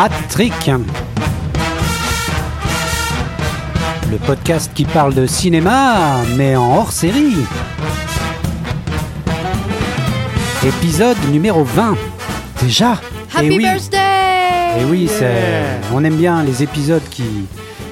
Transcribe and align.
Hat 0.00 0.10
Trick. 0.28 0.70
Le 4.12 4.16
podcast 4.18 4.70
qui 4.72 4.84
parle 4.84 5.12
de 5.12 5.26
cinéma, 5.26 6.18
mais 6.36 6.54
en 6.54 6.76
hors 6.76 6.92
série. 6.92 7.34
Épisode 10.64 11.16
numéro 11.32 11.64
20. 11.64 11.96
Déjà? 12.62 12.92
Happy 13.34 13.46
Eh 13.46 13.48
oui. 13.50 13.58
birthday 13.58 14.80
Et 14.80 14.84
oui, 14.84 15.08
c'est- 15.10 15.80
on 15.92 16.04
aime 16.04 16.14
bien 16.14 16.44
les 16.44 16.62
épisodes 16.62 17.02
qui, 17.10 17.24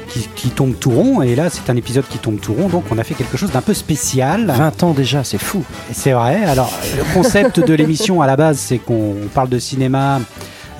qui, 0.09 0.29
qui 0.37 0.51
tombent 0.51 0.79
tout 0.79 0.91
rond, 0.93 1.23
et 1.23 1.35
là 1.35 1.51
c'est 1.51 1.69
un 1.71 1.77
épisode 1.77 2.05
qui 2.09 2.19
tombe 2.19 2.39
tout 2.39 2.53
rond, 2.55 2.69
donc 2.69 2.85
on 2.93 2.99
a 2.99 3.03
fait 3.05 3.15
quelque 3.15 3.37
chose 3.37 3.51
d'un 3.51 3.63
peu 3.63 3.75
spécial. 3.75 4.47
20 4.57 4.83
ans 4.85 4.93
déjà, 4.93 5.25
c'est 5.25 5.39
fou. 5.43 5.65
Et 5.91 5.95
C'est 5.95 6.13
vrai. 6.13 6.45
Alors, 6.45 6.73
le 6.97 7.03
concept 7.15 7.59
de 7.59 7.75
l'émission 7.75 8.23
à 8.23 8.29
la 8.29 8.37
base, 8.37 8.59
c'est 8.59 8.79
qu'on 8.79 9.17
parle 9.35 9.49
de 9.49 9.59
cinéma, 9.59 10.21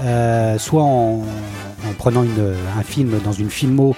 euh, 0.03 0.59
soit 0.59 0.83
en, 0.83 1.21
en 1.89 1.93
prenant 1.99 2.23
une- 2.23 2.55
un 2.79 2.83
film 2.83 3.19
dans 3.25 3.33
une 3.33 3.51
filmo, 3.51 3.95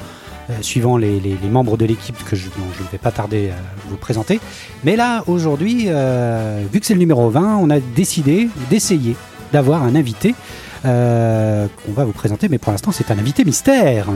euh, 0.51 0.55
suivant 0.63 0.97
les, 0.97 1.21
les- 1.21 1.37
les 1.43 1.49
membres 1.49 1.77
de 1.77 1.85
l'équipe 1.85 2.17
que 2.25 2.37
je, 2.37 2.47
dont 2.47 2.65
je 2.79 2.83
ne 2.83 2.89
vais 2.89 2.99
pas 2.99 3.11
tarder 3.11 3.51
à 3.51 3.55
vous 3.89 3.97
présenter. 3.97 4.41
Mais 4.85 4.97
là, 4.97 5.23
aujourd'hui, 5.27 5.85
euh, 5.89 6.63
vu 6.73 6.81
que 6.81 6.87
c'est 6.87 6.95
le 6.95 7.01
numéro 7.01 7.29
20, 7.31 7.57
on 7.61 7.71
a 7.71 7.81
décidé 7.81 8.49
d'essayer 8.71 9.17
d'avoir 9.53 9.83
un 9.83 9.95
invité 9.95 10.35
qu'on 10.83 11.93
va 11.93 12.05
vous 12.05 12.13
présenter, 12.13 12.49
mais 12.49 12.59
pour 12.59 12.71
l'instant, 12.73 12.93
c'est 12.93 13.11
un 13.11 13.19
invité 13.19 13.45
mystère. 13.45 14.07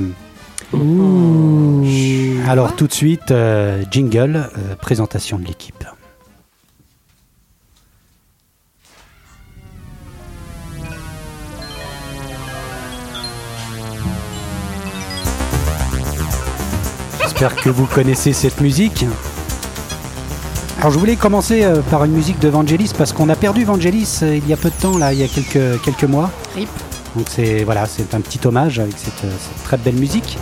Alors, 2.49 2.77
tout 2.77 2.87
de 2.87 2.93
suite, 2.93 3.35
jingle, 3.91 4.49
présentation 4.81 5.39
de 5.39 5.45
l'équipe. 5.45 5.85
J'espère 17.43 17.61
que 17.61 17.71
vous 17.71 17.87
connaissez 17.87 18.33
cette 18.33 18.61
musique. 18.61 19.05
Alors 20.79 20.93
je 20.93 20.99
voulais 21.01 21.17
commencer 21.17 21.65
euh, 21.65 21.81
par 21.91 22.05
une 22.05 22.13
musique 22.13 22.39
de 22.39 22.47
Vangelis 22.47 22.93
parce 22.97 23.13
qu'on 23.13 23.29
a 23.31 23.35
perdu 23.35 23.65
Vangelis 23.65 24.21
euh, 24.23 24.37
il 24.37 24.49
y 24.49 24.53
a 24.53 24.57
peu 24.57 24.71
de 24.71 24.75
temps, 24.77 24.97
là, 24.97 25.13
il 25.13 25.19
y 25.19 25.25
a 25.25 25.27
quelques, 25.27 25.83
quelques 25.83 26.05
mois. 26.05 26.31
Rip. 26.55 26.69
Donc 27.17 27.27
c'est 27.29 27.65
voilà, 27.65 27.87
c'est 27.87 28.15
un 28.15 28.21
petit 28.21 28.39
hommage 28.47 28.79
avec 28.79 28.97
cette, 28.97 29.25
euh, 29.25 29.33
cette 29.41 29.65
très 29.65 29.77
belle 29.77 29.97
musique. 29.97 30.39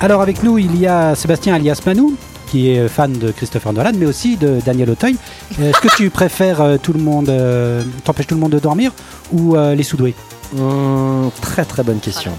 Alors 0.00 0.22
avec 0.22 0.42
nous, 0.42 0.56
il 0.56 0.80
y 0.80 0.86
a 0.86 1.14
Sébastien 1.14 1.54
alias 1.54 1.82
Manou, 1.84 2.14
qui 2.46 2.70
est 2.70 2.88
fan 2.88 3.12
de 3.12 3.30
Christopher 3.30 3.74
Nolan, 3.74 3.92
mais 3.94 4.06
aussi 4.06 4.38
de 4.38 4.60
Daniel 4.64 4.88
Auteuil. 4.88 5.16
Est-ce 5.60 5.78
que 5.78 5.94
tu 5.94 6.08
préfères 6.08 6.62
euh, 6.62 6.76
tout 6.82 6.94
le 6.94 7.00
monde, 7.00 7.28
euh, 7.28 7.82
t'empêches 8.04 8.28
tout 8.28 8.34
le 8.34 8.40
monde 8.40 8.52
de 8.52 8.58
dormir 8.58 8.92
ou 9.30 9.56
euh, 9.56 9.74
les 9.74 9.82
soudoués 9.82 10.14
Hum, 10.58 11.30
très 11.42 11.66
très 11.66 11.82
bonne 11.82 12.00
question. 12.00 12.32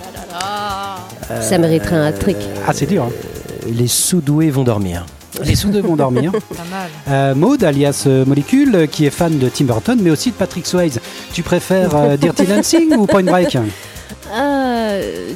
Ça 1.41 1.59
mériterait 1.59 1.97
un 1.97 2.11
trick. 2.11 2.37
Ah 2.67 2.73
c'est 2.73 2.87
dur. 2.87 3.03
hein. 3.03 3.38
Les 3.71 3.87
sous-doués 3.87 4.49
vont 4.49 4.63
dormir. 4.63 5.05
Les 5.43 5.55
soudeux 5.55 5.81
vont 5.81 5.95
dormir. 5.95 6.31
Pas 6.49 6.63
mal. 6.69 6.89
Euh, 7.07 7.35
Maud, 7.35 7.63
alias 7.63 8.03
euh, 8.07 8.25
Molécule, 8.25 8.75
euh, 8.75 8.87
qui 8.87 9.05
est 9.05 9.09
fan 9.11 9.37
de 9.37 9.47
Tim 9.47 9.65
Burton, 9.65 9.99
mais 10.01 10.09
aussi 10.09 10.31
de 10.31 10.35
Patrick 10.35 10.65
Swayze. 10.65 10.99
Tu 11.33 11.43
préfères 11.43 11.95
euh, 11.95 12.17
Dirty 12.21 12.45
Dancing 12.45 12.95
ou 12.97 13.05
Point 13.05 13.23
Break 13.23 13.57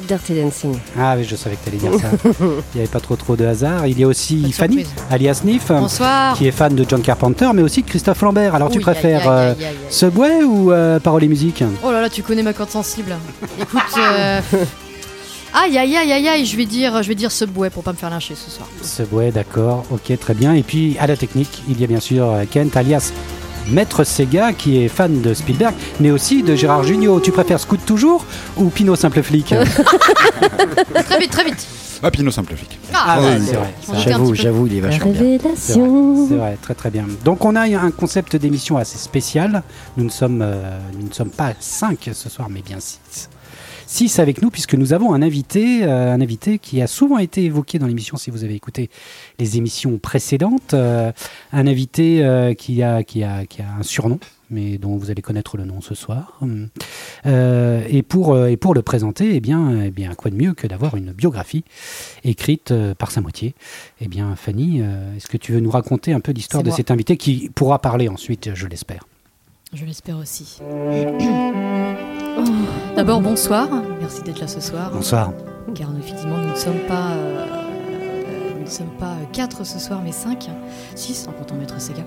Dirty 0.06 0.40
Dancing. 0.40 0.78
Ah 0.98 1.14
oui, 1.16 1.24
je 1.24 1.34
savais 1.36 1.56
que 1.56 1.64
tu 1.64 1.70
allais 1.70 1.78
dire 1.78 2.00
ça. 2.00 2.08
Il 2.40 2.76
n'y 2.76 2.80
avait 2.80 2.86
pas 2.86 3.00
trop 3.00 3.16
trop 3.16 3.34
de 3.34 3.44
hasard. 3.44 3.86
Il 3.86 3.98
y 3.98 4.04
a 4.04 4.06
aussi 4.06 4.52
Fanny, 4.52 4.84
alias 5.10 5.34
Sniff, 5.34 5.68
Bonsoir. 5.68 6.36
qui 6.36 6.46
est 6.46 6.52
fan 6.52 6.74
de 6.74 6.84
John 6.88 7.00
Carpenter, 7.02 7.48
mais 7.54 7.62
aussi 7.62 7.82
de 7.82 7.88
Christophe 7.88 8.22
Lambert. 8.22 8.54
Alors 8.54 8.70
tu 8.70 8.80
préfères 8.80 9.28
euh. 9.28 9.54
Subway 9.90 10.42
ou 10.44 10.70
euh, 10.70 11.00
Parole 11.00 11.24
et 11.24 11.28
Musique? 11.28 11.64
Oh 11.82 11.90
là 11.90 12.02
là, 12.02 12.10
tu 12.10 12.22
connais 12.22 12.42
ma 12.42 12.52
corde 12.52 12.70
sensible. 12.70 13.16
Écoute. 13.60 13.80
Aïe 15.56 15.78
aïe 15.78 15.96
aïe 15.96 16.12
aïe 16.12 16.28
aïe, 16.28 16.44
je 16.46 16.56
vais 16.56 16.64
dire, 16.64 17.02
je 17.02 17.08
vais 17.08 17.14
dire 17.14 17.30
Subway 17.30 17.70
pour 17.70 17.84
pas 17.84 17.92
me 17.92 17.96
faire 17.96 18.10
lyncher 18.10 18.34
ce 18.34 18.50
soir. 18.50 18.68
Subway, 18.82 19.30
d'accord, 19.30 19.84
ok, 19.90 20.18
très 20.18 20.34
bien. 20.34 20.52
Et 20.54 20.62
puis 20.64 20.96
à 20.98 21.06
la 21.06 21.16
technique, 21.16 21.62
il 21.68 21.80
y 21.80 21.84
a 21.84 21.86
bien 21.86 22.00
sûr 22.00 22.24
euh, 22.28 22.44
Kent, 22.50 22.76
alias 22.76 23.12
Maître 23.68 24.02
Sega, 24.04 24.52
qui 24.52 24.82
est 24.82 24.88
fan 24.88 25.22
de 25.22 25.32
Spielberg, 25.32 25.74
mais 26.00 26.10
aussi 26.10 26.42
de 26.42 26.54
Gérard 26.56 26.82
Jugnot. 26.82 27.20
Tu 27.20 27.30
préfères 27.30 27.60
Scout 27.60 27.80
toujours 27.86 28.24
ou 28.56 28.68
Pinot 28.68 28.96
Simple 28.96 29.22
Flic? 29.22 29.54
Très 31.06 31.18
vite, 31.18 31.30
très 31.30 31.44
vite. 31.44 31.66
Ah, 32.02 32.10
Pinot 32.10 32.30
simple 32.30 32.54
flic. 32.54 32.78
Ah, 32.92 33.18
ouais, 33.18 33.26
ouais, 33.28 33.40
c'est 33.40 33.54
vrai. 33.54 33.74
J'avoue, 34.04 34.34
j'avoue, 34.34 34.66
il 34.66 34.76
est 34.76 34.80
La 34.82 34.88
vachement 34.88 35.10
bien. 35.12 35.20
C'est 35.56 35.78
vrai, 35.78 35.82
révélation. 35.86 36.28
c'est 36.28 36.34
vrai, 36.34 36.58
très 36.60 36.74
très 36.74 36.90
bien. 36.90 37.06
Donc 37.24 37.46
on 37.46 37.56
a 37.56 37.62
un 37.62 37.90
concept 37.92 38.36
d'émission 38.36 38.76
assez 38.76 38.98
spécial. 38.98 39.62
Nous 39.96 40.04
ne 40.04 40.10
sommes, 40.10 40.42
euh, 40.42 40.78
nous 41.00 41.08
ne 41.08 41.14
sommes 41.14 41.30
pas 41.30 41.54
5 41.58 42.10
ce 42.12 42.28
soir, 42.28 42.48
mais 42.50 42.60
bien 42.60 42.76
6. 42.78 43.30
6 43.86 44.18
avec 44.18 44.42
nous 44.42 44.50
puisque 44.50 44.74
nous 44.74 44.92
avons 44.92 45.14
un 45.14 45.22
invité, 45.22 45.84
euh, 45.84 46.12
un 46.12 46.20
invité 46.20 46.58
qui 46.58 46.80
a 46.82 46.86
souvent 46.86 47.18
été 47.18 47.44
évoqué 47.44 47.78
dans 47.78 47.86
l'émission 47.86 48.16
si 48.16 48.30
vous 48.30 48.44
avez 48.44 48.54
écouté 48.54 48.90
les 49.38 49.56
émissions 49.56 49.98
précédentes. 49.98 50.74
Euh, 50.74 51.12
un 51.52 51.66
invité 51.66 52.24
euh, 52.24 52.54
qui, 52.54 52.82
a, 52.82 53.02
qui, 53.02 53.22
a, 53.22 53.46
qui 53.46 53.62
a 53.62 53.66
un 53.78 53.82
surnom, 53.82 54.18
mais 54.50 54.78
dont 54.78 54.96
vous 54.96 55.10
allez 55.10 55.22
connaître 55.22 55.56
le 55.56 55.64
nom 55.64 55.80
ce 55.80 55.94
soir. 55.94 56.40
Euh, 57.26 57.84
et, 57.88 58.02
pour, 58.02 58.38
et 58.46 58.56
pour 58.56 58.74
le 58.74 58.82
présenter, 58.82 59.34
eh 59.34 59.40
bien, 59.40 59.82
eh 59.82 59.90
bien, 59.90 60.14
quoi 60.14 60.30
de 60.30 60.36
mieux 60.36 60.54
que 60.54 60.66
d'avoir 60.66 60.96
une 60.96 61.12
biographie 61.12 61.64
écrite 62.24 62.72
par 62.98 63.10
sa 63.10 63.20
moitié? 63.20 63.54
Eh 64.00 64.08
bien, 64.08 64.34
Fanny, 64.36 64.82
est-ce 65.16 65.28
que 65.28 65.36
tu 65.36 65.52
veux 65.52 65.60
nous 65.60 65.70
raconter 65.70 66.12
un 66.12 66.20
peu 66.20 66.32
l'histoire 66.32 66.62
de 66.62 66.68
moi. 66.68 66.76
cet 66.76 66.90
invité 66.90 67.16
qui 67.16 67.50
pourra 67.54 67.80
parler 67.80 68.08
ensuite, 68.08 68.54
je 68.54 68.66
l'espère? 68.66 69.06
Je 69.74 69.84
l'espère 69.84 70.18
aussi. 70.18 70.58
Oh. 72.36 72.42
D'abord, 72.96 73.20
bonsoir. 73.20 73.68
Merci 74.00 74.22
d'être 74.22 74.40
là 74.40 74.48
ce 74.48 74.60
soir. 74.60 74.90
Bonsoir. 74.92 75.32
Car 75.72 75.88
effectivement, 75.96 76.36
nous 76.38 76.50
ne 76.50 76.56
sommes 76.56 76.80
pas. 76.88 77.12
euh, 77.12 77.46
nous 78.58 78.64
ne 78.64 78.68
sommes 78.68 78.90
pas 78.98 79.14
4 79.32 79.64
ce 79.64 79.78
soir, 79.78 80.00
mais 80.04 80.10
5. 80.10 80.48
6 80.96 81.28
en 81.28 81.32
comptant 81.32 81.54
Maître 81.54 81.80
Sega. 81.80 82.02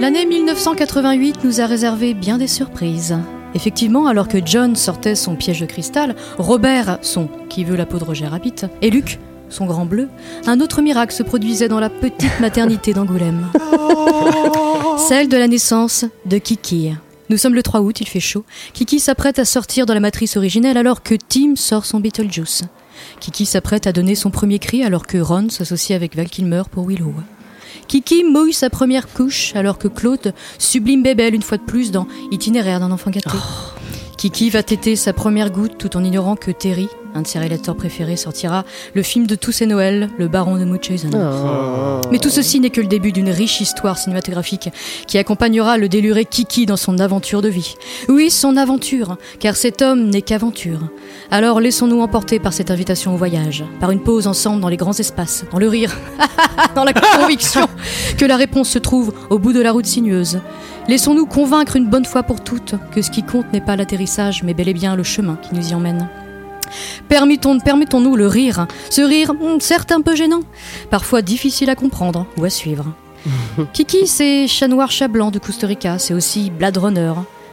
L'année 0.00 0.26
1988 0.26 1.44
nous 1.44 1.60
a 1.60 1.66
réservé 1.66 2.12
bien 2.12 2.38
des 2.38 2.48
surprises. 2.48 3.16
Effectivement, 3.54 4.08
alors 4.08 4.26
que 4.26 4.38
John 4.44 4.74
sortait 4.74 5.14
son 5.14 5.36
piège 5.36 5.60
de 5.60 5.66
cristal, 5.66 6.16
Robert 6.38 6.98
son 7.02 7.28
qui 7.48 7.62
veut 7.62 7.76
la 7.76 7.86
peau 7.86 7.98
de 7.98 8.04
Roger 8.04 8.26
Rabbit 8.26 8.66
et 8.82 8.90
Luc 8.90 9.20
son 9.50 9.66
grand 9.66 9.84
bleu, 9.84 10.08
un 10.46 10.60
autre 10.60 10.82
miracle 10.82 11.14
se 11.14 11.22
produisait 11.22 11.68
dans 11.68 11.80
la 11.80 11.90
petite 11.90 12.40
maternité 12.40 12.92
d'Angoulême. 12.92 13.48
Celle 15.08 15.28
de 15.28 15.36
la 15.36 15.48
naissance 15.48 16.04
de 16.26 16.38
Kiki. 16.38 16.92
Nous 17.28 17.36
sommes 17.36 17.54
le 17.54 17.62
3 17.62 17.80
août, 17.80 18.00
il 18.00 18.08
fait 18.08 18.20
chaud. 18.20 18.44
Kiki 18.72 18.98
s'apprête 18.98 19.38
à 19.38 19.44
sortir 19.44 19.86
dans 19.86 19.94
la 19.94 20.00
matrice 20.00 20.36
originelle 20.36 20.76
alors 20.76 21.02
que 21.02 21.14
Tim 21.14 21.54
sort 21.56 21.86
son 21.86 22.00
Beetlejuice. 22.00 22.64
Kiki 23.20 23.46
s'apprête 23.46 23.86
à 23.86 23.92
donner 23.92 24.14
son 24.14 24.30
premier 24.30 24.58
cri 24.58 24.82
alors 24.82 25.06
que 25.06 25.18
Ron 25.18 25.48
s'associe 25.48 25.96
avec 25.96 26.16
Val 26.16 26.28
Kilmer 26.28 26.62
pour 26.70 26.86
Willow. 26.88 27.14
Kiki 27.86 28.24
mouille 28.24 28.52
sa 28.52 28.70
première 28.70 29.08
couche 29.08 29.54
alors 29.54 29.78
que 29.78 29.88
Claude 29.88 30.34
sublime 30.58 31.02
Bébel 31.02 31.34
une 31.34 31.42
fois 31.42 31.58
de 31.58 31.62
plus 31.62 31.90
dans 31.90 32.06
Itinéraire 32.30 32.80
d'un 32.80 32.90
enfant 32.90 33.10
gâté. 33.10 33.38
Kiki 34.16 34.50
va 34.50 34.62
téter 34.62 34.96
sa 34.96 35.12
première 35.12 35.50
goutte 35.50 35.78
tout 35.78 35.96
en 35.96 36.04
ignorant 36.04 36.36
que 36.36 36.50
Terry, 36.50 36.88
un 37.14 37.22
de 37.22 37.26
ses 37.26 37.38
réalisateurs 37.38 37.76
préférés, 37.76 38.16
sortira 38.16 38.64
le 38.94 39.02
film 39.02 39.26
de 39.26 39.34
tous 39.34 39.52
ses 39.52 39.66
Noëls, 39.66 40.08
Le 40.18 40.28
Baron 40.28 40.56
de 40.56 40.64
Munchausen. 40.64 41.10
Oh. 41.14 42.00
Mais 42.10 42.18
tout 42.18 42.30
ceci 42.30 42.60
n'est 42.60 42.70
que 42.70 42.80
le 42.80 42.86
début 42.86 43.12
d'une 43.12 43.30
riche 43.30 43.60
histoire 43.60 43.98
cinématographique 43.98 44.70
qui 45.06 45.18
accompagnera 45.18 45.78
le 45.78 45.88
déluré 45.88 46.24
Kiki 46.24 46.66
dans 46.66 46.76
son 46.76 46.98
aventure 46.98 47.42
de 47.42 47.48
vie. 47.48 47.74
Oui, 48.08 48.30
son 48.30 48.56
aventure, 48.56 49.16
car 49.38 49.56
cet 49.56 49.82
homme 49.82 50.08
n'est 50.08 50.22
qu'aventure. 50.22 50.80
Alors 51.30 51.60
laissons-nous 51.60 52.00
emporter 52.00 52.38
par 52.38 52.52
cette 52.52 52.70
invitation 52.70 53.14
au 53.14 53.16
voyage, 53.16 53.64
par 53.80 53.90
une 53.90 54.02
pause 54.02 54.26
ensemble 54.26 54.60
dans 54.60 54.68
les 54.68 54.76
grands 54.76 54.98
espaces, 54.98 55.44
dans 55.52 55.58
le 55.58 55.68
rire, 55.68 55.96
dans 56.74 56.84
la 56.84 56.92
conviction 56.92 57.68
que 58.18 58.24
la 58.24 58.36
réponse 58.36 58.68
se 58.68 58.78
trouve 58.78 59.12
au 59.30 59.38
bout 59.38 59.52
de 59.52 59.60
la 59.60 59.72
route 59.72 59.86
sinueuse. 59.86 60.40
Laissons-nous 60.88 61.26
convaincre 61.26 61.76
une 61.76 61.88
bonne 61.88 62.04
fois 62.04 62.22
pour 62.22 62.42
toutes 62.42 62.74
que 62.92 63.02
ce 63.02 63.10
qui 63.10 63.22
compte 63.22 63.52
n'est 63.52 63.60
pas 63.60 63.76
l'atterrissage, 63.76 64.42
mais 64.42 64.54
bel 64.54 64.68
et 64.68 64.74
bien 64.74 64.96
le 64.96 65.02
chemin 65.04 65.36
qui 65.36 65.54
nous 65.54 65.70
y 65.70 65.74
emmène. 65.74 66.08
Permettons, 67.08 67.58
permettons-nous 67.58 68.16
le 68.16 68.26
rire, 68.26 68.66
ce 68.90 69.02
rire 69.02 69.30
hum, 69.40 69.60
certes 69.60 69.92
un 69.92 70.00
peu 70.00 70.14
gênant, 70.14 70.42
parfois 70.90 71.22
difficile 71.22 71.70
à 71.70 71.74
comprendre 71.74 72.26
ou 72.36 72.44
à 72.44 72.50
suivre. 72.50 72.86
Kiki, 73.72 74.06
c'est 74.06 74.46
Chat 74.46 74.68
Noir, 74.68 74.90
Chat 74.90 75.08
Blanc 75.08 75.30
de 75.30 75.38
Costa 75.38 75.66
Rica, 75.66 75.98
c'est 75.98 76.14
aussi 76.14 76.50
Blade 76.50 76.78
Runner. 76.78 77.12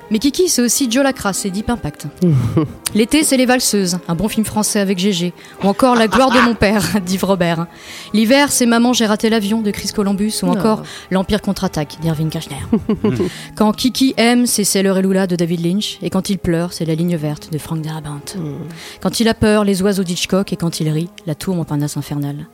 Mais 0.10 0.20
Kiki, 0.20 0.48
c'est 0.48 0.62
aussi 0.62 0.90
Joe 0.90 1.04
Lacrasse 1.04 1.46
et 1.46 1.50
Deep 1.50 1.70
Impact. 1.70 2.08
L'été, 2.96 3.24
c'est 3.24 3.36
Les 3.36 3.46
Valseuses, 3.46 4.00
un 4.08 4.16
bon 4.16 4.30
film 4.30 4.46
français 4.46 4.80
avec 4.80 4.98
Gégé. 4.98 5.34
Ou 5.64 5.68
encore 5.68 5.96
La 5.96 6.08
gloire 6.08 6.32
de 6.32 6.40
mon 6.40 6.56
père, 6.56 6.84
d'Yves 7.06 7.26
Robert. 7.26 7.68
L'hiver, 8.14 8.52
c'est 8.52 8.66
Maman, 8.66 8.94
j'ai 8.94 9.06
raté 9.06 9.30
l'avion 9.30 9.62
de 9.62 9.70
Chris 9.72 9.90
Columbus. 9.94 10.34
Ou 10.44 10.48
encore 10.48 10.84
L'Empire 11.12 11.42
contre-attaque 11.42 11.98
d'Irving 12.02 12.30
Kirchner. 12.30 12.56
quand 13.56 13.74
Kiki 13.74 14.14
aime, 14.18 14.46
c'est 14.46 14.64
Sailor 14.64 14.98
et 15.00 15.02
Lula 15.02 15.28
de 15.28 15.36
David 15.36 15.66
Lynch. 15.66 15.98
Et 16.02 16.10
quand 16.10 16.30
il 16.30 16.38
pleure, 16.38 16.72
c'est 16.72 16.86
La 16.86 16.96
ligne 16.96 17.18
verte 17.18 17.52
de 17.52 17.58
Frank 17.58 17.82
Darabont. 17.82 18.22
Quand 19.02 19.20
il 19.20 19.28
a 19.28 19.34
peur, 19.34 19.66
Les 19.66 19.82
oiseaux 19.82 20.04
d'Hitchcock. 20.04 20.54
Et 20.54 20.56
quand 20.56 20.80
il 20.80 20.90
rit, 20.90 21.10
La 21.26 21.36
tour 21.36 21.56
Montparnasse 21.56 21.98
infernale. 21.98 22.48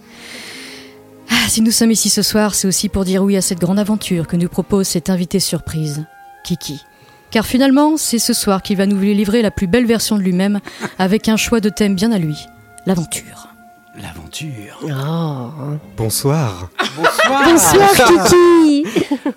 Ah, 1.30 1.50
si 1.50 1.62
nous 1.62 1.72
sommes 1.72 1.92
ici 1.92 2.10
ce 2.10 2.22
soir, 2.22 2.56
c'est 2.56 2.68
aussi 2.68 2.90
pour 2.90 3.06
dire 3.06 3.24
oui 3.24 3.38
à 3.38 3.42
cette 3.42 3.60
grande 3.60 3.80
aventure 3.80 4.28
que 4.28 4.36
nous 4.36 4.50
propose 4.50 4.88
cet 4.88 5.10
invité 5.10 5.40
surprise, 5.40 6.06
Kiki. 6.44 6.82
Car 7.34 7.48
finalement, 7.48 7.98
c'est 7.98 8.20
ce 8.20 8.32
soir 8.32 8.62
qu'il 8.62 8.78
va 8.78 8.86
nous 8.86 9.00
livrer 9.00 9.42
la 9.42 9.50
plus 9.50 9.66
belle 9.66 9.88
version 9.88 10.20
de 10.20 10.22
lui-même, 10.22 10.60
avec 11.00 11.28
un 11.28 11.36
choix 11.36 11.62
de 11.62 11.70
thème 11.70 11.96
bien 11.96 12.12
à 12.12 12.20
lui, 12.20 12.46
l'aventure. 12.86 13.48
L'aventure. 14.00 14.80
Oh. 14.84 15.78
Bonsoir. 15.98 16.70
Bonsoir. 16.96 17.44
Bonsoir 17.44 17.90
Kiki 18.30 18.86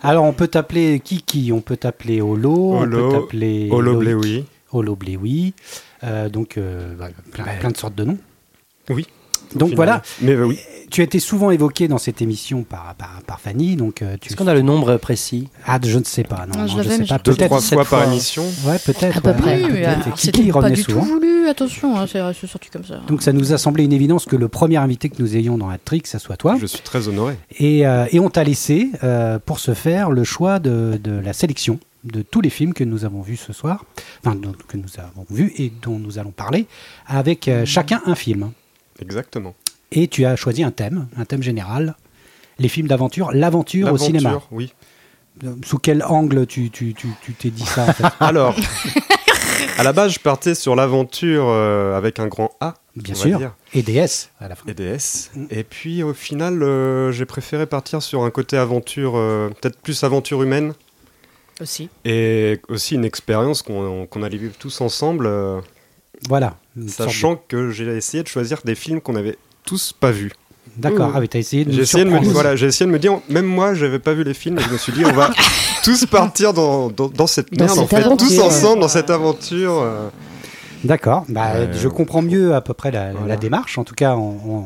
Alors, 0.03 0.25
on 0.25 0.35
peut 0.35 0.47
t'appeler 0.47 1.01
Kiki, 1.01 1.53
on 1.53 1.63
peut 1.63 1.79
t'appeler 1.79 2.21
Holo, 2.21 2.75
on 2.75 2.83
Holo, 2.83 3.09
peut 3.09 3.19
t'appeler 3.19 3.69
Holo 3.73 3.97
Bléoui. 3.97 4.45
Holo 4.73 4.95
Bléoui. 4.95 5.55
Euh, 6.05 6.29
donc, 6.29 6.59
euh, 6.59 6.95
bah, 6.99 7.09
plein, 7.33 7.45
plein 7.61 7.71
de 7.71 7.79
sortes 7.79 7.95
de 7.95 8.05
noms. 8.05 8.19
Oui. 8.91 9.07
Donc 9.55 9.75
voilà, 9.75 10.03
Mais 10.21 10.33
euh, 10.33 10.45
oui. 10.47 10.59
tu 10.91 11.01
as 11.01 11.05
été 11.05 11.19
souvent 11.21 11.51
évoqué 11.51 11.89
dans 11.89 11.99
cette 11.99 12.21
émission 12.21 12.63
par, 12.63 12.95
par, 12.99 13.21
par 13.27 13.41
Fanny. 13.41 13.77
Donc, 13.77 14.03
euh, 14.03 14.17
tu... 14.21 14.29
Est-ce 14.29 14.37
qu'on 14.37 14.47
a 14.47 14.55
le 14.55 14.63
nombre 14.63 14.97
précis? 14.97 15.49
Ah, 15.67 15.79
je 15.83 15.99
ne 15.99 16.05
sais 16.05 16.25
pas. 16.25 16.47
Non, 16.47 16.53
Ah, 16.55 16.59
non, 16.59 16.67
je 16.67 16.83
je 16.83 16.89
sais 16.89 17.05
pas. 17.05 17.19
je- 17.19 17.23
Deux, 17.23 17.35
Peut-être 17.37 17.47
trois 17.49 17.61
fois 17.61 17.85
par 17.85 18.05
émission? 18.05 18.45
Ouais, 18.67 18.79
peut-être. 18.79 19.17
À 19.19 19.21
peu 19.21 19.31
ouais. 19.31 19.35
près. 19.37 19.57
Oui, 19.63 19.69
mais 19.73 19.83
Peut-être. 19.83 20.03
alors, 20.07 20.15
Kiki 20.19 20.27
c'était 20.39 20.53
pas 20.53 20.71
du 20.71 20.83
souvent. 20.83 21.01
tout 21.01 21.07
voulu, 21.07 21.49
attention, 21.49 21.97
hein, 21.99 22.07
c'est 22.11 22.21
c'est 22.39 22.47
sorti 22.47 22.71
comme 22.71 22.85
ça. 22.85 23.01
Donc 23.07 23.23
ça 23.23 23.33
nous 23.33 23.53
a 23.53 23.59
semblé 23.59 23.85
une 23.85 23.93
évidence 23.93 24.25
que 24.27 24.37
le 24.37 24.49
premier 24.49 24.77
invité 24.77 25.09
que 25.09 25.23
nous 25.23 25.37
ayons 25.37 25.57
dans 25.59 25.69
la 25.69 25.79
trick, 25.79 26.07
ça 26.07 26.19
soit 26.19 26.37
toi. 26.37 26.57
Je 26.61 26.67
suis 26.67 26.81
très 26.81 27.09
honoré. 27.09 27.37
Et, 27.59 27.87
euh, 27.87 28.07
et 28.11 28.19
on 28.21 28.31
t'a 28.31 28.43
laissé, 28.45 28.91
euh, 29.05 29.39
pour 29.45 29.59
ce 29.61 29.75
faire, 29.75 30.11
le 30.11 30.25
choix 30.25 30.59
de, 30.59 30.99
de 31.03 31.13
la 31.13 31.33
sélection 31.33 31.79
de 32.05 32.23
tous 32.23 32.41
les 32.41 32.51
films 32.51 32.73
que 32.73 32.85
nous 32.85 33.05
avons 33.05 33.21
vus 33.21 33.37
ce 33.37 33.53
soir, 33.53 33.85
enfin 34.25 34.37
que 34.69 34.77
nous 34.77 34.89
avons 34.99 35.27
vus 35.31 35.53
et 35.59 35.73
dont 35.83 35.99
nous 35.99 36.19
allons 36.21 36.31
parler, 36.31 36.67
avec 37.07 37.49
euh, 37.49 37.65
chacun 37.65 38.01
un 38.07 38.15
film. 38.15 38.51
Exactement. 39.01 39.55
Et 39.93 40.09
tu 40.09 40.25
as 40.25 40.37
choisi 40.37 40.63
un 40.65 40.71
thème, 40.71 41.07
un 41.17 41.25
thème 41.25 41.43
général, 41.43 41.95
les 42.59 42.69
films 42.69 42.89
d'aventure, 42.89 43.31
l'aventure 43.33 43.85
au 43.89 43.93
L'aventure, 43.93 44.07
cinéma. 44.07 44.43
Oui. 44.51 44.73
Sous 45.65 45.79
quel 45.79 46.03
angle 46.03 46.47
tu 46.47 46.71
tu- 46.71 46.95
tu- 46.95 47.09
tu 47.23 47.33
t'es 47.35 47.51
dit 47.51 47.65
ça 47.67 47.85
en 47.85 47.93
fait 47.93 48.05
Alors, 48.21 48.55
à 49.79 49.83
la 49.83 49.93
base, 49.93 50.13
je 50.15 50.19
partais 50.19 50.55
sur 50.55 50.75
l'aventure 50.75 51.45
euh, 51.49 51.95
avec 51.97 52.19
un 52.19 52.27
grand 52.27 52.51
A. 52.61 52.75
Bien 52.97 53.15
sûr. 53.15 53.39
dire, 53.39 53.55
Et 53.75 53.83
DS 53.83 54.31
à 54.41 54.49
la 54.49 54.55
fin. 54.57 54.65
et 54.67 54.73
DS. 54.75 55.31
Mm. 55.35 55.45
Et 55.51 55.63
puis, 55.65 56.03
au 56.03 56.15
final, 56.15 56.63
euh, 56.63 57.13
j'ai 57.13 57.27
préféré 57.27 57.67
partir 57.67 58.03
sur 58.03 58.23
un 58.25 58.31
côté 58.31 58.57
aventure, 58.57 59.13
euh, 59.17 59.51
peut-être 59.61 59.79
plus 59.79 60.03
aventure 60.05 60.43
humaine. 60.43 60.73
Aussi. 61.61 61.91
Et 62.07 62.61
aussi 62.69 62.95
une 62.95 63.05
expérience 63.05 63.61
qu'on 63.63 64.07
qu'on 64.07 64.23
allait 64.23 64.37
vivre 64.39 64.55
tous 64.59 64.81
ensemble, 64.81 65.27
euh, 65.27 65.61
Voilà. 66.29 66.57
Sachant 66.89 67.41
que 67.49 67.71
j'ai 67.71 67.85
essayé 67.97 68.23
de 68.23 68.29
choisir 68.29 68.59
des 68.65 68.75
films 68.75 69.01
qu'on 69.01 69.17
avait 69.17 69.37
tous 69.65 69.93
pas 69.99 70.11
vus. 70.11 70.33
D'accord. 70.77 71.13
Ah 71.15 71.21
oui, 71.21 71.29
t'as 71.29 71.39
essayé 71.39 71.65
de 71.65 71.73
J'ai 71.73 71.83
essayé, 71.83 72.05
de 72.05 72.11
me, 72.11 72.19
voilà, 72.21 72.55
j'ai 72.57 72.67
essayé 72.67 72.87
de 72.87 72.93
me 72.93 72.99
dire, 72.99 73.19
même 73.29 73.47
moi, 73.47 73.73
j'avais 73.75 73.99
pas 73.99 74.13
vu 74.13 74.25
les 74.25 74.35
films, 74.35 74.59
et 74.59 74.63
je 74.63 74.69
me 74.71 74.77
suis 74.77 74.93
dit, 74.93 75.05
on 75.07 75.13
va 75.13 75.31
tous 75.85 76.05
partir 76.07 76.53
dans, 76.53 76.89
dans, 76.91 77.09
dans 77.09 77.27
cette 77.27 77.53
Dans 77.55 77.65
merde, 77.65 77.79
en 77.79 77.87
fait, 77.87 78.03
tous 78.03 78.07
aventure. 78.07 78.45
ensemble 78.45 78.81
dans 78.81 78.89
cette 78.89 79.09
aventure. 79.11 79.81
euh. 79.81 80.09
D'accord. 80.85 81.25
Bah, 81.29 81.53
Euh, 81.55 81.73
je 81.73 81.89
comprends 81.89 82.21
mieux 82.21 82.55
à 82.55 82.61
peu 82.61 82.75
près 82.75 82.91
la, 82.91 83.13
voilà. 83.13 83.27
la 83.29 83.37
démarche. 83.37 83.79
En 83.79 83.85
tout 83.85 83.95
cas, 83.95 84.15
on, 84.17 84.37
on- 84.47 84.65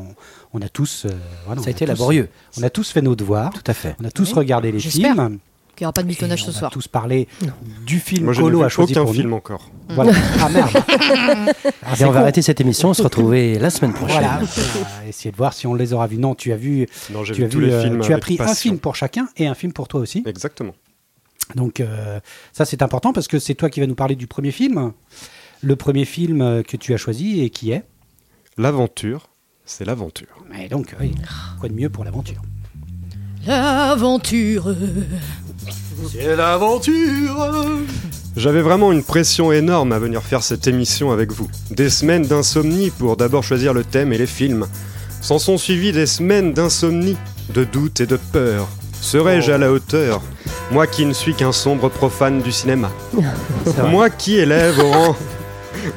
on 0.53 0.61
a 0.61 0.67
tous. 0.67 1.05
euh, 1.05 1.09
voilà, 1.45 1.61
Ça 1.61 1.65
on 1.65 1.67
a 1.67 1.71
été 1.71 1.85
tous- 1.85 1.89
laborieux. 1.91 2.27
On 2.59 2.63
a 2.63 2.69
tous 2.69 2.89
fait 2.91 3.01
nos 3.01 3.15
devoirs. 3.15 3.51
Tout 3.53 3.61
à 3.65 3.73
fait. 3.73 3.95
On 4.01 4.05
a 4.05 4.11
tous 4.11 4.29
Oui, 4.29 4.39
regardé 4.39 4.71
les 4.71 4.79
j'espère. 4.79 5.13
films. 5.15 5.37
Qu'il 5.75 5.85
n'y 5.85 5.87
aura 5.87 5.93
pas 5.93 6.03
de 6.03 6.07
mitonnage 6.07 6.43
ce 6.43 6.47
on 6.51 6.53
a 6.53 6.57
soir. 6.57 6.71
tous 6.71 6.87
parlé 6.87 7.27
du 7.85 7.99
film 7.99 8.25
Moi, 8.25 8.35
Colo 8.35 8.61
a 8.63 8.69
choisi 8.69 8.93
aucun 8.93 9.03
pour 9.05 9.13
film 9.15 9.29
nous. 9.29 9.35
encore. 9.37 9.69
Voilà. 9.89 10.11
Ah 10.39 10.49
merde. 10.49 10.69
Ah, 11.83 11.95
Et 11.99 12.05
on 12.05 12.11
va 12.11 12.13
con. 12.13 12.19
arrêter 12.21 12.41
cette 12.41 12.61
émission, 12.61 12.89
on 12.89 12.93
se 12.93 13.01
retrouver 13.01 13.57
la 13.59 13.69
semaine 13.69 13.93
prochaine. 13.93 14.19
Voilà. 14.21 14.39
On 14.41 15.01
va 15.01 15.07
essayer 15.07 15.31
de 15.31 15.35
voir 15.35 15.53
si 15.53 15.65
on 15.67 15.73
les 15.73 15.93
aura 15.93 16.07
vus. 16.07 16.17
Non, 16.17 16.35
tu 16.35 16.51
as 16.53 16.57
vu. 16.57 16.87
Non, 17.11 17.23
j'ai 17.23 17.33
Tu 17.33 17.41
vu 17.41 17.47
as 17.47 17.49
tous 17.49 17.59
vu. 17.59 17.65
les 17.65 17.71
euh, 17.73 17.83
films. 17.83 18.01
tu 18.01 18.13
as 18.13 18.17
pris 18.19 18.37
un 18.39 18.53
film 18.53 18.77
pour 18.79 18.95
chacun 18.95 19.27
et 19.37 19.47
un 19.47 19.55
film 19.55 19.73
pour 19.73 19.87
toi 19.87 19.99
aussi. 20.01 20.23
Exactement. 20.25 20.73
Donc 21.55 21.79
euh, 21.81 22.19
ça 22.53 22.63
c'est 22.65 22.81
important 22.81 23.11
parce 23.13 23.27
que 23.27 23.39
c'est 23.39 23.55
toi 23.55 23.69
qui 23.69 23.79
vas 23.81 23.87
nous 23.87 23.95
parler 23.95 24.15
du 24.15 24.27
premier 24.27 24.51
film. 24.51 24.91
Le 25.61 25.75
premier 25.75 26.05
film 26.05 26.41
euh, 26.41 26.63
que 26.63 26.77
tu 26.77 26.93
as 26.93 26.97
choisi 26.97 27.41
et 27.41 27.49
qui 27.49 27.71
est. 27.71 27.83
L'aventure, 28.57 29.27
c'est 29.65 29.83
l'aventure. 29.85 30.27
Et 30.61 30.69
donc 30.69 30.95
oui, 30.99 31.13
quoi 31.59 31.67
de 31.69 31.73
mieux 31.73 31.89
pour 31.89 32.03
l'aventure? 32.05 32.41
L'aventure. 33.47 34.73
C'est 36.11 36.35
l'aventure. 36.35 37.49
J'avais 38.37 38.61
vraiment 38.61 38.91
une 38.91 39.03
pression 39.03 39.51
énorme 39.51 39.91
à 39.91 39.99
venir 39.99 40.23
faire 40.23 40.41
cette 40.41 40.67
émission 40.67 41.11
avec 41.11 41.31
vous. 41.31 41.49
Des 41.69 41.89
semaines 41.89 42.25
d'insomnie 42.25 42.89
pour 42.91 43.17
d'abord 43.17 43.43
choisir 43.43 43.73
le 43.73 43.83
thème 43.83 44.13
et 44.13 44.17
les 44.17 44.27
films. 44.27 44.67
S'en 45.21 45.37
sont 45.37 45.57
suivies 45.57 45.91
des 45.91 46.05
semaines 46.05 46.53
d'insomnie, 46.53 47.17
de 47.53 47.63
doute 47.63 47.99
et 47.99 48.05
de 48.05 48.17
peur. 48.31 48.67
Serais-je 49.01 49.51
à 49.51 49.57
la 49.57 49.71
hauteur 49.71 50.21
Moi 50.71 50.87
qui 50.87 51.05
ne 51.05 51.13
suis 51.13 51.33
qu'un 51.33 51.51
sombre 51.51 51.89
profane 51.89 52.41
du 52.41 52.51
cinéma. 52.51 52.89
Moi 53.89 54.09
qui 54.09 54.37
élève 54.37 54.79
au 54.79 54.91
rang... 54.91 55.15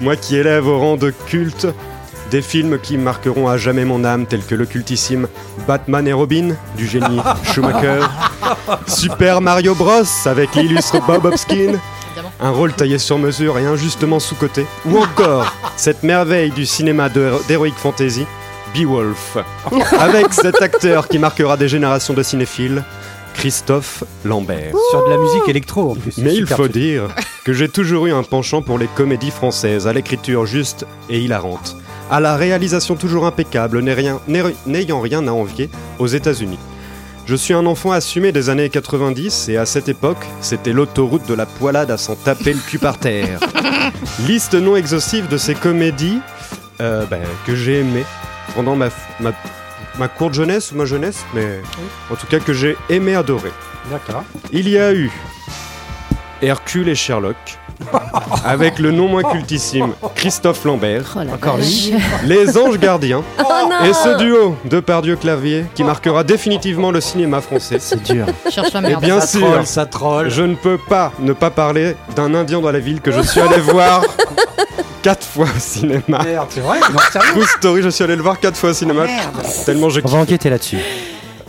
Moi 0.00 0.16
qui 0.16 0.36
élève 0.36 0.66
au 0.66 0.78
rang 0.78 0.96
de 0.96 1.12
culte 1.26 1.66
des 2.34 2.42
films 2.42 2.80
qui 2.80 2.98
marqueront 2.98 3.46
à 3.46 3.56
jamais 3.56 3.84
mon 3.84 4.04
âme 4.04 4.26
tels 4.26 4.44
que 4.44 4.56
le 4.56 4.66
cultissime 4.66 5.28
Batman 5.68 6.08
et 6.08 6.12
Robin 6.12 6.56
du 6.76 6.84
génie 6.84 7.20
Schumacher, 7.44 8.00
Super 8.88 9.40
Mario 9.40 9.76
Bros 9.76 10.02
avec 10.24 10.56
l'illustre 10.56 11.00
Bob 11.06 11.26
Hopkins, 11.26 11.78
un 12.40 12.50
rôle 12.50 12.72
taillé 12.72 12.98
sur 12.98 13.18
mesure 13.18 13.56
et 13.60 13.66
injustement 13.66 14.18
sous-coté, 14.18 14.66
ou 14.84 14.98
encore 14.98 15.54
cette 15.76 16.02
merveille 16.02 16.50
du 16.50 16.66
cinéma 16.66 17.08
d'heroic 17.08 17.76
fantasy, 17.76 18.26
Beowulf, 18.74 19.38
avec 20.00 20.32
cet 20.32 20.60
acteur 20.60 21.06
qui 21.06 21.20
marquera 21.20 21.56
des 21.56 21.68
générations 21.68 22.14
de 22.14 22.24
cinéphiles, 22.24 22.82
Christophe 23.34 24.02
Lambert. 24.24 24.74
Sur 24.90 25.04
de 25.04 25.10
la 25.10 25.18
musique 25.18 25.48
électro 25.48 25.92
en 25.92 25.94
plus. 25.94 26.18
Mais 26.18 26.34
il 26.34 26.48
faut 26.48 26.64
truc. 26.64 26.72
dire 26.72 27.08
que 27.44 27.52
j'ai 27.52 27.68
toujours 27.68 28.06
eu 28.06 28.12
un 28.12 28.24
penchant 28.24 28.60
pour 28.60 28.76
les 28.76 28.88
comédies 28.88 29.30
françaises, 29.30 29.86
à 29.86 29.92
l'écriture 29.92 30.46
juste 30.46 30.84
et 31.08 31.20
hilarante, 31.20 31.76
à 32.10 32.20
la 32.20 32.36
réalisation 32.36 32.96
toujours 32.96 33.26
impeccable, 33.26 33.80
n'ayant 33.82 35.00
rien 35.00 35.26
à 35.26 35.32
envier 35.32 35.70
aux 35.98 36.06
États-Unis. 36.06 36.58
Je 37.26 37.34
suis 37.34 37.54
un 37.54 37.64
enfant 37.64 37.92
assumé 37.92 38.32
des 38.32 38.50
années 38.50 38.68
90 38.68 39.48
et 39.48 39.56
à 39.56 39.64
cette 39.64 39.88
époque, 39.88 40.26
c'était 40.42 40.74
l'autoroute 40.74 41.26
de 41.26 41.32
la 41.32 41.46
poilade 41.46 41.90
à 41.90 41.96
s'en 41.96 42.16
taper 42.16 42.52
le 42.52 42.60
cul 42.60 42.78
par 42.78 42.98
terre. 42.98 43.40
Liste 44.26 44.54
non 44.54 44.76
exhaustive 44.76 45.28
de 45.28 45.38
ces 45.38 45.54
comédies 45.54 46.18
euh, 46.82 47.06
ben, 47.06 47.22
que 47.46 47.54
j'ai 47.54 47.80
aimées 47.80 48.04
pendant 48.54 48.76
ma, 48.76 48.90
ma, 49.20 49.32
ma 49.98 50.08
courte 50.08 50.34
jeunesse 50.34 50.72
ou 50.72 50.76
ma 50.76 50.84
jeunesse, 50.84 51.24
mais 51.32 51.62
en 52.10 52.16
tout 52.16 52.26
cas 52.26 52.40
que 52.40 52.52
j'ai 52.52 52.76
aimé 52.90 53.14
adorer. 53.14 53.52
D'accord. 53.90 54.24
Il 54.52 54.68
y 54.68 54.78
a 54.78 54.92
eu 54.92 55.10
Hercule 56.42 56.90
et 56.90 56.94
Sherlock, 56.94 57.36
avec 58.44 58.78
le 58.78 58.90
non 58.90 59.08
moins 59.08 59.22
cultissime 59.22 59.92
Christophe 60.14 60.64
Lambert, 60.64 61.16
Oh 61.16 61.20
Encore 61.34 61.56
vache. 61.56 61.90
Les 62.24 62.56
Anges 62.56 62.78
Gardiens, 62.78 63.22
Oh 63.40 63.44
et 63.84 63.92
ce 63.92 64.16
duo 64.18 64.56
de 64.64 64.80
Pardieu-Clavier 64.80 65.66
qui 65.74 65.84
marquera 65.84 66.24
définitivement 66.24 66.90
le 66.90 67.00
cinéma 67.00 67.40
français. 67.40 67.76
C'est 67.80 68.02
dur. 68.02 68.26
Cherche 68.50 68.72
la 68.72 68.90
Et 68.90 68.96
bien 68.96 69.20
ça 69.20 69.26
sûr, 69.26 69.40
troll, 69.46 69.66
ça 69.66 69.86
troll. 69.86 70.30
je 70.30 70.42
ne 70.42 70.54
peux 70.54 70.78
pas 70.78 71.12
ne 71.18 71.32
pas 71.32 71.50
parler 71.50 71.96
d'un 72.16 72.34
Indien 72.34 72.60
dans 72.60 72.70
la 72.72 72.78
ville 72.78 73.00
que 73.00 73.10
je 73.12 73.20
suis 73.20 73.40
allé 73.40 73.58
voir 73.58 74.02
quatre 75.02 75.26
fois 75.26 75.46
au 75.54 75.58
cinéma. 75.58 76.02
Merde, 76.24 76.46
c'est 76.50 76.60
vrai 76.60 76.80
Non, 76.92 76.98
sérieux 77.12 77.32
True 77.32 77.46
Story, 77.58 77.82
je 77.82 77.88
suis 77.90 78.04
allé 78.04 78.16
le 78.16 78.22
voir 78.22 78.38
quatre 78.40 78.56
fois 78.56 78.70
au 78.70 78.74
cinéma. 78.74 79.02
Tellement 79.66 79.90
j'ai 79.90 80.00
On 80.04 80.08
va 80.08 80.18
enquêter 80.18 80.48
là-dessus. 80.50 80.78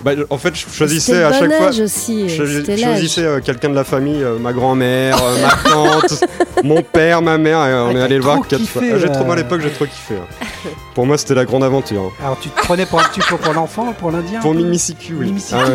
Bah, 0.04 0.12
en 0.30 0.38
fait, 0.38 0.56
je 0.56 0.66
choisissais 0.70 1.24
à 1.24 1.32
chaque 1.34 1.52
fois. 1.52 1.68
âge 1.68 1.80
aussi. 1.80 2.30
Je 2.30 2.46
choisissais 2.78 3.24
euh, 3.26 3.40
quelqu'un 3.40 3.70
de 3.70 3.76
la 3.76 3.84
famille, 3.84 4.22
euh, 4.24 4.38
ma 4.38 4.54
grand-mère, 4.54 5.18
euh, 5.24 5.42
ma 5.42 5.70
tante, 5.72 6.24
mon 6.64 6.82
père, 6.84 7.22
ma 7.22 7.38
mère, 7.38 7.66
et 7.66 7.74
on 7.74 7.88
Ah, 7.88 7.94
est 7.94 8.02
allé 8.02 8.18
le 8.18 8.24
voir 8.24 8.46
quatre 8.48 8.60
kiffé, 8.62 8.80
fois. 8.80 8.82
Ah, 8.94 8.98
j'ai 9.00 9.10
trop 9.12 9.26
euh. 9.26 9.32
à 9.32 9.36
l'époque, 9.36 9.62
j'ai 9.62 9.72
trop 9.72 9.86
kiffé. 9.86 10.16
hein. 10.16 10.46
Pour 10.94 11.06
moi, 11.06 11.18
c'était 11.18 11.34
la 11.36 11.46
grande 11.46 11.64
aventure. 11.64 12.02
hein. 12.02 12.12
Alors 12.24 12.40
tu 12.40 12.50
te 12.50 12.56
prenais 12.62 12.86
pour 12.86 13.00
un 13.00 13.04
petit 13.06 13.20
peu 13.22 13.38
pour 13.38 13.54
l'enfant, 13.54 13.94
pour 13.94 14.12
l'indien 14.12 14.40
Pour 14.42 14.54
Mimicicu, 14.54 15.14
oui. 15.20 15.26
Mimicicu. 15.28 15.56
Ah. 15.58 15.66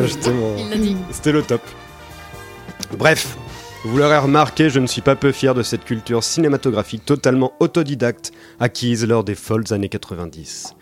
C'était 1.10 1.32
le 1.32 1.42
top. 1.42 1.62
Bref, 2.96 3.36
vous 3.84 3.96
l'aurez 3.98 4.18
remarqué, 4.18 4.68
je 4.70 4.78
ne 4.80 4.86
suis 4.86 5.00
pas 5.00 5.14
peu 5.16 5.32
fier 5.32 5.54
de 5.54 5.62
cette 5.62 5.84
culture 5.84 6.22
cinématographique 6.24 7.04
totalement 7.04 7.52
autodidacte 7.60 8.32
acquise 8.58 9.06
lors 9.06 9.24
des 9.24 9.34
folles 9.34 9.64
années 9.72 9.88
90. 9.88 10.74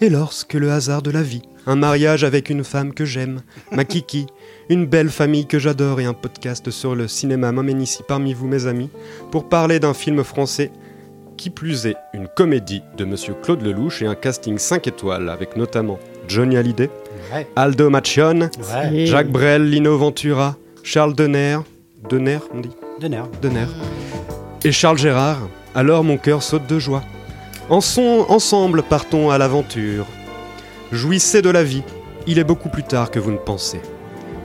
Et 0.00 0.08
lorsque 0.10 0.54
le 0.54 0.70
hasard 0.70 1.02
de 1.02 1.10
la 1.10 1.22
vie, 1.22 1.42
un 1.66 1.74
mariage 1.76 2.22
avec 2.24 2.50
une 2.50 2.62
femme 2.64 2.94
que 2.94 3.04
j'aime, 3.04 3.40
ma 3.72 3.84
kiki, 3.84 4.26
une 4.68 4.86
belle 4.86 5.10
famille 5.10 5.46
que 5.46 5.58
j'adore 5.58 6.00
et 6.00 6.04
un 6.04 6.14
podcast 6.14 6.70
sur 6.70 6.94
le 6.94 7.08
cinéma 7.08 7.50
m'emmène 7.52 7.82
ici 7.82 8.02
parmi 8.06 8.32
vous 8.32 8.46
mes 8.46 8.66
amis 8.66 8.90
pour 9.32 9.48
parler 9.48 9.80
d'un 9.80 9.94
film 9.94 10.22
français 10.22 10.70
qui 11.36 11.50
plus 11.50 11.86
est 11.86 11.96
une 12.14 12.28
comédie 12.28 12.82
de 12.96 13.04
monsieur 13.04 13.34
Claude 13.42 13.62
Lelouch 13.62 14.02
et 14.02 14.06
un 14.06 14.14
casting 14.14 14.58
5 14.58 14.86
étoiles 14.88 15.28
avec 15.28 15.56
notamment 15.56 15.98
Johnny 16.28 16.56
Hallyday, 16.56 16.90
Ouais. 17.32 17.46
Aldo 17.56 17.90
Macione, 17.90 18.50
Ouais. 18.72 19.06
Jacques 19.06 19.30
Brel, 19.30 19.68
Lino 19.68 19.96
Ventura, 19.98 20.56
Charles 20.82 21.14
Denner, 21.14 21.58
Denner, 22.08 22.38
on 22.54 22.60
dit 22.60 22.70
De 23.00 23.08
nerfs. 23.08 23.28
Denner, 23.42 23.66
et 24.64 24.72
Charles 24.72 24.98
Gérard, 24.98 25.48
alors 25.74 26.02
mon 26.04 26.16
cœur 26.18 26.42
saute 26.42 26.66
de 26.68 26.78
joie. 26.78 27.02
Ensemble 27.70 28.82
partons 28.82 29.28
à 29.28 29.36
l'aventure. 29.36 30.06
Jouissez 30.90 31.42
de 31.42 31.50
la 31.50 31.62
vie, 31.62 31.82
il 32.26 32.38
est 32.38 32.44
beaucoup 32.44 32.70
plus 32.70 32.82
tard 32.82 33.10
que 33.10 33.18
vous 33.18 33.30
ne 33.30 33.36
pensez. 33.36 33.82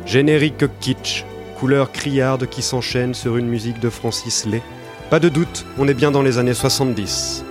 Générique 0.06 0.66
kitsch, 0.82 1.24
couleurs 1.58 1.94
criardes 1.94 2.48
qui 2.48 2.62
s'enchaînent 2.62 3.14
sur 3.14 3.38
une 3.38 3.48
musique 3.48 3.80
de 3.80 3.90
Francis 3.90 4.46
Lay. 4.46 4.62
Pas 5.10 5.22
de 5.22 5.30
doute, 5.30 5.66
on 5.78 5.88
est 5.88 5.94
bien 5.94 6.12
dans 6.12 6.22
les 6.22 6.38
années 6.38 6.54
70. 6.54 7.46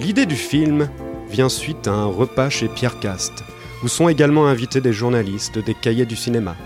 L'idée 0.00 0.26
du 0.26 0.36
film 0.36 0.90
vient 1.30 1.48
suite 1.48 1.88
à 1.88 1.92
un 1.92 2.06
repas 2.06 2.50
chez 2.50 2.68
Pierre 2.68 3.00
Cast, 3.00 3.32
où 3.82 3.88
sont 3.88 4.10
également 4.10 4.46
invités 4.46 4.82
des 4.82 4.92
journalistes 4.92 5.58
des 5.58 5.74
cahiers 5.74 6.04
du 6.04 6.16
cinéma. 6.16 6.56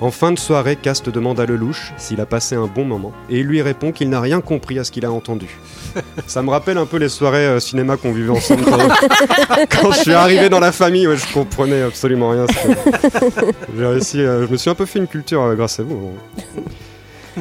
En 0.00 0.10
fin 0.10 0.32
de 0.32 0.38
soirée, 0.38 0.76
Cast 0.76 1.10
demande 1.10 1.40
à 1.40 1.46
Lelouch 1.46 1.92
s'il 1.98 2.22
a 2.22 2.26
passé 2.26 2.54
un 2.54 2.66
bon 2.66 2.86
moment, 2.86 3.12
et 3.28 3.40
il 3.40 3.46
lui 3.46 3.60
répond 3.60 3.92
qu'il 3.92 4.08
n'a 4.08 4.20
rien 4.20 4.40
compris 4.40 4.78
à 4.78 4.84
ce 4.84 4.90
qu'il 4.90 5.04
a 5.04 5.12
entendu. 5.12 5.58
Ça 6.26 6.42
me 6.42 6.48
rappelle 6.48 6.78
un 6.78 6.86
peu 6.86 6.96
les 6.96 7.10
soirées 7.10 7.46
euh, 7.46 7.60
cinéma 7.60 7.98
qu'on 7.98 8.12
vivait 8.12 8.30
ensemble 8.30 8.64
quand, 8.64 8.78
quand 9.82 9.92
je 9.92 9.98
suis 9.98 10.14
arrivé 10.14 10.48
dans 10.48 10.60
la 10.60 10.72
famille, 10.72 11.06
ouais, 11.06 11.18
je 11.18 11.30
comprenais 11.34 11.82
absolument 11.82 12.30
rien. 12.30 12.46
J'ai 13.76 13.86
réussi, 13.86 14.20
euh, 14.20 14.46
je 14.46 14.52
me 14.52 14.56
suis 14.56 14.70
un 14.70 14.74
peu 14.74 14.86
fait 14.86 15.00
une 15.00 15.06
culture 15.06 15.42
euh, 15.42 15.54
grâce 15.54 15.80
à 15.80 15.82
vous. 15.82 16.12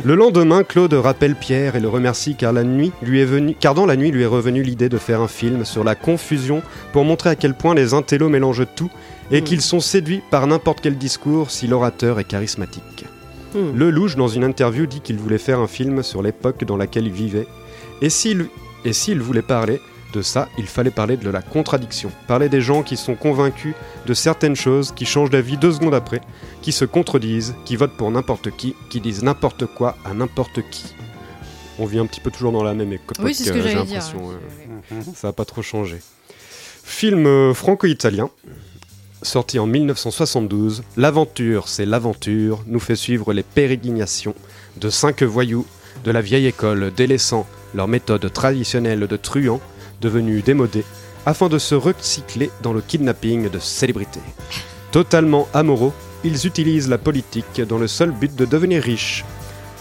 Le 0.04 0.16
lendemain, 0.16 0.64
Claude 0.64 0.94
rappelle 0.94 1.36
Pierre 1.36 1.78
et 1.78 1.80
le 1.80 1.88
remercie 1.88 2.36
car, 2.36 2.52
la 2.52 2.64
nuit 2.64 2.92
lui 3.02 3.22
est 3.22 3.60
car 3.60 3.74
dans 3.74 3.86
la 3.86 3.96
nuit 3.96 4.12
lui 4.12 4.24
est 4.24 4.28
revenue 4.28 4.64
l'idée 4.64 4.90
de 4.90 4.98
faire 4.98 5.22
un 5.22 5.28
film 5.28 5.66
sur 5.66 5.84
la 5.84 5.96
confusion 5.96 6.62
pour 6.92 7.06
montrer 7.06 7.30
à 7.30 7.36
quel 7.36 7.54
point 7.54 7.74
les 7.74 7.94
intellos 7.94 8.30
mélangent 8.30 8.68
tout 8.76 8.90
et 9.32 9.44
qu'ils 9.44 9.62
sont 9.62 9.80
séduits 9.80 10.22
par 10.32 10.48
n'importe 10.48 10.82
quel 10.82 10.98
discours 10.98 11.52
si 11.52 11.68
l'orateur 11.68 12.20
est 12.20 12.24
charismatique. 12.26 13.06
Hmm. 13.54 13.76
Lelouch, 13.76 14.16
dans 14.16 14.28
une 14.28 14.44
interview, 14.44 14.86
dit 14.86 15.02
qu'il 15.02 15.18
voulait 15.18 15.38
faire 15.38 15.60
un 15.60 15.68
film 15.68 16.04
sur 16.04 16.22
l'époque 16.22 16.64
dans 16.66 16.78
laquelle 16.78 17.08
il 17.08 17.14
vivait. 17.14 17.48
Et 18.02 18.10
s'il 18.10 18.48
et 18.86 18.94
s'il 18.94 19.20
voulait 19.22 19.42
parler 19.42 19.82
de 20.14 20.22
ça, 20.22 20.48
il 20.58 20.66
fallait 20.66 20.92
parler 20.92 21.18
de 21.18 21.30
la 21.30 21.42
contradiction. 21.42 22.12
Parler 22.28 22.50
des 22.50 22.62
gens 22.62 22.82
qui 22.82 22.98
sont 22.98 23.16
convaincus 23.16 23.76
de 24.06 24.14
certaines 24.14 24.56
choses, 24.56 24.92
qui 24.92 25.06
changent 25.06 25.30
d'avis 25.30 25.58
deux 25.58 25.72
secondes 25.74 25.94
après, 25.94 26.22
qui 26.62 26.72
se 26.72 26.86
contredisent, 26.86 27.56
qui 27.66 27.76
votent 27.76 27.96
pour 27.98 28.10
n'importe 28.10 28.50
qui, 28.52 28.76
qui 28.90 29.02
disent 29.02 29.24
n'importe 29.24 29.66
quoi 29.66 29.98
à 30.06 30.14
n'importe 30.14 30.62
qui. 30.72 30.96
On 31.78 31.86
vit 31.86 32.00
un 32.00 32.06
petit 32.06 32.22
peu 32.22 32.32
toujours 32.32 32.52
dans 32.52 32.64
la 32.64 32.74
même 32.74 32.92
époque, 32.92 33.18
Oui, 33.22 33.34
c'est 33.34 33.46
ce 33.46 33.52
que 33.52 33.60
euh, 33.60 33.62
j'ai 33.64 33.70
j'allais 33.70 33.86
dire. 33.86 34.02
l'impression, 34.02 34.28
ouais. 34.28 35.04
Ça 35.16 35.28
n'a 35.28 35.34
pas 35.34 35.46
trop 35.46 35.62
changé. 35.62 35.98
Film 36.84 37.26
euh, 37.26 37.54
franco-italien, 37.54 38.30
sorti 39.22 39.60
en 39.60 39.68
1972. 39.68 40.84
L'aventure, 40.98 41.68
c'est 41.68 41.86
l'aventure, 41.86 42.64
nous 42.68 42.80
fait 42.80 42.96
suivre 42.96 43.34
les 43.34 43.44
pérégrinations 43.44 44.36
de 44.78 44.90
cinq 44.90 45.24
voyous 45.24 45.66
de 46.04 46.12
la 46.12 46.22
vieille 46.22 46.48
école, 46.48 46.92
délaissant 46.96 47.46
leur 47.76 47.88
méthode 47.88 48.32
traditionnelle 48.32 49.08
de 49.08 49.18
truands, 49.18 49.62
devenus 50.02 50.44
démodés, 50.44 50.86
afin 51.26 51.50
de 51.50 51.58
se 51.58 51.76
recycler 51.76 52.50
dans 52.64 52.74
le 52.74 52.82
kidnapping 52.82 53.50
de 53.50 53.60
célébrités. 53.60 54.22
Totalement 54.92 55.48
amoureux, 55.54 55.92
ils 56.24 56.48
utilisent 56.48 56.90
la 56.90 56.98
politique 56.98 57.62
dans 57.62 57.78
le 57.78 57.88
seul 57.88 58.12
but 58.12 58.36
de 58.36 58.46
devenir 58.46 58.82
riches. 58.82 59.26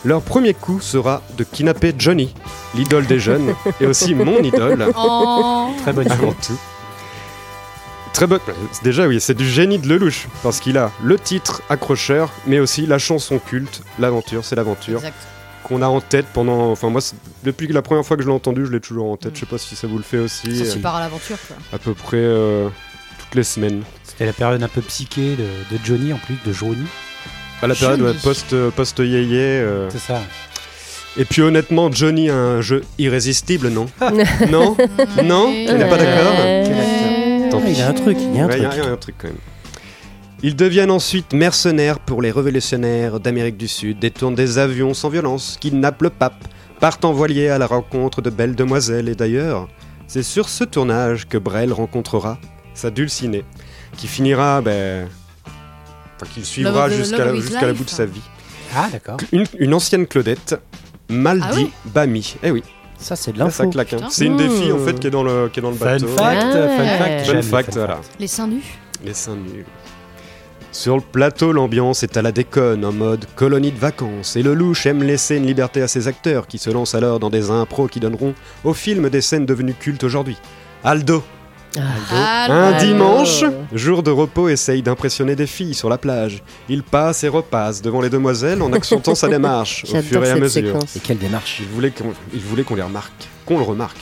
Leur 0.04 0.23
premier 0.23 0.54
coup 0.54 0.80
sera 0.80 1.23
de 1.37 1.45
kidnapper 1.45 1.92
Johnny, 1.99 2.35
l'idole 2.75 3.07
des 3.07 3.18
jeunes, 3.18 3.54
et 3.80 3.87
aussi 3.87 4.14
mon 4.14 4.38
idole, 4.42 4.92
Oh. 4.97 5.68
Très 5.83 5.92
bonne 5.92 6.07
idée. 6.07 6.14
Très 8.18 8.26
bonne. 8.26 8.40
Déjà, 8.82 9.06
oui, 9.06 9.20
c'est 9.20 9.34
du 9.37 9.48
génie 9.48 9.78
de 9.78 9.87
Lelouch, 9.88 10.26
parce 10.42 10.58
qu'il 10.58 10.76
a 10.76 10.90
le 11.04 11.20
titre 11.20 11.62
accrocheur, 11.70 12.32
mais 12.48 12.58
aussi 12.58 12.84
la 12.84 12.98
chanson 12.98 13.38
culte, 13.38 13.80
L'aventure, 14.00 14.44
c'est 14.44 14.56
l'aventure, 14.56 14.96
Exact. 14.98 15.14
qu'on 15.62 15.82
a 15.82 15.87
en 15.87 16.00
tête 16.00 16.26
pendant. 16.34 16.72
Enfin, 16.72 16.90
moi, 16.90 17.00
depuis 17.44 17.68
la 17.68 17.80
première 17.80 18.04
fois 18.04 18.16
que 18.16 18.25
je 18.25 18.28
l'ai 18.28 18.34
entendu, 18.34 18.66
je 18.66 18.72
l'ai 18.72 18.80
toujours 18.80 19.08
en 19.12 19.16
tête. 19.16 19.37
Je 19.37 19.40
sais 19.40 19.46
pas 19.46 19.56
si 19.56 19.76
ça 19.76 19.87
vous 19.87 19.98
le 19.98 20.02
fait 20.02 20.18
aussi. 20.18 20.56
Ça, 20.58 20.64
euh, 20.64 20.72
tu 20.72 20.80
pars 20.80 20.96
à 20.96 21.00
l'aventure, 21.00 21.37
quoi. 21.46 21.56
à 21.72 21.78
peu 21.78 21.94
près 21.94 22.16
euh, 22.16 22.68
toutes 23.20 23.37
les 23.37 23.44
semaines. 23.44 23.82
C'était 24.02 24.26
la 24.26 24.32
période 24.32 24.64
un 24.64 24.68
peu 24.68 24.80
psyché 24.80 25.37
de, 25.37 25.44
de 25.76 25.80
Johnny 25.84 26.12
en 26.12 26.18
plus, 26.18 26.34
de 26.44 26.52
Johnny. 26.52 26.87
À 27.62 27.68
la 27.68 27.76
période 27.76 28.00
ouais, 28.02 28.14
post, 28.20 28.52
euh, 28.52 28.70
post-yéyé. 28.72 29.38
euh. 29.40 29.88
C'est 29.90 29.98
ça. 30.00 30.20
Et 31.16 31.25
puis 31.25 31.42
honnêtement, 31.42 31.90
Johnny 31.90 32.30
a 32.30 32.37
un 32.37 32.60
jeu 32.60 32.84
irrésistible, 32.98 33.68
non? 33.70 33.87
Non? 34.50 34.76
Non? 35.25 35.48
Oui. 35.50 35.66
Tu 35.68 35.75
n'es 35.75 35.88
pas 35.88 35.96
d'accord? 35.96 36.34
Tant 37.50 37.60
pis. 37.60 37.70
Il 37.72 37.78
y 37.78 37.82
a 37.82 37.88
un 37.88 37.92
truc, 37.94 38.16
il 38.20 38.34
y 38.36 38.40
a 38.40 38.44
un 38.44 38.48
Ouais, 38.48 38.60
y 38.60 38.64
a- 38.64 38.68
truc. 38.68 38.84
y 38.84 38.86
a 38.86 38.90
un 38.92 38.96
truc 38.96 39.14
quand 39.18 39.28
même. 39.28 39.36
Ils 40.42 40.54
deviennent 40.54 40.90
ensuite 40.90 41.32
mercenaires 41.32 41.98
pour 41.98 42.22
les 42.22 42.30
révolutionnaires 42.30 43.18
d'Amérique 43.18 43.56
du 43.56 43.66
Sud, 43.68 43.98
détournent 43.98 44.34
des 44.36 44.58
avions 44.58 44.94
sans 44.94 45.08
violence, 45.08 45.56
kidnappent 45.60 46.02
le 46.02 46.10
pape, 46.10 46.44
partent 46.78 47.04
en 47.04 47.12
voilier 47.12 47.48
à 47.48 47.58
la 47.58 47.66
rencontre 47.66 48.22
de 48.22 48.30
belles 48.30 48.54
demoiselles. 48.54 49.08
Et 49.08 49.14
d'ailleurs, 49.16 49.68
c'est 50.06 50.22
sur 50.22 50.48
ce 50.48 50.62
tournage 50.64 51.26
que 51.26 51.38
Brel 51.38 51.72
rencontrera 51.72 52.38
sa 52.74 52.90
dulcinée, 52.90 53.44
qui 53.96 54.06
finira, 54.06 54.60
ben. 54.62 55.08
Enfin, 56.20 56.32
qu'il 56.32 56.44
suivra 56.44 56.72
Love 56.72 56.84
of 56.86 56.92
the- 56.92 56.96
jusqu'à 56.96 57.18
love 57.18 57.26
la, 57.26 57.32
of 57.32 57.38
his 57.38 57.42
jusqu'à 57.42 57.62
la 57.62 57.68
life. 57.72 57.78
bout 57.78 57.84
de 57.84 57.90
sa 57.90 58.06
vie. 58.06 58.20
Ah, 58.76 58.88
d'accord. 58.92 59.16
Une, 59.32 59.44
une 59.58 59.74
ancienne 59.74 60.06
Claudette, 60.06 60.60
mal 61.08 61.40
Ah 61.42 61.52
dit 61.52 61.64
oui 61.64 61.70
Bami. 61.86 62.36
Eh 62.44 62.50
oui, 62.52 62.62
Ça, 62.98 63.14
c'est 63.16 63.32
de 63.32 63.38
l'info. 63.38 63.68
claque. 63.70 63.92
hein. 63.92 64.08
C'est 64.10 64.26
une 64.26 64.36
des 64.36 64.48
filles 64.48 64.72
en 64.72 64.78
Mmh. 64.78 64.84
fait 64.86 64.98
qui 65.00 65.06
est 65.06 65.10
dans 65.10 65.22
le, 65.22 65.48
qui 65.48 65.60
est 65.60 65.62
dans 65.62 65.70
le 65.70 65.76
Fun 65.76 65.84
bateau. 65.86 66.08
fact, 66.08 66.42
Ah 66.44 66.68
fun 66.68 66.86
fact. 66.98 67.26
Fun 67.26 67.42
fact, 67.42 67.68
les 67.74 67.78
voilà. 67.78 68.00
Les 68.18 68.26
seins 68.26 68.46
nus. 68.48 68.78
Les 69.04 69.14
seins 69.14 69.36
nuls. 69.36 69.64
Sur 70.72 70.96
le 70.96 71.02
plateau, 71.02 71.52
l'ambiance 71.52 72.02
est 72.02 72.16
à 72.16 72.22
la 72.22 72.30
déconne, 72.30 72.84
en 72.84 72.92
mode 72.92 73.24
colonie 73.36 73.72
de 73.72 73.78
vacances, 73.78 74.36
et 74.36 74.42
le 74.42 74.52
louche 74.54 74.84
aime 74.86 75.02
laisser 75.02 75.36
une 75.36 75.46
liberté 75.46 75.80
à 75.80 75.88
ses 75.88 76.08
acteurs, 76.08 76.46
qui 76.46 76.58
se 76.58 76.68
lancent 76.70 76.94
alors 76.94 77.18
dans 77.20 77.30
des 77.30 77.50
impros 77.50 77.88
qui 77.88 78.00
donneront 78.00 78.34
au 78.64 78.74
film 78.74 79.08
des 79.08 79.20
scènes 79.22 79.46
devenues 79.46 79.74
cultes 79.74 80.04
aujourd'hui. 80.04 80.36
Aldo, 80.84 81.22
Ah, 81.76 82.46
un 82.50 82.78
dimanche, 82.78 83.44
jour 83.72 84.02
de 84.02 84.10
repos, 84.10 84.48
essaye 84.48 84.82
d'impressionner 84.82 85.37
des 85.37 85.46
filles 85.46 85.75
sur 85.75 85.88
la 85.88 85.98
plage. 85.98 86.42
Il 86.68 86.82
passe 86.82 87.25
et 87.25 87.28
repasse 87.28 87.82
devant 87.82 88.00
les 88.00 88.10
demoiselles 88.10 88.62
en 88.62 88.72
accentuant 88.72 89.14
sa 89.14 89.28
démarche, 89.28 89.84
au 89.92 90.02
fur 90.02 90.25
et 90.25 90.30
à 90.30 90.37
mesure. 90.37 90.48
séquence. 90.72 90.96
Et 90.96 91.00
quelle 91.00 91.18
démarche 91.18 91.58
Il 91.60 91.66
voulait 91.68 91.90
qu'on 91.90 92.12
il 92.32 92.40
voulait 92.40 92.62
qu'on 92.64 92.75
les 92.76 92.82
remarque, 92.82 93.12
qu'on 93.46 93.58
le 93.58 93.64
remarque. 93.64 93.98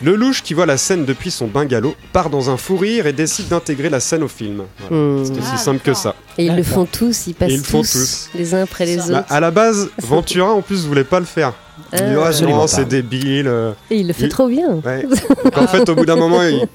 Le 0.00 0.14
louche 0.14 0.44
qui 0.44 0.54
voit 0.54 0.66
la 0.66 0.76
scène 0.76 1.04
depuis 1.04 1.30
son 1.32 1.48
bungalow 1.48 1.94
part 2.12 2.30
dans 2.30 2.50
un 2.50 2.56
fou 2.56 2.76
rire 2.76 3.08
et 3.08 3.12
décide 3.12 3.48
d'intégrer 3.48 3.90
la 3.90 3.98
scène 3.98 4.22
au 4.22 4.28
film. 4.28 4.62
Voilà. 4.88 5.04
Hmm. 5.04 5.24
C'est 5.24 5.32
aussi 5.32 5.48
Ah, 5.54 5.56
simple 5.56 5.80
que 5.80 5.92
ça. 5.94 6.14
Et 6.36 6.46
ils 6.46 6.54
le 6.54 6.62
font 6.62 6.84
tous, 6.86 7.26
ils 7.26 7.34
passent 7.34 7.50
ils 7.50 7.56
le 7.58 7.62
font 7.64 7.80
tous, 7.82 8.28
tous. 8.32 8.38
les 8.38 8.54
uns 8.54 8.62
après 8.62 8.86
les 8.86 8.98
Ça. 8.98 9.08
Bah, 9.10 9.18
autres. 9.20 9.32
à 9.32 9.40
la 9.40 9.50
base, 9.50 9.90
Ventura 10.02 10.52
en 10.52 10.62
plus 10.62 10.86
voulait 10.86 11.02
pas 11.02 11.18
le 11.18 11.26
faire. 11.26 11.52
Il 11.92 11.98
Absolument 12.18 12.56
non, 12.56 12.60
pas. 12.62 12.68
c'est 12.68 12.84
débile. 12.84 13.48
euh. 13.48 13.72
Et 13.90 13.96
il 13.96 14.06
le 14.06 14.12
fait 14.12 14.24
il- 14.26 14.28
trop 14.28 14.48
bien. 14.48 14.80
Ouais. 14.84 15.06
En 15.56 15.66
fait, 15.66 15.88
au 15.88 15.94
bout 15.94 16.04
d'un 16.04 16.16
moment, 16.16 16.42
il, 16.42 16.66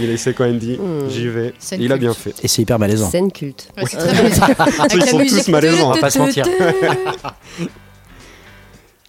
il 0.00 0.18
s'est 0.18 0.32
quand 0.34 0.44
même 0.44 0.58
dit. 0.58 0.78
J'y 1.08 1.26
vais. 1.28 1.52
Scène 1.58 1.80
Il 1.82 1.90
a 1.92 1.96
culte. 1.96 2.00
bien 2.02 2.14
fait. 2.14 2.34
Et 2.44 2.48
c'est 2.48 2.62
hyper 2.62 2.78
malaisant. 2.78 3.10
Scène 3.10 3.32
culte. 3.32 3.68
Ouais, 3.76 3.84
c'est 3.90 3.96
très 3.96 4.12
bien. 4.12 4.30
Avec 4.78 4.92
Ils 4.94 5.06
sont 5.06 5.18
tous 5.18 5.48
malaisants, 5.48 5.90
on 5.90 5.94
va 5.94 6.00
pas 6.00 6.10
se 6.10 6.18
mentir. 6.18 6.44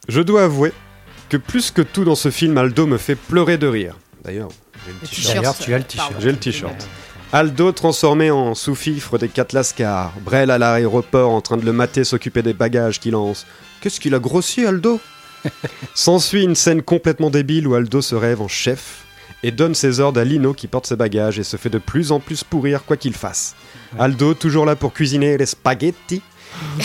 Je 0.07 0.21
dois 0.21 0.43
avouer 0.43 0.73
que 1.29 1.37
plus 1.37 1.71
que 1.71 1.81
tout 1.81 2.03
dans 2.03 2.15
ce 2.15 2.29
film, 2.31 2.57
Aldo 2.57 2.85
me 2.85 2.97
fait 2.97 3.15
pleurer 3.15 3.57
de 3.57 3.67
rire. 3.67 3.95
D'ailleurs, 4.23 4.49
tu 5.09 5.25
as 5.73 5.77
le 5.77 5.83
t-shirt. 5.83 6.13
J'ai 6.19 6.31
le 6.31 6.37
t-shirt. 6.37 6.87
Aldo 7.31 7.71
transformé 7.71 8.29
en 8.29 8.53
sous-fifre 8.53 9.17
des 9.17 9.27
quatre 9.29 9.53
lascars. 9.53 10.13
Brel 10.23 10.51
à 10.51 10.57
l'aéroport 10.57 11.31
en 11.31 11.41
train 11.41 11.57
de 11.57 11.65
le 11.65 11.73
mater 11.73 12.03
s'occuper 12.03 12.41
des 12.43 12.53
bagages 12.53 12.99
qu'il 12.99 13.11
lance. 13.13 13.45
Qu'est-ce 13.81 13.99
qu'il 13.99 14.13
a 14.13 14.19
grossi, 14.19 14.65
Aldo? 14.65 14.99
S'ensuit 15.93 16.43
une 16.43 16.55
scène 16.55 16.81
complètement 16.81 17.29
débile 17.29 17.67
où 17.67 17.75
Aldo 17.75 18.01
se 18.01 18.15
rêve 18.15 18.41
en 18.41 18.47
chef 18.47 19.05
et 19.43 19.51
donne 19.51 19.75
ses 19.75 19.99
ordres 19.99 20.19
à 20.19 20.23
Lino 20.23 20.53
qui 20.53 20.67
porte 20.67 20.87
ses 20.87 20.95
bagages 20.95 21.37
et 21.39 21.43
se 21.43 21.57
fait 21.57 21.69
de 21.69 21.77
plus 21.77 22.11
en 22.11 22.19
plus 22.19 22.43
pourrir 22.43 22.83
quoi 22.85 22.95
qu'il 22.97 23.13
fasse. 23.13 23.55
Aldo 23.99 24.33
toujours 24.33 24.65
là 24.65 24.75
pour 24.75 24.93
cuisiner 24.93 25.37
les 25.37 25.45
spaghettis. 25.45 26.21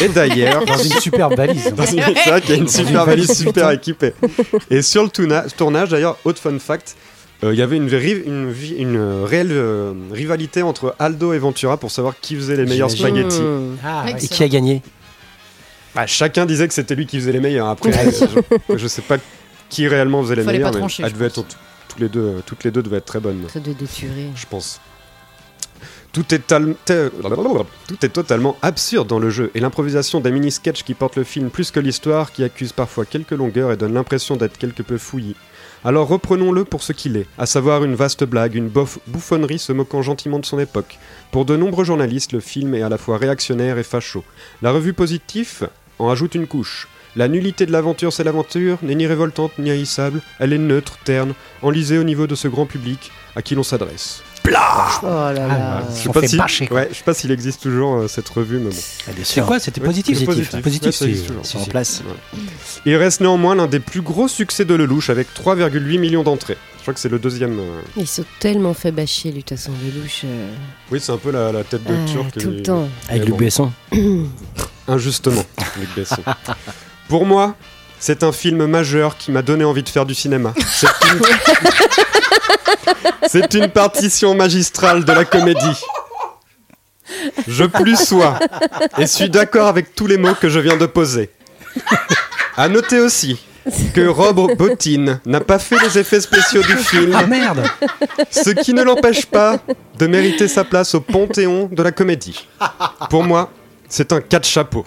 Et 0.00 0.08
d'ailleurs, 0.08 0.64
Dans 0.64 0.78
une 0.78 0.92
superbe 0.98 1.36
valise. 1.36 1.72
dans 1.74 1.84
une- 1.92 2.00
c'est 2.16 2.30
vrai 2.30 2.40
qu'il 2.40 2.50
y 2.50 2.52
a 2.54 2.56
une 2.56 2.68
super 2.68 3.04
valise 3.04 3.30
super 3.38 3.70
équipée. 3.70 4.14
Et 4.70 4.82
sur 4.82 5.02
le 5.02 5.08
tourna- 5.10 5.44
tournage, 5.56 5.90
d'ailleurs, 5.90 6.16
autre 6.24 6.40
fun 6.40 6.58
fact, 6.58 6.96
euh, 7.44 7.52
il 7.52 7.58
y 7.58 7.62
avait 7.62 7.76
une, 7.76 7.88
ri- 7.94 8.22
une, 8.26 8.50
vi- 8.50 8.76
une, 8.78 9.22
réelle 9.24 9.52
euh, 9.52 9.92
rivalité 10.10 10.62
entre 10.62 10.96
Aldo 10.98 11.32
et 11.34 11.38
Ventura 11.38 11.76
pour 11.76 11.90
savoir 11.90 12.14
qui 12.20 12.34
faisait 12.34 12.56
les 12.56 12.64
meilleurs 12.64 12.90
spaghettis. 12.90 13.40
Ah. 13.84 14.06
Et 14.08 14.14
qui 14.14 14.42
a 14.42 14.48
gagné 14.48 14.82
Bah, 15.94 16.06
chacun 16.06 16.46
disait 16.46 16.68
que 16.68 16.74
c'était 16.74 16.94
lui 16.94 17.06
qui 17.06 17.18
faisait 17.18 17.32
les 17.32 17.40
meilleurs. 17.40 17.68
Après, 17.68 17.90
je, 18.70 18.76
je 18.76 18.86
sais 18.86 19.02
pas 19.02 19.16
qui 19.68 19.86
réellement 19.88 20.22
faisait 20.22 20.36
les 20.36 20.42
Fallait 20.44 20.58
meilleurs, 20.58 20.72
pas 20.72 20.80
mais 20.80 20.92
elles 21.04 21.12
devaient 21.12 21.26
être, 21.26 21.34
pense. 21.42 21.56
tous 21.88 22.00
les 22.00 22.08
deux, 22.08 22.42
toutes 22.46 22.64
les 22.64 22.70
deux 22.70 22.82
devaient 22.82 22.98
être 22.98 23.04
très 23.06 23.20
bonnes, 23.20 23.44
Ça 23.52 23.60
doit 23.60 23.74
déturer. 23.74 24.28
je 24.34 24.46
pense. 24.46 24.80
Tout 26.12 26.34
est, 26.34 26.38
tout 26.48 28.04
est 28.04 28.08
totalement 28.08 28.56
absurde 28.62 29.06
dans 29.08 29.18
le 29.18 29.28
jeu, 29.30 29.50
et 29.54 29.60
l'improvisation 29.60 30.20
des 30.20 30.30
mini-sketchs 30.30 30.82
qui 30.82 30.94
portent 30.94 31.16
le 31.16 31.24
film 31.24 31.50
plus 31.50 31.70
que 31.70 31.80
l'histoire, 31.80 32.32
qui 32.32 32.42
accuse 32.44 32.72
parfois 32.72 33.04
quelques 33.04 33.32
longueurs 33.32 33.72
et 33.72 33.76
donne 33.76 33.92
l'impression 33.94 34.36
d'être 34.36 34.56
quelque 34.56 34.82
peu 34.82 34.96
fouillis. 34.96 35.36
Alors 35.84 36.08
reprenons-le 36.08 36.64
pour 36.64 36.82
ce 36.82 36.92
qu'il 36.92 37.16
est, 37.16 37.26
à 37.38 37.46
savoir 37.46 37.84
une 37.84 37.94
vaste 37.94 38.24
blague, 38.24 38.56
une 38.56 38.68
bouffonnerie 38.68 39.60
se 39.60 39.72
moquant 39.72 40.02
gentiment 40.02 40.40
de 40.40 40.44
son 40.44 40.58
époque. 40.58 40.98
Pour 41.30 41.44
de 41.44 41.56
nombreux 41.56 41.84
journalistes, 41.84 42.32
le 42.32 42.40
film 42.40 42.74
est 42.74 42.82
à 42.82 42.88
la 42.88 42.98
fois 42.98 43.16
réactionnaire 43.16 43.78
et 43.78 43.84
facho. 43.84 44.24
La 44.60 44.72
revue 44.72 44.92
Positif 44.92 45.62
en 46.00 46.10
ajoute 46.10 46.34
une 46.34 46.48
couche. 46.48 46.88
La 47.14 47.28
nullité 47.28 47.64
de 47.64 47.72
l'aventure, 47.72 48.12
c'est 48.12 48.24
l'aventure, 48.24 48.78
n'est 48.82 48.94
ni 48.94 49.06
révoltante 49.06 49.58
ni 49.58 49.70
haïssable, 49.70 50.20
elle 50.40 50.52
est 50.52 50.58
neutre, 50.58 50.98
terne, 51.04 51.34
enlisée 51.62 51.98
au 51.98 52.04
niveau 52.04 52.26
de 52.26 52.34
ce 52.34 52.48
grand 52.48 52.66
public 52.66 53.12
à 53.36 53.42
qui 53.42 53.54
l'on 53.54 53.62
s'adresse. 53.62 54.22
Plat 54.48 54.88
Oh 55.02 55.06
là 55.06 55.32
là. 55.32 55.48
Ah, 55.50 55.82
Je 55.94 56.02
sais 56.02 56.08
On 56.08 56.12
pas 56.12 56.20
fait 56.20 56.28
si- 56.28 56.38
ouais, 56.70 56.88
je 56.90 56.96
sais 56.96 57.04
pas 57.04 57.14
s'il 57.14 57.30
existe 57.30 57.62
toujours 57.62 57.96
euh, 57.96 58.08
cette 58.08 58.28
revue, 58.28 58.58
mais 58.58 58.70
bon. 58.70 58.76
Ah, 59.08 59.10
C'est 59.22 59.40
quoi 59.44 59.58
C'était 59.60 59.80
Ouais, 59.80 59.86
positif 59.86 60.24
positif. 60.24 60.52
Ouais, 60.54 60.60
Positif, 60.60 60.94
C'est 61.42 61.56
en 61.58 61.62
si. 61.64 61.68
place. 61.70 62.02
Il 62.86 62.96
reste 62.96 63.20
néanmoins 63.20 63.54
l'un 63.54 63.66
des 63.66 63.80
plus 63.80 64.00
gros 64.02 64.28
succès 64.28 64.64
de 64.64 64.74
Lelouch 64.74 65.10
avec 65.10 65.28
3,8 65.34 65.98
millions 65.98 66.22
d'entrées. 66.22 66.56
Je 66.78 66.82
crois 66.82 66.94
que 66.94 67.00
c'est 67.00 67.08
le 67.10 67.18
deuxième. 67.18 67.58
euh, 67.58 67.80
Ils 67.96 68.06
sont 68.06 68.24
tellement 68.40 68.72
fait 68.74 68.92
bâcher, 68.92 69.30
lui, 69.30 69.40
de 69.40 69.44
toute 69.44 69.58
façon, 69.58 69.72
Lelouch. 69.84 70.22
euh, 70.24 70.50
Oui, 70.90 71.00
c'est 71.02 71.12
un 71.12 71.18
peu 71.18 71.30
la, 71.30 71.52
la 71.52 71.64
tête 71.64 71.84
de 71.84 71.94
ah, 71.94 72.10
Turc. 72.10 72.38
tout 72.38 72.50
le 72.50 72.62
temps. 72.62 72.88
Avec 73.08 73.26
Luc. 73.26 73.36
Besson. 73.36 73.70
Injustement, 74.88 75.44
Luc 75.78 75.88
Besson. 75.94 76.22
Pour 77.08 77.26
moi, 77.26 77.54
c'est 78.00 78.22
un 78.22 78.32
film 78.32 78.64
majeur 78.66 79.18
qui 79.18 79.30
m'a 79.32 79.42
donné 79.42 79.64
envie 79.64 79.82
de 79.82 79.88
faire 79.88 80.06
du 80.06 80.14
cinéma. 80.14 80.54
C'est 80.66 80.86
une... 81.12 81.20
C'est 83.26 83.54
une 83.54 83.68
partition 83.68 84.34
magistrale 84.34 85.04
de 85.04 85.12
la 85.12 85.24
comédie. 85.24 85.82
Je 87.46 87.64
plus 87.64 87.96
sois 87.96 88.38
et 88.98 89.06
suis 89.06 89.30
d'accord 89.30 89.66
avec 89.68 89.94
tous 89.94 90.06
les 90.06 90.18
mots 90.18 90.34
que 90.34 90.48
je 90.48 90.60
viens 90.60 90.76
de 90.76 90.86
poser. 90.86 91.30
À 92.56 92.68
noter 92.68 93.00
aussi 93.00 93.40
que 93.94 94.06
Rob 94.06 94.56
Bottin 94.56 95.20
n'a 95.26 95.40
pas 95.40 95.58
fait 95.58 95.76
les 95.82 95.98
effets 95.98 96.20
spéciaux 96.20 96.62
du 96.62 96.76
film, 96.76 97.12
Ah 97.14 97.26
merde 97.26 97.62
ce 98.30 98.50
qui 98.50 98.72
ne 98.74 98.82
l'empêche 98.82 99.26
pas 99.26 99.58
de 99.98 100.06
mériter 100.06 100.48
sa 100.48 100.64
place 100.64 100.94
au 100.94 101.00
panthéon 101.00 101.68
de 101.70 101.82
la 101.82 101.92
comédie. 101.92 102.46
Pour 103.10 103.24
moi, 103.24 103.50
c'est 103.88 104.12
un 104.12 104.20
quatre 104.20 104.46
chapeaux. 104.46 104.86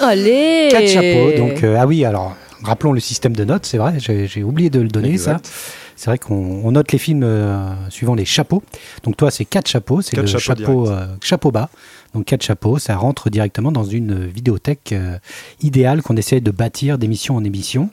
Allez 0.00 0.68
Quatre 0.70 0.88
chapeaux. 0.88 1.36
Donc, 1.36 1.62
euh, 1.62 1.76
ah 1.78 1.86
oui, 1.86 2.04
alors, 2.04 2.34
rappelons 2.62 2.92
le 2.92 3.00
système 3.00 3.34
de 3.36 3.44
notes, 3.44 3.66
c'est 3.66 3.76
vrai, 3.78 3.94
j'ai 3.98 4.26
j'ai 4.26 4.42
oublié 4.42 4.70
de 4.70 4.80
le 4.80 4.88
donner, 4.88 5.10
Exact. 5.10 5.44
ça. 5.46 5.52
C'est 5.96 6.06
vrai 6.10 6.18
qu'on 6.18 6.34
on 6.64 6.72
note 6.72 6.92
les 6.92 6.98
films 6.98 7.22
euh, 7.22 7.74
suivant 7.90 8.14
les 8.14 8.24
chapeaux. 8.24 8.62
Donc, 9.02 9.16
toi, 9.16 9.30
c'est 9.30 9.44
quatre 9.44 9.68
chapeaux, 9.68 10.02
c'est 10.02 10.16
le 10.16 10.26
chapeau, 10.26 10.88
euh, 10.88 11.06
chapeau 11.20 11.50
bas. 11.50 11.68
Donc, 12.14 12.26
quatre 12.26 12.42
chapeaux, 12.42 12.78
ça 12.78 12.96
rentre 12.96 13.30
directement 13.30 13.72
dans 13.72 13.84
une 13.84 14.26
vidéothèque 14.26 14.92
euh, 14.92 15.18
idéale 15.62 16.02
qu'on 16.02 16.16
essaie 16.16 16.40
de 16.40 16.50
bâtir 16.50 16.98
d'émission 16.98 17.36
en 17.36 17.44
émission. 17.44 17.90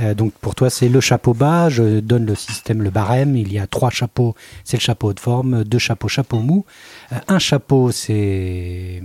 Euh, 0.00 0.14
donc 0.14 0.32
pour 0.40 0.56
toi 0.56 0.70
c'est 0.70 0.88
le 0.88 1.00
chapeau 1.00 1.34
bas, 1.34 1.68
je 1.68 2.00
donne 2.00 2.26
le 2.26 2.34
système, 2.34 2.82
le 2.82 2.90
barème, 2.90 3.36
il 3.36 3.52
y 3.52 3.60
a 3.60 3.66
trois 3.68 3.90
chapeaux, 3.90 4.34
c'est 4.64 4.76
le 4.76 4.80
chapeau 4.82 5.08
haute 5.08 5.20
forme, 5.20 5.62
deux 5.62 5.78
chapeaux, 5.78 6.08
chapeau 6.08 6.40
mou, 6.40 6.64
Euh, 7.12 7.16
un 7.28 7.38
chapeau 7.38 7.92
c'est... 7.92 9.02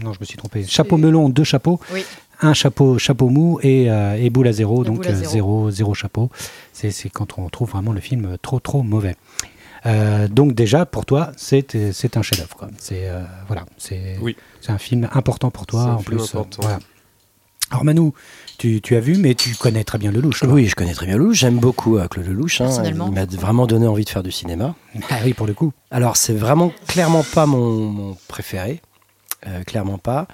Non 0.00 0.12
je 0.12 0.20
me 0.20 0.24
suis 0.24 0.36
trompé, 0.36 0.64
chapeau 0.64 0.96
melon, 0.96 1.28
deux 1.28 1.44
chapeaux, 1.44 1.80
Oui. 1.92 2.04
Un 2.42 2.54
chapeau, 2.54 2.98
chapeau 2.98 3.28
mou 3.28 3.58
et, 3.62 3.90
euh, 3.90 4.16
et 4.16 4.30
boule 4.30 4.48
à 4.48 4.52
zéro, 4.52 4.84
donc 4.84 5.06
à 5.06 5.10
euh, 5.10 5.14
zéro. 5.14 5.30
zéro, 5.32 5.70
zéro 5.70 5.94
chapeau. 5.94 6.30
C'est 6.72 6.90
c'est 6.90 7.08
quand 7.08 7.38
on 7.38 7.48
trouve 7.48 7.70
vraiment 7.70 7.92
le 7.92 8.00
film 8.00 8.36
trop 8.42 8.60
trop 8.60 8.82
mauvais. 8.82 9.16
Euh, 9.84 10.28
donc 10.28 10.52
déjà 10.54 10.86
pour 10.86 11.04
toi 11.04 11.32
c'est 11.36 11.92
c'est 11.92 12.16
un 12.16 12.22
chef-d'œuvre. 12.22 12.68
C'est 12.78 13.08
euh, 13.08 13.22
voilà 13.48 13.64
c'est 13.78 14.16
Oui. 14.20 14.36
c'est 14.60 14.70
un 14.72 14.78
film 14.78 15.08
important 15.12 15.50
pour 15.50 15.66
toi 15.66 15.82
C'est 15.82 15.88
un 15.88 15.94
en 15.94 15.98
film 15.98 16.18
plus. 16.18 16.34
euh, 16.34 16.38
important. 16.38 16.62
voilà. 16.62 16.78
Alors 17.70 17.84
Manu, 17.84 18.10
tu, 18.58 18.82
tu 18.82 18.96
as 18.96 19.00
vu 19.00 19.16
mais 19.16 19.34
tu 19.34 19.54
connais 19.56 19.82
très 19.82 19.96
bien 19.96 20.12
Lelouch. 20.12 20.42
Oui, 20.42 20.66
je 20.66 20.74
connais 20.74 20.92
très 20.92 21.06
bien 21.06 21.16
Lelouch. 21.16 21.36
J'aime 21.38 21.58
beaucoup 21.58 21.96
euh, 21.96 22.06
Claude 22.06 22.26
Lelouch. 22.26 22.60
hein. 22.60 22.64
Personnellement. 22.66 23.06
Il 23.08 23.14
m'a 23.14 23.24
vraiment 23.24 23.66
donné 23.66 23.86
envie 23.86 24.04
de 24.04 24.10
faire 24.10 24.22
du 24.22 24.30
cinéma. 24.30 24.74
Ah 25.08 25.16
oui 25.24 25.32
pour 25.32 25.46
le 25.46 25.54
coup. 25.54 25.72
Alors, 25.90 26.18
c'est 26.18 26.34
vraiment 26.34 26.70
clairement 26.86 27.24
pas 27.34 27.46
mon, 27.46 27.86
mon 27.86 28.16
préféré. 28.28 28.82
Euh, 29.46 29.62
clairement 29.64 29.98
pas. 29.98 30.28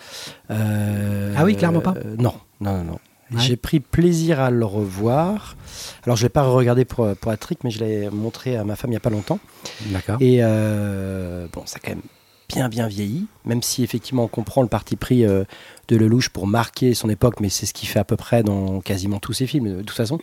Euh, 0.50 1.34
Ah 1.36 1.44
oui, 1.44 1.56
clairement 1.56 1.80
pas 1.80 1.94
euh, 1.96 2.16
Non, 2.18 2.34
non, 2.60 2.78
non. 2.78 2.84
non. 2.84 2.98
Ouais. 3.30 3.40
J'ai 3.40 3.56
pris 3.56 3.80
plaisir 3.80 4.40
à 4.40 4.50
le 4.50 4.64
revoir. 4.64 5.56
Alors, 6.04 6.16
je 6.16 6.22
l'ai 6.22 6.30
pas 6.30 6.42
regardé 6.44 6.84
pour, 6.86 7.06
pour 7.16 7.30
Patrick, 7.30 7.62
mais 7.62 7.70
je 7.70 7.84
l'ai 7.84 8.08
montré 8.10 8.56
à 8.56 8.64
ma 8.64 8.74
femme 8.74 8.90
il 8.90 8.94
y 8.94 8.96
a 8.96 9.00
pas 9.00 9.10
longtemps. 9.10 9.38
D'accord. 9.86 10.16
Et 10.20 10.38
euh, 10.40 11.46
bon, 11.52 11.62
ça 11.66 11.76
a 11.76 11.80
quand 11.84 11.90
même 11.92 12.02
bien, 12.48 12.70
bien 12.70 12.86
vieilli, 12.88 13.26
même 13.44 13.62
si 13.62 13.82
effectivement 13.84 14.24
on 14.24 14.28
comprend 14.28 14.62
le 14.62 14.68
parti 14.68 14.96
pris 14.96 15.26
euh, 15.26 15.44
de 15.88 15.96
Lelouch 15.96 16.30
pour 16.30 16.46
marquer 16.46 16.94
son 16.94 17.10
époque, 17.10 17.40
mais 17.40 17.50
c'est 17.50 17.66
ce 17.66 17.74
qu'il 17.74 17.86
fait 17.88 17.98
à 17.98 18.04
peu 18.04 18.16
près 18.16 18.42
dans 18.42 18.80
quasiment 18.80 19.18
tous 19.18 19.34
ses 19.34 19.46
films, 19.46 19.76
de 19.76 19.82
toute 19.82 19.90
façon. 19.90 20.18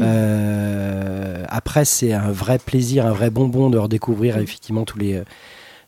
Euh, 0.00 1.44
après, 1.48 1.84
c'est 1.84 2.12
un 2.12 2.30
vrai 2.30 2.58
plaisir, 2.58 3.06
un 3.06 3.12
vrai 3.12 3.28
bonbon 3.30 3.68
de 3.70 3.78
redécouvrir 3.78 4.38
effectivement 4.38 4.84
tous 4.84 4.98
les. 4.98 5.22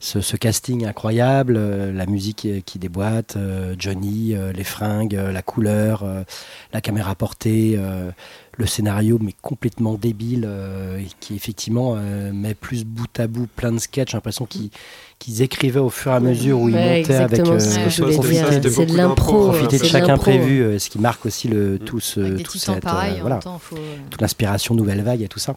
Ce, 0.05 0.21
ce 0.21 0.37
casting 0.37 0.85
incroyable, 0.85 1.55
euh, 1.57 1.93
la 1.93 2.07
musique 2.07 2.39
qui, 2.39 2.63
qui 2.65 2.79
déboîte, 2.81 3.37
euh, 3.37 3.77
Johnny, 3.79 4.35
euh, 4.35 4.53
les 4.53 4.65
fringues, 4.65 5.15
euh, 5.15 5.31
la 5.31 5.43
couleur, 5.43 6.03
euh, 6.03 6.25
la 6.73 6.81
caméra 6.81 7.15
portée, 7.15 7.77
euh, 7.79 8.11
le 8.59 8.67
scénario 8.67 9.19
mais 9.23 9.33
complètement 9.43 9.95
débile, 9.95 10.45
euh, 10.45 10.99
et 10.99 11.07
qui 11.21 11.37
effectivement 11.37 11.95
euh, 11.97 12.33
met 12.33 12.55
plus 12.55 12.85
bout 12.85 13.07
à 13.21 13.29
bout 13.29 13.47
plein 13.47 13.71
de 13.71 13.79
sketchs. 13.79 14.11
J'ai 14.11 14.17
l'impression 14.17 14.45
qu'ils 14.47 15.41
écrivaient 15.41 15.79
au 15.79 15.89
fur 15.89 16.11
et 16.11 16.17
à 16.17 16.21
mesure 16.21 16.59
où 16.61 16.69
ils 16.69 16.75
Ouais, 16.75 16.99
montaient 16.99 17.15
avec 17.15 17.37
C'est 17.61 18.87
de 18.87 18.97
l'impro. 18.97 19.51
profiter 19.51 19.79
de 19.79 19.85
chaque 19.85 20.09
imprévu, 20.09 20.81
ce 20.81 20.91
qui 20.91 20.99
marque 20.99 21.25
aussi 21.27 21.47
le, 21.47 21.75
Mm. 21.75 21.79
tout 21.79 22.01
ce, 22.01 22.21
tout 22.43 22.59
cette, 22.59 22.85
euh, 22.85 23.19
voilà, 23.21 23.39
faut... 23.61 23.77
toute 24.11 24.21
l'inspiration 24.21 24.75
nouvelle 24.75 25.03
vague 25.03 25.23
et 25.23 25.29
tout 25.29 25.39
ça. 25.39 25.55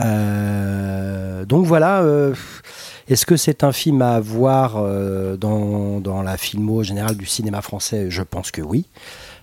Euh, 0.00 1.44
donc 1.44 1.66
voilà. 1.66 2.02
euh, 2.02 2.34
Est-ce 3.08 3.26
que 3.26 3.36
c'est 3.36 3.64
un 3.64 3.72
film 3.72 4.00
à 4.02 4.18
voir 4.20 4.76
euh, 4.76 5.36
dans, 5.36 6.00
dans 6.00 6.22
la 6.22 6.36
filmo 6.36 6.82
générale 6.82 7.16
du 7.16 7.26
cinéma 7.26 7.60
français? 7.60 8.06
Je 8.10 8.22
pense 8.22 8.50
que 8.50 8.62
oui. 8.62 8.86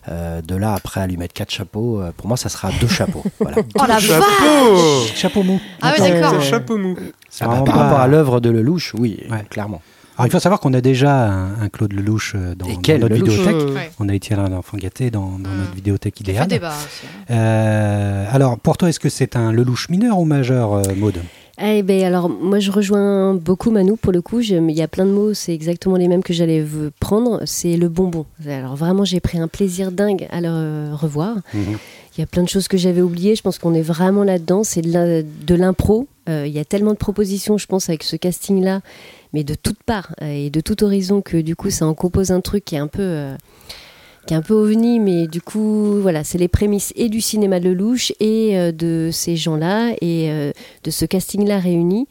Euh, 0.10 0.41
de 0.41 0.56
là 0.56 0.74
après 0.74 1.00
à 1.00 1.06
lui 1.06 1.15
mettre 1.15 1.34
quatre 1.36 1.52
chapeaux, 1.52 2.02
euh, 2.02 2.12
pour 2.17 2.28
moi 2.28 2.36
ça 2.36 2.50
sera 2.50 2.71
deux 2.82 2.88
chapeaux. 2.88 3.24
Voilà. 3.39 3.58
Oh 3.76 3.82
la 3.88 3.93
vache 4.00 4.08
Chapeau 4.08 5.06
Chapeau 5.15 5.43
mou. 5.43 5.60
Ah 5.80 5.93
ouais, 5.93 6.02
Ouais. 6.02 6.21
d'accord. 6.21 6.41
Chapeau 6.41 6.78
mou. 6.80 6.95
Ah 7.39 7.47
bah, 7.47 7.54
par 7.58 7.63
pas- 7.65 7.71
rapport 7.74 8.00
à 8.00 8.08
l'œuvre 8.08 8.39
de 8.39 8.50
Lelouch, 8.50 8.95
oui, 8.97 9.19
Ouais. 9.30 9.43
clairement. 9.52 9.80
Alors 10.17 10.26
il 10.28 10.32
faut 10.32 10.39
savoir 10.39 10.60
qu'on 10.60 10.74
a 10.74 10.82
déjà 10.82 11.28
un, 11.32 11.62
un 11.62 11.69
Claude 11.69 11.93
Lelouch 11.93 12.36
dans, 12.36 12.67
dans 12.67 12.76
quel 12.78 13.02
notre 13.02 13.13
Lelouch 13.15 13.30
vidéothèque. 13.30 13.56
Mmh. 13.69 13.76
Ouais. 13.76 13.91
On 14.00 14.10
a 14.10 14.13
été 14.15 14.34
un 14.34 14.52
enfant 14.54 14.78
gâté 14.78 15.12
dans, 15.12 15.38
dans 15.39 15.50
notre 15.52 15.74
vidéothèque 15.74 16.15
fait 16.17 16.24
idéale. 16.24 16.47
débat 16.47 16.69
aussi. 16.69 17.06
hein. 17.30 17.34
Euh, 17.36 18.26
alors 18.32 18.58
pour 18.60 18.78
toi, 18.78 18.89
est-ce 18.89 19.00
que 19.00 19.10
c'est 19.10 19.36
un 19.36 19.52
Lelouch 19.52 19.88
mineur 19.89 20.17
ou 20.19 20.26
majeur, 20.26 20.74
euh, 20.74 20.82
Maud 20.97 21.15
Eh 21.63 21.84
ben 21.84 22.04
alors 22.04 22.28
moi 22.30 22.60
je 22.60 22.71
rejoins 22.71 23.36
beaucoup 23.36 23.69
Manu 23.69 23.95
pour 23.95 24.12
le 24.12 24.21
coup. 24.21 24.39
Il 24.39 24.71
y 24.71 24.82
a 24.82 24.88
plein 24.88 25.06
de 25.06 25.12
mots, 25.12 25.34
c'est 25.34 25.54
exactement 25.54 25.95
les 25.95 26.08
mêmes 26.08 26.24
que 26.24 26.34
j'allais 26.34 26.65
prendre. 27.00 27.41
C'est 27.45 27.78
le 27.78 27.88
bonbon. 27.88 28.26
Alors 28.47 28.76
vraiment 28.76 29.06
j'ai 29.06 29.19
pris 29.19 29.38
un 29.38 29.47
plaisir 29.47 29.91
dingue 29.91 30.28
à 30.32 30.41
le 30.41 30.91
revoir. 30.93 31.38
Il 31.54 32.19
y 32.19 32.24
a 32.24 32.26
plein 32.26 32.43
de 32.43 32.50
choses 32.50 32.67
que 32.67 32.78
j'avais 32.78 33.02
oubliées. 33.02 33.36
Je 33.36 33.41
pense 33.41 33.58
qu'on 33.60 33.74
est 33.74 33.82
vraiment 33.82 34.24
là-dedans. 34.24 34.63
C'est 34.63 34.82
de 34.82 35.56
l'impro. 35.56 36.08
Euh, 36.30 36.45
il 36.47 36.54
y 36.54 36.60
a 36.60 36.65
tellement 36.65 36.91
de 36.91 36.97
propositions, 36.97 37.58
je 37.58 37.65
pense, 37.67 37.89
avec 37.89 38.04
ce 38.04 38.15
casting-là, 38.15 38.82
mais 39.34 39.43
de 39.43 39.56
toutes 39.56 39.82
parts 39.84 40.13
euh, 40.21 40.45
et 40.45 40.50
de 40.50 40.62
tout 40.62 40.84
horizon 40.84 41.21
que 41.21 41.38
du 41.38 41.56
coup 41.56 41.71
ça 41.71 41.88
en 41.88 41.95
compose 41.95 42.32
un 42.32 42.41
truc 42.41 42.65
qui 42.65 42.76
est 42.76 42.80
un 42.80 42.88
peu. 42.88 43.02
euh, 43.02 43.36
qui 44.25 44.34
est 44.34 44.38
un 44.38 44.41
peu 44.41 44.53
ovni, 44.53 44.99
mais 44.99 45.27
du 45.27 45.41
coup, 45.41 45.99
voilà, 46.01 46.23
c'est 46.23 46.38
les 46.38 46.47
prémices 46.47 46.93
et 46.95 47.10
du 47.10 47.21
cinéma 47.21 47.60
de 47.60 47.69
Lelouch 47.69 48.13
et 48.19 48.57
euh, 48.57 48.71
de 48.71 49.10
ces 49.12 49.36
gens-là 49.36 49.93
et 50.01 50.31
euh, 50.31 50.51
de 50.84 50.91
ce 50.91 51.05
casting-là 51.05 51.60
réuni. 51.60 52.07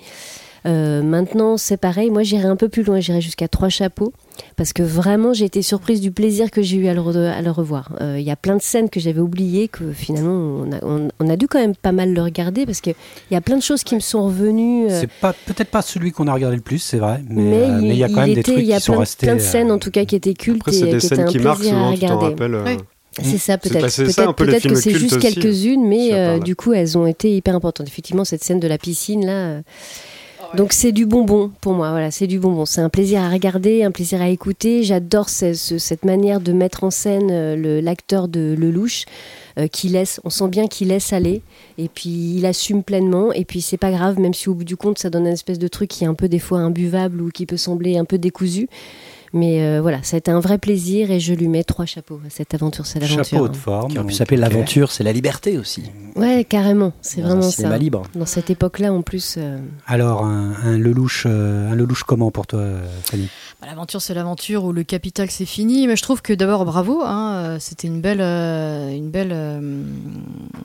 Euh, 0.67 1.03
maintenant, 1.03 1.57
c'est 1.57 1.77
pareil, 1.77 2.11
moi 2.11 2.23
j'irai 2.23 2.47
un 2.47 2.57
peu 2.57 2.69
plus 2.69 2.83
loin, 2.83 3.01
j'irai 3.01 3.21
jusqu'à 3.21 3.49
trois 3.49 3.69
chapeaux, 3.69 4.13
parce 4.57 4.73
que 4.73 4.83
vraiment 4.83 5.33
j'ai 5.33 5.45
été 5.45 5.63
surprise 5.63 6.01
du 6.01 6.11
plaisir 6.11 6.51
que 6.51 6.63
j'ai 6.63 6.77
eu 6.77 6.87
à 6.89 6.95
le, 6.95 7.01
re- 7.01 7.31
à 7.31 7.43
le 7.43 7.51
revoir. 7.51 7.93
Euh, 8.01 8.17
Il 8.19 8.25
y 8.25 8.31
a 8.31 8.37
plein 8.37 8.57
de 8.57 8.63
scènes 8.63 8.89
que 8.91 9.01
j'avais 9.01 9.21
oubliées, 9.21 9.69
que 9.69 9.93
finalement 9.93 10.33
on 10.65 10.73
a, 10.73 10.85
on- 10.85 11.09
on 11.21 11.29
a 11.29 11.37
dû 11.37 11.47
quand 11.49 11.59
même 11.61 11.75
pas 11.77 11.93
mal 11.93 12.13
le 12.13 12.23
regarder, 12.23 12.67
parce 12.67 12.81
qu'il 12.81 12.95
y 13.31 13.37
a 13.37 13.41
plein 13.41 13.57
de 13.57 13.63
choses 13.63 13.85
qui 13.85 13.95
me 13.95 14.01
sont 14.01 14.25
revenues. 14.25 14.87
euh, 14.91 15.01
C'est 15.01 15.11
pas 15.11 15.33
peut-être 15.47 15.71
pas 15.71 15.83
celui 15.83 16.13
qu'on 16.13 16.27
a 16.27 16.35
regardé 16.35 16.57
le 16.57 16.63
plus, 16.63 16.79
c'est 16.79 16.99
vrai, 16.99 17.23
mais 17.29 17.43
mais, 17.43 17.57
euh, 17.63 17.79
il 17.83 17.97
y 17.97 18.05
a 18.05 18.09
quand 18.09 18.21
même 18.27 18.35
des 18.35 18.43
trucs 18.43 18.59
il 18.59 18.65
y 18.65 18.73
a 18.73 18.79
qui 18.79 18.85
sont 18.85 18.93
plein, 18.93 19.01
restés. 19.01 19.27
plein 19.27 19.37
de 19.37 19.41
scènes 19.41 19.71
en 19.71 19.79
tout 19.79 19.91
cas 19.91 20.05
qui 20.05 20.17
étaient 20.17 20.35
cultes 20.35 20.61
Après, 20.63 20.77
et 20.77 20.79
c'est 20.79 20.85
des 20.87 20.91
qui 20.99 21.07
étaient 21.07 21.17
scènes 21.17 21.21
un 21.27 21.29
qui 21.29 21.39
marquent 21.39 21.59
plaisir 21.61 21.77
à 21.79 21.89
tu 21.89 21.95
regarder. 22.05 22.77
C'est 23.23 23.39
ça, 23.39 23.59
C'est 23.61 23.69
peut-être. 23.71 23.81
passé 23.83 24.09
ça, 24.09 24.33
Peut-être 24.33 24.37
peut-être 24.37 24.69
que 24.69 24.75
c'est 24.77 24.95
juste 24.95 25.19
quelques-unes, 25.19 25.83
si 25.83 25.89
mais 25.89 26.11
euh, 26.15 26.39
du 26.39 26.55
coup, 26.55 26.73
elles 26.73 26.97
ont 26.97 27.07
été 27.07 27.35
hyper 27.37 27.57
importantes. 27.57 27.89
Effectivement, 27.89 28.25
cette 28.25 28.45
scène 28.45 28.61
de 28.61 28.69
la 28.69 28.79
piscine, 28.79 29.27
là. 29.27 29.61
Donc, 30.57 30.73
c'est 30.73 30.91
du 30.91 31.07
bonbon 31.07 31.53
pour 31.61 31.75
moi. 31.75 31.91
Voilà, 31.91 32.11
c'est 32.11 32.27
du 32.27 32.41
bonbon. 32.41 32.67
C'est 32.67 32.81
un 32.81 32.89
plaisir 32.89 33.21
à 33.23 33.31
regarder, 33.31 33.85
un 33.85 33.93
plaisir 33.93 34.21
à 34.21 34.29
écouter. 34.29 34.83
J'adore 34.83 35.29
ce- 35.29 35.55
ce- 35.55 35.79
cette 35.79 36.05
manière 36.05 36.41
de 36.41 36.53
mettre 36.53 36.83
en 36.83 36.91
scène 36.91 37.29
euh, 37.31 37.81
l'acteur 37.81 38.27
de 38.27 38.55
Lelouch. 38.59 39.05
euh, 39.59 39.67
qui 39.67 39.89
laisse, 39.89 40.21
on 40.23 40.31
sent 40.31 40.47
bien 40.47 40.69
qu'il 40.69 40.89
laisse 40.89 41.13
aller 41.13 41.43
et 41.77 41.89
puis 41.89 42.09
il 42.37 42.47
assume 42.47 42.85
pleinement 42.85 43.33
et 43.33 43.45
puis 43.45 43.61
c'est 43.61 43.77
pas 43.77 43.91
grave 43.91 44.21
même 44.21 44.33
si 44.33 44.49
au 44.49 44.55
bout 44.55 44.63
du 44.63 44.77
compte 44.77 44.99
ça 45.01 45.11
donne 45.11 45.27
un 45.27 45.33
espèce 45.33 45.59
de 45.59 45.67
truc 45.67 45.91
qui 45.91 46.05
est 46.05 46.07
un 46.07 46.15
peu 46.15 46.29
des 46.29 46.39
fois 46.39 46.61
imbuvable 46.61 47.21
ou 47.21 47.31
qui 47.31 47.47
peut 47.47 47.57
sembler 47.57 47.99
un 47.99 48.05
peu 48.05 48.17
décousu 48.17 48.69
Mais 49.33 49.63
euh, 49.63 49.81
voilà, 49.81 50.03
ça 50.03 50.17
a 50.17 50.19
été 50.19 50.31
un 50.33 50.41
vrai 50.41 50.59
plaisir 50.59 51.11
et 51.13 51.21
je 51.21 51.33
lui 51.35 51.47
mets 51.47 51.63
trois 51.63 51.87
chapeaux 51.87 52.21
à 52.27 52.31
cette 52.31 52.53
aventure, 52.53 52.85
c'est 52.87 52.99
l'aventure. 52.99 53.25
Chapeau 53.25 53.49
de 53.49 53.57
forme. 53.57 53.93
Qui 53.93 53.99
aurait 53.99 54.07
pu 54.09 54.15
s'appeler 54.15 54.39
ok. 54.43 54.49
l'aventure, 54.49 54.91
c'est 54.91 55.05
la 55.05 55.13
liberté 55.13 55.57
aussi. 55.57 55.85
Ouais, 56.17 56.45
carrément, 56.45 56.93
c'est 57.01 57.21
Dans 57.21 57.29
vraiment 57.29 57.47
un 57.47 57.51
cinéma 57.51 57.75
ça. 57.75 57.79
libre. 57.79 58.03
Dans 58.17 58.27
cette 58.27 58.51
époque-là, 58.51 58.93
en 58.93 59.03
plus. 59.03 59.37
euh, 59.39 59.59
Alors, 59.87 60.25
un, 60.25 60.55
un 60.65 60.77
Lelouch, 60.77 61.25
euh, 61.27 61.71
un 61.71 61.77
Lelouch 61.77 62.03
comment 62.03 62.33
pour 62.33 62.49
toi, 62.49 62.59
euh, 62.59 62.85
Fanny? 63.05 63.29
L'aventure, 63.67 64.01
c'est 64.01 64.15
l'aventure 64.15 64.65
où 64.65 64.73
le 64.73 64.83
capital, 64.85 65.31
c'est 65.31 65.45
fini. 65.45 65.87
Mais 65.87 65.95
je 65.95 66.03
trouve 66.03 66.23
que 66.23 66.33
d'abord, 66.33 66.65
bravo. 66.65 67.03
hein, 67.05 67.35
euh, 67.35 67.57
C'était 67.61 67.87
une 67.89 68.01
belle, 68.01 68.21
euh, 68.23 68.91
une 68.91 69.11
belle, 69.11 69.31
euh, 69.33 69.61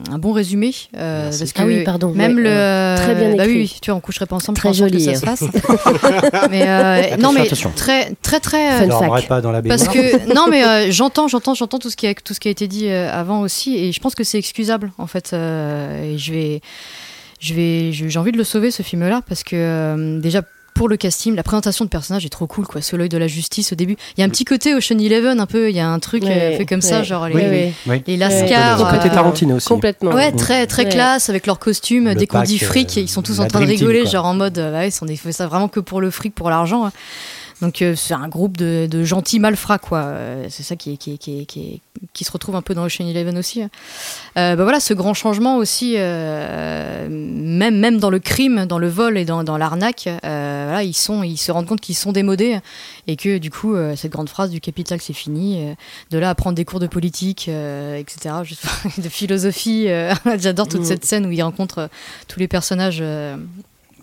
un 0.09 0.17
bon 0.17 0.31
résumé. 0.31 0.73
euh, 0.97 1.23
Merci. 1.25 1.39
parce 1.39 1.53
que 1.53 1.61
Ah 1.61 1.65
oui, 1.65 1.83
pardon, 1.83 2.11
Même 2.13 2.37
ouais, 2.37 2.41
le, 2.43 2.49
euh, 2.49 2.95
très 2.97 3.13
bien 3.15 3.35
bah 3.35 3.43
écrit. 3.45 3.57
oui, 3.57 3.61
oui, 3.73 3.77
tu 3.81 3.91
vois, 3.91 3.97
on 3.97 4.01
coucherait 4.01 4.25
pas 4.25 4.37
ensemble. 4.37 4.57
Très 4.57 4.73
joli, 4.73 5.05
Que 5.05 5.13
ça 5.13 5.19
se 5.19 5.25
fasse. 5.25 5.41
mais 6.49 6.63
euh, 6.67 7.17
non, 7.17 7.31
mais 7.33 7.41
attention. 7.41 7.71
très, 7.75 8.13
très, 8.21 8.39
très. 8.39 8.87
Pas 9.27 9.41
dans 9.41 9.51
la 9.51 9.61
baignoire. 9.61 9.77
Parce 9.79 9.93
que 9.93 10.33
non 10.33 10.47
mais 10.49 10.63
euh, 10.65 10.87
j'entends 10.91 11.27
j'entends 11.27 11.53
j'entends 11.53 11.79
tout 11.79 11.89
ce 11.89 11.95
qui 11.95 12.07
a 12.07 12.13
tout 12.13 12.33
ce 12.33 12.39
qui 12.39 12.47
a 12.47 12.51
été 12.51 12.67
dit 12.67 12.87
euh, 12.87 13.11
avant 13.11 13.41
aussi 13.41 13.75
et 13.77 13.91
je 13.91 13.99
pense 13.99 14.15
que 14.15 14.23
c'est 14.23 14.37
excusable 14.37 14.91
en 14.97 15.07
fait 15.07 15.31
euh, 15.33 16.13
et 16.13 16.17
je 16.17 16.31
vais 16.31 16.61
je 17.39 17.53
vais 17.53 17.91
je- 17.91 18.07
j'ai 18.07 18.19
envie 18.19 18.31
de 18.31 18.37
le 18.37 18.43
sauver 18.43 18.71
ce 18.71 18.83
film 18.83 19.07
là 19.07 19.21
parce 19.27 19.43
que 19.43 19.55
euh, 19.55 20.19
déjà 20.19 20.41
pour 20.75 20.89
le 20.89 20.97
casting, 20.97 21.35
la 21.35 21.41
présentation 21.41 21.85
de 21.85 21.89
personnage 21.89 22.25
est 22.25 22.29
trop 22.29 22.45
cool, 22.47 22.67
quoi. 22.67 22.81
Sous 22.81 22.97
l'œil 22.97 23.09
de 23.09 23.17
la 23.17 23.27
justice 23.27 23.71
au 23.71 23.75
début. 23.75 23.95
Il 24.15 24.19
y 24.19 24.23
a 24.23 24.25
un 24.27 24.29
petit 24.29 24.43
côté 24.45 24.75
Ocean 24.75 24.99
Eleven, 24.99 25.39
un 25.39 25.45
peu. 25.47 25.69
Il 25.69 25.75
y 25.75 25.79
a 25.79 25.87
un 25.87 25.99
truc 25.99 26.23
euh, 26.23 26.27
Ouais, 26.27 26.57
fait 26.57 26.65
comme 26.65 26.81
ça, 26.81 27.01
genre 27.01 27.27
les, 27.29 27.33
Oui, 27.33 27.41
les 27.41 28.13
Ouais. 28.13 28.17
lascars. 28.17 28.77
Côté 28.91 29.07
euh, 29.09 29.13
Tarantino 29.13 29.55
aussi. 29.55 29.67
Complètement. 29.67 30.11
Ouais, 30.11 30.31
très 30.33 30.67
très 30.67 30.83
Ouais. 30.83 30.89
classe 30.89 31.29
avec 31.29 31.47
leurs 31.47 31.59
costumes 31.59 32.09
Le 32.09 32.15
décompte 32.15 32.47
pack, 32.49 32.59
fric. 32.63 32.97
euh, 32.97 33.01
ils 33.01 33.09
sont 33.09 33.21
tous 33.23 33.39
en 33.39 33.47
train 33.47 33.61
de 33.61 33.65
Team, 33.65 33.75
rigoler, 33.87 34.05
genre 34.05 34.25
en 34.25 34.33
mode, 34.35 34.57
ouais, 34.59 34.89
ils 34.89 34.91
sont- 34.91 35.07
ils 35.07 35.17
font 35.17 35.31
ça 35.31 35.47
vraiment 35.47 35.69
que 35.69 35.79
pour 35.79 36.01
le 36.01 36.11
fric, 36.11 36.35
pour 36.35 36.49
l'argent. 36.49 36.85
hein. 36.85 36.91
Donc 37.65 37.81
euh, 37.81 37.95
c'est 37.95 38.13
un 38.13 38.27
groupe 38.27 38.57
de, 38.57 38.87
de 38.89 39.03
gentils 39.03 39.39
malfrats, 39.39 39.79
quoi. 39.79 39.97
Euh, 40.03 40.45
c'est 40.49 40.61
ça 40.61 40.75
qui, 40.75 40.99
se 40.99 42.31
retrouve 42.31 42.55
un 42.55 42.61
peu 42.61 42.75
dans 42.75 42.83
Ocean 42.85 43.07
Eleven 43.07 43.37
aussi. 43.39 43.63
hein. 43.63 43.69
Euh, 44.37 44.55
bah 44.55 44.61
voilà, 44.63 44.79
ce 44.79 44.93
grand 44.93 45.15
changement 45.15 45.57
aussi, 45.57 45.93
même, 45.95 47.09
même 47.79 47.97
dans 47.97 48.09
le 48.11 48.19
crime, 48.19 48.65
dans 48.67 48.77
le 48.77 48.87
vol 48.87 49.17
et 49.17 49.25
dans, 49.25 49.43
dans 49.43 49.57
l'arnaque, 49.57 50.07
voilà, 50.21 50.83
ils, 50.83 50.93
sont, 50.93 51.23
ils 51.23 51.37
se 51.37 51.51
rendent 51.51 51.65
compte 51.65 51.81
qu'ils 51.81 51.95
sont 51.95 52.11
démodés 52.11 52.59
et 53.07 53.15
que 53.15 53.39
du 53.39 53.49
coup, 53.49 53.75
cette 53.95 54.11
grande 54.11 54.29
phrase 54.29 54.51
du 54.51 54.61
capital, 54.61 55.01
c'est 55.01 55.13
fini. 55.13 55.73
de 56.11 56.17
là 56.19 56.29
à 56.29 56.35
prendre 56.35 56.55
des 56.55 56.65
cours 56.65 56.79
de 56.79 56.87
politique, 56.87 57.47
etc., 57.47 58.35
juste- 58.43 58.65
de 59.01 59.09
philosophie. 59.09 59.87
J'adore 60.39 60.67
toute 60.67 60.85
cette 60.85 61.03
scène 61.05 61.25
où 61.25 61.31
il 61.31 61.41
rencontre 61.41 61.79
euh, 61.79 61.87
tous 62.27 62.39
les 62.39 62.47
personnages, 62.47 63.03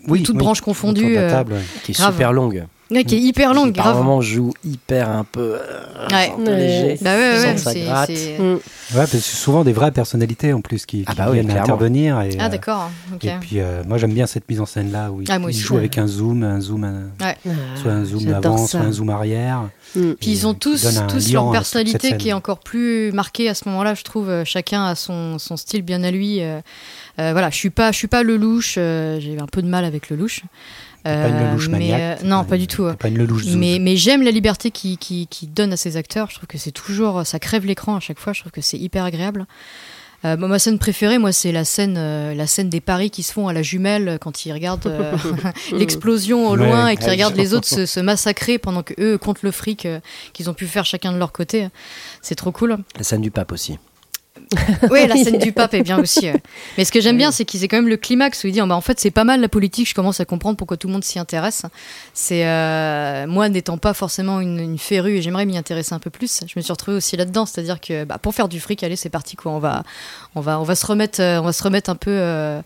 Oui, 0.07 0.23
toutes 0.23 0.35
oui. 0.35 0.39
branches 0.39 0.61
confondues, 0.61 1.15
table. 1.15 1.55
Qui 1.83 1.91
est 1.91 1.95
Grave. 1.95 2.13
super 2.13 2.33
longue. 2.33 2.65
Ouais, 2.95 3.03
qui 3.03 3.15
est 3.15 3.19
hyper 3.19 3.53
longue, 3.53 3.75
par 3.75 3.85
grave. 3.85 3.97
moment 3.97 4.21
joue 4.21 4.51
hyper 4.65 5.09
un 5.09 5.23
peu, 5.23 5.55
euh, 5.59 6.07
Ouais. 6.11 6.31
un 6.33 6.35
peu 6.37 6.43
Ouais. 6.51 6.57
léger. 6.57 6.97
Bah 7.01 7.15
ouais, 7.15 7.37
sans 7.39 7.47
ouais, 7.47 7.53
que 7.55 7.59
ça 7.61 7.71
c'est- 7.71 7.83
gratte. 7.85 8.09
Mm. 8.39 8.53
Ouais, 8.53 8.59
parce 8.93 9.11
que 9.11 9.17
souvent 9.19 9.63
des 9.63 9.73
vraies 9.73 9.91
personnalités 9.91 10.53
en 10.53 10.61
plus 10.61 10.85
qui, 10.85 11.03
Ah 11.07 11.13
bah 11.15 11.25
oui, 11.27 11.33
viennent 11.33 11.45
clairement. 11.47 11.63
intervenir. 11.63 12.21
Et, 12.21 12.37
Ah 12.39 12.45
euh, 12.45 12.49
d'accord. 12.49 12.89
Et 13.21 13.29
puis 13.41 13.59
euh, 13.59 13.83
moi 13.87 13.97
j'aime 13.97 14.13
bien 14.13 14.25
cette 14.27 14.47
mise 14.49 14.59
en 14.61 14.65
scène 14.65 14.91
là 14.91 15.11
où 15.11 15.21
il, 15.21 15.31
Ah, 15.31 15.37
il 15.39 15.45
aussi, 15.45 15.59
joue 15.59 15.73
ouais. 15.75 15.79
avec 15.81 15.97
un 15.97 16.07
zoom, 16.07 16.43
un 16.43 16.59
zoom, 16.61 16.83
un- 16.83 17.33
soit 17.81 17.91
un 17.91 18.05
zoom 18.05 18.33
avant, 18.33 18.57
ça. 18.57 18.67
soit 18.79 18.79
un 18.87 18.91
zoom 18.91 19.09
arrière. 19.09 19.69
Mm. 19.95 20.13
Puis 20.19 20.31
ils 20.31 20.47
ont 20.47 20.53
tous, 20.53 20.85
tous 21.07 21.31
leur 21.33 21.51
personnalité 21.51 22.17
qui 22.17 22.29
est 22.29 22.33
encore 22.33 22.59
plus 22.59 23.11
marquée 23.11 23.47
à 23.49 23.53
ce 23.53 23.67
moment-là, 23.69 23.93
je 23.93 24.03
trouve. 24.03 24.29
Euh, 24.29 24.43
Chacun 24.45 24.85
a 24.85 24.95
son, 24.95 25.37
son 25.39 25.57
style 25.57 25.81
bien 25.83 26.03
à 26.03 26.11
lui. 26.11 26.41
euh. 26.41 26.59
Voilà, 27.17 27.49
je 27.51 27.55
suis 27.55 27.69
pas, 27.69 27.91
je 27.91 27.97
suis 27.97 28.07
pas 28.07 28.23
le 28.23 28.37
louche. 28.37 28.75
euh, 28.77 29.19
J'ai 29.19 29.37
un 29.39 29.45
peu 29.45 29.61
de 29.61 29.67
mal 29.67 29.85
avec 29.85 30.09
le 30.09 30.15
louche. 30.15 30.41
Pas 31.03 31.27
une 31.27 31.35
Euh, 31.35 31.49
Lelouch 31.51 31.67
mais, 31.67 31.79
maniaque. 31.89 32.19
euh, 32.23 32.25
non, 32.27 32.43
pas 32.45 32.57
du 32.57 32.67
tout. 32.67 32.91
Pas 32.93 33.07
une 33.09 33.17
Lelouch. 33.17 33.45
Mais, 33.55 33.77
mais 33.79 33.97
j'aime 33.97 34.21
la 34.23 34.31
liberté 34.31 34.71
qui, 34.71 34.97
qui, 34.97 35.27
qui 35.27 35.47
donne 35.47 35.73
à 35.73 35.77
ces 35.77 35.97
acteurs. 35.97 36.29
Je 36.29 36.35
trouve 36.35 36.47
que 36.47 36.57
c'est 36.57 36.71
toujours, 36.71 37.25
ça 37.25 37.39
crève 37.39 37.65
l'écran 37.65 37.95
à 37.95 37.99
chaque 37.99 38.19
fois. 38.19 38.33
Je 38.33 38.39
trouve 38.39 38.51
que 38.51 38.61
c'est 38.61 38.77
hyper 38.77 39.03
agréable. 39.03 39.45
Euh, 40.25 40.37
bon, 40.37 40.47
ma 40.47 40.57
scène 40.57 40.79
préférée, 40.79 41.17
moi, 41.17 41.33
c'est 41.33 41.51
la 41.51 41.65
scène, 41.65 41.95
euh, 41.97 42.33
la 42.33 42.47
scène 42.47 42.69
des 42.69 42.79
paris 42.79 43.09
qui 43.11 43.23
se 43.23 43.33
font 43.33 43.49
à 43.49 43.53
la 43.53 43.61
jumelle 43.61 44.17
quand 44.21 44.45
ils 44.45 44.53
regardent 44.53 44.87
euh, 44.87 45.11
l'explosion 45.73 46.47
au 46.47 46.51
Ouais. 46.57 46.65
loin 46.65 46.87
et 46.87 46.95
qu'ils 46.95 47.07
Ouais. 47.07 47.11
regardent 47.11 47.35
les 47.35 47.53
autres 47.53 47.67
se, 47.67 47.85
se 47.85 47.99
massacrer 47.99 48.57
pendant 48.57 48.83
que 48.83 48.93
eux 48.99 49.17
comptent 49.17 49.41
le 49.43 49.51
fric 49.51 49.85
euh, 49.85 49.99
qu'ils 50.31 50.49
ont 50.49 50.53
pu 50.53 50.65
faire 50.67 50.85
chacun 50.85 51.11
de 51.11 51.17
leur 51.17 51.33
côté. 51.33 51.67
C'est 52.21 52.35
trop 52.35 52.53
cool. 52.53 52.77
La 52.95 53.03
scène 53.03 53.19
du 53.21 53.31
pape 53.31 53.51
aussi. 53.51 53.77
Oui, 54.91 55.07
la 55.07 55.15
scène 55.15 55.37
du 55.37 55.51
pape 55.51 55.73
est 55.73 55.81
bien 55.81 55.99
aussi. 55.99 56.27
Mais 56.77 56.85
ce 56.85 56.91
que 56.91 57.01
j'aime 57.01 57.17
bien, 57.17 57.31
c'est 57.31 57.45
qu'ils 57.45 57.63
aient 57.63 57.67
quand 57.67 57.77
même 57.77 57.87
le 57.87 57.97
climax 57.97 58.43
où 58.43 58.47
ils 58.47 58.53
disent 58.53 58.63
bah, 58.63 58.75
en 58.75 58.81
fait, 58.81 58.99
c'est 58.99 59.11
pas 59.11 59.23
mal 59.23 59.41
la 59.41 59.49
politique, 59.49 59.87
je 59.89 59.95
commence 59.95 60.19
à 60.19 60.25
comprendre 60.25 60.57
pourquoi 60.57 60.77
tout 60.77 60.87
le 60.87 60.93
monde 60.93 61.03
s'y 61.03 61.19
intéresse. 61.19 61.63
C'est 62.13 62.45
euh, 62.45 63.25
Moi, 63.27 63.49
n'étant 63.49 63.77
pas 63.77 63.93
forcément 63.93 64.39
une, 64.41 64.59
une 64.59 64.77
férue, 64.77 65.17
et 65.17 65.21
j'aimerais 65.21 65.45
m'y 65.45 65.57
intéresser 65.57 65.93
un 65.93 65.99
peu 65.99 66.09
plus, 66.09 66.41
je 66.47 66.53
me 66.55 66.61
suis 66.61 66.71
retrouvée 66.71 66.97
aussi 66.97 67.17
là-dedans. 67.17 67.45
C'est-à-dire 67.45 67.79
que 67.79 68.03
bah, 68.03 68.17
pour 68.17 68.33
faire 68.33 68.47
du 68.47 68.59
fric, 68.59 68.83
allez, 68.83 68.95
c'est 68.95 69.09
parti, 69.09 69.35
quoi. 69.35 69.51
On 69.51 69.59
va, 69.59 69.83
on 70.35 70.41
va, 70.41 70.59
on 70.59 70.63
va, 70.63 70.75
se, 70.75 70.85
remettre, 70.85 71.21
euh, 71.21 71.39
on 71.39 71.43
va 71.45 71.53
se 71.53 71.63
remettre 71.63 71.89
un 71.89 71.95
peu. 71.95 72.11
euh, 72.11 72.61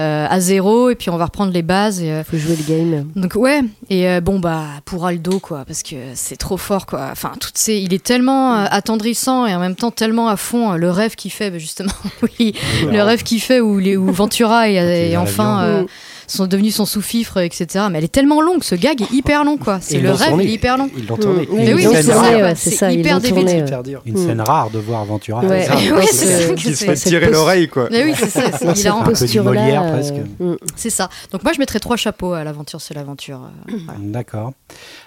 euh, 0.00 0.26
à 0.28 0.40
zéro 0.40 0.88
et 0.90 0.94
puis 0.94 1.10
on 1.10 1.16
va 1.16 1.26
reprendre 1.26 1.52
les 1.52 1.62
bases 1.62 2.00
et, 2.00 2.10
euh, 2.10 2.24
Faut 2.24 2.38
jouer 2.38 2.56
le 2.56 2.64
game. 2.64 3.06
donc 3.16 3.34
ouais, 3.34 3.62
et 3.90 4.08
euh, 4.08 4.20
bon 4.20 4.38
bah 4.38 4.64
pour 4.84 5.06
Aldo 5.06 5.38
quoi, 5.40 5.64
parce 5.66 5.82
que 5.82 5.96
c'est 6.14 6.36
trop 6.36 6.56
fort 6.56 6.86
quoi. 6.86 7.08
Enfin 7.12 7.32
toutes 7.38 7.58
ces, 7.58 7.76
il 7.76 7.92
est 7.92 8.02
tellement 8.02 8.54
euh, 8.54 8.66
attendrissant 8.70 9.46
et 9.46 9.54
en 9.54 9.60
même 9.60 9.76
temps 9.76 9.90
tellement 9.90 10.28
à 10.28 10.36
fond 10.36 10.72
euh, 10.72 10.76
le 10.76 10.90
rêve 10.90 11.16
qu'il 11.16 11.30
fait, 11.30 11.50
bah, 11.50 11.58
justement, 11.58 11.92
oui, 12.22 12.54
le 12.90 13.02
rêve 13.02 13.22
qu'il 13.22 13.40
fait 13.40 13.60
où, 13.60 13.78
les, 13.78 13.96
où 13.96 14.10
Ventura 14.10 14.68
est 14.70 15.12
dans 15.12 15.22
enfin 15.22 15.84
sont 16.30 16.46
devenus 16.46 16.74
son 16.76 16.86
sous-fifre, 16.86 17.38
etc. 17.38 17.86
Mais 17.90 17.98
elle 17.98 18.04
est 18.04 18.08
tellement 18.12 18.40
longue, 18.40 18.62
ce 18.62 18.74
gag 18.74 19.02
est 19.02 19.10
hyper 19.12 19.44
long 19.44 19.56
quoi. 19.56 19.78
C'est 19.80 19.98
le 20.00 20.12
rêve, 20.12 20.34
il 20.40 20.48
est 20.48 20.52
hyper 20.52 20.76
long. 20.78 20.88
Ils 20.96 21.06
l'ont 21.06 21.16
tourné. 21.16 21.42
Mm. 21.46 21.54
Mais 21.56 21.74
oui, 21.74 21.86
c'est 21.90 22.02
ça, 22.02 22.54
c'est 22.54 22.94
hyper 22.94 23.20
dur. 23.20 24.02
Une 24.06 24.14
Mm. 24.14 24.26
scène 24.26 24.40
rare 24.40 24.70
de 24.70 24.78
voir 24.78 25.04
Ventura. 25.04 25.42
Qui 26.56 26.74
se 26.74 26.84
fait 26.84 26.94
tirer 26.94 27.30
l'oreille, 27.30 27.68
quoi. 27.68 27.88
Mais 27.90 28.04
oui, 28.04 28.12
c'est 28.16 28.28
ça, 28.28 28.42
peu 28.50 28.72
du 28.72 28.82
posture-là, 29.04 29.42
Molière, 29.42 29.82
euh, 29.82 29.92
presque. 29.92 30.14
mm. 30.38 30.54
C'est 30.76 30.90
ça. 30.90 31.08
Donc 31.32 31.42
moi 31.42 31.52
je 31.52 31.58
mettrais 31.58 31.80
trois 31.80 31.96
chapeaux 31.96 32.32
à 32.32 32.44
l'aventure, 32.44 32.80
c'est 32.80 32.94
l'aventure. 32.94 33.40
euh, 33.68 33.72
voilà. 33.84 33.98
D'accord. 34.02 34.52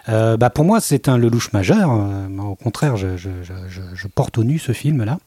Euh, 0.09 0.37
bah 0.37 0.49
pour 0.49 0.65
moi, 0.65 0.81
c'est 0.81 1.07
un 1.07 1.17
Lelouch 1.17 1.51
majeur. 1.53 1.89
Euh, 1.91 2.27
au 2.41 2.55
contraire, 2.55 2.97
je, 2.97 3.15
je- 3.17 3.29
je- 3.43 3.53
je- 3.69 3.81
je 3.95 4.07
porte 4.07 4.37
au 4.37 4.43
nu 4.43 4.59
ce 4.59 4.71
film-là. 4.71 5.17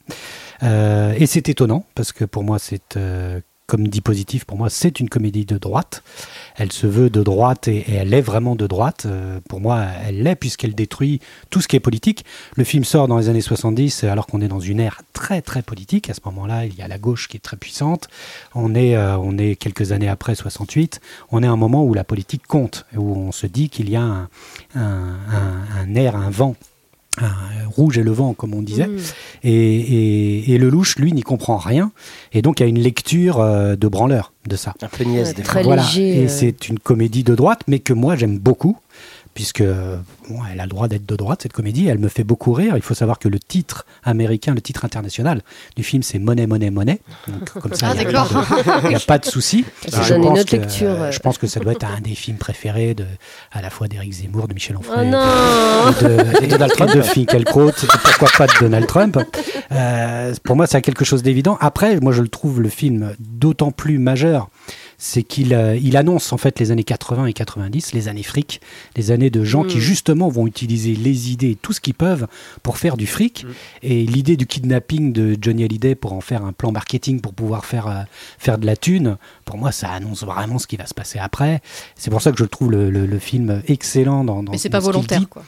Euh, 0.63 1.13
et 1.17 1.25
c'est 1.25 1.49
étonnant, 1.49 1.85
parce 1.95 2.11
que 2.11 2.25
pour 2.25 2.43
moi, 2.43 2.59
c'est, 2.59 2.95
euh, 2.97 3.39
comme 3.67 3.89
dit 3.89 3.99
positif, 3.99 4.45
pour 4.45 4.57
moi, 4.57 4.69
c'est 4.69 5.01
une 5.01 5.09
comédie 5.09 5.45
de 5.45 5.57
droite. 5.57 6.01
Elle 6.55 6.71
se 6.71 6.87
veut 6.87 7.09
de 7.09 7.21
droite 7.21 7.67
et, 7.67 7.83
elle 7.91 8.13
est 8.13 8.21
vraiment 8.21 8.55
de 8.55 8.65
droite. 8.65 9.03
Euh, 9.05 9.41
pour 9.49 9.59
moi, 9.59 9.83
elle 10.07 10.23
l'est, 10.23 10.37
puisqu'elle 10.37 10.73
détruit 10.73 11.19
tout 11.49 11.59
ce 11.59 11.67
qui 11.67 11.75
est 11.75 11.81
politique. 11.81 12.23
Le 12.55 12.63
film 12.63 12.85
sort 12.85 13.09
dans 13.09 13.17
les 13.17 13.27
années 13.27 13.41
70, 13.41 14.05
alors 14.05 14.25
qu'on 14.25 14.39
est 14.39 14.47
dans 14.47 14.61
une 14.61 14.79
ère 14.79 15.01
très, 15.11 15.41
très 15.41 15.61
politique. 15.61 16.09
À 16.09 16.13
ce 16.13 16.21
moment-là, 16.25 16.65
il 16.65 16.75
y 16.75 16.81
a 16.81 16.87
la 16.87 16.97
gauche 16.97 17.27
qui 17.27 17.35
est 17.35 17.41
très 17.41 17.57
puissante. 17.57 18.07
On 18.55 18.73
est, 18.73 18.95
euh, 18.95 19.55
quelques 19.59 19.91
années 19.91 20.07
après 20.07 20.33
68. 20.33 21.01
On 21.31 21.43
est 21.43 21.47
à 21.47 21.51
un 21.51 21.57
moment 21.57 21.83
où 21.83 21.93
la 21.93 22.05
politique 22.05 22.47
compte, 22.47 22.85
où 22.95 23.17
on 23.17 23.33
se 23.33 23.47
dit 23.47 23.69
qu'il 23.69 23.89
y 23.89 23.97
a 23.97 24.29
un 24.75 25.95
air, 25.95 26.15
un 26.15 26.29
vent. 26.29 26.55
Un 27.19 27.67
rouge 27.67 27.97
et 27.97 28.03
le 28.03 28.11
vent, 28.11 28.33
comme 28.33 28.53
on 28.53 28.61
disait. 28.61 28.87
Mm. 28.87 28.97
Et, 29.43 29.51
et, 29.51 30.53
et 30.53 30.57
Lelouch, 30.57 30.95
lui, 30.97 31.13
n'y 31.13 31.21
comprend 31.21 31.57
rien. 31.57 31.91
Et 32.33 32.41
donc, 32.41 32.59
il 32.59 32.63
y 32.63 32.65
a 32.65 32.69
une 32.69 32.79
lecture 32.79 33.39
euh, 33.39 33.75
de 33.75 33.87
branleur 33.87 34.33
de 34.47 34.55
ça. 34.55 34.73
Un 34.81 34.87
peu 34.87 35.03
niaise 35.03 35.29
Ouais, 35.29 35.33
des 35.33 35.43
très 35.43 35.63
fois. 35.63 35.75
voilà. 35.75 35.83
léger, 35.83 36.21
Et 36.21 36.25
euh. 36.25 36.27
c'est 36.29 36.69
une 36.69 36.79
comédie 36.79 37.23
de 37.23 37.35
droite, 37.35 37.61
mais 37.67 37.79
que 37.79 37.93
moi, 37.93 38.15
j'aime 38.15 38.37
beaucoup. 38.39 38.77
Puisque 39.37 39.61
bon, 39.61 40.39
elle 40.51 40.59
a 40.59 40.63
le 40.63 40.69
droit 40.69 40.87
d'être 40.87 41.05
de 41.05 41.15
droite, 41.15 41.43
cette 41.43 41.53
comédie. 41.53 41.87
Elle 41.87 41.99
me 41.99 42.07
fait 42.07 42.23
beaucoup 42.23 42.53
rire. 42.53 42.75
Il 42.75 42.81
faut 42.81 42.95
savoir 42.95 43.19
que 43.19 43.27
le 43.27 43.37
titre 43.37 43.85
américain, 44.03 44.55
le 44.55 44.61
titre 44.61 44.83
international 44.83 45.43
du 45.75 45.83
film, 45.83 46.01
c'est 46.01 46.17
Money, 46.17 46.47
Money, 46.47 46.71
Money. 46.71 47.01
Donc, 47.27 47.47
comme 47.51 47.73
ça, 47.75 47.89
Ah, 47.91 48.81
il 48.81 48.89
n'y 48.89 48.95
a 48.95 48.99
pas 48.99 49.19
de 49.19 49.25
souci. 49.25 49.63
Je 49.85 50.15
pense 50.15 50.43
que, 50.43 50.55
lecture, 50.55 50.89
euh. 50.89 51.11
Je 51.11 51.19
pense 51.19 51.37
que 51.37 51.45
ça 51.45 51.59
doit 51.59 51.73
être 51.73 51.85
un 51.85 52.01
des 52.01 52.15
films 52.15 52.37
préférés 52.37 52.95
de, 52.95 53.05
à 53.51 53.61
la 53.61 53.69
fois 53.69 53.87
d'Éric 53.87 54.11
Zemmour, 54.11 54.47
de 54.47 54.55
Michel 54.55 54.75
Oh 54.75 54.79
Onfray, 54.79 55.07
non 55.07 55.21
et 55.21 56.03
de, 56.03 56.43
et 56.43 56.47
Donald 56.47 56.73
Trump, 56.73 56.91
de 56.95 57.01
Finkielkraut, 57.03 57.73
pourquoi 58.03 58.29
pas 58.35 58.47
de 58.47 58.59
Donald 58.59 58.87
Trump. 58.87 59.19
Euh, 59.71 60.33
pour 60.43 60.55
moi, 60.55 60.65
c'est 60.65 60.81
quelque 60.81 61.05
chose 61.05 61.21
d'évident. 61.21 61.59
Après, 61.61 61.99
moi, 61.99 62.11
je 62.11 62.23
le 62.23 62.27
trouve 62.27 62.59
le 62.59 62.69
film 62.69 63.13
d'autant 63.19 63.69
plus 63.69 63.99
majeur, 63.99 64.49
c'est 64.99 65.21
qu'il 65.23 65.53
euh, 65.53 65.75
il 65.75 65.95
annonce 65.95 66.33
en 66.33 66.37
fait 66.37 66.59
les 66.59 66.71
années 66.71 66.83
80 66.83 67.27
et 67.27 67.33
90, 67.33 67.93
les 67.93 68.07
années 68.07 68.23
fric, 68.23 68.61
les 68.95 69.11
années 69.11 69.29
de 69.29 69.43
gens 69.43 69.63
qui 69.63 69.77
Mm. 69.77 69.81
justement 69.81 70.29
vont 70.29 70.47
utiliser 70.47 70.95
les 70.95 71.31
idées, 71.31 71.55
tout 71.61 71.71
ce 71.73 71.79
qu'ils 71.81 71.93
peuvent 71.93 72.27
pour 72.63 72.77
faire 72.77 72.97
du 72.97 73.05
fric. 73.05 73.45
Et 73.83 74.05
l'idée 74.05 74.37
du 74.37 74.47
kidnapping 74.47 75.13
de 75.13 75.37
Johnny 75.39 75.63
Hallyday 75.63 75.93
pour 75.95 76.13
en 76.13 76.21
faire 76.21 76.43
un 76.43 76.51
plan 76.53 76.71
marketing 76.71 77.21
pour 77.21 77.33
pouvoir 77.33 77.65
faire 77.65 77.87
euh, 77.87 78.01
faire 78.39 78.57
de 78.57 78.65
la 78.65 78.75
thune, 78.75 79.17
pour 79.45 79.57
moi, 79.57 79.71
ça 79.71 79.89
annonce 79.91 80.23
vraiment 80.23 80.57
ce 80.57 80.65
qui 80.67 80.77
va 80.77 80.85
se 80.87 80.93
passer 80.95 81.19
après. 81.19 81.61
C'est 81.95 82.09
pour 82.09 82.21
ça 82.21 82.31
que 82.31 82.37
je 82.37 82.45
trouve 82.45 82.71
le, 82.71 82.89
le- 82.89 83.05
le 83.05 83.19
film 83.19 83.61
excellent 83.67 84.23
dans. 84.23 84.41
dans 84.43 84.51
Mais 84.51 84.57
c'est 84.57 84.69
pas 84.69 84.79
volontaire 84.79 85.29
quoi. 85.29 85.43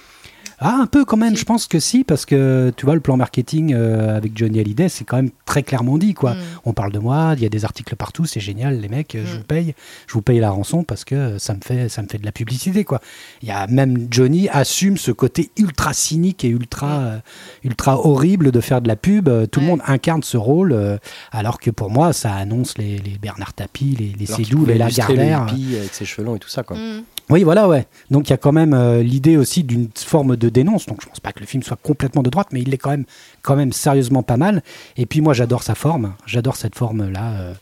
Ah, 0.61 0.77
un 0.81 0.87
peu 0.87 1.05
quand 1.05 1.15
même, 1.17 1.37
je 1.37 1.45
pense 1.45 1.67
que 1.67 1.79
si, 1.79 2.03
parce 2.03 2.25
que 2.25 2.73
tu 2.75 2.85
vois, 2.85 2.95
le 2.95 3.01
plan 3.01 3.15
marketing 3.15 3.73
euh, 3.73 4.15
avec 4.17 4.37
Johnny 4.37 4.59
Hallyday, 4.59 4.89
c'est 4.89 5.05
quand 5.05 5.15
même 5.15 5.29
très 5.45 5.63
clairement 5.63 5.97
dit, 5.97 6.13
quoi. 6.13 6.33
Mm. 6.33 6.37
On 6.65 6.73
parle 6.73 6.91
de 6.91 6.99
moi, 6.99 7.33
il 7.37 7.43
y 7.43 7.45
a 7.45 7.49
des 7.49 7.63
articles 7.63 7.95
partout, 7.95 8.25
c'est 8.25 8.41
génial, 8.41 8.79
les 8.81 8.89
mecs, 8.89 9.15
euh, 9.15 9.23
je 9.25 9.35
Mm. 9.35 9.37
vous 9.37 9.43
paye, 9.43 9.75
je 10.07 10.13
vous 10.13 10.21
paye 10.21 10.39
la 10.39 10.49
rançon 10.49 10.83
parce 10.83 11.05
que 11.05 11.37
ça 11.37 11.53
me 11.53 11.61
fait, 11.61 11.87
ça 11.87 12.01
me 12.01 12.07
fait 12.07 12.17
de 12.17 12.25
la 12.25 12.31
publicité, 12.33 12.83
quoi. 12.83 12.99
Il 13.41 13.47
y 13.47 13.51
a 13.51 13.67
même 13.67 14.07
Johnny 14.11 14.49
assume 14.49 14.97
ce 14.97 15.11
côté 15.11 15.49
ultra 15.57 15.93
cynique 15.93 16.43
et 16.43 16.49
ultra, 16.49 16.99
euh, 16.99 17.17
ultra 17.63 17.97
horrible 18.05 18.51
de 18.51 18.59
faire 18.59 18.81
de 18.81 18.87
la 18.89 18.95
pub. 18.97 19.29
Euh, 19.29 19.45
Tout 19.45 19.61
le 19.61 19.65
monde 19.67 19.81
incarne 19.87 20.23
ce 20.23 20.35
rôle, 20.37 20.73
euh, 20.73 20.97
alors 21.31 21.59
que 21.59 21.71
pour 21.71 21.89
moi, 21.89 22.11
ça 22.11 22.33
annonce 22.33 22.77
les, 22.77 22.97
les 22.97 23.17
Bernard 23.21 23.53
Tapie, 23.53 23.95
les, 23.97 24.13
les 24.19 24.25
les 24.65 24.77
Lagardère. 24.77 25.43
avec 25.43 25.93
ses 25.93 26.05
cheveux 26.05 26.25
longs 26.25 26.35
et 26.35 26.39
tout 26.39 26.49
ça, 26.49 26.63
quoi. 26.63 26.75
Mm. 26.77 27.03
Oui, 27.29 27.43
voilà, 27.43 27.67
ouais. 27.67 27.85
Donc 28.09 28.27
il 28.27 28.31
y 28.31 28.33
a 28.33 28.37
quand 28.37 28.51
même 28.51 28.73
euh, 28.73 29.03
l'idée 29.03 29.37
aussi 29.37 29.63
d'une 29.63 29.89
forme 29.95 30.35
de 30.35 30.49
dénonce. 30.49 30.87
Donc 30.87 31.01
je 31.01 31.07
pense 31.07 31.19
pas 31.19 31.31
que 31.31 31.39
le 31.39 31.45
film 31.45 31.61
soit 31.61 31.77
complètement 31.81 32.23
de 32.23 32.29
droite, 32.29 32.47
mais 32.51 32.61
il 32.61 32.73
est 32.73 32.77
quand 32.77 32.89
même, 32.89 33.05
quand 33.43 33.55
même 33.55 33.71
sérieusement 33.71 34.23
pas 34.23 34.37
mal. 34.37 34.63
Et 34.97 35.05
puis 35.05 35.21
moi, 35.21 35.33
j'adore 35.33 35.61
sa 35.61 35.75
forme. 35.75 36.13
J'adore 36.25 36.55
cette 36.55 36.75
forme-là. 36.75 37.31
euh, 37.33 37.53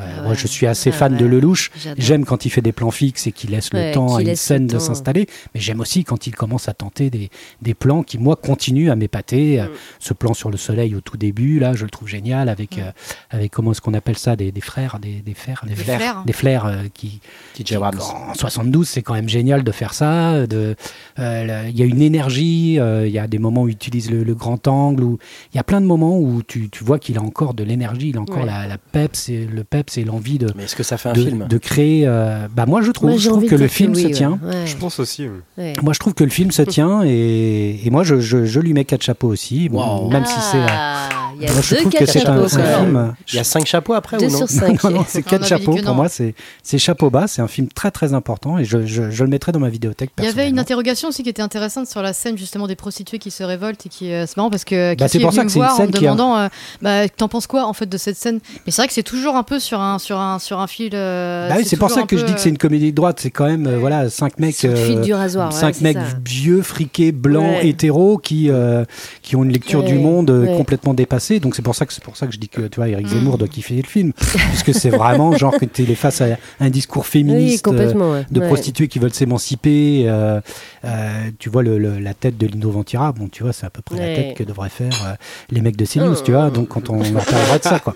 euh, 0.00 0.02
Ah 0.18 0.22
Moi, 0.22 0.34
je 0.34 0.46
suis 0.46 0.66
assez 0.66 0.90
Ah 0.90 0.96
fan 0.96 1.16
de 1.16 1.24
ouais. 1.24 1.30
Lelouch. 1.30 1.70
J'adore. 1.76 1.96
J'aime 2.04 2.24
quand 2.24 2.44
il 2.44 2.50
fait 2.50 2.60
des 2.62 2.72
plans 2.72 2.90
fixes 2.90 3.26
et 3.26 3.32
qu'il 3.32 3.50
laisse 3.50 3.70
Ouais, 3.72 3.88
le 3.88 3.94
temps 3.94 4.16
à 4.16 4.22
une 4.22 4.34
scène 4.36 4.66
de 4.66 4.78
s'installer. 4.78 5.26
Mais 5.54 5.60
j'aime 5.60 5.80
aussi 5.80 6.04
quand 6.04 6.26
il 6.26 6.34
commence 6.34 6.68
à 6.68 6.74
tenter 6.74 7.10
des, 7.10 7.30
des 7.62 7.74
plans 7.74 8.02
qui, 8.02 8.18
moi, 8.18 8.36
continuent 8.36 8.90
à 8.90 8.96
m'épater. 8.96 9.60
Euh, 9.60 9.64
Mm. 9.64 9.70
Ce 10.00 10.14
plan 10.14 10.34
sur 10.34 10.50
le 10.50 10.56
soleil 10.56 10.94
au 10.94 11.00
tout 11.00 11.16
début, 11.16 11.58
là, 11.58 11.72
je 11.74 11.84
le 11.84 11.90
trouve 11.90 12.08
génial 12.08 12.48
avec, 12.48 12.76
Mm. 12.76 12.80
euh, 12.80 12.90
avec 13.30 13.52
comment 13.52 13.72
est-ce 13.72 13.80
qu'on 13.80 13.94
appelle 13.94 14.18
ça, 14.18 14.36
des, 14.36 14.52
des 14.52 14.60
frères, 14.60 14.98
des, 15.00 15.20
des 15.22 15.34
fers, 15.34 15.62
des, 15.66 15.74
Des 15.74 15.82
flares, 15.84 16.00
flares. 16.00 16.24
des 16.24 16.32
flares 16.32 16.66
euh, 16.66 16.74
qui, 16.92 17.20
TJ 17.54 17.72
Abrams. 17.74 17.98
en 18.00 18.34
72, 18.34 18.88
c'est 18.88 19.02
quand 19.02 19.14
même 19.14 19.28
génial 19.28 19.62
de 19.64 19.72
faire 19.72 19.94
ça. 19.94 20.46
de- 20.46 20.74
euh, 21.18 21.66
Il 21.70 21.78
y 21.78 21.82
a 21.82 21.86
une 21.86 22.02
énergie, 22.02 22.78
euh, 22.78 23.06
il 23.06 23.12
y 23.12 23.18
a 23.18 23.26
des 23.26 23.38
moments 23.38 23.62
où 23.62 23.68
il 23.68 23.72
utilise 23.72 24.10
le, 24.10 24.22
le 24.24 24.34
grand 24.34 24.66
angle, 24.68 25.02
où 25.04 25.18
il 25.52 25.56
y 25.56 25.60
a 25.60 25.64
plein 25.64 25.80
de 25.80 25.86
moments 25.86 26.18
où 26.18 26.42
tu, 26.42 26.68
tu 26.70 26.84
vois 26.84 26.98
qu'il 26.98 27.16
a 27.18 27.22
encore 27.22 27.54
de 27.54 27.64
l'énergie, 27.64 28.10
il 28.10 28.16
a 28.16 28.20
encore 28.20 28.38
Ouais. 28.38 28.46
la, 28.46 28.66
la 28.66 28.78
peps 28.78 29.28
et 29.28 29.46
le 29.46 29.64
peps 29.64 29.83
et 29.96 30.04
l'envie 30.04 30.38
de, 30.38 30.48
Mais 30.56 30.64
est-ce 30.64 30.76
que 30.76 30.82
ça 30.82 30.96
fait 30.96 31.08
un 31.08 31.12
de, 31.12 31.20
film? 31.24 31.46
de 31.48 31.58
créer. 31.58 32.04
euh, 32.06 32.46
bah 32.54 32.66
moi 32.66 32.82
je 32.82 32.90
trouve, 32.90 33.10
Moi, 33.10 33.18
je 33.18 33.28
trouve 33.28 33.46
que 33.46 33.54
le 33.54 33.68
film 33.68 33.92
oui, 33.94 34.02
se 34.02 34.06
ouais. 34.06 34.12
tient. 34.12 34.38
Ouais. 34.42 34.66
Je 34.66 34.76
pense 34.76 34.98
aussi. 35.00 35.24
oui. 35.28 35.38
Ouais. 35.58 35.72
Moi 35.82 35.92
je 35.92 35.98
trouve 35.98 36.14
que 36.14 36.24
le 36.24 36.30
film 36.30 36.50
se 36.50 36.62
tient 36.62 37.02
et, 37.04 37.80
et 37.84 37.90
moi 37.90 38.02
je, 38.04 38.20
je, 38.20 38.44
je 38.44 38.60
lui 38.60 38.72
mets 38.72 38.84
quatre 38.84 39.02
chapeaux 39.02 39.28
aussi, 39.28 39.68
bon, 39.68 40.04
Wow. 40.04 40.10
même 40.10 40.24
si 40.24 40.40
c'est. 40.40 40.56
euh, 40.58 40.66
Ah, 40.68 41.08
il 41.36 41.42
y 41.42 41.46
a 41.48 41.52
moi 41.52 41.60
je 41.62 41.70
deux 41.74 41.80
trouve 41.82 41.92
que 41.92 41.98
quatre 41.98 42.10
c'est 42.12 42.26
un, 42.26 42.48
film. 42.48 43.14
Il 43.32 43.36
y 43.36 43.38
a 43.38 43.44
cinq 43.44 43.66
chapeaux 43.66 43.94
après 43.94 44.16
Deux 44.18 44.26
ou 44.26 44.30
non 44.30 44.38
sur 44.38 44.48
cinq. 44.50 44.82
Non, 44.84 44.90
non, 44.90 45.04
c'est 45.08 45.22
quatre 45.22 45.46
chapeaux. 45.46 45.76
Pour 45.76 45.94
moi, 45.94 46.08
c'est 46.08 46.34
c'est 46.62 46.78
chapeau 46.78 47.10
bas. 47.10 47.26
C'est 47.26 47.42
un 47.42 47.48
film 47.48 47.68
très 47.68 47.90
très 47.90 48.12
important 48.14 48.58
et 48.58 48.64
je, 48.64 48.84
je, 48.86 49.10
je 49.10 49.24
le 49.24 49.30
mettrai 49.30 49.52
dans 49.52 49.60
ma 49.60 49.68
vidéothèque. 49.70 50.10
Il 50.18 50.24
y 50.24 50.28
avait 50.28 50.48
une 50.48 50.58
interrogation 50.58 51.08
aussi 51.08 51.22
qui 51.22 51.28
était 51.30 51.42
intéressante 51.42 51.86
sur 51.86 52.02
la 52.02 52.12
scène 52.12 52.36
justement 52.36 52.66
des 52.66 52.76
prostituées 52.76 53.18
qui 53.18 53.30
se 53.30 53.42
révoltent 53.42 53.86
et 53.86 53.88
qui 53.88 54.12
euh, 54.12 54.26
c'est 54.26 54.36
marrant 54.36 54.50
parce 54.50 54.64
que 54.64 54.94
Bah, 54.96 55.08
c'est 55.08 55.18
pour 55.20 55.30
est 55.30 55.34
ça 55.34 55.40
venu 55.42 55.42
que 55.42 55.44
me 55.44 55.48
c'est 55.48 55.58
une 55.58 55.64
voir 55.64 55.70
en 55.70 55.74
me 55.74 55.78
scène 55.86 55.90
qui 55.92 55.98
a- 55.98 56.00
demandant 56.10 56.36
euh, 56.38 56.48
bah, 56.82 57.08
t'en 57.08 57.28
penses 57.28 57.46
quoi 57.46 57.66
en 57.66 57.72
fait 57.72 57.86
de 57.86 57.96
cette 57.96 58.16
scène? 58.16 58.40
Mais 58.66 58.72
c'est 58.72 58.82
vrai 58.82 58.88
que 58.88 58.94
c'est 58.94 59.02
toujours 59.02 59.36
un 59.36 59.42
peu 59.42 59.58
sur 59.58 59.80
un 59.80 59.98
sur 59.98 60.18
un 60.20 60.38
sur 60.38 60.58
un 60.60 60.66
fil 60.66 60.90
euh, 60.94 61.48
Bah 61.48 61.54
oui, 61.58 61.64
c'est 61.64 61.76
pour 61.76 61.90
ça 61.90 62.02
que 62.02 62.16
je 62.16 62.24
dis 62.24 62.34
que 62.34 62.40
c'est 62.40 62.48
une 62.50 62.58
comédie 62.58 62.90
de 62.90 62.96
droite. 62.96 63.18
C'est 63.20 63.30
quand 63.30 63.46
même 63.46 63.66
euh, 63.66 63.78
voilà 63.78 64.10
cinq 64.10 64.38
mecs, 64.38 64.64
euh, 64.64 65.02
du 65.02 65.14
rasoir. 65.14 65.52
cinq 65.52 65.80
mecs 65.80 65.96
vieux, 66.26 66.60
friqués, 66.62 67.12
blancs, 67.12 67.56
hétéros 67.62 68.18
qui 68.18 68.50
euh, 68.50 68.84
qui 69.22 69.36
ont 69.36 69.44
une 69.44 69.52
lecture 69.52 69.82
du 69.82 69.94
monde 69.94 70.30
euh, 70.30 70.56
complètement 70.56 70.94
dépassée. 70.94 71.23
Donc 71.40 71.54
c'est 71.56 71.62
pour 71.62 71.74
ça 71.74 71.86
que 71.86 71.92
c'est 71.92 72.02
pour 72.04 72.16
ça 72.16 72.26
que 72.26 72.32
je 72.32 72.38
dis 72.38 72.48
que 72.48 72.62
tu 72.62 72.76
vois 72.76 72.88
Eric 72.88 73.06
Mm. 73.06 73.10
Zemmour 73.10 73.38
doit 73.38 73.48
kiffer 73.48 73.76
le 73.76 73.82
film 73.88 74.12
puisque 74.14 74.74
c'est 74.74 74.90
vraiment 74.90 75.32
genre 75.36 75.56
que 75.58 75.64
tu 75.64 75.82
es 75.82 75.94
face 75.94 76.20
à 76.20 76.26
un 76.60 76.70
discours 76.70 77.02
Oui, 77.04 77.10
féministe. 77.10 77.66
euh, 77.68 78.22
de 78.30 78.40
Ouais. 78.40 78.46
prostituées 78.46 78.88
qui 78.88 78.98
veulent 78.98 79.12
s'émanciper. 79.14 80.04
euh, 80.06 80.40
euh, 80.84 81.30
tu 81.38 81.48
vois 81.48 81.62
le, 81.62 81.78
le- 81.78 81.98
la 81.98 82.14
tête 82.14 82.36
de 82.36 82.46
Lino 82.46 82.70
Ventura, 82.70 83.12
bon, 83.12 83.28
tu 83.28 83.42
vois, 83.42 83.52
c'est 83.52 83.66
à 83.66 83.70
peu 83.70 83.82
près 83.82 83.98
la 83.98 84.14
tête 84.14 84.36
que 84.36 84.44
devraient 84.44 84.68
faire 84.68 85.16
les 85.50 85.60
mecs 85.60 85.76
de 85.76 85.84
CNews, 85.86 86.14
Oh. 86.18 86.22
tu 86.24 86.32
vois. 86.32 86.50
Donc 86.50 86.68
quand 86.68 86.90
on 86.90 86.98
parlera 87.02 87.58
de 87.58 87.62
ça, 87.62 87.78
quoi. 87.78 87.94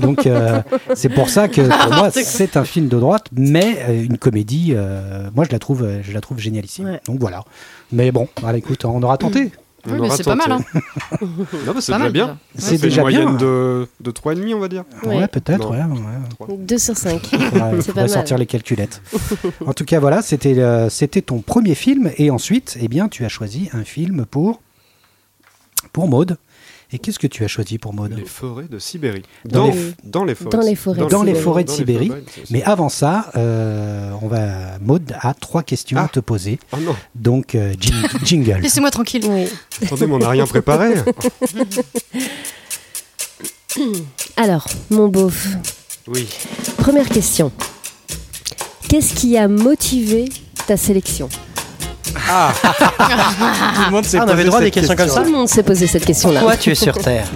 Donc 0.00 0.26
euh, 0.26 0.60
c'est 0.94 1.08
pour 1.10 1.28
ça 1.28 1.48
que 1.48 1.60
pour 1.62 1.94
moi 1.96 2.10
c'est 2.12 2.56
un 2.56 2.64
film 2.64 2.88
de 2.88 2.98
droite, 2.98 3.26
mais 3.32 3.78
une 4.04 4.18
comédie. 4.18 4.74
moi 5.34 5.44
je 5.44 5.52
la 5.52 5.58
trouve, 5.58 5.86
je 6.02 6.12
la 6.12 6.20
trouve 6.20 6.38
génialissime. 6.38 6.86
Ouais. 6.86 7.00
Donc 7.06 7.18
voilà. 7.20 7.44
Mais 7.92 8.12
bon, 8.12 8.28
écoute, 8.54 8.84
on 8.84 9.02
aura 9.02 9.18
tenté. 9.18 9.50
Oui, 9.86 9.92
On 9.98 10.02
mais 10.02 10.10
c'est 10.10 10.24
pas 10.24 10.34
mal, 10.34 10.52
hein. 10.52 10.60
Non, 11.22 11.72
mais 11.74 11.80
c'est 11.80 11.92
déjà 11.92 11.98
mal, 11.98 12.12
bien. 12.12 12.38
déjà. 12.54 12.66
C'est 12.68 12.78
déjà 12.80 13.02
une 13.02 13.08
bien. 13.08 13.20
moyenne 13.22 13.36
de, 13.38 13.88
de 14.00 14.10
3,5, 14.10 14.54
on 14.54 14.58
va 14.58 14.68
dire. 14.68 14.84
Ouais, 15.04 15.16
Ouais. 15.16 15.28
peut-être. 15.28 15.70
Ouais, 15.70 15.78
ouais. 16.48 16.56
2 16.58 16.78
sur 16.78 16.96
5. 16.96 17.12
Ouais, 17.32 17.38
il 17.40 17.52
C'est 17.52 17.56
faudrait 17.56 17.92
pas 17.92 18.00
mal. 18.02 18.08
sortir 18.10 18.38
les 18.38 18.46
calculettes. 18.46 19.00
en 19.64 19.72
tout 19.72 19.84
cas, 19.84 19.98
voilà, 20.00 20.22
c'était 20.22 20.58
euh, 20.58 20.88
c'était 20.90 21.22
ton 21.22 21.40
premier 21.40 21.74
film. 21.74 22.10
Et 22.18 22.30
ensuite, 22.30 22.76
eh 22.80 22.88
bien, 22.88 23.08
tu 23.08 23.24
as 23.24 23.28
choisi 23.28 23.68
un 23.72 23.84
film 23.84 24.26
pour, 24.26 24.60
pour 25.92 26.08
Maude. 26.08 26.36
Et 26.92 26.98
qu'est-ce 26.98 27.20
que 27.20 27.28
tu 27.28 27.44
as 27.44 27.48
choisi 27.48 27.78
pour 27.78 27.94
Maude 27.94 28.12
Les 28.16 28.24
forêts 28.24 28.66
de 28.68 28.80
Sibérie. 28.80 29.22
Dans 29.44 29.68
Dans, 29.68 29.72
les- 29.72 29.94
dans 30.04 30.24
les 30.24 30.34
forêts. 30.34 30.50
Dans 30.50 30.60
les 30.62 30.74
forêts 30.74 31.04
de 31.04 31.08
Dans 31.08 31.22
les 31.22 31.28
Sibérie. 31.34 31.44
forêts 31.44 31.64
de 31.64 31.70
Sibérie. 31.70 32.08
forêts, 32.08 32.22
Mais 32.50 32.62
avant 32.64 32.88
ça, 32.88 33.30
euh, 33.36 34.10
on 34.22 34.26
va, 34.26 34.78
Maude 34.80 35.14
a 35.20 35.32
trois 35.34 35.62
questions 35.62 35.98
Ah. 36.00 36.04
à 36.06 36.08
te 36.08 36.18
poser. 36.18 36.58
Oh 36.72 36.76
non, 36.80 36.96
Donc, 37.14 37.54
euh, 37.54 37.74
jing- 37.74 38.08
jingle. 38.24 38.58
laissez-moi 38.60 38.90
tranquille 38.90 39.24
Oui. 39.28 39.46
attendez, 39.84 40.06
mais 40.08 40.14
on 40.14 40.18
n'a 40.18 40.30
rien 40.30 40.46
préparé. 40.46 40.94
Alors, 44.36 44.66
mon 44.90 45.06
beauf, 45.08 45.46
Oui. 46.08 46.26
première 46.78 47.08
question. 47.08 47.52
Qu'est-ce 48.88 49.14
qui 49.14 49.36
a 49.36 49.46
motivé 49.46 50.28
ta 50.66 50.76
sélection? 50.76 51.28
Ah, 52.28 52.52
on 53.90 54.28
avait 54.28 54.44
droit 54.44 54.58
à 54.58 54.62
des 54.62 54.70
questions 54.70 54.94
comme 54.96 55.06
Tout 55.08 55.14
ça 55.14 55.22
le 55.22 55.30
monde 55.30 55.48
s'est 55.48 55.62
posé 55.62 55.86
cette 55.86 56.04
question-là. 56.04 56.40
Pourquoi 56.40 56.56
tu 56.56 56.70
es 56.70 56.74
sur 56.74 56.96
Terre 56.98 57.26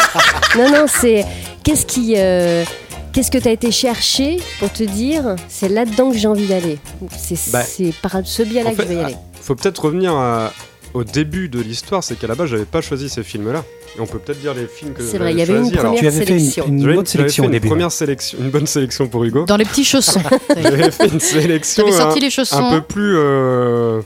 Non, 0.56 0.70
non, 0.70 0.86
c'est 0.88 1.24
qu'est-ce 1.64 1.86
qui, 1.86 2.14
euh, 2.16 2.64
qu'est-ce 3.12 3.30
que 3.30 3.38
tu 3.38 3.48
as 3.48 3.52
été 3.52 3.70
chercher 3.70 4.38
pour 4.58 4.70
te 4.72 4.82
dire, 4.82 5.36
c'est 5.48 5.68
là-dedans 5.68 6.10
que 6.10 6.18
j'ai 6.18 6.28
envie 6.28 6.46
d'aller? 6.46 6.78
C'est 7.16 7.50
Bah, 7.52 7.62
c'est 7.62 7.92
par 8.02 8.12
ce 8.24 8.42
biais-là 8.42 8.70
en 8.70 8.72
que 8.74 8.82
je 8.82 8.82
fait, 8.88 8.94
vais 8.94 9.00
y 9.00 9.04
aller. 9.04 9.16
Faut 9.40 9.54
peut-être 9.54 9.84
revenir 9.84 10.14
à- 10.14 10.52
au 10.94 11.04
début 11.04 11.48
de 11.48 11.60
l'histoire, 11.60 12.02
c'est 12.04 12.16
qu'à 12.18 12.26
la 12.26 12.34
base, 12.34 12.48
j'avais 12.50 12.64
pas 12.64 12.80
choisi 12.80 13.08
ces 13.08 13.22
films-là. 13.22 13.64
Et 13.96 14.00
on 14.00 14.06
peut 14.06 14.18
peut-être 14.18 14.40
dire 14.40 14.54
les 14.54 14.66
films 14.66 14.92
que 14.94 15.02
C'est 15.02 15.18
vrai, 15.18 15.32
j'avais 15.32 15.32
il 15.32 15.38
y 15.38 15.42
avait 15.42 15.52
une 15.54 15.64
choisis. 15.64 15.78
Alors, 15.78 15.92
première 15.94 16.00
Tu 16.00 16.06
avais 16.16 16.24
fait 16.26 16.38
sélection. 16.38 16.66
une, 16.66 16.94
bonne 16.94 17.06
sélection 17.06 17.42
j'avais 17.44 17.48
au 17.48 17.50
fait 17.50 17.56
une 17.56 17.60
début. 17.60 17.68
première 17.68 17.92
sélection, 17.92 18.38
une 18.40 18.50
bonne 18.50 18.66
sélection 18.66 19.08
pour 19.08 19.24
Hugo. 19.24 19.44
dans 19.44 19.56
les 19.56 19.64
petits 19.64 19.84
chaussons 19.84 20.20
J'avais 20.62 20.90
fait 20.90 21.08
une 21.12 21.20
sélection 21.20 21.90
sorti 21.92 22.18
un, 22.18 22.22
les 22.22 22.30
chaussons 22.30 22.56
un 22.56 22.70
peu 22.70 22.80
plus, 22.82 23.14
euh, 23.18 24.00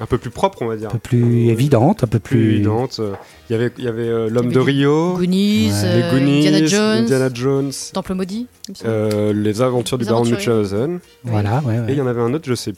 un 0.00 0.06
peu 0.06 0.18
plus 0.18 0.30
propre, 0.30 0.62
on 0.62 0.66
va 0.66 0.76
dire. 0.76 0.88
Un 0.88 0.92
peu 0.92 0.98
plus 0.98 1.48
évidente, 1.48 2.04
un 2.04 2.06
peu 2.06 2.18
plus 2.18 2.38
plus. 2.38 2.54
évidente. 2.56 3.00
Il 3.48 3.52
y 3.52 3.56
avait, 3.56 3.70
il 3.78 3.84
y 3.84 3.88
avait 3.88 4.08
euh, 4.08 4.28
l'homme 4.30 4.46
Il 4.46 4.52
y 4.52 4.54
de 4.54 4.60
Rio, 4.60 5.12
Goonies, 5.16 5.70
Ouais. 5.72 5.96
les 5.96 6.02
euh, 6.02 6.10
Goonies, 6.12 6.46
Indiana 6.48 6.66
Jones 6.66 6.98
Indiana 7.04 7.28
Jones, 7.32 7.72
Temple 7.92 8.14
maudit 8.14 8.46
euh, 8.84 9.32
les 9.34 9.62
aventures 9.62 9.98
du 9.98 10.04
baron. 10.04 10.24
Munchausen. 10.24 10.98
Voilà, 11.24 11.62
ouais, 11.64 11.78
ouais. 11.78 11.84
Et 11.88 11.92
il 11.92 11.98
y 11.98 12.00
en 12.00 12.06
avait 12.06 12.20
un 12.22 12.32
autre, 12.34 12.44
je 12.46 12.54
sais. 12.54 12.72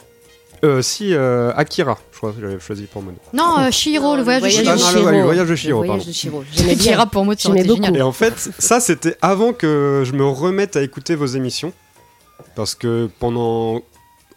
Euh, 0.63 0.81
si, 0.81 1.13
euh, 1.13 1.51
Akira, 1.55 1.97
je 2.11 2.17
crois 2.17 2.31
que 2.31 2.41
j'avais 2.41 2.59
choisi 2.59 2.83
pour 2.85 3.03
moi. 3.03 3.13
non 3.33 3.59
euh, 3.59 3.71
Shihiro 3.71 4.15
le 4.15 4.23
voyage 4.23 4.41
de 4.41 4.47
Ah, 4.67 4.75
Shihiro 4.77 5.05
non, 5.05 5.11
le- 5.11 5.17
le 5.17 5.23
voyage 5.23 5.47
de 5.49 5.71
voyage 5.73 5.87
pardon. 5.87 6.43
J'aimais 6.51 6.75
bien. 6.75 6.91
Akira 6.91 7.05
pour 7.05 7.25
moi 7.25 7.35
ça 7.37 7.49
aurait 7.49 7.59
J'aimais 7.59 7.73
été 7.73 7.83
génial 7.83 7.97
Et 7.97 8.01
en 8.01 8.11
fait, 8.11 8.33
ça 8.57 8.79
c'était 8.79 9.15
avant 9.21 9.53
que 9.53 10.03
je 10.05 10.13
me 10.13 10.25
remette 10.25 10.75
à 10.75 10.81
écouter 10.81 11.15
vos 11.15 11.27
émissions. 11.27 11.73
Parce 12.55 12.73
que 12.75 13.07
pendant, 13.19 13.81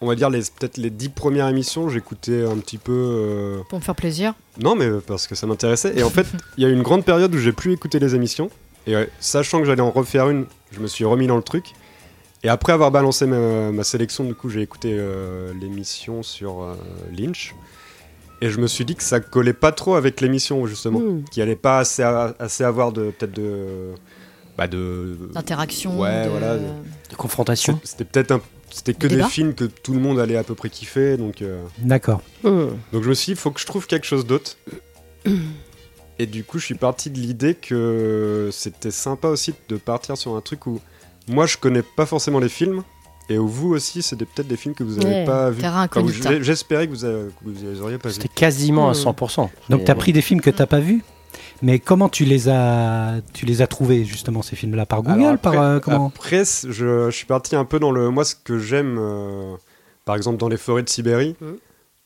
on 0.03 0.07
va 0.07 0.15
dire, 0.15 0.29
les- 0.31 0.41
peut-être 0.41 0.77
les 0.77 0.91
dix 0.91 1.09
premières 1.09 1.49
émissions, 1.49 1.89
j'écoutais 1.89 2.45
un 2.45 2.57
petit 2.59 2.77
peu. 2.79 2.93
euh, 2.93 3.59
pour 3.71 3.79
me 3.79 3.85
faire 3.85 3.95
plaisir 3.95 4.35
Non, 4.61 4.75
mais 4.75 4.89
parce 5.07 5.27
que 5.27 5.35
ça 5.35 5.47
m'intéressait. 5.47 5.95
Et 5.97 6.03
en 6.03 6.11
fait, 6.11 6.27
il 6.59 6.65
y 6.65 6.67
a 6.67 6.71
eu 6.71 6.73
une 6.75 6.83
grande 6.83 7.05
période 7.05 7.35
où 7.35 7.39
j'ai 7.39 7.53
plus 7.53 7.73
écouté 7.73 7.99
les 7.99 8.15
émissions. 8.15 8.51
Et 8.87 8.95
euh, 8.95 9.07
sachant 9.21 9.61
que 9.61 9.65
j'allais 9.67 9.81
en 9.83 9.91
refaire 9.91 10.29
une, 10.29 10.45
je 10.73 10.81
me 10.81 10.87
suis 10.87 11.05
remis 11.07 11.27
dans 11.27 11.37
le 11.37 11.43
truc. 11.43 11.73
Et 12.43 12.49
après 12.49 12.73
avoir 12.73 12.91
balancé 12.91 13.27
ma, 13.27 13.71
ma 13.71 13.85
sélection, 13.85 14.25
du 14.25 14.35
coup, 14.35 14.49
j'ai 14.49 14.63
écouté 14.63 14.95
euh, 14.99 15.53
l'émission 15.61 16.23
sur 16.23 16.63
euh, 16.63 16.75
Lynch. 17.17 17.55
Et 18.41 18.49
je 18.49 18.59
me 18.59 18.67
suis 18.67 18.87
dit 18.87 18.95
que 18.97 19.03
ça 19.03 19.21
collait 19.21 19.53
pas 19.53 19.73
trop 19.73 19.95
avec 19.97 20.21
l'émission, 20.23 20.67
justement. 20.67 21.01
Hmm. 21.01 21.25
Qu'il 21.31 21.43
allait 21.43 21.57
pas 21.57 21.79
assez, 21.81 22.03
a- 22.03 22.35
assez 22.39 22.65
avoir 22.65 22.93
de. 22.93 23.11
Peut-être 23.11 23.33
de. 23.35 23.91
Bah, 24.57 24.67
de. 24.67 25.19
d'interaction 25.35 26.01
Ouais, 26.01 26.25
de- 26.25 26.31
voilà. 26.31 26.57
De 26.57 27.17
confrontation 27.17 27.79
C'était 27.85 28.05
peut-être 28.05 28.31
un. 28.33 28.41
C'était 28.71 28.95
que 28.95 29.09
Débat 29.09 29.25
des 29.25 29.29
films 29.31 29.53
que 29.55 29.65
tout 29.65 29.93
le 29.93 29.99
monde 30.01 30.19
allait 30.21 30.37
à 30.37 30.45
peu 30.45 30.55
près 30.55 30.71
kiffer. 30.71 31.19
Donc. 31.19 31.43
euh, 31.43 31.63
D'accord. 31.79 32.23
Hmm. 32.43 32.69
donc 32.93 33.03
je 33.03 33.09
me 33.11 33.15
suis 33.15 33.27
dit, 33.27 33.33
il 33.33 33.37
faut 33.37 33.51
que 33.51 33.61
je 33.61 33.67
trouve 33.67 33.87
quelque 33.87 34.07
chose 34.07 34.25
d'autre. 34.27 34.57
Et 36.19 36.27
du 36.27 36.45
coup, 36.45 36.59
je 36.59 36.65
suis 36.67 36.75
parti 36.75 37.11
de 37.11 37.19
l'idée 37.19 37.55
que 37.55 38.49
c'était 38.53 38.91
sympa 38.91 39.29
aussi 39.29 39.55
de 39.69 39.77
partir 39.77 40.17
sur 40.17 40.35
un 40.37 40.41
truc 40.41 40.67
où 40.67 40.81
moi 41.31 41.47
je 41.47 41.57
connais 41.57 41.83
pas 41.83 42.07
forcément 42.07 42.39
les 42.41 42.49
films 42.49 42.83
et 43.29 43.39
vous 43.39 43.71
aussi, 43.75 44.03
c'était 44.03 44.25
peut-être 44.25 44.49
des 44.49 44.57
films 44.57 44.75
que 44.75 44.83
vous 44.85 44.97
n'avez 44.97 45.15
Ouais. 45.21 45.25
pas 45.25 45.51
vus. 45.51 45.61
terrain 45.61 45.85
Enfin, 45.91 46.01
où 46.01 46.05
incognita 46.09 46.31
j'ai- 46.33 46.43
J'espérais 46.43 46.87
que 46.89 46.93
vous, 46.93 47.05
avez- 47.05 47.29
que 47.29 47.49
vous 47.49 47.53
les 47.65 47.81
auriez 47.81 47.99
pas 47.99 48.09
vus. 48.09 48.17
C'était 48.17 48.29
quasiment 48.29 48.89
à 48.89 48.93
Hmm. 48.93 48.95
100%. 48.95 49.51
Donc 49.69 49.81
Mais- 49.81 49.85
tu 49.85 49.91
as 49.91 49.95
pris 49.95 50.13
des 50.13 50.21
films 50.23 50.41
que 50.41 50.51
t'as 50.51 50.67
pas 50.67 50.81
vus 50.81 51.03
mais 51.63 51.79
comment 51.79 52.09
tu 52.09 52.25
les 52.25 52.49
as 52.49 53.21
tu 53.35 53.45
les 53.47 53.61
as 53.63 53.67
trouvés 53.67 54.05
justement 54.05 54.41
ces 54.43 54.57
films 54.57 54.75
là 54.75 54.87
par 54.87 55.03
Google 55.03 55.23
Alors 55.25 55.39
par 55.39 55.61
euh, 55.61 55.79
comment 55.79 56.09
après, 56.09 56.45
c- 56.45 56.67
je, 56.71 57.11
je 57.11 57.15
suis 57.17 57.27
parti 57.27 57.55
un 57.55 57.65
peu 57.67 57.79
dans 57.79 57.93
le. 57.93 58.09
Moi, 58.11 58.25
ce 58.25 58.35
que 58.35 58.59
j'aime, 58.59 58.97
euh, 58.99 59.55
par 60.07 60.17
exemple, 60.17 60.39
dans 60.39 60.49
les 60.49 60.57
forêts 60.57 60.83
de 60.83 60.89
Sibérie, 60.89 61.37
Mhm. 61.41 61.57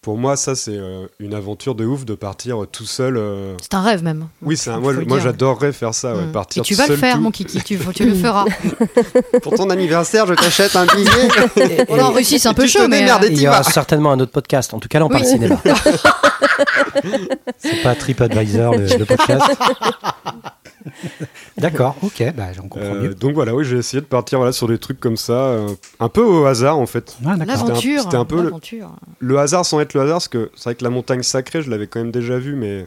Pour 0.04 0.18
moi, 0.18 0.36
ça, 0.36 0.54
c'est 0.54 0.76
euh, 0.76 1.06
une 1.18 1.32
aventure 1.32 1.74
de 1.74 1.86
ouf 1.86 2.04
de 2.04 2.14
partir 2.14 2.62
euh, 2.62 2.66
tout 2.66 2.84
seul. 2.84 3.16
euh. 3.16 3.54
C'est 3.62 3.72
un 3.72 3.80
rêve 3.80 4.02
même. 4.04 4.26
Oui, 4.42 4.54
c'est 4.54 4.68
un- 4.68 4.78
moi, 4.78 4.92
j'adorerais 5.18 5.72
faire 5.72 5.94
ça, 5.94 6.14
ouais, 6.14 6.26
Mm. 6.26 6.32
partir 6.32 6.62
Et 6.62 6.66
tu 6.66 6.74
tout 6.74 6.80
vas 6.82 6.88
le 6.88 6.96
faire, 6.96 7.14
tout. 7.16 7.22
mon 7.22 7.30
kiki, 7.30 7.62
tu, 7.62 7.78
tu 7.94 8.04
le 8.04 8.14
feras. 8.14 8.44
Pour 9.42 9.54
ton 9.54 9.70
anniversaire, 9.70 10.26
je 10.26 10.34
t'achète 10.34 10.76
un 10.76 10.84
billet. 10.84 11.90
En 11.90 12.10
Russie, 12.12 12.38
c'est 12.38 12.48
un 12.48 12.54
peu 12.54 12.66
chaud, 12.66 12.86
mais. 12.86 13.06
Il 13.30 13.40
y 13.40 13.48
aura 13.48 13.62
certainement 13.62 14.12
un 14.12 14.20
autre 14.20 14.32
podcast. 14.32 14.74
En 14.74 14.78
tout 14.78 14.88
cas, 14.88 14.98
là, 14.98 15.06
on 15.06 15.08
Oui. 15.08 15.14
parle 15.14 15.24
cinéma. 15.26 15.56
C'est 17.58 17.82
pas 17.82 17.94
TripAdvisor, 17.94 18.74
le, 18.76 18.98
le 18.98 19.04
podcast. 19.06 19.42
D'accord, 21.58 21.96
ok, 22.02 22.22
bah, 22.36 22.52
j'en 22.54 22.62
comprends 22.68 22.94
Euh, 22.94 23.02
mieux. 23.02 23.14
donc 23.14 23.34
voilà, 23.34 23.54
oui, 23.54 23.64
j'ai 23.64 23.78
essayé 23.78 24.00
de 24.00 24.06
partir 24.06 24.38
voilà, 24.38 24.52
sur 24.52 24.68
des 24.68 24.78
trucs 24.78 25.00
comme 25.00 25.16
ça, 25.16 25.32
euh, 25.32 25.68
un 26.00 26.08
peu 26.08 26.22
au 26.22 26.44
hasard 26.46 26.78
en 26.78 26.86
fait. 26.86 27.16
Ah. 27.24 27.36
L'aventure. 27.46 28.02
C'était 28.02 28.16
un 28.16 28.24
peu 28.24 28.36
le- 28.36 28.42
l'aventure. 28.44 28.90
Le 29.18 29.38
hasard 29.38 29.64
sans 29.64 29.80
être 29.80 29.94
le 29.94 30.00
hasard, 30.02 30.14
parce 30.16 30.28
que 30.28 30.50
c'est 30.56 30.64
vrai 30.64 30.74
que 30.74 30.84
la 30.84 30.90
montagne 30.90 31.22
sacrée, 31.22 31.62
je 31.62 31.70
l'avais 31.70 31.86
quand 31.86 32.00
même 32.00 32.10
déjà 32.12 32.38
vu, 32.38 32.54
mais 32.54 32.86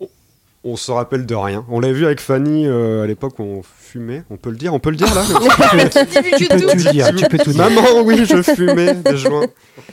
on, 0.00 0.08
on 0.64 0.76
se 0.76 0.90
rappelle 0.90 1.26
de 1.26 1.34
rien. 1.34 1.64
On 1.68 1.80
l'avait 1.80 1.94
vu 1.94 2.06
avec 2.06 2.20
Fanny 2.20 2.66
euh, 2.66 3.04
à 3.04 3.06
l'époque 3.06 3.38
où 3.38 3.42
on 3.44 3.62
fumait, 3.62 4.24
on 4.30 4.36
peut 4.36 4.50
le 4.50 4.56
dire, 4.56 4.74
on 4.74 4.80
peut 4.80 4.90
le 4.90 4.96
dire 4.96 5.14
là 5.14 5.22
Tu 6.36 6.48
peux 6.48 6.56
tout 6.66 6.90
dire, 6.90 7.14
tu 7.14 7.26
peux 7.28 7.38
tout 7.38 7.52
dire. 7.52 7.62
Maman, 7.70 8.00
oui, 8.04 8.24
je 8.24 8.42
fumais 8.42 8.94
des 9.04 9.16
joints. 9.16 9.46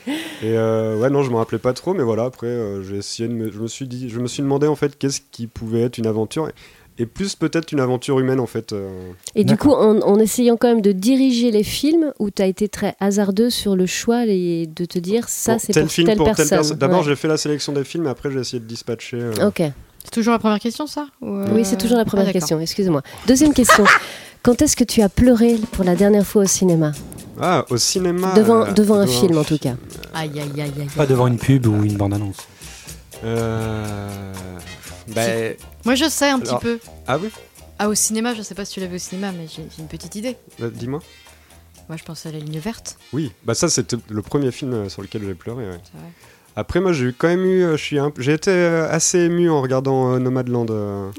Et 0.08 0.58
euh, 0.58 0.98
ouais, 0.98 1.12
non, 1.12 1.22
je 1.22 1.30
me 1.30 1.36
rappelais 1.36 1.60
pas 1.60 1.74
trop, 1.74 1.94
mais 1.94 2.02
voilà, 2.04 2.24
après, 2.24 2.48
euh, 2.48 2.82
j'ai 2.82 2.98
essayé 2.98 3.30
de 3.30 3.34
me, 3.34 3.52
je 3.52 3.60
me 3.60 3.68
suis 3.68 3.88
dit, 3.88 4.10
je 4.10 4.20
me 4.20 4.28
suis 4.28 4.42
demandé 4.42 4.66
en 4.66 4.76
fait 4.76 4.98
qu'est-ce 4.98 5.22
qui 5.32 5.46
pouvait 5.46 5.82
être 5.82 6.00
une 6.00 6.08
aventure, 6.08 6.48
et, 6.50 6.54
et 7.02 7.06
plus 7.06 7.36
peut-être 7.36 7.72
une 7.72 7.80
aventure 7.80 8.20
humaine 8.20 8.40
en 8.40 8.46
fait. 8.46 8.74
euh. 8.74 8.90
Et 9.36 9.44
du 9.44 9.58
coup, 9.58 9.72
en, 9.72 10.00
en 10.02 10.20
essayant 10.20 10.56
quand 10.58 10.68
même 10.68 10.82
de 10.82 10.92
diriger 10.92 11.52
les 11.52 11.64
films, 11.64 12.14
où 12.20 12.30
tu 12.30 12.42
as 12.42 12.46
été 12.48 12.68
très 12.70 12.96
hasardeux 13.00 13.50
sur 13.50 13.76
le 13.76 13.86
choix 13.86 14.26
et 14.28 14.68
de 14.68 14.86
te 14.86 15.00
dire 15.00 15.28
ça, 15.30 15.54
Pour 15.54 15.62
c'est 15.62 15.74
tel 15.74 15.84
pour 15.84 15.92
film 15.92 16.08
telle 16.08 16.18
pour 16.18 16.26
telle 16.28 16.36
personne. 16.36 16.58
personne. 16.58 16.78
D'abord, 16.78 17.00
Ouais. 17.00 17.06
j'ai 17.06 17.16
fait 17.16 17.28
la 17.28 17.38
sélection 17.38 17.74
des 17.74 17.84
films, 17.84 18.08
après, 18.08 18.32
j'ai 18.32 18.40
essayé 18.40 18.60
de 18.60 18.66
dispatcher. 18.66 19.18
euh, 19.20 19.48
Ok. 19.48 19.62
C'est 20.04 20.12
toujours 20.12 20.34
la 20.34 20.40
première 20.40 20.60
question, 20.60 20.88
ça 20.88 21.08
Ou, 21.22 21.28
euh, 21.28 21.48
Oui, 21.54 21.64
c'est 21.64 21.78
toujours 21.78 21.98
la 21.98 22.06
première 22.06 22.24
ah, 22.26 22.28
d'accord. 22.34 22.40
question. 22.42 22.60
Excusez-moi. 22.60 23.02
Deuxième 23.28 23.54
question. 23.54 23.84
Quand 24.44 24.60
est-ce 24.62 24.76
que 24.76 24.84
tu 24.84 25.02
as 25.04 25.10
pleuré 25.10 25.58
pour 25.72 25.84
la 25.84 25.96
dernière 25.96 26.26
fois 26.26 26.44
au 26.44 26.48
cinéma? 26.48 26.92
Ah, 27.40 27.66
au 27.70 27.78
cinéma. 27.78 28.34
devant, 28.36 28.64
euh, 28.66 28.72
devant 28.72 28.96
un 29.00 29.06
film, 29.08 29.38
en 29.38 29.44
tout 29.44 29.60
cas. 29.60 29.76
Aïe, 30.14 30.32
aïe, 30.36 30.62
aïe, 30.62 30.72
aïe. 30.80 30.88
Pas 30.96 31.06
devant 31.06 31.28
une 31.28 31.38
pub 31.38 31.68
ou 31.68 31.84
une 31.84 31.96
bande-annonce. 31.98 32.38
Euh... 33.24 34.34
Ben... 35.14 35.56
Moi, 35.86 35.96
je 35.96 36.08
sais 36.10 36.30
un 36.30 36.40
petit 36.40 36.50
Alors- 36.50 36.60
peu. 36.62 36.80
Ah 37.08 37.18
oui 37.18 37.30
Ah, 37.80 37.90
au 37.90 37.96
cinéma, 37.96 38.34
je 38.36 38.42
sais 38.42 38.54
pas 38.56 38.66
si 38.66 38.74
tu 38.76 38.80
l'as 38.80 38.86
vu 38.88 38.96
au 38.96 39.00
cinéma, 39.00 39.32
mais 39.32 39.48
j'ai 39.48 39.64
une 39.80 39.88
petite 39.88 40.16
idée. 40.16 40.36
Bah, 40.60 40.68
Dis-moi. 40.72 41.00
Moi, 41.90 41.98
je 41.98 42.04
pense 42.04 42.26
à 42.26 42.32
la 42.32 42.40
ligne 42.40 42.60
verte. 42.60 42.98
Oui, 43.12 43.32
bah 43.44 43.54
ça 43.54 43.68
c'était 43.68 43.98
le 44.10 44.22
premier 44.22 44.52
film 44.52 44.74
euh, 44.74 44.90
sur 44.90 45.02
lequel 45.02 45.24
j'ai 45.26 45.34
pleuré. 45.34 45.68
ouais. 45.68 45.78
C'est 45.84 45.98
vrai. 46.00 46.08
Après 46.56 46.80
moi 46.82 46.92
j'ai 46.94 47.06
eu 47.06 47.14
quand 47.14 47.28
même 47.28 47.44
eu, 47.46 47.64
euh, 47.64 47.76
je 47.78 47.84
suis 47.84 47.98
un- 48.00 48.12
j'ai 48.18 48.34
été 48.34 48.52
euh, 48.52 48.90
assez 48.90 49.20
ému 49.20 49.50
en 49.50 49.62
regardant 49.62 50.14
euh, 50.14 50.20
Nomadland. 50.20 50.68
euh, 50.70 51.12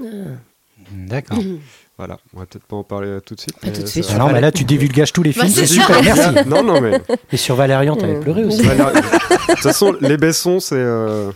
D'accord. 0.93 1.39
voilà, 2.05 2.19
on 2.35 2.41
va 2.41 2.47
peut-être 2.47 2.65
pas 2.65 2.75
en 2.77 2.83
parler 2.83 3.07
euh, 3.09 3.21
tout 3.21 3.35
de 3.37 3.41
suite. 3.41 3.55
Pas 3.61 3.69
mais 3.69 3.73
tout 3.73 3.83
de 3.83 3.87
suite. 3.87 4.07
Ah 4.13 4.19
non, 4.19 4.33
mais 4.33 4.41
là, 4.41 4.51
tu 4.51 4.65
divulgages 4.65 5.13
tous 5.13 5.23
les 5.23 5.33
Bah, 5.33 5.47
films. 5.47 5.55
ça. 5.55 5.67
super, 5.67 6.03
merci. 6.03 6.49
non 6.49 6.63
non 6.65 6.81
mais 6.81 7.01
Et 7.33 7.37
sur 7.37 7.55
Valérian, 7.55 7.95
t'avais 7.97 8.15
Euh. 8.17 8.21
pleuré 8.21 8.45
aussi. 8.45 8.59
de 8.59 9.55
toute 9.55 9.59
façon 9.59 9.95
les 10.01 10.17
Bessons 10.17 10.59
c'est 10.61 10.75
euh, 10.77 11.31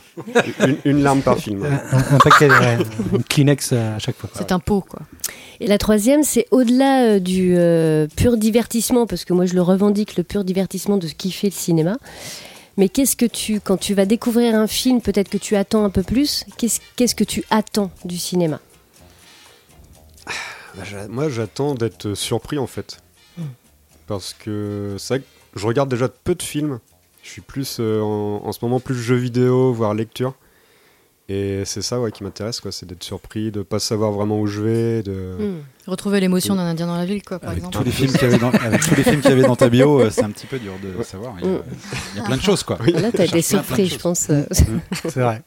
une, 0.67 0.77
une 0.85 1.03
larme 1.03 1.23
par 1.23 1.39
film. 1.39 1.65
Un, 1.65 1.99
un 2.15 2.19
paquet, 2.19 2.49
ouais, 2.51 2.79
une 3.13 3.23
Kleenex 3.23 3.71
euh, 3.73 3.97
à 3.97 3.99
chaque 4.01 4.17
fois. 4.17 4.29
C'est 4.35 4.51
un 4.53 4.59
pot, 4.59 4.81
quoi. 4.81 5.01
Et 5.61 5.67
la 5.69 5.79
troisième, 5.79 6.23
c'est 6.23 6.47
au-delà 6.51 7.05
euh, 7.05 7.19
du 7.21 7.55
euh, 7.57 8.07
pur 8.17 8.37
divertissement, 8.37 9.07
parce 9.07 9.25
que 9.25 9.33
moi 9.33 9.47
je 9.47 9.55
le 9.55 9.63
revendique, 9.63 10.17
le 10.17 10.23
pur 10.25 10.43
divertissement 10.45 10.97
de 10.99 11.07
ce 11.07 11.15
qui 11.15 11.31
fait 11.33 11.47
le 11.49 11.53
cinéma. 11.55 11.97
Mais 12.77 12.91
qu'est-ce 12.91 13.17
que 13.17 13.25
tu, 13.25 13.61
quand 13.61 13.79
tu 13.79 13.95
vas 13.95 14.05
découvrir 14.05 14.55
un 14.55 14.67
film, 14.67 15.01
peut-être 15.01 15.31
que 15.31 15.39
tu 15.39 15.57
attends 15.57 15.85
un 15.85 15.91
peu 15.91 16.03
plus, 16.03 16.45
qu'est-ce 16.59 16.81
qu'est-ce 16.97 17.15
que 17.15 17.25
tu 17.25 17.43
attends 17.51 17.91
du 18.05 18.19
cinéma? 18.19 18.61
Bah, 20.77 20.83
moi, 21.09 21.29
j'attends 21.29 21.75
d'être 21.75 22.15
surpris 22.15 22.59
en 22.59 22.67
fait. 22.67 22.99
Parce 24.07 24.35
que 24.35 24.95
c'est 24.99 25.15
vrai 25.15 25.21
que 25.21 25.59
je 25.61 25.67
regarde 25.67 25.89
déjà 25.89 26.09
peu 26.09 26.35
de 26.35 26.43
films. 26.43 26.79
Je 27.23 27.31
suis 27.31 27.41
plus 27.41 27.79
euh, 27.81 28.01
en, 28.01 28.43
en 28.47 28.53
ce 28.53 28.59
moment 28.63 28.79
plus 28.79 28.95
jeux 28.95 29.17
vidéo, 29.17 29.73
voire 29.73 29.95
lecture. 29.95 30.35
Et 31.29 31.65
c'est 31.65 31.83
ça 31.83 32.01
ouais, 32.01 32.13
qui 32.13 32.23
m'intéresse, 32.23 32.61
quoi. 32.61 32.71
C'est 32.71 32.87
d'être 32.87 33.03
surpris, 33.03 33.51
de 33.51 33.63
pas 33.63 33.81
savoir 33.81 34.13
vraiment 34.13 34.39
où 34.39 34.47
je 34.47 34.63
vais. 34.63 35.03
De... 35.03 35.35
Hmm. 35.41 35.91
Retrouver 35.91 36.21
l'émotion 36.21 36.55
d'un 36.55 36.63
Indien 36.67 36.87
dans 36.87 36.97
la 36.97 37.05
ville, 37.05 37.21
quoi, 37.25 37.41
par 37.41 37.51
Avec 37.51 37.65
exemple. 37.65 37.79
tous, 37.79 37.85
les 37.85 37.91
films 37.91 38.13
qu'il 38.13 38.23
y 38.23 38.25
avait 38.27 38.39
dans, 38.39 38.51
avec 38.53 38.81
tous 38.81 38.95
les 38.95 39.03
films 39.03 39.21
qu'il 39.21 39.31
y 39.31 39.33
avait 39.33 39.43
dans 39.43 39.57
ta 39.57 39.69
bio, 39.69 40.01
euh, 40.03 40.11
c'est 40.11 40.23
un 40.23 40.31
petit 40.31 40.47
peu 40.47 40.61
dur 40.61 40.75
de 40.81 40.97
Ouais. 40.97 41.03
savoir. 41.03 41.35
Il 41.43 41.45
y, 41.47 41.49
a, 41.49 41.59
Mm. 41.59 41.63
il 42.15 42.19
y 42.19 42.21
a 42.21 42.25
plein 42.27 42.37
de 42.37 42.43
choses, 42.43 42.63
quoi. 42.63 42.79
Oui. 42.81 42.93
Là, 42.93 43.11
tu 43.11 43.21
as 43.21 43.25
été 43.25 43.43
surpris, 43.43 43.89
je 43.89 43.99
pense. 43.99 44.31
euh. 44.31 44.45
C'est 44.93 45.17
vrai. 45.21 45.43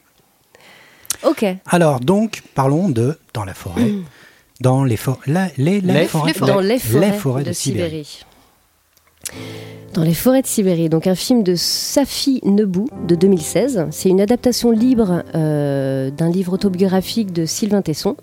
ok. 1.24 1.46
Alors, 1.68 2.02
donc, 2.02 2.44
parlons 2.56 2.90
de 2.90 3.18
Dans 3.34 3.46
la 3.46 3.54
forêt. 3.54 3.94
Dans 4.62 4.84
les, 4.84 4.98
for- 4.98 5.20
la- 5.26 5.48
les, 5.58 5.80
la 5.82 5.94
Les- 6.02 6.06
forêts. 6.06 6.34
les. 6.34 6.40
Dans 6.48 6.60
les 6.60 6.80
forêts, 6.80 7.12
forêts 7.14 7.44
de, 7.44 7.54
Sibérie. 7.54 8.26
Dans 9.94 10.04
les 10.04 10.14
forêts 10.14 10.42
de 10.42 10.48
Sibérie, 10.48 10.90
donc 10.90 11.08
un 11.08 11.16
film 11.16 11.44
de 11.44 11.56
Safi 11.56 12.42
Nebou 12.44 12.88
de 13.08 13.16
2016. 13.16 13.88
C'est 13.92 14.10
une 14.10 14.22
adaptation 14.22 14.72
libre 14.72 15.24
euh, 15.36 16.12
d'un 16.12 16.30
livre 16.30 16.54
autobiographique 16.54 17.32
de 17.34 17.46
Sylvain 17.46 17.82
Tesson, 17.82 18.16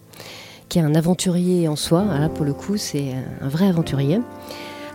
qui 0.68 0.78
est 0.78 0.82
un 0.82 0.94
aventurier 0.94 1.68
en 1.68 1.76
soi. 1.76 2.04
Ah, 2.10 2.18
Là, 2.18 2.28
pour 2.28 2.44
le 2.44 2.52
coup, 2.52 2.76
c'est 2.76 3.12
un 3.40 3.48
vrai 3.48 3.66
aventurier. 3.68 4.20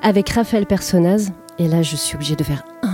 Avec 0.04 0.30
Raphaël 0.30 0.65
Personnaz. 0.65 1.32
Et 1.60 1.67
là, 1.67 1.82
je 1.82 1.95
suis 1.95 2.15
obligée 2.15 2.36
de 2.36 2.43
faire. 2.43 2.63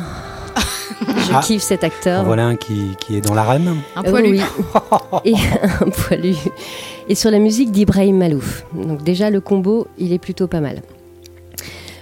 Je 1.18 1.34
Ah. 1.34 1.42
kiffe 1.44 1.62
cet 1.62 1.84
acteur. 1.84 2.24
voilà 2.24 2.46
un 2.48 2.56
qui, 2.56 2.92
qui 3.00 3.18
est 3.18 3.22
dans 3.22 3.34
l'arène. 3.36 3.76
Un 3.98 4.04
Euh, 4.06 4.10
poilu. 4.10 4.32
oui. 4.32 4.42
et 5.26 5.36
un 5.82 5.90
poilu. 5.90 6.36
Et 7.10 7.16
sur 7.16 7.32
la 7.32 7.40
musique 7.40 7.72
d'Ibrahim 7.72 8.18
Malouf. 8.18 8.66
Donc 8.74 9.04
déjà 9.04 9.30
le 9.30 9.40
combo, 9.40 9.88
il 9.98 10.12
est 10.12 10.20
plutôt 10.20 10.48
pas 10.48 10.60
mal. 10.60 10.82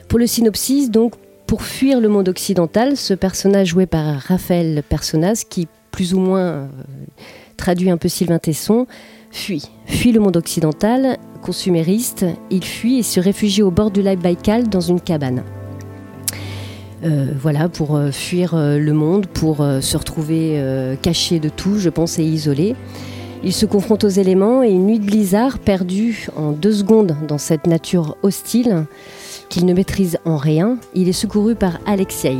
Pour 0.07 0.19
le 0.19 0.27
synopsis, 0.27 0.89
donc 0.89 1.13
pour 1.45 1.61
fuir 1.61 2.01
le 2.01 2.09
monde 2.09 2.27
occidental, 2.27 2.97
ce 2.97 3.13
personnage 3.13 3.67
joué 3.69 3.85
par 3.85 4.19
Raphaël 4.19 4.81
Personnaz, 4.87 5.43
qui 5.47 5.67
plus 5.91 6.13
ou 6.13 6.19
moins 6.19 6.39
euh, 6.39 6.67
traduit 7.55 7.89
un 7.89 7.97
peu 7.97 8.07
Sylvain 8.07 8.39
Tesson, 8.39 8.87
fuit. 9.31 9.69
Fuit 9.85 10.11
le 10.11 10.19
monde 10.19 10.37
occidental, 10.37 11.17
consumériste, 11.41 12.25
il 12.49 12.63
fuit 12.63 12.99
et 12.99 13.03
se 13.03 13.19
réfugie 13.19 13.61
au 13.61 13.71
bord 13.71 13.91
du 13.91 14.01
lac 14.01 14.19
Baïkal 14.19 14.67
dans 14.69 14.81
une 14.81 14.99
cabane. 14.99 15.43
Euh, 17.03 17.27
voilà, 17.39 17.69
pour 17.69 17.95
euh, 17.95 18.11
fuir 18.11 18.55
le 18.55 18.91
monde, 18.93 19.27
pour 19.27 19.57
se 19.57 19.97
retrouver 19.97 20.61
caché 21.01 21.39
de 21.39 21.49
tout, 21.49 21.77
je 21.77 21.89
pense, 21.89 22.17
et 22.17 22.23
isolé. 22.23 22.75
Il 23.43 23.53
se 23.53 23.65
confronte 23.65 24.03
aux 24.03 24.09
éléments 24.09 24.63
et 24.63 24.69
une 24.69 24.87
nuit 24.87 24.99
de 24.99 25.05
blizzard, 25.05 25.59
perdu 25.59 26.27
en 26.35 26.51
deux 26.51 26.71
secondes 26.71 27.15
dans 27.27 27.37
cette 27.37 27.67
nature 27.67 28.17
hostile 28.23 28.85
qu'il 29.49 29.65
ne 29.65 29.73
maîtrise 29.73 30.17
en 30.25 30.37
rien, 30.37 30.77
il 30.95 31.07
est 31.07 31.13
secouru 31.13 31.55
par 31.55 31.79
Alexei, 31.85 32.35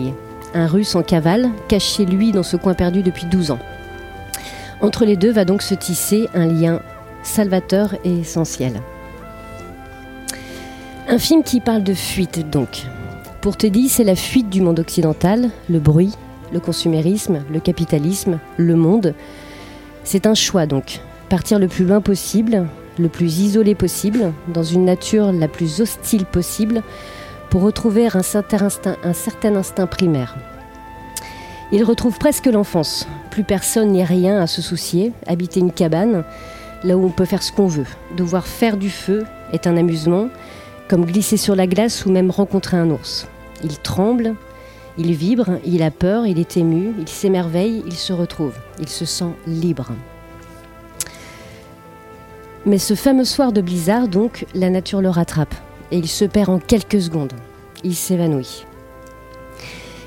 un 0.53 0.67
russe 0.67 0.95
en 0.95 1.03
cavale, 1.03 1.49
caché 1.67 2.05
lui 2.05 2.31
dans 2.31 2.43
ce 2.43 2.57
coin 2.57 2.73
perdu 2.73 3.03
depuis 3.03 3.25
12 3.25 3.51
ans. 3.51 3.59
Entre 4.81 5.05
les 5.05 5.15
deux 5.15 5.31
va 5.31 5.45
donc 5.45 5.61
se 5.61 5.75
tisser 5.75 6.27
un 6.33 6.47
lien 6.47 6.81
salvateur 7.23 7.95
et 8.03 8.19
essentiel. 8.19 8.81
Un 11.07 11.19
film 11.19 11.43
qui 11.43 11.59
parle 11.59 11.83
de 11.83 11.93
fuite 11.93 12.49
donc. 12.49 12.83
Pour 13.41 13.57
Teddy, 13.57 13.89
c'est 13.89 14.03
la 14.03 14.15
fuite 14.15 14.49
du 14.49 14.61
monde 14.61 14.79
occidental, 14.79 15.51
le 15.69 15.79
bruit, 15.79 16.13
le 16.51 16.59
consumérisme, 16.59 17.43
le 17.51 17.59
capitalisme, 17.59 18.39
le 18.57 18.75
monde. 18.75 19.13
C'est 20.05 20.27
un 20.27 20.35
choix 20.35 20.67
donc. 20.67 21.01
Partir 21.29 21.57
le 21.57 21.67
plus 21.67 21.83
loin 21.83 21.99
possible, 21.99 22.67
le 22.99 23.09
plus 23.09 23.39
isolé 23.39 23.73
possible, 23.73 24.31
dans 24.47 24.63
une 24.63 24.85
nature 24.85 25.31
la 25.31 25.47
plus 25.47 25.81
hostile 25.81 26.25
possible, 26.25 26.83
pour 27.49 27.63
retrouver 27.63 28.07
un 28.13 28.21
certain 28.21 28.67
instinct, 29.55 29.87
primaire. 29.87 30.35
Il 31.71 31.83
retrouve 31.83 32.19
presque 32.19 32.45
l'enfance. 32.45 33.07
Plus 33.31 33.43
personne 33.43 33.91
ni 33.91 34.03
rien 34.03 34.39
à 34.39 34.45
se 34.45 34.61
soucier. 34.61 35.11
Habiter 35.25 35.59
une 35.59 35.71
cabane, 35.71 36.23
là 36.83 36.95
où 36.95 37.03
on 37.03 37.09
peut 37.09 37.25
faire 37.25 37.41
ce 37.41 37.51
qu'on 37.51 37.67
veut. 37.67 37.87
Devoir 38.15 38.45
faire 38.45 38.77
du 38.77 38.91
feu 38.91 39.25
est 39.53 39.65
un 39.65 39.75
amusement, 39.75 40.29
comme 40.87 41.05
glisser 41.05 41.37
sur 41.37 41.55
la 41.55 41.65
glace 41.65 42.05
ou 42.05 42.11
même 42.11 42.29
rencontrer 42.29 42.77
un 42.77 42.91
ours. 42.91 43.27
Il 43.63 43.79
tremble, 43.79 44.35
il 44.97 45.13
vibre, 45.13 45.59
il 45.65 45.83
a 45.83 45.91
peur, 45.91 46.25
il 46.25 46.39
est 46.39 46.57
ému, 46.57 46.93
il 46.99 47.07
s'émerveille, 47.07 47.83
il 47.85 47.95
se 47.95 48.13
retrouve, 48.13 48.53
il 48.79 48.87
se 48.87 49.05
sent 49.05 49.33
libre. 49.45 49.91
Mais 52.65 52.79
ce 52.79 52.95
fameux 52.95 53.25
soir 53.25 53.51
de 53.51 53.61
blizzard, 53.61 54.07
donc, 54.07 54.45
la 54.55 54.69
nature 54.69 55.01
le 55.01 55.09
rattrape 55.09 55.53
et 55.91 55.97
il 55.97 56.07
se 56.07 56.25
perd 56.25 56.49
en 56.49 56.59
quelques 56.59 57.01
secondes. 57.01 57.33
Il 57.83 57.95
s'évanouit. 57.95 58.65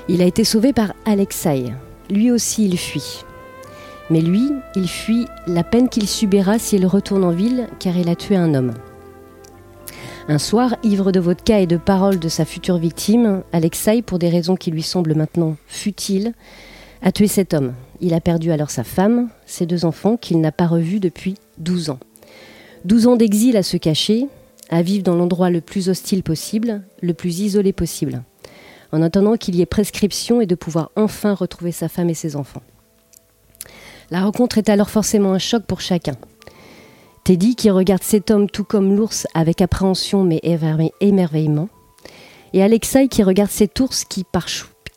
Il 0.09 0.21
a 0.21 0.25
été 0.25 0.43
sauvé 0.43 0.73
par 0.73 0.93
Alexei. 1.05 1.73
Lui 2.09 2.31
aussi, 2.31 2.65
il 2.65 2.77
fuit. 2.77 3.23
Mais 4.09 4.21
lui, 4.21 4.51
il 4.75 4.89
fuit 4.89 5.27
la 5.47 5.63
peine 5.63 5.87
qu'il 5.87 6.07
subira 6.07 6.57
s'il 6.57 6.85
retourne 6.85 7.23
en 7.23 7.31
ville 7.31 7.67
car 7.79 7.95
il 7.95 8.09
a 8.09 8.15
tué 8.15 8.35
un 8.35 8.55
homme. 8.55 8.73
Un 10.31 10.37
soir, 10.37 10.75
ivre 10.83 11.11
de 11.11 11.19
vodka 11.19 11.59
et 11.59 11.65
de 11.65 11.75
paroles 11.75 12.19
de 12.19 12.29
sa 12.29 12.45
future 12.45 12.77
victime, 12.77 13.41
Alexei, 13.51 14.03
pour 14.03 14.19
des 14.19 14.29
raisons 14.29 14.55
qui 14.55 14.69
lui 14.69 14.83
semblent 14.83 15.15
maintenant 15.15 15.57
futiles, 15.65 16.33
a 17.01 17.11
tué 17.11 17.25
cet 17.25 17.55
homme. 17.55 17.73
Il 17.99 18.13
a 18.13 18.21
perdu 18.21 18.51
alors 18.51 18.69
sa 18.69 18.83
femme, 18.83 19.29
ses 19.47 19.65
deux 19.65 19.85
enfants 19.85 20.17
qu'il 20.17 20.39
n'a 20.39 20.51
pas 20.51 20.67
revus 20.67 20.99
depuis 20.99 21.33
12 21.57 21.89
ans. 21.89 21.99
12 22.85 23.07
ans 23.07 23.15
d'exil 23.15 23.57
à 23.57 23.63
se 23.63 23.75
cacher, 23.75 24.27
à 24.69 24.83
vivre 24.83 25.01
dans 25.01 25.15
l'endroit 25.15 25.49
le 25.49 25.61
plus 25.61 25.89
hostile 25.89 26.21
possible, 26.21 26.83
le 27.01 27.15
plus 27.15 27.39
isolé 27.39 27.73
possible, 27.73 28.21
en 28.91 29.01
attendant 29.01 29.35
qu'il 29.35 29.55
y 29.55 29.63
ait 29.63 29.65
prescription 29.65 30.41
et 30.41 30.45
de 30.45 30.53
pouvoir 30.53 30.91
enfin 30.95 31.33
retrouver 31.33 31.71
sa 31.71 31.89
femme 31.89 32.11
et 32.11 32.13
ses 32.13 32.35
enfants. 32.35 32.61
La 34.11 34.21
rencontre 34.21 34.59
est 34.59 34.69
alors 34.69 34.91
forcément 34.91 35.33
un 35.33 35.39
choc 35.39 35.63
pour 35.63 35.81
chacun. 35.81 36.17
Teddy 37.23 37.55
qui 37.55 37.69
regarde 37.69 38.03
cet 38.03 38.31
homme 38.31 38.49
tout 38.49 38.63
comme 38.63 38.95
l'ours 38.95 39.27
avec 39.33 39.61
appréhension 39.61 40.23
mais 40.23 40.41
émerveillement, 41.01 41.69
et 42.53 42.63
Alexei 42.63 43.07
qui 43.07 43.23
regarde 43.23 43.51
cet 43.51 43.79
ours 43.79 44.05
qui 44.05 44.23
par 44.23 44.47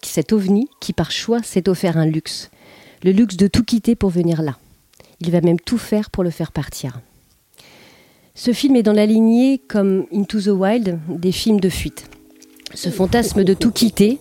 cet 0.02 0.32
ovni 0.32 0.68
qui 0.80 0.92
par 0.92 1.10
choix 1.10 1.42
s'est 1.42 1.68
offert 1.68 1.96
un 1.96 2.06
luxe, 2.06 2.50
le 3.02 3.12
luxe 3.12 3.36
de 3.36 3.46
tout 3.46 3.64
quitter 3.64 3.94
pour 3.94 4.10
venir 4.10 4.42
là. 4.42 4.58
Il 5.20 5.30
va 5.30 5.40
même 5.40 5.60
tout 5.60 5.78
faire 5.78 6.10
pour 6.10 6.24
le 6.24 6.30
faire 6.30 6.52
partir. 6.52 7.00
Ce 8.34 8.52
film 8.52 8.76
est 8.76 8.82
dans 8.82 8.94
la 8.94 9.06
lignée, 9.06 9.60
comme 9.68 10.06
Into 10.12 10.40
the 10.40 10.46
Wild, 10.48 10.98
des 11.08 11.32
films 11.32 11.60
de 11.60 11.68
fuite. 11.68 12.06
Ce 12.74 12.88
fantasme 12.88 13.44
de 13.44 13.52
tout 13.52 13.70
quitter 13.70 14.18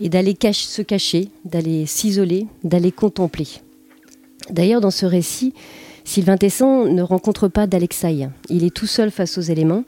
et 0.00 0.08
d'aller 0.08 0.36
se 0.52 0.82
cacher, 0.82 1.28
d'aller 1.44 1.86
s'isoler, 1.86 2.46
d'aller 2.64 2.90
contempler. 2.90 3.46
D'ailleurs, 4.50 4.80
dans 4.80 4.90
ce 4.90 5.06
récit, 5.06 5.54
Sylvain 6.08 6.38
Tesson 6.38 6.86
ne 6.86 7.02
rencontre 7.02 7.48
pas 7.48 7.66
d'Alexaï. 7.66 8.30
Il 8.48 8.64
est 8.64 8.74
tout 8.74 8.86
seul 8.86 9.10
face 9.10 9.36
aux 9.36 9.42
éléments. 9.42 9.84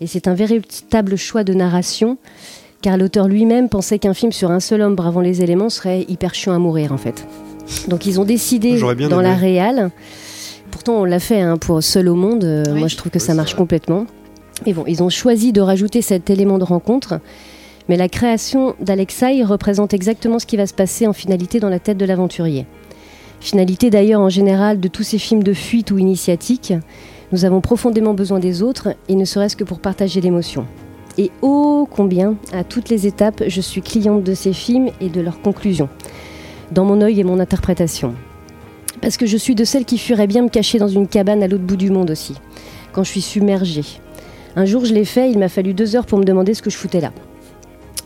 Et 0.00 0.06
c'est 0.06 0.26
un 0.26 0.32
véritable 0.32 1.16
choix 1.16 1.44
de 1.44 1.52
narration, 1.52 2.16
car 2.80 2.96
l'auteur 2.96 3.28
lui-même 3.28 3.68
pensait 3.68 3.98
qu'un 3.98 4.14
film 4.14 4.32
sur 4.32 4.50
un 4.50 4.60
seul 4.60 4.80
homme 4.80 4.94
bravant 4.94 5.20
les 5.20 5.42
éléments 5.42 5.68
serait 5.68 6.06
hyper 6.08 6.34
chiant 6.34 6.54
à 6.54 6.58
mourir, 6.58 6.90
en 6.90 6.96
fait. 6.96 7.26
Donc 7.86 8.06
ils 8.06 8.18
ont 8.18 8.24
décidé 8.24 8.80
dans 9.10 9.20
la 9.20 9.34
réal. 9.34 9.90
Pourtant, 10.70 11.02
on 11.02 11.04
l'a 11.04 11.20
fait 11.20 11.42
hein, 11.42 11.58
pour 11.58 11.82
Seul 11.82 12.08
au 12.08 12.14
monde. 12.14 12.44
Euh, 12.44 12.74
moi, 12.74 12.88
je 12.88 12.96
trouve 12.96 13.12
que 13.12 13.18
ça 13.18 13.34
marche 13.34 13.54
complètement. 13.54 14.06
Mais 14.64 14.72
bon, 14.72 14.84
ils 14.86 15.02
ont 15.02 15.10
choisi 15.10 15.52
de 15.52 15.60
rajouter 15.60 16.00
cet 16.00 16.30
élément 16.30 16.56
de 16.56 16.64
rencontre. 16.64 17.20
Mais 17.90 17.98
la 17.98 18.08
création 18.08 18.74
d'Alexaï 18.80 19.44
représente 19.44 19.92
exactement 19.92 20.38
ce 20.38 20.46
qui 20.46 20.56
va 20.56 20.66
se 20.66 20.72
passer 20.72 21.06
en 21.06 21.12
finalité 21.12 21.60
dans 21.60 21.68
la 21.68 21.78
tête 21.78 21.98
de 21.98 22.06
l'aventurier. 22.06 22.64
Finalité 23.40 23.90
d'ailleurs 23.90 24.20
en 24.20 24.28
général 24.28 24.80
de 24.80 24.88
tous 24.88 25.04
ces 25.04 25.18
films 25.18 25.42
de 25.42 25.52
fuite 25.52 25.90
ou 25.90 25.98
initiatique. 25.98 26.74
Nous 27.32 27.44
avons 27.44 27.60
profondément 27.60 28.14
besoin 28.14 28.40
des 28.40 28.62
autres, 28.62 28.88
et 29.08 29.14
ne 29.14 29.24
serait-ce 29.24 29.56
que 29.56 29.64
pour 29.64 29.80
partager 29.80 30.20
l'émotion. 30.20 30.66
Et 31.18 31.30
ô 31.42 31.88
combien, 31.90 32.36
à 32.52 32.64
toutes 32.64 32.88
les 32.88 33.06
étapes, 33.06 33.44
je 33.46 33.60
suis 33.60 33.82
cliente 33.82 34.24
de 34.24 34.34
ces 34.34 34.52
films 34.52 34.90
et 35.00 35.08
de 35.08 35.20
leurs 35.20 35.40
conclusions, 35.40 35.88
dans 36.72 36.84
mon 36.84 37.00
œil 37.00 37.20
et 37.20 37.24
mon 37.24 37.38
interprétation. 37.38 38.14
Parce 39.00 39.16
que 39.16 39.26
je 39.26 39.36
suis 39.36 39.54
de 39.54 39.64
celles 39.64 39.84
qui 39.84 39.98
fuiraient 39.98 40.26
bien 40.26 40.42
me 40.42 40.48
cacher 40.48 40.78
dans 40.78 40.88
une 40.88 41.06
cabane 41.06 41.42
à 41.42 41.48
l'autre 41.48 41.64
bout 41.64 41.76
du 41.76 41.90
monde 41.90 42.10
aussi, 42.10 42.34
quand 42.92 43.04
je 43.04 43.10
suis 43.10 43.20
submergée. 43.20 43.84
Un 44.56 44.64
jour 44.64 44.84
je 44.84 44.94
l'ai 44.94 45.04
fait, 45.04 45.30
il 45.30 45.38
m'a 45.38 45.48
fallu 45.48 45.74
deux 45.74 45.94
heures 45.94 46.06
pour 46.06 46.18
me 46.18 46.24
demander 46.24 46.54
ce 46.54 46.62
que 46.62 46.70
je 46.70 46.76
foutais 46.76 47.00
là. 47.00 47.12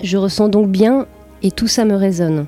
Je 0.03 0.17
ressens 0.17 0.49
donc 0.49 0.69
bien, 0.69 1.07
et 1.43 1.51
tout 1.51 1.69
ça 1.69 1.85
me 1.85 1.95
résonne. 1.95 2.47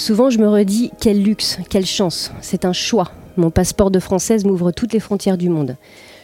Souvent, 0.00 0.30
je 0.30 0.38
me 0.38 0.48
redis 0.48 0.90
quel 0.98 1.22
luxe, 1.22 1.58
quelle 1.68 1.84
chance. 1.84 2.32
C'est 2.40 2.64
un 2.64 2.72
choix. 2.72 3.12
Mon 3.36 3.50
passeport 3.50 3.90
de 3.90 4.00
française 4.00 4.46
m'ouvre 4.46 4.72
toutes 4.72 4.94
les 4.94 4.98
frontières 4.98 5.36
du 5.36 5.50
monde. 5.50 5.76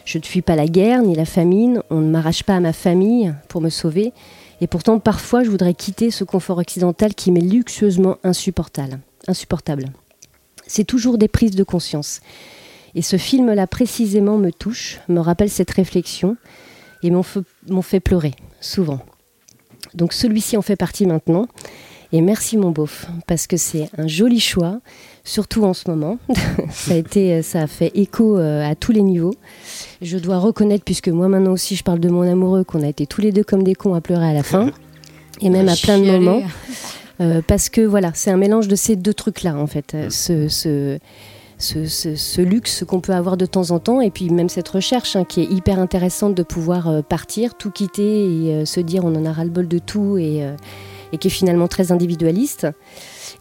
Je 0.03 0.17
ne 0.17 0.23
fuis 0.23 0.41
pas 0.41 0.55
la 0.55 0.65
guerre 0.65 1.03
ni 1.03 1.13
la 1.13 1.25
famine, 1.25 1.83
on 1.91 2.01
ne 2.01 2.09
m'arrache 2.09 2.41
pas 2.41 2.55
à 2.55 2.59
ma 2.59 2.73
famille 2.73 3.35
pour 3.49 3.61
me 3.61 3.69
sauver, 3.69 4.13
et 4.61 4.67
pourtant 4.67 4.97
parfois 4.97 5.43
je 5.43 5.51
voudrais 5.51 5.75
quitter 5.75 6.09
ce 6.09 6.23
confort 6.23 6.57
occidental 6.57 7.13
qui 7.13 7.31
m'est 7.31 7.39
luxueusement 7.39 8.17
insupportable. 8.23 8.97
insupportable. 9.27 9.85
C'est 10.65 10.83
toujours 10.83 11.19
des 11.19 11.27
prises 11.27 11.55
de 11.55 11.63
conscience. 11.63 12.21
Et 12.95 13.03
ce 13.03 13.17
film-là 13.17 13.67
précisément 13.67 14.39
me 14.39 14.51
touche, 14.51 15.01
me 15.07 15.19
rappelle 15.19 15.51
cette 15.51 15.69
réflexion, 15.69 16.35
et 17.03 17.11
m'en 17.11 17.21
fait 17.83 17.99
pleurer, 17.99 18.33
souvent. 18.59 19.01
Donc 19.93 20.13
celui-ci 20.13 20.57
en 20.57 20.63
fait 20.63 20.75
partie 20.75 21.05
maintenant. 21.05 21.47
Et 22.13 22.21
merci 22.21 22.57
mon 22.57 22.71
beauf, 22.71 23.07
parce 23.27 23.47
que 23.47 23.57
c'est 23.57 23.89
un 23.97 24.07
joli 24.07 24.39
choix, 24.39 24.79
surtout 25.25 25.63
en 25.65 25.73
ce 25.73 25.89
moment. 25.89 26.19
ça, 26.71 26.93
a 26.93 26.95
été, 26.95 27.41
ça 27.41 27.63
a 27.63 27.67
fait 27.67 27.91
écho 27.95 28.37
euh, 28.37 28.65
à 28.65 28.75
tous 28.75 28.93
les 28.93 29.01
niveaux. 29.01 29.35
Je 30.01 30.17
dois 30.17 30.37
reconnaître, 30.37 30.85
puisque 30.85 31.09
moi 31.09 31.27
maintenant 31.27 31.51
aussi 31.51 31.75
je 31.75 31.83
parle 31.83 31.99
de 31.99 32.09
mon 32.09 32.21
amoureux, 32.21 32.63
qu'on 32.63 32.81
a 32.81 32.87
été 32.87 33.05
tous 33.07 33.19
les 33.19 33.33
deux 33.33 33.43
comme 33.43 33.63
des 33.63 33.75
cons 33.75 33.93
à 33.93 33.99
pleurer 33.99 34.27
à 34.27 34.33
la 34.33 34.43
fin, 34.43 34.71
et 35.41 35.49
même 35.49 35.67
à 35.67 35.75
plein 35.75 35.99
de 35.99 36.05
moments. 36.05 36.41
Euh, 37.19 37.41
parce 37.45 37.67
que 37.67 37.81
voilà, 37.81 38.11
c'est 38.13 38.31
un 38.31 38.37
mélange 38.37 38.69
de 38.69 38.75
ces 38.75 38.95
deux 38.95 39.13
trucs-là, 39.13 39.57
en 39.57 39.67
fait. 39.67 39.97
Ce, 40.09 40.47
ce, 40.47 40.99
ce, 41.57 42.41
luxe 42.41 42.85
qu'on 42.87 43.01
peut 43.01 43.13
avoir 43.13 43.35
de 43.35 43.45
temps 43.45 43.71
en 43.71 43.79
temps, 43.79 43.99
et 43.99 44.11
puis 44.11 44.29
même 44.29 44.47
cette 44.47 44.69
recherche 44.69 45.17
hein, 45.17 45.25
qui 45.25 45.41
est 45.41 45.51
hyper 45.51 45.79
intéressante 45.79 46.35
de 46.35 46.43
pouvoir 46.43 46.87
euh, 46.87 47.01
partir, 47.01 47.55
tout 47.55 47.71
quitter 47.71 48.59
et 48.59 48.65
se 48.65 48.79
dire 48.79 49.03
on 49.03 49.13
en 49.13 49.25
a 49.25 49.33
ras-le-bol 49.33 49.67
de 49.67 49.79
tout 49.79 50.17
et 50.17 50.45
et 51.13 51.17
qui 51.17 51.27
est 51.27 51.31
finalement 51.31 51.67
très 51.67 51.91
individualiste. 51.91 52.67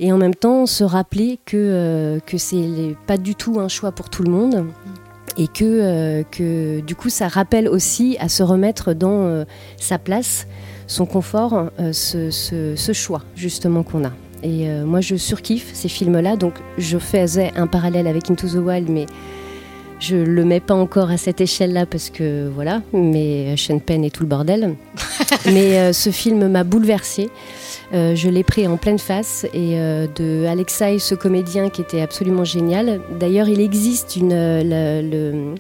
Et 0.01 0.13
en 0.13 0.19
même 0.19 0.35
temps, 0.35 0.67
se 0.67 0.85
rappeler 0.85 1.39
que, 1.45 1.57
euh, 1.57 2.21
que 2.21 2.39
c'est 2.39 2.97
pas 3.07 3.17
du 3.17 3.35
tout 3.35 3.61
un 3.61 3.69
choix 3.69 3.93
pour 3.93 4.11
tout 4.11 4.23
le 4.23 4.31
monde. 4.31 4.67
Et 5.39 5.49
que, 5.49 5.65
euh, 5.65 6.23
que 6.23 6.81
du 6.81 6.95
coup, 6.95 7.11
ça 7.11 7.29
rappelle 7.29 7.69
aussi 7.69 8.17
à 8.21 8.29
se 8.29 8.43
remettre 8.43 8.95
dans 8.95 9.27
euh, 9.27 9.45
sa 9.77 9.99
place, 9.99 10.47
son 10.87 11.05
confort, 11.05 11.71
ce, 11.93 12.31
ce, 12.31 12.93
choix 12.93 13.23
justement 13.35 13.83
qu'on 13.83 14.05
a. 14.05 14.13
Et 14.43 14.69
moi, 14.85 15.01
je 15.01 15.17
surkiffe 15.17 15.71
ces 15.75 15.89
films-là. 15.89 16.37
Donc, 16.37 16.55
je 16.79 16.99
faisais 16.99 17.53
un 17.57 17.67
parallèle 17.67 18.07
avec 18.07 18.31
Into 18.31 18.47
the 18.49 18.65
Wild, 18.65 18.89
mais 18.89 19.07
je 19.99 20.17
le 20.17 20.45
mets 20.45 20.61
pas 20.61 20.75
encore 20.75 21.11
à 21.11 21.17
cette 21.17 21.41
échelle-là 21.41 21.87
parce 21.87 22.11
que 22.11 22.49
voilà, 22.49 22.83
mais 22.93 23.57
Sean 23.57 23.79
Penn 23.79 24.05
et 24.05 24.11
tout 24.11 24.23
le 24.23 24.29
bordel. 24.29 24.75
mais 25.47 25.79
euh, 25.79 25.93
ce 25.93 26.11
film 26.11 26.49
m'a 26.49 26.65
bouleversée. 26.65 27.31
Euh, 27.95 28.15
je 28.15 28.29
l'ai 28.29 28.43
pris 28.43 28.67
en 28.67 28.77
pleine 28.77 28.99
face 28.99 29.45
et 29.55 29.79
euh, 29.79 30.07
de 30.17 30.45
Alexei, 30.47 30.99
ce 30.99 31.15
comédien 31.15 31.71
qui 31.71 31.81
était 31.81 32.01
absolument 32.01 32.45
génial. 32.45 33.01
D'ailleurs, 33.19 33.49
il 33.49 33.61
existe 33.61 34.17
une, 34.17 34.35
le, 34.35 35.55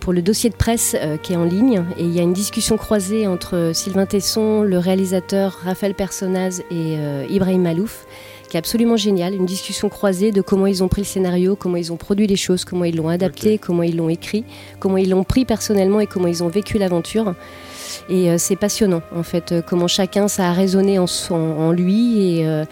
pour 0.00 0.12
le 0.12 0.22
dossier 0.22 0.50
de 0.50 0.56
presse 0.56 0.94
qui 1.22 1.32
est 1.32 1.36
en 1.36 1.44
ligne 1.44 1.82
et 1.98 2.02
il 2.04 2.14
y 2.14 2.20
a 2.20 2.22
une 2.22 2.34
discussion 2.34 2.76
croisée 2.76 3.26
entre 3.26 3.72
Sylvain 3.74 4.06
Tesson, 4.06 4.62
le 4.62 4.78
réalisateur 4.78 5.60
Raphaël 5.64 5.94
Personnaz 5.94 6.62
et 6.70 6.96
Ibrahim 7.30 7.62
Malouf 7.62 8.06
qui 8.48 8.56
est 8.56 8.58
absolument 8.58 8.96
génial, 8.96 9.34
une 9.34 9.46
discussion 9.46 9.88
croisée 9.88 10.32
de 10.32 10.40
comment 10.40 10.66
ils 10.66 10.82
ont 10.82 10.88
pris 10.88 11.02
le 11.02 11.06
scénario, 11.06 11.56
comment 11.56 11.76
ils 11.76 11.92
ont 11.92 11.96
produit 11.96 12.26
les 12.26 12.36
choses, 12.36 12.64
comment 12.64 12.84
ils 12.84 12.96
l'ont 12.96 13.08
adapté, 13.08 13.58
comment 13.58 13.82
ils 13.82 13.96
l'ont 13.96 14.08
écrit, 14.08 14.44
comment 14.78 14.96
ils 14.96 15.10
l'ont 15.10 15.24
pris 15.24 15.44
personnellement 15.44 16.00
et 16.00 16.06
comment 16.06 16.28
ils 16.28 16.42
ont 16.42 16.48
vécu 16.48 16.78
l'aventure. 16.78 17.34
Et 18.08 18.30
euh, 18.30 18.38
c'est 18.38 18.56
passionnant, 18.56 19.02
en 19.14 19.22
fait, 19.22 19.52
euh, 19.52 19.62
comment 19.62 19.88
chacun 19.88 20.28
ça 20.28 20.48
a 20.48 20.52
résonné 20.52 20.98
en, 20.98 21.06
en, 21.30 21.72
lui 21.72 22.38
et 22.38 22.46
euh, 22.46 22.64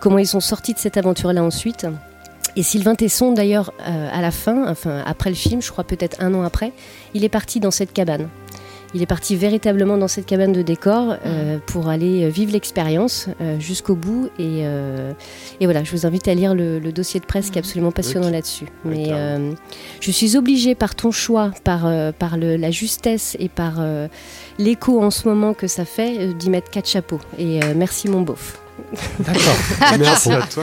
comment 0.00 0.18
ils 0.18 0.26
sont 0.26 0.40
sortis 0.40 0.74
de 0.74 0.78
cette 0.78 0.96
aventure-là 0.96 1.42
ensuite. 1.42 1.86
Et 2.56 2.62
Sylvain 2.62 2.94
Tesson, 2.94 3.32
d'ailleurs, 3.32 3.72
à 3.80 4.20
la 4.22 4.30
fin, 4.30 4.70
enfin 4.70 5.02
après 5.04 5.28
le 5.28 5.34
film, 5.34 5.60
je 5.60 5.72
crois 5.72 5.82
peut-être 5.82 6.18
un 6.20 6.34
an 6.34 6.44
après, 6.44 6.72
il 7.12 7.24
est 7.24 7.28
parti 7.28 7.58
dans 7.58 7.72
cette 7.72 7.92
cabane. 7.92 8.28
Il 8.94 9.02
est 9.02 9.06
parti 9.06 9.34
véritablement 9.34 9.98
dans 9.98 10.06
cette 10.06 10.24
cabane 10.24 10.52
de 10.52 10.62
décor 10.62 11.16
euh, 11.26 11.58
pour 11.66 11.88
aller 11.88 12.28
vivre 12.30 12.52
l'expérience 12.52 13.26
euh, 13.40 13.58
jusqu'au 13.58 13.96
bout. 13.96 14.30
Et, 14.38 14.60
euh, 14.62 15.12
et, 15.58 15.64
voilà, 15.64 15.82
je 15.82 15.90
vous 15.90 16.06
invite 16.06 16.28
à 16.28 16.34
lire 16.34 16.54
le, 16.54 16.78
dossier 16.92 17.18
de 17.18 17.26
presse 17.26 17.50
qui 17.50 17.58
est 17.58 17.60
absolument 17.60 17.90
passionnant 17.90 18.30
là-dessus. 18.30 18.66
Mais 18.84 19.10
je 20.00 20.10
suis 20.12 20.36
obligée 20.36 20.76
par 20.76 20.94
ton 20.94 21.10
choix, 21.10 21.50
par, 21.64 21.90
par 22.12 22.36
le, 22.36 22.56
la 22.56 22.70
justesse 22.70 23.36
et 23.40 23.48
par 23.48 23.82
l'écho 24.58 25.02
en 25.02 25.10
ce 25.10 25.26
moment 25.26 25.54
que 25.54 25.66
ça 25.66 25.84
fait, 25.84 26.32
d'y 26.34 26.50
mettre 26.50 26.70
quatre 26.70 26.88
chapeaux. 26.88 27.20
Et 27.36 27.58
merci 27.74 28.08
mon 28.08 28.20
beauf. 28.20 28.60
D'accord. 29.18 29.56
merci 29.98 30.30
à 30.30 30.42
toi. 30.42 30.62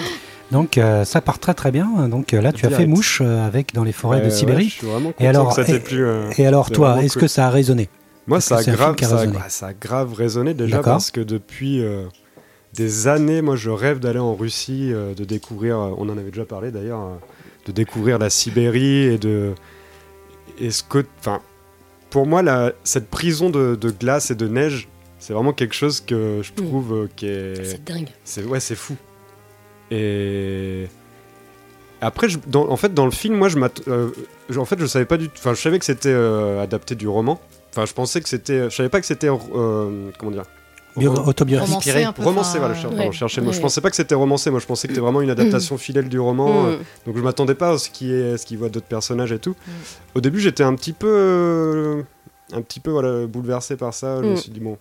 Donc 0.51 0.79
ça 1.03 1.21
part 1.21 1.39
très 1.39 1.53
très 1.53 1.71
bien. 1.71 2.07
Donc 2.07 2.31
là 2.31 2.53
tu 2.53 2.65
as 2.65 2.69
fait 2.69 2.85
mouche 2.85 3.19
avec 3.19 3.73
dans 3.73 3.83
les 3.83 3.91
forêts 3.91 4.21
de 4.21 4.29
Sibérie. 4.29 4.79
et 5.19 5.27
alors, 5.27 5.59
et 6.37 6.47
alors 6.47 6.71
toi, 6.71 7.03
est-ce 7.03 7.17
que 7.17 7.27
ça 7.27 7.47
a 7.47 7.49
résonné? 7.49 7.89
Moi, 8.27 8.39
ça 8.39 8.57
a, 8.57 8.63
grave, 8.63 8.95
ça, 9.49 9.67
a, 9.67 9.73
grave 9.73 10.13
résonné 10.13 10.53
déjà 10.53 10.81
parce 10.81 11.11
que 11.11 11.21
depuis 11.21 11.83
euh, 11.83 12.05
des 12.73 13.07
années, 13.07 13.41
moi, 13.41 13.55
je 13.55 13.69
rêve 13.69 13.99
d'aller 13.99 14.19
en 14.19 14.35
Russie, 14.35 14.91
euh, 14.93 15.15
de 15.15 15.23
découvrir, 15.23 15.79
euh, 15.79 15.93
on 15.97 16.07
en 16.07 16.17
avait 16.17 16.29
déjà 16.29 16.45
parlé 16.45 16.71
d'ailleurs, 16.71 17.19
de 17.65 17.71
découvrir 17.71 18.19
la 18.19 18.29
Sibérie 18.29 19.05
et 19.05 19.17
de. 19.17 19.53
Et 20.59 20.69
ce 20.69 20.83
que. 20.83 21.03
Enfin, 21.19 21.41
pour 22.11 22.27
moi, 22.27 22.43
la, 22.43 22.73
cette 22.83 23.09
prison 23.09 23.49
de, 23.49 23.75
glace 23.99 24.29
et 24.29 24.35
de 24.35 24.47
neige, 24.47 24.87
c'est 25.17 25.33
vraiment 25.33 25.53
quelque 25.53 25.75
chose 25.75 25.99
que 26.01 26.41
je 26.43 26.51
mm. 26.51 26.55
trouve 26.55 27.09
qui 27.15 27.25
est. 27.25 27.65
C'est 27.65 27.83
dingue. 27.83 28.09
C'est, 28.23 28.43
ouais, 28.43 28.59
c'est 28.59 28.75
fou. 28.75 28.95
Et. 29.89 30.87
Après, 32.03 32.29
je, 32.29 32.39
en 32.55 32.77
fait, 32.77 32.93
dans 32.95 33.05
le 33.05 33.11
film, 33.11 33.35
moi, 33.35 33.47
je 33.47 33.57
en 34.57 34.65
fait, 34.65 34.79
je 34.79 34.85
savais 34.85 35.05
pas 35.05 35.17
du 35.17 35.29
Enfin, 35.37 35.53
je 35.53 35.61
savais 35.61 35.77
que 35.77 35.85
c'était 35.85 36.13
adapté 36.13 36.93
du 36.93 37.07
roman. 37.07 37.39
Enfin, 37.71 37.85
je 37.85 37.93
pensais 37.93 38.21
que 38.21 38.29
c'était. 38.29 38.69
Je 38.69 38.75
savais 38.75 38.89
pas 38.89 38.99
que 38.99 39.05
c'était. 39.07 39.27
Euh, 39.29 40.09
comment 40.19 40.31
dire 40.31 40.45
autobiographique. 40.97 41.71
Romancé 41.85 42.03
un 42.03 42.11
peu. 42.11 42.21
romancé, 42.23 42.59
voilà, 42.59 42.73
je 42.73 42.85
Ouais. 42.87 43.11
cherchais 43.13 43.39
le 43.39 43.47
mot. 43.47 43.53
Je 43.53 43.61
pensais 43.61 43.79
pas 43.79 43.89
que 43.89 43.95
c'était 43.95 44.13
romancé, 44.13 44.51
moi 44.51 44.59
je 44.59 44.65
pensais 44.65 44.89
que 44.89 44.93
c'était 44.93 44.99
vraiment 45.01 45.21
une 45.21 45.29
adaptation 45.29 45.77
fidèle 45.77 46.09
du 46.09 46.19
roman. 46.19 46.65
euh, 46.65 46.75
Mm. 46.75 46.79
Donc 47.05 47.17
je 47.17 47.21
m'attendais 47.21 47.55
pas 47.55 47.69
à 47.71 47.77
ce 47.77 47.89
qu'il 47.89 48.11
est, 48.11 48.35
ce 48.37 48.45
qu'il 48.45 48.57
voit 48.57 48.67
d'autres 48.67 48.87
personnages 48.87 49.31
et 49.31 49.39
tout. 49.39 49.55
Au 50.15 50.19
début, 50.19 50.41
j'étais 50.41 50.63
un 50.63 50.75
petit 50.75 50.91
peu, 50.91 51.07
euh, 51.09 52.01
un 52.51 52.61
petit 52.61 52.81
peu 52.81 52.91
voilà, 52.91 53.25
bouleversé 53.25 53.77
par 53.77 53.93
ça. 53.93 54.17
Je 54.21 54.27
me 54.27 54.33
Mm. 54.33 54.37
suis 54.37 54.51
dit 54.51 54.59
bon, 54.59 54.77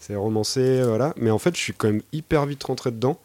c'est 0.00 0.16
romancé, 0.16 0.82
voilà. 0.82 1.14
Mais 1.16 1.30
en 1.30 1.38
fait, 1.38 1.54
je 1.54 1.60
suis 1.60 1.72
quand 1.74 1.86
même 1.86 2.02
hyper 2.12 2.44
vite 2.46 2.64
rentré 2.64 2.90
dedans. 2.90 3.18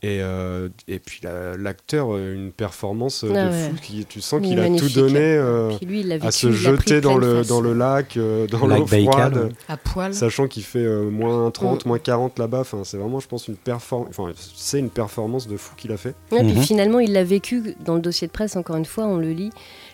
Et, 0.00 0.20
euh, 0.22 0.68
et 0.86 1.00
puis 1.00 1.18
la- 1.24 1.56
l'acteur, 1.56 2.14
euh, 2.14 2.32
une 2.32 2.52
performance 2.52 3.24
euh, 3.24 3.32
Ah 3.34 3.46
de 3.46 3.50
ouais. 3.50 3.68
fou. 3.70 3.74
Qui, 3.82 4.04
tu 4.04 4.20
sens 4.20 4.40
qu'il 4.40 4.60
a 4.60 4.68
tout 4.76 4.88
donné 4.90 5.18
euh, 5.20 5.70
Puis 5.76 5.86
lui, 5.86 6.00
il 6.02 6.08
l'a 6.08 6.24
à 6.24 6.30
se 6.30 6.46
l'a 6.46 6.52
jeter 6.52 7.00
dans 7.00 7.16
le, 7.18 7.38
face. 7.38 7.48
dans 7.48 7.60
le 7.60 7.72
lac, 7.74 8.16
euh, 8.16 8.46
dans 8.46 8.64
l'eau 8.66 8.86
froide. 8.86 9.52
À 9.68 9.76
poil. 9.76 10.14
Sachant 10.14 10.46
qu'il 10.46 10.62
fait 10.62 10.78
euh, 10.84 11.10
moins 11.10 11.50
30, 11.50 11.84
Mm. 11.84 11.88
moins 11.88 11.98
40 11.98 12.38
là-bas, 12.38 12.60
enfin, 12.60 12.82
c'est 12.84 12.96
vraiment, 12.96 13.18
je 13.18 13.26
pense, 13.26 13.48
une 13.48 13.56
performance. 13.56 14.08
Enfin, 14.10 14.30
c'est 14.54 14.78
une 14.78 14.90
performance 14.90 15.48
de 15.48 15.56
fou 15.56 15.74
qu'il 15.76 15.90
a 15.90 15.96
fait. 15.96 16.14
Ouais, 16.30 16.44
Mhm. 16.44 16.52
Puis 16.52 16.62
finalement, 16.62 17.00
il 17.00 17.12
l'a 17.12 17.24
vécu 17.24 17.74
dans 17.84 17.96
le 17.96 18.00
dossier 18.00 18.28
de 18.28 18.32
presse, 18.32 18.54
encore 18.54 18.76
une 18.76 18.84
fois, 18.84 19.04
on 19.04 19.16
le 19.16 19.32
lit. 19.32 19.50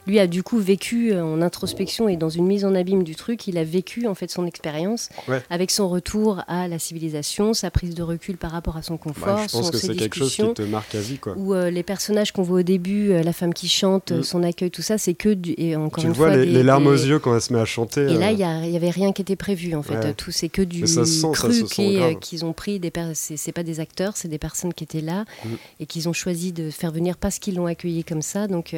Lui 0.06 0.18
a 0.18 0.26
du 0.26 0.42
coup 0.42 0.58
vécu 0.58 1.12
euh, 1.12 1.24
en 1.24 1.40
introspection 1.42 2.08
et 2.08 2.16
dans 2.16 2.28
une 2.28 2.46
mise 2.46 2.64
en 2.64 2.74
abîme 2.74 3.04
du 3.04 3.14
truc, 3.16 3.46
il 3.46 3.56
a 3.58 3.64
vécu 3.64 4.06
en 4.06 4.14
fait 4.14 4.30
son 4.30 4.46
expérience 4.46 5.08
Ouais. 5.28 5.42
avec 5.50 5.70
son 5.70 5.88
retour 5.88 6.42
à 6.48 6.68
la 6.68 6.78
civilisation, 6.78 7.54
sa 7.54 7.70
prise 7.70 7.94
de 7.94 8.02
recul 8.02 8.36
par 8.36 8.50
rapport 8.50 8.76
à 8.76 8.82
son 8.82 8.96
confort, 8.96 9.38
Ouais, 9.38 9.46
je 9.48 9.52
pense 9.52 9.66
son, 9.66 9.70
que 9.72 9.76
c'est 9.78 9.94
quelque 9.96 10.16
chose 10.16 10.34
qui 10.34 10.54
te 10.54 10.62
marque 10.62 10.94
à 10.94 11.00
vie, 11.00 11.18
quoi. 11.18 11.34
Où 11.36 11.54
euh, 11.54 11.70
les 11.70 11.82
personnages 11.82 12.32
qu'on 12.32 12.42
voit 12.42 12.60
au 12.60 12.62
début, 12.62 13.10
euh, 13.12 13.22
la 13.22 13.32
femme 13.32 13.54
qui 13.54 13.68
chante, 13.68 14.12
Mm. 14.12 14.22
son 14.22 14.42
accueil, 14.42 14.70
tout 14.70 14.82
ça, 14.82 14.98
c'est 14.98 15.14
que 15.14 15.28
du. 15.30 15.54
Et 15.56 15.76
encore 15.76 16.02
Tu 16.02 16.06
une 16.08 16.12
vois, 16.12 16.28
fois, 16.28 16.36
les, 16.36 16.46
des- 16.46 16.52
les 16.52 16.62
larmes 16.62 16.84
des- 16.84 16.90
aux 16.90 17.06
yeux 17.06 17.18
quand 17.18 17.34
elle 17.34 17.40
se 17.40 17.52
met 17.52 17.60
à 17.60 17.64
chanter. 17.64 18.02
Et 18.02 18.14
là, 18.18 18.28
euh, 18.28 18.32
il 18.32 18.38
y, 18.38 18.44
a- 18.44 18.64
il 18.66 18.70
y 18.70 18.76
avait 18.76 18.90
rien 18.90 19.12
qui 19.12 19.22
était 19.22 19.36
prévu 19.36 19.74
en 19.74 19.82
fait. 19.82 19.94
Ouais. 19.96 20.14
Tout 20.14 20.30
c'est 20.30 20.48
que 20.48 20.62
du 20.62 20.86
ça 20.86 21.04
sent, 21.04 21.28
cru 21.32 21.52
se 21.52 22.14
qu'ils 22.20 22.44
ont 22.44 22.52
pris. 22.52 22.78
Des 22.80 22.90
per- 22.90 23.12
c'est 23.14 23.52
pas 23.52 23.62
des 23.62 23.80
acteurs, 23.80 24.16
c'est 24.16 24.28
des 24.28 24.38
personnes 24.38 24.74
qui 24.74 24.84
étaient 24.84 25.00
là 25.00 25.24
Mm. 25.44 25.48
et 25.80 25.86
qu'ils 25.86 26.08
ont 26.08 26.12
choisi 26.12 26.52
de 26.52 26.70
faire 26.70 26.90
venir 26.92 27.16
parce 27.16 27.38
qu'ils 27.38 27.54
l'ont 27.56 27.66
accueilli 27.66 28.04
comme 28.04 28.22
ça. 28.22 28.46
Donc 28.48 28.74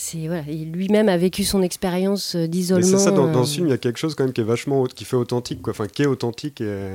c'est 0.00 0.26
voilà. 0.28 0.42
Lui-même 0.42 1.08
a 1.08 1.16
vécu 1.16 1.44
son 1.44 1.62
expérience 1.62 2.34
euh, 2.34 2.40
Mais 2.40 2.48
d'isolement. 2.48 2.86
c'est 2.86 2.98
ça, 2.98 3.10
dans, 3.10 3.30
dans 3.30 3.42
euh, 3.42 3.44
ce 3.44 3.54
film, 3.54 3.66
il 3.66 3.70
y 3.70 3.74
a 3.74 3.78
quelque 3.78 3.98
chose 3.98 4.14
quand 4.14 4.24
même 4.24 4.32
qui 4.32 4.40
est 4.40 4.44
vachement, 4.44 4.84
qui 4.86 5.04
fait 5.04 5.16
authentique, 5.16 5.60
quoi. 5.62 5.72
Enfin, 5.72 5.86
qui 5.88 6.02
est 6.02 6.06
authentique 6.06 6.60
et, 6.60 6.88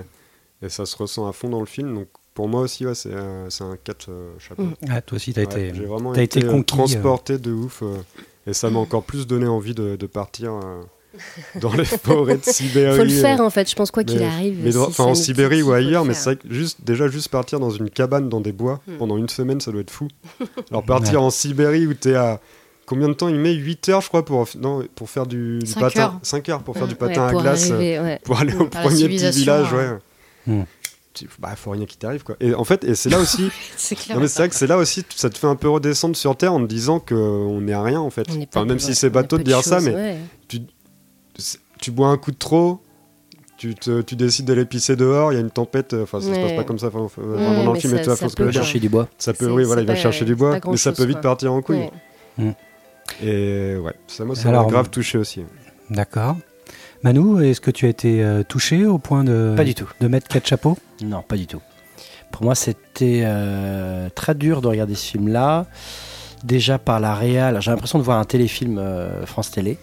et 0.64 0.70
ça 0.70 0.86
se 0.86 0.96
ressent 0.98 1.28
à 1.28 1.34
fond 1.34 1.50
dans 1.50 1.60
le 1.60 1.66
film. 1.68 1.94
Donc, 1.94 2.08
pour 2.34 2.48
moi 2.50 2.62
aussi, 2.62 2.86
ouais, 2.86 2.96
c'est 2.96 3.14
euh, 3.14 3.50
c'est 3.50 3.64
un 3.64 3.78
4 3.84 4.08
euh, 4.10 4.34
chapeau. 4.40 4.64
Mm. 4.64 4.74
Ah, 4.90 5.02
toi 5.02 5.16
aussi, 5.18 5.34
t'as 5.34 5.42
Ouais, 5.42 5.68
été. 5.68 5.72
J'ai 5.76 5.86
vraiment 5.86 6.14
t'as 6.14 6.24
été, 6.24 6.40
été 6.40 6.48
euh, 6.48 6.52
conquis, 6.52 6.66
transporté 6.66 7.38
de 7.38 7.52
ouf. 7.52 7.82
euh, 7.84 7.96
et 8.48 8.54
ça 8.54 8.70
m'a 8.70 8.80
encore 8.80 9.04
plus 9.04 9.26
donné 9.28 9.48
envie 9.48 9.74
de, 9.74 9.96
de 9.96 10.06
partir 10.08 10.54
euh, 10.54 10.82
dans 11.62 11.74
les 11.74 11.86
forêts 11.86 12.38
de 12.38 12.44
Sibérie. 12.44 12.98
Faut 12.98 13.04
le 13.06 13.12
euh, 13.12 13.22
faire 13.22 13.40
en 13.42 13.50
fait. 13.50 13.70
Je 13.70 13.76
pense 13.76 13.90
quoi 13.92 14.04
qu'il 14.04 14.22
arrive. 14.22 14.60
mais 14.64 14.72
si 14.72 14.78
dans- 14.78 14.84
enfin, 14.88 15.04
ça 15.06 15.10
en 15.10 15.16
Sibérie 15.16 15.58
si, 15.58 15.64
ou 15.64 15.72
ailleurs, 15.72 16.06
mais 16.06 16.14
c'est 16.14 16.40
juste, 16.50 16.80
déjà 16.84 17.08
juste 17.08 17.30
partir 17.30 17.60
dans 17.60 17.70
une 17.72 17.90
cabane 17.90 18.28
dans 18.30 18.42
des 18.42 18.52
bois 18.52 18.82
Hmm. 18.88 18.98
pendant 18.98 19.18
une 19.18 19.30
semaine, 19.30 19.62
ça 19.62 19.72
doit 19.72 19.82
être 19.82 19.90
fou. 19.92 20.08
Alors 20.72 20.84
partir 20.84 21.22
en 21.24 21.30
Sibérie 21.30 21.88
où 21.88 21.94
t'es 21.94 22.16
à 22.16 22.40
combien 22.86 23.08
de 23.08 23.14
temps 23.14 23.28
Il 23.30 23.36
met? 23.36 23.54
8 23.54 23.90
heures, 23.90 24.02
je 24.02 24.08
crois, 24.08 24.24
pour, 24.26 24.48
non, 24.60 24.84
pour 24.96 25.10
faire 25.10 25.26
du, 25.28 25.60
patin. 25.80 26.02
heures. 26.02 26.20
5 26.22 26.50
heures 26.50 26.64
pour 26.64 26.74
faire 26.76 26.84
Ouais, 26.84 26.90
du 26.90 26.96
patin 26.96 27.28
à 27.28 27.32
glace, 27.34 27.70
euh, 27.72 27.76
arriver, 27.76 28.00
ouais. 28.00 28.20
pour 28.24 28.40
aller 28.40 28.54
au 28.56 28.62
À 28.74 28.84
la 28.84 28.90
premier 28.90 29.08
petit 29.08 29.30
village, 29.32 29.72
ouais. 29.74 29.90
ouais. 30.48 30.66
Tu- 31.14 31.30
Bah, 31.40 31.56
faut 31.56 31.72
rien 31.72 31.86
qui 31.86 31.98
t'arrive, 31.98 32.24
quoi. 32.24 32.36
Et 32.42 32.54
en 32.54 32.66
fait, 32.66 32.84
et 32.84 32.94
c'est 32.94 33.10
là 33.10 33.20
aussi, 33.20 33.50
C'est 33.78 33.96
clair. 33.96 34.18
non, 34.18 34.22
mais 34.24 34.28
c'est 34.28 34.40
vrai 34.40 34.50
que 34.50 34.56
c'est 34.56 34.68
là 34.68 34.78
aussi, 34.78 35.06
ça 35.16 35.30
te 35.30 35.38
fait 35.38 35.48
un 35.48 35.56
peu 35.56 35.70
redescendre 35.70 36.16
sur 36.16 36.36
terre 36.36 36.52
en 36.54 36.60
te 36.60 36.66
disant 36.66 37.00
qu'on 37.00 37.62
n'est 37.62 37.72
à 37.74 37.82
rien, 37.82 38.02
en 38.02 38.10
fait. 38.10 38.28
Enfin, 38.54 38.66
même 38.66 38.80
si 38.80 38.90
ouais, 38.90 38.94
c'est 38.96 39.10
bateau 39.10 39.38
de 39.38 39.44
dire 39.44 39.64
ça, 39.64 39.80
mais 39.80 39.96
ouais. 39.96 40.18
c'est- 41.38 41.60
tu 41.82 41.92
bois 41.92 42.10
un 42.10 42.18
coup 42.18 42.32
de 42.32 42.38
trop, 42.38 42.82
tu, 43.58 43.74
te- 43.76 44.02
tu 44.02 44.16
décides 44.18 44.46
d'aller 44.46 44.66
pisser 44.66 44.96
dehors, 44.98 45.32
il 45.32 45.36
y 45.36 45.38
a 45.38 45.42
une 45.42 45.50
tempête, 45.52 45.94
euh, 45.94 46.04
enfin 46.04 46.20
ça 46.20 46.28
se 46.28 46.32
passe 46.40 46.50
Ouais. 46.52 46.56
pas 46.58 46.64
comme 46.66 46.80
ça 46.80 46.88
enfin, 46.88 47.00
Ouais, 47.22 47.26
vraiment 47.26 47.64
dans 47.64 47.74
le 47.74 47.80
film, 47.80 47.94
ça- 47.94 48.00
et 48.00 48.02
tu 48.02 48.08
vois, 48.10 48.16
ça 48.18 48.28
peut 48.36 48.52
chercher 48.52 48.80
du 48.80 48.90
bois. 48.90 49.08
Ça 49.18 49.34
peut, 49.34 49.50
oui, 49.50 49.64
voilà, 49.64 49.82
il 49.84 49.88
va 49.88 49.96
chercher 49.96 50.26
du 50.26 50.36
bois, 50.36 50.60
mais 50.70 50.78
ça 50.78 50.92
peut 50.92 51.04
vite 51.06 51.14
quoi. 51.16 51.22
partir 51.22 51.54
en 51.54 51.62
couille. 51.62 51.90
Ouais. 52.38 52.56
Et 53.24 53.76
ouais, 53.78 53.94
ça, 54.08 54.26
moi, 54.26 54.36
ça 54.36 54.52
m'a 54.52 54.64
grave 54.66 54.90
touché 54.90 55.18
aussi. 55.18 55.42
D'accord. 55.90 56.36
Manu, 57.04 57.46
est-ce 57.46 57.62
que 57.62 57.72
tu 57.72 57.86
as 57.86 57.90
été 57.90 58.24
euh, 58.24 58.44
touché 58.44 58.86
au 58.86 58.98
point 58.98 59.24
de, 59.24 59.54
Pas 59.56 59.64
du 59.64 59.76
tout. 59.76 59.88
de 60.02 60.08
mettre 60.08 60.28
quatre 60.28 60.48
chapeaux? 60.48 60.78
Non, 61.04 61.22
pas 61.22 61.36
du 61.38 61.46
tout. 61.46 61.62
Pour 62.32 62.44
moi, 62.44 62.56
c'était 62.56 63.22
euh, 63.26 64.10
très 64.16 64.34
dur 64.34 64.62
de 64.62 64.68
regarder 64.68 64.96
ce 64.96 65.06
film-là. 65.12 65.68
Déjà 66.44 66.78
par 66.80 67.00
la 67.00 67.14
réal, 67.16 67.62
j'ai 67.62 67.72
l'impression 67.72 68.00
de 68.00 68.04
voir 68.04 68.20
un 68.20 68.26
téléfilm 68.26 68.78
euh, 68.80 69.26
France 69.26 69.52
Télé. 69.52 69.78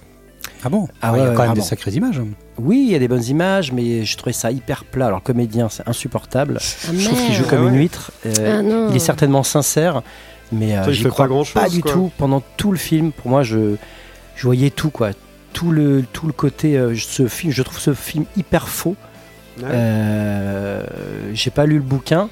Ah 0.65 0.69
bon? 0.69 0.89
Ah 1.01 1.13
Il 1.15 1.19
y 1.19 1.21
ouais, 1.21 1.21
a 1.21 1.25
quand 1.27 1.29
même 1.31 1.37
vraiment. 1.37 1.55
des 1.55 1.61
sacrées 1.61 1.93
images. 1.93 2.21
Oui, 2.59 2.85
il 2.87 2.93
y 2.93 2.95
a 2.95 2.99
des 2.99 3.09
bonnes 3.09 3.25
images, 3.25 3.73
mais 3.73 4.05
je 4.05 4.17
trouvais 4.17 4.33
ça 4.33 4.51
hyper 4.51 4.85
plat. 4.85 5.07
Alors, 5.07 5.19
le 5.21 5.25
comédien, 5.25 5.69
c'est 5.69 5.89
insupportable. 5.89 6.59
Ah, 6.61 6.93
Je 6.93 7.05
trouve 7.05 7.21
qu'il 7.25 7.35
joue 7.35 7.45
comme 7.47 7.61
Ah 7.65 7.69
une 7.69 7.73
ouais. 7.75 7.79
huître. 7.79 8.13
Euh, 8.27 8.87
Ah, 8.89 8.91
il 8.91 8.97
est 8.97 9.01
certainement 9.01 9.43
sincère, 9.45 10.03
mais 10.53 10.77
euh, 10.77 10.93
j'y 10.93 11.05
crois 11.05 11.25
pas 11.25 11.29
grand-chose, 11.29 11.55
pas 11.63 11.69
du 11.69 11.81
quoi. 11.81 11.93
tout. 11.93 12.13
Pendant 12.19 12.43
tout 12.57 12.71
le 12.73 12.79
film, 12.79 13.13
pour 13.13 13.31
moi, 13.31 13.43
je, 13.43 13.77
je 14.37 14.43
voyais 14.45 14.71
tout, 14.71 14.91
quoi. 14.91 15.11
Tout 15.53 15.71
le, 15.71 16.05
tout 16.13 16.27
le 16.27 16.33
côté. 16.33 16.77
euh, 16.77 16.95
ce 16.97 17.27
film, 17.29 17.53
je 17.53 17.63
trouve 17.63 17.79
ce 17.79 17.95
film 17.95 18.25
hyper 18.37 18.69
faux. 18.69 18.97
Ouais. 19.59 19.65
Euh, 19.71 20.83
j'ai 21.35 21.51
pas 21.51 21.67
lu 21.67 21.77
le 21.77 21.83
bouquin, 21.83 22.29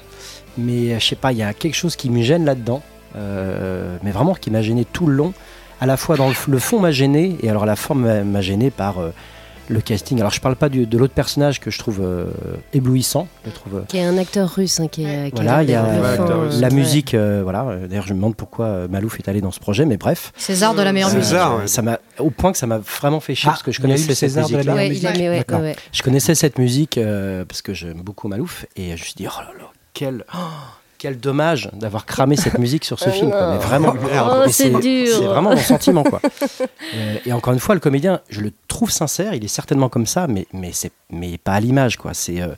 mais 0.57 0.93
euh, 0.93 0.99
je 0.99 1.05
sais 1.07 1.15
pas, 1.15 1.31
il 1.31 1.37
y 1.37 1.43
a 1.43 1.53
quelque 1.53 1.75
chose 1.75 1.95
qui 1.95 2.09
me 2.09 2.21
gêne 2.21 2.45
là-dedans. 2.45 2.81
Euh, 3.15 3.97
mais 4.03 4.11
vraiment 4.11 4.33
qui 4.33 4.49
m'a 4.51 4.61
gêné 4.61 4.85
tout 4.85 5.05
le 5.05 5.13
long. 5.13 5.33
À 5.81 5.85
la 5.85 5.97
fois 5.97 6.15
dans 6.15 6.29
le, 6.29 6.35
le 6.47 6.59
fond 6.59 6.79
m'a 6.79 6.91
gêné, 6.91 7.37
et 7.43 7.49
alors 7.49 7.65
la 7.65 7.75
forme 7.75 8.23
m'a- 8.23 8.41
gêné 8.41 8.71
par 8.71 8.95
le 9.67 9.79
casting. 9.81 10.19
Alors 10.19 10.31
je 10.31 10.41
parle 10.41 10.55
pas 10.55 10.69
du- 10.69 10.85
de 10.85 10.97
l'autre 10.97 11.13
personnage 11.13 11.59
que 11.59 11.71
je 11.71 11.79
trouve 11.79 11.99
euh, 12.01 12.25
éblouissant. 12.73 13.27
Je 13.45 13.51
trouve, 13.51 13.77
euh, 13.77 13.81
Qui 13.87 13.97
est 13.97 14.03
un 14.03 14.17
acteur 14.17 14.49
russe 14.49 14.79
hein, 14.79 14.87
qui 14.87 15.03
est. 15.05 15.31
qui 15.31 15.41
Voilà, 15.41 15.63
il 15.63 15.69
y 15.69 15.73
a 15.73 15.83
euh, 15.85 16.49
la 16.59 16.67
ouais. 16.67 16.73
musique, 16.73 17.13
euh, 17.13 17.41
voilà. 17.43 17.77
D'ailleurs, 17.87 18.05
je 18.07 18.13
me 18.13 18.17
demande 18.17 18.35
pourquoi 18.35 18.65
euh, 18.65 18.87
Malouf 18.87 19.19
est 19.19 19.27
allé 19.29 19.41
dans 19.41 19.51
ce 19.51 19.59
projet, 19.59 19.85
mais 19.85 19.97
bref. 19.97 20.33
César 20.37 20.73
de 20.75 20.81
la 20.81 20.91
meilleure 20.93 21.09
musique. 21.09 21.23
César, 21.23 21.57
ouais. 21.57 21.67
Ça 21.67 21.81
m'a, 21.81 21.99
au 22.19 22.29
point 22.29 22.51
que 22.51 22.57
ça 22.57 22.67
m'a 22.67 22.79
vraiment 22.79 23.19
fait 23.19 23.35
chier 23.35 23.47
Ah, 23.49 23.51
parce 23.53 23.63
que 23.63 23.71
je 23.71 23.79
connaissais 23.81 24.07
le 24.09 24.15
cette 24.15 24.35
musique. 24.37 24.57
mis, 25.17 25.29
ouais, 25.29 25.37
D'accord. 25.37 25.59
ouais, 25.59 25.65
ouais. 25.71 25.75
Je 25.91 26.01
connaissais 26.03 26.35
cette 26.35 26.57
musique 26.59 26.97
euh, 26.97 27.45
parce 27.45 27.61
que 27.61 27.73
j'aime 27.73 28.01
beaucoup 28.01 28.27
Malouf 28.27 28.65
et 28.75 28.87
je 28.87 28.91
me 28.91 28.97
suis 28.97 29.13
dit 29.15 29.27
oh 29.27 29.39
là 29.41 29.51
là 29.57 29.65
quel 29.93 30.25
oh, 30.33 30.37
quel 31.01 31.19
dommage 31.19 31.67
d'avoir 31.73 32.05
cramé 32.05 32.35
cette 32.35 32.59
musique 32.59 32.85
sur 32.85 32.99
ce 32.99 33.09
Oh 33.09 33.11
film 33.11 33.31
quoi. 33.31 33.41
non. 33.47 33.51
mais 33.53 33.57
vraiment 33.57 33.95
Oh, 33.95 34.43
c'est 34.47 34.69
vraiment 34.69 35.49
mon 35.49 35.57
sentiment 35.57 36.03
quoi. 36.03 36.21
Euh, 36.93 37.15
et 37.25 37.33
encore 37.33 37.53
une 37.53 37.59
fois 37.59 37.73
le 37.73 37.81
comédien 37.81 38.21
je 38.29 38.41
le 38.41 38.51
trouve 38.67 38.91
sincère 38.91 39.33
il 39.33 39.43
est 39.43 39.47
certainement 39.47 39.89
comme 39.89 40.05
ça 40.05 40.27
mais 40.27 40.45
mais 40.53 40.71
c'est 40.73 40.91
mais 41.09 41.39
pas 41.39 41.53
à 41.53 41.59
l'image 41.59 41.97
quoi. 41.97 42.13
C'est 42.13 42.39
euh, 42.39 42.49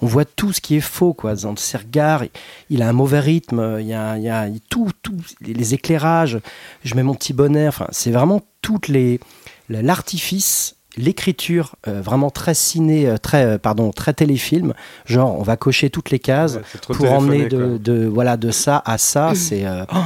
on 0.00 0.06
voit 0.06 0.24
tout 0.24 0.54
ce 0.54 0.62
qui 0.62 0.76
est 0.76 0.80
faux 0.80 1.12
quoi. 1.12 1.34
Dans 1.34 1.54
ses 1.56 1.76
regards 1.76 2.24
il, 2.24 2.30
il 2.70 2.80
a 2.82 2.88
un 2.88 2.94
mauvais 2.94 3.20
rythme 3.20 3.76
il 3.80 3.86
y 3.86 3.92
a, 3.92 4.16
il 4.16 4.22
y 4.22 4.30
a 4.30 4.48
tout 4.70 4.88
tout 5.02 5.16
les, 5.42 5.52
les 5.52 5.74
éclairages. 5.74 6.38
Je 6.84 6.94
mets 6.94 7.02
mon 7.02 7.14
petit 7.14 7.34
bonnet 7.34 7.68
enfin 7.68 7.86
c'est 7.90 8.10
vraiment 8.10 8.40
toutes 8.62 8.88
les 8.88 9.20
l'artifice 9.68 10.76
l'écriture 10.96 11.76
euh, 11.88 12.00
vraiment 12.02 12.30
très 12.30 12.54
ciné 12.54 13.06
euh, 13.06 13.16
très 13.16 13.44
euh, 13.44 13.58
pardon 13.58 13.90
très 13.90 14.12
téléfilm. 14.12 14.74
Genre 15.06 15.38
on 15.38 15.42
va 15.42 15.56
cocher 15.56 15.88
toutes 15.90 16.10
les 16.10 16.18
cases 16.18 16.56
Ouais, 16.56 16.94
pour 16.94 17.12
emmener 17.12 17.46
de, 17.46 17.78
de- 17.78 18.06
voilà 18.06 18.36
de 18.36 18.50
ça 18.50 18.82
à 18.84 18.98
ça. 18.98 19.32
C'est 19.34 19.64
euh, 19.66 19.84
oh, 19.94 19.98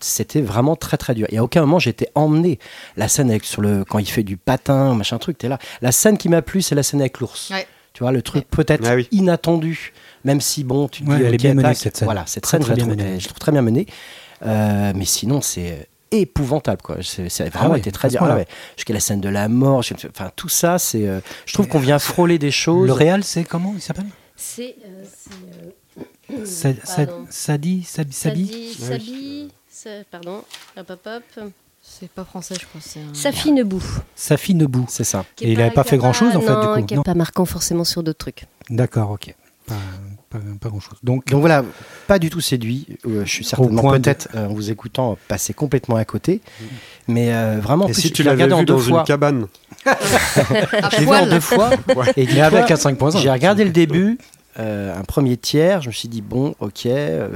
c'était 0.00 0.40
vraiment 0.40 0.76
très 0.76 0.96
très 0.96 1.14
dur. 1.14 1.26
Et 1.30 1.38
à 1.38 1.44
aucun 1.44 1.60
moment 1.60 1.78
j'étais 1.78 2.08
emmené. 2.14 2.58
La 2.96 3.08
scène 3.08 3.30
avec 3.30 3.44
sur 3.44 3.60
le 3.62 3.84
quand 3.84 3.98
il 3.98 4.06
fait 4.06 4.22
du 4.22 4.36
patin 4.36 4.94
machin 4.94 5.18
truc 5.18 5.38
t'es 5.38 5.48
là. 5.48 5.58
La 5.82 5.92
scène 5.92 6.16
qui 6.18 6.28
m'a 6.28 6.42
plu 6.42 6.62
c'est 6.62 6.74
la 6.74 6.82
scène 6.82 7.00
avec 7.00 7.20
l'ours. 7.20 7.50
Ouais. 7.50 7.66
tu 7.92 8.02
vois 8.02 8.12
le 8.12 8.22
truc 8.22 8.48
peut-être 8.48 8.84
Ah 8.86 8.94
oui. 8.94 9.08
inattendu. 9.12 9.92
Même 10.24 10.40
si 10.40 10.64
bon 10.64 10.88
tu 10.88 11.02
te 11.04 11.10
Ouais, 11.10 11.16
dis 11.18 11.22
elle 11.24 11.34
est 11.34 11.38
bien 11.38 11.54
menée, 11.54 11.74
cette 11.74 11.96
scène. 11.96 12.06
voilà 12.06 12.24
cette 12.26 12.44
Très, 12.44 12.52
scène 12.58 12.60
très 12.62 12.74
je, 12.74 12.80
la 12.80 12.86
bien 12.86 12.94
trouve, 12.94 13.04
menée. 13.06 13.20
je 13.20 13.26
trouve 13.28 13.38
très 13.38 13.52
bien 13.52 13.62
menée. 13.62 13.86
Euh, 14.44 14.92
mais 14.96 15.04
sinon 15.04 15.40
c'est 15.40 15.88
épouvantable 16.12 16.82
quoi 16.82 16.96
c'est 17.02 17.28
c'est 17.28 17.48
vraiment 17.48 17.72
ouais, 17.72 17.78
été 17.78 17.90
très 17.92 18.08
dur. 18.08 18.20
Ah 18.22 18.34
ouais. 18.36 18.46
jusqu'à 18.76 18.92
la 18.94 19.00
scène 19.00 19.20
de 19.20 19.28
la 19.28 19.48
mort 19.48 19.78
enfin 20.10 20.30
tout 20.36 20.48
ça 20.48 20.78
c'est 20.78 21.06
euh, 21.08 21.20
je 21.46 21.52
trouve 21.54 21.66
qu'on 21.68 21.78
vient 21.78 21.98
frôler 21.98 22.38
des 22.38 22.50
choses 22.50 22.86
Le 22.86 22.92
réal, 22.92 23.24
c'est 23.24 23.44
comment 23.44 23.72
il 23.74 23.80
s'appelle? 23.82 24.06
C'est. 24.36 24.76
euh, 24.86 26.04
euh. 26.32 26.44
Sadi 26.44 26.80
Sabi? 27.30 27.82
Sabi 27.84 28.12
Sadi, 28.12 28.74
Sabi, 28.78 29.50
Sa- 29.70 29.90
pardon, 30.10 30.42
hop 30.76 30.90
hop 30.90 31.06
hop. 31.36 31.50
C'est 31.84 32.08
pas 32.08 32.24
français, 32.24 32.54
je 32.60 32.64
crois. 32.66 32.80
c'est 32.80 33.00
un- 33.00 33.12
Safi 33.14 33.50
Nebou. 33.52 33.82
Safi 34.14 34.54
Nebou. 34.54 34.86
c'est 34.88 35.02
ça 35.04 35.24
Et 35.40 35.52
il 35.52 35.60
avait 35.60 35.72
pas 35.72 35.82
fait 35.82 35.96
grand-chose, 35.96 36.36
en 36.36 36.40
fait, 36.40 36.54
du 36.60 36.66
coup, 36.82 36.86
Qui 36.86 36.94
non? 36.94 37.00
n'est 37.00 37.04
pas 37.04 37.14
marquant 37.14 37.44
forcément 37.44 37.82
sur 37.84 38.02
d'autres 38.04 38.18
trucs. 38.18 38.44
D'accord, 38.70 39.10
ok. 39.10 39.34
Pas, 39.66 39.74
pas, 40.32 40.38
pas 40.60 40.68
grand-chose. 40.70 40.98
Donc, 41.02 41.26
Donc 41.28 41.40
voilà, 41.40 41.64
pas 42.06 42.18
du 42.18 42.30
tout 42.30 42.40
séduit. 42.40 42.86
Euh, 43.06 43.24
je 43.24 43.30
suis 43.30 43.44
certainement 43.44 43.92
de- 43.92 43.98
peut-être, 43.98 44.28
euh, 44.34 44.46
en 44.46 44.54
vous 44.54 44.70
écoutant, 44.70 45.18
passé 45.28 45.52
complètement 45.54 45.96
à 45.96 46.04
côté. 46.04 46.40
Mais 47.08 47.32
euh, 47.34 47.58
vraiment, 47.60 47.84
en 47.84 47.88
Et 47.88 47.92
plus, 47.92 48.02
si 48.02 48.12
tu 48.12 48.22
l'avais 48.22 48.52
en 48.52 48.60
vu 48.60 48.64
deux 48.64 48.74
dans 48.74 48.78
fois. 48.80 48.98
une 49.00 49.04
cabane 49.06 49.46
l'ai 50.98 51.04
vu 51.04 51.08
en 51.08 51.26
deux 51.26 51.40
fois. 51.40 51.70
Et 52.16 52.26
mais 52.26 52.40
avec 52.40 52.70
un 52.70 52.74
5.5. 52.74 53.18
J'ai 53.18 53.30
regardé 53.30 53.64
le 53.64 53.70
début, 53.70 54.18
euh, 54.58 54.96
un 54.98 55.02
premier 55.04 55.36
tiers. 55.36 55.82
Je 55.82 55.88
me 55.88 55.92
suis 55.92 56.08
dit 56.08 56.22
bon, 56.22 56.54
ok. 56.60 56.86
euh, 56.86 57.28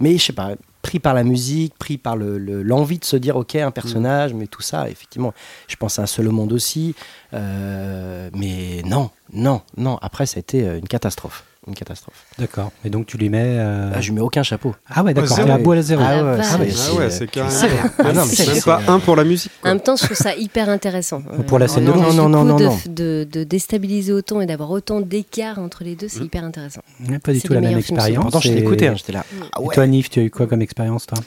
mais 0.00 0.16
je 0.18 0.24
sais 0.24 0.32
pas. 0.32 0.50
pris 0.80 1.00
par 1.00 1.12
la 1.12 1.24
musique, 1.24 1.74
pris 1.78 1.98
par 1.98 2.16
le- 2.16 2.38
le- 2.38 2.62
l'envie 2.62 2.98
de 2.98 3.04
se 3.04 3.16
dire 3.16 3.36
ok 3.36 3.56
un 3.56 3.70
personnage, 3.72 4.32
mais 4.32 4.46
tout 4.46 4.62
ça, 4.62 4.88
effectivement. 4.88 5.34
Je 5.66 5.76
pense 5.76 5.98
à 5.98 6.02
un 6.02 6.06
seul 6.06 6.28
au 6.28 6.32
monde 6.32 6.52
aussi, 6.52 6.94
euh, 7.34 8.30
mais 8.34 8.82
non, 8.86 9.10
non, 9.32 9.60
non. 9.76 9.98
Après, 10.00 10.24
ça 10.24 10.38
a 10.38 10.40
été 10.40 10.60
une 10.60 10.88
catastrophe, 10.88 11.44
une 11.68 11.74
catastrophe. 11.74 12.24
D'accord. 12.38 12.72
Et 12.84 12.90
donc 12.90 13.06
tu 13.06 13.16
lui 13.18 13.28
mets. 13.28 13.56
euh, 13.58 13.92
Ah, 13.94 14.00
je 14.00 14.08
lui 14.08 14.14
mets 14.16 14.20
aucun 14.20 14.42
chapeau. 14.42 14.74
Ah 14.88 15.02
ouais, 15.02 15.14
d'accord. 15.14 15.38
À 15.38 15.42
zéro. 15.44 15.58
bout 15.58 15.72
à 15.72 15.76
la 15.76 15.82
zéro. 15.82 16.02
Ah 16.04 16.22
ouais, 16.24 16.38
c'est- 16.42 16.44
Ah 16.44 16.56
Ah 16.56 16.94
ouais, 16.96 17.26
carrément. 17.28 17.90
ah 17.98 18.12
non, 18.12 18.22
mais 18.26 18.34
c'est- 18.34 18.52
Même 18.54 18.62
pas 18.62 18.82
un 18.88 18.98
pour 18.98 19.16
la 19.16 19.24
musique. 19.24 19.52
En 19.64 19.68
même 19.68 19.80
temps, 19.80 19.96
je 19.96 20.04
trouve 20.04 20.16
ça 20.16 20.34
hyper 20.34 20.68
intéressant. 20.68 21.22
Ou 21.38 21.42
pour 21.42 21.58
la 21.58 21.68
scène 21.68 21.84
de 21.84 21.92
danse. 21.92 22.10
du 22.10 22.16
Non, 22.16 22.28
non, 22.28 22.44
non, 22.44 22.56
de, 22.56 22.64
non. 22.64 22.78
De, 22.88 23.26
de 23.30 23.44
déstabiliser 23.44 24.12
autant 24.12 24.40
et 24.40 24.46
d'avoir 24.46 24.70
autant 24.70 25.00
d'écart 25.00 25.58
entre 25.58 25.84
les 25.84 25.94
deux, 25.94 26.08
c'est 26.08 26.20
hyper 26.24 26.44
intéressant. 26.44 26.80
Pas 27.22 27.32
du 27.32 27.40
tout 27.40 27.52
la 27.52 27.60
même 27.60 27.78
expérience. 27.78 28.22
Pourtant, 28.22 28.40
je 28.40 28.52
l'écoutais, 28.52 28.88
hein, 28.88 28.94
j'étais 28.96 29.12
là. 29.12 29.24
Ah 29.52 29.60
Et 29.62 29.74
toi, 29.74 29.86
Nif, 29.86 30.10
tu 30.10 30.20
as 30.20 30.22
eu 30.22 30.30
quoi 30.30 30.46
comme 30.46 30.62
expérience, 30.62 31.06
toi? 31.06 31.18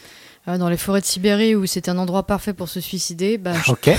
Euh, 0.47 0.57
Dans 0.57 0.69
les 0.69 0.77
forêts 0.77 1.01
de 1.01 1.05
Sibérie 1.05 1.55
où 1.55 1.65
c'était 1.65 1.91
un 1.91 1.97
endroit 1.97 2.23
parfait 2.23 2.53
pour 2.53 2.67
se 2.69 2.79
suicider, 2.79 3.37
bah, 3.37 3.53
je, 3.63 3.71
Ok. 3.71 3.89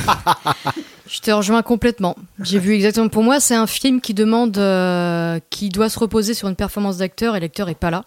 je 1.09 1.21
te 1.21 1.31
rejoins 1.31 1.63
complètement. 1.63 2.17
J'ai 2.43 2.59
vu 2.59 2.75
exactement. 2.75 3.09
Pour 3.09 3.23
moi, 3.23 3.39
c'est 3.41 3.55
un 3.55 3.67
film 3.67 4.01
qui 4.01 4.13
demande, 4.15 4.57
euh, 4.59 5.39
qui 5.51 5.69
doit 5.69 5.89
se 5.89 5.99
reposer 5.99 6.35
sur 6.35 6.49
une 6.49 6.57
performance 6.57 6.97
d'acteur 6.99 7.37
et 7.37 7.41
l'acteur 7.41 7.69
est 7.69 7.75
pas 7.75 7.91
là. 7.91 8.05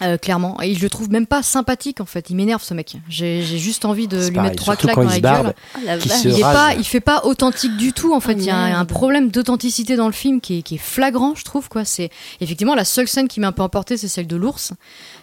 Euh, 0.00 0.16
clairement, 0.16 0.60
et 0.60 0.74
je 0.74 0.82
le 0.82 0.90
trouve 0.90 1.10
même 1.10 1.26
pas 1.26 1.42
sympathique 1.44 2.00
en 2.00 2.06
fait. 2.06 2.28
Il 2.28 2.34
m'énerve 2.34 2.62
ce 2.62 2.74
mec. 2.74 2.96
J'ai 3.08 3.42
j'ai 3.42 3.58
juste 3.58 3.84
envie 3.84 4.08
de 4.08 4.18
C'est 4.20 4.28
lui 4.30 4.34
pareil, 4.34 4.50
mettre 4.50 4.62
trois 4.62 4.74
claques 4.74 4.96
dans 4.96 5.02
il 5.02 5.22
la 5.22 5.42
gueule. 5.42 5.54
Oh 5.76 5.80
la 5.84 5.96
Il 5.96 6.38
est 6.38 6.40
pas, 6.40 6.74
il 6.74 6.82
fait 6.84 7.00
pas 7.00 7.20
authentique 7.24 7.76
du 7.76 7.92
tout 7.92 8.12
en 8.12 8.18
fait. 8.18 8.32
Oh, 8.32 8.38
il 8.40 8.44
y 8.44 8.50
a 8.50 8.56
un, 8.56 8.80
un 8.80 8.84
problème 8.84 9.30
d'authenticité 9.30 9.94
dans 9.94 10.06
le 10.06 10.12
film 10.12 10.40
qui 10.40 10.58
est, 10.58 10.62
qui 10.62 10.74
est 10.76 10.78
flagrant, 10.78 11.34
je 11.36 11.44
trouve 11.44 11.68
quoi. 11.68 11.84
C'est 11.84 12.10
effectivement 12.40 12.74
la 12.74 12.86
seule 12.86 13.06
scène 13.06 13.28
qui 13.28 13.38
m'a 13.38 13.48
un 13.48 13.52
peu 13.52 13.62
emporté, 13.62 13.96
c'est 13.96 14.08
celle 14.08 14.26
de 14.26 14.34
l'ours 14.34 14.72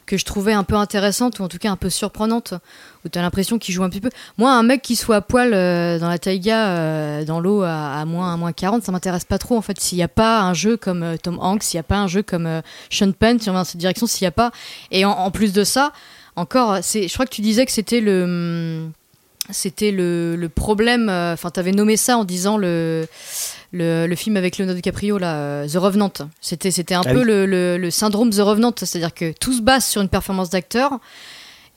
que 0.09 0.17
je 0.17 0.25
trouvais 0.25 0.53
un 0.53 0.63
peu 0.63 0.73
intéressante 0.73 1.37
ou 1.37 1.43
en 1.43 1.47
tout 1.47 1.59
cas 1.59 1.69
un 1.69 1.75
peu 1.75 1.91
surprenante 1.91 2.55
où 3.05 3.09
t'as 3.09 3.21
l'impression 3.21 3.59
qu'il 3.59 3.75
joue 3.75 3.83
un 3.83 3.89
petit 3.89 4.01
peu. 4.01 4.09
Moi, 4.39 4.51
un 4.51 4.63
mec 4.63 4.81
qui 4.81 4.95
soit 4.95 5.17
à 5.17 5.21
poil 5.21 5.53
euh, 5.53 5.99
dans 5.99 6.09
la 6.09 6.17
taïga, 6.17 6.69
euh, 6.69 7.25
dans 7.25 7.39
l'eau 7.39 7.61
à, 7.61 8.03
moins 8.05 8.33
à 8.33 8.37
moins 8.37 8.51
40, 8.51 8.81
ça 8.83 8.91
m'intéresse 8.91 9.25
pas 9.25 9.37
trop 9.37 9.55
en 9.55 9.61
fait. 9.61 9.79
S'il 9.79 9.97
n'y 9.97 10.03
a 10.03 10.07
pas 10.07 10.41
un 10.41 10.55
jeu 10.55 10.77
comme 10.77 11.03
euh, 11.03 11.15
Tom 11.21 11.37
Hanks, 11.39 11.61
s'il 11.61 11.77
n'y 11.77 11.81
a 11.81 11.83
pas 11.83 11.97
un 11.97 12.07
jeu 12.07 12.23
comme 12.23 12.61
Sean 12.89 13.11
Penn, 13.11 13.39
si 13.39 13.51
on 13.51 13.53
va 13.53 13.59
dans 13.59 13.65
cette 13.65 13.77
direction, 13.77 14.07
s'il 14.07 14.25
n'y 14.25 14.29
a 14.29 14.31
pas 14.31 14.51
et 14.89 15.05
en, 15.05 15.11
en 15.11 15.29
plus 15.29 15.53
de 15.53 15.63
ça, 15.63 15.93
encore, 16.35 16.79
c'est, 16.81 17.07
je 17.07 17.13
crois 17.13 17.27
que 17.27 17.33
tu 17.35 17.41
disais 17.41 17.67
que 17.67 17.71
c'était 17.71 18.01
le 18.01 18.23
hum, 18.23 18.91
c'était 19.51 19.91
le, 19.91 20.35
le 20.35 20.49
problème. 20.49 21.09
euh, 21.09 21.33
Enfin, 21.33 21.49
tu 21.51 21.59
avais 21.59 21.71
nommé 21.71 21.97
ça 21.97 22.17
en 22.17 22.23
disant 22.23 22.57
le, 22.57 23.07
le, 23.71 24.07
le 24.07 24.15
film 24.15 24.37
avec 24.37 24.57
Leonardo 24.57 24.75
DiCaprio, 24.77 25.17
là, 25.17 25.35
euh, 25.35 25.67
The 25.67 25.75
Revenant. 25.77 26.11
C'était, 26.41 26.71
c'était 26.71 26.95
un 26.95 27.01
Ah 27.05 27.11
peu 27.11 27.19
oui. 27.19 27.25
le, 27.25 27.89
syndrome 27.91 28.29
The 28.31 28.39
Revenant, 28.39 28.73
c'est-à-dire 28.77 29.13
que 29.13 29.31
tout 29.31 29.53
se 29.53 29.61
base 29.61 29.85
sur 29.85 30.01
une 30.01 30.09
performance 30.09 30.49
d'acteur. 30.49 30.99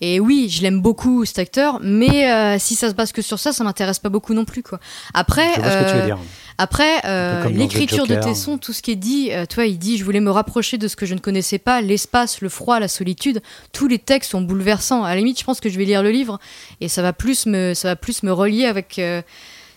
Et 0.04 0.18
oui, 0.18 0.48
je 0.50 0.62
l'aime 0.62 0.80
beaucoup 0.80 1.24
cet 1.24 1.38
acteur, 1.38 1.78
mais 1.80 2.28
euh, 2.28 2.56
si 2.58 2.74
ça 2.74 2.88
se 2.90 2.94
base 2.94 3.12
que 3.12 3.22
sur 3.22 3.38
ça, 3.38 3.52
ça 3.52 3.62
m'intéresse 3.62 4.00
pas 4.00 4.08
beaucoup 4.08 4.34
non 4.34 4.44
plus 4.44 4.64
quoi. 4.64 4.80
Après, 5.14 5.46
Je 5.54 5.60
vois 5.60 5.70
ce 5.70 5.78
que 5.84 5.90
tu 5.92 5.96
veux 5.96 6.04
dire. 6.06 6.18
Après, 6.62 7.00
euh, 7.04 7.48
l'écriture 7.50 8.04
The 8.04 8.08
de 8.10 8.14
Joker. 8.14 8.32
Tesson, 8.32 8.58
tout 8.58 8.72
ce 8.72 8.80
qui 8.82 8.92
est 8.92 8.96
dit, 8.96 9.30
euh, 9.32 9.44
toi, 9.46 9.66
il 9.66 9.78
dit, 9.78 9.98
je 9.98 10.04
voulais 10.04 10.20
me 10.20 10.30
rapprocher 10.30 10.78
de 10.78 10.88
ce 10.88 10.96
que 10.96 11.06
je 11.06 11.14
ne 11.14 11.18
connaissais 11.20 11.58
pas, 11.58 11.80
l'espace, 11.80 12.40
le 12.40 12.48
froid, 12.48 12.78
la 12.80 12.88
solitude. 12.88 13.42
Tous 13.72 13.88
les 13.88 13.98
textes 13.98 14.30
sont 14.30 14.40
bouleversants. 14.40 15.04
À 15.04 15.10
la 15.10 15.16
limite, 15.16 15.38
je 15.38 15.44
pense 15.44 15.60
que 15.60 15.68
je 15.68 15.76
vais 15.78 15.84
lire 15.84 16.02
le 16.02 16.10
livre 16.10 16.38
et 16.80 16.88
ça 16.88 17.02
va 17.02 17.12
plus 17.12 17.46
me, 17.46 17.74
ça 17.74 17.88
va 17.88 17.96
plus 17.96 18.22
me 18.22 18.32
relier 18.32 18.64
avec 18.66 18.98
euh, 18.98 19.22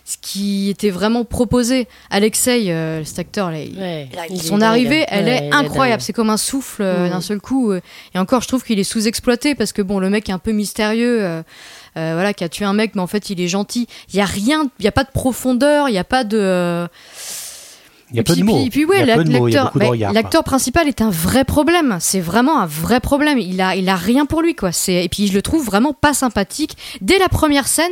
ce 0.04 0.16
qui 0.20 0.70
était 0.70 0.90
vraiment 0.90 1.24
proposé. 1.24 1.88
Alexei, 2.10 2.70
euh, 2.70 3.02
cet 3.04 3.18
acteur, 3.18 3.50
là, 3.50 3.58
il- 3.60 3.76
Ouais, 3.76 4.08
il 4.30 4.36
est 4.36 4.38
son 4.42 4.60
arrivée, 4.60 5.04
elle 5.08 5.24
Ouais, 5.24 5.48
est 5.48 5.52
incroyable. 5.52 6.00
C'est 6.00 6.12
comme 6.12 6.30
un 6.30 6.36
souffle 6.36 6.82
euh, 6.82 7.08
Mm. 7.08 7.10
d'un 7.10 7.20
seul 7.20 7.40
coup. 7.40 7.72
euh. 7.72 7.80
Et 8.14 8.18
encore, 8.20 8.40
je 8.42 8.46
trouve 8.48 8.62
qu'il 8.62 8.78
est 8.78 8.84
sous-exploité 8.84 9.56
parce 9.56 9.72
que 9.72 9.82
bon, 9.82 9.98
le 9.98 10.08
mec 10.08 10.28
est 10.28 10.32
un 10.32 10.38
peu 10.38 10.52
mystérieux. 10.52 11.42
Euh, 11.96 12.12
voilà, 12.14 12.34
qui 12.34 12.44
a 12.44 12.48
tué 12.48 12.64
un 12.64 12.72
mec, 12.72 12.94
mais 12.94 13.00
en 13.00 13.06
fait, 13.06 13.30
il 13.30 13.40
est 13.40 13.48
gentil. 13.48 13.86
Il 14.12 14.16
y 14.16 14.20
a 14.20 14.24
rien, 14.24 14.68
il 14.78 14.84
y 14.84 14.88
a 14.88 14.92
pas 14.92 15.04
de 15.04 15.10
profondeur, 15.10 15.88
il 15.88 15.94
y 15.94 15.98
a 15.98 16.04
pas 16.04 16.24
de. 16.24 16.38
euh, 16.38 16.86
Il 18.10 18.16
y 18.16 18.18
a 18.18 18.20
et 18.20 18.24
peu 18.24 18.36
de 18.36 18.42
mots. 18.44 18.60
puis- 18.60 18.70
puis 18.70 18.84
ouais, 18.84 19.04
l'acteur 19.04 19.72
bah, 19.74 20.42
principal 20.44 20.86
est 20.88 21.00
un 21.00 21.10
vrai 21.10 21.44
problème. 21.44 21.96
C'est 22.00 22.20
vraiment 22.20 22.60
un 22.60 22.66
vrai 22.66 23.00
problème. 23.00 23.38
Il 23.38 23.60
a, 23.60 23.74
il 23.74 23.88
a 23.88 23.96
rien 23.96 24.26
pour 24.26 24.42
lui, 24.42 24.54
quoi. 24.54 24.70
C'est 24.72 25.04
et 25.04 25.08
puis 25.08 25.26
je 25.26 25.32
le 25.32 25.42
trouve 25.42 25.64
vraiment 25.64 25.92
pas 25.92 26.14
sympathique. 26.14 26.76
Dès 27.00 27.18
la 27.18 27.28
première 27.28 27.66
scène, 27.66 27.90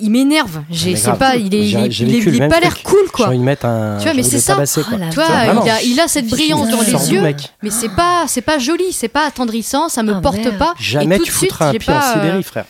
il 0.00 0.10
m'énerve. 0.10 0.62
J'ai, 0.70 0.96
c'est 0.96 1.08
grave. 1.08 1.18
pas, 1.18 1.36
il 1.36 1.54
est, 1.54 1.60
il 1.68 1.68
J'ai- 1.92 2.06
est, 2.16 2.20
j'ai 2.32 2.48
pas 2.48 2.60
l'air 2.60 2.82
cool, 2.82 2.98
J'ai 3.04 3.10
quoi. 3.12 3.28
mettre 3.36 3.66
un. 3.66 3.98
Tu 3.98 4.04
vois, 4.04 4.12
j'ai 4.12 4.16
mais 4.16 4.22
c'est 4.22 4.40
ça. 4.40 4.54
tabasser, 4.54 4.80
Oh 4.90 4.94
Tu 5.10 5.14
vois, 5.16 5.26
il 5.64 5.70
a, 5.70 5.82
il 5.82 6.00
a 6.00 6.08
cette 6.08 6.28
brillance 6.28 6.70
dans 6.70 6.80
les 6.80 7.12
yeux, 7.12 7.20
mec. 7.20 7.52
mais 7.62 7.70
c'est 7.70 7.90
pas, 7.90 8.24
c'est 8.26 8.40
pas 8.40 8.58
joli, 8.58 8.90
c'est 8.92 9.08
pas 9.08 9.26
attendrissant, 9.26 9.88
ça 9.90 10.02
me 10.02 10.14
Ah, 10.14 10.20
porte 10.20 10.38
merde. 10.38 10.56
pas. 10.58 10.74
Jamais 10.80 11.16
Et 11.16 11.18
tout 11.18 11.24
tu 11.26 11.30
de 11.30 11.36
suite, 11.36 11.50
foutras 11.52 11.68
un 11.68 11.72
j'ai 11.72 11.78
pied 11.78 11.92
en 11.92 11.98
pas, 11.98 12.08
euh, 12.10 12.12
Sibérie, 12.14 12.42
frère. 12.42 12.64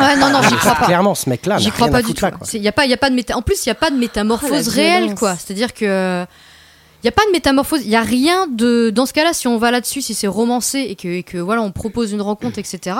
Ouais, 0.00 0.16
non, 0.16 0.30
non, 0.30 0.40
j'y 0.42 0.54
crois 0.56 0.74
pas. 0.74 0.86
Clairement, 0.86 1.14
ce 1.14 1.28
mec-là, 1.30 1.58
J'y 1.58 1.70
crois 1.70 1.86
rien 1.86 1.92
pas 1.92 1.98
à 1.98 2.02
du 2.02 2.14
tout. 2.14 2.26
Il 2.54 2.62
y 2.62 2.68
a 2.68 2.72
pas, 2.72 2.84
il 2.84 2.90
y 2.90 2.94
a 2.94 2.98
pas 2.98 3.10
de 3.10 3.14
méta. 3.14 3.36
En 3.36 3.42
plus, 3.42 3.64
il 3.64 3.68
y 3.68 3.72
a 3.72 3.74
pas 3.74 3.90
de 3.90 3.96
métamorphose 3.96 4.68
Oh, 4.68 4.70
la 4.70 4.82
réelle, 4.82 5.14
quoi. 5.14 5.34
C'est-à-dire 5.36 5.72
que 5.74 6.24
il 7.02 7.06
y 7.06 7.08
a 7.08 7.12
pas 7.12 7.24
de 7.26 7.30
métamorphose. 7.32 7.82
Il 7.84 7.90
y 7.90 7.96
a 7.96 8.02
rien 8.02 8.46
de. 8.48 8.90
Dans 8.90 9.06
ce 9.06 9.12
cas-là, 9.12 9.32
si 9.32 9.46
on 9.46 9.56
va 9.58 9.70
là-dessus, 9.70 10.02
si 10.02 10.14
c'est 10.14 10.26
romancé 10.26 10.80
et 10.80 10.96
que, 10.96 11.06
et 11.08 11.22
que 11.22 11.38
voilà, 11.38 11.62
on 11.62 11.70
propose 11.70 12.10
une 12.12 12.22
rencontre, 12.22 12.58
etc. 12.58 12.96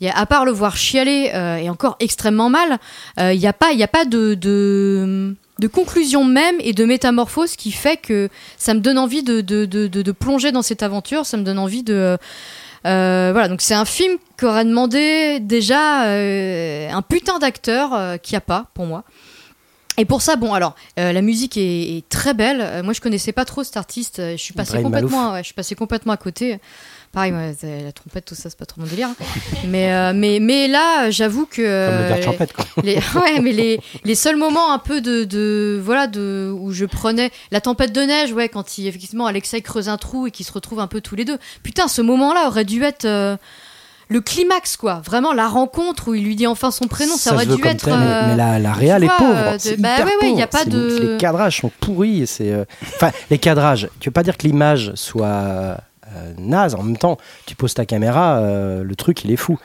Il 0.00 0.06
y 0.06 0.10
a, 0.10 0.16
à 0.16 0.26
part 0.26 0.44
le 0.44 0.52
voir 0.52 0.76
chialer 0.76 1.30
euh, 1.34 1.56
et 1.56 1.68
encore 1.68 1.96
extrêmement 2.00 2.48
mal, 2.50 2.78
euh, 3.18 3.32
il 3.32 3.40
n'y 3.40 3.46
a 3.48 3.52
pas, 3.52 3.72
il 3.72 3.78
y 3.78 3.82
a 3.84 3.88
pas 3.88 4.04
de, 4.04 4.34
de 4.34 5.34
de 5.58 5.68
conclusion 5.68 6.24
même 6.24 6.56
et 6.60 6.72
de 6.72 6.84
métamorphose 6.84 7.54
qui 7.56 7.70
fait 7.72 7.96
que 7.96 8.28
ça 8.56 8.74
me 8.74 8.80
donne 8.80 8.98
envie 8.98 9.22
de, 9.22 9.40
de, 9.42 9.64
de, 9.64 9.86
de- 9.86 10.02
de 10.02 10.12
plonger 10.12 10.50
dans 10.50 10.62
cette 10.62 10.82
aventure, 10.82 11.24
ça 11.26 11.36
me 11.36 11.42
donne 11.44 11.58
envie 11.58 11.82
de... 11.84 12.16
euh, 12.86 13.30
voilà, 13.32 13.48
donc 13.48 13.60
c'est 13.60 13.74
un 13.74 13.84
film 13.84 14.18
qui 14.38 14.44
aurait 14.44 14.64
demandé 14.64 15.38
déjà 15.40 16.06
euh, 16.06 16.90
un 16.90 17.02
putain 17.02 17.38
d'acteur 17.38 17.94
euh, 17.94 18.16
qu'il 18.16 18.34
n'y 18.34 18.38
a 18.38 18.42
pas 18.42 18.66
pour 18.74 18.86
moi. 18.86 19.04
Et 19.98 20.06
pour 20.06 20.22
ça, 20.22 20.36
bon, 20.36 20.54
alors, 20.54 20.74
euh, 20.98 21.12
la 21.12 21.20
musique 21.20 21.58
est, 21.58 21.98
est 21.98 22.08
très 22.08 22.32
belle. 22.32 22.60
Euh, 22.62 22.82
moi, 22.82 22.94
je 22.94 23.00
connaissais 23.02 23.32
pas 23.32 23.44
trop 23.44 23.62
cet 23.62 23.76
artiste. 23.76 24.20
Euh, 24.20 24.32
Je 24.32 24.42
suis 24.42 24.54
passé 24.54 24.82
complètement, 24.82 25.32
ouais, 25.32 25.40
je 25.40 25.44
suis 25.44 25.54
passé 25.54 25.74
complètement 25.74 26.14
à 26.14 26.16
côté. 26.16 26.58
Pareil, 27.12 27.32
la 27.62 27.92
trompette, 27.92 28.24
tout 28.24 28.34
ça, 28.34 28.48
c'est 28.48 28.58
pas 28.58 28.64
trop 28.64 28.80
mon 28.80 28.86
délire. 28.86 29.10
mais, 29.66 29.92
euh, 29.92 30.12
mais, 30.14 30.38
mais 30.40 30.66
là, 30.66 31.10
j'avoue 31.10 31.44
que 31.44 32.08
Comme 32.08 32.16
le 32.16 32.22
champêtre, 32.22 32.54
quoi. 32.54 32.64
les, 32.82 32.94
ouais, 33.16 33.38
mais 33.42 33.52
les, 33.52 33.80
les 34.04 34.14
seuls 34.14 34.36
moments 34.36 34.72
un 34.72 34.78
peu 34.78 35.02
de, 35.02 35.24
de 35.24 35.78
voilà 35.84 36.06
de 36.06 36.50
où 36.58 36.72
je 36.72 36.86
prenais 36.86 37.30
la 37.50 37.60
tempête 37.60 37.92
de 37.92 38.00
neige, 38.00 38.32
ouais, 38.32 38.48
quand 38.48 38.78
il 38.78 38.86
effectivement 38.86 39.26
Alexei 39.26 39.60
creuse 39.60 39.90
un 39.90 39.98
trou 39.98 40.26
et 40.26 40.30
qu'ils 40.30 40.46
se 40.46 40.52
retrouvent 40.52 40.80
un 40.80 40.86
peu 40.86 41.02
tous 41.02 41.14
les 41.14 41.26
deux. 41.26 41.36
Putain, 41.62 41.86
ce 41.86 42.00
moment-là 42.00 42.46
aurait 42.48 42.64
dû 42.64 42.82
être 42.82 43.04
euh, 43.04 43.36
le 44.08 44.20
climax, 44.22 44.78
quoi. 44.78 45.02
Vraiment 45.04 45.34
la 45.34 45.48
rencontre 45.48 46.08
où 46.08 46.14
il 46.14 46.24
lui 46.24 46.34
dit 46.34 46.46
enfin 46.46 46.70
son 46.70 46.86
prénom, 46.86 47.16
ça, 47.18 47.34
aurait 47.34 47.44
dû 47.44 47.62
être. 47.66 47.84
tel, 47.84 47.92
euh, 47.94 48.22
mais 48.28 48.36
la, 48.36 48.58
la 48.58 48.72
réal 48.72 49.04
est 49.04 49.08
pauvre. 49.18 49.34
euh, 49.36 49.58
de- 49.58 49.80
bah 49.82 49.96
ouais, 49.98 50.04
ouais, 50.22 50.30
il 50.32 50.38
y 50.38 50.42
a 50.42 50.46
pauvre. 50.46 50.64
pas 50.64 50.70
de- 50.70 51.12
Les 51.12 51.18
cadrages 51.18 51.60
sont 51.60 51.70
pourris. 51.80 52.26
C'est, 52.26 52.54
enfin, 52.96 53.10
les 53.28 53.36
cadrages. 53.38 53.90
Tu 54.00 54.08
veux 54.08 54.12
pas 54.14 54.22
dire 54.22 54.38
que 54.38 54.46
l'image 54.46 54.92
soit 54.94 55.76
naze. 56.38 56.74
En 56.74 56.82
même 56.82 56.96
temps, 56.98 57.18
tu 57.46 57.54
poses 57.54 57.74
ta 57.74 57.86
caméra, 57.86 58.38
euh, 58.38 58.82
le 58.84 58.96
truc, 58.96 59.24
il 59.24 59.30
est 59.30 59.36
fou. 59.36 59.58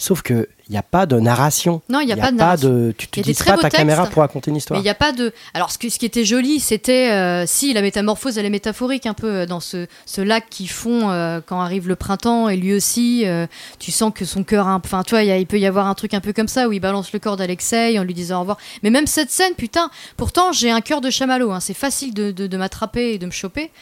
Sauf 0.00 0.22
que 0.22 0.48
il 0.68 0.72
n'y 0.72 0.78
a 0.78 0.82
pas 0.84 1.06
de 1.06 1.18
narration. 1.18 1.82
Non, 1.88 1.98
il 1.98 2.06
n'y 2.06 2.12
a, 2.12 2.16
pas 2.16 2.30
de 2.30 2.36
narration. 2.36 2.68
de. 2.68 2.94
Tu 2.96 3.06
n'utilises 3.06 3.42
pas 3.42 3.56
ta 3.56 3.68
caméra 3.68 4.06
pour 4.06 4.20
raconter 4.22 4.50
une 4.52 4.56
histoire. 4.58 4.78
il 4.78 4.82
n'y 4.84 4.88
a 4.88 4.94
pas 4.94 5.10
de. 5.10 5.32
Alors, 5.54 5.72
ce, 5.72 5.78
que- 5.78 5.88
ce 5.88 5.98
qui 5.98 6.06
était 6.06 6.24
joli, 6.24 6.60
c'était. 6.60 7.10
euh, 7.10 7.46
si, 7.48 7.72
la 7.72 7.82
métamorphose, 7.82 8.38
elle 8.38 8.44
est 8.46 8.50
métaphorique 8.50 9.06
un 9.06 9.14
peu 9.14 9.26
euh, 9.28 9.46
dans 9.46 9.58
ce, 9.58 9.88
ce 10.06 10.20
lac 10.20 10.44
qui 10.50 10.68
fond 10.68 11.10
euh, 11.10 11.40
quand 11.44 11.60
arrive 11.60 11.88
le 11.88 11.96
printemps. 11.96 12.48
Et 12.48 12.56
lui 12.56 12.74
aussi, 12.74 13.26
euh, 13.26 13.48
tu 13.80 13.90
sens 13.90 14.12
que 14.14 14.24
son 14.24 14.44
cœur. 14.44 14.68
a 14.68 14.70
un- 14.70 14.76
Enfin, 14.84 15.02
tu 15.02 15.16
vois, 15.16 15.24
il 15.24 15.46
peut 15.48 15.58
y 15.58 15.66
avoir 15.66 15.88
un 15.88 15.94
truc 15.94 16.14
un 16.14 16.20
peu 16.20 16.32
comme 16.32 16.46
ça 16.48 16.68
où 16.68 16.72
il 16.72 16.78
balance 16.80 17.12
le 17.12 17.18
corps 17.18 17.36
d'Alexei 17.36 17.98
en 17.98 18.04
lui 18.04 18.14
disant 18.14 18.36
au 18.36 18.40
revoir. 18.40 18.58
Mais 18.84 18.90
même 18.90 19.08
cette 19.08 19.30
scène, 19.32 19.54
putain, 19.56 19.90
pourtant, 20.16 20.52
j'ai 20.52 20.70
un 20.70 20.80
cœur 20.80 21.00
de 21.00 21.10
chamallow. 21.10 21.50
hein, 21.50 21.58
c'est 21.58 21.74
facile 21.74 22.14
de, 22.14 22.30
de- 22.30 22.46
de 22.46 22.56
m'attraper 22.56 23.14
et 23.14 23.18
de 23.18 23.26
me 23.26 23.32
choper. 23.32 23.72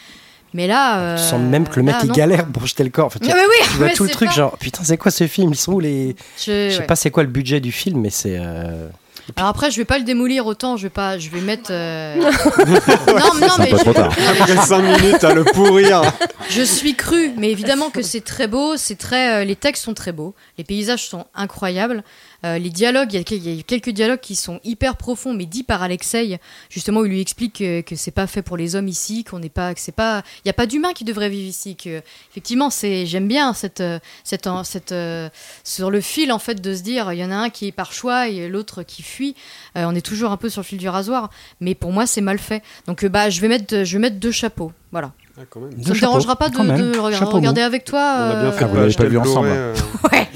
Mais 0.56 0.66
là. 0.66 0.98
euh, 1.00 1.16
Tu 1.16 1.22
sens 1.22 1.40
même 1.40 1.68
que 1.68 1.76
le 1.76 1.82
mec 1.82 1.94
là, 1.96 2.00
il 2.04 2.12
galère 2.12 2.46
pour 2.46 2.66
jeter 2.66 2.82
le 2.82 2.88
corps. 2.90 3.06
Enfin, 3.06 3.18
tu, 3.20 3.26
mais 3.28 3.34
oui, 3.34 3.40
tu 3.64 3.76
vois 3.76 3.86
mais 3.88 3.92
tout 3.92 4.04
le 4.04 4.08
truc, 4.10 4.28
pas- 4.30 4.34
genre 4.34 4.56
putain, 4.56 4.82
c'est 4.84 4.96
quoi 4.96 5.10
ce 5.10 5.26
film? 5.26 5.52
Ils 5.52 5.56
sont 5.56 5.74
où 5.74 5.80
les. 5.80 6.16
Je- 6.38 6.42
sais 6.70 6.78
ouais. 6.78 6.86
pas 6.86 6.96
c'est 6.96 7.10
quoi 7.10 7.22
le 7.22 7.28
budget 7.28 7.60
du 7.60 7.72
film, 7.72 8.00
mais 8.00 8.08
c'est. 8.10 8.38
euh, 8.40 8.88
Alors 9.36 9.50
après, 9.50 9.70
je 9.70 9.76
vais 9.76 9.84
pas 9.84 9.98
le 9.98 10.04
démolir 10.04 10.46
autant. 10.46 10.78
Je 10.78 10.84
vais 10.84 10.88
pas. 10.90 11.18
Je 11.18 11.28
vais 11.28 11.40
mettre. 11.42 11.68
euh, 11.70 12.14
non, 12.56 13.34
non, 13.40 13.48
mais 13.58 13.70
je- 13.70 13.76
trop 13.76 13.92
tard. 13.92 14.12
Après 14.40 14.56
5 14.56 14.80
minutes 14.80 15.24
à 15.24 15.34
le 15.34 15.44
pourrir. 15.44 16.02
Je 16.48 16.62
suis 16.62 16.94
cru, 16.94 17.32
mais 17.36 17.50
évidemment 17.50 17.90
que 17.90 18.00
c'est 18.02 18.22
très 18.22 18.46
beau, 18.46 18.76
c'est 18.76 18.96
très, 18.96 19.42
euh, 19.42 19.44
les 19.44 19.56
textes 19.56 19.84
sont 19.84 19.94
très 19.94 20.12
beaux, 20.12 20.34
les 20.58 20.64
paysages 20.64 21.06
sont 21.08 21.26
incroyables, 21.34 22.02
euh, 22.44 22.58
les 22.58 22.70
dialogues, 22.70 23.14
il 23.14 23.32
y, 23.32 23.56
y 23.56 23.60
a 23.60 23.62
quelques 23.62 23.90
dialogues 23.90 24.20
qui 24.20 24.36
sont 24.36 24.60
hyper 24.64 24.96
profonds, 24.96 25.34
mais 25.34 25.46
dits 25.46 25.62
par 25.62 25.82
Alexei, 25.82 26.38
justement 26.70 27.00
où 27.00 27.06
il 27.06 27.12
lui 27.12 27.20
explique 27.20 27.58
que, 27.58 27.80
que 27.80 27.96
c'est 27.96 28.10
pas 28.10 28.26
fait 28.26 28.42
pour 28.42 28.56
les 28.56 28.74
hommes 28.74 28.88
ici, 28.88 29.24
qu'on 29.24 29.38
n'est 29.38 29.48
pas, 29.48 29.74
que 29.74 29.80
c'est 29.80 29.92
pas, 29.92 30.22
il 30.44 30.48
y 30.48 30.50
a 30.50 30.54
pas 30.54 30.66
d'humains 30.66 30.92
qui 30.92 31.04
devraient 31.04 31.28
vivre 31.30 31.48
ici, 31.48 31.76
que 31.76 32.02
effectivement 32.30 32.70
c'est, 32.70 33.06
j'aime 33.06 33.28
bien 33.28 33.52
cette, 33.54 33.82
cette, 34.24 34.48
cette, 34.64 34.92
euh, 34.92 35.28
sur 35.64 35.90
le 35.90 36.00
fil 36.00 36.32
en 36.32 36.38
fait 36.38 36.60
de 36.60 36.74
se 36.74 36.82
dire, 36.82 37.12
il 37.12 37.18
y 37.18 37.24
en 37.24 37.30
a 37.30 37.36
un 37.36 37.50
qui 37.50 37.68
est 37.68 37.72
par 37.72 37.92
choix 37.92 38.28
et 38.28 38.48
l'autre 38.48 38.82
qui 38.82 39.02
fuit, 39.02 39.34
Euh, 39.76 39.84
on 39.86 39.94
est 39.94 40.04
toujours 40.04 40.30
un 40.30 40.36
peu 40.36 40.48
sur 40.48 40.62
le 40.62 40.66
fil 40.66 40.78
du 40.78 40.88
rasoir, 40.88 41.30
mais 41.60 41.74
pour 41.74 41.92
moi 41.92 42.06
c'est 42.06 42.22
mal 42.22 42.38
fait, 42.38 42.62
donc 42.86 43.04
bah 43.04 43.30
je 43.30 43.40
vais 43.40 43.48
mettre, 43.48 43.84
je 43.84 43.92
vais 43.92 43.98
mettre 43.98 44.16
deux 44.16 44.32
chapeaux, 44.32 44.72
voilà. 44.92 45.12
Ah, 45.38 45.42
quand 45.50 45.60
même. 45.60 45.74
Deux 45.74 45.82
Ça 45.82 45.90
te 45.90 45.94
chapeaux, 45.94 46.12
dérangera 46.12 46.36
pas 46.36 46.48
de, 46.48 46.58
même. 46.58 46.92
de 46.92 46.98
regarder, 46.98 47.26
regarder 47.26 47.60
avec 47.60 47.84
toi 47.84 47.98
On 48.00 48.22
a 48.30 48.34
bien 48.36 48.44
euh, 48.44 48.52
fait 48.52 48.64
Ah, 48.64 48.68
de 48.68 48.72
vous 48.72 48.76
l'avez 48.80 48.94
pas 48.94 49.04
vu 49.04 49.10
le 49.14 49.20
ensemble. 49.20 49.48
Blu-ray, 49.48 49.58
euh, 49.58 49.74
Ouais. 50.12 50.28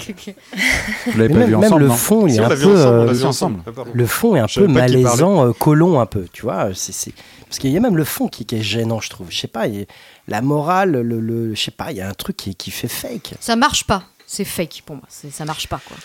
Vous 1.06 1.18
l'avez 1.18 1.28
Mais 1.28 1.28
pas 1.28 1.34
même, 1.40 1.48
vu 1.48 1.56
même 1.56 1.64
ensemble, 1.64 1.82
le 1.84 1.90
fond, 1.90 2.26
il 2.26 2.34
est 2.36 2.38
un 2.40 2.48
peu, 2.48 2.54
ensemble, 2.54 2.74
on 2.74 2.76
euh, 2.78 3.04
l'a 3.06 3.12
vu 3.12 3.18
vu 3.18 3.24
ensemble. 3.24 3.54
ensemble. 3.60 3.74
Pardon. 3.76 3.90
le 3.94 4.06
fond 4.06 4.36
est 4.36 4.40
un 4.40 4.46
peu 4.46 4.66
malaisant, 4.66 5.46
euh, 5.48 5.52
colon 5.52 6.00
un 6.00 6.06
peu, 6.06 6.26
tu 6.32 6.42
vois. 6.42 6.68
C'est, 6.74 6.92
c'est- 6.92 7.12
Parce 7.46 7.58
qu'il 7.58 7.70
y 7.70 7.76
a 7.76 7.80
même 7.80 7.96
le 7.96 8.04
fond 8.04 8.28
qui, 8.28 8.44
qui 8.44 8.56
est 8.56 8.62
gênant, 8.62 9.00
je 9.00 9.08
trouve. 9.10 9.28
Je 9.30 9.38
sais 9.38 9.46
pas, 9.48 9.66
il 9.68 9.76
y 9.76 9.82
a- 9.82 9.86
la 10.28 10.42
morale, 10.42 10.90
le, 11.02 11.20
le- 11.20 11.54
je 11.54 11.60
sais 11.62 11.70
pas, 11.70 11.92
il 11.92 11.96
y 11.98 12.00
a 12.00 12.08
un 12.08 12.14
truc 12.14 12.36
qui, 12.36 12.54
qui 12.54 12.70
fait 12.70 12.88
fake. 12.88 13.34
Ça 13.40 13.56
marche 13.56 13.84
pas. 13.84 14.02
C'est 14.26 14.44
fake 14.44 14.82
pour 14.84 14.96
moi. 14.96 15.04
C'est- 15.08 15.30
Ça 15.32 15.44
marche 15.44 15.66
pas, 15.68 15.80
quoi. 15.86 15.96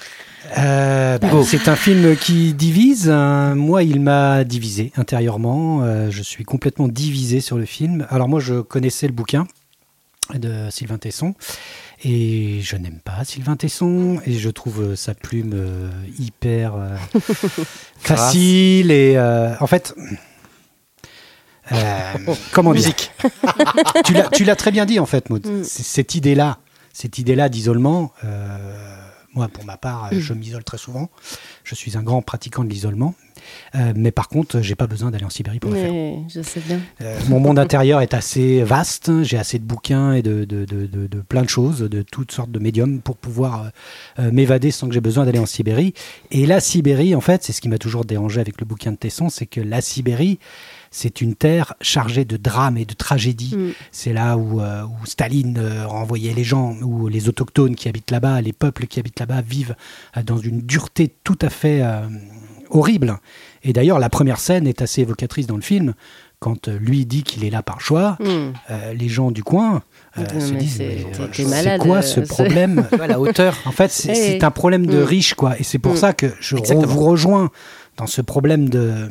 Euh, 0.58 1.18
bah, 1.18 1.30
c'est 1.46 1.68
un 1.68 1.76
film 1.76 2.16
qui 2.16 2.54
divise. 2.54 3.10
Euh, 3.12 3.56
moi, 3.56 3.84
il 3.84 4.00
m'a 4.00 4.44
divisé 4.44 4.92
intérieurement. 4.96 5.82
Euh, 5.84 6.10
je 6.12 6.22
suis 6.22 6.44
complètement 6.44 6.88
divisé 6.88 7.42
sur 7.42 7.58
le 7.58 7.66
film. 7.66 8.06
Alors 8.10 8.28
moi, 8.28 8.40
je 8.40 8.62
connaissais 8.62 9.08
le 9.08 9.14
bouquin 9.14 9.48
de 10.34 10.70
Sylvain 10.72 10.98
Tesson 10.98 11.36
et 12.04 12.60
je 12.62 12.76
n'aime 12.76 13.00
pas 13.04 13.24
Sylvain 13.24 13.56
Tesson 13.56 14.20
et 14.26 14.34
je 14.34 14.50
trouve 14.50 14.96
sa 14.96 15.14
plume 15.14 15.54
euh, 15.54 15.90
hyper 16.20 16.74
facile 17.98 18.92
et 18.92 19.20
en 19.60 19.68
fait. 19.68 19.96
comment 22.52 22.74
dire 22.74 22.94
tu 24.34 24.44
l'as- 24.44 24.56
très 24.56 24.70
bien 24.72 24.86
dit 24.86 25.00
en 25.00 25.08
fait, 25.08 25.30
Maud. 25.32 25.46
Mm. 25.48 25.64
Cette 25.64 26.14
idée-là, 26.14 26.60
cette 26.94 27.18
idée-là 27.18 27.50
d'isolement, 27.50 28.14
euh, 28.24 28.95
moi 29.36 29.48
pour 29.50 29.66
ma 29.66 29.78
part, 29.78 30.10
Mm. 30.12 30.20
je 30.20 30.34
m'isole 30.34 30.64
très 30.64 30.78
souvent. 30.78 31.10
Je 31.64 31.76
suis 31.76 31.98
un 31.98 32.04
grand 32.04 32.22
pratiquant 32.22 32.64
de 32.64 32.70
l'isolement. 32.70 33.14
Euh, 33.76 33.94
mais 33.96 34.12
par 34.12 34.28
contre, 34.28 34.62
j'ai 34.62 34.74
pas 34.76 34.88
besoin 34.88 35.12
d'aller 35.12 35.26
en 35.26 35.30
Sibérie 35.30 35.60
pour 35.60 35.70
le 35.72 35.78
faire. 35.78 35.92
Mais 35.92 36.18
je 36.30 36.42
sais 36.42 36.62
bien. 36.62 36.80
Euh, 37.02 37.20
mon 37.28 37.40
monde 37.40 37.60
intérieur 37.60 38.02
est 38.02 38.14
assez 38.16 38.64
vaste. 38.64 39.24
J'ai 39.24 39.38
assez 39.38 39.60
de 39.60 39.64
bouquins 39.66 40.14
et 40.14 40.22
de, 40.24 40.46
de, 40.46 40.66
de, 40.66 40.88
de- 40.88 41.06
de 41.08 41.22
plein 41.22 41.44
de 41.44 41.50
choses, 41.50 41.80
de 41.82 42.02
toutes 42.02 42.32
sortes 42.32 42.50
de 42.52 42.58
médiums 42.60 43.02
pour 43.02 43.18
pouvoir 43.18 43.64
euh, 43.64 43.70
euh, 44.20 44.32
m'évader 44.32 44.72
sans 44.72 44.88
que 44.88 44.94
j'ai 44.94 45.02
besoin 45.02 45.26
d'aller 45.26 45.38
en 45.40 45.46
Sibérie. 45.46 45.94
Et 46.32 46.46
la 46.48 46.60
Sibérie, 46.60 47.14
en 47.14 47.22
fait, 47.22 47.44
c'est 47.44 47.54
ce 47.54 47.62
qui 47.62 47.70
m'a 47.70 47.78
toujours 47.78 48.06
dérangé 48.06 48.40
avec 48.42 48.60
le 48.60 48.66
bouquin 48.66 48.92
de 48.94 48.98
Tesson, 48.98 49.30
c'est 49.30 49.46
que 49.46 49.62
la 49.62 49.82
Sibérie, 49.82 50.40
c'est 50.98 51.20
une 51.20 51.36
terre 51.36 51.74
chargée 51.82 52.24
de 52.24 52.38
drames 52.38 52.78
et 52.78 52.86
de 52.86 52.94
tragédies. 52.94 53.56
Mm. 53.58 53.72
C'est 53.92 54.14
là 54.14 54.38
où, 54.38 54.62
euh, 54.62 54.84
où 54.84 55.06
Staline 55.06 55.58
euh, 55.58 55.86
renvoyait 55.86 56.34
les 56.34 56.46
gens, 56.46 56.74
où 56.82 57.10
les 57.10 57.28
autochtones 57.28 57.76
qui 57.76 57.90
habitent 57.90 58.12
là-bas, 58.12 58.40
les 58.40 58.54
peuples 58.54 58.88
qui 58.88 59.00
habitent 59.02 59.20
là-bas 59.20 59.42
vivent 59.42 59.76
euh, 60.16 60.24
dans 60.24 60.38
une 60.38 60.62
dureté 60.62 61.14
tout 61.26 61.38
à 61.42 61.50
fait 61.50 61.84
horrible. 62.70 63.18
Et 63.64 63.74
d'ailleurs, 63.74 64.00
la 64.00 64.10
première 64.10 64.40
scène 64.40 64.68
est 64.68 64.82
assez 64.82 65.02
évocatrice 65.02 65.48
dans 65.48 65.56
le 65.58 65.62
film. 65.62 65.94
Quand 66.40 66.68
lui 66.68 67.06
dit 67.06 67.24
qu'il 67.24 67.44
est 67.44 67.50
là 67.50 67.62
par 67.62 67.82
choix, 67.82 68.18
Mm. 68.20 68.54
les 68.96 69.10
gens 69.10 69.32
du 69.32 69.44
coin 69.44 69.82
euh, 70.18 70.24
Non, 70.34 70.40
se 70.40 70.54
disent 70.54 70.78
c'est- 70.78 71.78
quoi 71.80 72.02
ce 72.02 72.20
problème 72.22 72.88
vois, 72.96 73.08
la 73.08 73.20
hauteur. 73.20 73.56
En 73.66 73.72
fait, 73.72 73.92
c'est 73.92 74.44
un 74.44 74.52
problème 74.52 74.86
de 74.86 75.00
mm. 75.02 75.04
riche, 75.04 75.34
quoi. 75.34 75.60
Et 75.60 75.64
c'est 75.64 75.80
pour 75.80 75.94
Mm. 75.94 75.98
ça 75.98 76.14
que 76.14 76.28
je 76.40 76.56
re- 76.56 76.86
vous 76.86 77.02
rejoins 77.06 77.50
dans 77.98 78.08
ce 78.08 78.22
problème 78.22 78.70
de- 78.70 79.10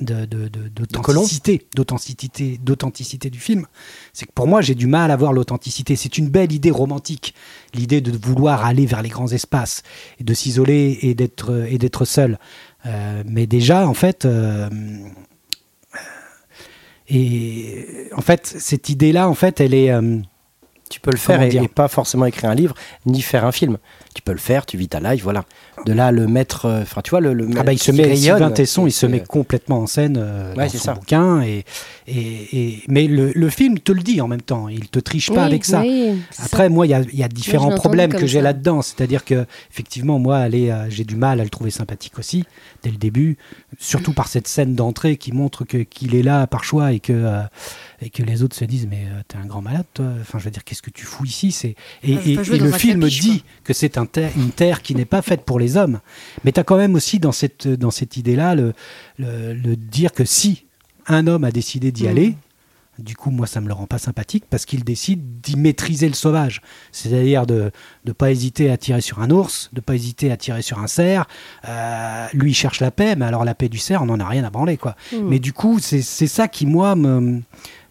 d'authenticité, 0.00 1.66
d'authenticité, 1.74 2.58
d'authenticité 2.62 3.30
du 3.30 3.40
film. 3.40 3.66
C'est 4.12 4.26
que 4.26 4.32
pour 4.32 4.46
moi, 4.46 4.60
j'ai 4.60 4.74
du 4.74 4.86
mal 4.86 5.10
à 5.10 5.16
voir 5.16 5.32
l'authenticité. 5.32 5.96
C'est 5.96 6.18
une 6.18 6.28
belle 6.28 6.52
idée 6.52 6.70
romantique, 6.70 7.34
l'idée 7.74 8.00
de 8.00 8.16
vouloir 8.16 8.64
aller 8.64 8.86
vers 8.86 9.02
les 9.02 9.08
grands 9.08 9.28
espaces, 9.28 9.82
et 10.20 10.24
de 10.24 10.34
s'isoler 10.34 10.98
et 11.02 11.14
d'être 11.14 11.66
et 11.68 11.78
d'être 11.78 12.04
seul. 12.04 12.38
Euh, 12.86 13.22
mais 13.26 13.46
déjà, 13.46 13.88
en 13.88 13.94
fait, 13.94 14.24
euh, 14.24 14.68
et 17.08 18.08
en 18.14 18.20
fait, 18.20 18.46
cette 18.46 18.88
idée-là, 18.88 19.28
en 19.28 19.34
fait, 19.34 19.60
elle 19.60 19.74
est 19.74 19.90
euh, 19.90 20.18
Tu 20.90 21.00
peux 21.00 21.10
le 21.10 21.18
faire 21.18 21.42
et, 21.42 21.54
et 21.54 21.68
pas 21.68 21.88
forcément 21.88 22.26
écrire 22.26 22.50
un 22.50 22.54
livre, 22.54 22.74
ni 23.06 23.22
faire 23.22 23.44
un 23.44 23.52
film. 23.52 23.78
Tu 24.14 24.22
peux 24.22 24.32
le 24.32 24.38
faire, 24.38 24.66
tu 24.66 24.76
vis 24.76 24.88
ta 24.88 25.00
life, 25.00 25.22
voilà. 25.22 25.44
De 25.86 25.92
là, 25.92 26.10
le 26.12 26.26
mettre, 26.26 26.66
euh, 26.66 26.82
enfin, 26.82 27.00
tu 27.02 27.10
vois, 27.10 27.20
le, 27.20 27.32
le 27.32 27.48
Ah 27.56 27.62
bah, 27.62 27.72
il 27.72 27.78
se 27.78 27.90
met, 27.92 28.02
rayonne, 28.04 28.16
Sylvain 28.16 28.50
Tesson, 28.50 28.86
il 28.86 28.92
se 28.92 29.06
met 29.06 29.20
complètement 29.20 29.80
en 29.80 29.86
scène 29.86 30.16
euh, 30.18 30.54
Ouais, 30.54 30.64
dans 30.66 30.72
son 30.72 30.78
ça. 30.78 30.94
bouquin. 30.94 31.40
Et, 31.42 31.64
et, 32.06 32.58
et- 32.58 32.82
mais 32.88 33.06
le, 33.06 33.32
le 33.34 33.48
film 33.50 33.78
te 33.78 33.92
le 33.92 34.02
dit 34.02 34.20
en 34.20 34.28
même 34.28 34.42
temps, 34.42 34.68
il 34.68 34.88
te 34.88 34.98
triche 34.98 35.28
pas 35.28 35.42
Oui, 35.42 35.46
avec 35.46 35.64
ça. 35.64 35.80
oui, 35.80 36.14
Après, 36.42 36.68
moi, 36.68 36.86
il 36.86 36.90
y 36.90 36.94
a, 36.94 37.00
il 37.00 37.18
y 37.18 37.22
a 37.22 37.28
différents 37.28 37.70
problèmes 37.70 38.12
que 38.12 38.26
j'ai 38.26 38.40
là-dedans. 38.40 38.82
C'est-à-dire 38.82 39.24
que, 39.24 39.46
effectivement, 39.70 40.18
moi, 40.18 40.48
euh, 40.52 40.86
j'ai 40.90 41.04
du 41.04 41.16
mal 41.16 41.40
à 41.40 41.44
le 41.44 41.50
trouver 41.50 41.70
sympathique 41.70 42.18
aussi, 42.18 42.44
dès 42.82 42.90
le 42.90 42.96
début. 42.96 43.36
Surtout 43.78 44.12
par 44.12 44.28
cette 44.28 44.48
scène 44.48 44.74
d'entrée 44.74 45.16
qui 45.16 45.32
montre 45.32 45.64
que, 45.64 45.78
qu'il 45.78 46.14
est 46.14 46.22
là 46.22 46.46
par 46.46 46.64
choix 46.64 46.92
et 46.92 47.00
que, 47.00 47.12
euh, 47.14 47.42
et 48.02 48.10
que 48.10 48.22
les 48.22 48.42
autres 48.42 48.56
se 48.56 48.64
disent 48.64 48.88
Mais 48.90 49.04
euh, 49.06 49.20
t'es 49.28 49.36
un 49.36 49.46
grand 49.46 49.62
malade, 49.62 49.84
toi. 49.94 50.06
Enfin, 50.20 50.38
je 50.38 50.44
veux 50.44 50.50
dire, 50.50 50.64
qu'est-ce 50.64 50.82
que 50.82 50.90
tu 50.90 51.04
fous 51.04 51.24
ici? 51.24 51.52
C'est... 51.52 51.74
Et, 52.02 52.16
Ah, 52.16 52.20
et- 52.26 52.58
le 52.58 52.72
film 52.72 53.00
capiche, 53.00 53.20
dit 53.20 53.44
que 53.64 53.72
c'est 53.72 53.96
un 53.96 54.06
une 54.36 54.50
terre 54.50 54.82
qui 54.82 54.94
n'est 54.94 55.04
pas 55.04 55.22
faite 55.22 55.42
pour 55.42 55.58
les 55.60 55.67
hommes. 55.76 56.00
Mais 56.44 56.52
tu 56.52 56.60
as 56.60 56.64
quand 56.64 56.76
même 56.76 56.94
aussi 56.94 57.18
dans 57.18 57.32
cette, 57.32 57.68
dans 57.68 57.90
cette 57.90 58.16
idée-là 58.16 58.54
le, 58.54 58.72
le, 59.18 59.52
le 59.54 59.76
dire 59.76 60.12
que 60.12 60.24
si 60.24 60.66
un 61.06 61.26
homme 61.26 61.44
a 61.44 61.50
décidé 61.50 61.92
d'y 61.92 62.04
Mm. 62.04 62.08
aller, 62.08 62.34
du 62.98 63.14
coup, 63.14 63.30
moi, 63.30 63.46
ça 63.46 63.60
me 63.60 63.68
le 63.68 63.74
rend 63.74 63.86
pas 63.86 63.98
sympathique 63.98 64.44
parce 64.50 64.64
qu'il 64.66 64.82
décide 64.82 65.40
d'y 65.40 65.56
maîtriser 65.56 66.08
le 66.08 66.14
sauvage. 66.14 66.60
C'est-à-dire 66.90 67.46
de 67.46 67.70
ne 68.04 68.12
pas 68.12 68.32
hésiter 68.32 68.70
à 68.70 68.76
tirer 68.76 69.00
sur 69.00 69.20
un 69.20 69.30
ours, 69.30 69.70
de 69.72 69.80
pas 69.80 69.94
hésiter 69.94 70.32
à 70.32 70.36
tirer 70.36 70.62
sur 70.62 70.80
un 70.80 70.88
cerf. 70.88 71.26
Euh, 71.68 72.26
lui, 72.32 72.50
il 72.50 72.54
cherche 72.54 72.80
la 72.80 72.90
paix, 72.90 73.14
mais 73.14 73.24
alors 73.24 73.44
la 73.44 73.54
paix 73.54 73.68
du 73.68 73.78
cerf, 73.78 74.02
on 74.02 74.06
n'en 74.06 74.18
a 74.18 74.26
rien 74.26 74.42
à 74.42 74.50
branler, 74.50 74.76
quoi. 74.76 74.96
Mm. 75.12 75.28
Mais 75.28 75.38
du 75.38 75.52
coup, 75.52 75.78
c'est 75.78 76.02
c'est 76.02 76.26
ça 76.26 76.48
qui, 76.48 76.66
moi, 76.66 76.96
me, 76.96 77.40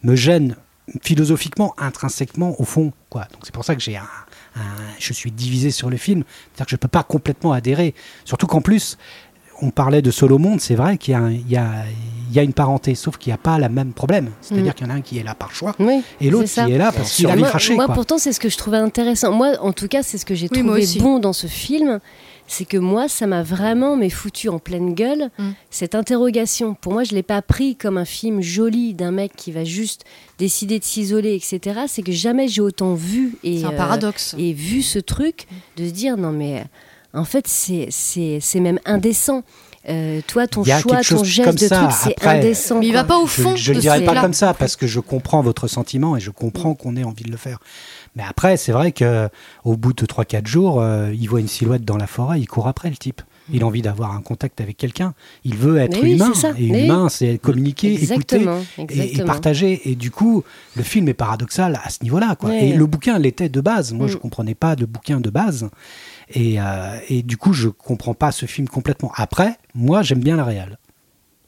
me 0.03 0.15
gêne 0.15 0.57
philosophiquement, 1.01 1.73
intrinsèquement, 1.78 2.59
au 2.59 2.65
fond, 2.65 2.91
quoi. 3.09 3.28
Donc 3.32 3.41
c'est 3.43 3.53
pour 3.53 3.63
ça 3.63 3.75
que 3.75 3.82
j'ai 3.82 3.95
un, 3.95 4.07
un- 4.58 4.95
je 4.99 5.14
suis 5.14 5.32
divisé 5.32 5.72
sur 5.72 5.89
le 5.89 5.97
film. 5.97 6.24
C'est-à-dire 6.53 6.66
que 6.66 6.72
je 6.72 6.76
peux 6.78 6.88
pas 6.88 7.03
complètement 7.03 7.51
adhérer. 7.53 7.93
Surtout 8.26 8.47
qu'en 8.47 8.62
plus, 8.62 8.97
on 9.62 9.72
parlait 9.72 10.01
de 10.03 10.12
Solo 10.12 10.38
Monde, 10.38 10.62
c'est 10.62 10.76
vrai 10.76 10.97
qu'il 10.99 11.14
y, 11.14 11.16
a 11.16 11.20
un- 11.20 11.32
il 11.32 11.49
y, 11.49 11.58
a, 11.58 11.68
il 12.30 12.36
y 12.36 12.39
a 12.39 12.43
une 12.43 12.53
parenté, 12.53 12.93
sauf 12.93 13.18
qu'il 13.18 13.32
n'y 13.32 13.36
a 13.36 13.38
pas 13.39 13.58
le 13.58 13.70
même 13.70 13.91
problème. 13.93 14.30
C'est-à-dire 14.41 14.72
Mm. 14.72 14.76
qu'il 14.76 14.88
y 14.88 14.89
en 14.89 14.93
a 14.93 14.97
un 14.97 15.01
qui 15.01 15.18
est 15.18 15.24
là 15.24 15.34
par 15.34 15.51
choix 15.51 15.74
Oui, 15.80 16.03
et 16.22 16.30
l'autre 16.30 16.47
qui 16.51 16.60
est 16.60 16.78
là 16.78 16.91
parce 16.91 17.14
qu'il 17.16 17.26
a 17.28 17.36
moi, 17.36 17.47
craché. 17.49 17.74
moi, 17.74 17.86
quoi. 17.88 17.95
pourtant, 17.95 18.18
c'est 18.20 18.34
ce 18.34 18.39
que 18.39 18.49
je 18.49 18.58
trouvais 18.58 18.78
intéressant. 18.78 19.32
Moi, 19.32 19.53
en 19.62 19.74
tout 19.74 19.88
cas, 19.88 20.03
c'est 20.03 20.20
ce 20.20 20.26
que 20.26 20.36
j'ai 20.36 20.47
Oui, 20.51 20.60
trouvé 20.64 20.86
bon 20.99 21.18
dans 21.20 21.34
ce 21.34 21.47
film. 21.47 21.99
C'est 22.50 22.66
que 22.66 22.78
moi, 22.78 23.10
ça 23.10 23.28
m'a 23.28 23.43
vraiment 23.43 23.98
mais 23.98 24.10
foutu 24.10 24.48
en 24.50 24.58
pleine 24.60 24.93
gueule 24.93 25.30
Mm. 25.38 25.50
cette 25.70 25.95
interrogation. 25.95 26.74
Pour 26.76 26.93
moi, 26.93 27.04
je 27.04 27.14
l'ai 27.14 27.24
pas 27.24 27.41
pris 27.41 27.76
comme 27.76 27.98
un 27.98 28.06
film 28.06 28.41
joli 28.41 28.93
d'un 28.93 29.12
mec 29.12 29.34
qui 29.36 29.52
va 29.52 29.64
juste 29.66 30.06
décider 30.39 30.80
de 30.80 30.84
s'isoler, 30.86 31.36
etc. 31.36 31.82
C'est 31.88 32.04
que 32.04 32.12
jamais 32.14 32.48
j'ai 32.48 32.62
autant 32.62 32.93
vu 32.93 33.36
et 33.43 33.60
C'est 33.60 33.66
un 33.66 33.74
euh, 33.74 33.78
paradoxe. 33.78 34.36
et 34.38 34.54
vu 34.54 34.82
ce 34.82 35.00
truc 35.00 35.45
de 35.76 35.86
se 35.86 35.91
dire 35.91 36.16
non 36.18 36.32
mais 36.32 36.60
euh, 37.14 37.20
en 37.20 37.26
fait 37.26 37.48
c'est 37.48 37.88
c'est 37.89 38.39
c'est 38.41 38.60
même 38.62 38.80
indécent. 38.86 39.43
Euh, 39.89 40.20
toi, 40.28 40.48
ton 40.48 40.66
choix, 40.66 41.00
ton 41.02 41.24
geste 41.24 41.45
comme 41.48 41.56
de 41.56 41.60
ça. 41.68 41.78
truc, 41.78 41.91
c'est 41.93 42.28
indécent. 42.28 42.80
Mais 42.80 42.88
il 42.88 42.93
va 42.93 43.06
pas 43.06 43.18
au 43.20 43.26
Je 43.26 43.41
fond 43.41 43.56
je 43.56 43.72
ne 43.72 43.78
de 43.78 43.82
dirais 43.82 44.04
pas 44.04 44.14
là. 44.16 44.22
comme 44.22 44.34
ça 44.34 44.54
parce 44.54 44.76
que 44.76 44.86
je 44.86 45.00
comprends 45.00 45.41
votre 45.41 45.70
sentiment 45.70 46.18
et 46.18 46.20
je 46.20 46.30
comprends 46.30 46.74
qu'on 46.76 46.98
ait 46.98 47.06
envie 47.06 47.24
de 47.24 47.32
le 47.32 47.38
faire. 47.38 47.60
Mais 48.18 48.24
après, 48.28 48.57
c'est 48.57 48.72
vrai 48.72 48.91
que 48.91 49.30
au 49.63 49.78
bout 49.78 49.93
de 49.93 50.05
3-4 50.05 50.45
jours, 50.47 50.82
euh, 50.82 51.13
il 51.13 51.30
voit 51.30 51.39
une 51.39 51.47
silhouette 51.47 51.86
dans 51.86 51.97
la 51.97 52.07
forêt, 52.07 52.39
il 52.41 52.47
court 52.47 52.68
après 52.68 52.89
le 52.89 52.97
type. 52.97 53.22
Il 53.53 53.63
a 53.63 53.65
envie 53.65 53.82
d'avoir 53.82 54.11
un 54.13 54.22
contact 54.22 54.59
avec 54.59 54.76
quelqu'un. 54.76 55.13
Il 55.45 55.55
veut 55.55 55.78
être 55.78 56.01
oui, 56.03 56.15
humain. 56.15 56.34
Et 56.57 56.70
Mais 56.70 56.84
humain, 56.86 57.07
c'est 57.07 57.38
communiquer, 57.38 57.93
écouter 57.93 58.41
Exactement, 58.41 58.59
et, 58.89 59.24
partager. 59.24 59.89
Et 59.89 59.95
du 59.95 60.11
coup, 60.11 60.43
le 60.76 60.84
film 60.84 61.07
est 61.07 61.13
paradoxal 61.13 61.80
à 61.82 61.89
ce 61.89 62.03
niveau-là. 62.03 62.36
quoi. 62.36 62.53
Et 62.53 62.74
le 62.74 62.86
bouquin 62.86 63.18
l'était 63.20 63.47
de 63.47 63.61
base. 63.61 63.93
Moi, 63.93 64.07
Mm. 64.07 64.09
je 64.09 64.18
comprenais 64.18 64.55
pas 64.55 64.76
de 64.76 64.86
bouquin 64.86 65.22
de 65.22 65.30
base. 65.30 65.70
Et, 66.34 66.59
euh, 66.59 66.97
et 67.07 67.24
du 67.24 67.38
coup, 67.38 67.53
je 67.53 67.70
comprends 67.70 68.13
pas 68.13 68.34
ce 68.34 68.45
film 68.47 68.68
complètement. 68.68 69.13
Après, 69.15 69.57
moi, 69.74 70.01
j'aime 70.01 70.20
bien 70.20 70.36
la 70.36 70.43
réal. 70.43 70.78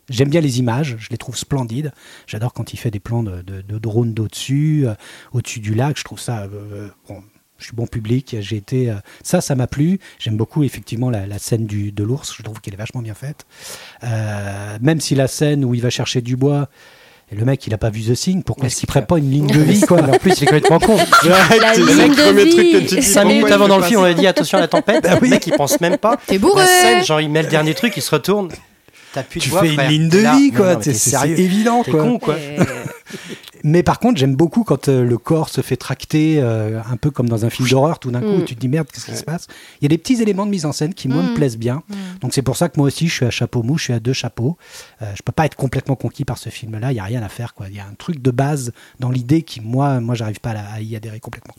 J'aime 0.09 0.29
bien 0.29 0.41
les 0.41 0.59
images, 0.59 0.95
je 0.99 1.09
les 1.11 1.17
trouve 1.17 1.37
splendides. 1.37 1.91
J'adore 2.27 2.53
quand 2.53 2.73
il 2.73 2.77
fait 2.77 2.91
des 2.91 2.99
plans 2.99 3.23
de, 3.23 3.41
de, 3.41 3.61
de 3.61 3.77
drone 3.77 4.13
d'au-dessus, 4.13 4.83
euh, 4.87 4.93
au-dessus 5.33 5.59
du 5.59 5.73
lac. 5.75 5.97
Je 5.97 6.03
trouve 6.03 6.19
ça. 6.19 6.43
euh, 6.51 6.87
bon, 7.07 7.21
je 7.57 7.65
suis 7.65 7.75
bon 7.75 7.87
public. 7.87 8.37
J'ai 8.39 8.55
été. 8.57 8.89
euh, 8.89 8.95
ça, 9.23 9.41
ça 9.41 9.55
m'a 9.55 9.67
plu. 9.67 9.99
J'aime 10.17 10.37
beaucoup 10.37 10.63
effectivement 10.63 11.09
la, 11.09 11.27
la 11.27 11.37
scène 11.39 11.65
du, 11.65 11.91
de 11.91 12.03
l'ours. 12.03 12.33
Je 12.37 12.41
trouve 12.43 12.59
qu'elle 12.61 12.73
est 12.73 12.77
vachement 12.77 13.01
bien 13.01 13.13
faite. 13.13 13.45
Euh, 14.03 14.77
même 14.81 14.99
si 15.01 15.15
la 15.15 15.27
scène 15.27 15.63
où 15.65 15.73
il 15.75 15.81
va 15.81 15.89
chercher 15.89 16.21
du 16.21 16.35
bois. 16.35 16.69
Et 17.31 17.35
le 17.35 17.45
mec, 17.45 17.67
il 17.67 17.73
a 17.75 17.77
pas 17.77 17.91
vu 17.91 18.01
The 18.01 18.13
Thing. 18.17 18.41
Pourquoi 18.41 18.65
est-ce 18.65 18.77
qu'il 18.79 18.89
ferait 18.89 19.05
pas 19.05 19.19
une 19.19 19.29
ligne 19.29 19.45
de 19.45 19.59
vie, 19.61 19.81
quoi? 19.81 20.01
En 20.01 20.17
plus, 20.17 20.31
il 20.37 20.43
est 20.43 20.45
complètement 20.47 20.79
con. 20.79 20.97
La 21.61 21.75
c'est 21.75 21.81
ligne 21.81 22.07
le 22.09 22.15
de 22.15 22.21
premier 22.23 22.43
vie. 22.45 22.49
truc 22.55 22.71
que 22.71 22.77
tu 22.89 22.95
dis. 22.95 23.03
Cinq 23.03 23.25
minutes 23.25 23.51
avant 23.51 23.67
dans 23.67 23.77
le 23.77 23.83
film, 23.83 23.99
on 23.99 24.03
a 24.05 24.13
dit 24.15 24.25
attention 24.25 24.57
à 24.57 24.61
la 24.61 24.67
tempête. 24.67 25.07
Le 25.21 25.27
mec, 25.27 25.45
il 25.45 25.53
pense 25.53 25.79
même 25.79 25.97
pas. 25.99 26.17
T'es 26.25 26.39
bourré 26.39 26.61
La 26.63 26.65
scène, 26.67 27.05
genre, 27.05 27.21
il 27.21 27.29
met 27.29 27.43
le 27.43 27.49
dernier 27.49 27.75
truc, 27.75 27.93
il 27.97 28.01
se 28.01 28.09
retourne. 28.09 28.49
T'as 29.13 29.23
plus 29.23 29.39
de 29.39 29.43
Tu 29.45 29.49
voix, 29.49 29.61
fais 29.61 29.73
une 29.73 29.81
ligne 29.87 30.09
de 30.09 30.19
là. 30.19 30.35
vie, 30.37 30.51
quoi. 30.51 30.73
C'est 30.75 30.91
t'es 30.91 30.93
c'est 30.93 31.09
sérieux. 31.11 31.39
évident, 31.39 31.83
quoi. 31.83 32.03
con, 32.03 32.19
quoi. 32.19 32.35
Mais 33.63 33.83
par 33.83 33.99
contre, 33.99 34.17
j'aime 34.19 34.35
beaucoup 34.35 34.63
quand 34.63 34.87
euh, 34.87 35.03
le 35.03 35.17
corps 35.17 35.49
se 35.49 35.59
fait 35.61 35.75
tracter, 35.75 36.39
euh, 36.39 36.79
un 36.89 36.95
peu 36.95 37.11
comme 37.11 37.27
dans 37.27 37.43
un 37.43 37.49
film 37.49 37.67
d'horreur, 37.67 37.99
tout 37.99 38.09
d'un 38.11 38.21
coup, 38.21 38.37
Mm. 38.37 38.45
tu 38.45 38.55
te 38.55 38.59
dis 38.61 38.69
merde, 38.69 38.87
qu'est-ce 38.93 39.05
qui 39.07 39.15
se 39.17 39.23
passe? 39.23 39.47
Il 39.81 39.83
y 39.83 39.87
a 39.87 39.89
des 39.89 39.97
petits 39.97 40.21
éléments 40.21 40.45
de 40.45 40.51
mise 40.51 40.65
en 40.65 40.71
scène 40.71 40.93
qui, 40.93 41.07
moi, 41.09 41.21
me 41.23 41.31
Mm. 41.31 41.33
plaisent 41.33 41.57
bien. 41.57 41.83
Mm. 41.89 41.93
Donc 42.21 42.33
c'est 42.33 42.41
pour 42.41 42.55
ça 42.55 42.69
que 42.69 42.75
moi 42.77 42.87
aussi, 42.87 43.07
je 43.09 43.13
suis 43.15 43.25
à 43.25 43.31
chapeau 43.31 43.61
mou, 43.63 43.77
je 43.77 43.85
suis 43.85 43.93
à 43.93 43.99
deux 43.99 44.13
chapeaux. 44.13 44.57
Euh, 45.01 45.11
je 45.15 45.21
peux 45.23 45.31
pas 45.33 45.45
être 45.45 45.55
complètement 45.55 45.95
conquis 45.95 46.23
par 46.23 46.37
ce 46.37 46.49
film-là, 46.49 46.91
il 46.93 46.95
y 46.95 46.99
a 46.99 47.03
rien 47.03 47.21
à 47.21 47.27
faire. 47.29 47.53
quoi. 47.53 47.65
Il 47.69 47.75
y 47.75 47.79
a 47.79 47.83
un 47.85 47.95
truc 47.97 48.21
de 48.21 48.31
base 48.31 48.71
dans 48.99 49.09
l'idée 49.09 49.41
qui, 49.41 49.59
moi, 49.59 49.99
moi 49.99 50.15
j'arrive 50.15 50.39
pas 50.39 50.51
à 50.51 50.79
y 50.79 50.95
adhérer 50.95 51.19
complètement. 51.19 51.55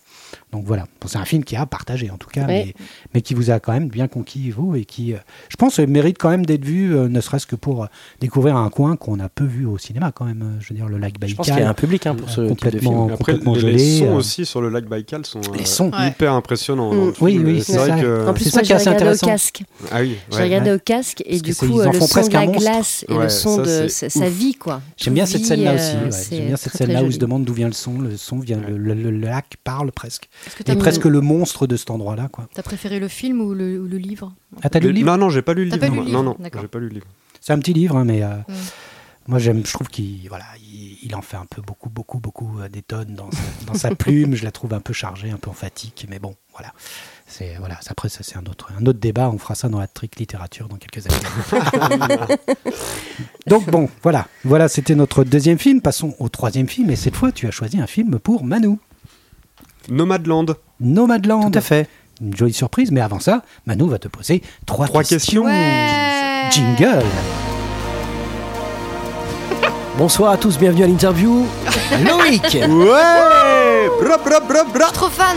Donc 0.52 0.64
voilà, 0.64 0.84
Bon, 1.00 1.08
c'est 1.08 1.18
un 1.18 1.24
film 1.24 1.44
qui 1.44 1.56
a 1.56 1.64
partagé 1.66 2.10
en 2.10 2.16
tout 2.18 2.28
cas, 2.28 2.42
Ouais. 2.42 2.46
mais, 2.66 2.74
mais 3.14 3.20
qui 3.22 3.34
vous 3.34 3.50
a 3.50 3.60
quand 3.60 3.72
même 3.72 3.88
bien 3.88 4.08
conquis, 4.08 4.50
vous, 4.50 4.74
et 4.76 4.84
qui, 4.84 5.14
euh, 5.14 5.18
je 5.48 5.56
pense, 5.56 5.78
euh, 5.80 5.86
mérite 5.86 6.18
quand 6.18 6.28
même 6.30 6.44
d'être 6.44 6.64
vu, 6.64 6.94
euh, 6.94 7.08
ne 7.08 7.20
serait-ce 7.20 7.46
que 7.46 7.56
pour 7.56 7.86
découvrir 8.20 8.56
un 8.56 8.68
coin 8.70 8.96
qu'on 8.96 9.18
a 9.20 9.28
peu 9.28 9.44
vu 9.44 9.64
au 9.66 9.78
cinéma 9.78 10.12
quand 10.12 10.24
même. 10.24 10.42
euh, 10.42 10.60
Je 10.60 10.68
veux 10.70 10.74
dire, 10.74 10.88
le 10.88 10.98
lac 10.98 11.14
Je 11.14 11.20
Baïkal. 11.20 11.36
pense 11.36 11.46
qu'il 11.46 11.58
y 11.58 11.62
a 11.62 11.68
un 11.68 11.74
public 11.74 12.06
hein, 12.06 12.14
pour 12.14 12.28
ce 12.28 12.34
type 12.40 12.44
de 12.44 12.48
Complètement. 12.48 12.90
film. 13.06 13.14
Après, 13.14 13.32
complètement 13.32 13.54
les, 13.54 13.60
gelé, 13.60 13.72
les 13.74 13.98
sons 13.98 14.04
euh. 14.12 14.16
aussi 14.16 14.44
sur 14.46 14.60
le 14.60 14.68
lac 14.68 14.84
Baïkal 14.86 15.24
sont 15.24 15.40
Les 15.56 15.64
sons. 15.64 15.90
Ouais. 15.90 16.08
hyper 16.08 16.32
impressionnants. 16.34 16.92
le 16.92 17.00
Mm. 17.10 17.12
Oui, 17.20 17.32
film. 17.32 17.46
oui, 17.46 17.62
c'est 17.62 17.76
vrai 17.76 17.88
ça. 17.88 18.00
que. 18.00 18.26
En 18.28 18.34
plus, 18.34 18.44
C'est 18.44 18.50
ça 18.50 18.56
moi, 18.56 18.62
qui 18.62 18.68
j'ai 18.68 18.72
est 18.72 18.76
assez 18.76 18.88
regardé 18.90 19.04
au 19.04 19.08
intéressant. 19.14 19.26
casque. 19.26 19.62
Ah 19.90 20.00
oui, 20.00 20.16
J'ai 20.30 20.36
ouais. 20.36 20.42
regardé 20.44 20.72
au 20.72 20.78
casque 20.78 21.22
et 21.24 21.30
Parce 21.30 21.42
du 21.42 21.54
coup, 21.54 21.78
le 21.80 21.92
son 22.00 22.06
presque 22.08 22.30
de 22.30 22.34
la 22.36 22.46
glace 22.46 23.04
et 23.08 23.14
le 23.14 23.28
son 23.28 23.56
de 23.58 23.86
ouf. 23.86 24.28
vit 24.28 24.54
quoi. 24.54 24.82
J'aime 24.96 25.14
bien 25.14 25.26
cette 25.26 25.44
scène-là 25.44 25.74
aussi. 25.74 26.26
J'aime 26.30 26.46
bien 26.48 26.56
cette 26.56 26.76
scène-là 26.76 27.02
où 27.02 27.06
il 27.06 27.12
se 27.14 27.18
demande 27.18 27.44
d'où 27.44 27.54
vient 27.54 27.66
le 27.68 27.72
son. 27.72 27.98
Le 28.00 28.16
son 28.16 28.38
vient, 28.38 28.60
le 28.68 29.10
lac 29.10 29.54
parle 29.64 29.92
presque. 29.92 30.19
Est-ce 30.46 30.56
que 30.56 30.62
Et 30.62 30.64
t'as 30.64 30.76
presque 30.76 31.04
le 31.04 31.20
monstre 31.20 31.66
de 31.66 31.76
cet 31.76 31.90
endroit-là, 31.90 32.28
quoi. 32.28 32.48
T'as 32.54 32.62
préféré 32.62 32.98
le 33.00 33.08
film 33.08 33.40
ou 33.40 33.54
le, 33.54 33.80
ou 33.80 33.86
le 33.86 33.98
livre 33.98 34.32
Ah, 34.62 34.68
t'as 34.70 34.78
lu 34.80 34.86
le 34.88 34.92
livre 34.92 35.06
Non, 35.10 35.16
non, 35.18 35.30
j'ai 35.30 35.42
pas 35.42 35.54
lu 35.54 35.64
le 35.64 35.70
livre. 35.70 35.78
pas 35.78 35.88
lu 35.88 35.94
moi. 35.94 36.04
le 36.04 36.10
Non, 36.10 36.20
livre, 36.20 36.30
non, 36.32 36.36
d'accord. 36.38 36.62
j'ai 36.62 36.68
pas 36.68 36.78
lu 36.78 36.88
le 36.88 36.94
livre. 36.94 37.06
C'est 37.40 37.52
un 37.52 37.58
petit 37.58 37.72
livre, 37.72 37.96
hein, 37.96 38.04
mais 38.04 38.22
euh, 38.22 38.28
Mm. 38.48 38.54
moi 39.28 39.38
j'aime. 39.38 39.64
Je 39.64 39.72
trouve 39.72 39.88
qu'il, 39.88 40.28
voilà, 40.28 40.44
il, 40.62 40.98
il 41.02 41.14
en 41.14 41.22
fait 41.22 41.36
un 41.36 41.46
peu 41.46 41.62
beaucoup, 41.62 41.88
beaucoup, 41.88 42.18
beaucoup 42.18 42.58
euh, 42.60 42.68
des 42.68 42.82
tonnes 42.82 43.14
dans 43.14 43.30
sa, 43.30 43.38
dans 43.66 43.74
sa 43.74 43.94
plume. 43.94 44.34
Je 44.34 44.44
la 44.44 44.50
trouve 44.50 44.74
un 44.74 44.80
peu 44.80 44.92
chargée, 44.92 45.30
un 45.30 45.36
peu 45.38 45.50
emphatique, 45.50 46.06
mais 46.10 46.18
bon, 46.18 46.34
voilà. 46.52 46.72
C'est 47.26 47.54
voilà. 47.60 47.78
Après, 47.86 48.08
ça 48.08 48.20
c'est 48.22 48.36
un 48.36 48.44
autre, 48.46 48.70
un 48.78 48.84
autre 48.86 48.98
débat. 48.98 49.30
On 49.30 49.38
fera 49.38 49.54
ça 49.54 49.68
dans 49.68 49.78
la 49.78 49.86
trick 49.86 50.18
littérature 50.18 50.68
dans 50.68 50.76
quelques 50.76 51.06
années. 51.06 51.16
Donc 53.46 53.70
bon, 53.70 53.88
voilà, 54.02 54.26
voilà, 54.44 54.68
c'était 54.68 54.94
notre 54.94 55.24
deuxième 55.24 55.58
film. 55.58 55.80
Passons 55.80 56.14
au 56.18 56.28
troisième 56.28 56.68
film. 56.68 56.90
Et 56.90 56.96
cette 56.96 57.16
fois, 57.16 57.32
tu 57.32 57.46
as 57.46 57.50
choisi 57.50 57.80
un 57.80 57.86
film 57.86 58.18
pour 58.18 58.44
Manu, 58.44 58.76
Nomadland. 59.88 60.46
Nomadland. 60.80 61.50
Tout 61.50 61.58
à 61.58 61.62
fait. 61.62 61.88
Une 62.20 62.36
jolie 62.36 62.52
surprise, 62.52 62.90
mais 62.90 63.00
avant 63.00 63.18
ça, 63.18 63.42
Manu 63.66 63.88
va 63.88 63.98
te 63.98 64.08
poser 64.08 64.42
trois, 64.66 64.86
Trois 64.86 65.04
questions. 65.04 65.44
Ouais 65.44 66.48
Jingle. 66.50 67.02
Bonsoir 69.98 70.32
à 70.32 70.36
tous, 70.36 70.58
bienvenue 70.58 70.84
à 70.84 70.86
l'interview. 70.86 71.46
Loïc 72.04 72.52
Ouais 72.68 73.88
Brap, 74.02 74.24
brap, 74.24 74.48
brap, 74.48 74.72
brap. 74.72 74.92
Trop 74.92 75.08
fan 75.08 75.36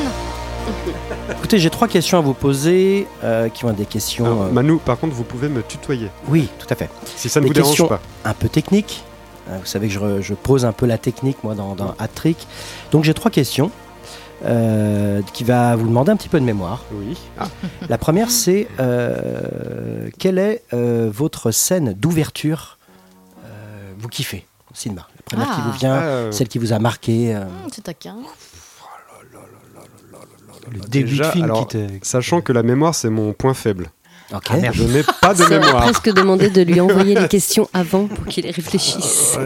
Écoutez, 1.31 1.59
j'ai 1.59 1.69
trois 1.69 1.87
questions 1.87 2.17
à 2.17 2.21
vous 2.21 2.33
poser 2.33 3.07
euh, 3.23 3.49
qui 3.49 3.63
vont 3.63 3.69
être 3.69 3.77
des 3.77 3.85
questions. 3.85 4.25
Alors, 4.25 4.41
euh, 4.43 4.51
Manu, 4.51 4.77
par 4.77 4.97
contre, 4.97 5.13
vous 5.13 5.23
pouvez 5.23 5.49
me 5.49 5.61
tutoyer. 5.61 6.09
Oui, 6.27 6.49
tout 6.59 6.67
à 6.69 6.75
fait. 6.75 6.89
Si 7.15 7.29
ça 7.29 7.39
ne 7.39 7.45
Des 7.45 7.49
vous 7.49 7.53
dérange 7.53 7.87
pas. 7.87 8.01
un 8.25 8.33
peu 8.33 8.49
techniques. 8.49 9.03
Euh, 9.49 9.57
vous 9.59 9.65
savez 9.65 9.87
que 9.89 10.21
je, 10.21 10.33
pose 10.33 10.65
un 10.65 10.71
peu 10.71 10.85
la 10.85 10.97
technique, 10.97 11.37
moi, 11.43 11.53
dans, 11.55 11.75
dans 11.75 11.95
Hat-Trick. 11.99 12.47
Donc, 12.91 13.03
j'ai 13.03 13.13
trois 13.13 13.31
questions 13.31 13.71
euh, 14.45 15.21
qui 15.33 15.43
va 15.43 15.75
vous 15.75 15.87
demander 15.87 16.11
un 16.11 16.15
petit 16.17 16.29
peu 16.29 16.39
de 16.39 16.45
mémoire. 16.45 16.83
Oui. 16.93 17.17
Ah, 17.39 17.47
La 17.89 17.97
première, 17.97 18.29
c'est 18.41 18.67
euh, 18.79 20.09
quelle 20.19 20.37
est 20.37 20.63
euh, 20.73 21.09
votre 21.13 21.51
scène 21.51 21.93
d'ouverture 21.93 22.77
euh, 23.45 23.93
vous 23.97 24.07
kiffez 24.09 24.45
au 24.71 24.75
cinéma? 24.75 25.07
La 25.15 25.21
première 25.23 25.47
qui 25.55 25.61
Ah. 25.61 25.69
vous 25.71 25.77
vient, 25.77 25.95
euh, 25.95 26.31
celle 26.31 26.47
qui 26.47 26.57
vous 26.59 26.73
a 26.73 26.79
marqué. 26.79 27.35
euh, 27.35 27.43
Hum, 27.43 27.69
C'est 27.71 27.83
taquin. 27.83 28.17
Le 30.71 30.79
début 30.87 31.09
Déjà, 31.11 31.25
de 31.27 31.31
film 31.31 31.43
alors, 31.45 31.67
qui 31.67 31.77
te. 31.77 31.87
Sachant 32.03 32.41
que 32.41 32.53
la 32.53 32.63
mémoire, 32.63 32.95
c'est 32.95 33.09
mon 33.09 33.33
point 33.33 33.53
faible. 33.53 33.89
Ok. 34.33 34.47
Ah. 34.51 34.71
Je 34.71 34.83
n'ai 34.83 35.03
pas 35.21 35.33
de 35.33 35.43
mémoire. 35.45 35.83
presque 35.83 36.11
demandé 36.13 36.49
de 36.49 36.61
lui 36.61 36.79
envoyer 36.79 37.15
les 37.19 37.27
questions 37.35 37.69
avant 37.73 38.07
pour 38.07 38.25
qu'il 38.25 38.45
y 38.45 38.51
réfléchisse. 38.51 39.37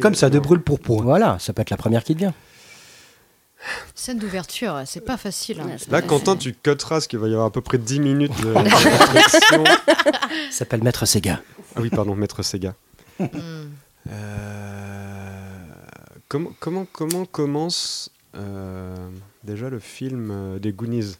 Comme 0.00 0.14
ça, 0.14 0.30
de 0.30 0.38
brûle 0.38 0.60
pour 0.60 0.78
point. 0.80 1.02
Voilà, 1.02 1.36
ça 1.40 1.52
peut 1.52 1.62
être 1.62 1.70
la 1.70 1.76
première 1.76 2.04
qui 2.04 2.14
te 2.14 2.20
vient. 2.20 2.34
Scène 3.94 4.18
d'ouverture, 4.18 4.82
c'est 4.86 5.04
pas 5.04 5.16
facile. 5.16 5.60
hein. 5.60 5.76
Là, 5.90 6.02
Quentin, 6.02 6.36
tu 6.36 6.52
cutteras 6.52 6.96
parce 6.96 7.06
qu'il 7.06 7.18
va 7.18 7.28
y 7.28 7.32
avoir 7.32 7.46
à 7.46 7.50
peu 7.50 7.60
près 7.60 7.78
10 7.78 8.00
minutes 8.00 8.36
de 8.42 8.52
de 8.52 8.52
réflexion. 8.58 9.64
Ça 10.50 10.58
s'appelle 10.58 10.82
Maître 10.82 11.06
Sega. 11.06 11.40
Ah 11.76 11.80
oui, 11.80 11.90
pardon, 11.90 12.14
Maître 12.14 12.42
Sega. 12.42 12.74
Hum. 13.20 13.28
Euh, 14.10 15.48
comment, 16.28 16.50
comment, 16.60 16.86
comment 16.92 17.24
commence 17.24 18.10
euh, 18.36 18.94
déjà 19.44 19.70
le 19.70 19.78
film 19.78 20.30
euh, 20.30 20.58
des 20.58 20.72
Goonies? 20.72 21.14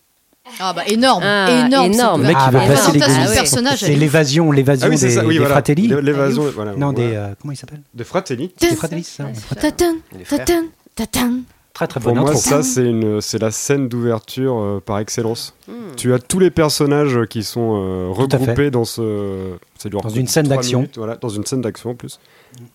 Ah 0.60 0.74
bah 0.74 0.82
énorme, 0.86 1.22
Ah, 1.24 1.64
énorme. 1.66 1.92
énorme. 1.92 2.20
Le 2.22 2.26
mec 2.28 2.36
qui 2.36 2.42
Ah, 2.44 2.50
du 2.92 2.98
personnage, 3.34 3.78
C'est 3.80 3.94
l'évasion, 3.94 4.52
l'évasion 4.52 4.86
Ah 4.88 4.90
oui, 4.90 4.98
des, 5.00 5.10
ça, 5.10 5.24
oui, 5.24 5.34
des 5.34 5.38
voilà. 5.38 5.54
Fratelli. 5.54 5.88
L'é- 5.88 6.02
L'évasion, 6.02 6.50
voilà. 6.54 6.72
Non, 6.72 6.92
voilà. 6.92 7.08
des. 7.10 7.16
euh, 7.16 7.34
comment 7.40 7.52
il 7.52 7.56
s'appelle? 7.56 7.80
Des 7.94 8.04
Fratelli. 8.04 8.52
Des 8.60 8.76
Fratelli, 8.76 9.02
ça 9.04 9.24
ouf. 9.24 9.54
Très 11.74 11.88
très 11.88 11.98
Pour 12.00 12.12
bonne 12.12 12.20
moi, 12.22 12.30
intro. 12.30 12.40
ça, 12.40 12.62
c'est 12.62 12.84
une, 12.88 13.20
c'est 13.20 13.40
la 13.42 13.50
scène 13.50 13.88
d'ouverture 13.88 14.56
euh, 14.58 14.80
par 14.84 15.00
excellence. 15.00 15.54
Hmm. 15.66 15.72
Tu 15.96 16.14
as 16.14 16.20
tous 16.20 16.38
les 16.38 16.50
personnages 16.52 17.18
qui 17.28 17.42
sont 17.42 17.72
euh, 17.82 18.08
regroupés 18.12 18.70
dans 18.70 18.84
ce. 18.84 19.54
Dans 19.90 20.08
une 20.08 20.28
scène 20.28 20.46
d'action. 20.46 20.78
minutes, 20.80 20.96
Voilà, 20.98 21.16
dans 21.16 21.28
une 21.28 21.44
scène 21.44 21.62
d'action 21.62 21.90
en 21.90 21.94
plus. 21.96 22.20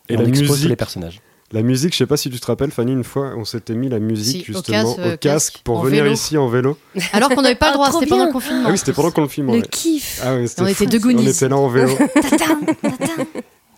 Et 0.09 0.13
Et 0.13 0.17
on 0.17 0.21
la 0.21 0.27
expose 0.27 0.47
tous 0.47 0.53
musique, 0.55 0.69
les 0.69 0.75
personnages. 0.75 1.21
la 1.53 1.61
musique, 1.61 1.93
je 1.93 1.97
sais 1.99 2.05
pas 2.05 2.17
si 2.17 2.29
tu 2.29 2.41
te 2.41 2.45
rappelles, 2.45 2.71
Fanny, 2.71 2.91
une 2.91 3.05
fois, 3.05 3.31
on 3.37 3.45
s'était 3.45 3.73
mis 3.73 3.87
la 3.87 3.99
musique 3.99 4.45
Si, 4.47 4.51
au 4.51 4.55
justement 4.55 4.83
casque, 4.83 4.99
euh, 4.99 5.13
au 5.13 5.17
casque 5.17 5.61
pour 5.63 5.77
en 5.79 5.83
venir 5.83 6.03
vélo. 6.03 6.13
ici 6.15 6.37
en 6.37 6.49
vélo. 6.49 6.77
Alors 7.13 7.29
qu'on 7.29 7.41
n'avait 7.41 7.55
pas 7.55 7.67
le 7.67 7.71
Ah, 7.71 7.87
droit, 7.87 7.91
c'était 7.93 8.05
pendant 8.07 8.25
le 8.25 8.31
confinement. 8.33 8.63
Ah 8.67 8.71
oui, 8.71 8.77
c'était 8.77 8.91
pendant 8.91 9.13
le 9.15 9.27
filme. 9.29 9.47
Le 9.47 9.53
ouais. 9.53 9.61
kiff. 9.71 10.19
Ah 10.25 10.35
oui, 10.35 10.45
On 10.59 10.65
était 10.65 10.73
fou. 10.73 10.85
deux 10.87 10.99
Goonies. 10.99 11.25
On 11.25 11.29
était 11.31 11.47
là 11.47 11.55
en 11.57 11.69
vélo. 11.69 11.97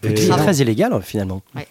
Et- 0.03 0.15
C'est 0.15 0.29
très 0.29 0.55
illégal 0.57 0.99
finalement. 1.03 1.41
Ouais. 1.55 1.67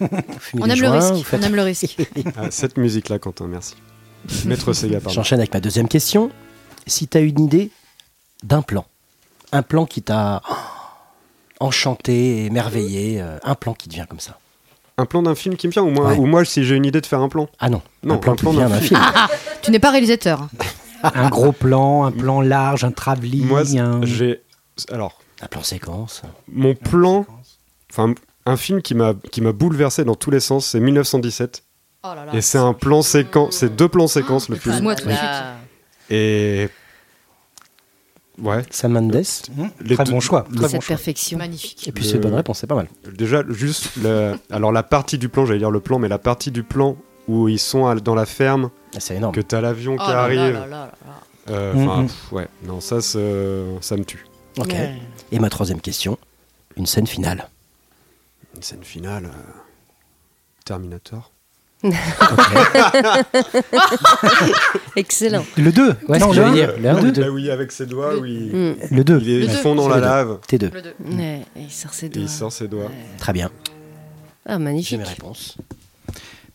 On 0.60 0.68
aime 0.68 0.80
le 0.80 0.88
risque. 0.90 1.12
vous 1.14 1.22
faites- 1.24 1.40
On 1.42 1.46
aime 1.46 1.56
le 1.56 1.62
risque. 1.62 1.96
Ah, 2.36 2.50
cette 2.50 2.76
musique-là, 2.78 3.18
Quentin, 3.18 3.46
merci. 3.46 3.74
Maître 4.44 4.72
Sega, 4.72 5.00
pardon. 5.00 5.10
J'enchaîne 5.14 5.38
avec 5.40 5.52
ma 5.54 5.60
deuxième 5.60 5.88
question. 5.88 6.30
Si 6.86 7.08
tu 7.08 7.16
as 7.18 7.20
une 7.20 7.40
idée 7.40 7.70
d'un 8.42 8.62
plan, 8.62 8.84
un 9.52 9.62
plan 9.62 9.84
qui 9.86 10.02
t'a 10.02 10.42
oh, 10.48 10.54
enchanté, 11.60 12.44
émerveillé, 12.46 13.20
euh, 13.20 13.38
un 13.42 13.54
plan 13.54 13.74
qui 13.74 13.88
te 13.88 13.94
vient 13.94 14.06
comme 14.06 14.20
ça. 14.20 14.38
Un 14.98 15.06
plan 15.06 15.22
d'un 15.22 15.34
film 15.34 15.56
qui 15.56 15.66
me 15.66 15.72
vient 15.72 15.82
ou 15.82 15.90
moi, 15.90 16.08
Ouais. 16.08 16.16
ou 16.18 16.26
moi 16.26 16.44
si 16.44 16.64
j'ai 16.64 16.76
une 16.76 16.84
idée 16.84 17.00
de 17.00 17.06
faire 17.06 17.20
un 17.20 17.28
plan 17.28 17.48
Ah 17.58 17.70
non, 17.70 17.80
Non, 18.02 18.14
un 18.16 18.18
plan 18.18 18.32
un 18.32 18.54
d'un 18.54 18.68
d'un 18.68 18.80
film. 18.80 19.00
film. 19.00 19.00
Tu 19.62 19.70
n'es 19.70 19.78
pas 19.78 19.90
réalisateur. 19.90 20.48
Un 21.02 21.28
gros 21.30 21.52
plan, 21.52 22.04
un 22.04 22.12
plan 22.12 22.42
large, 22.42 22.84
un 22.84 22.90
travelling. 22.92 23.46
Moi, 23.46 23.62
un... 23.78 24.04
j'ai. 24.04 24.42
Alors, 24.90 25.18
Un 25.40 25.46
plan 25.46 25.62
séquence. 25.62 26.20
mon 26.52 26.74
plan. 26.74 27.24
Enfin, 27.90 28.14
un 28.46 28.56
film 28.56 28.82
qui 28.82 28.94
m'a 28.94 29.14
qui 29.32 29.40
m'a 29.40 29.52
bouleversé 29.52 30.04
dans 30.04 30.14
tous 30.14 30.30
les 30.30 30.40
sens, 30.40 30.66
c'est 30.66 30.80
1917. 30.80 31.64
Oh 32.02 32.08
là 32.14 32.24
là. 32.24 32.34
Et 32.34 32.40
c'est 32.40 32.58
un 32.58 32.72
plan 32.72 33.02
séquence, 33.02 33.56
c'est 33.56 33.74
deux 33.76 33.88
plans 33.88 34.06
séquences 34.06 34.48
le 34.48 34.56
film. 34.56 34.70
Excuse-moi 34.72 34.94
tout 34.94 35.06
de 35.06 35.12
suite. 35.12 35.30
Et. 36.10 36.68
Ouais. 38.40 38.62
Sam 38.70 38.92
Mendes. 38.92 39.12
Mmh, 39.54 39.64
Les 39.82 39.94
très 39.96 40.04
deux- 40.04 40.12
bon 40.12 40.20
choix. 40.20 40.42
Très 40.44 40.62
Cette 40.62 40.72
bon 40.76 40.80
choix. 40.80 40.88
perfection. 40.96 41.36
Magnifique. 41.36 41.86
Et 41.88 41.92
puis 41.92 42.04
Le- 42.04 42.08
c'est 42.08 42.16
une 42.16 42.22
bonne 42.22 42.34
réponse, 42.34 42.58
c'est 42.60 42.66
pas 42.66 42.74
mal. 42.74 42.88
Déjà, 43.12 43.42
juste. 43.50 43.90
le- 44.02 44.34
alors, 44.50 44.72
la 44.72 44.82
partie 44.82 45.18
du 45.18 45.28
plan, 45.28 45.44
j'allais 45.44 45.58
dire 45.58 45.70
le 45.70 45.80
plan, 45.80 45.98
mais 45.98 46.08
la 46.08 46.18
partie 46.18 46.50
du 46.50 46.62
plan 46.62 46.96
où 47.28 47.48
ils 47.48 47.58
sont 47.58 47.86
à- 47.86 47.94
dans 47.96 48.14
la 48.14 48.24
ferme, 48.24 48.70
Ah, 48.94 49.00
C'est 49.00 49.16
énorme. 49.16 49.34
que 49.34 49.40
t'as 49.42 49.60
l'avion 49.60 49.96
Oh 50.00 50.02
qui 50.02 50.10
là 50.10 50.22
arrive. 50.22 50.58
euh, 51.50 52.02
pff, 52.02 52.32
ouais. 52.32 52.48
Non, 52.64 52.80
ça, 52.80 53.02
ça 53.02 53.18
me 53.18 54.04
tue. 54.04 54.24
Ok. 54.58 54.68
Ouais. 54.68 54.94
Et 55.32 55.38
ma 55.38 55.50
troisième 55.50 55.80
question, 55.82 56.18
une 56.76 56.86
scène 56.86 57.06
finale. 57.06 57.48
Une 58.56 58.62
scène 58.62 58.82
finale. 58.84 59.24
euh, 59.26 59.28
Terminator. 60.64 61.32
Excellent. 64.96 65.44
Le 65.56 65.72
2 65.72 65.94
Ouais, 66.08 66.18
Non, 66.18 66.28
le 66.28 66.32
j'allais 66.34 66.48
1 66.48 66.52
dire. 66.52 66.72
Le 66.78 66.88
un 66.88 67.00
le 67.00 67.12
deux 67.12 67.22
Là, 67.22 67.30
oui, 67.30 67.50
avec 67.50 67.72
ses 67.72 67.86
doigts, 67.86 68.16
où 68.18 68.24
il, 68.24 68.50
Hmm. 68.54 68.74
Le 68.90 69.04
2. 69.04 69.18
il 69.22 69.30
est- 69.30 69.40
ils 69.40 69.48
deux. 69.48 69.52
font 69.56 69.74
dans 69.74 69.84
C'est 69.84 69.88
la 69.90 69.94
le 69.96 70.00
deux. 70.02 70.06
lave. 70.08 70.38
T2. 70.48 70.70
Le 70.74 70.82
deux. 70.82 70.94
Ouais, 71.16 71.40
et 71.56 71.60
il 71.60 71.70
sort 71.70 71.94
ses 71.94 72.06
Et 72.06 72.08
doigts. 72.10 72.22
il 72.22 72.28
sort 72.28 72.52
ses 72.52 72.68
doigts. 72.68 72.90
Très 73.18 73.32
bien. 73.32 73.50
Ah, 74.46 74.52
J'ai 74.54 74.58
magnifique. 74.58 74.98
mes 74.98 75.04
réponses. 75.04 75.56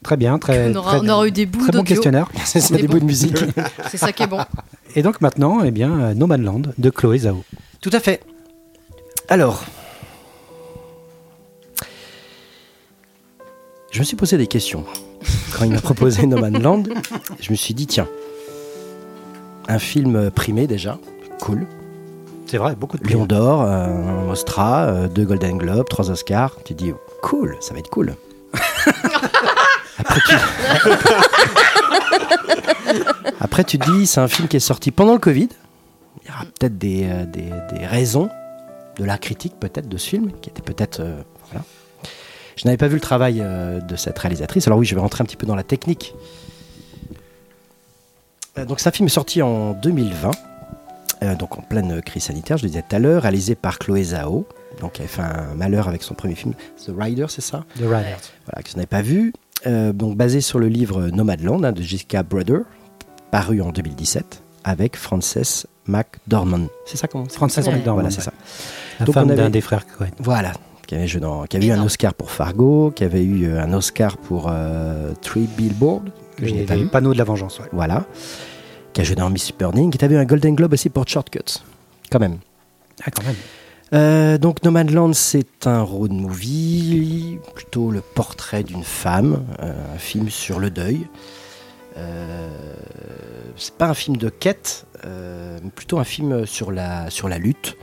Très 0.04 0.18
bien, 0.18 0.38
très, 0.38 0.70
On 0.72 0.76
aura, 0.76 1.00
très, 1.00 1.08
on 1.08 1.10
aura 1.10 1.28
eu 1.28 1.32
des 1.32 1.46
bouts 1.48 1.60
très 1.64 1.72
bon 1.72 1.80
d'audio. 1.80 1.96
questionnaire. 1.96 2.30
C'est 2.46 2.72
des 2.74 2.84
bon. 2.88 2.94
bouts 2.94 3.00
de 3.00 3.06
musique. 3.06 3.38
C'est 3.90 3.98
ça 3.98 4.12
qui 4.12 4.22
est 4.24 4.28
bon. 4.28 4.40
Et 4.96 5.02
donc 5.02 5.20
maintenant, 5.22 5.64
eh 5.64 5.72
bien, 5.72 5.92
euh, 6.00 6.14
No 6.14 6.28
Man's 6.28 6.42
Land 6.46 6.62
de 6.78 6.90
Chloé 6.92 7.18
Zhao. 7.20 7.44
Tout 7.82 7.90
à 7.94 8.00
fait. 8.00 8.22
Alors, 9.28 9.64
je 13.96 14.00
me 14.00 14.04
suis 14.04 14.18
posé 14.18 14.38
des 14.38 14.48
questions. 14.48 14.84
Quand 15.58 15.64
il 15.64 15.72
m'a 15.72 15.80
proposé 15.80 16.28
No 16.28 16.38
Man's 16.38 16.60
Land, 16.62 16.84
je 17.40 17.50
me 17.52 17.56
suis 17.56 17.74
dit, 17.74 17.88
tiens, 17.88 18.08
un 19.70 19.80
film 19.80 20.30
primé 20.32 20.68
déjà, 20.68 21.00
cool. 21.40 21.66
C'est 22.46 22.58
vrai, 22.58 22.76
beaucoup 22.76 22.98
de 22.98 23.08
Lion 23.08 23.26
d'Or, 23.26 23.62
euh, 23.64 23.86
un 23.86 24.30
Ostra, 24.30 24.84
euh, 24.84 25.08
deux 25.08 25.24
Golden 25.24 25.58
Globes, 25.58 25.88
trois 25.90 26.12
Oscars. 26.12 26.58
Tu 26.66 26.74
dis, 26.74 26.92
cool, 27.22 27.56
ça 27.62 27.74
va 27.74 27.80
être 27.80 27.90
cool. 27.90 28.16
après 29.98 30.20
tu... 30.28 30.36
après, 33.40 33.64
tu 33.64 33.80
te 33.80 33.90
dis, 33.92 34.06
c'est 34.08 34.20
un 34.20 34.28
film 34.28 34.48
qui 34.50 34.58
est 34.58 34.60
sorti 34.62 34.92
pendant 34.92 35.14
le 35.14 35.20
Covid. 35.20 35.50
Il 36.24 36.28
y 36.30 36.32
aura 36.32 36.44
peut-être 36.60 36.78
des, 36.78 37.06
euh, 37.06 37.26
des- 37.26 37.52
des 37.78 37.86
raisons 37.86 38.30
de 38.98 39.06
la 39.06 39.18
critique, 39.18 39.54
peut-être, 39.60 39.88
de 39.88 39.98
ce 39.98 40.10
film, 40.10 40.32
qui 40.42 40.50
était 40.50 40.62
peut-être. 40.62 41.00
euh, 41.00 41.22
voilà. 41.50 41.64
Je 42.56 42.66
n'avais 42.66 42.78
pas 42.78 42.88
vu 42.88 42.96
le 42.96 43.02
travail 43.02 43.40
euh, 43.42 43.80
de 43.82 43.96
cette 43.96 44.18
réalisatrice. 44.18 44.68
Alors, 44.68 44.80
oui, 44.80 44.86
je 44.86 44.96
vais 44.96 45.02
rentrer 45.02 45.22
un 45.22 45.26
petit 45.26 45.36
peu 45.36 45.46
dans 45.46 45.56
la 45.56 45.64
technique. 45.64 46.14
Euh, 48.58 48.66
donc, 48.66 48.80
c'est 48.80 48.88
un 48.90 48.92
film 48.92 49.10
sorti 49.10 49.42
en 49.42 49.74
2020, 49.74 50.32
euh, 51.24 51.36
donc 51.36 51.58
en 51.58 51.62
pleine 51.62 52.02
crise 52.02 52.24
sanitaire, 52.24 52.58
je 52.58 52.64
le 52.64 52.70
disais 52.70 52.84
tout 52.88 52.96
à 52.96 53.00
l'heure, 53.00 53.24
réalisé 53.24 53.56
par 53.56 53.80
Chloé 53.80 54.04
Zhao, 54.04 54.48
donc 54.80 54.94
qui 54.94 55.02
avait 55.02 55.10
fait 55.10 55.22
un 55.22 55.54
malheur 55.56 55.88
avec 55.88 56.04
son 56.04 56.14
premier 56.14 56.36
film, 56.36 56.54
The 56.86 56.92
Rider, 56.98 57.26
c'est 57.30 57.42
ça? 57.42 57.66
The 57.78 57.82
Riders. 57.82 58.20
voilà, 58.46 58.64
que 58.64 58.70
je 58.70 58.76
n'avais 58.76 58.86
pas 58.88 59.02
vu. 59.02 59.34
Euh, 59.68 59.94
donc 59.94 60.16
basé 60.16 60.42
sur 60.42 60.60
le 60.60 60.68
livre 60.68 61.08
Nomadland 61.08 61.64
hein, 61.66 61.72
de 61.72 61.82
Jessica 61.82 62.24
Brother, 62.24 62.60
paru 63.32 63.62
en 63.62 63.72
2017, 63.72 64.42
avec 64.64 64.96
Frances 64.96 65.66
McDormand. 65.88 66.68
C'est 66.86 66.98
ça 66.98 67.08
comment 67.08 67.26
Frances 67.26 67.58
Ouais. 67.58 67.64
McDormand, 67.74 68.02
Voilà, 68.02 68.12
c'est 68.12 68.22
ça. 68.22 68.32
La 69.00 69.06
Donc, 69.06 69.16
femme 69.16 69.30
avait- 69.30 69.38
d'un 69.42 69.50
des 69.50 69.62
frères 69.62 69.86
Cohen. 69.88 70.08
Voilà, 70.20 70.54
qui 70.86 70.96
avait, 70.96 71.08
joué 71.08 71.22
dans- 71.22 71.44
qui 71.46 71.58
avait 71.58 71.68
eu 71.68 71.72
un. 71.72 71.84
Oscar 71.84 72.14
pour 72.14 72.32
Fargo, 72.32 72.92
qui 72.96 73.04
avait 73.04 73.24
eu 73.24 73.46
euh, 73.48 73.62
un 73.64 73.74
Oscar 73.74 74.18
pour 74.18 74.48
euh, 74.50 75.14
Three 75.22 75.48
Billboards, 75.58 76.04
que 76.38 76.48
je 76.48 76.54
n'ai 76.54 76.62
Et 76.62 76.66
pas 76.66 76.76
le 76.76 76.84
vu. 76.84 76.88
panneau 76.88 77.14
de 77.14 77.18
la 77.18 77.24
vengeance, 77.24 77.60
ouais. 77.60 77.66
Voilà. 77.72 78.06
Qui 78.94 79.02
a 79.02 79.04
joué 79.04 79.16
dans 79.16 79.30
Miss 79.30 79.52
Burning, 79.58 79.92
qui 79.92 80.04
avait 80.06 80.16
eu 80.16 80.18
un 80.18 80.26
Golden 80.26 80.56
Globe 80.56 80.74
aussi 80.74 80.90
pour 80.90 81.08
Shortcuts. 81.08 81.60
Quand 82.12 82.20
même. 82.20 82.38
Ah, 83.04 83.12
quand 83.12 83.24
même. 83.24 83.36
Euh, 83.94 84.38
donc 84.38 84.64
Nomadland, 84.64 85.14
c'est 85.14 85.68
un 85.68 85.82
road 85.82 86.12
movie, 86.12 87.38
plutôt 87.54 87.92
le 87.92 88.02
portrait 88.02 88.64
d'une 88.64 88.84
femme, 88.84 89.44
euh, 89.62 89.74
un 89.94 89.98
film 89.98 90.30
sur 90.30 90.60
le 90.60 90.70
deuil. 90.72 91.08
Euh, 91.98 92.50
c'est 93.56 93.76
pas 93.76 93.88
un 93.88 93.94
film 93.94 94.18
de 94.18 94.30
quête, 94.30 94.86
euh, 95.06 95.60
mais 95.64 95.70
plutôt 95.70 96.00
un 96.00 96.04
film 96.04 96.46
sur 96.46 96.72
la, 96.72 97.10
sur 97.10 97.30
la 97.30 97.38
lutte, 97.38 97.78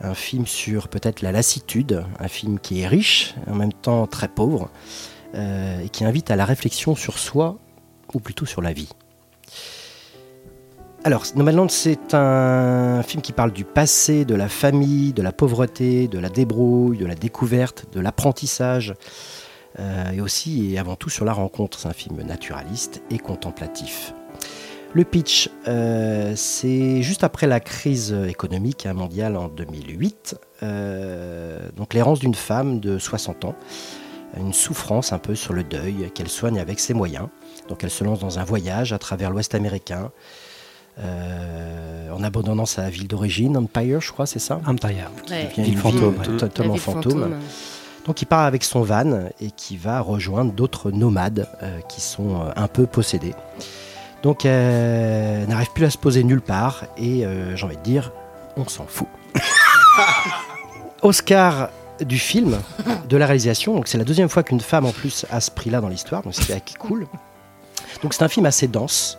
un 0.00 0.14
film 0.14 0.46
sur 0.46 0.88
peut-être 0.88 1.22
la 1.22 1.32
lassitude, 1.32 2.04
un 2.18 2.28
film 2.28 2.58
qui 2.58 2.80
est 2.80 2.86
riche, 2.86 3.34
en 3.46 3.54
même 3.54 3.72
temps 3.72 4.06
très 4.06 4.28
pauvre, 4.28 4.70
euh, 5.34 5.80
et 5.80 5.88
qui 5.88 6.04
invite 6.04 6.30
à 6.30 6.36
la 6.36 6.44
réflexion 6.44 6.94
sur 6.94 7.18
soi, 7.18 7.58
ou 8.14 8.20
plutôt 8.20 8.46
sur 8.46 8.62
la 8.62 8.72
vie. 8.72 8.88
Alors, 11.04 11.24
Nomadland, 11.36 11.70
c'est 11.70 12.14
un 12.14 13.02
film 13.02 13.22
qui 13.22 13.32
parle 13.32 13.52
du 13.52 13.64
passé, 13.64 14.24
de 14.24 14.34
la 14.34 14.48
famille, 14.48 15.12
de 15.12 15.22
la 15.22 15.32
pauvreté, 15.32 16.08
de 16.08 16.18
la 16.18 16.28
débrouille, 16.28 16.98
de 16.98 17.06
la 17.06 17.14
découverte, 17.14 17.86
de 17.92 18.00
l'apprentissage, 18.00 18.94
euh, 19.78 20.10
et 20.10 20.20
aussi 20.20 20.74
et 20.74 20.78
avant 20.78 20.96
tout 20.96 21.10
sur 21.10 21.24
la 21.24 21.32
rencontre. 21.32 21.78
C'est 21.78 21.88
un 21.88 21.92
film 21.92 22.20
naturaliste 22.22 23.02
et 23.10 23.18
contemplatif. 23.18 24.12
Le 24.94 25.04
pitch, 25.04 25.50
euh, 25.68 26.32
c'est 26.34 27.02
juste 27.02 27.22
après 27.22 27.46
la 27.46 27.60
crise 27.60 28.12
économique 28.26 28.86
hein, 28.86 28.94
mondiale 28.94 29.36
en 29.36 29.48
2008, 29.48 30.36
euh, 30.62 31.58
donc 31.76 31.92
l'errance 31.92 32.20
d'une 32.20 32.34
femme 32.34 32.80
de 32.80 32.98
60 32.98 33.44
ans, 33.44 33.54
une 34.38 34.54
souffrance 34.54 35.12
un 35.12 35.18
peu 35.18 35.34
sur 35.34 35.52
le 35.52 35.62
deuil 35.62 36.10
qu'elle 36.14 36.28
soigne 36.28 36.58
avec 36.58 36.80
ses 36.80 36.94
moyens. 36.94 37.28
Donc 37.68 37.84
elle 37.84 37.90
se 37.90 38.02
lance 38.02 38.18
dans 38.18 38.38
un 38.38 38.44
voyage 38.44 38.94
à 38.94 38.98
travers 38.98 39.30
l'Ouest 39.30 39.54
américain, 39.54 40.10
euh, 41.00 42.10
en 42.10 42.22
abandonnant 42.24 42.66
sa 42.66 42.88
ville 42.88 43.06
d'origine, 43.06 43.56
Empire, 43.58 44.00
je 44.00 44.10
crois, 44.10 44.26
c'est 44.26 44.38
ça? 44.38 44.60
Empire. 44.66 45.10
Ouais. 45.30 45.50
Qui 45.54 45.60
devient 45.60 45.62
Ville 45.62 45.72
une 45.74 45.78
fantôme, 45.78 46.14
ville 46.22 46.32
ouais. 46.32 46.36
totalement 46.38 46.76
fantôme. 46.76 47.36
Donc 48.06 48.22
il 48.22 48.26
part 48.26 48.46
avec 48.46 48.64
son 48.64 48.80
van 48.80 49.28
et 49.38 49.50
qui 49.50 49.76
va 49.76 50.00
rejoindre 50.00 50.52
d'autres 50.52 50.90
nomades 50.90 51.46
euh, 51.62 51.78
qui 51.90 52.00
sont 52.00 52.40
un 52.56 52.68
peu 52.68 52.86
possédés. 52.86 53.34
Donc 54.22 54.44
euh, 54.44 55.46
n'arrive 55.46 55.70
plus 55.72 55.84
à 55.84 55.90
se 55.90 55.98
poser 55.98 56.24
nulle 56.24 56.40
part 56.40 56.84
et 56.96 57.24
euh, 57.24 57.56
j'ai 57.56 57.64
envie 57.64 57.76
de 57.76 57.82
dire, 57.82 58.12
on 58.56 58.66
s'en 58.66 58.86
fout. 58.86 59.08
Oscar 61.02 61.70
du 62.00 62.18
film, 62.18 62.58
de 63.08 63.16
la 63.16 63.26
réalisation. 63.26 63.74
Donc 63.74 63.88
c'est 63.88 63.98
la 63.98 64.04
deuxième 64.04 64.28
fois 64.28 64.42
qu'une 64.42 64.60
femme 64.60 64.86
en 64.86 64.92
plus 64.92 65.26
a 65.30 65.40
ce 65.40 65.50
prix-là 65.50 65.80
dans 65.80 65.88
l'histoire, 65.88 66.22
donc 66.22 66.34
c'est 66.34 66.64
qui 66.64 66.74
est 66.74 66.78
cool. 66.78 67.06
Donc 68.02 68.14
c'est 68.14 68.22
un 68.22 68.28
film 68.28 68.46
assez 68.46 68.68
dense, 68.68 69.18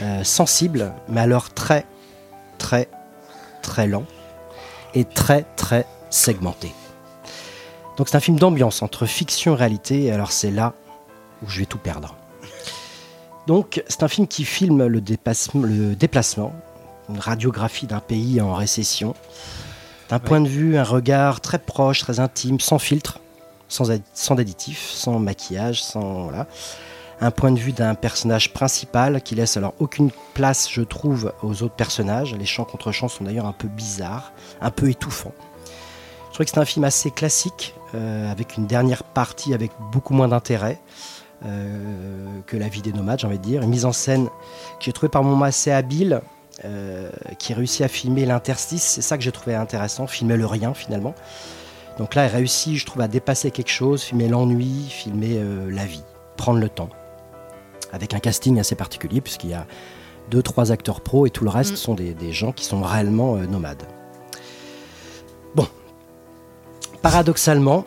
euh, 0.00 0.24
sensible, 0.24 0.92
mais 1.08 1.20
alors 1.20 1.50
très, 1.50 1.86
très, 2.58 2.88
très 3.62 3.86
lent 3.86 4.04
et 4.94 5.04
très, 5.04 5.44
très 5.56 5.86
segmenté. 6.10 6.72
Donc 7.96 8.08
c'est 8.08 8.16
un 8.16 8.20
film 8.20 8.38
d'ambiance 8.38 8.82
entre 8.82 9.06
fiction 9.06 9.54
et 9.54 9.56
réalité, 9.56 10.04
et 10.04 10.12
alors 10.12 10.32
c'est 10.32 10.50
là 10.50 10.74
où 11.42 11.48
je 11.48 11.60
vais 11.60 11.66
tout 11.66 11.78
perdre. 11.78 12.16
Donc 13.46 13.82
c'est 13.88 14.02
un 14.02 14.08
film 14.08 14.26
qui 14.26 14.44
filme 14.44 14.86
le, 14.86 15.00
déplacement, 15.00 16.52
une 17.08 17.18
radiographie 17.18 17.86
d'un 17.86 18.00
pays 18.00 18.40
en 18.40 18.54
récession, 18.54 19.14
d'un 20.08 20.18
point 20.18 20.40
de 20.40 20.48
vue, 20.48 20.76
un 20.76 20.84
regard 20.84 21.40
très 21.40 21.58
proche, 21.58 22.00
très 22.00 22.20
intime, 22.20 22.60
sans 22.60 22.78
filtre, 22.78 23.18
sans, 23.68 23.90
sans 24.14 24.36
additif, 24.36 24.90
sans 24.90 25.18
maquillage, 25.18 25.82
sans 25.82 26.24
voilà. 26.24 26.46
Un 27.20 27.30
point 27.30 27.52
de 27.52 27.58
vue 27.58 27.72
d'un 27.72 27.94
personnage 27.94 28.52
principal 28.52 29.22
qui 29.22 29.36
laisse 29.36 29.56
alors 29.56 29.74
aucune 29.78 30.10
place, 30.34 30.68
je 30.68 30.82
trouve, 30.82 31.32
aux 31.42 31.62
autres 31.62 31.74
personnages. 31.76 32.34
Les 32.34 32.46
chants 32.46 32.64
contre 32.64 32.90
chants 32.90 33.06
sont 33.06 33.22
d'ailleurs 33.22 33.46
un 33.46 33.52
peu 33.52 33.68
bizarres, 33.68 34.32
un 34.60 34.72
peu 34.72 34.90
étouffants. 34.90 35.32
Je 36.28 36.34
trouvais 36.34 36.44
que 36.46 36.50
c'est 36.50 36.58
un 36.58 36.64
film 36.64 36.84
assez 36.84 37.12
classique, 37.12 37.74
euh, 37.94 38.30
avec 38.30 38.56
une 38.56 38.66
dernière 38.66 39.04
partie 39.04 39.54
avec 39.54 39.70
beaucoup 39.92 40.14
moins 40.14 40.28
d'intérêt 40.28 40.80
que 42.46 42.56
La 42.56 42.68
vie 42.68 42.82
des 42.82 42.92
nomades, 42.92 43.18
j'ai 43.18 43.26
envie 43.26 43.38
de 43.38 43.42
dire. 43.42 43.62
Une 43.62 43.70
mise 43.70 43.84
en 43.84 43.92
scène 43.92 44.26
que 44.26 44.84
j'ai 44.84 44.92
trouvé 44.92 45.10
par 45.10 45.24
moments 45.24 45.44
assez 45.44 45.70
habile, 45.70 46.20
euh, 46.64 47.10
qui 47.38 47.54
réussit 47.54 47.80
à 47.80 47.88
filmer 47.88 48.24
l'interstice. 48.24 48.82
C'est 48.82 49.02
ça 49.02 49.16
que 49.16 49.24
j'ai 49.24 49.32
trouvé 49.32 49.56
intéressant, 49.56 50.06
filmer 50.06 50.36
le 50.36 50.46
rien 50.46 50.74
finalement. 50.74 51.14
Donc 51.98 52.14
là, 52.14 52.24
elle 52.26 52.32
réussit, 52.32 52.76
je 52.76 52.86
trouve, 52.86 53.02
à 53.02 53.08
dépasser 53.08 53.50
quelque 53.50 53.70
chose, 53.70 54.02
filmer 54.02 54.28
l'ennui, 54.28 54.86
filmer 54.88 55.38
euh, 55.38 55.70
la 55.70 55.86
vie, 55.86 56.04
prendre 56.36 56.60
le 56.60 56.68
temps. 56.68 56.90
Avec 57.92 58.14
un 58.14 58.20
casting 58.20 58.60
assez 58.60 58.76
particulier, 58.76 59.20
puisqu'il 59.20 59.50
y 59.50 59.54
a 59.54 59.66
deux, 60.30 60.42
trois 60.42 60.70
acteurs 60.70 61.00
pros 61.00 61.26
et 61.26 61.30
tout 61.30 61.42
le 61.42 61.50
reste 61.50 61.72
Mm. 61.72 61.76
sont 61.76 61.94
des, 61.94 62.14
des 62.14 62.32
gens 62.32 62.52
qui 62.52 62.64
sont 62.64 62.80
réellement 62.82 63.36
euh, 63.36 63.46
nomades. 63.46 63.82
Bon. 65.54 65.66
Paradoxalement, 67.00 67.84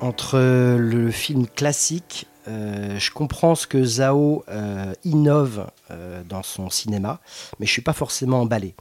entre 0.00 0.38
le 0.38 1.10
film 1.10 1.46
classique, 1.48 2.28
euh, 2.48 2.98
je 2.98 3.10
comprends 3.10 3.54
ce 3.54 3.66
que 3.66 3.82
Zhao 3.82 4.44
euh, 4.48 4.92
innove 5.04 5.66
euh, 5.90 6.22
dans 6.24 6.42
son 6.42 6.70
cinéma, 6.70 7.20
mais 7.58 7.66
je 7.66 7.72
suis 7.72 7.82
pas 7.82 7.92
forcément 7.92 8.40
emballé. 8.40 8.74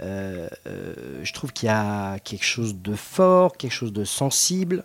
Je 0.00 1.32
trouve 1.32 1.52
qu'il 1.52 1.68
y 1.68 1.70
a 1.70 2.18
quelque 2.18 2.44
chose 2.44 2.74
de 2.74 2.96
fort, 2.96 3.56
quelque 3.56 3.72
chose 3.72 3.92
de 3.92 4.04
sensible, 4.04 4.84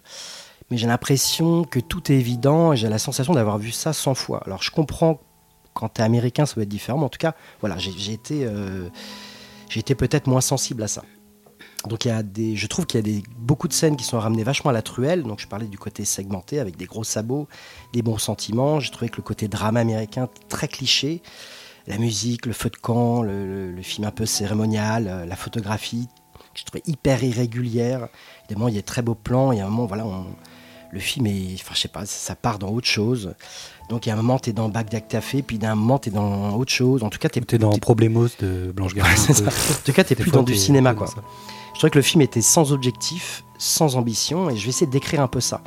mais 0.69 0.77
j'ai 0.77 0.85
l'impression 0.85 1.63
que 1.63 1.79
tout 1.79 2.11
est 2.11 2.15
évident 2.15 2.71
et 2.71 2.77
j'ai 2.77 2.87
la 2.87 2.99
sensation 2.99 3.33
d'avoir 3.33 3.57
vu 3.57 3.71
ça 3.71 3.93
100 3.93 4.13
fois. 4.13 4.43
Alors 4.45 4.61
je 4.61 4.69
comprends 4.69 5.19
quand 5.73 5.89
tu 5.89 6.01
es 6.01 6.03
américain, 6.03 6.45
ça 6.45 6.53
va 6.55 6.61
être 6.61 6.69
différent, 6.69 6.99
mais 6.99 7.05
en 7.05 7.09
tout 7.09 7.17
cas, 7.17 7.33
voilà, 7.61 7.79
j'ai 7.79 8.13
été, 8.13 8.47
été 9.75 9.95
peut-être 9.95 10.27
moins 10.27 10.41
sensible 10.41 10.83
à 10.83 10.87
ça. 10.87 11.01
Donc 11.85 12.05
il 12.05 12.09
y 12.09 12.11
a 12.11 12.23
des, 12.23 12.55
je 12.55 12.67
trouve 12.67 12.85
qu'il 12.85 12.97
y 12.99 12.99
a 12.99 13.03
des, 13.03 13.23
beaucoup 13.37 13.67
de 13.67 13.73
scènes 13.73 13.95
qui 13.95 14.03
sont 14.03 14.19
ramenées 14.19 14.43
vachement 14.43 14.71
à 14.71 14.73
la 14.73 14.81
truelle. 14.81 15.23
Donc 15.23 15.39
je 15.39 15.47
parlais 15.47 15.67
du 15.67 15.77
côté 15.77 16.03
segmenté 16.05 16.59
avec 16.59 16.75
des 16.75 16.85
gros 16.85 17.03
sabots, 17.03 17.47
des 17.93 18.01
bons 18.01 18.17
sentiments. 18.17 18.79
J'ai 18.79 18.91
trouvé 18.91 19.09
que 19.09 19.17
le 19.17 19.23
côté 19.23 19.47
drame 19.47 19.77
américain 19.77 20.27
très 20.49 20.67
cliché, 20.67 21.21
la 21.85 21.97
musique, 21.97 22.45
le 22.45 22.53
feu 22.53 22.69
de 22.69 22.75
camp, 22.77 23.21
le, 23.21 23.45
le- 23.45 23.71
le 23.71 23.81
film 23.81 24.05
un 24.07 24.11
peu 24.11 24.25
cérémonial, 24.25 25.07
euh, 25.07 25.25
la 25.25 25.35
photographie, 25.37 26.07
que 26.53 26.59
je 26.59 26.65
trouvais 26.65 26.83
hyper 26.87 27.23
irrégulière. 27.23 28.07
Évidemment, 28.45 28.67
il 28.67 28.75
y 28.75 28.77
a 28.79 28.81
de 28.81 28.85
très 28.85 29.01
beaux 29.03 29.15
plans. 29.15 29.51
Il 29.53 29.59
y 29.59 29.61
a 29.61 29.65
un 29.65 29.69
moment, 29.69 29.85
voilà, 29.85 30.05
on- 30.05 30.25
le 30.91 30.99
film 30.99 31.27
est, 31.27 31.53
enfin 31.55 31.73
je 31.75 31.81
sais 31.81 31.87
pas, 31.89 32.05
ça 32.05 32.35
part 32.35 32.59
dans 32.59 32.69
autre 32.69 32.87
chose. 32.87 33.33
Donc 33.89 34.05
il 34.05 34.09
y 34.09 34.11
a 34.11 34.15
un 34.15 34.17
moment, 34.17 34.39
tu 34.39 34.49
es 34.49 34.53
dans 34.53 34.67
Bagdad 34.69 35.07
Café, 35.07 35.41
puis 35.41 35.57
d'un 35.59 35.75
moment, 35.75 35.99
tu 35.99 36.09
es 36.09 36.11
dans 36.11 36.55
autre 36.55 36.71
chose. 36.71 37.03
En 37.03 37.09
tout 37.09 37.19
cas, 37.19 37.29
tu 37.29 37.39
T'es 37.41 37.57
dans 37.57 37.77
Problemos 37.77 38.27
de 38.39 38.71
Blanche 38.75 38.93
Gardin. 38.95 39.11
En 39.21 39.83
tout 39.85 39.93
cas, 39.93 40.03
t'es 40.03 40.15
plus 40.15 40.31
dans 40.31 40.43
du 40.43 40.53
t'es- 40.53 40.57
cinéma, 40.59 40.91
t'es 40.91 40.97
quoi. 40.97 41.07
ça. 41.07 41.15
Je 41.77 41.81
trouvais 41.81 41.91
que 41.91 41.99
le 41.99 42.03
film 42.03 42.23
était 42.23 42.41
sans 42.41 42.73
objectif, 42.73 43.43
sans 43.59 43.97
ambition, 43.97 44.49
et 44.49 44.57
je 44.57 44.63
vais 44.63 44.69
essayer 44.69 44.87
de 44.87 44.91
décrire 44.91 45.21
un 45.21 45.27
peu 45.27 45.39
ça. 45.39 45.61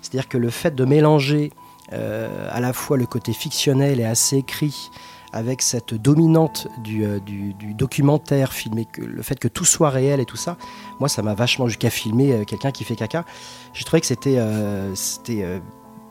C'est-à-dire 0.00 0.28
que 0.28 0.36
le 0.36 0.50
fait 0.50 0.74
de 0.74 0.84
mélanger 0.84 1.52
euh, 1.92 2.48
à 2.50 2.58
la 2.58 2.72
fois 2.72 2.96
le 2.96 3.06
côté 3.06 3.32
fictionnel 3.32 4.00
et 4.00 4.04
assez 4.04 4.38
écrit 4.38 4.90
avec 5.32 5.62
cette 5.62 5.94
dominante 5.94 6.66
du, 6.82 7.04
euh, 7.04 7.20
du- 7.20 7.54
documentaire 7.74 8.52
filmé, 8.52 8.88
que, 8.92 9.02
le 9.02 9.22
fait 9.22 9.38
que 9.38 9.46
tout 9.46 9.64
soit 9.64 9.90
réel 9.90 10.18
et 10.18 10.24
tout 10.24 10.36
ça, 10.36 10.56
moi 10.98 11.08
ça 11.08 11.22
m'a 11.22 11.34
vachement 11.34 11.68
jusqu'à 11.68 11.90
filmer 11.90 12.32
euh, 12.32 12.44
quelqu'un 12.44 12.72
qui 12.72 12.82
fait 12.82 12.96
caca. 12.96 13.24
J'ai 13.72 13.84
trouvé 13.84 14.00
que 14.00 14.08
c'était 14.08 14.40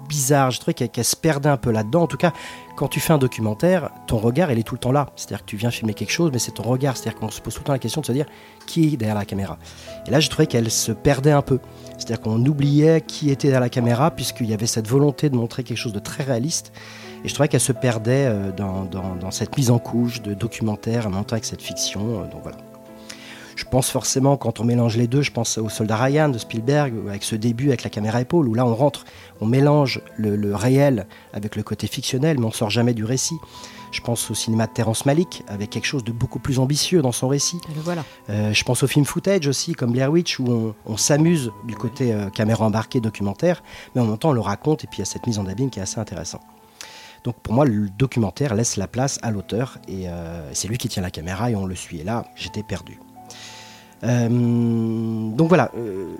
bizarre, 0.07 0.51
j'ai 0.51 0.59
trouvé 0.59 0.73
qu'elle 0.73 1.05
se 1.05 1.17
perdait 1.17 1.49
un 1.49 1.57
peu 1.57 1.71
là-dedans. 1.71 2.03
En 2.03 2.07
tout 2.07 2.15
cas, 2.15 2.31
quand 2.75 2.87
tu 2.87 2.99
fais 2.99 3.13
un 3.13 3.17
documentaire, 3.17 3.89
ton 4.07 4.17
regard, 4.17 4.51
il 4.51 4.59
est 4.59 4.63
tout 4.63 4.75
le 4.75 4.79
temps 4.79 4.91
là. 4.91 5.07
C'est-à-dire 5.15 5.39
que 5.41 5.49
tu 5.49 5.57
viens 5.57 5.71
filmer 5.71 5.93
quelque 5.93 6.11
chose, 6.11 6.29
mais 6.33 6.39
c'est 6.39 6.51
ton 6.53 6.63
regard. 6.63 6.97
C'est-à-dire 6.97 7.19
qu'on 7.19 7.29
se 7.29 7.41
pose 7.41 7.53
tout 7.53 7.59
le 7.61 7.65
temps 7.65 7.73
la 7.73 7.79
question 7.79 8.01
de 8.01 8.05
se 8.05 8.11
dire 8.11 8.25
qui 8.65 8.93
est 8.93 8.97
derrière 8.97 9.15
la 9.17 9.25
caméra? 9.25 9.57
Et 10.07 10.11
là, 10.11 10.19
je 10.19 10.29
trouvais 10.29 10.47
qu'elle 10.47 10.71
se 10.71 10.91
perdait 10.91 11.31
un 11.31 11.41
peu. 11.41 11.59
C'est-à-dire 11.97 12.21
qu'on 12.21 12.43
oubliait 12.45 13.01
qui 13.01 13.29
était 13.29 13.47
derrière 13.49 13.61
la 13.61 13.69
caméra, 13.69 14.11
puisqu'il 14.11 14.49
y 14.49 14.53
avait 14.53 14.67
cette 14.67 14.87
volonté 14.87 15.29
de 15.29 15.35
montrer 15.35 15.63
quelque 15.63 15.77
chose 15.77 15.93
de 15.93 15.99
très 15.99 16.23
réaliste. 16.23 16.71
Et 17.23 17.27
je 17.27 17.33
trouvais 17.33 17.47
qu'elle 17.49 17.59
se 17.59 17.71
perdait 17.73 18.25
euh, 18.27 18.51
dans, 18.51 18.85
dans- 18.85 19.15
cette 19.31 19.55
mise 19.57 19.69
en 19.69 19.77
couche 19.77 20.21
de 20.21 20.33
documentaire 20.33 21.07
temps 21.23 21.33
avec 21.33 21.45
cette 21.45 21.61
fiction. 21.61 22.21
euh, 22.21 22.27
Donc 22.31 22.41
voilà. 22.41 22.57
Je 23.55 23.65
pense 23.65 23.89
forcément, 23.89 24.37
quand 24.37 24.59
on 24.59 24.63
mélange 24.63 24.97
les 24.97 25.07
deux, 25.07 25.21
je 25.21 25.31
pense 25.31 25.57
au 25.57 25.69
Soldat 25.69 25.97
Ryan 25.97 26.29
de 26.29 26.37
Spielberg, 26.37 26.93
avec 27.07 27.23
ce 27.23 27.35
début 27.35 27.67
avec 27.67 27.83
la 27.83 27.89
caméra 27.89 28.21
épaule, 28.21 28.47
où 28.47 28.53
là 28.53 28.65
on 28.65 28.75
rentre, 28.75 29.05
on 29.39 29.45
mélange 29.45 30.01
le, 30.17 30.35
le 30.35 30.55
réel 30.55 31.07
avec 31.33 31.55
le 31.55 31.63
côté 31.63 31.87
fictionnel, 31.87 32.39
mais 32.39 32.45
on 32.45 32.51
sort 32.51 32.69
jamais 32.69 32.93
du 32.93 33.05
récit. 33.05 33.35
Je 33.91 33.99
pense 33.99 34.31
au 34.31 34.33
cinéma 34.33 34.67
de 34.67 34.71
Terrence 34.71 35.05
Malick, 35.05 35.43
avec 35.49 35.69
quelque 35.69 35.85
chose 35.85 36.05
de 36.05 36.13
beaucoup 36.13 36.39
plus 36.39 36.59
ambitieux 36.59 37.01
dans 37.01 37.11
son 37.11 37.27
récit. 37.27 37.57
Voilà. 37.83 38.05
Euh, 38.29 38.53
je 38.53 38.63
pense 38.63 38.83
au 38.83 38.87
film 38.87 39.03
footage 39.03 39.47
aussi, 39.47 39.73
comme 39.73 39.91
Blair 39.91 40.09
Witch, 40.09 40.39
où 40.39 40.47
on, 40.47 40.75
on 40.85 40.95
s'amuse 40.95 41.51
du 41.65 41.75
côté 41.75 42.13
euh, 42.13 42.29
caméra 42.29 42.65
embarquée, 42.65 43.01
documentaire, 43.01 43.61
mais 43.93 44.01
en 44.01 44.05
même 44.05 44.17
temps 44.17 44.29
on 44.29 44.33
le 44.33 44.39
raconte, 44.39 44.85
et 44.85 44.87
puis 44.87 44.99
il 44.99 45.01
y 45.01 45.03
a 45.03 45.05
cette 45.05 45.27
mise 45.27 45.39
en 45.39 45.45
abîme 45.45 45.69
qui 45.69 45.79
est 45.79 45.83
assez 45.83 45.99
intéressante. 45.99 46.41
Donc 47.25 47.35
pour 47.43 47.53
moi, 47.53 47.65
le 47.65 47.89
documentaire 47.89 48.55
laisse 48.55 48.77
la 48.77 48.87
place 48.87 49.19
à 49.23 49.29
l'auteur, 49.29 49.77
et 49.89 50.07
euh, 50.07 50.53
c'est 50.53 50.69
lui 50.69 50.77
qui 50.77 50.87
tient 50.87 51.03
la 51.03 51.11
caméra, 51.11 51.51
et 51.51 51.55
on 51.55 51.65
le 51.65 51.75
suit. 51.75 51.99
Et 51.99 52.03
là, 52.05 52.23
j'étais 52.35 52.63
perdu. 52.63 52.97
Euh, 54.03 54.29
donc 54.29 55.47
voilà, 55.49 55.71
euh, 55.77 56.15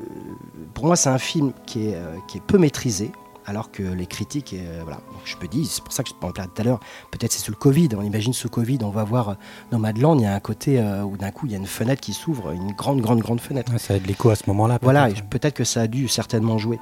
pour 0.74 0.86
moi 0.86 0.96
c'est 0.96 1.10
un 1.10 1.18
film 1.18 1.52
qui 1.66 1.88
est, 1.88 1.96
euh, 1.96 2.16
qui 2.28 2.38
est 2.38 2.42
peu 2.42 2.58
maîtrisé, 2.58 3.12
alors 3.46 3.72
que 3.72 3.84
les 3.84 4.06
critiques, 4.06 4.54
euh, 4.54 4.82
voilà, 4.84 4.98
Donc, 5.12 5.22
je 5.26 5.36
peux 5.36 5.48
dire, 5.48 5.66
c'est 5.68 5.84
pour 5.84 5.94
ça 5.94 6.04
que 6.04 6.10
je 6.10 6.14
parlais 6.14 6.34
tout 6.34 6.62
à 6.62 6.64
l'heure, 6.64 6.80
peut-être 7.12 7.32
c'est 7.32 7.40
sous 7.40 7.52
le 7.52 7.58
Covid, 7.58 7.90
on 7.98 8.02
imagine 8.04 8.34
sous 8.34 8.50
Covid, 8.50 8.80
on 8.84 8.90
va 8.90 9.04
voir 9.04 9.30
euh, 9.30 9.34
Nomadland, 9.72 10.20
il 10.20 10.24
y 10.24 10.26
a 10.26 10.34
un 10.36 10.40
côté 10.40 10.80
euh, 10.80 11.04
où 11.04 11.18
d'un 11.18 11.32
coup 11.32 11.48
il 11.48 11.52
y 11.52 11.56
a 11.56 11.58
une 11.58 11.66
fenêtre 11.66 12.02
qui 12.02 12.14
s'ouvre, 12.14 12.52
une 12.52 12.72
grande, 12.74 13.02
grande, 13.02 13.20
grande 13.20 13.42
fenêtre. 13.42 13.72
Ouais, 13.72 13.80
ça 13.80 13.96
a 13.96 14.00
de 14.00 14.08
l'écho 14.08 14.30
à 14.30 14.36
ce 14.36 14.44
moment-là. 14.48 14.78
Voilà, 14.82 15.10
peut-être 15.30 15.56
que 15.56 15.64
ça 15.64 15.82
a 15.82 15.88
dû 15.88 16.08
certainement 16.08 16.58
jouer. 16.58 16.80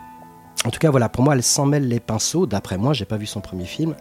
En 0.66 0.72
tout 0.72 0.80
cas, 0.80 0.89
voilà, 0.89 1.07
pour 1.10 1.24
moi, 1.24 1.36
elle 1.36 1.43
s'en 1.43 1.66
mêle 1.66 1.88
les 1.88 1.99
pinceaux. 2.01 2.45
D'après 2.45 2.78
moi, 2.78 2.93
j'ai 2.93 3.05
pas 3.05 3.18
vu 3.18 3.26
son 3.26 3.39
premier 3.41 3.66
film. 3.66 3.95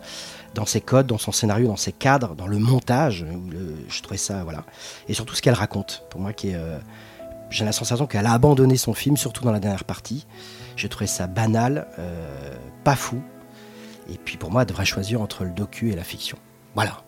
Dans 0.55 0.67
ses 0.67 0.81
codes, 0.81 1.07
dans 1.07 1.19
son 1.19 1.31
scénario, 1.31 1.69
dans 1.69 1.77
ses 1.77 1.93
cadres, 1.93 2.35
dans 2.35 2.47
le 2.49 2.59
montage, 2.59 3.25
le- 3.51 3.77
je 3.89 4.03
trouvais 4.03 4.17
ça, 4.19 4.43
voilà. 4.43 4.65
Et 5.09 5.15
surtout 5.15 5.35
ce 5.37 5.43
qu'elle 5.43 5.55
raconte. 5.55 6.03
Pour 6.11 6.21
moi, 6.21 6.33
qui 6.33 6.49
est, 6.51 6.55
euh, 6.57 6.79
j'ai 7.51 7.65
la 7.65 7.71
sensation 7.73 8.07
qu'elle 8.07 8.27
a 8.27 8.33
abandonné 8.33 8.77
son 8.77 8.93
film, 8.93 9.17
surtout 9.17 9.45
dans 9.45 9.53
la 9.53 9.61
dernière 9.61 9.85
partie. 9.85 10.27
J'ai 10.77 10.89
trouvé 10.89 11.07
ça 11.07 11.27
banal, 11.29 11.87
euh, 11.99 12.55
pas 12.83 12.97
fou. 12.97 13.21
Et 14.11 14.17
puis 14.17 14.37
pour 14.37 14.51
moi, 14.51 14.63
elle 14.63 14.69
devrait 14.69 14.85
choisir 14.87 15.21
entre 15.21 15.45
le 15.45 15.51
docu 15.51 15.91
et 15.93 15.95
la 15.97 16.03
fiction. 16.05 16.39
Voilà. 16.75 17.03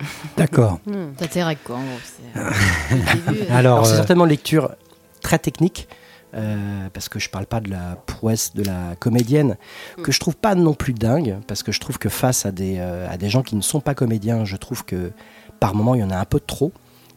D'accord. 0.36 0.80
Hmm. 0.86 1.12
T'as 1.16 1.26
tes 1.28 1.42
règles, 1.44 1.60
quoi. 1.62 1.76
en 1.76 1.82
gros. 1.82 1.98
Euh, 2.36 2.50
euh, 3.28 3.44
Alors, 3.56 3.86
c'est 3.86 3.92
euh, 3.92 3.96
certainement 3.96 4.24
une 4.24 4.30
lecture 4.30 4.70
très 5.20 5.38
technique, 5.38 5.86
euh, 6.34 6.88
parce 6.92 7.08
que 7.08 7.18
je 7.18 7.28
parle 7.28 7.46
pas 7.46 7.60
de 7.60 7.70
la 7.70 7.96
prouesse 8.06 8.54
de 8.54 8.62
la 8.62 8.96
comédienne, 8.98 9.56
que 10.02 10.12
je 10.12 10.20
trouve 10.20 10.36
pas 10.36 10.54
non 10.54 10.74
plus 10.74 10.92
dingue, 10.92 11.38
parce 11.46 11.62
que 11.62 11.72
je 11.72 11.80
trouve 11.80 11.98
que 11.98 12.08
face 12.08 12.46
à 12.46 12.52
des, 12.52 12.76
euh, 12.78 13.10
à 13.10 13.16
des 13.16 13.28
gens 13.28 13.42
qui 13.42 13.56
ne 13.56 13.62
sont 13.62 13.80
pas 13.80 13.94
comédiens, 13.94 14.44
je 14.44 14.56
trouve 14.56 14.84
que 14.84 15.12
par 15.58 15.74
moment 15.74 15.94
il 15.94 16.00
y 16.00 16.04
en 16.04 16.10
a 16.10 16.16
un 16.16 16.24
peu 16.24 16.40
trop. 16.40 16.72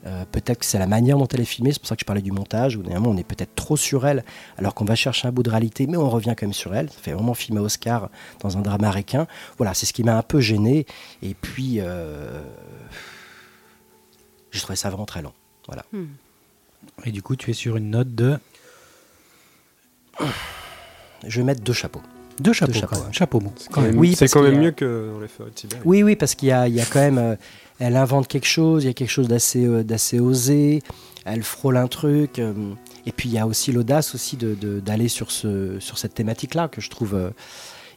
Euh, 0.06 0.26
peut-être 0.32 0.60
que 0.60 0.66
c'est 0.66 0.80
la 0.80 0.88
manière 0.88 1.18
dont 1.18 1.28
elle 1.28 1.40
est 1.40 1.46
filmée, 1.46 1.72
c'est 1.72 1.80
pour 1.80 1.88
ça 1.88 1.96
que 1.96 2.02
je 2.02 2.06
parlais 2.06 2.22
du 2.22 2.32
montage, 2.32 2.76
où 2.76 2.84
on 2.86 3.18
est 3.18 3.24
peut-être 3.24 3.56
trop 3.56 3.78
sur 3.78 4.06
elle, 4.06 4.24
alors 4.58 4.74
qu'on 4.74 4.86
va 4.86 4.96
chercher 4.96 5.28
un 5.28 5.32
bout 5.32 5.44
de 5.44 5.50
réalité, 5.50 5.88
mais 5.88 5.96
on 5.96 6.10
revient 6.10 6.34
quand 6.38 6.46
même 6.46 6.54
sur 6.54 6.76
elle. 6.76 6.90
Ça 6.90 6.98
fait 7.02 7.14
vraiment 7.14 7.34
film 7.34 7.58
à 7.58 7.62
Oscar 7.62 8.10
dans 8.42 8.58
un 8.58 8.62
drame 8.62 8.84
américain. 8.84 9.28
Voilà, 9.58 9.74
c'est 9.74 9.86
ce 9.86 9.94
qui 9.94 10.04
m'a 10.04 10.18
un 10.18 10.22
peu 10.22 10.42
gêné. 10.42 10.86
Et 11.22 11.34
puis, 11.36 11.78
euh, 11.80 12.42
je 14.52 14.60
trouvais 14.60 14.76
ça 14.76 14.90
vraiment 14.90 15.06
très 15.06 15.22
long. 15.22 15.34
Voilà. 15.68 15.84
Et 17.06 17.12
du 17.12 17.22
coup, 17.22 17.38
tu 17.38 17.52
es 17.52 17.54
sur 17.54 17.78
une 17.78 17.92
note 17.92 18.14
de 18.14 18.38
Je 21.28 21.40
vais 21.40 21.44
mettre 21.46 21.62
deux 21.62 21.74
chapeaux. 21.74 22.02
deux 22.40 22.52
chapeaux. 22.54 22.74
chapeaux, 22.74 22.88
quand 22.88 22.98
même. 22.98 23.08
ouais. 23.08 23.14
Chapeau 23.14 23.40
bon. 23.40 23.54
Quand 23.72 23.82
même- 23.82 23.98
Oui, 23.98 24.16
c'est 24.16 24.28
quand 24.28 24.42
même 24.42 24.56
a- 24.56 24.60
mieux 24.60 24.72
que 24.72 25.12
dans 25.14 25.20
les 25.20 25.28
feux 25.28 25.46
de 25.46 25.50
Tibet. 25.52 25.78
Oui, 25.86 26.04
oui, 26.04 26.16
parce 26.16 26.36
qu'il 26.36 26.50
y 26.50 26.52
a, 26.52 26.68
il 26.68 26.74
y 26.76 26.82
a 26.82 26.86
quand 26.86 27.00
même. 27.00 27.18
euh, 27.18 27.36
elle 27.80 27.96
invente 27.96 28.28
quelque 28.28 28.46
chose, 28.48 28.84
il 28.84 28.88
y 28.88 28.90
a 28.90 28.94
quelque 28.94 29.10
chose 29.10 29.28
d'assez 29.28 29.66
euh, 29.66 29.84
d'assez 29.84 30.20
osé, 30.20 30.82
elle 31.26 31.44
frôle 31.44 31.78
un 31.78 31.88
truc. 31.88 32.40
euh, 32.40 32.54
et 33.06 33.12
puis 33.12 33.30
il 33.30 33.36
y 33.36 33.40
a 33.40 33.48
aussi 33.48 33.72
l'audace 33.72 34.16
aussi 34.16 34.38
de- 34.38 34.54
de- 34.56 34.80
d'aller 34.80 35.08
sur, 35.10 35.32
ce, 35.32 35.80
sur 35.80 35.98
cette 35.98 36.14
thématique-là 36.14 36.68
que 36.70 36.82
je 36.82 36.90
trouve 36.90 37.16
euh, 37.16 37.30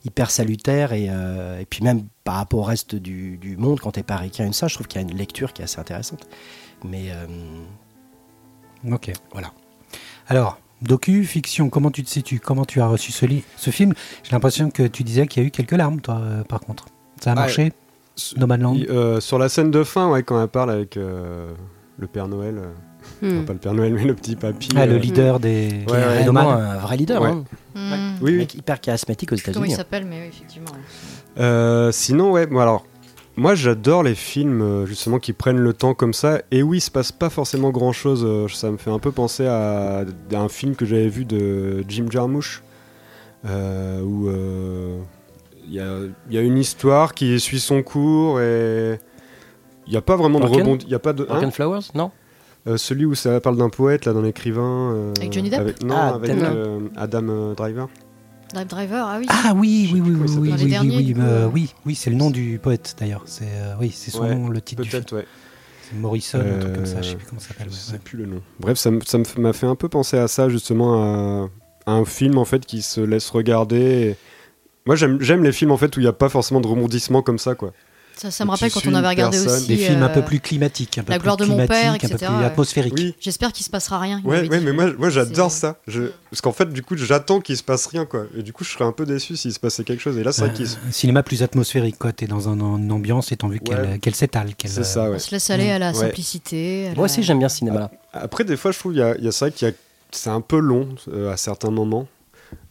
hyper 0.05 0.31
salutaire. 0.31 0.93
Et, 0.93 1.07
euh, 1.11 1.59
et 1.61 1.65
puis 1.65 1.83
même 1.85 2.05
par 2.25 2.37
rapport 2.37 2.61
au 2.61 2.65
reste 2.65 2.95
du, 2.95 3.37
du 3.39 3.57
monde, 3.57 3.81
quand 3.81 3.93
t'es 3.93 4.03
pas 4.03 4.17
ricain, 4.17 4.51
ça, 4.53 4.69
je 4.69 4.75
trouve 4.75 4.87
qu'il 4.87 5.01
y 5.01 5.05
a 5.05 5.09
une 5.09 5.17
lecture 5.17 5.53
qui 5.53 5.63
est 5.63 5.65
assez 5.65 5.79
intéressante. 5.81 6.27
Mais 6.85 7.07
euh, 7.11 7.27
Ok. 8.93 9.13
voilà. 9.33 9.53
Alors, 10.29 10.59
docu, 10.83 11.25
fiction, 11.25 11.69
comment 11.71 11.91
tu 11.91 12.03
te 12.05 12.11
situes 12.11 12.41
Comment 12.41 12.65
tu 12.65 12.81
as 12.81 12.87
reçu 12.87 13.13
ce, 13.13 13.71
film? 13.71 13.95
J'ai 14.23 14.33
l'impression 14.33 14.71
que 14.71 14.83
tu 14.87 15.03
disais 15.05 15.27
qu'il 15.27 15.43
y 15.43 15.47
a 15.47 15.49
eu 15.49 15.51
quelques 15.51 15.73
larmes, 15.73 16.01
toi, 16.01 16.21
euh, 16.23 16.43
par 16.45 16.61
contre. 16.61 16.87
Ça 17.21 17.33
a 17.33 17.35
marché? 17.35 17.73
No 18.39 18.47
Land? 18.47 18.79
euh, 18.89 19.21
sur 19.21 19.39
la 19.39 19.49
scène 19.49 19.71
de 19.71 19.85
fin, 19.85 20.09
ouais, 20.11 20.23
quand 20.23 20.41
elle 20.43 20.49
parle 20.49 20.71
avec 20.71 20.97
euh, 20.97 21.53
le 21.99 22.07
Père 22.07 22.29
Noël, 22.29 22.57
euh, 22.59 22.71
Hmm. 23.23 23.45
pas 23.45 23.53
le 23.53 23.59
Père 23.61 23.73
Noël, 23.73 23.95
mais 23.95 24.03
le 24.05 24.15
petit 24.15 24.35
papy. 24.35 24.69
Ah, 24.75 24.85
le 24.85 24.97
leader 24.97 25.39
des, 25.39 25.69
Ouais, 25.69 25.85
Qui 25.87 25.93
est 25.93 26.07
ouais. 26.19 26.25
nomades. 26.25 26.47
un 26.61 26.79
vrai 26.79 26.97
leader. 26.97 27.23
Ouais. 27.23 27.29
hein. 27.31 27.45
hmm, 27.77 28.17
Oui, 28.21 28.31
Un 28.31 28.33
oui. 28.33 28.37
mec 28.39 28.55
hyper 28.57 28.81
charismatique 28.81 29.33
aux 29.33 29.37
Comment 29.37 29.47
il 29.47 29.51
États-Unis. 29.71 29.75
s'appelle, 29.77 30.07
mais 30.07 30.23
oui, 30.23 30.27
effectivement. 30.29 30.73
Euh, 31.39 31.93
sinon, 31.93 32.33
ouais, 32.33 32.49
moi 32.49 32.63
alors, 32.63 32.85
moi 33.37 33.55
j'adore 33.55 34.03
les 34.03 34.15
films 34.15 34.63
euh, 34.63 34.87
justement 34.87 35.19
qui 35.19 35.33
prennent 35.33 35.59
le 35.59 35.73
temps 35.73 35.95
comme 35.95 36.13
ça. 36.15 36.41
Et 36.51 36.63
oui, 36.63 36.79
il 36.79 36.81
se 36.81 36.91
passe 36.91 37.13
pas 37.13 37.31
forcément 37.31 37.71
grand 37.71 37.93
chose. 37.93 38.27
ça 38.55 38.71
me 38.71 38.77
fait 38.77 38.91
un 38.91 38.99
peu 38.99 39.13
penser 39.13 39.47
à, 39.47 40.05
à 40.33 40.37
un 40.39 40.49
film 40.49 40.75
que 40.75 40.85
j'avais 40.87 41.09
vu 41.09 41.25
de 41.25 41.85
Jim 41.89 42.07
Jarmusch, 42.11 42.63
euh, 43.47 44.01
où 44.03 44.29
euh, 44.29 44.99
il 45.67 45.75
y, 45.75 45.81
a, 45.81 45.99
il 46.31 46.35
y 46.35 46.39
a 46.39 46.43
une 46.43 46.59
histoire 46.59 47.13
qui 47.15 47.39
suit 47.41 47.61
son 47.61 47.83
cours 47.83 48.41
et 48.41 48.99
il 49.87 49.91
n'y 49.91 49.97
a 49.97 50.03
pas 50.03 50.17
vraiment 50.17 50.39
de 50.41 50.47
Broken 50.47 50.65
rebond. 50.67 50.79
Il 50.85 50.89
y 50.91 50.95
a 50.95 50.99
pas 50.99 51.13
de. 51.13 51.27
hein 51.31 51.51
Flowers 51.51 51.81
Non 51.95 52.11
Euh, 52.69 52.77
celui 52.77 53.05
où 53.05 53.15
ça 53.15 53.41
parle 53.41 53.57
d'un 53.57 53.69
poète, 53.69 54.05
là, 54.07 54.13
d'un 54.13 54.25
écrivain. 54.25 54.93
euh, 54.95 55.13
Avec 55.19 55.33
Johnny 55.33 55.51
Depp 55.51 55.83
Non, 55.85 55.95
Ah, 55.97 56.15
avec 56.15 56.31
Adam. 56.31 56.47
euh, 56.47 56.81
Adam 56.97 57.27
euh, 57.29 57.55
Driver. 57.55 57.89
Drive 58.65 58.69
Driver, 58.69 59.07
ah 59.07 59.19
oui. 59.19 59.27
Ah 59.29 59.53
oui, 59.55 59.91
oui, 59.93 60.01
oui, 60.01 60.11
oui, 60.11 60.17
oui, 60.17 60.39
oui, 60.39 60.79
oui, 60.81 60.89
oui, 60.97 61.15
euh, 61.19 61.23
euh. 61.23 61.51
oui, 61.53 61.75
oui, 61.85 61.95
c'est 61.95 62.11
le 62.11 62.17
nom 62.17 62.31
du 62.31 62.59
poète 62.63 62.97
d'ailleurs. 62.99 63.23
C'est 63.27 63.45
euh, 63.45 63.75
oui, 63.81 63.91
c'est 63.95 64.11
son 64.11 64.23
Ouais, 64.23 64.35
nom, 64.35 64.49
le 64.49 64.61
titre. 64.61 64.83
Peut-être, 64.83 65.15
ouais. 65.17 65.27
C'est 65.83 65.97
Morrison, 65.97 66.41
un 66.41 66.59
truc 66.59 66.75
comme 66.75 66.87
ça. 66.87 67.03
Je 67.03 67.09
sais 67.11 67.15
Euh, 67.15 67.17
plus 67.19 67.27
comment 67.29 67.41
ça 67.41 67.49
s'appelle. 67.49 67.67
Je 67.69 67.73
ouais, 67.73 67.79
sais 67.79 67.93
ouais. 67.93 67.99
plus 67.99 68.19
le 68.19 68.27
nom. 68.27 68.41
Bref, 68.59 68.79
ça 68.79 68.91
m'a 69.39 69.53
fait 69.53 69.67
un 69.67 69.77
peu 69.77 69.89
penser 69.89 70.17
à 70.19 70.27
ça, 70.29 70.49
justement, 70.49 70.95
à, 70.95 71.49
à 71.87 71.93
un 71.93 72.05
film 72.05 72.39
en 72.39 72.45
fait 72.45 72.65
qui 72.67 72.83
se 72.83 73.01
laisse 73.01 73.29
regarder. 73.31 73.77
et- 73.81 74.17
Moi, 74.87 74.97
j'aime 74.97 75.21
j'aime 75.21 75.45
les 75.45 75.53
films 75.53 75.71
en 75.71 75.77
fait 75.77 75.97
où 75.97 76.01
il 76.01 76.05
n'y 76.05 76.09
a 76.09 76.13
pas 76.13 76.29
forcément 76.29 76.61
de 76.61 76.67
rebondissement 76.67 77.23
comme 77.23 77.39
ça, 77.39 77.55
quoi. 77.55 77.73
Ça, 78.17 78.31
ça 78.31 78.45
me 78.47 78.51
rappelle 78.51 78.71
quand 78.73 78.81
on 78.87 78.95
avait 78.95 79.09
regardé 79.09 79.37
personne. 79.39 79.59
aussi. 79.59 79.67
Des 79.69 79.77
films 79.77 80.03
un 80.03 80.09
peu 80.09 80.21
euh, 80.21 80.23
plus 80.23 80.41
climatiques, 80.41 80.97
un 80.99 81.05
peu 81.05 81.13
La 81.13 81.19
plus 81.19 81.25
gloire 81.25 81.37
de 81.37 81.45
mon 81.45 81.57
père, 81.67 81.69
climatiques, 81.99 82.05
un 82.05 82.09
peu 82.09 82.15
etc., 82.63 82.81
plus. 82.91 82.93
Oui. 82.95 83.15
J'espère 83.21 83.53
qu'il 83.53 83.65
se 83.65 83.71
passera 83.71 83.99
rien. 83.99 84.23
Ouais, 84.25 84.49
ouais, 84.49 84.61
mais 84.61 84.73
moi, 84.73 84.91
moi 84.99 85.11
j'adore 85.11 85.51
C'est- 85.51 85.61
ça. 85.61 85.77
Je... 85.87 86.05
Parce 86.31 86.41
qu'en 86.41 86.53
fait, 86.53 86.73
du 86.73 86.83
coup, 86.83 86.97
j'attends 86.97 87.41
qu'il 87.41 87.57
se 87.57 87.63
passe 87.63 87.87
rien, 87.87 88.07
quoi. 88.07 88.25
Et 88.37 88.43
du 88.43 88.53
coup, 88.55 88.65
je 88.65 88.71
serais 88.71 88.85
un 88.85 88.93
peu 88.93 89.05
déçu 89.05 89.37
s'il 89.37 89.53
se 89.53 89.61
passait 89.61 89.85
quelque 89.85 90.01
chose. 90.01 90.17
Et 90.17 90.25
là, 90.25 90.33
c'est 90.33 90.43
vrai 90.43 90.51
Euh, 90.51 90.55
qu'il 90.55 90.67
se- 90.67 90.77
un 90.77 90.93
cinéma 90.93 91.23
plus 91.23 91.43
atmosphérique, 91.43 91.99
quoi. 91.99 92.13
T'es 92.13 92.27
dans 92.27 92.49
un- 92.49 92.57
une 92.79 92.91
ambiance 92.93 93.31
t'as 93.37 93.49
vu 93.49 93.61
qu'elle 93.61 93.81
Ouais. 93.81 93.99
qu'elle 93.99 94.15
s'étale. 94.15 94.55
qu'elle, 94.55 94.71
C'est 94.71 94.81
euh, 94.81 94.85
ça, 94.85 95.11
ouais. 95.11 95.17
On 95.17 95.19
se 95.19 95.31
laisse 95.31 95.51
aller 95.51 95.71
à 95.71 95.79
la 95.79 95.89
Ouais. 95.89 95.95
simplicité. 95.95 96.87
à 96.87 96.89
Moi 96.91 96.97
la- 96.97 97.03
aussi, 97.03 97.23
j'aime 97.23 97.39
bien 97.39 97.49
ce 97.51 97.59
cinéma-là. 97.59 97.91
Après, 98.13 98.45
des 98.45 98.57
fois, 98.57 98.73
je 98.73 98.79
trouve 98.79 98.93
qu'il 98.93 99.01
y 99.01 99.05
a, 99.05 99.15
il 99.19 99.25
y 99.25 99.29
a 99.29 99.33
ça 99.33 99.51
qui 99.51 99.67
a... 99.67 99.71
c'est 100.11 100.31
un 100.31 100.41
peu 100.41 100.59
long 100.59 100.89
euh, 101.13 101.33
à 101.33 101.37
certains 101.37 101.71
moments. 101.71 102.07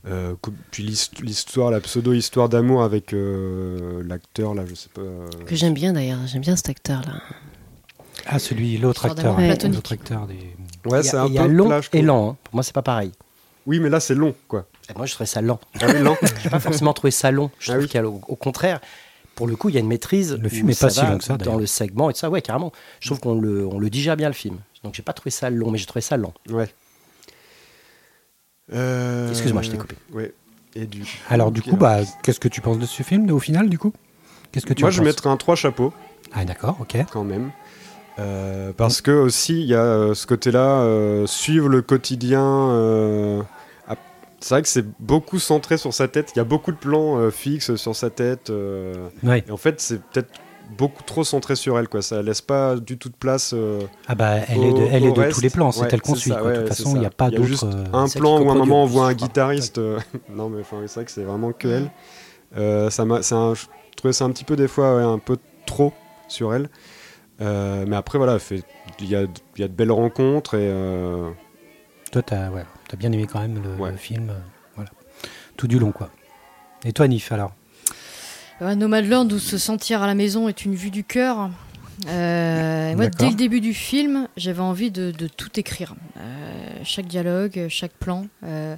Euh, 0.08 0.36
puis 0.72 0.84
l'hist- 0.84 1.20
l'histoire, 1.22 1.72
la 1.72 1.80
pseudo-histoire 1.82 2.48
d'amour 2.48 2.84
avec 2.84 3.12
euh, 3.14 4.04
l'acteur, 4.06 4.54
là, 4.54 4.64
je 4.68 4.76
sais 4.76 4.90
pas. 4.94 5.02
euh, 5.02 5.28
Que 5.48 5.56
j'aime 5.56 5.74
bien 5.74 5.94
d'ailleurs, 5.94 6.20
j'aime 6.28 6.42
bien 6.42 6.56
cet 6.56 6.70
acteur-là. 6.70 7.14
Ah, 8.28 8.40
celui, 8.40 8.78
l'autre 8.78 9.06
acteur. 9.06 9.38
hein. 9.40 9.56
L'autre 9.72 9.94
acteur 9.94 10.28
des. 10.28 10.56
Ouais, 10.86 11.02
c'est 11.04 11.18
un 11.18 11.26
il 11.28 11.34
y 11.34 11.40
a 11.40 11.44
peu 11.46 11.52
long 11.52 11.82
et 11.94 12.02
lent. 12.02 12.30
hein. 12.32 12.38
Pour 12.44 12.56
moi, 12.56 12.64
c'est 12.64 12.74
pas 12.74 12.82
pareil. 12.84 13.12
Oui, 13.66 13.80
mais 13.80 13.90
là, 13.90 14.00
c'est 14.00 14.14
long, 14.16 14.36
quoi. 14.48 14.68
Et 14.90 14.94
moi, 14.96 15.08
je 15.08 15.14
trouvais 15.14 15.26
ça 15.26 15.42
lent. 15.42 15.60
Ah 15.82 15.88
oui, 15.88 16.00
lent. 16.00 16.16
J'ai 16.44 16.50
pas 16.52 16.60
forcément 16.60 16.94
trouvé 16.94 17.10
ça 17.12 17.32
long. 17.32 17.50
Je 17.60 17.72
Ah 17.72 17.74
trouve 17.76 17.86
oui. 17.86 17.90
qu'il 17.90 18.00
y 18.00 18.04
a, 18.04 18.08
au, 18.08 18.22
au 18.28 18.36
contraire, 18.36 18.80
pour 19.34 19.48
le 19.48 19.56
coup, 19.56 19.70
il 19.70 19.76
y 19.76 19.78
a 19.78 19.82
une 19.82 19.88
maîtrise. 19.88 20.38
Le 20.40 20.50
film 20.50 20.70
est 20.70 20.80
pas 20.80 20.92
si 20.92 21.02
long 21.02 21.18
que 21.18 21.24
ça, 21.24 21.38
Dans 21.38 21.58
le 21.58 21.66
segment 21.66 22.12
et 22.12 22.14
tout 22.14 22.20
ça, 22.20 22.30
ouais, 22.30 22.44
carrément. 22.44 22.72
Je 23.00 23.08
trouve 23.10 23.20
qu'on 23.20 23.34
le, 23.40 23.66
on 23.66 23.80
le 23.80 23.90
digère 23.90 24.16
bien 24.16 24.28
le 24.28 24.36
film. 24.36 24.58
Donc, 24.84 24.94
j'ai 24.94 25.02
pas 25.04 25.14
trouvé 25.14 25.32
ça 25.32 25.50
long, 25.50 25.72
mais 25.72 25.80
j'ai 25.80 25.88
trouvé 25.88 26.02
ça 26.02 26.16
lent. 26.16 26.34
Ouais. 26.50 26.70
Euh, 28.74 29.30
Excuse-moi, 29.30 29.62
je 29.62 29.72
t'ai 29.72 29.78
coupé. 29.78 29.96
Ouais. 30.14 30.34
Et 30.76 30.86
du 30.86 31.04
Alors, 31.30 31.52
du 31.52 31.62
coup, 31.62 31.78
bah, 31.78 32.00
qu'est-ce 32.24 32.40
que 32.40 32.48
tu 32.48 32.62
penses 32.62 32.80
de 32.80 32.86
ce 32.86 33.04
film, 33.04 33.30
au 33.32 33.40
final, 33.40 33.70
du 33.70 33.78
coup? 33.78 33.94
Qu'est-ce 34.52 34.66
que 34.66 34.74
tu 34.74 34.84
Moi, 34.84 34.92
je 34.92 35.02
mettrais 35.02 35.30
un 35.30 35.38
trois 35.38 35.56
chapeaux, 35.56 35.94
Ah, 36.34 36.44
d'accord, 36.46 36.78
ok. 36.82 36.98
quand 37.12 37.24
même. 37.24 37.52
Euh, 38.18 38.72
parce 38.76 39.02
que 39.02 39.12
aussi, 39.12 39.60
il 39.62 39.68
y 39.68 39.76
a 39.76 39.84
euh, 39.84 40.14
ce 40.14 40.26
côté-là, 40.26 40.80
euh, 40.82 41.28
suivre 41.28 41.68
le 41.70 41.82
quotidien. 41.82 43.46
c'est 44.42 44.50
vrai 44.54 44.62
que 44.62 44.68
c'est 44.68 44.86
beaucoup 45.00 45.40
centré 45.40 45.78
sur 45.78 45.94
sa 45.94 46.08
tête. 46.08 46.32
Il 46.36 46.38
y 46.38 46.42
a 46.42 46.46
beaucoup 46.46 46.72
de 46.72 46.78
plans 46.78 47.32
fixes 47.32 47.76
sur 47.76 47.96
sa 47.96 48.10
tête. 48.10 48.52
Ouais. 49.24 49.44
et 49.48 49.52
en 49.52 49.58
fait, 49.58 49.82
c'est 49.82 50.02
peut-être 50.02 50.30
beaucoup 50.78 51.04
trop 51.04 51.24
centré 51.24 51.56
sur 51.56 51.78
elle. 51.80 51.88
Quoi. 51.88 52.02
Ça 52.02 52.22
laisse 52.22 52.42
pas 52.42 52.76
du 52.76 52.98
tout 52.98 53.10
de 53.10 53.16
place. 53.16 53.54
euh, 53.54 53.82
Ah 54.08 54.16
bah 54.16 54.36
elle 54.48 54.60
Au- 54.60 54.64
est 54.70 54.74
de, 54.74 54.84
elle 54.92 55.06
est 55.06 55.12
de 55.12 55.32
tous 55.32 55.42
les 55.42 55.50
plans, 55.50 55.72
c'est 55.72 55.82
ouais, 55.82 55.88
elle 55.92 56.02
qu'on 56.02 56.16
suit. 56.16 56.32
ça, 56.32 56.38
quoi. 56.38 56.52
de 56.52 56.60
toute 56.60 56.68
façon, 56.70 56.96
il 56.96 57.00
n'y 57.00 57.06
a 57.06 57.10
pas 57.10 57.30
d'autre. 57.30 57.66
euh, 57.66 57.84
un 57.94 58.08
plan 58.10 58.42
où 58.42 58.50
à 58.50 58.54
un 58.54 58.56
moment 58.56 58.84
on 58.84 58.88
voit 58.88 59.08
un 59.08 59.14
guitariste. 59.14 59.78
euh, 59.78 60.00
non, 60.30 60.50
mais 60.50 60.64
c'est 60.64 60.96
vrai 60.96 61.06
que 61.06 61.12
c'est 61.12 61.24
vraiment 61.24 61.52
que 61.52 61.68
elle. 61.68 61.92
Euh, 62.58 62.90
ça 62.90 63.06
m'a, 63.06 63.22
c'est 63.22 63.36
un- 63.36 63.54
je 63.54 63.66
trouvais 63.98 64.14
ça 64.14 64.26
un 64.26 64.32
petit 64.32 64.44
peu 64.46 64.56
des 64.56 64.68
fois 64.68 64.96
ouais, 64.98 65.04
un 65.04 65.20
peu 65.20 65.38
trop 65.66 65.94
sur 66.28 66.54
elle. 66.54 66.70
Mais 67.40 67.96
après, 67.96 68.18
voilà, 68.18 68.38
il 69.00 69.10
y 69.10 69.16
a, 69.16 69.24
y 69.58 69.64
a 69.64 69.68
de 69.68 69.74
belles 69.74 69.92
rencontres 69.92 70.54
et. 70.56 70.72
Toi, 72.12 72.22
t'as 72.22 72.50
bien 72.98 73.12
aimé 73.12 73.28
quand 73.30 73.40
même 73.42 73.62
le, 73.62 73.92
le 73.92 73.98
film, 73.98 74.32
voilà, 74.76 74.90
tout 75.58 75.68
du 75.68 75.80
long 75.80 75.92
quoi. 75.92 76.10
Et 76.86 76.94
toi, 76.94 77.08
Nif 77.08 77.32
alors? 77.32 77.52
Nomadland, 78.62 79.32
où 79.32 79.40
se 79.40 79.58
sentir 79.58 80.02
à 80.02 80.08
la 80.08 80.16
maison 80.16 80.48
est 80.48 80.66
une 80.66 80.76
vue 80.76 80.92
du 80.92 81.04
cœur. 81.04 81.50
Euh, 82.08 82.96
moi, 82.96 83.08
dès 83.08 83.30
le 83.30 83.36
début 83.36 83.62
du 83.62 83.74
film, 83.74 84.28
j'avais 84.38 84.62
envie 84.62 84.92
de, 84.92 85.12
de 85.12 85.28
tout 85.28 85.60
écrire. 85.60 85.96
Euh, 86.18 86.70
chaque 86.84 87.08
dialogue, 87.08 87.68
chaque 87.70 87.94
plan. 87.94 88.28
Euh, 88.44 88.76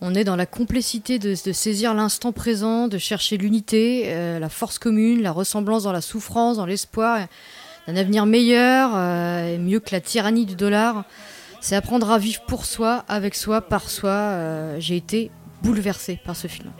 on 0.00 0.14
est 0.14 0.24
dans 0.24 0.36
la 0.36 0.46
complicité 0.46 1.18
de, 1.18 1.30
de 1.30 1.52
saisir 1.52 1.94
l'instant 1.94 2.32
présent, 2.32 2.88
de 2.88 2.98
chercher 2.98 3.38
l'unité, 3.38 4.14
la 4.38 4.48
force 4.50 4.78
commune, 4.78 5.22
la 5.22 5.32
ressemblance 5.32 5.84
dans 5.84 5.92
la 5.92 6.02
souffrance, 6.02 6.58
dans 6.58 6.66
l'espoir 6.66 7.20
d'un 7.86 7.96
avenir 7.96 8.26
meilleur, 8.26 8.90
et 9.46 9.56
mieux 9.56 9.80
que 9.80 9.92
la 9.92 10.02
tyrannie 10.02 10.44
du 10.44 10.54
dollar. 10.54 11.04
C'est 11.62 11.76
apprendre 11.76 12.10
à 12.10 12.18
vivre 12.18 12.42
pour 12.46 12.66
soi, 12.66 13.06
avec 13.08 13.34
soi, 13.34 13.62
par 13.62 13.88
soi. 13.88 14.78
J'ai 14.78 14.96
été 14.96 15.30
bouleversée 15.62 16.20
par 16.26 16.36
ce 16.36 16.46
film. 16.46 16.70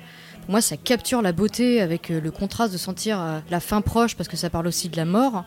Pour 0.46 0.52
moi, 0.52 0.60
ça 0.60 0.76
capture 0.76 1.22
la 1.22 1.32
beauté 1.32 1.80
avec 1.80 2.10
euh, 2.10 2.20
le 2.20 2.30
contraste 2.30 2.72
de 2.72 2.78
sentir 2.78 3.20
euh, 3.20 3.40
la 3.50 3.60
fin 3.60 3.80
proche, 3.80 4.14
parce 4.16 4.28
que 4.28 4.36
ça 4.36 4.48
parle 4.48 4.66
aussi 4.68 4.88
de 4.88 4.96
la 4.96 5.04
mort. 5.04 5.44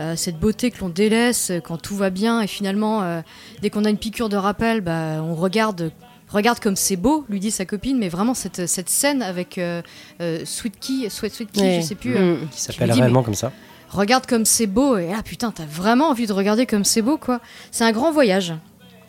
Euh, 0.00 0.14
cette 0.14 0.38
beauté 0.38 0.70
que 0.70 0.78
l'on 0.80 0.88
délaisse 0.88 1.50
quand 1.64 1.76
tout 1.76 1.96
va 1.96 2.10
bien, 2.10 2.40
et 2.40 2.46
finalement, 2.46 3.02
euh, 3.02 3.20
dès 3.62 3.70
qu'on 3.70 3.84
a 3.84 3.90
une 3.90 3.98
piqûre 3.98 4.28
de 4.28 4.36
rappel, 4.36 4.80
bah, 4.80 5.20
on 5.24 5.34
regarde, 5.34 5.90
regarde 6.28 6.60
comme 6.60 6.76
c'est 6.76 6.94
beau, 6.96 7.24
lui 7.28 7.40
dit 7.40 7.50
sa 7.50 7.64
copine, 7.64 7.98
mais 7.98 8.08
vraiment 8.08 8.34
cette, 8.34 8.68
cette 8.68 8.88
scène 8.88 9.22
avec 9.22 9.58
euh, 9.58 9.82
euh, 10.20 10.42
Sweet 10.44 10.78
Key, 10.78 11.08
Sweet, 11.10 11.34
Sweet 11.34 11.50
Key, 11.50 11.60
Ouais. 11.60 11.80
je 11.82 11.86
sais 11.86 11.94
plus. 11.96 12.16
euh, 12.16 12.36
Mm. 12.36 12.48
Qui 12.52 12.60
s'appelle 12.60 12.92
réellement 12.92 13.24
comme 13.24 13.34
ça. 13.34 13.50
regarde 13.90 14.26
comme 14.26 14.44
c'est 14.44 14.66
beau 14.68 14.98
et 14.98 15.08
là 15.08 15.22
putain 15.24 15.50
t'as 15.50 15.64
vraiment 15.64 16.10
envie 16.10 16.26
de 16.28 16.32
regarder 16.34 16.66
comme 16.66 16.84
c'est 16.84 17.00
beau 17.02 17.16
quoi 17.16 17.40
c'est 17.70 17.84
un 17.84 17.90
grand 17.92 18.12
voyage 18.12 18.52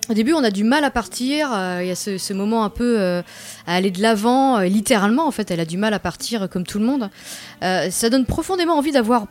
au 0.09 0.13
début 0.13 0.33
on 0.33 0.43
a 0.43 0.51
du 0.51 0.63
mal 0.63 0.83
à 0.83 0.91
partir. 0.91 1.51
Euh, 1.53 1.79
il 1.81 1.87
y 1.87 1.91
a 1.91 1.95
ce, 1.95 2.33
moment 2.33 2.63
un 2.63 2.69
peu 2.69 2.99
euh, 2.99 3.21
à 3.67 3.75
aller 3.75 3.91
de 3.91 4.01
l'avant 4.01 4.57
euh, 4.57 4.65
littéralement 4.65 5.27
en 5.27 5.31
fait 5.31 5.51
elle 5.51 5.59
a 5.59 5.65
du 5.65 5.77
mal 5.77 5.93
à 5.93 5.99
partir 5.99 6.49
comme 6.49 6.65
tout 6.65 6.79
le 6.79 6.85
monde. 6.85 7.09
Ça 7.61 8.09
donne 8.09 8.25
profondément 8.25 8.77
envie 8.77 8.91
d'avoir 8.91 9.27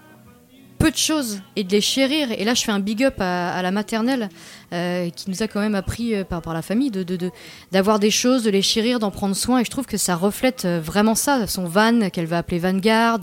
peu 0.78 0.90
de 0.90 0.96
choses 0.96 1.40
et 1.56 1.64
de 1.64 1.72
les 1.72 1.80
chérir 1.80 2.30
et 2.30 2.44
là 2.44 2.54
je 2.54 2.62
fais 2.62 2.72
un 2.72 2.78
big 2.78 3.02
up 3.02 3.16
à, 3.20 3.60
la 3.62 3.70
maternelle 3.70 4.28
euh, 4.72 5.08
qui 5.08 5.30
nous 5.30 5.42
a 5.42 5.48
quand 5.48 5.60
même 5.60 5.74
appris 5.74 6.14
euh, 6.14 6.24
par, 6.24 6.52
la 6.52 6.60
famille 6.60 6.90
de, 6.90 7.30
d'avoir 7.72 7.98
des 7.98 8.10
choses, 8.10 8.42
de 8.42 8.50
les 8.50 8.60
chérir, 8.60 8.98
d'en 8.98 9.10
prendre 9.10 9.34
soin. 9.34 9.60
Et 9.60 9.64
je 9.64 9.70
trouve 9.70 9.86
que 9.86 9.96
ça 9.96 10.14
reflète 10.14 10.66
euh, 10.66 10.78
vraiment 10.78 11.14
ça. 11.14 11.46
Son 11.46 11.64
van 11.64 12.10
qu'elle 12.10 12.26
va 12.26 12.38
appeler 12.38 12.58
Vanguard, 12.58 13.20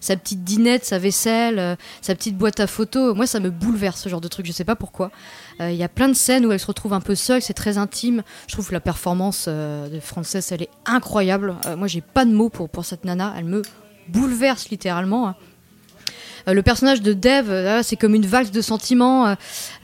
sa 0.00 0.16
petite 0.16 0.44
dinette, 0.44 0.84
sa 0.84 0.98
vaisselle, 0.98 1.76
sa 2.00 2.14
petite 2.14 2.36
boîte 2.36 2.60
à 2.60 2.68
photos. 2.68 3.16
Moi, 3.16 3.26
ça 3.26 3.40
me 3.40 3.50
bouleverse 3.50 4.00
ce 4.02 4.08
genre 4.08 4.20
de 4.20 4.28
truc. 4.28 4.46
Je 4.46 4.52
sais 4.52 4.64
pas 4.64 4.76
pourquoi. 4.76 5.10
Il 5.60 5.74
y 5.74 5.82
a 5.82 5.88
plein 5.88 6.08
de 6.08 6.14
scènes 6.14 6.46
où 6.46 6.52
elle 6.52 6.60
se 6.60 6.66
retrouve 6.66 6.92
un 6.92 7.00
peu 7.00 7.16
seule. 7.16 7.42
C'est 7.42 7.54
très 7.54 7.76
intime. 7.76 8.22
Je 8.46 8.52
trouve 8.52 8.68
que 8.68 8.72
la 8.72 8.80
performance 8.80 9.48
de 9.48 10.00
Frances, 10.00 10.52
elle 10.52 10.62
est 10.62 10.70
incroyable. 10.86 11.56
Moi, 11.76 11.88
j'ai 11.88 12.02
pas 12.02 12.24
de 12.24 12.32
mots 12.32 12.50
pour, 12.50 12.68
pour 12.68 12.84
cette 12.84 13.04
nana. 13.04 13.34
Elle 13.36 13.46
me 13.46 13.62
bouleverse 14.08 14.68
littéralement. 14.70 15.28
hein. 15.28 15.36
Euh, 16.48 16.52
le 16.52 16.62
personnage 16.62 17.00
de 17.02 17.12
Dev, 17.12 17.50
euh, 17.50 17.80
c'est 17.82 17.96
comme 17.96 18.14
une 18.14 18.26
valse 18.26 18.50
de 18.50 18.60
sentiments. 18.60 19.34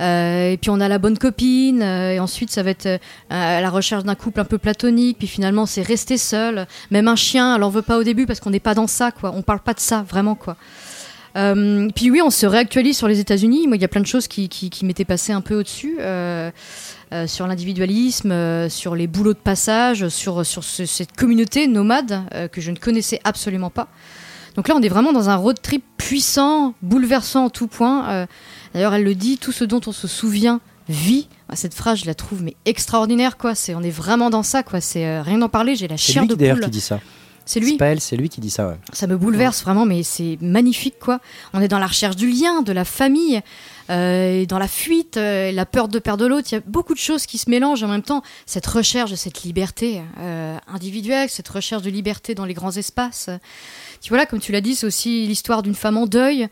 euh, 0.00 0.50
et 0.50 0.56
puis 0.56 0.70
on 0.70 0.80
a 0.80 0.88
la 0.88 0.98
bonne 0.98 1.18
copine. 1.18 1.82
et 1.82 2.18
ensuite, 2.20 2.50
ça 2.50 2.62
va 2.62 2.70
être 2.70 3.00
à 3.30 3.60
la 3.60 3.70
recherche 3.70 4.04
d'un 4.04 4.14
couple 4.14 4.40
un 4.40 4.44
peu 4.44 4.58
platonique. 4.58 5.18
Puis 5.18 5.26
finalement, 5.28 5.66
c'est 5.66 5.82
rester 5.82 6.18
seul. 6.18 6.66
Même 6.90 7.08
un 7.08 7.16
chien, 7.16 7.56
elle 7.56 7.62
en 7.62 7.70
veut 7.70 7.82
pas 7.82 7.98
au 7.98 8.04
début 8.04 8.26
parce 8.26 8.40
qu'on 8.40 8.50
n'est 8.50 8.60
pas 8.60 8.74
dans 8.74 8.86
ça, 8.86 9.10
quoi. 9.10 9.32
On 9.34 9.42
parle 9.42 9.60
pas 9.60 9.74
de 9.74 9.80
ça, 9.80 10.04
vraiment, 10.08 10.34
quoi. 10.34 10.56
Puis 11.32 12.10
oui, 12.10 12.20
on 12.24 12.30
se 12.30 12.44
réactualise 12.44 12.96
sur 12.96 13.06
les 13.06 13.20
États-Unis. 13.20 13.68
Moi, 13.68 13.76
il 13.76 13.82
y 13.82 13.84
a 13.84 13.88
plein 13.88 14.00
de 14.00 14.06
choses 14.06 14.26
qui, 14.26 14.70
m'étaient 14.82 15.04
passées 15.04 15.32
un 15.32 15.40
peu 15.40 15.54
au-dessus. 15.60 15.96
sur 17.26 17.46
l'individualisme, 17.46 18.68
sur 18.68 18.96
les 18.96 19.06
boulots 19.06 19.34
de 19.34 19.38
passage, 19.38 20.08
sur, 20.08 20.44
sur 20.44 20.64
ce- 20.64 20.86
cette 20.86 21.12
communauté 21.16 21.68
nomade 21.68 22.20
que 22.52 22.60
je 22.60 22.70
ne 22.72 22.76
connaissais 22.76 23.20
absolument 23.24 23.70
pas. 23.70 23.88
Donc 24.56 24.68
là, 24.68 24.74
on 24.76 24.82
est 24.82 24.88
vraiment 24.88 25.12
dans 25.12 25.30
un 25.30 25.36
road 25.36 25.60
trip 25.60 25.84
puissant, 25.96 26.74
bouleversant 26.82 27.46
en 27.46 27.50
tout 27.50 27.66
point. 27.66 28.08
Euh, 28.10 28.26
D'ailleurs, 28.74 28.94
elle 28.94 29.04
le 29.04 29.14
dit, 29.14 29.38
tout 29.38 29.52
ce 29.52 29.64
dont 29.64 29.80
on 29.86 29.92
se 29.92 30.08
souvient 30.08 30.60
vit. 30.88 31.28
Ah, 31.48 31.56
Cette 31.56 31.74
phrase, 31.74 32.00
je 32.00 32.06
la 32.06 32.14
trouve 32.14 32.42
mais 32.42 32.56
extraordinaire, 32.64 33.36
quoi. 33.36 33.54
C'est, 33.54 33.74
on 33.74 33.82
est 33.82 33.90
vraiment 33.90 34.30
dans 34.30 34.42
ça, 34.42 34.62
quoi. 34.62 34.80
C'est 34.80 35.06
euh, 35.06 35.22
rien 35.22 35.38
d'en 35.38 35.48
parler. 35.48 35.74
J'ai 35.76 35.88
la 35.88 35.96
lui 35.96 36.28
de 36.28 36.34
poule. 36.34 36.60
qui 36.60 36.70
dit 36.70 36.80
ça. 36.80 37.00
C'est 37.46 37.58
lui. 37.58 37.70
C'est 37.70 37.76
pas 37.78 37.86
elle, 37.86 38.00
c'est 38.00 38.16
lui 38.16 38.28
qui 38.28 38.40
dit 38.40 38.50
ça. 38.50 38.68
Ouais. 38.68 38.76
Ça 38.92 39.08
me 39.08 39.16
bouleverse 39.16 39.62
vraiment, 39.62 39.84
mais 39.84 40.04
c'est 40.04 40.38
magnifique, 40.40 41.00
quoi. 41.00 41.18
On 41.52 41.60
est 41.60 41.66
dans 41.66 41.80
la 41.80 41.88
recherche 41.88 42.14
du 42.14 42.30
lien, 42.30 42.62
de 42.62 42.70
la 42.72 42.84
famille, 42.84 43.40
euh, 43.90 44.42
et 44.42 44.46
dans 44.46 44.58
la 44.58 44.68
fuite, 44.68 45.16
euh, 45.16 45.50
la 45.50 45.66
peur 45.66 45.88
de 45.88 45.98
perdre 45.98 46.28
l'autre. 46.28 46.48
Il 46.52 46.54
y 46.54 46.58
a 46.58 46.62
beaucoup 46.64 46.94
de 46.94 46.98
choses 47.00 47.26
qui 47.26 47.38
se 47.38 47.50
mélangent 47.50 47.82
en 47.82 47.88
même 47.88 48.02
temps. 48.02 48.22
Cette 48.46 48.66
recherche 48.66 49.10
de 49.10 49.16
cette 49.16 49.42
liberté 49.42 50.00
euh, 50.20 50.56
individuelle, 50.68 51.28
cette 51.28 51.48
recherche 51.48 51.82
de 51.82 51.90
liberté 51.90 52.36
dans 52.36 52.44
les 52.44 52.54
grands 52.54 52.76
espaces. 52.76 53.30
Tu 54.00 54.08
vois 54.08 54.18
là, 54.18 54.26
comme 54.26 54.40
tu 54.40 54.52
l'as 54.52 54.60
dit, 54.60 54.74
c'est 54.74 54.86
aussi 54.86 55.26
l'histoire 55.26 55.62
d'une 55.62 55.74
femme 55.74 55.96
en 55.96 56.06
deuil. 56.06 56.48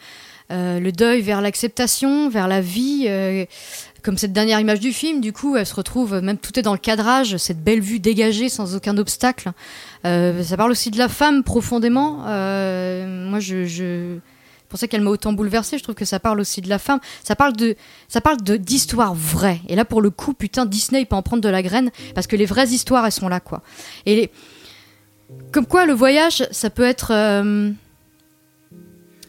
euh, 0.50 0.80
le 0.80 0.92
deuil 0.92 1.20
vers 1.20 1.40
l'acceptation, 1.40 2.28
vers 2.28 2.48
la 2.48 2.60
vie, 2.60 3.04
euh, 3.06 3.44
comme 4.02 4.16
cette 4.16 4.32
dernière 4.32 4.60
image 4.60 4.80
du 4.80 4.92
film, 4.92 5.20
du 5.20 5.32
coup, 5.32 5.56
elle 5.56 5.66
se 5.66 5.74
retrouve, 5.74 6.20
même 6.20 6.38
tout 6.38 6.58
est 6.58 6.62
dans 6.62 6.72
le 6.72 6.78
cadrage, 6.78 7.36
cette 7.36 7.62
belle 7.62 7.80
vue 7.80 8.00
dégagée 8.00 8.48
sans 8.48 8.74
aucun 8.74 8.96
obstacle. 8.96 9.50
Euh, 10.06 10.42
ça 10.42 10.56
parle 10.56 10.70
aussi 10.70 10.90
de 10.90 10.98
la 10.98 11.08
femme 11.08 11.42
profondément. 11.42 12.18
Moi, 12.18 13.40
je, 13.40 13.66
je... 13.66 14.18
pour 14.68 14.78
ça 14.78 14.86
qu'elle 14.86 15.02
m'a 15.02 15.10
autant 15.10 15.34
bouleversée. 15.34 15.76
Je 15.76 15.82
trouve 15.82 15.94
que 15.96 16.06
ça 16.06 16.20
parle 16.20 16.40
aussi 16.40 16.62
de 16.62 16.68
la 16.68 16.78
femme. 16.78 17.00
Ça 17.22 17.36
parle 17.36 17.54
de, 17.54 17.76
ça 18.08 18.20
parle 18.22 18.40
de 18.42 18.56
d'histoires 18.56 19.14
vraies. 19.14 19.60
Et 19.68 19.76
là, 19.76 19.84
pour 19.84 20.00
le 20.00 20.10
coup, 20.10 20.32
putain, 20.32 20.64
Disney 20.64 21.02
il 21.02 21.06
peut 21.06 21.16
en 21.16 21.22
prendre 21.22 21.42
de 21.42 21.48
la 21.48 21.62
graine 21.62 21.90
parce 22.14 22.26
que 22.26 22.36
les 22.36 22.46
vraies 22.46 22.68
histoires, 22.68 23.04
elles 23.04 23.12
sont 23.12 23.28
là, 23.28 23.40
quoi. 23.40 23.62
Et 24.06 24.14
les... 24.16 24.30
comme 25.52 25.66
quoi, 25.66 25.86
le 25.86 25.92
voyage, 25.92 26.46
ça 26.50 26.70
peut 26.70 26.84
être, 26.84 27.10
euh, 27.12 27.70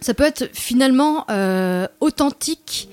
ça 0.02 0.14
peut 0.14 0.24
être 0.24 0.50
finalement 0.54 1.26
euh, 1.30 1.88
authentique 2.00 2.90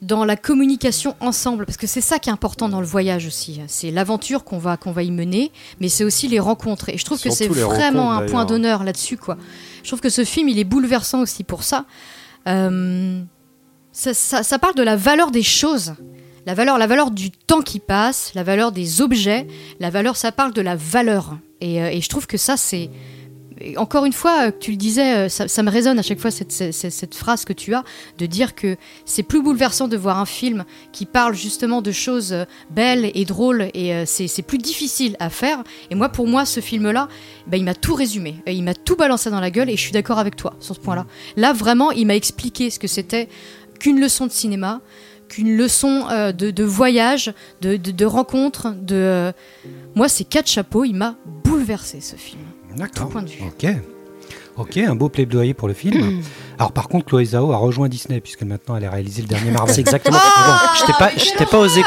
dans 0.00 0.24
la 0.24 0.36
communication 0.36 1.16
ensemble, 1.18 1.66
parce 1.66 1.76
que 1.76 1.88
c'est 1.88 2.00
ça 2.00 2.20
qui 2.20 2.28
est 2.28 2.32
important 2.32 2.68
dans 2.68 2.80
le 2.80 2.86
voyage 2.86 3.26
aussi. 3.26 3.60
C'est 3.66 3.90
l'aventure 3.90 4.44
qu'on 4.44 4.58
va 4.58 4.76
qu'on 4.76 4.92
va 4.92 5.02
y 5.02 5.10
mener, 5.10 5.50
mais 5.80 5.88
c'est 5.88 6.04
aussi 6.04 6.28
les 6.28 6.38
rencontres. 6.38 6.88
Et 6.90 6.98
je 6.98 7.04
trouve 7.04 7.18
que 7.20 7.30
c'est 7.34 7.48
vraiment 7.74 8.12
un 8.12 8.20
point 8.30 8.44
d'honneur 8.46 8.84
là-dessus, 8.84 9.16
quoi. 9.16 9.36
Je 9.82 9.88
trouve 9.88 10.00
que 10.00 10.10
ce 10.10 10.24
film, 10.24 10.48
il 10.48 10.58
est 10.60 10.64
bouleversant 10.64 11.20
aussi 11.22 11.42
pour 11.42 11.64
ça. 11.64 11.84
Euh, 12.46 13.20
ça, 13.90 14.14
ça- 14.14 14.44
ça 14.44 14.58
parle 14.60 14.76
de 14.76 14.82
la 14.84 14.94
valeur 14.94 15.32
des 15.32 15.42
choses, 15.42 15.94
la 16.46 16.54
valeur, 16.54 16.78
la 16.78 16.86
valeur 16.86 17.10
du 17.10 17.32
temps 17.32 17.62
qui 17.62 17.80
passe, 17.80 18.30
la 18.36 18.44
valeur 18.44 18.70
des 18.70 19.02
objets, 19.02 19.48
la 19.80 19.90
valeur, 19.90 20.16
ça 20.16 20.30
parle 20.30 20.52
de 20.52 20.60
la 20.60 20.76
valeur. 20.76 21.36
Et, 21.60 21.82
euh, 21.82 21.90
et 21.90 22.00
je 22.00 22.08
trouve 22.08 22.26
que 22.26 22.36
ça, 22.36 22.56
c'est 22.56 22.90
encore 23.76 24.04
une 24.04 24.12
fois, 24.12 24.46
euh, 24.46 24.50
tu 24.58 24.70
le 24.70 24.76
disais, 24.76 25.16
euh, 25.16 25.28
ça, 25.28 25.48
ça 25.48 25.62
me 25.62 25.70
résonne 25.70 25.98
à 25.98 26.02
chaque 26.02 26.20
fois 26.20 26.30
cette, 26.30 27.14
phrase 27.14 27.44
que 27.44 27.52
tu 27.52 27.74
as 27.74 27.84
de 28.18 28.26
dire 28.26 28.54
que 28.54 28.76
c'est 29.04 29.22
plus 29.22 29.42
bouleversant 29.42 29.88
de 29.88 29.96
voir 29.96 30.18
un 30.18 30.26
film 30.26 30.64
qui 30.92 31.06
parle 31.06 31.34
justement 31.34 31.82
de 31.82 31.90
choses 31.90 32.34
belles 32.70 33.10
et 33.14 33.24
drôles 33.24 33.70
et 33.74 34.04
c'est 34.06 34.42
plus 34.42 34.58
difficile 34.58 35.16
à 35.18 35.30
faire. 35.30 35.64
Et 35.90 35.94
moi, 35.94 36.08
pour 36.08 36.26
moi, 36.26 36.44
ce 36.44 36.60
film-là, 36.60 37.08
ben, 37.46 37.56
il 37.56 37.64
m'a 37.64 37.74
tout 37.74 37.94
résumé, 37.94 38.36
il 38.46 38.62
m'a 38.62 38.74
tout 38.74 38.96
balancé 38.96 39.30
dans 39.30 39.40
la 39.40 39.50
gueule 39.50 39.70
et 39.70 39.76
je 39.76 39.80
suis 39.80 39.92
d'accord 39.92 40.18
avec 40.18 40.36
toi 40.36 40.54
sur 40.60 40.74
ce 40.74 40.80
point-là. 40.80 41.06
Là, 41.36 41.52
vraiment, 41.52 41.90
il 41.90 42.06
m'a 42.06 42.16
expliqué 42.16 42.70
ce 42.70 42.78
que 42.78 42.88
c'était 42.88 43.28
qu'une 43.78 44.00
leçon 44.00 44.26
de 44.26 44.32
cinéma, 44.32 44.80
qu'une 45.28 45.56
leçon 45.56 46.04
euh, 46.10 46.32
de, 46.32 46.50
de 46.50 46.64
voyage, 46.64 47.32
de, 47.60 47.76
de, 47.76 47.90
de 47.90 48.04
rencontre. 48.04 48.74
De, 48.80 48.94
euh, 48.94 49.32
Moi, 49.94 50.08
c'est 50.08 50.24
quatre 50.24 50.48
chapeaux, 50.48 50.84
il 50.84 50.94
m'a 50.94 51.16
bouleversé 51.44 52.00
ce 52.00 52.16
film. 52.16 52.40
D'accord. 52.76 53.06
Tout 53.06 53.12
point 53.12 53.22
de 53.22 53.28
vue. 53.28 53.42
Ok. 53.46 53.66
Ok, 54.56 54.76
un 54.78 54.96
beau 54.96 55.08
plaidoyer 55.08 55.54
pour 55.54 55.68
le 55.68 55.74
film. 55.74 56.20
Alors 56.58 56.72
par 56.72 56.88
contre, 56.88 57.06
Chloé 57.06 57.24
Zhao 57.26 57.52
a 57.52 57.56
rejoint 57.56 57.88
Disney 57.88 58.20
puisque 58.20 58.42
maintenant 58.42 58.76
elle 58.76 58.84
a 58.86 58.90
réalisé 58.90 59.22
le 59.22 59.28
dernier 59.28 59.52
Marvel. 59.52 59.72
C'est 59.72 59.80
exactement. 59.82 60.18
Mais 60.18 60.42
bon, 60.52 60.58
je 60.80 60.84
t'ai 60.84 60.92
pas, 60.98 61.10
je 61.16 61.38
t'ai 61.38 61.46
pas 61.46 61.58
osé. 61.60 61.82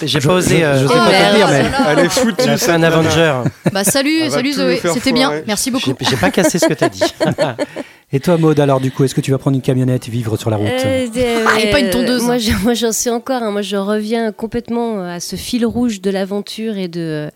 je 0.00 0.06
J'ai 0.06 0.20
pas 0.20 0.34
osé. 0.34 0.64
euh, 0.64 0.78
je 0.78 0.82
je 0.84 0.86
sais 0.86 0.94
pas 0.94 1.06
te 1.06 1.30
te 1.32 1.36
dire, 1.36 1.48
mais 1.48 1.64
Elle 1.88 1.98
est 2.04 2.08
foutue. 2.08 2.34
elle 2.38 2.50
a 2.50 2.56
fait 2.56 2.66
cette 2.66 2.70
un. 2.70 2.82
Avenger. 2.84 3.34
Bah 3.72 3.82
salut, 3.82 4.30
salut 4.30 4.52
Zoé, 4.52 4.80
c'était 4.94 5.10
bien, 5.12 5.42
merci 5.48 5.72
beaucoup. 5.72 5.92
J'ai 6.00 6.06
j'ai 6.10 6.16
pas 6.16 6.30
cassé 6.30 6.60
ce 6.60 6.66
que 6.68 6.74
t'as 6.74 6.88
dit. 6.88 7.02
Et 8.12 8.20
toi, 8.20 8.36
Maud, 8.38 8.58
alors 8.60 8.80
du 8.80 8.90
coup, 8.92 9.02
est-ce 9.04 9.14
que 9.14 9.20
tu 9.20 9.30
vas 9.32 9.38
prendre 9.38 9.56
une 9.56 9.62
camionnette 9.62 10.06
et 10.08 10.10
vivre 10.10 10.36
sur 10.36 10.50
la 10.50 10.56
route 10.56 10.68
Euh, 10.68 11.08
euh, 11.16 11.44
Ah, 11.48 11.60
et 11.60 11.70
pas 11.70 11.80
une 11.80 11.90
tondeuse. 11.90 12.22
Moi, 12.22 12.38
je- 12.38 12.52
moi, 12.62 12.74
j'en 12.74 12.92
suis 12.92 13.10
encore. 13.10 13.42
hein. 13.42 13.50
Moi, 13.50 13.62
je 13.62 13.76
reviens 13.76 14.30
complètement 14.32 15.02
à 15.02 15.20
ce 15.20 15.36
fil 15.36 15.66
rouge 15.66 16.00
de 16.00 16.10
l'aventure 16.10 16.76
et 16.76 16.88
de 16.88 17.30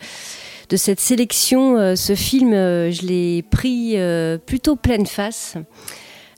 de 0.70 0.76
cette 0.76 1.00
sélection. 1.00 1.96
ce 1.96 2.14
film, 2.14 2.52
je 2.52 3.06
l'ai 3.06 3.42
pris 3.42 3.96
plutôt 4.44 4.76
pleine 4.76 5.06
face. 5.06 5.54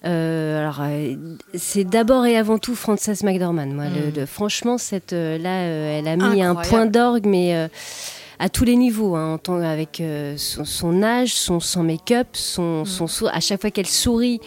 alors, 0.05 0.83
c'est 1.55 1.83
d'abord 1.83 2.25
et 2.27 2.37
avant 2.37 2.59
tout 2.59 2.77
Frances 2.77 3.25
McDormand. 3.25 3.67
Moi, 3.67 3.87
hmm. 3.87 4.27
franchement, 4.27 4.79
cette 4.79 5.11
là, 5.13 5.63
elle 5.65 6.07
a 6.07 6.17
mis 6.17 6.43
un 6.43 6.55
point 6.55 6.87
d'orgue, 6.87 7.27
mais 7.27 7.69
à 8.41 8.49
tous 8.49 8.65
les 8.65 8.75
niveaux, 8.75 9.15
hein, 9.15 9.39
avec 9.63 10.03
son, 10.37 11.03
âge, 11.03 11.35
son, 11.35 11.61
son 11.61 11.83
make-up, 11.85 12.27
son, 12.33 12.83
hmm. 12.83 13.07
son, 13.07 13.27
à 13.27 13.39
chaque 13.41 13.61
fois 13.61 13.71
qu'elle 13.71 13.87
sourit, 13.87 14.41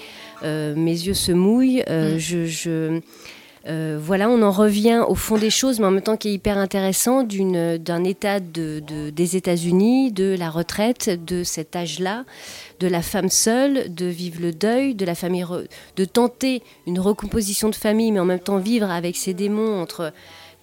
mes 0.44 0.76
yeux 0.76 1.14
se 1.14 1.32
mouillent. 1.32 1.84
Hmm. 1.88 2.18
je 2.18 3.00
euh, 3.66 3.98
voilà, 4.02 4.30
on 4.30 4.42
en 4.42 4.52
revient 4.52 5.04
au 5.08 5.16
fond 5.16 5.38
des 5.38 5.50
choses, 5.50 5.80
mais 5.80 5.86
en 5.86 5.92
même 5.92 6.02
temps 6.02 6.18
qui 6.18 6.30
est 6.30 6.34
hyper 6.34 6.58
intéressant 6.58 7.24
d'un 7.24 8.04
état 8.04 8.40
des 8.42 9.36
États-Unis, 9.38 10.12
de 10.12 10.36
la 10.38 10.50
retraite, 10.50 11.10
de 11.24 11.44
cet 11.44 11.76
âge-là, 11.76 12.26
de 12.82 12.88
la 12.88 13.02
femme 13.02 13.30
seule, 13.30 13.94
de 13.94 14.06
vivre 14.06 14.42
le 14.42 14.52
deuil, 14.52 14.96
de 14.96 15.06
la 15.06 15.16
famille, 15.16 15.46
de 15.96 16.06
tenter 16.06 16.62
une 16.88 17.00
recomposition 17.00 17.70
de 17.70 17.76
famille, 17.76 18.12
mais 18.12 18.20
en 18.20 18.26
même 18.26 18.40
temps 18.40 18.58
vivre 18.58 18.92
avec 18.92 19.16
ses 19.16 19.34
démons 19.34 19.82
entre 19.82 20.12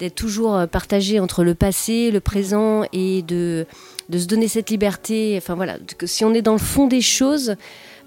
d'être 0.01 0.15
toujours 0.15 0.67
partagé 0.67 1.19
entre 1.19 1.43
le 1.43 1.55
passé, 1.55 2.11
le 2.11 2.19
présent 2.19 2.83
et 2.91 3.21
de, 3.21 3.65
de 4.09 4.19
se 4.19 4.25
donner 4.25 4.47
cette 4.47 4.69
liberté. 4.69 5.35
Enfin 5.37 5.55
voilà, 5.55 5.77
si 6.03 6.25
on 6.25 6.33
est 6.33 6.41
dans 6.41 6.51
le 6.51 6.59
fond 6.59 6.87
des 6.87 7.01
choses, 7.01 7.55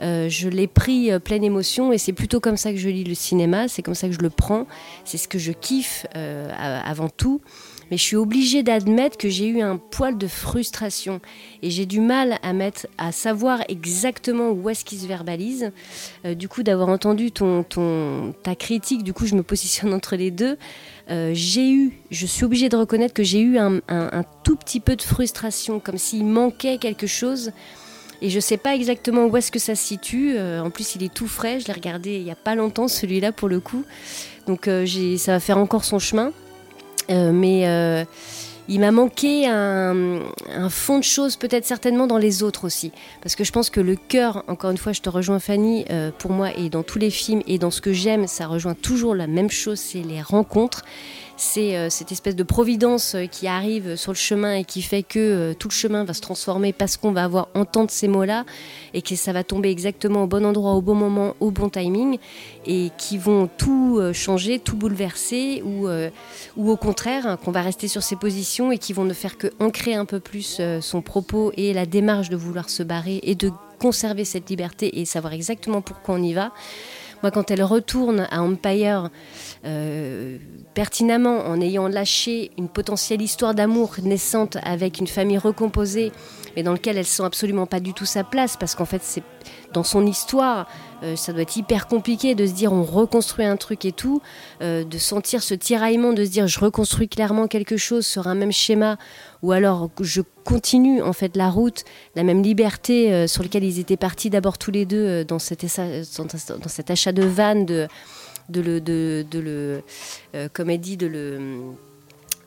euh, 0.01 0.29
je 0.29 0.49
l'ai 0.49 0.67
pris 0.67 1.11
euh, 1.11 1.19
pleine 1.19 1.45
émotion 1.45 1.93
et 1.93 1.99
c'est 1.99 2.13
plutôt 2.13 2.41
comme 2.41 2.57
ça 2.57 2.73
que 2.73 2.79
je 2.79 2.89
lis 2.89 3.05
le 3.05 3.15
cinéma, 3.15 3.69
c'est 3.69 3.83
comme 3.83 3.95
ça 3.95 4.09
que 4.09 4.15
je 4.15 4.21
le 4.21 4.31
prends, 4.31 4.67
c'est 5.05 5.19
ce 5.19 5.29
que 5.29 5.39
je 5.39 5.53
kiffe 5.53 6.07
euh, 6.17 6.51
avant 6.85 7.09
tout. 7.09 7.41
Mais 7.91 7.99
je 7.99 8.03
suis 8.03 8.17
obligée 8.17 8.63
d'admettre 8.63 9.19
que 9.19 9.29
j'ai 9.29 9.47
eu 9.47 9.61
un 9.61 9.77
poil 9.77 10.17
de 10.17 10.27
frustration 10.27 11.21
et 11.63 11.71
j'ai 11.71 11.85
du 11.85 12.01
mal 12.01 12.39
à 12.43 12.55
mettre, 12.55 12.87
à 12.97 13.13
savoir 13.13 13.61
exactement 13.69 14.51
où 14.51 14.71
est-ce 14.71 14.87
qu'il 14.87 14.99
se 14.99 15.07
verbalise. 15.07 15.71
du 16.25 16.49
coup, 16.49 16.63
d'avoir 16.63 16.89
entendu 16.89 17.31
ton, 17.31 17.63
ta 18.43 18.55
critique, 18.55 19.05
du 19.05 19.13
coup, 19.13 19.27
je 19.27 19.35
me 19.35 19.43
positionne 19.43 19.93
entre 19.95 20.17
les 20.17 20.31
deux. 20.31 20.57
J'ai 21.09 21.71
eu, 21.71 22.01
je 22.11 22.27
suis 22.27 22.45
obligée 22.45 22.69
de 22.69 22.77
reconnaître 22.77 23.15
que 23.15 23.23
j'ai 23.23 23.41
eu 23.41 23.59
un, 23.59 23.81
un, 23.89 24.25
tout 24.43 24.57
petit 24.57 24.81
peu 24.81 24.97
de 24.97 25.03
frustration, 25.03 25.81
comme 25.81 25.99
s'il 25.99 26.25
manquait 26.25 26.79
quelque 26.79 27.07
chose 27.07 27.53
et 28.25 28.31
je 28.31 28.37
ne 28.37 28.41
sais 28.41 28.57
pas 28.57 28.75
exactement 28.75 29.27
où 29.27 29.37
est-ce 29.37 29.53
que 29.53 29.59
ça 29.59 29.75
se 29.75 29.85
situe. 29.85 30.35
Euh, 30.37 30.63
en 30.63 30.71
plus, 30.71 30.95
il 30.95 31.03
est 31.03 31.13
tout 31.13 31.27
frais. 31.27 31.61
Je 31.61 31.67
l'ai 31.67 31.75
regardé 31.75 32.15
il 32.17 32.25
n'y 32.25 32.31
a 32.31 32.37
pas 32.37 32.55
longtemps, 32.55 32.89
celui-là, 32.89 33.33
pour 33.33 33.49
le 33.49 33.61
coup. 33.61 33.85
Donc, 34.47 34.67
euh, 34.67 34.87
ça 35.19 35.33
va 35.33 35.41
faire 35.41 35.59
encore 35.59 35.85
son 35.85 35.99
chemin. 35.99 36.33
Euh, 37.11 37.33
mais 37.33 38.07
il 38.69 38.81
m'a 38.81 38.91
manqué 38.91 39.47
un, 39.47 40.21
fond 40.71 40.99
de 40.99 41.05
choses, 41.05 41.37
peut-être 41.37 41.65
certainement 41.65 42.07
dans 42.07 42.19
les 42.19 42.43
autres 42.43 42.65
aussi. 42.65 42.93
Parce 43.23 43.37
que 43.37 43.45
je 43.45 43.53
pense 43.53 43.71
que 43.71 43.81
le 43.81 43.97
cœur, 43.97 44.45
encore 44.49 44.71
une 44.71 44.79
fois, 44.79 44.93
je 44.93 45.01
te 45.01 45.09
rejoins 45.09 45.39
Fanny, 45.39 45.85
pour 46.19 46.31
moi, 46.31 46.51
et 46.57 46.71
dans 46.71 46.83
tous 46.83 46.99
les 46.99 47.11
films, 47.11 47.43
et 47.47 47.59
dans 47.59 47.71
ce 47.71 47.81
que 47.81 47.93
j'aime, 47.93 48.27
ça 48.27 48.47
rejoint 48.47 48.75
toujours 48.75 49.15
la 49.15 49.27
même 49.27 49.51
chose, 49.51 49.79
c'est 49.79 50.03
les 50.03 50.23
rencontres 50.23 50.83
c'est 51.37 51.77
euh, 51.77 51.91
cette 51.91 52.13
espèce 52.13 52.37
de 52.37 52.43
providence 52.43 53.15
euh, 53.15 53.27
qui 53.27 53.49
arrive 53.49 53.97
sur 53.97 54.13
le 54.13 54.17
chemin 54.17 54.55
et 54.55 54.65
qui 54.65 54.83
fait 54.83 55.03
que 55.03 55.19
euh, 55.19 55.55
tout 55.55 55.69
le 55.69 55.73
chemin 55.73 56.05
va 56.05 56.15
se 56.15 56.21
transformer 56.21 56.73
parce 56.73 56.97
qu'on 56.97 57.13
va 57.13 57.25
avoir 57.25 57.49
entendre 57.55 57.91
ces 57.91 58.09
mots-là 58.09 58.45
et 58.93 59.03
que 59.03 59.17
ça 59.17 59.33
va 59.33 59.43
tomber 59.43 59.71
exactement 59.71 60.25
au 60.25 60.27
bon 60.27 60.45
endroit, 60.45 60.73
au 60.73 60.81
bon 60.81 60.95
moment, 60.95 61.35
au 61.41 61.51
bon 61.51 61.69
timing 61.69 62.19
et 62.67 62.91
qui 62.99 63.19
vont 63.19 63.49
tout 63.59 64.01
changer, 64.13 64.59
tout 64.59 64.77
bouleverser 64.77 65.63
ou, 65.65 65.89
ou 66.57 66.71
au 66.71 66.77
contraire 66.77 67.27
hein, 67.27 67.37
qu'on 67.37 67.51
va 67.51 67.63
rester 67.63 67.89
sur 67.89 68.03
ses 68.03 68.17
positions 68.17 68.71
et 68.71 68.79
qui 68.79 68.93
vont 68.93 69.05
ne 69.05 69.13
faire 69.13 69.37
que 69.37 69.49
ancrer 69.61 69.95
un 69.95 70.05
peu 70.05 70.21
plus 70.21 70.61
son 70.81 71.03
propos 71.03 71.53
et 71.57 71.73
la 71.73 71.87
démarche 71.87 72.31
de 72.31 72.37
vouloir 72.37 72.71
se 72.71 72.83
barrer 72.83 73.21
et 73.23 73.35
de 73.35 73.51
conserver 73.81 74.25
cette 74.25 74.49
liberté 74.49 75.01
et 75.01 75.05
savoir 75.05 75.33
exactement 75.33 75.83
pourquoi 75.83 76.15
on 76.15 76.23
y 76.23 76.33
va. 76.33 76.53
Moi, 77.25 77.31
quand 77.31 77.51
elle 77.51 77.63
retourne 77.63 78.29
à 78.31 78.43
Empire, 78.43 79.09
euh, 79.67 80.37
pertinemment 80.75 81.47
en 81.47 81.61
ayant 81.61 81.89
lâché 81.89 82.51
une 82.59 82.69
potentielle 82.69 83.23
histoire 83.23 83.55
d'amour 83.55 83.95
naissante 84.03 84.59
avec 84.63 84.99
une 84.99 85.07
famille 85.07 85.39
recomposée, 85.39 86.13
mais 86.55 86.63
dans 86.63 86.73
laquelle 86.73 86.99
elle 86.99 87.07
sent 87.07 87.23
absolument 87.23 87.65
pas 87.65 87.81
du 87.81 87.95
tout 87.95 88.05
sa 88.05 88.25
place, 88.25 88.57
parce 88.59 88.75
qu'en 88.75 88.85
fait, 88.85 89.03
c'est 89.03 89.23
dans 89.73 89.85
son 89.85 90.05
histoire, 90.05 90.67
euh, 91.03 91.17
ça 91.17 91.33
doit 91.33 91.43
être 91.43 91.57
hyper 91.57 91.87
compliqué 91.87 92.35
de 92.35 92.45
se 92.45 92.53
dire 92.53 92.73
on 92.73 92.83
reconstruit 92.83 93.45
un 93.45 93.57
truc 93.57 93.85
et 93.85 93.93
tout, 93.93 94.21
euh, 94.61 94.85
de 94.85 94.99
sentir 94.99 95.43
ce 95.43 95.55
tiraillement, 95.55 96.13
de 96.13 96.25
se 96.25 96.31
dire 96.31 96.47
je 96.47 96.61
reconstruis 96.61 97.09
clairement 97.09 97.47
quelque 97.47 97.77
chose 97.77 98.05
sur 98.05 98.27
un 98.27 98.35
même 98.35 98.53
schéma, 98.53 98.99
ou 99.43 99.53
alors 99.53 99.91
je 100.01 100.21
continue 100.45 101.01
en 101.03 101.13
fait 101.13 101.37
la 101.37 101.49
route, 101.49 101.85
la 102.17 102.25
même 102.25 102.43
liberté 102.43 103.27
sur 103.29 103.43
laquelle 103.43 103.65
ils 103.65 103.79
étaient 103.79 103.97
partis 103.97 104.29
d'abord 104.29 104.59
tous 104.59 104.71
les 104.71 104.85
deux 104.85 105.25
dans, 105.25 105.39
cet, 105.39 105.65
dans 105.65 106.69
cet 106.69 106.91
achat 106.91 107.13
de 107.13 107.23
vannes, 107.23 107.65
de 107.65 107.89
de 108.49 108.61
le, 108.61 108.81
de, 108.81 109.39
le 109.39 109.83
euh, 110.35 110.49
comme 110.53 110.71
elle 110.71 110.81
dit, 110.81 110.97
de 110.97 111.07
le 111.07 111.75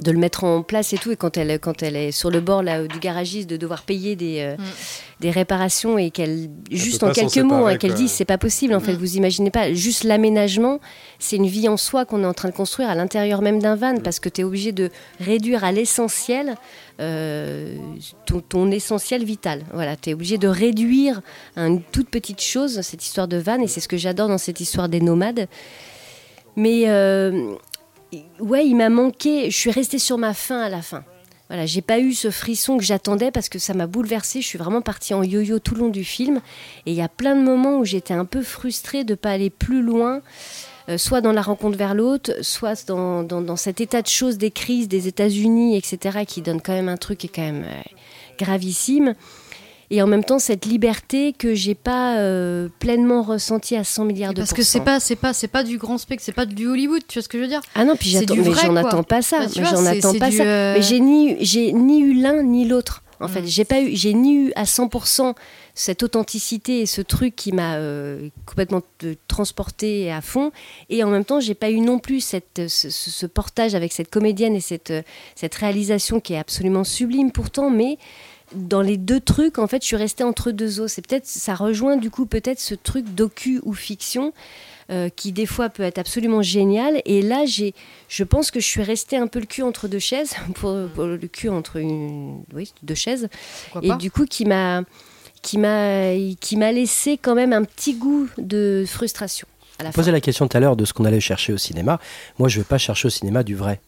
de 0.02 0.12
le 0.12 0.18
mettre 0.18 0.44
en 0.44 0.62
place 0.62 0.94
et 0.94 0.98
tout. 0.98 1.12
Et 1.12 1.16
quand 1.16 1.38
elle, 1.38 1.60
quand 1.60 1.84
elle 1.84 1.96
est 1.96 2.12
sur 2.12 2.30
le 2.30 2.40
bord 2.40 2.64
là, 2.64 2.84
du 2.84 3.00
garagiste, 3.00 3.50
de 3.50 3.58
devoir 3.58 3.84
payer 3.84 4.16
des, 4.16 4.40
euh, 4.40 4.56
mm. 4.56 4.64
des 5.22 5.32
réparations 5.32 5.98
et 5.98 6.12
qu'elle, 6.12 6.50
juste 6.72 7.04
en 7.04 7.12
quelques 7.12 7.38
mots, 7.38 7.66
hein, 7.66 7.78
qu'elle 7.78 7.94
dit 7.94 8.08
c'est 8.08 8.26
pas 8.26 8.38
possible. 8.38 8.74
En 8.74 8.80
fait, 8.80 8.94
mm. 8.94 8.98
vous 8.98 9.18
imaginez 9.18 9.52
pas, 9.52 9.74
juste 9.74 10.04
l'aménagement, 10.04 10.80
c'est 11.20 11.38
une 11.38 11.48
vie 11.48 11.68
en 11.68 11.78
soi 11.78 12.06
qu'on 12.06 12.24
est 12.24 12.28
en 12.28 12.34
train 12.34 12.50
de 12.50 12.54
construire 12.54 12.90
à 12.90 12.96
l'intérieur 12.96 13.42
même 13.42 13.60
d'un 13.60 13.76
van 13.76 13.94
mm. 13.94 14.02
parce 14.02 14.20
que 14.20 14.30
tu 14.30 14.42
es 14.42 14.44
obligé 14.44 14.72
de 14.72 14.90
réduire 15.20 15.64
à 15.64 15.72
l'essentiel 15.72 16.56
euh, 17.00 17.76
ton, 18.26 18.42
ton, 18.42 18.72
essentiel 18.72 19.24
vital. 19.24 19.64
Voilà, 19.74 19.96
tu 19.96 20.10
es 20.10 20.14
obligé 20.14 20.38
de 20.38 20.48
réduire 20.48 21.22
à 21.56 21.68
une 21.68 21.82
toute 21.82 22.10
petite 22.10 22.42
chose, 22.42 22.82
cette 22.82 23.04
histoire 23.04 23.28
de 23.28 23.38
van. 23.38 23.60
Et 23.62 23.68
c'est 23.68 23.82
ce 23.82 23.88
que 23.88 23.98
j'adore 23.98 24.28
dans 24.28 24.38
cette 24.38 24.60
histoire 24.60 24.90
des 24.90 25.02
nomades. 25.02 25.48
Mais 26.56 26.86
euh, 26.88 27.54
ouais, 28.40 28.66
il 28.66 28.76
m'a 28.76 28.90
manqué. 28.90 29.50
Je 29.52 29.58
suis 29.58 29.72
restée 29.72 30.00
sur 30.00 30.18
ma 30.18 30.34
faim 30.34 30.60
à 30.62 30.70
la 30.70 30.82
fin. 30.82 31.04
Voilà, 31.50 31.66
j'ai 31.66 31.82
pas 31.82 32.00
eu 32.00 32.14
ce 32.14 32.30
frisson 32.30 32.78
que 32.78 32.84
j'attendais 32.84 33.32
parce 33.32 33.48
que 33.48 33.58
ça 33.58 33.74
m'a 33.74 33.88
bouleversée. 33.88 34.42
Je 34.42 34.48
suis 34.48 34.58
vraiment 34.58 34.82
partie 34.82 35.14
en 35.14 35.24
yo-yo 35.24 35.60
tout 35.60 35.76
le 35.76 35.82
long 35.82 35.90
du 35.90 36.04
film. 36.04 36.42
Et 36.86 36.92
il 36.92 36.98
y 36.98 37.02
a 37.02 37.08
plein 37.08 37.36
de 37.36 37.42
moments 37.42 37.78
où 37.78 37.86
j'étais 37.86 38.14
un 38.14 38.26
peu 38.26 38.42
frustrée 38.42 39.06
de 39.06 39.16
pas 39.16 39.32
aller 39.32 39.50
plus 39.50 39.82
loin, 39.82 40.22
euh, 40.90 40.98
soit 40.98 41.22
dans 41.22 41.32
la 41.32 41.42
rencontre 41.42 41.78
vers 41.78 41.96
l'autre, 41.96 42.34
soit 42.42 42.86
dans, 42.88 43.24
dans, 43.24 43.56
cet 43.56 43.80
état 43.80 44.02
de 44.02 44.08
choses 44.08 44.38
des 44.38 44.52
crises 44.52 44.90
des 44.90 45.08
États-Unis, 45.08 45.78
etc., 45.78 46.26
qui 46.28 46.42
donne 46.42 46.62
quand 46.62 46.74
même 46.74 46.90
un 46.90 46.98
truc 46.98 47.20
qui 47.20 47.28
est 47.28 47.32
quand 47.34 47.42
même 47.42 47.64
euh, 47.64 47.82
gravissime 48.38 49.16
et 49.90 50.02
en 50.02 50.08
même 50.08 50.24
temps 50.24 50.40
cette 50.40 50.66
liberté 50.66 51.34
que 51.34 51.54
j'ai 51.54 51.76
pas 51.76 52.18
euh, 52.18 52.68
pleinement 52.80 53.22
ressentie 53.22 53.76
à 53.76 53.84
100 53.84 54.06
milliards 54.06 54.34
de 54.34 54.40
parce 54.40 54.54
que 54.54 54.64
c'est 54.64 54.82
pas 54.82 55.00
c'est 55.00 55.16
pas 55.16 55.34
c'est 55.34 55.48
pas 55.48 55.64
du 55.64 55.78
grand 55.78 55.98
spectre 55.98 56.24
c'est 56.26 56.34
pas 56.34 56.46
du 56.46 56.68
Hollywood 56.68 57.02
tu 57.08 57.20
vois 57.20 57.24
ce 57.24 57.30
que 57.30 57.38
je 57.38 57.44
veux 57.44 57.50
dire? 57.50 57.62
Ah 57.76 57.86
non 57.86 57.96
puis 57.96 58.10
j'attends 58.10 58.36
mais 58.36 58.54
j'en 58.54 58.76
attends 58.76 59.04
pas 59.04 59.22
ça 59.22 59.40
bah, 59.40 59.46
mais 59.56 59.66
j'en 59.66 59.86
attends 59.86 60.14
pas 60.16 60.32
ça. 60.32 60.44
euh, 60.44 60.74
mais 60.76 60.82
j'ai 60.82 61.00
ni 61.00 61.38
j'ai 61.40 61.72
ni 61.74 62.02
eu 62.02 62.14
l'un 62.14 62.44
ni 62.44 62.68
l'autre 62.68 63.04
en 63.20 63.28
fait. 63.28 63.42
Mm. 63.42 63.48
j'ai 63.48 63.66
pas 63.66 63.82
eu 63.82 63.96
j'ai 63.96 64.14
ni 64.14 64.36
eu 64.36 64.52
à 64.56 64.64
100% 64.64 65.34
cette 65.74 66.02
authenticité 66.02 66.82
et 66.82 66.86
ce 66.88 67.02
truc 67.02 67.36
qui 67.36 67.52
m'a 67.52 67.76
euh, 67.76 68.30
complètement 68.48 68.82
transporté 69.28 70.12
à 70.12 70.22
fond. 70.22 70.52
Et 70.90 71.04
en 71.04 71.10
même 71.10 71.24
temps 71.24 71.40
j'ai 71.40 71.54
pas 71.54 71.70
eu 71.70 71.80
non 71.80 72.00
plus 72.00 72.20
cette, 72.20 72.68
ce, 72.68 72.90
ce, 72.90 73.26
portage 73.28 73.76
avec 73.76 73.94
cette 73.94 74.10
comédienne 74.10 74.56
et 74.56 74.60
cette, 74.60 74.92
cette 75.36 75.54
réalisation 75.56 76.20
qui 76.20 76.34
est 76.34 76.40
absolument 76.40 76.84
sublime 76.84 77.32
pourtant 77.32 77.70
mais 77.70 77.98
dans 78.56 78.82
les 78.82 78.98
deux 78.98 79.20
trucs, 79.20 79.60
en 79.60 79.68
fait, 79.68 79.82
je 79.82 79.88
suis 79.88 79.96
restée 79.96 80.24
entre 80.24 80.52
deux 80.52 80.80
os. 80.80 80.92
C'est 80.92 81.06
peut-être, 81.06 81.26
ça 81.26 81.56
rejoint 81.56 81.98
du 81.98 82.10
coup 82.10 82.26
peut-être 82.26 82.60
ce 82.60 82.76
truc 82.76 83.06
docu 83.14 83.60
ou 83.64 83.74
fiction 83.74 84.34
euh, 84.90 85.10
qui 85.10 85.34
des 85.34 85.46
fois 85.46 85.70
peut 85.70 85.84
être 85.84 85.98
absolument 85.98 86.42
génial. 86.42 87.02
Et 87.06 87.22
là, 87.22 87.46
j'ai, 87.46 87.74
je 88.08 88.24
pense 88.24 88.52
que 88.52 88.62
je 88.62 88.66
suis 88.66 88.84
restée 88.84 89.18
un 89.18 89.28
peu 89.28 89.40
le 89.40 89.46
cul 89.46 89.64
entre 89.64 89.88
deux 89.88 90.00
chaises, 90.00 90.34
pour, 90.56 90.72
le 90.72 91.18
cul 91.28 91.50
entre 91.50 91.78
une, 91.78 92.42
oui, 92.54 92.74
deux 92.84 92.96
chaises, 92.96 93.28
et 93.82 93.94
du 93.96 94.12
coup 94.12 94.26
qui 94.26 94.46
m'a, 94.46 94.84
qui 95.42 95.58
m'a, 95.58 96.14
qui 96.40 96.56
m'a 96.56 96.72
laissé 96.72 97.18
quand 97.18 97.36
même 97.36 97.52
un 97.52 97.64
petit 97.64 97.96
goût 97.96 98.30
de 98.38 98.86
frustration. 98.88 99.48
À 99.80 99.84
la 99.84 100.12
la 100.12 100.22
question 100.22 100.48
tout 100.48 100.58
à 100.58 100.60
l'heure 100.60 100.76
de 100.76 100.86
ce 100.86 100.94
qu'on 100.94 101.06
allait 101.06 101.20
chercher 101.20 101.54
au 101.54 101.58
cinéma. 101.58 102.00
Moi, 102.40 102.50
je 102.50 102.58
ne 102.58 102.64
vais 102.64 102.68
pas 102.68 102.80
chercher 102.80 103.08
au 103.08 103.12
cinéma 103.12 103.44
du 103.44 103.56
vrai 103.56 103.80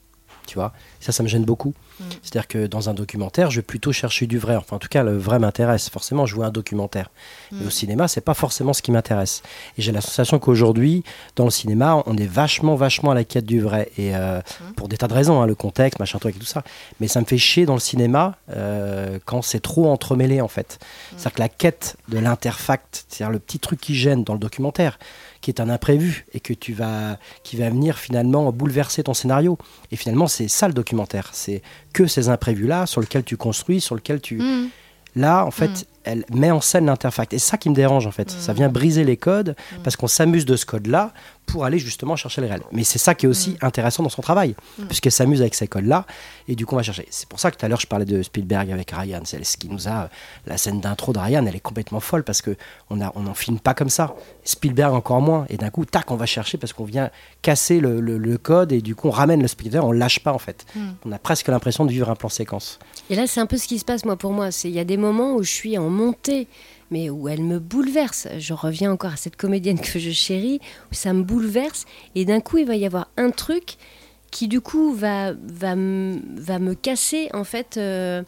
tu 0.50 0.56
vois. 0.56 0.74
Ça, 1.00 1.12
ça 1.12 1.22
me 1.22 1.28
gêne 1.28 1.46
beaucoup. 1.46 1.76
Mm. 2.00 2.04
C'est-à-dire 2.24 2.48
que 2.48 2.66
dans 2.66 2.90
un 2.90 2.96
documentaire, 2.96 3.52
je 3.52 3.58
vais 3.58 3.64
plutôt 3.64 3.92
chercher 3.92 4.26
du 4.26 4.40
vrai. 4.40 4.56
Enfin, 4.56 4.78
en 4.78 4.80
tout 4.80 4.88
cas, 4.88 5.04
le 5.04 5.16
vrai 5.16 5.38
m'intéresse. 5.38 5.90
Forcément, 5.90 6.26
je 6.26 6.34
vois 6.34 6.48
un 6.48 6.52
documentaire. 6.52 7.12
Mais 7.52 7.64
au 7.64 7.68
mm. 7.68 7.72
cinéma, 7.72 8.08
c'est 8.08 8.22
pas 8.22 8.34
forcément 8.34 8.74
ce 8.74 8.82
qui 8.82 8.92
m'intéresse. 8.92 9.44
Et 9.78 9.84
j'ai 9.84 9.92
la 9.92 10.02
sensation 10.02 10.40
qu'aujourd'hui, 10.40 11.04
dans 11.36 11.46
le 11.46 11.52
cinéma, 11.52 12.02
on 12.08 12.18
est 12.18 12.28
vachement, 12.28 12.76
vachement 12.76 13.12
à 13.12 13.16
la 13.16 13.24
quête 13.24 13.46
du 13.46 13.62
vrai. 13.62 13.92
Et 13.98 14.16
euh, 14.16 14.40
mm. 14.40 14.74
pour 14.74 14.88
des 14.88 14.98
tas 14.98 15.08
de 15.08 15.14
raisons, 15.14 15.40
hein, 15.40 15.46
le 15.46 15.56
contexte, 15.56 16.00
machin, 16.00 16.18
truc 16.18 16.36
et 16.36 16.40
tout 16.40 16.46
ça. 16.46 16.64
Mais 17.00 17.08
ça 17.08 17.22
me 17.22 17.26
fait 17.26 17.38
chier 17.38 17.68
dans 17.68 17.76
le 17.76 17.80
cinéma 17.80 18.36
euh, 18.50 19.20
quand 19.26 19.44
c'est 19.44 19.62
trop 19.62 19.92
entremêlé, 19.92 20.42
en 20.42 20.48
fait. 20.48 20.80
C'est-à-dire 21.12 21.34
que 21.34 21.40
la 21.40 21.50
quête 21.50 21.96
de 22.08 22.18
l'interfact, 22.18 23.06
c'est-à-dire 23.08 23.32
le 23.32 23.40
petit 23.40 23.60
truc 23.60 23.80
qui 23.80 23.94
gêne 23.94 24.24
dans 24.24 24.34
le 24.34 24.40
documentaire, 24.40 24.98
qui 25.54 25.62
est 25.62 25.64
un 25.64 25.70
imprévu 25.70 26.26
et 26.34 26.40
que 26.40 26.54
tu 26.54 26.74
vas, 26.74 27.18
qui 27.44 27.58
va 27.58 27.70
venir 27.70 27.98
finalement 27.98 28.52
bouleverser 28.52 29.04
ton 29.04 29.14
scénario. 29.14 29.58
Et 29.92 29.96
finalement, 29.96 30.28
c'est 30.28 30.48
ça 30.48 30.68
le 30.68 30.74
documentaire. 30.74 31.30
C'est 31.34 31.62
que 31.94 32.06
ces 32.06 32.30
imprévus-là 32.30 32.86
sur 32.86 33.02
lesquels 33.02 33.24
tu 33.24 33.38
construis, 33.38 33.82
sur 33.82 33.96
lesquels 33.96 34.22
tu. 34.22 34.38
Mm. 34.38 34.70
Là, 35.16 35.46
en 35.46 35.52
fait, 35.52 35.88
elle 36.04 36.26
met 36.34 36.52
en 36.52 36.62
scène 36.62 36.86
l'interfact. 36.86 37.34
Et 37.34 37.40
c'est 37.40 37.50
ça 37.52 37.58
qui 37.58 37.70
me 37.70 37.76
dérange, 37.76 38.08
en 38.08 38.12
fait. 38.12 38.30
Ça 38.32 38.54
vient 38.54 38.70
briser 38.70 39.04
les 39.04 39.18
codes 39.18 39.56
parce 39.84 39.96
qu'on 39.96 40.08
s'amuse 40.08 40.46
de 40.46 40.56
ce 40.56 40.66
code-là 40.66 41.14
pour 41.46 41.66
aller 41.66 41.80
justement 41.80 42.16
chercher 42.16 42.42
le 42.42 42.48
réel. 42.48 42.62
Mais 42.72 42.84
c'est 42.84 43.00
ça 43.00 43.16
qui 43.16 43.26
est 43.26 43.30
aussi 43.30 43.58
intéressant 43.62 44.04
dans 44.04 44.10
son 44.10 44.22
travail, 44.22 44.56
puisqu'elle 44.88 45.12
s'amuse 45.12 45.42
avec 45.42 45.56
ces 45.56 45.68
codes-là. 45.68 46.06
Et 46.48 46.56
du 46.56 46.66
coup, 46.68 46.76
on 46.76 46.78
va 46.78 46.84
chercher. 46.84 47.08
C'est 47.10 47.28
pour 47.28 47.40
ça 47.40 47.50
que 47.50 47.58
tout 47.58 47.66
à 47.66 47.70
l'heure, 47.70 47.80
je 47.80 47.88
parlais 47.88 48.06
de 48.06 48.22
Spielberg 48.22 48.72
avec 48.72 48.92
Ryan. 48.92 49.22
C'est 49.26 49.44
ce 49.44 49.58
qui 49.58 49.68
nous 49.68 49.88
a. 49.88 50.10
La 50.46 50.58
scène 50.58 50.80
d'intro 50.80 51.12
de 51.12 51.18
Ryan, 51.20 51.44
elle 51.48 51.56
est 51.56 51.60
complètement 51.60 52.00
folle 52.00 52.24
parce 52.24 52.42
qu'on 52.44 52.96
n'en 52.96 53.12
on 53.16 53.26
en 53.26 53.34
filme 53.34 53.60
pas 53.60 53.74
comme 53.74 53.90
ça. 53.90 54.14
Spielberg 54.44 54.94
encore 54.94 55.22
moins. 55.22 55.46
Et 55.50 55.58
d'un 55.58 55.70
coup, 55.72 55.86
tac, 55.86 56.12
on 56.12 56.16
va 56.16 56.26
chercher 56.28 56.58
parce 56.60 56.72
qu'on 56.74 56.86
vient 56.86 57.10
casser 57.42 57.80
le, 57.80 58.00
le- 58.00 58.18
le 58.20 58.38
code 58.38 58.72
et 58.72 58.82
du 58.82 58.94
coup, 58.96 59.08
on 59.08 59.12
ramène 59.12 59.42
le 59.42 59.48
spectateur, 59.48 59.86
on 59.86 59.92
lâche 59.92 60.20
pas 60.20 60.34
en 60.34 60.40
fait. 60.40 60.66
On 61.04 61.12
a 61.12 61.18
presque 61.20 61.48
l'impression 61.48 61.84
de 61.86 61.92
vivre 61.92 62.10
un 62.12 62.16
plan 62.16 62.30
séquence. 62.30 62.78
Et 63.10 63.16
là, 63.16 63.26
c'est 63.26 63.40
un 63.40 63.48
peu 63.48 63.58
ce 63.58 63.68
qui 63.68 63.80
se 63.80 63.86
passe, 63.86 64.06
moi, 64.06 64.18
pour 64.18 64.32
moi. 64.34 64.52
C'est 64.52 64.70
Il 64.70 64.76
y 64.76 64.80
a 64.80 64.84
des 64.86 64.98
moments 64.98 65.34
où 65.34 65.42
je 65.42 65.50
suis 65.52 65.78
en 65.80 65.90
mais 66.92 67.10
où 67.10 67.28
elle 67.28 67.44
me 67.44 67.60
bouleverse. 67.60 68.28
Je 68.38 68.54
reviens 68.54 68.92
encore 68.92 69.14
à 69.14 69.18
cette 69.18 69.36
comédienne 69.36 69.80
que 69.80 70.00
je 70.00 70.12
chéris, 70.12 70.60
où 70.92 70.96
ça 70.96 71.14
me 71.14 71.24
bouleverse. 71.24 71.86
Et 72.16 72.26
d'un 72.26 72.42
coup, 72.42 72.58
il 72.58 72.66
va 72.66 72.76
y 72.76 72.86
avoir 72.86 73.10
un 73.18 73.32
truc 73.32 73.76
qui, 74.32 74.48
du 74.48 74.62
coup, 74.62 74.94
va, 74.94 75.34
va, 75.34 75.76
va 75.76 76.60
me 76.60 76.74
casser, 76.74 77.30
en 77.34 77.44
fait, 77.44 77.78
euh, 77.78 78.22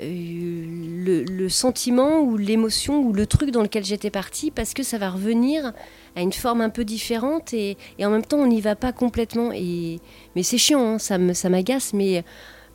euh, 0.00 1.24
le, 1.28 1.48
sentiment 1.48 2.20
ou 2.20 2.36
l'émotion 2.36 3.00
ou 3.00 3.12
le 3.12 3.26
truc 3.26 3.50
dans 3.50 3.62
lequel 3.62 3.84
j'étais 3.84 4.10
partie, 4.10 4.50
parce 4.50 4.74
que 4.74 4.82
ça 4.82 4.98
va 4.98 5.10
revenir 5.10 5.72
à 6.16 6.22
une 6.22 6.32
forme 6.32 6.60
un 6.60 6.70
peu 6.70 6.84
différente. 6.84 7.52
Et, 7.54 7.76
et 7.98 8.06
en 8.06 8.10
même 8.10 8.24
temps, 8.24 8.38
on 8.38 8.46
n'y 8.46 8.60
va 8.60 8.76
pas 8.76 8.92
complètement. 8.92 9.50
Et, 9.52 10.00
mais 10.36 10.42
c'est 10.42 10.58
chiant, 10.58 10.94
hein, 10.94 10.98
ça 10.98 11.18
me- 11.18 11.34
ça 11.34 11.48
m'agace, 11.48 11.92
mais... 11.92 12.24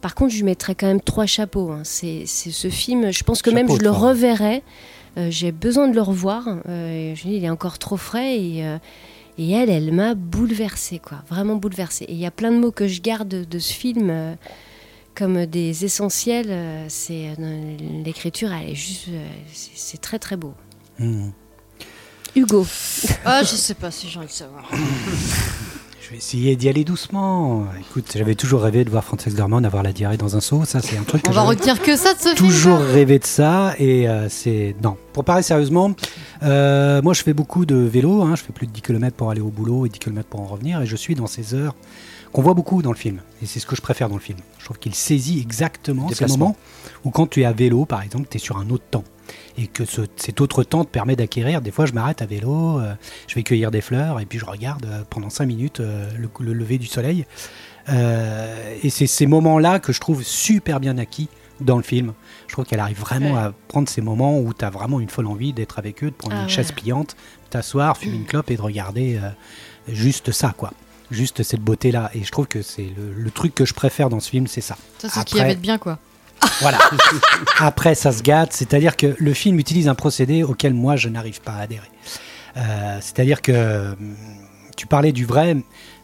Par 0.01 0.13
contre, 0.15 0.31
je 0.31 0.37
lui 0.37 0.43
mettrais 0.43 0.75
quand 0.75 0.87
même 0.87 1.01
trois 1.01 1.25
chapeaux. 1.25 1.71
hein. 1.71 1.81
C'est 1.83 2.25
ce 2.27 2.69
film, 2.69 3.11
je 3.11 3.23
pense 3.23 3.41
que 3.41 3.49
même 3.49 3.69
je 3.69 3.77
le 3.81 3.89
reverrai. 3.89 4.63
Euh, 5.17 5.29
J'ai 5.31 5.51
besoin 5.51 5.87
de 5.87 5.95
le 5.95 6.01
revoir. 6.01 6.47
Euh, 6.69 7.15
je 7.15 7.21
dis, 7.23 7.35
il 7.37 7.43
est 7.43 7.49
encore 7.49 7.79
trop 7.79 7.97
frais 7.97 8.37
et, 8.39 8.63
euh, 8.65 8.77
et 9.39 9.51
elle, 9.51 9.69
elle 9.71 9.91
m'a 9.91 10.13
bouleversée, 10.13 10.99
quoi. 10.99 11.23
Vraiment 11.29 11.55
bouleversée. 11.55 12.05
Et 12.05 12.13
il 12.13 12.19
y 12.19 12.25
a 12.27 12.31
plein 12.31 12.51
de 12.51 12.57
mots 12.57 12.71
que 12.71 12.87
je 12.87 13.01
garde 13.01 13.27
de, 13.27 13.43
de 13.43 13.59
ce 13.59 13.73
film 13.73 14.09
euh, 14.11 14.35
comme 15.15 15.47
des 15.47 15.85
essentiels. 15.85 16.47
euh, 16.49 16.85
C'est 16.89 17.29
euh, 17.39 17.77
l'écriture, 18.05 18.51
elle 18.53 18.69
est 18.69 18.75
juste, 18.75 19.07
euh, 19.09 19.25
c'est 19.51 19.71
c'est 19.73 19.97
très 19.99 20.19
très 20.19 20.37
beau. 20.37 20.53
Hmm. 20.99 21.29
Hugo, 22.35 22.67
Ah, 23.25 23.41
je 23.41 23.55
sais 23.55 23.73
pas 23.73 23.89
si 23.89 24.07
j'ai 24.09 24.19
envie 24.19 24.27
de 24.27 24.31
savoir. 24.31 24.69
Je 26.07 26.13
vais 26.13 26.19
essayer 26.19 26.55
d'y 26.55 26.69
aller 26.69 26.85
doucement. 26.85 27.65
Écoute, 27.81 28.05
j'avais 28.15 28.35
toujours 28.35 28.61
rêvé 28.61 28.85
de 28.85 28.89
voir 28.89 29.03
Frances 29.03 29.27
Dormand 29.27 29.61
avoir 29.65 29.83
la 29.83 29.91
diarrhée 29.91 30.15
dans 30.15 30.37
un 30.37 30.39
seau. 30.39 30.63
Ça, 30.63 30.79
c'est 30.81 30.97
un 30.97 31.03
truc 31.03 31.21
que 31.21 31.27
On 31.29 31.33
va 31.33 31.41
retenir 31.41 31.81
que 31.81 31.97
ça 31.97 32.13
de 32.13 32.19
ce 32.19 32.33
film. 32.33 32.49
toujours 32.49 32.79
rêvé 32.79 33.19
de 33.19 33.25
ça. 33.25 33.73
Et 33.77 34.07
euh, 34.07 34.29
c'est. 34.29 34.73
Non. 34.81 34.95
Pour 35.11 35.25
parler 35.25 35.43
sérieusement, 35.43 35.91
euh, 36.43 37.01
moi, 37.01 37.13
je 37.13 37.23
fais 37.23 37.33
beaucoup 37.33 37.65
de 37.65 37.75
vélo. 37.75 38.21
hein. 38.21 38.37
Je 38.37 38.43
fais 38.43 38.53
plus 38.53 38.67
de 38.67 38.71
10 38.71 38.83
km 38.83 39.17
pour 39.17 39.31
aller 39.31 39.41
au 39.41 39.49
boulot 39.49 39.85
et 39.85 39.89
10 39.89 39.99
km 39.99 40.29
pour 40.29 40.39
en 40.39 40.45
revenir. 40.45 40.79
Et 40.81 40.85
je 40.85 40.95
suis 40.95 41.13
dans 41.13 41.27
ces 41.27 41.53
heures 41.53 41.75
qu'on 42.31 42.41
voit 42.41 42.53
beaucoup 42.53 42.81
dans 42.81 42.93
le 42.93 42.97
film. 42.97 43.19
Et 43.41 43.45
c'est 43.45 43.59
ce 43.59 43.65
que 43.65 43.75
je 43.75 43.81
préfère 43.81 44.07
dans 44.07 44.15
le 44.15 44.21
film. 44.21 44.39
Je 44.59 44.63
trouve 44.63 44.79
qu'il 44.79 44.95
saisit 44.95 45.41
exactement 45.41 46.07
ces 46.07 46.25
moments 46.27 46.55
où, 47.03 47.09
quand 47.09 47.27
tu 47.27 47.41
es 47.41 47.45
à 47.45 47.51
vélo, 47.51 47.83
par 47.83 48.01
exemple, 48.01 48.27
tu 48.31 48.37
es 48.37 48.39
sur 48.39 48.55
un 48.55 48.69
autre 48.69 48.85
temps. 48.89 49.03
Et 49.57 49.67
que 49.67 49.85
ce- 49.85 50.01
cet 50.15 50.39
autre 50.41 50.63
temps 50.63 50.85
te 50.85 50.89
permet 50.89 51.15
d'acquérir. 51.15 51.61
Des 51.61 51.71
fois, 51.71 51.85
je 51.85 51.93
m'arrête 51.93 52.21
à 52.21 52.25
vélo, 52.25 52.79
euh, 52.79 52.93
je 53.27 53.35
vais 53.35 53.43
cueillir 53.43 53.71
des 53.71 53.81
fleurs, 53.81 54.19
et 54.19 54.25
puis 54.25 54.39
je 54.39 54.45
regarde 54.45 54.85
euh, 54.85 55.03
pendant 55.09 55.29
5 55.29 55.45
minutes 55.45 55.79
euh, 55.79 56.09
le, 56.17 56.29
le 56.39 56.53
lever 56.53 56.77
du 56.77 56.87
soleil. 56.87 57.25
Et 58.83 58.89
c'est 58.89 59.07
ces 59.07 59.25
moments-là 59.27 59.79
que 59.79 59.93
je 59.93 59.99
trouve 60.01 60.23
super 60.23 60.79
bien 60.79 60.97
acquis 60.97 61.29
dans 61.61 61.77
le 61.77 61.83
film. 61.83 62.13
Je 62.47 62.53
trouve 62.53 62.65
qu'elle 62.65 62.79
arrive 62.79 62.99
vraiment 62.99 63.33
Ouais. 63.33 63.39
à 63.39 63.53
prendre 63.67 63.87
ces 63.89 64.01
moments 64.01 64.39
où 64.39 64.53
tu 64.53 64.63
as 64.65 64.69
vraiment 64.69 64.99
une 64.99 65.09
folle 65.09 65.27
envie 65.27 65.53
d'être 65.53 65.79
avec 65.79 66.03
eux, 66.03 66.07
de 66.11 66.15
prendre 66.15 66.35
Ah 66.35 66.39
une 66.41 66.45
ouais. 66.47 66.51
chaise 66.51 66.71
pliante, 66.71 67.15
t'asseoir, 67.49 67.97
fumer 67.97 68.15
une 68.17 68.25
clope 68.25 68.51
et 68.51 68.57
de 68.57 68.61
regarder 68.61 69.19
juste 69.87 70.31
ça, 70.31 70.53
quoi. 70.55 70.73
Juste 71.09 71.41
cette 71.43 71.61
beauté-là. 71.61 72.11
Et 72.13 72.23
je 72.23 72.31
trouve 72.31 72.47
que 72.47 72.61
c'est 72.61 72.89
le, 72.97 73.13
le 73.13 73.31
truc 73.31 73.55
que 73.55 73.63
je 73.65 73.73
préfère 73.73 74.09
dans 74.09 74.19
ce 74.19 74.29
film, 74.29 74.45
c'est 74.47 74.59
ça. 74.61 74.75
Ça, 74.97 75.07
c'est 75.07 75.13
ce 75.15 75.19
Après- 75.21 75.39
avait 75.39 75.55
de 75.55 75.61
bien, 75.61 75.77
quoi. 75.77 75.99
Voilà. 76.61 76.77
Après, 77.59 77.95
ça 77.95 78.11
se 78.11 78.21
gâte. 78.23 78.53
C'est-à-dire 78.53 78.95
que 78.97 79.15
le 79.17 79.33
film 79.33 79.59
utilise 79.59 79.87
un 79.87 79.95
procédé 79.95 80.43
auquel 80.43 80.73
moi, 80.73 80.95
je 80.95 81.09
n'arrive 81.09 81.41
pas 81.41 81.53
à 81.53 81.61
adhérer. 81.61 81.89
Euh, 82.57 82.97
C'est-à-dire 83.01 83.41
que 83.41 83.91
hum, 83.93 84.15
tu 84.75 84.87
parlais 84.87 85.11
du 85.11 85.25
vrai. 85.25 85.55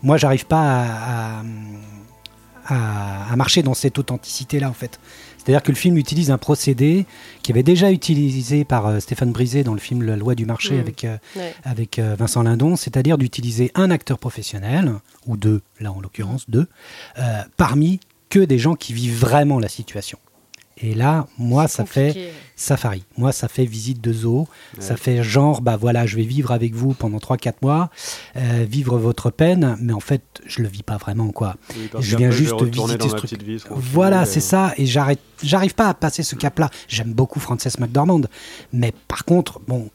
Moi, 0.01 0.17
j'arrive 0.17 0.45
pas 0.45 0.85
à, 0.85 1.41
à- 2.67 3.35
marcher 3.35 3.61
dans 3.63 3.73
cette 3.73 3.97
authenticité-là, 3.99 4.69
en 4.69 4.73
fait. 4.73 4.99
C'est-à-dire 5.37 5.61
que 5.63 5.71
le 5.71 5.75
film 5.77 5.97
utilise 5.97 6.31
un 6.31 6.37
procédé 6.37 7.05
qui 7.41 7.51
avait 7.51 7.63
déjà 7.63 7.91
utilisé 7.91 8.63
par 8.63 8.87
euh, 8.87 8.99
Stéphane 9.01 9.31
Brisé 9.33 9.63
dans 9.65 9.73
le 9.73 9.79
film 9.81 10.01
La 10.03 10.15
loi 10.15 10.35
du 10.35 10.45
marché 10.45 10.75
Mm. 10.75 10.79
avec, 10.79 11.03
euh, 11.03 11.17
Ouais. 11.35 11.53
avec 11.65 11.99
euh, 11.99 12.15
Vincent 12.17 12.43
Lindon, 12.43 12.77
c'est-à-dire 12.77 13.17
d'utiliser 13.17 13.69
un 13.75 13.91
acteur 13.91 14.17
professionnel, 14.19 14.93
ou 15.27 15.35
deux, 15.35 15.61
là 15.81 15.91
en 15.91 15.99
l'occurrence 15.99 16.49
deux, 16.49 16.67
parmi 17.57 17.99
que 18.33 18.39
des 18.39 18.57
gens 18.57 18.73
qui 18.73 18.93
vivent 18.93 19.19
vraiment 19.19 19.59
la 19.59 19.69
situation. 19.69 20.17
Et 20.77 20.95
là, 20.95 21.27
moi, 21.37 21.67
ça 21.67 21.85
fait 21.85 22.31
safari. 22.55 23.03
Moi, 23.15 23.31
ça 23.31 23.47
fait 23.47 23.63
visite 23.63 24.01
de 24.01 24.11
zoo. 24.11 24.47
Ça 24.79 24.97
fait 24.97 25.21
genre, 25.23 25.61
bah 25.61 25.77
voilà, 25.77 26.07
je 26.07 26.15
vais 26.15 26.23
vivre 26.23 26.51
avec 26.51 26.73
vous 26.73 26.93
pendant 26.93 27.19
3-4 27.19 27.53
mois, 27.61 27.91
euh, 28.35 28.65
vivre 28.67 28.97
votre 28.97 29.29
peine, 29.29 29.77
mais 29.79 29.93
en 29.93 29.99
fait, 29.99 30.23
je 30.47 30.63
le 30.63 30.67
vis 30.67 30.81
pas 30.81 30.97
vraiment, 30.97 31.29
quoi. 31.29 31.57
Oui, 31.77 31.89
Je 31.99 32.17
viens 32.17 32.31
juste 32.31 32.59
visiter 32.63 33.07
ce 33.07 33.15
truc. 33.15 33.43
vie, 33.43 33.59
Voilà, 33.69 34.23
et- 34.23 34.25
c'est 34.25 34.39
ça. 34.39 34.73
Et 34.77 34.87
j'arrête, 34.87 35.19
j'arrive 35.43 35.75
pas 35.75 35.87
à 35.89 35.93
passer 35.93 36.23
ce 36.23 36.35
cap-là. 36.35 36.71
J'aime 36.87 37.13
beaucoup 37.13 37.39
Frances 37.39 37.77
McDormand, 37.79 38.21
mais 38.73 38.93
par 39.07 39.25
contre, 39.25 39.59
bon, 39.67 39.91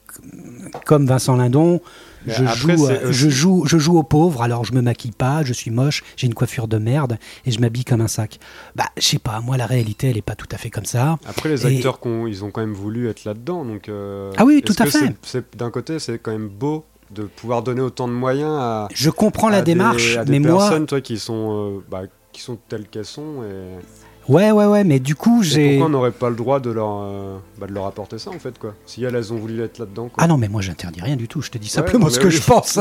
comme 0.86 1.06
Vincent 1.06 1.34
Lindon, 1.34 1.80
je 2.28 2.44
après, 2.44 2.76
joue, 2.76 2.86
euh, 2.88 3.12
je 3.12 3.28
joue, 3.28 3.64
je 3.66 3.78
joue 3.78 3.98
au 3.98 4.02
pauvre. 4.02 4.42
Alors 4.42 4.64
je 4.64 4.72
me 4.72 4.80
maquille 4.80 5.12
pas, 5.12 5.42
je 5.44 5.52
suis 5.52 5.70
moche, 5.70 6.02
j'ai 6.16 6.26
une 6.26 6.34
coiffure 6.34 6.68
de 6.68 6.78
merde 6.78 7.18
et 7.46 7.50
je 7.50 7.60
m'habille 7.60 7.84
comme 7.84 8.00
un 8.00 8.08
sac. 8.08 8.38
Bah, 8.76 8.84
je 8.96 9.02
sais 9.02 9.18
pas. 9.18 9.40
Moi, 9.40 9.56
la 9.56 9.66
réalité, 9.66 10.08
elle 10.10 10.16
est 10.16 10.22
pas 10.22 10.34
tout 10.34 10.48
à 10.52 10.56
fait 10.58 10.70
comme 10.70 10.84
ça. 10.84 11.18
Après, 11.26 11.48
les 11.48 11.66
Et- 11.66 11.76
acteurs, 11.76 11.98
ils 12.28 12.44
ont 12.44 12.50
quand 12.50 12.60
même 12.60 12.74
voulu 12.74 13.08
être 13.08 13.24
là-dedans. 13.24 13.64
Donc, 13.64 13.88
euh, 13.88 14.32
Ah 14.36 14.44
oui, 14.44 14.62
tout 14.64 14.74
à 14.78 14.86
fait. 14.86 15.14
D'un 15.56 15.70
côté, 15.70 15.98
c'est 15.98 16.18
quand 16.18 16.32
même 16.32 16.48
beau 16.48 16.84
de 17.10 17.22
pouvoir 17.22 17.62
donner 17.62 17.80
autant 17.80 18.06
de 18.06 18.12
moyens 18.12 18.50
à, 18.52 18.88
Je 18.94 19.08
comprends 19.10 19.48
la 19.48 19.62
des- 19.62 19.72
démarche, 19.72 20.16
à 20.18 20.24
des 20.24 20.32
mais 20.32 20.40
moi, 20.48 20.58
personnes 20.68 20.86
toi, 20.86 21.00
qui 21.00 21.18
sont, 21.18 21.76
euh, 21.78 21.84
bah, 21.90 22.02
qui 22.32 22.42
sont 22.42 22.58
telles 22.68 22.86
qu'elles 22.86 23.04
sont. 23.06 23.42
Et, 23.42 23.78
ouais, 24.28 24.50
ouais, 24.50 24.66
ouais. 24.66 24.84
Mais 24.84 24.98
du 25.00 25.14
coup, 25.14 25.42
j'ai. 25.42 25.70
pourquoi 25.70 25.86
on 25.86 25.90
n'aurait 25.90 26.10
pas 26.12 26.30
le 26.30 26.36
droit 26.36 26.60
de 26.60 26.70
leur, 26.70 27.00
euh, 27.02 27.36
bah, 27.58 27.66
de 27.66 27.72
leur 27.72 27.86
apporter 27.86 28.18
ça 28.18 28.30
en 28.30 28.38
fait 28.38 28.58
quoi? 28.58 28.74
Si 28.86 29.02
elles, 29.04 29.14
elles 29.14 29.32
ont 29.32 29.36
voulu 29.36 29.62
être 29.62 29.78
là-dedans. 29.78 30.04
Quoi. 30.08 30.14
Ah 30.18 30.26
non, 30.26 30.36
mais 30.36 30.48
moi, 30.48 30.60
j'interdis 30.62 31.00
rien 31.00 31.16
du 31.16 31.28
tout. 31.28 31.42
Je 31.42 31.50
te 31.50 31.58
dis 31.58 31.68
simplement 31.68 32.06
non, 32.06 32.10
ce 32.10 32.18
que 32.20 32.26
oui. 32.26 32.32
je 32.32 32.42
pense. 32.42 32.78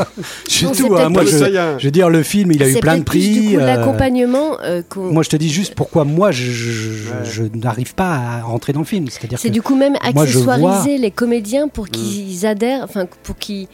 C'est 0.48 0.66
Non, 0.66 0.72
c'est 0.74 0.82
tout. 0.82 0.94
hein. 0.94 0.98
peut-être 0.98 1.10
Moi, 1.10 1.24
je, 1.24 1.78
je 1.78 1.84
veux 1.84 1.90
dire, 1.90 2.10
le 2.10 2.22
film, 2.22 2.52
il 2.52 2.62
a 2.62 2.68
eu 2.68 2.76
plein 2.80 2.98
de 2.98 3.02
peut-être 3.02 3.10
plus, 3.10 3.18
prix. 3.20 3.40
Du 3.40 3.56
coup, 3.56 3.62
euh, 3.62 3.66
l'accompagnement 3.66 4.60
euh, 4.62 4.82
qu'on- 4.88 5.12
Moi, 5.12 5.22
je 5.22 5.30
te 5.30 5.36
dis 5.36 5.48
juste 5.50 5.74
pourquoi 5.74 6.04
moi, 6.04 6.30
je, 6.30 6.50
je- 6.50 7.08
Ouais. 7.08 7.24
je 7.24 7.42
n'arrive 7.54 7.94
pas 7.94 8.14
à 8.16 8.42
rentrer 8.42 8.72
dans 8.72 8.80
le 8.80 8.86
film. 8.86 9.06
C'est-à-dire 9.08 9.38
C'est 9.38 9.48
que 9.48 9.52
du 9.54 9.62
coup 9.62 9.74
même 9.76 9.96
moi, 10.14 10.26
je 10.26 10.38
vois- 10.38 10.54
accessoiriser 10.54 10.98
les 10.98 11.10
comédiens 11.10 11.66
Mm. 11.66 11.70
pour 11.70 11.88
qu'ils 11.88 12.44
adhèrent, 12.46 12.82
enfin 12.84 13.06
pour 13.22 13.36
qu'ils. 13.36 13.66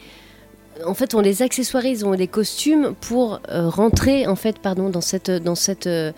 En 0.85 0.93
fait, 0.93 1.15
on 1.15 1.21
les 1.21 1.41
accessoirise, 1.41 2.03
on 2.03 2.11
les 2.11 2.27
costumes 2.27 2.93
pour 3.01 3.39
euh, 3.49 3.69
rentrer 3.69 4.27
en 4.27 4.35
fait, 4.35 4.59
pardon, 4.59 4.89
dans 4.89 5.01
cette, 5.01 5.31
dans 5.31 5.55
cette. 5.55 5.87
euh, 5.87 6.11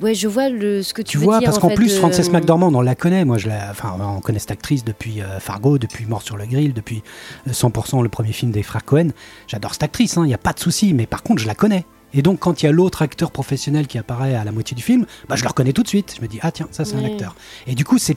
Ouais, 0.00 0.14
je 0.14 0.28
vois 0.28 0.48
le, 0.48 0.82
ce 0.82 0.94
que 0.94 1.02
tu, 1.02 1.12
tu 1.12 1.18
veux 1.18 1.24
vois, 1.24 1.38
dire. 1.38 1.46
parce 1.46 1.58
en 1.58 1.68
qu'en 1.68 1.74
plus, 1.74 1.94
euh, 1.94 1.98
Frances 1.98 2.30
McDormand, 2.30 2.68
on 2.72 2.80
la 2.80 2.94
connaît. 2.94 3.24
Moi, 3.24 3.38
je 3.38 3.48
la, 3.48 3.70
enfin, 3.70 3.96
on 3.98 4.20
connaît 4.20 4.38
cette 4.38 4.50
actrice 4.50 4.84
depuis 4.84 5.20
euh, 5.20 5.38
Fargo, 5.40 5.78
depuis 5.78 6.06
Mort 6.06 6.22
sur 6.22 6.36
le 6.36 6.46
grill, 6.46 6.72
depuis 6.72 7.02
euh, 7.48 7.52
100% 7.52 8.02
le 8.02 8.08
premier 8.08 8.32
film 8.32 8.50
des 8.50 8.62
frères 8.62 8.84
Cohen. 8.84 9.08
J'adore 9.46 9.72
cette 9.72 9.84
actrice, 9.84 10.14
il 10.16 10.22
n'y 10.22 10.34
a 10.34 10.38
pas 10.38 10.52
de 10.52 10.60
souci. 10.60 10.94
Mais 10.94 11.06
par 11.06 11.22
contre, 11.22 11.42
je 11.42 11.46
la 11.46 11.54
connais. 11.54 11.86
Et 12.12 12.22
donc, 12.22 12.38
quand 12.38 12.62
il 12.62 12.66
y 12.66 12.68
a 12.68 12.72
l'autre 12.72 13.02
acteur 13.02 13.30
professionnel 13.30 13.86
qui 13.86 13.98
apparaît 13.98 14.34
à 14.34 14.44
la 14.44 14.52
moitié 14.52 14.76
du 14.76 14.82
film, 14.82 15.04
bah, 15.28 15.36
je 15.36 15.42
le 15.42 15.48
reconnais 15.48 15.72
tout 15.72 15.82
de 15.82 15.88
suite. 15.88 16.14
Je 16.16 16.22
me 16.22 16.28
dis, 16.28 16.38
ah 16.42 16.52
tiens, 16.52 16.68
ça 16.70 16.84
c'est 16.84 16.94
un 16.96 17.04
acteur. 17.04 17.34
Et 17.66 17.74
du 17.74 17.84
coup, 17.84 17.98
c'est 17.98 18.16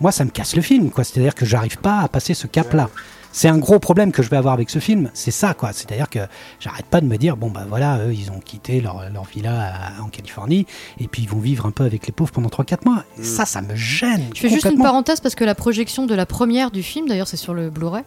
moi, 0.00 0.12
ça 0.12 0.24
me 0.24 0.30
casse 0.30 0.56
le 0.56 0.62
film, 0.62 0.90
quoi. 0.90 1.04
C'est-à-dire 1.04 1.34
que 1.34 1.46
j'arrive 1.46 1.78
pas 1.78 2.00
à 2.00 2.08
passer 2.08 2.34
ce 2.34 2.46
cap-là. 2.46 2.90
C'est 3.36 3.48
un 3.48 3.58
gros 3.58 3.80
problème 3.80 4.12
que 4.12 4.22
je 4.22 4.30
vais 4.30 4.36
avoir 4.36 4.54
avec 4.54 4.70
ce 4.70 4.78
film, 4.78 5.10
c'est 5.12 5.32
ça, 5.32 5.54
quoi. 5.54 5.72
C'est-à-dire 5.72 6.08
que 6.08 6.20
j'arrête 6.60 6.86
pas 6.86 7.00
de 7.00 7.06
me 7.06 7.16
dire, 7.16 7.36
bon, 7.36 7.50
bah 7.50 7.66
voilà, 7.68 7.98
eux, 8.06 8.14
ils 8.14 8.30
ont 8.30 8.38
quitté 8.38 8.80
leur, 8.80 9.10
leur 9.10 9.24
villa 9.24 9.72
à- 9.98 10.02
en 10.02 10.08
Californie, 10.08 10.66
et 11.00 11.08
puis 11.08 11.22
ils 11.22 11.28
vont 11.28 11.40
vivre 11.40 11.66
un 11.66 11.72
peu 11.72 11.82
avec 11.82 12.06
les 12.06 12.12
pauvres 12.12 12.30
pendant 12.30 12.48
3-4 12.48 12.84
mois. 12.84 13.02
Et 13.18 13.24
Ça, 13.24 13.44
ça 13.44 13.60
me 13.60 13.74
gêne. 13.74 14.30
Je 14.36 14.40
fais 14.40 14.48
juste 14.48 14.66
une 14.70 14.78
parenthèse 14.78 15.18
parce 15.20 15.34
que 15.34 15.42
la 15.42 15.56
projection 15.56 16.06
de 16.06 16.14
la 16.14 16.26
première 16.26 16.70
du 16.70 16.84
film, 16.84 17.08
d'ailleurs 17.08 17.26
c'est 17.26 17.36
sur 17.36 17.54
le 17.54 17.70
Blu-ray, 17.70 18.04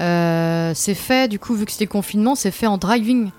euh, 0.00 0.72
c'est 0.74 0.94
fait, 0.94 1.28
du 1.28 1.38
coup, 1.38 1.54
vu 1.54 1.66
que 1.66 1.72
c'était 1.72 1.86
confinement, 1.86 2.34
c'est 2.34 2.50
fait 2.50 2.66
en 2.66 2.78
driving. 2.78 3.30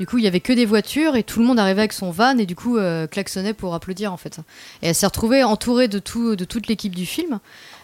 Du 0.00 0.06
coup, 0.06 0.18
il 0.18 0.24
y 0.24 0.26
avait 0.26 0.40
que 0.40 0.52
des 0.52 0.66
voitures 0.66 1.14
et 1.16 1.22
tout 1.22 1.38
le 1.38 1.46
monde 1.46 1.58
arrivait 1.60 1.82
avec 1.82 1.92
son 1.92 2.10
van 2.10 2.36
et 2.38 2.46
du 2.46 2.56
coup 2.56 2.76
euh, 2.76 3.06
klaxonnait 3.06 3.52
pour 3.54 3.74
applaudir 3.74 4.12
en 4.12 4.16
fait. 4.16 4.38
Et 4.82 4.88
elle 4.88 4.94
s'est 4.94 5.06
retrouvée 5.06 5.44
entourée 5.44 5.86
de, 5.86 5.98
tout, 6.00 6.34
de 6.34 6.44
toute 6.44 6.66
l'équipe 6.66 6.94
du 6.94 7.06
film 7.06 7.38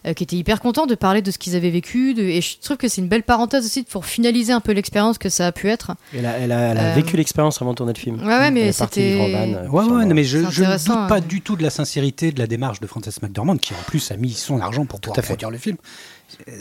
euh, 0.08 0.14
qui 0.14 0.24
était 0.24 0.34
hyper 0.36 0.60
content 0.60 0.86
de 0.86 0.94
parler 0.96 1.22
de 1.22 1.30
ce 1.30 1.38
qu'ils 1.38 1.54
avaient 1.54 1.70
vécu. 1.70 2.14
de- 2.14 2.22
et 2.22 2.40
je 2.40 2.58
trouve 2.58 2.76
que 2.78 2.88
c'est 2.88 3.00
une 3.00 3.08
belle 3.08 3.22
parenthèse 3.22 3.64
aussi 3.64 3.82
pour 3.84 4.06
finaliser 4.06 4.52
un 4.52 4.60
peu 4.60 4.72
l'expérience 4.72 5.18
que 5.18 5.28
ça 5.28 5.46
a 5.46 5.52
pu 5.52 5.68
être. 5.68 5.92
Elle 6.12 6.26
a, 6.26 6.38
elle 6.38 6.50
a- 6.52 6.58
elle 6.72 6.78
a 6.78 6.84
Euh, 6.90 6.94
vécu 6.94 7.16
l'expérience 7.16 7.60
avant 7.62 7.72
de 7.72 7.76
tourner 7.76 7.92
le 7.92 7.98
film. 8.00 8.16
Ouais, 8.20 8.26
ouais, 8.38 8.50
mais 8.50 8.72
c'était- 8.72 9.12
euh, 9.20 9.68
Ouais, 9.68 9.84
ouais, 9.84 10.04
non, 10.04 10.14
mais 10.14 10.24
je, 10.24 10.38
je 10.50 10.64
ne 10.64 10.76
doute 10.76 11.08
pas 11.08 11.20
du 11.20 11.40
tout 11.42 11.54
de 11.56 11.62
la 11.62 11.70
sincérité 11.70 12.32
de 12.32 12.38
la 12.38 12.46
démarche 12.46 12.80
de 12.80 12.86
Frances 12.86 13.22
McDormand, 13.22 13.56
qui 13.56 13.74
en 13.74 13.82
plus 13.86 14.10
a 14.10 14.16
mis 14.16 14.32
son 14.32 14.60
argent 14.60 14.86
pour 14.86 15.00
pouvoir 15.00 15.18
à 15.18 15.22
fait. 15.22 15.28
produire 15.28 15.50
le 15.50 15.58
film. 15.58 15.76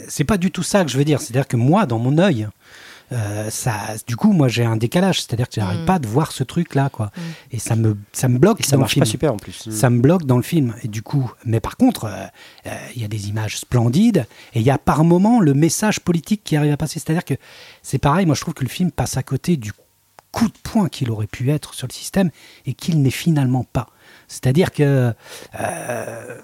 C'est 0.08 0.24
pas 0.24 0.38
du 0.38 0.50
tout 0.50 0.62
ça 0.62 0.84
que 0.84 0.90
je 0.90 0.96
veux 0.96 1.04
dire. 1.04 1.20
C'est-à-dire 1.20 1.46
que 1.46 1.56
moi, 1.56 1.86
dans 1.86 1.98
mon 1.98 2.16
œil, 2.18 2.48
euh, 3.12 3.48
ça, 3.50 3.74
du 4.06 4.16
coup, 4.16 4.32
moi, 4.32 4.48
j'ai 4.48 4.64
un 4.64 4.76
décalage. 4.76 5.22
C'est-à-dire 5.22 5.48
que 5.48 5.54
j'arrive 5.56 5.82
Mm. 5.82 5.86
pas 5.86 5.98
de 5.98 6.06
voir 6.06 6.32
ce 6.32 6.44
truc-là, 6.44 6.90
quoi. 6.90 7.06
Mm. 7.06 7.20
Et 7.52 7.58
ça 7.58 7.76
me, 7.76 7.96
ça 8.12 8.28
me 8.28 8.38
bloque 8.38 8.60
Et 8.60 8.62
ça 8.62 8.72
dans 8.72 8.76
le 8.78 8.80
marche 8.82 8.92
film. 8.94 9.04
pas 9.04 9.10
super 9.10 9.32
en 9.34 9.36
plus. 9.36 9.70
Ça 9.70 9.90
me 9.90 10.00
bloque 10.00 10.24
dans 10.24 10.36
le 10.36 10.42
film. 10.42 10.74
Et 10.82 10.88
du 10.88 11.02
coup, 11.02 11.30
mais 11.44 11.60
par 11.60 11.76
contre, 11.76 12.04
euh, 12.04 12.26
euh, 12.66 12.76
il 12.94 13.02
y 13.02 13.04
a 13.04 13.08
des 13.08 13.28
images 13.28 13.58
splendides 13.58 14.26
et 14.54 14.60
il 14.60 14.66
y 14.66 14.70
a 14.70 14.78
par 14.78 15.04
moment 15.04 15.40
le 15.40 15.54
message 15.54 16.00
politique 16.00 16.42
qui 16.44 16.56
arrive 16.56 16.72
à 16.72 16.76
passer. 16.76 16.98
C'est-à-dire 17.00 17.24
que 17.24 17.34
c'est 17.82 17.98
pareil, 17.98 18.26
moi 18.26 18.34
je 18.34 18.40
trouve 18.42 18.54
que 18.54 18.64
le 18.64 18.70
film 18.70 18.90
passe 18.90 19.16
à 19.16 19.22
côté 19.22 19.56
du 19.56 19.72
coup 20.32 20.48
de 20.48 20.58
poing 20.62 20.88
qu'il 20.88 21.10
aurait 21.10 21.26
pu 21.26 21.50
être 21.50 21.74
sur 21.74 21.86
le 21.86 21.92
système 21.92 22.30
et 22.66 22.74
qu'il 22.74 23.00
n'est 23.00 23.10
finalement 23.10 23.64
pas. 23.64 23.88
C'est-à-dire 24.26 24.72
que 24.72 25.14
euh, 25.58 26.38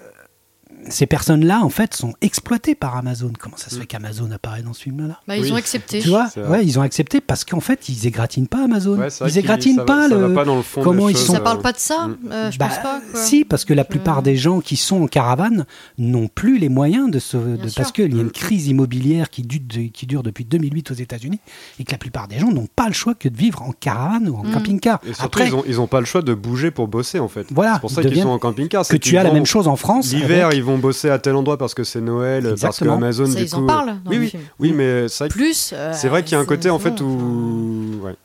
ces 0.89 1.05
personnes-là, 1.05 1.61
en 1.63 1.69
fait, 1.69 1.93
sont 1.95 2.13
exploitées 2.21 2.75
par 2.75 2.95
Amazon. 2.97 3.31
Comment 3.39 3.57
ça 3.57 3.69
se 3.69 3.79
fait 3.79 3.85
qu'Amazon 3.85 4.29
apparaît 4.31 4.61
dans 4.61 4.73
ce 4.73 4.83
film-là? 4.83 5.19
Bah, 5.27 5.37
ils 5.37 5.43
Oui. 5.43 5.51
ont 5.51 5.55
accepté. 5.55 5.99
Tu 5.99 6.09
vois? 6.09 6.27
Ouais, 6.49 6.65
ils 6.65 6.77
ont 6.79 6.81
accepté 6.81 7.21
parce 7.21 7.43
qu'en 7.45 7.59
fait, 7.59 7.89
ils 7.89 8.07
égratignent 8.07 8.47
pas 8.47 8.63
Amazon. 8.63 8.97
Ouais, 8.97 9.07
ils 9.27 9.37
égratignent 9.37 9.83
pas 9.85 10.09
ça 10.09 10.15
va 10.15 10.27
le. 10.27 10.33
pas 10.33 10.45
dans 10.45 10.55
le 10.55 10.61
fond 10.61 10.81
comment 10.81 11.09
ils 11.09 11.15
choses, 11.15 11.25
sont- 11.27 11.33
Ça 11.33 11.39
parle 11.39 11.59
pas 11.61 11.71
de 11.71 11.77
ça 11.79 12.07
Mm. 12.07 12.17
Euh, 12.31 12.51
Je 12.51 12.57
Bah, 12.59 12.67
pense 12.67 12.77
pas. 12.79 13.01
quoi. 13.11 13.19
Si, 13.21 13.45
parce 13.45 13.65
que 13.65 13.73
la 13.73 13.83
plupart 13.83 14.19
Euh. 14.19 14.21
des 14.21 14.35
gens 14.35 14.59
qui 14.61 14.75
sont 14.75 15.01
en 15.03 15.07
caravane 15.07 15.65
n'ont 15.97 16.27
plus 16.27 16.57
les 16.59 16.69
moyens 16.69 17.09
de 17.11 17.19
se. 17.19 17.37
de- 17.37 17.57
parce 17.75 17.91
qu'il 17.91 18.09
y 18.11 18.13
a 18.13 18.15
Mm. 18.17 18.25
une 18.27 18.31
crise 18.31 18.67
immobilière 18.67 19.29
qui, 19.29 19.41
dure 19.43 19.61
de- 19.67 19.87
qui 19.91 20.05
dure 20.05 20.23
depuis 20.23 20.45
2008 20.45 20.91
aux 20.91 20.95
États-Unis 20.95 21.39
et 21.79 21.83
que 21.83 21.91
la 21.91 21.97
plupart 21.97 22.27
des 22.27 22.37
gens 22.39 22.51
n'ont 22.51 22.67
pas 22.75 22.87
le 22.87 22.93
choix 22.93 23.13
que 23.15 23.27
de 23.29 23.35
vivre 23.37 23.61
en 23.63 23.71
caravane 23.71 24.29
ou 24.29 24.37
en 24.37 24.43
Mm. 24.43 24.51
camping-car. 24.53 24.99
Et 25.03 25.07
surtout, 25.07 25.25
Après, 25.25 25.47
ils, 25.47 25.55
ont, 25.55 25.63
ils 25.67 25.81
ont 25.81 25.87
pas 25.87 25.99
le 25.99 26.05
choix 26.05 26.21
de 26.21 26.33
bouger 26.33 26.71
pour 26.71 26.87
bosser 26.87 27.19
en 27.19 27.27
fait. 27.27 27.47
Voilà, 27.51 27.73
c'est 27.75 27.79
pour 27.81 27.91
ça 27.91 28.01
ils 28.01 28.11
qu'ils 28.11 28.21
sont 28.21 28.29
en 28.29 28.39
camping-car. 28.39 28.87
que 28.87 28.97
tu 28.97 29.17
as 29.17 29.23
la 29.23 29.31
même 29.31 29.45
chose 29.45 29.67
en 29.67 29.75
France. 29.75 30.13
L'hiver, 30.13 30.53
ils 30.53 30.63
vont 30.63 30.74
bosser 30.77 31.09
à 31.09 31.19
tel 31.19 31.35
endroit 31.35 31.57
parce 31.57 31.73
que 31.73 31.83
c'est 31.83 32.01
Noël, 32.01 32.55
parce 32.59 32.79
que. 32.79 32.87
Amazon, 32.87 33.25
Ça, 33.25 33.35
du 33.35 33.43
ils 33.43 33.49
coup. 33.49 33.57
en 33.63 33.65
parlent 33.67 33.97
dans 34.03 34.11
oui, 34.11 34.15
le 34.17 34.21
oui, 34.23 34.29
film. 34.29 34.43
oui, 34.59 34.73
mais 34.73 35.07
c'est 35.07 35.23
vrai 35.25 35.29
que 35.29 35.33
Plus. 35.33 35.71
euh, 35.73 35.91
c'est 35.93 36.09
vrai 36.09 36.23
qu'il 36.23 36.33
y 36.33 36.35
a 36.35 36.39
un 36.39 36.45
côté 36.45 36.69
en 36.69 36.79
fait 36.79 36.99
où. 37.01 37.99
Ouais. 38.03 38.15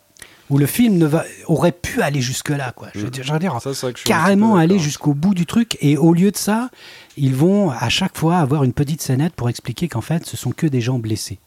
où 0.51 0.59
le 0.59 0.67
film 0.67 0.99
ne 0.99 1.07
va, 1.07 1.25
aurait 1.47 1.71
pu 1.73 2.03
aller 2.03 2.21
jusque-là. 2.21 2.73
Quoi. 2.75 2.89
Je 2.95 3.01
veux 3.01 3.07
Mm. 3.07 3.11
dire, 3.11 3.25
je 3.25 3.33
veux 3.33 3.39
dire, 3.39 3.57
Ça, 3.63 3.71
je 3.73 4.03
carrément 4.05 4.57
aller 4.57 4.79
jusqu'au 4.81 5.15
bout 5.15 5.33
du 5.35 5.47
truc. 5.47 5.79
Et 5.81 5.97
au 5.97 6.13
lieu 6.13 6.31
de 6.33 6.37
ça, 6.37 6.71
ils 7.17 7.35
vont 7.35 7.71
à 7.71 7.89
chaque 7.89 8.19
fois 8.19 8.39
avoir 8.39 8.65
une 8.65 8.73
petite 8.73 9.01
scénette 9.01 9.33
pour 9.35 9.49
expliquer 9.49 9.87
qu'en 9.89 10.01
fait, 10.01 10.27
ce 10.27 10.37
sont 10.37 10.51
que 10.51 10.67
des 10.67 10.81
gens 10.81 10.99
blessés. 10.99 11.39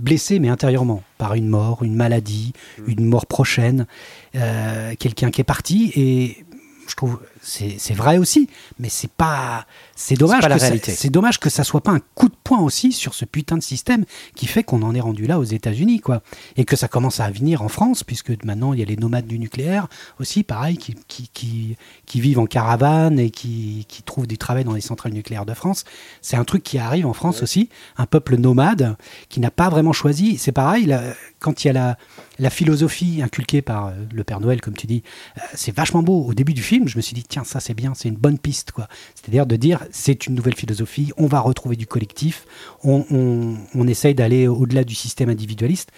Blessés, 0.00 0.40
mais 0.40 0.48
intérieurement, 0.48 1.04
par 1.18 1.34
une 1.34 1.46
mort, 1.46 1.84
une 1.84 1.94
maladie, 1.94 2.52
Mm. 2.78 2.82
une 2.90 3.04
mort 3.04 3.26
prochaine, 3.26 3.86
euh, 4.34 4.94
quelqu'un 4.98 5.30
qui 5.30 5.40
est 5.40 5.44
parti. 5.44 5.92
Et 5.94 6.44
je 6.88 6.96
trouve 6.96 7.20
c'est 7.44 7.94
vrai 7.94 8.18
aussi, 8.18 8.48
mais 8.78 8.88
c'est 8.88 9.10
pas 9.10 9.66
c'est 9.94 10.16
dommage 10.16 10.40
pas 10.42 10.48
la 10.48 10.56
que 10.56 10.62
réalité. 10.62 10.92
c'est 10.92 11.10
dommage 11.10 11.38
que 11.38 11.50
ça 11.50 11.62
soit 11.62 11.82
pas 11.82 11.92
un 11.92 12.00
coup 12.14 12.28
de 12.28 12.34
poing 12.42 12.60
aussi 12.60 12.92
sur 12.92 13.14
ce 13.14 13.24
putain 13.24 13.56
de 13.56 13.62
système 13.62 14.04
qui 14.34 14.46
fait 14.46 14.64
qu'on 14.64 14.82
en 14.82 14.94
est 14.94 15.00
rendu 15.00 15.26
là 15.26 15.38
aux 15.38 15.44
États-Unis 15.44 16.00
quoi. 16.00 16.22
Et 16.56 16.64
que 16.64 16.74
ça 16.74 16.88
commence 16.88 17.20
à 17.20 17.30
venir 17.30 17.62
en 17.62 17.68
France 17.68 18.02
puisque 18.02 18.32
maintenant 18.44 18.72
il 18.72 18.80
y 18.80 18.82
a 18.82 18.86
les 18.86 18.96
nomades 18.96 19.26
du 19.26 19.38
nucléaire 19.38 19.88
aussi 20.18 20.42
pareil 20.42 20.78
qui 20.78 20.96
qui, 21.06 21.28
qui, 21.32 21.76
qui 22.06 22.20
vivent 22.20 22.38
en 22.38 22.46
caravane 22.46 23.18
et 23.18 23.30
qui, 23.30 23.84
qui 23.88 24.02
trouvent 24.02 24.26
du 24.26 24.38
travail 24.38 24.64
dans 24.64 24.72
les 24.72 24.80
centrales 24.80 25.12
nucléaires 25.12 25.46
de 25.46 25.54
France. 25.54 25.84
C'est 26.22 26.36
un 26.36 26.44
truc 26.44 26.62
qui 26.62 26.78
arrive 26.78 27.06
en 27.06 27.12
France 27.12 27.42
aussi. 27.42 27.68
Un 27.96 28.06
peuple 28.06 28.36
nomade 28.36 28.96
qui 29.28 29.40
n'a 29.40 29.50
pas 29.50 29.68
vraiment 29.68 29.92
choisi. 29.92 30.38
C'est 30.38 30.52
pareil 30.52 30.86
là, 30.86 31.02
quand 31.40 31.64
il 31.64 31.68
y 31.68 31.70
a 31.70 31.74
la 31.74 31.98
la 32.38 32.50
philosophie 32.50 33.22
inculquée 33.22 33.62
par 33.62 33.86
euh, 33.86 33.92
le 34.12 34.24
Père 34.24 34.40
Noël, 34.40 34.60
comme 34.60 34.74
tu 34.74 34.86
dis, 34.86 35.02
euh, 35.38 35.40
c'est 35.54 35.74
vachement 35.74 36.02
beau. 36.02 36.24
Au 36.24 36.34
début 36.34 36.54
du 36.54 36.62
film, 36.62 36.88
je 36.88 36.96
me 36.96 37.02
suis 37.02 37.14
dit, 37.14 37.24
tiens, 37.34 37.44
ça 37.44 37.58
c'est 37.58 37.74
bien, 37.74 37.94
c'est 37.94 38.08
une 38.08 38.14
bonne 38.16 38.38
piste. 38.38 38.70
quoi. 38.70 38.88
C'est-à-dire 39.16 39.46
de 39.46 39.56
dire, 39.56 39.84
c'est 39.90 40.26
une 40.28 40.34
nouvelle 40.36 40.54
philosophie, 40.54 41.12
on 41.16 41.26
va 41.26 41.40
retrouver 41.40 41.74
du 41.74 41.86
collectif, 41.86 42.46
on, 42.84 43.04
on, 43.10 43.56
on 43.74 43.88
essaye 43.88 44.14
d'aller 44.14 44.46
au-delà 44.46 44.84
du 44.84 44.94
système 44.94 45.28
individualiste. 45.28 45.90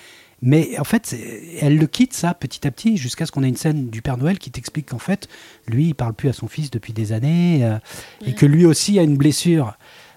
Mais 0.42 0.78
en 0.78 0.84
fait, 0.84 1.16
elle 1.60 1.78
le 1.78 1.86
quitte 1.86 2.12
ça 2.12 2.34
petit 2.34 2.66
à 2.66 2.70
petit 2.70 2.96
jusqu'à 2.98 3.24
ce 3.24 3.32
qu'on 3.32 3.42
ait 3.42 3.48
une 3.48 3.56
scène 3.56 3.88
du 3.88 4.02
Père 4.02 4.18
Noël 4.18 4.38
qui 4.38 4.50
t'explique 4.50 4.90
qu'en 4.90 4.98
fait, 4.98 5.28
lui, 5.66 5.88
il 5.88 5.94
parle 5.94 6.12
plus 6.12 6.28
à 6.28 6.32
son 6.34 6.46
fils 6.46 6.70
depuis 6.70 6.92
des 6.92 7.12
années 7.12 7.64
euh, 7.64 7.78
et 8.26 8.34
que 8.34 8.44
lui 8.44 8.66
aussi 8.66 8.98
a 8.98 9.02
une 9.02 9.16
blessure. 9.16 9.76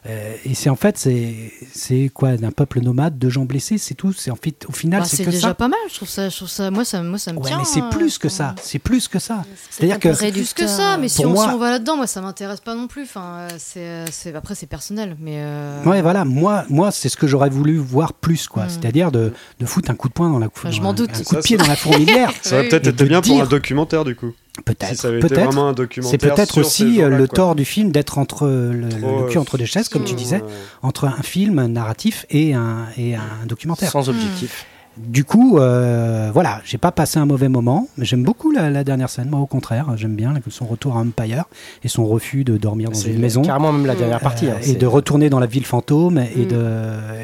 Euh, 0.10 0.34
et 0.46 0.56
c'est 0.56 0.70
en 0.70 0.76
fait, 0.76 0.98
c'est 0.98 1.52
c'est 1.72 2.10
quoi 2.14 2.36
d'un 2.36 2.52
peuple 2.52 2.80
nomade, 2.82 3.20
de 3.20 3.30
gens 3.30 3.46
blessés, 3.46 3.78
c'est 3.78 3.94
tout. 3.94 4.12
C'est 4.12 4.32
en 4.32 4.36
fait, 4.36 4.66
au 4.68 4.72
final, 4.72 5.02
Bah, 5.02 5.06
c'est 5.08 5.18
c'est 5.18 5.26
que 5.26 5.30
déjà 5.30 5.50
ça. 5.50 5.54
pas 5.54 5.68
mal, 5.68 5.78
je 5.90 5.96
trouve 5.96 6.10
ça, 6.10 6.30
je 6.30 6.36
trouve 6.36 6.48
ça, 6.50 6.72
moi 6.72 6.84
ça, 6.84 7.04
moi 7.04 7.20
ça 7.20 7.32
me 7.32 7.38
Ouais, 7.38 7.46
tient. 7.48 7.60
mais 7.60 7.66
c'est 7.66 7.82
euh, 7.82 7.90
plus 7.90 8.18
que 8.18 8.28
ça. 8.30 8.56
C'est 8.62 8.80
plus 8.80 9.08
que 9.08 9.20
ça. 9.20 9.44
C'est-à-dire 9.70 10.00
que 10.00 10.14
C'est 10.14 10.32
plus 10.32 10.54
que 10.54 10.66
ça, 10.68 10.98
mais 10.98 11.10
si 11.10 11.26
on, 11.26 11.30
moi- 11.30 11.48
si 11.48 11.54
on 11.54 11.58
va 11.58 11.70
là-dedans, 11.72 11.98
moi 11.98 12.08
ça 12.08 12.22
m'intéresse 12.22 12.60
pas 12.62 12.76
non 12.76 12.88
plus. 12.88 13.04
Enfin, 13.04 13.48
c'est, 13.58 13.80
euh, 13.82 14.06
c'est, 14.12 14.34
après 14.34 14.56
c'est 14.56 14.68
personnel, 14.68 15.16
mais. 15.20 15.36
euh, 15.38 15.84
Ouais, 15.86 16.02
voilà. 16.02 16.26
Moi, 16.26 16.66
moi, 16.70 16.92
c'est 16.92 17.10
ce 17.10 17.18
que 17.18 17.28
j'aurais 17.28 17.50
voulu 17.50 17.78
voir 17.78 18.14
plus, 18.14 18.48
quoi. 18.48 18.66
Mm. 18.66 18.70
C'est-à-dire 18.70 19.12
de, 19.12 19.32
de 19.60 19.66
foutre 19.66 19.92
un 19.92 19.96
coup 19.96 20.08
de 20.10 20.14
poing 20.14 20.30
dans 20.30 20.40
la 20.40 20.48
Enfin, 20.48 20.72
je 20.72 20.82
m'en 20.82 20.90
un- 20.90 20.94
doute. 20.94 21.12
un 21.14 21.24
coup 21.24 21.36
de 21.36 21.42
pied 21.42 21.58
ça- 21.58 21.64
dans 21.64 21.70
la 21.70 21.76
fourmilière. 21.76 22.32
Ça 22.42 22.56
aurait 22.56 22.64
Oui. 22.64 22.70
peut-être 22.70 22.96
de 22.96 23.06
bien 23.06 23.22
pour 23.22 23.42
un 23.42 23.46
documentaire 23.46 24.06
du 24.06 24.16
coup. 24.16 24.32
Peut-être. 24.66 25.10
Peut-être. 25.20 25.44
vraiment 25.46 25.70
un 25.70 25.74
documentaire. 25.74 26.12
C'est 26.20 26.30
peut-être 26.30 26.58
aussi 26.60 27.02
euh, 27.02 27.10
le 27.10 27.28
quoi. 27.28 27.36
tort 27.36 27.56
du 27.56 27.66
film 27.66 27.92
d'être 27.92 28.18
entre 28.18 28.48
le, 28.48 28.72
le- 28.72 28.90
Trop, 28.90 29.20
le 29.22 29.28
cul 29.30 29.38
euh, 29.38 29.42
entre 29.42 29.58
deux 29.58 29.66
chaises, 29.66 29.90
comme 29.90 30.04
tu 30.04 30.14
disais, 30.16 30.42
entre 30.82 31.06
un 31.06 31.22
film 31.24 31.66
narratif 31.68 32.26
et 32.30 32.54
un, 32.54 32.88
et 32.98 33.16
un 33.16 33.46
documentaire. 33.48 33.90
Sans 33.92 34.10
objectif. 34.10 34.66
Du 35.08 35.24
coup, 35.24 35.58
euh, 35.58 36.30
voilà, 36.34 36.62
j'ai 36.66 36.78
pas 36.78 36.92
passé 36.92 37.20
un 37.20 37.26
mauvais 37.26 37.48
moment. 37.50 37.88
mais 37.98 38.06
J'aime 38.06 38.24
beaucoup 38.24 38.52
la, 38.52 38.70
la 38.70 38.84
dernière 38.84 39.10
scène, 39.10 39.30
moi 39.30 39.40
au 39.40 39.46
contraire. 39.46 39.88
J'aime 39.96 40.16
bien 40.16 40.34
son 40.50 40.66
retour 40.66 40.98
à 40.98 41.00
Empire 41.00 41.46
et 41.84 41.88
son 41.88 42.06
refus 42.06 42.44
de 42.44 42.58
dormir 42.58 42.90
dans 42.92 43.00
une 43.00 43.18
maison. 43.20 43.42
carrément 43.42 43.72
même 43.72 43.86
la 43.86 43.96
dernière 43.96 44.20
partie. 44.20 44.48
Euh, 44.48 44.52
hein, 44.56 44.58
et 44.62 44.66
c'est- 44.66 44.76
de 44.76 44.86
retourner 44.86 45.30
dans 45.30 45.40
la 45.40 45.46
ville 45.46 45.66
fantôme 45.66 46.18
et, 46.18 46.46
Mm. 46.46 46.48
de, 46.48 46.66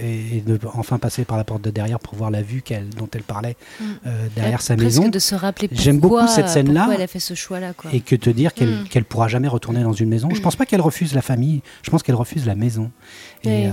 et, 0.03 0.37
et 0.37 0.41
de 0.41 0.59
enfin 0.73 0.97
passer 0.99 1.25
par 1.25 1.37
la 1.37 1.43
porte 1.43 1.61
de 1.63 1.69
derrière 1.69 1.99
pour 1.99 2.15
voir 2.15 2.31
la 2.31 2.41
vue 2.41 2.61
qu'elle, 2.61 2.89
dont 2.89 3.09
elle 3.13 3.23
parlait 3.23 3.57
Mm. 3.79 3.83
euh, 4.07 4.27
derrière 4.35 4.61
sa 4.61 4.75
maison. 4.75 5.09
de 5.09 5.19
se 5.19 5.35
rappeler 5.35 5.67
J'aime 5.71 5.99
pourquoi- 5.99 6.21
beaucoup 6.21 6.33
cette 6.33 6.49
scène-là. 6.49 6.89
elle 6.93 7.01
a 7.01 7.07
fait 7.07 7.19
ce 7.19 7.33
choix-là. 7.33 7.73
Et 7.91 7.99
que 7.99 8.15
te 8.15 8.29
dire 8.29 8.53
qu'elle 8.53 8.69
Mm. 9.01 9.03
pourra 9.03 9.27
jamais 9.27 9.47
retourner 9.49 9.83
dans 9.83 9.93
une 9.93 10.09
maison. 10.09 10.29
Je 10.33 10.41
pense 10.41 10.55
pas 10.55 10.65
qu'elle 10.65 10.81
refuse 10.81 11.13
la 11.13 11.21
famille, 11.21 11.61
je 11.83 11.91
pense 11.91 12.03
qu'elle 12.03 12.15
refuse 12.15 12.45
la 12.45 12.55
maison. 12.55 12.89
Et 13.43 13.47
Oui. 13.49 13.65
euh, 13.67 13.71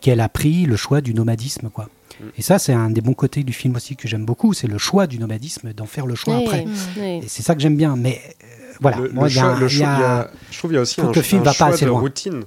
qu'elle 0.00 0.20
a 0.20 0.28
pris 0.28 0.66
le 0.66 0.76
choix 0.76 1.00
du 1.00 1.14
nomadisme. 1.14 1.70
quoi. 1.70 1.88
Et 2.36 2.42
ça, 2.42 2.58
c'est 2.58 2.72
un 2.72 2.90
des 2.90 3.00
bons 3.00 3.14
côtés 3.14 3.42
du 3.44 3.52
film 3.52 3.76
aussi 3.76 3.96
que 3.96 4.08
j'aime 4.08 4.24
beaucoup, 4.24 4.52
c'est 4.52 4.66
le 4.66 4.78
choix 4.78 5.06
du 5.06 5.18
nomadisme, 5.18 5.72
d'en 5.72 5.86
faire 5.86 6.06
le 6.06 6.14
choix 6.14 6.36
Oui, 6.38 6.44
après. 6.44 6.64
Oui. 6.98 7.20
Et 7.22 7.28
c'est 7.28 7.42
ça 7.42 7.54
que 7.54 7.60
j'aime 7.60 7.76
bien. 7.76 7.96
Mais 7.96 8.20
euh, 8.42 8.46
voilà, 8.80 8.98
Le, 8.98 9.08
moi, 9.10 9.24
le 9.26 9.30
il 9.32 9.36
y 9.36 9.38
a 9.38 9.42
choix- 9.42 9.50
un- 9.54 9.60
le 9.60 9.66
il 9.66 9.72
y 9.74 9.78
choix- 9.78 9.88
a- 9.88 9.96
il 9.96 10.00
y 10.00 10.04
a- 10.04 10.30
je 10.50 10.58
trouve 10.58 10.70
qu'il 10.70 10.76
y 10.76 10.78
a 10.78 10.82
aussi 10.82 11.00
un, 11.00 11.10
que 11.10 11.16
le 11.16 11.22
film 11.22 11.40
un 11.40 11.44
va 11.44 11.50
pas 11.50 11.56
choix 11.56 11.66
assez 11.68 11.84
de 11.84 11.90
loin. 11.90 12.00
routine. 12.00 12.42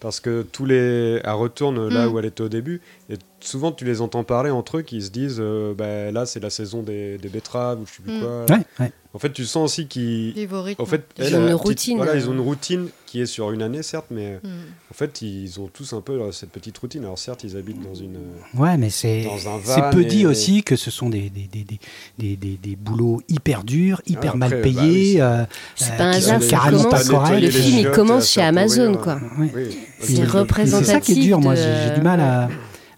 Parce 0.00 0.18
que 0.18 0.42
tous 0.42 0.64
les. 0.64 1.20
Elle 1.22 1.30
retourne 1.34 1.88
là 1.88 2.08
Mm. 2.08 2.12
où 2.12 2.18
elle 2.18 2.24
était 2.24 2.40
au 2.42 2.48
début. 2.48 2.80
Et 3.08 3.14
souvent, 3.38 3.70
tu 3.70 3.84
les 3.84 4.00
entends 4.00 4.24
parler 4.24 4.50
entre 4.50 4.78
eux 4.78 4.82
qui 4.82 5.00
se 5.00 5.10
disent 5.10 5.36
euh, 5.38 5.74
bah, 5.74 6.10
là, 6.10 6.26
c'est 6.26 6.40
la 6.40 6.50
saison 6.50 6.82
des, 6.82 7.18
des 7.18 7.28
betteraves 7.28 7.80
ou 7.80 7.86
je 7.86 7.92
sais 7.92 8.02
plus 8.02 8.16
Mm. 8.16 8.20
quoi. 8.20 8.56
Ouais, 8.56 8.62
ouais. 8.80 8.92
En 9.14 9.18
fait, 9.20 9.32
tu 9.32 9.44
sens 9.44 9.70
aussi 9.70 9.86
qu'ils. 9.86 10.34
En 10.78 10.86
fait, 10.86 11.04
Ils 11.18 11.24
elle, 11.26 11.34
ont 11.36 11.38
une 11.42 11.44
petite- 11.50 11.60
routine. 11.62 11.96
Voilà, 11.98 12.16
ils 12.16 12.28
ont 12.28 12.32
une 12.32 12.40
routine 12.40 12.88
qui 13.12 13.20
est 13.20 13.26
sur 13.26 13.50
une 13.52 13.60
année, 13.60 13.82
certes, 13.82 14.06
mais 14.10 14.40
Mm. 14.42 14.48
en 14.90 14.94
fait, 14.94 15.20
ils 15.20 15.60
ont 15.60 15.66
tous 15.70 15.92
un 15.92 16.00
peu 16.00 16.14
euh, 16.14 16.32
cette 16.32 16.48
petite 16.48 16.78
routine. 16.78 17.02
Alors, 17.04 17.18
certes, 17.18 17.44
ils 17.44 17.58
habitent 17.58 17.82
dans 17.86 17.94
une. 17.94 18.16
euh, 18.16 18.58
Ouais, 18.58 18.78
mais 18.78 18.88
c'est 18.88 19.26
peu 19.90 20.00
et- 20.00 20.04
dit 20.06 20.24
aussi 20.26 20.62
que 20.62 20.76
ce 20.76 20.90
sont 20.90 21.10
des, 21.10 21.28
des, 21.28 21.46
des, 21.52 21.62
des, 21.64 21.78
des, 22.18 22.36
des- 22.36 22.56
des 22.62 22.74
boulots 22.76 23.20
hyper 23.28 23.64
durs, 23.64 24.00
hyper 24.06 24.30
après, 24.34 24.38
mal 24.38 24.50
bah 24.50 24.56
payés, 24.62 24.80
oui, 24.80 25.12
c'est- 25.16 25.20
euh, 25.20 25.44
C'est 25.76 25.92
euh, 25.92 25.96
pas 25.98 26.04
un 26.04 26.10
qui 26.12 26.16
hasard 26.16 26.40
carrément 26.48 26.84
pas 26.88 27.04
corrects. 27.04 27.42
le 27.42 27.50
film, 27.50 27.78
il 27.80 27.90
commence 27.90 28.30
chez 28.30 28.40
Amazon, 28.40 28.94
quoi. 28.94 29.16
Ouais. 29.38 29.52
Oui. 29.54 29.78
C'est 30.00 30.24
représentatif. 30.24 30.86
C'est 30.86 30.92
ça 30.94 31.00
qui 31.00 31.12
est 31.12 31.22
dur, 31.22 31.38
moi 31.38 31.54
de- 31.54 31.60
j'ai 31.60 31.94
du 31.94 32.00
mal 32.00 32.18
à. 32.20 32.48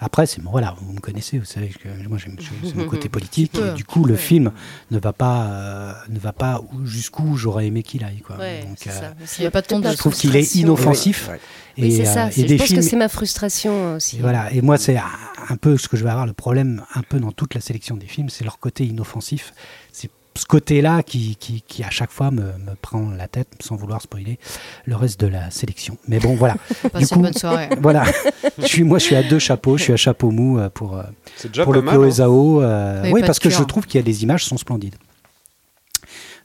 Après, 0.05 0.27
c'est 0.27 0.43
voilà, 0.43 0.75
vous 0.81 0.93
me 0.93 1.01
connaissez, 1.01 1.39
vous 1.39 1.45
savez 1.47 1.69
que 1.69 1.89
moi 2.09 2.19
j'aime 2.19 2.37
c'est 2.63 2.75
mon 2.77 2.87
côté 2.87 3.09
politique. 3.19 3.55
Et 3.57 3.73
du 3.75 3.85
coup, 3.85 4.05
le 4.05 4.17
film 4.17 4.53
ne 4.91 4.99
va 4.99 5.13
pas 5.15 5.45
euh, 5.47 5.93
ne 6.11 6.19
va 6.19 6.33
pas 6.33 6.61
où- 6.61 6.85
jusqu'où 6.85 7.37
j'aurais 7.37 7.67
aimé 7.67 7.83
qu'il 7.83 8.05
aille. 8.05 8.21
Quoi. 8.21 8.37
Ouais, 8.37 8.65
Donc, 8.65 8.77
c'est 8.79 8.91
euh, 8.91 9.01
ça. 9.01 9.15
Il 9.39 9.45
y 9.45 9.47
a 9.47 9.51
pas 9.51 9.63
de 9.63 9.67
je 9.69 9.97
trouve 9.97 10.15
qu'il 10.15 10.37
est 10.37 10.55
inoffensif. 10.57 11.29
Ouais. 11.31 11.41
Et, 11.77 11.83
Oui, 11.85 11.97
c'est 11.97 12.07
euh, 12.07 12.13
ça. 12.15 12.29
et 12.29 12.33
Je 12.33 12.47
des 12.47 12.57
pense 12.59 12.67
films. 12.67 12.81
que 12.81 12.85
c'est 12.87 12.97
ma 12.97 13.09
frustration 13.09 13.95
aussi. 13.95 14.19
Et 14.19 14.21
voilà. 14.21 14.53
Et 14.53 14.61
moi, 14.61 14.77
c'est 14.79 14.97
un- 14.97 15.05
un 15.49 15.57
peu 15.57 15.77
ce 15.79 15.89
que 15.89 15.97
je 15.97 16.05
vais 16.05 16.11
avoir 16.11 16.27
le 16.27 16.33
problème, 16.35 16.85
un 16.95 17.03
peu 17.03 17.19
dans 17.19 17.33
toute 17.33 17.55
la 17.55 17.61
sélection 17.61 17.97
des 17.97 18.07
films, 18.07 18.29
c'est 18.29 18.45
leur 18.45 18.59
côté 18.59 18.85
inoffensif. 18.85 19.53
C'est 19.93 20.11
ce 20.37 20.47
côté-là 20.47 21.03
qui, 21.03 21.37
qui, 21.37 21.63
qui, 21.63 21.85
à 21.85 21.91
chaque 21.91 22.11
fois 22.11 22.31
me, 22.31 22.43
me 22.43 22.75
prend 22.81 23.11
la 23.11 23.29
tête 23.29 23.49
sans 23.61 23.77
vouloir 23.77 24.03
spoiler 24.03 24.39
le 24.85 24.97
reste 24.97 25.21
de 25.21 25.27
la 25.29 25.51
sélection. 25.51 25.97
Mais 26.09 26.19
bon, 26.19 26.35
voilà. 26.35 26.57
Passez 26.93 27.07
coup- 27.07 27.17
une 27.17 27.23
bonne 27.23 27.35
soirée. 27.35 27.69
voilà. 27.81 28.05
Je 28.59 28.67
suis, 28.67 28.83
moi, 28.85 28.99
je 28.99 29.05
suis 29.05 29.17
à 29.17 29.23
deux 29.23 29.39
chapeaux. 29.39 29.77
Je 29.79 29.85
suis 29.85 29.93
à 29.93 29.97
chapeau 29.97 30.31
mou 30.33 30.59
euh, 30.59 30.69
pour, 30.71 30.97
euh, 30.97 31.03
pour 31.63 31.73
le. 31.73 31.83
Chloé 31.83 32.09
hein. 32.09 32.11
Zhao. 32.11 32.63
euh, 32.63 33.11
Oui, 33.13 33.23
parce 33.25 33.39
que 33.39 33.49
cure. 33.49 33.59
je 33.59 33.65
trouve 33.65 33.87
que 33.87 33.99
les 33.99 34.23
images 34.25 34.45
sont 34.45 34.57
splendides. 34.57 34.97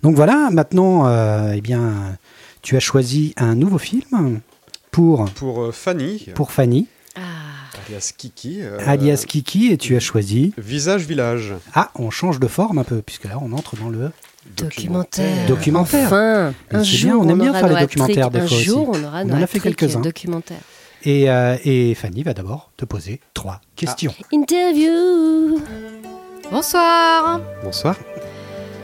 Donc 0.03 0.16
voilà, 0.16 0.49
maintenant, 0.52 1.07
euh, 1.07 1.53
eh 1.56 1.61
bien, 1.61 2.18
tu 2.61 2.78
as 2.78 2.80
choisi 2.80 3.34
un 3.38 3.56
nouveau 3.56 3.78
film 3.80 4.40
pour, 4.91 5.26
Pour 5.32 5.61
euh, 5.64 5.72
Fanny, 5.72 6.26
pour 6.36 6.52
Fanny, 6.52 6.88
Ah, 7.16 7.20
alias 7.90 8.14
Kiki. 8.18 8.60
euh, 8.61 8.78
alias 8.86 9.26
Kiki, 9.28 9.72
et 9.72 9.78
tu 9.78 9.95
as 9.95 9.99
choisi. 9.99 10.53
Visage 10.57 11.06
Village. 11.06 11.53
Ah, 11.74 11.90
on 11.95 12.10
change 12.10 12.40
de 12.40 12.48
forme 12.48 12.78
un 12.78 12.84
peu, 12.84 13.02
puisque 13.02 13.26
là, 13.26 13.38
on 13.41 13.52
entre 13.53 13.76
dans 13.76 13.90
le. 13.90 14.11
documentaire. 14.57 15.48
Documentaire. 15.48 16.06
Enfin, 16.07 16.53
un 16.72 16.84
jour, 16.84 17.24
bien, 17.24 17.28
on 17.28 17.30
aime 17.30 17.40
bien 17.41 17.53
faire 17.53 17.68
les 17.70 17.82
documentaires 17.82 18.32
des 18.32 18.40
un 18.40 18.48
fois 18.48 18.57
aussi. 18.57 18.66
jour, 18.66 18.90
on 18.94 19.03
aura 19.03 19.24
On 19.24 19.30
en 19.32 19.41
a 19.41 19.48
fait 19.48 19.57
hat-trick 19.57 19.76
quelques-uns. 19.78 20.02
Et, 21.03 21.30
euh, 21.30 21.56
et 21.64 21.95
Fanny 21.95 22.24
va 22.24 22.34
d'abord 22.34 22.72
te 22.76 22.86
poser 22.86 23.22
trois 23.34 23.61
questions. 23.76 24.14
Interview 24.34 25.61
Bonsoir. 26.52 27.41
Bonsoir. 27.64 27.95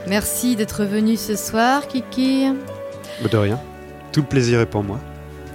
Merci 0.07 0.55
d'être 0.55 0.85
venu 0.85 1.17
ce 1.17 1.35
soir, 1.35 1.87
Kiki. 1.87 2.45
De 3.29 3.37
rien. 3.37 3.59
Tout 4.11 4.21
le 4.21 4.27
plaisir 4.27 4.61
est 4.61 4.65
pour 4.65 4.83
moi. 4.83 4.99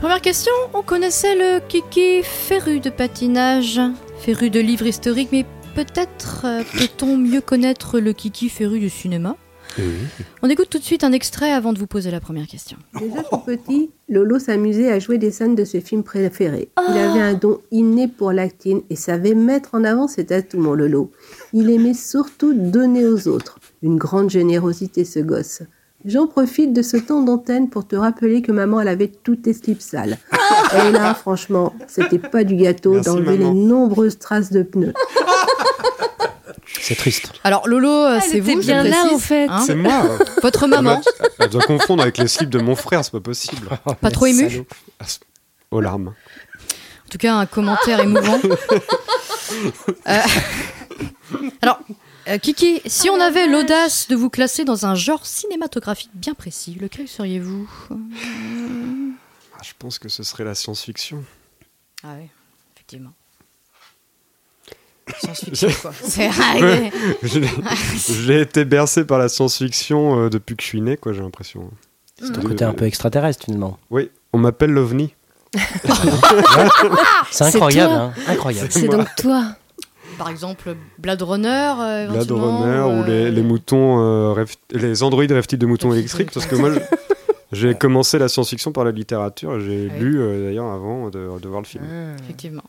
Première 0.01 0.23
question, 0.23 0.53
on 0.73 0.81
connaissait 0.81 1.35
le 1.35 1.61
Kiki 1.69 2.23
féru 2.23 2.81
de 2.81 2.89
patinage, 2.89 3.79
féru 4.19 4.49
de 4.49 4.59
livres 4.59 4.87
historiques, 4.87 5.29
mais 5.31 5.45
peut-être 5.75 6.47
euh, 6.47 6.63
peut-on 6.73 7.19
mieux 7.19 7.43
connaître 7.43 8.01
le 8.01 8.15
Kiki 8.15 8.49
féru 8.49 8.79
du 8.81 8.89
cinéma? 8.89 9.37
On 10.43 10.49
écoute 10.49 10.71
tout 10.71 10.79
de 10.79 10.85
suite 10.85 11.05
un 11.05 11.13
extrait 11.13 11.53
avant 11.53 11.75
de 11.75 11.79
vous 11.79 11.87
poser 11.87 12.11
la 12.11 12.19
première 12.19 12.47
question. 12.47 12.79
Déjà 12.99 13.23
tout 13.23 13.41
petit, 13.45 13.91
Lolo 14.09 14.39
s'amusait 14.39 14.91
à 14.91 14.99
jouer 14.99 15.19
des 15.19 15.31
scènes 15.31 15.55
de 15.55 15.65
ses 15.65 15.83
films 15.83 16.03
préférés. 16.03 16.71
Il 16.89 16.97
avait 16.97 17.21
un 17.21 17.35
don 17.35 17.61
inné 17.71 18.09
pour 18.09 18.33
l'acting 18.33 18.83
et 18.89 18.97
savait 18.97 19.35
mettre 19.35 19.75
en 19.75 19.85
avant 19.85 20.09
ses 20.09 20.33
atouts, 20.33 20.59
mon 20.59 20.73
Lolo. 20.73 21.13
Il 21.53 21.69
aimait 21.69 21.93
surtout 21.93 22.55
donner 22.55 23.07
aux 23.07 23.29
autres. 23.29 23.59
Une 23.83 23.99
grande 23.99 24.31
générosité, 24.31 25.05
ce 25.05 25.21
gosse. 25.21 25.63
J'en 26.07 26.27
profite 26.27 26.73
de 26.73 26.81
ce 26.83 26.97
temps 26.97 27.21
d'antenne 27.23 27.69
pour 27.69 27.87
te 27.87 27.95
rappeler 27.95 28.41
que 28.41 28.53
maman, 28.53 28.81
elle 28.81 28.89
avait 28.89 29.09
toutes 29.09 29.43
tes 29.43 29.53
slips 29.53 29.83
sales. 29.83 30.17
Et 30.75 30.93
là, 30.93 31.15
franchement, 31.15 31.75
c'était 31.89 32.19
pas 32.19 32.43
du 32.45 32.57
gâteau 32.57 33.01
d'enlever 33.01 33.37
les 33.37 33.51
nombreuses 33.51 34.19
traces 34.19 34.51
de 34.51 34.63
pneus. 34.63 34.95
C'est 36.83 36.95
triste. 36.95 37.33
Alors 37.45 37.69
Lolo, 37.69 37.89
euh, 37.89 38.15
Elle 38.17 38.23
c'est 38.23 38.39
était 38.39 38.55
vous, 38.55 38.61
bien 38.61 38.83
là, 38.83 39.05
en 39.13 39.19
fait. 39.19 39.47
hein 39.49 39.63
C'est 39.67 39.75
moi. 39.75 40.19
Votre 40.43 40.65
Ah 40.65 40.69
maman, 40.69 41.01
Elle 41.39 41.49
doit 41.51 41.63
confondre 41.63 42.03
avec 42.03 42.17
les 42.19 42.27
slips 42.29 42.49
de 42.49 42.59
mon 42.61 42.75
frère, 42.75 43.05
c'est 43.05 43.11
pas 43.13 43.21
possible. 43.21 43.69
pas 44.01 44.11
trop 44.11 44.27
Salaud. 44.27 44.67
Aux 45.71 45.81
larmes. 45.81 46.09
En 46.09 47.11
tout 47.11 47.19
cas, 47.19 47.35
un 47.35 47.47
commentaire 47.47 48.01
émouvant. 48.01 48.39
Euh, 50.09 50.21
Alors, 51.61 51.81
euh, 52.29 52.39
Kiki, 52.39 52.81
si 52.87 53.11
on 53.11 53.21
avait 53.21 53.47
l'audace 53.47 54.09
de 54.09 54.17
vous 54.17 54.31
classer 54.31 54.65
dans 54.65 54.87
un 54.87 54.95
genre 54.95 55.27
cinématographique 55.27 56.11
bien 56.15 56.35
précis, 56.35 56.77
lequel 56.81 57.09
seriez-vous 57.09 57.69
Ah, 57.91 59.63
je 59.63 59.73
pense 59.79 59.99
que 59.99 60.09
ce 60.09 60.23
serait 60.23 60.45
la 60.45 60.55
science-fiction. 60.55 61.25
Ah 62.05 62.15
oui, 62.19 62.29
effectivement. 62.75 63.13
Science-fiction, 65.21 65.69
quoi. 65.83 65.93
C'est 66.03 66.29
vrai. 66.29 66.93
J'ai 68.25 68.41
été 68.41 68.65
bercé 68.65 69.05
par 69.05 69.19
la 69.19 69.29
science-fiction 69.29 70.25
euh, 70.25 70.31
depuis 70.31 70.57
que 70.57 70.63
je 70.63 70.69
suis 70.69 70.81
né, 70.81 70.97
quoi, 70.97 71.13
j'ai 71.13 71.23
l'impression. 71.23 71.71
C'est 72.23 72.33
ton 72.33 72.43
côté 72.43 72.65
un 72.65 72.75
peu 72.75 72.85
extraterrestre 72.85 73.45
finalement. 73.47 73.79
Oui, 73.91 74.11
on 74.33 74.39
m'appelle 74.39 74.71
l'OVNI. 74.71 75.15
C'est 77.31 77.45
incroyable, 77.45 77.93
hein, 77.93 78.13
incroyable. 78.29 78.69
C'est 78.71 78.89
donc 78.89 79.09
toi. 79.17 79.57
Par 80.21 80.29
exemple, 80.31 80.77
Blade 80.99 81.23
Runner, 81.23 81.73
euh, 81.81 82.07
Blade 82.09 82.31
Runner 82.31 82.81
ou 83.01 83.05
les, 83.07 83.25
euh, 83.27 83.31
les 83.31 83.43
moutons, 83.43 83.99
euh, 84.01 84.33
rêve- 84.35 84.55
les 84.71 85.03
androïdes 85.03 85.33
rêvent-ils 85.33 85.59
de 85.59 85.65
moutons 85.67 85.93
électriques 85.95 86.31
Parce 86.33 86.45
que 86.47 86.57
moi, 86.57 86.71
j'ai 87.53 87.75
commencé 87.75 88.19
la 88.19 88.29
science-fiction 88.29 88.71
par 88.71 88.85
la 88.85 88.91
littérature. 88.91 89.59
J'ai 89.61 89.91
Oui. 89.93 89.99
lu 89.99 90.19
d'ailleurs 90.45 90.71
avant 90.71 91.09
de, 91.09 91.27
de 91.41 91.49
voir 91.49 91.63
le 91.63 91.67
film. 91.67 91.85
Effectivement. 92.23 92.63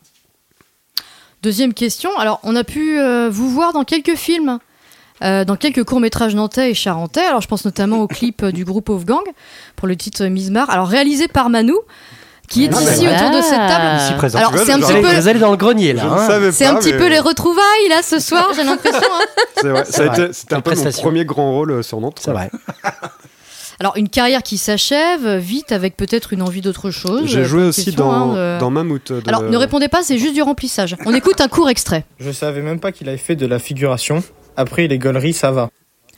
Deuxième 1.42 1.74
question. 1.74 2.10
Alors, 2.18 2.40
on 2.42 2.56
a 2.56 2.64
pu 2.64 2.98
vous 3.30 3.50
voir 3.50 3.72
dans 3.72 3.84
quelques 3.84 4.14
films, 4.16 4.58
euh, 5.22 5.44
dans 5.44 5.56
quelques 5.56 5.84
courts-métrages 5.84 6.34
nantais 6.34 6.70
et 6.70 6.74
charentais. 6.74 7.20
Alors, 7.24 7.40
je 7.42 7.48
pense 7.48 7.64
notamment 7.64 7.98
au 8.00 8.06
clip 8.06 8.44
du 8.46 8.64
groupe 8.64 8.88
Wolfgang 8.88 9.24
pour 9.76 9.88
le 9.88 9.96
titre 9.96 10.24
Mismar. 10.26 10.70
Alors, 10.70 10.88
réalisé 10.88 11.28
par 11.28 11.50
Manou, 11.50 11.78
qui 12.52 12.64
est 12.66 12.70
Ah, 12.74 12.80
ici 12.82 13.08
autour 13.08 13.30
de 13.30 13.40
cette 13.42 13.56
table. 13.56 14.02
Ici 14.02 14.12
présent. 14.14 14.38
Alors, 14.38 14.52
c'est 14.58 14.72
un 14.72 14.78
petit 14.78 14.92
Vous 14.92 15.00
peu. 15.00 15.08
allez, 15.08 15.20
vous 15.20 15.28
allez 15.28 15.40
dans 15.40 15.50
le 15.50 15.56
grenier 15.56 15.92
Je 15.92 15.96
là. 15.96 16.04
ne 16.04 16.10
hein. 16.46 16.50
C'est 16.52 16.66
un 16.66 16.74
petit 16.76 16.92
mais 16.92 16.98
peu 16.98 17.08
les 17.08 17.18
retrouvailles 17.18 17.88
là 17.88 18.02
ce 18.02 18.18
soir, 18.18 18.50
j'ai 18.54 18.62
l'impression. 18.64 19.00
hein. 19.00 19.82
C'était 20.32 20.54
un 20.54 20.60
peu 20.60 20.74
mon 20.74 20.90
premier 20.92 21.24
grand 21.24 21.52
rôle 21.52 21.70
euh, 21.72 21.82
sur 21.82 22.00
Nantes. 22.00 22.18
C'est 22.20 22.30
vrai. 22.32 22.50
Alors 23.80 23.96
une 23.96 24.08
carrière 24.08 24.42
qui 24.44 24.58
s'achève 24.58 25.26
euh, 25.26 25.38
vite 25.38 25.72
avec 25.72 25.96
peut-être 25.96 26.32
une 26.32 26.42
envie 26.42 26.60
d'autre 26.60 26.90
chose. 26.90 27.22
J'ai 27.24 27.40
Euh, 27.40 27.44
joué 27.44 27.62
aussi 27.64 27.86
question, 27.86 28.06
dans, 28.06 28.32
hein, 28.32 28.56
de- 28.56 28.60
dans 28.60 28.70
Mammouth. 28.70 29.10
de- 29.10 29.22
Alors 29.26 29.42
ne 29.42 29.56
répondez 29.56 29.88
pas, 29.88 30.02
c'est 30.02 30.18
juste 30.18 30.34
du 30.34 30.42
remplissage. 30.42 30.94
On 31.06 31.12
écoute 31.14 31.40
un 31.40 31.48
court 31.48 31.68
extrait. 31.68 32.04
Je 32.20 32.30
savais 32.30 32.60
même 32.60 32.78
pas 32.78 32.92
qu'il 32.92 33.08
avait 33.08 33.18
fait 33.18 33.34
de 33.34 33.46
la 33.46 33.58
figuration. 33.58 34.22
Après 34.56 34.86
les 34.86 34.98
gauleries, 34.98 35.32
ça 35.32 35.50
va. 35.50 35.68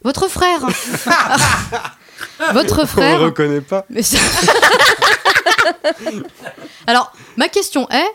Votre 0.02 0.28
frère. 0.28 0.60
Votre 2.52 2.78
On 2.78 2.82
le 2.82 2.86
frère. 2.86 3.20
reconnaît 3.20 3.60
pas. 3.60 3.84
Mais 3.90 4.02
ça- 4.02 4.18
Alors, 6.86 7.12
ma 7.36 7.48
question 7.48 7.88
est 7.90 8.10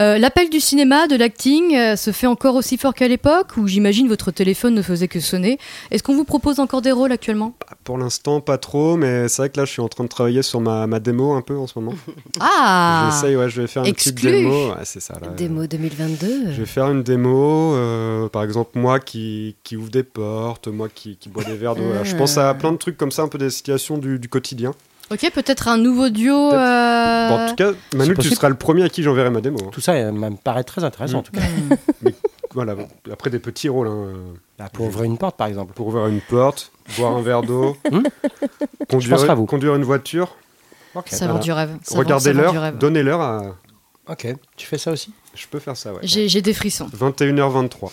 euh, 0.00 0.18
l'appel 0.18 0.48
du 0.50 0.60
cinéma, 0.60 1.06
de 1.06 1.16
l'acting, 1.16 1.76
euh, 1.76 1.96
se 1.96 2.10
fait 2.10 2.26
encore 2.26 2.54
aussi 2.54 2.76
fort 2.78 2.94
qu'à 2.94 3.06
l'époque 3.08 3.56
Ou 3.56 3.66
j'imagine 3.68 4.08
votre 4.08 4.30
téléphone 4.30 4.74
ne 4.74 4.82
faisait 4.82 5.08
que 5.08 5.20
sonner 5.20 5.58
Est-ce 5.90 6.02
qu'on 6.02 6.14
vous 6.14 6.24
propose 6.24 6.58
encore 6.58 6.82
des 6.82 6.92
rôles 6.92 7.12
actuellement? 7.12 7.54
Pour 7.84 7.98
l'instant, 7.98 8.40
pas 8.40 8.58
trop, 8.58 8.96
mais 8.96 9.28
c'est 9.28 9.42
vrai 9.42 9.50
que 9.50 9.58
là, 9.58 9.64
je 9.64 9.72
suis 9.72 9.82
en 9.82 9.88
train 9.88 10.04
de 10.04 10.08
travailler 10.08 10.42
sur 10.42 10.60
ma, 10.60 10.86
ma 10.86 11.00
démo 11.00 11.32
un 11.34 11.42
peu 11.42 11.56
en 11.56 11.66
ce 11.66 11.78
moment. 11.78 11.94
Ah 12.40 13.10
J'essaye, 13.10 13.36
ouais, 13.36 13.48
je 13.50 13.60
vais 13.60 13.66
faire 13.66 13.84
une 13.84 13.92
petite 13.92 14.12
Exclu. 14.14 14.30
démo. 14.32 14.68
Ouais, 14.70 14.84
c'est 14.84 15.00
ça. 15.00 15.14
Là. 15.20 15.28
Démo 15.36 15.66
2022. 15.66 16.52
Je 16.52 16.60
vais 16.60 16.66
faire 16.66 16.88
une 16.90 17.02
démo, 17.02 17.74
euh, 17.74 18.28
par 18.28 18.42
exemple 18.44 18.78
moi 18.78 19.00
qui, 19.00 19.56
qui 19.62 19.76
ouvre 19.76 19.90
des 19.90 20.02
portes, 20.02 20.68
moi 20.68 20.88
qui, 20.92 21.16
qui 21.16 21.28
bois 21.28 21.44
des 21.44 21.56
verres 21.56 21.74
d'eau. 21.74 21.82
Je 22.04 22.16
pense 22.16 22.38
à 22.38 22.54
plein 22.54 22.72
de 22.72 22.76
trucs 22.78 22.96
comme 22.96 23.10
ça, 23.10 23.22
un 23.22 23.28
peu 23.28 23.38
des 23.38 23.50
situations 23.50 23.98
du, 23.98 24.18
du 24.18 24.28
quotidien. 24.28 24.72
Ok, 25.12 25.28
peut-être 25.34 25.66
un 25.68 25.76
nouveau 25.76 26.08
duo. 26.08 26.52
Euh, 26.52 27.28
Bon, 27.28 27.34
en 27.40 27.48
tout 27.48 27.56
cas, 27.56 27.72
Manu, 27.96 28.14
tu 28.16 28.30
seras 28.30 28.48
le 28.48 28.54
premier 28.54 28.84
à 28.84 28.88
qui 28.88 29.02
j'enverrai 29.02 29.30
ma 29.30 29.40
démo. 29.40 29.58
hein. 29.64 29.68
Tout 29.72 29.80
ça 29.80 29.92
euh, 29.92 30.12
me 30.12 30.30
paraît 30.36 30.64
très 30.64 30.84
intéressant 30.84 31.18
en 31.18 31.22
tout 31.22 31.32
cas. 31.32 31.40
hmm. 31.40 32.08
Voilà, 32.52 32.74
après 33.12 33.30
des 33.30 33.38
petits 33.38 33.68
rôles, 33.68 33.86
hein, 33.86 33.94
euh, 33.94 34.14
Là, 34.58 34.68
pour 34.72 34.86
ouvrir 34.86 35.04
une 35.04 35.18
porte 35.18 35.36
par 35.36 35.46
exemple. 35.46 35.72
pour 35.72 35.86
ouvrir 35.86 36.06
une 36.08 36.20
porte, 36.20 36.72
boire 36.98 37.14
un 37.16 37.22
verre 37.22 37.42
d'eau, 37.42 37.76
Hmm 37.90 38.02
conduire, 39.46 39.74
une 39.76 39.84
voiture. 39.84 40.36
Ça 41.06 41.26
vend 41.26 41.38
voilà. 41.38 41.40
du 41.40 41.52
rêve. 41.52 41.78
Du 41.88 42.32
l'heure, 42.32 42.52
rêve. 42.60 42.78
donner 42.78 43.04
l'heure 43.04 43.20
à... 43.20 43.42
Ok. 44.08 44.26
Tu 44.56 44.66
fais 44.66 44.78
ça 44.78 44.90
aussi? 44.90 45.12
Je 45.34 45.46
peux 45.46 45.60
faire 45.60 45.76
ça, 45.76 45.92
ouais. 45.92 46.00
J'ai 46.02 46.42
des 46.42 46.52
frissons. 46.52 46.88
21h23. 46.88 47.90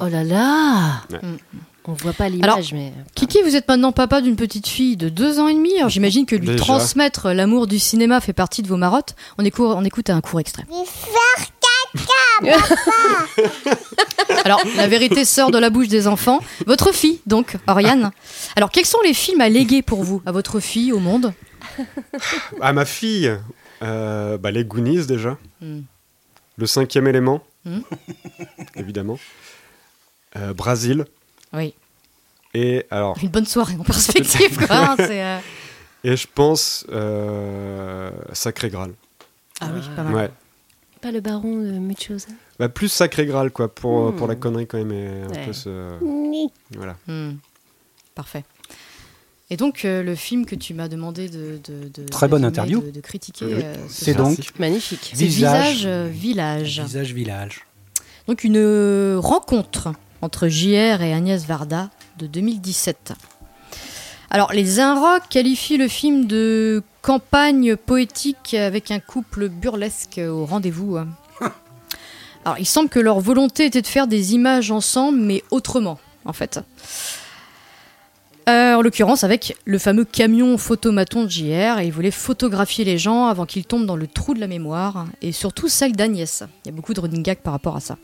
Oh 0.00 0.08
là 0.08 0.24
là 0.24 1.02
Ouais. 1.10 1.20
Mm. 1.22 1.36
On 1.88 1.92
voit 1.92 2.12
pas 2.12 2.24
Alors, 2.24 2.36
l'image, 2.56 2.72
mais. 2.72 2.92
Kiki, 3.14 3.42
vous 3.42 3.54
êtes 3.54 3.68
maintenant 3.68 3.92
papa 3.92 4.20
d'une 4.20 4.34
petite 4.36 4.66
fille 4.66 4.96
de 4.96 5.08
deux 5.08 5.38
ans 5.38 5.46
et 5.48 5.54
demi. 5.54 5.76
Alors 5.78 5.88
j'imagine 5.88 6.26
que 6.26 6.34
lui 6.34 6.48
Déjà. 6.48 6.58
transmettre 6.64 7.28
l'amour 7.28 7.66
du 7.68 7.78
cinéma 7.78 8.20
fait 8.20 8.32
partie 8.32 8.62
de 8.62 8.68
vos 8.68 8.76
marottes. 8.76 9.14
On 9.38 9.44
écoute, 9.44 9.66
on 9.76 9.84
écoute 9.84 10.10
un 10.10 10.20
court 10.20 10.40
extrait. 10.40 10.64
Alors, 14.44 14.60
la 14.76 14.86
vérité 14.88 15.24
sort 15.24 15.50
de 15.50 15.58
la 15.58 15.70
bouche 15.70 15.88
des 15.88 16.06
enfants. 16.06 16.40
Votre 16.66 16.92
fille, 16.92 17.20
donc, 17.26 17.56
Oriane. 17.66 18.10
Alors, 18.56 18.70
quels 18.70 18.84
sont 18.86 19.00
les 19.04 19.14
films 19.14 19.40
à 19.40 19.48
léguer 19.48 19.82
pour 19.82 20.02
vous, 20.04 20.22
à 20.26 20.32
votre 20.32 20.60
fille, 20.60 20.92
au 20.92 20.98
monde? 20.98 21.32
À 22.60 22.72
ma 22.72 22.84
fille, 22.84 23.32
euh, 23.82 24.38
bah, 24.38 24.50
les 24.50 24.64
Goonies 24.64 25.06
déjà. 25.06 25.36
Hmm. 25.60 25.80
Le 26.56 26.66
cinquième 26.66 27.06
élément, 27.06 27.42
Hmm. 27.64 27.80
évidemment. 28.76 29.18
Euh, 30.36 30.54
Brasil. 30.54 31.04
Oui, 31.56 31.74
Et 32.54 32.84
alors, 32.90 33.16
une 33.22 33.28
bonne 33.28 33.46
soirée 33.46 33.74
en 33.78 33.82
perspective, 33.84 34.56
quoi. 34.66 34.76
hein, 34.76 34.96
euh, 35.00 35.38
et 36.04 36.16
je 36.16 36.26
pense 36.32 36.86
euh, 36.90 38.10
Sacré 38.32 38.68
Graal. 38.70 38.92
Ah 39.60 39.68
oui, 39.74 39.80
pas 39.96 40.02
mal. 40.02 40.14
Ouais. 40.14 40.30
Pas 41.00 41.12
le 41.12 41.20
baron 41.20 41.56
de 41.62 41.72
Muchosa 41.72 42.28
Bah, 42.58 42.68
plus 42.68 42.88
Sacré 42.88 43.26
Graal 43.26 43.50
quoi 43.50 43.74
pour, 43.74 44.12
Hmm. 44.12 44.16
pour 44.16 44.26
la 44.28 44.34
connerie 44.34 44.66
quand 44.66 44.78
même. 44.78 44.92
et 44.92 45.22
un 45.22 45.28
Ouais. 45.28 45.46
peu 45.46 45.52
ce- 45.52 45.98
Voilà. 46.76 46.96
Hmm. 47.06 47.32
Parfait. 48.14 48.44
Et 49.50 49.56
donc, 49.56 49.84
euh, 49.84 50.02
le 50.02 50.14
film 50.16 50.44
que 50.44 50.54
tu 50.56 50.74
m'as 50.74 50.88
demandé 50.88 51.28
de, 51.28 51.60
de, 51.64 51.88
de- 51.88 52.08
Très 52.08 52.26
bonne 52.28 52.44
interview. 52.44 52.80
de, 52.80 52.90
de 52.90 53.00
critiquer, 53.00 53.44
Oui. 53.44 53.52
euh, 53.62 53.74
C'est 53.88 54.14
donc 54.14 54.38
Magnifique. 54.58 55.12
Visage. 55.14 55.76
Visage 55.76 55.82
euh, 55.86 56.08
Village. 56.10 56.80
Visage 56.80 57.12
Village. 57.12 57.66
Donc 58.26 58.42
une 58.42 58.56
euh, 58.56 59.18
rencontre 59.20 59.92
entre 60.26 60.48
JR 60.48 61.02
et 61.02 61.14
Agnès 61.14 61.46
Varda 61.46 61.88
de 62.18 62.26
2017. 62.26 63.12
Alors, 64.28 64.52
les 64.52 64.80
Inrocks 64.80 65.28
qualifient 65.30 65.76
le 65.76 65.86
film 65.86 66.26
de 66.26 66.82
campagne 67.00 67.76
poétique 67.76 68.54
avec 68.54 68.90
un 68.90 68.98
couple 68.98 69.48
burlesque 69.48 70.20
au 70.20 70.44
rendez-vous. 70.44 70.96
Alors, 72.44 72.58
il 72.58 72.66
semble 72.66 72.88
que 72.88 72.98
leur 72.98 73.20
volonté 73.20 73.66
était 73.66 73.82
de 73.82 73.86
faire 73.86 74.08
des 74.08 74.34
images 74.34 74.72
ensemble, 74.72 75.18
mais 75.18 75.44
autrement, 75.52 76.00
en 76.24 76.32
fait. 76.32 76.58
Euh, 78.48 78.74
en 78.74 78.82
l'occurrence, 78.82 79.22
avec 79.22 79.56
le 79.64 79.78
fameux 79.78 80.04
camion 80.04 80.58
photomaton 80.58 81.22
de 81.22 81.30
JR, 81.30 81.78
et 81.78 81.86
ils 81.86 81.92
voulaient 81.92 82.10
photographier 82.10 82.84
les 82.84 82.98
gens 82.98 83.26
avant 83.26 83.46
qu'ils 83.46 83.64
tombent 83.64 83.86
dans 83.86 83.94
le 83.94 84.08
trou 84.08 84.34
de 84.34 84.40
la 84.40 84.48
mémoire, 84.48 85.06
et 85.22 85.30
surtout 85.30 85.68
celle 85.68 85.92
d'Agnès. 85.92 86.42
Il 86.64 86.68
y 86.70 86.72
a 86.72 86.74
beaucoup 86.74 86.94
de 86.94 87.00
running 87.00 87.22
gags 87.22 87.38
par 87.38 87.52
rapport 87.52 87.76
à 87.76 87.80
ça. 87.80 87.96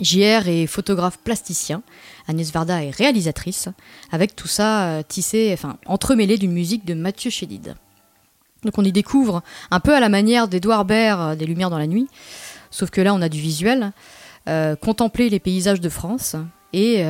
JR 0.00 0.48
est 0.48 0.66
photographe 0.66 1.18
plasticien, 1.18 1.82
Agnès 2.26 2.50
Varda 2.52 2.82
est 2.82 2.90
réalisatrice, 2.90 3.68
avec 4.10 4.34
tout 4.34 4.48
ça 4.48 4.88
euh, 4.88 5.02
tissé, 5.06 5.50
enfin 5.52 5.76
entremêlé 5.86 6.38
d'une 6.38 6.52
musique 6.52 6.84
de 6.84 6.94
Mathieu 6.94 7.30
Chédid. 7.30 7.74
Donc 8.64 8.78
on 8.78 8.84
y 8.84 8.92
découvre, 8.92 9.42
un 9.70 9.80
peu 9.80 9.94
à 9.94 10.00
la 10.00 10.08
manière 10.08 10.48
d'Edouard 10.48 10.84
Baird, 10.84 11.20
euh, 11.20 11.36
des 11.36 11.46
Lumières 11.46 11.70
dans 11.70 11.78
la 11.78 11.86
nuit, 11.86 12.08
sauf 12.70 12.90
que 12.90 13.00
là 13.00 13.14
on 13.14 13.20
a 13.20 13.28
du 13.28 13.40
visuel, 13.40 13.92
euh, 14.48 14.74
contempler 14.74 15.28
les 15.28 15.40
paysages 15.40 15.80
de 15.80 15.88
France 15.88 16.36
et 16.72 17.04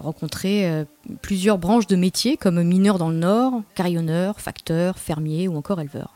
rencontrer 0.00 0.84
plusieurs 1.22 1.58
branches 1.58 1.88
de 1.88 1.96
métiers 1.96 2.36
comme 2.36 2.62
mineur 2.62 2.98
dans 2.98 3.10
le 3.10 3.16
Nord, 3.16 3.62
carillonneur, 3.74 4.40
facteur, 4.40 4.96
fermier 4.96 5.48
ou 5.48 5.56
encore 5.56 5.80
éleveur. 5.80 6.14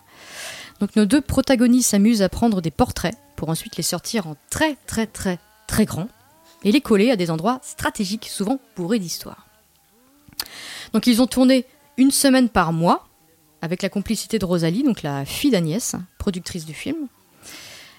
Donc 0.78 0.94
nos 0.94 1.06
deux 1.06 1.20
protagonistes 1.20 1.90
s'amusent 1.90 2.22
à 2.22 2.28
prendre 2.28 2.60
des 2.60 2.70
portraits 2.70 3.16
pour 3.40 3.48
ensuite 3.48 3.78
les 3.78 3.82
sortir 3.82 4.26
en 4.26 4.36
très 4.50 4.76
très 4.86 5.06
très 5.06 5.38
très 5.66 5.86
grand 5.86 6.08
et 6.62 6.72
les 6.72 6.82
coller 6.82 7.10
à 7.10 7.16
des 7.16 7.30
endroits 7.30 7.58
stratégiques, 7.62 8.28
souvent 8.28 8.60
bourrés 8.76 8.98
d'histoire. 8.98 9.46
Donc 10.92 11.06
ils 11.06 11.22
ont 11.22 11.26
tourné 11.26 11.64
une 11.96 12.10
semaine 12.10 12.50
par 12.50 12.74
mois 12.74 13.08
avec 13.62 13.80
la 13.80 13.88
complicité 13.88 14.38
de 14.38 14.44
Rosalie, 14.44 14.82
donc 14.82 15.02
la 15.02 15.24
fille 15.24 15.50
d'Agnès, 15.50 15.96
productrice 16.18 16.66
du 16.66 16.74
film. 16.74 17.08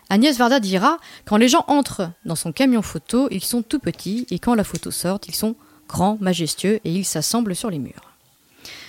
Agnès 0.10 0.38
Varda 0.38 0.60
dira 0.60 1.00
quand 1.26 1.38
les 1.38 1.50
gens 1.50 1.66
entrent 1.68 2.12
dans 2.24 2.36
son 2.36 2.52
camion 2.52 2.84
photo, 2.84 3.28
ils 3.32 3.44
sont 3.44 3.64
tout 3.64 3.80
petits 3.80 4.28
et 4.30 4.38
quand 4.38 4.54
la 4.54 4.64
photo 4.64 4.92
sort, 4.92 5.22
ils 5.28 5.34
sont 5.34 5.56
grands, 5.88 6.20
majestueux 6.22 6.80
et 6.84 6.92
ils 6.94 7.04
s'assemblent 7.04 7.56
sur 7.56 7.72
les 7.72 7.80
murs. 7.80 8.14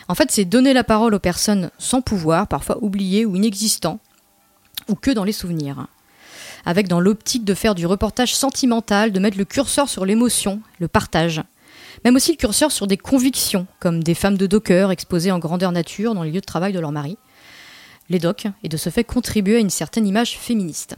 En 0.07 0.15
fait, 0.15 0.31
c'est 0.31 0.45
donner 0.45 0.75
la 0.75 0.85
parole 0.85 1.15
aux 1.15 1.19
personnes 1.19 1.71
sans 1.79 2.03
pouvoir, 2.03 2.47
parfois 2.47 2.77
oubliées 2.85 3.25
ou 3.25 3.37
inexistantes, 3.37 4.03
ou 4.89 4.97
que 4.97 5.13
dans 5.13 5.25
les 5.25 5.33
souvenirs. 5.33 5.87
Avec 6.65 6.89
dans 6.89 7.01
l'optique 7.01 7.45
de 7.45 7.55
faire 7.55 7.75
du 7.75 7.87
reportage 7.87 8.35
sentimental, 8.35 9.13
de 9.13 9.21
mettre 9.21 9.39
le 9.39 9.45
curseur 9.45 9.89
sur 9.89 10.05
l'émotion, 10.05 10.61
le 10.79 10.89
partage. 10.89 11.43
Même 12.05 12.17
aussi 12.17 12.33
le 12.33 12.37
curseur 12.37 12.73
sur 12.73 12.87
des 12.87 12.97
convictions, 12.97 13.67
comme 13.81 14.03
des 14.03 14.15
femmes 14.15 14.37
de 14.37 14.47
docker 14.47 14.91
exposées 14.91 15.33
en 15.33 15.39
grandeur 15.39 15.73
nature 15.73 16.15
dans 16.15 16.23
les 16.23 16.31
lieux 16.31 16.41
de 16.41 16.47
travail 16.47 16.73
de 16.73 16.81
leur 16.81 16.93
mari, 16.93 17.17
les 18.09 18.19
docs, 18.19 18.47
et 18.63 18.69
de 18.69 18.77
ce 18.77 18.91
fait 18.91 19.05
contribuer 19.05 19.57
à 19.57 19.61
une 19.61 19.71
certaine 19.71 20.07
image 20.07 20.39
féministe. 20.39 20.97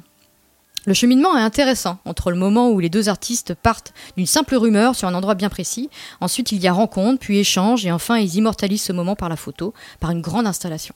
Le 0.86 0.92
cheminement 0.92 1.36
est 1.36 1.40
intéressant 1.40 1.98
entre 2.04 2.30
le 2.30 2.36
moment 2.36 2.70
où 2.70 2.78
les 2.78 2.90
deux 2.90 3.08
artistes 3.08 3.54
partent 3.54 3.94
d'une 4.16 4.26
simple 4.26 4.54
rumeur 4.54 4.94
sur 4.94 5.08
un 5.08 5.14
endroit 5.14 5.34
bien 5.34 5.48
précis, 5.48 5.88
ensuite 6.20 6.52
il 6.52 6.60
y 6.60 6.68
a 6.68 6.72
rencontre, 6.72 7.20
puis 7.20 7.38
échange, 7.38 7.86
et 7.86 7.92
enfin 7.92 8.18
ils 8.18 8.36
immortalisent 8.36 8.82
ce 8.82 8.92
moment 8.92 9.16
par 9.16 9.30
la 9.30 9.36
photo, 9.36 9.72
par 9.98 10.10
une 10.10 10.20
grande 10.20 10.46
installation. 10.46 10.94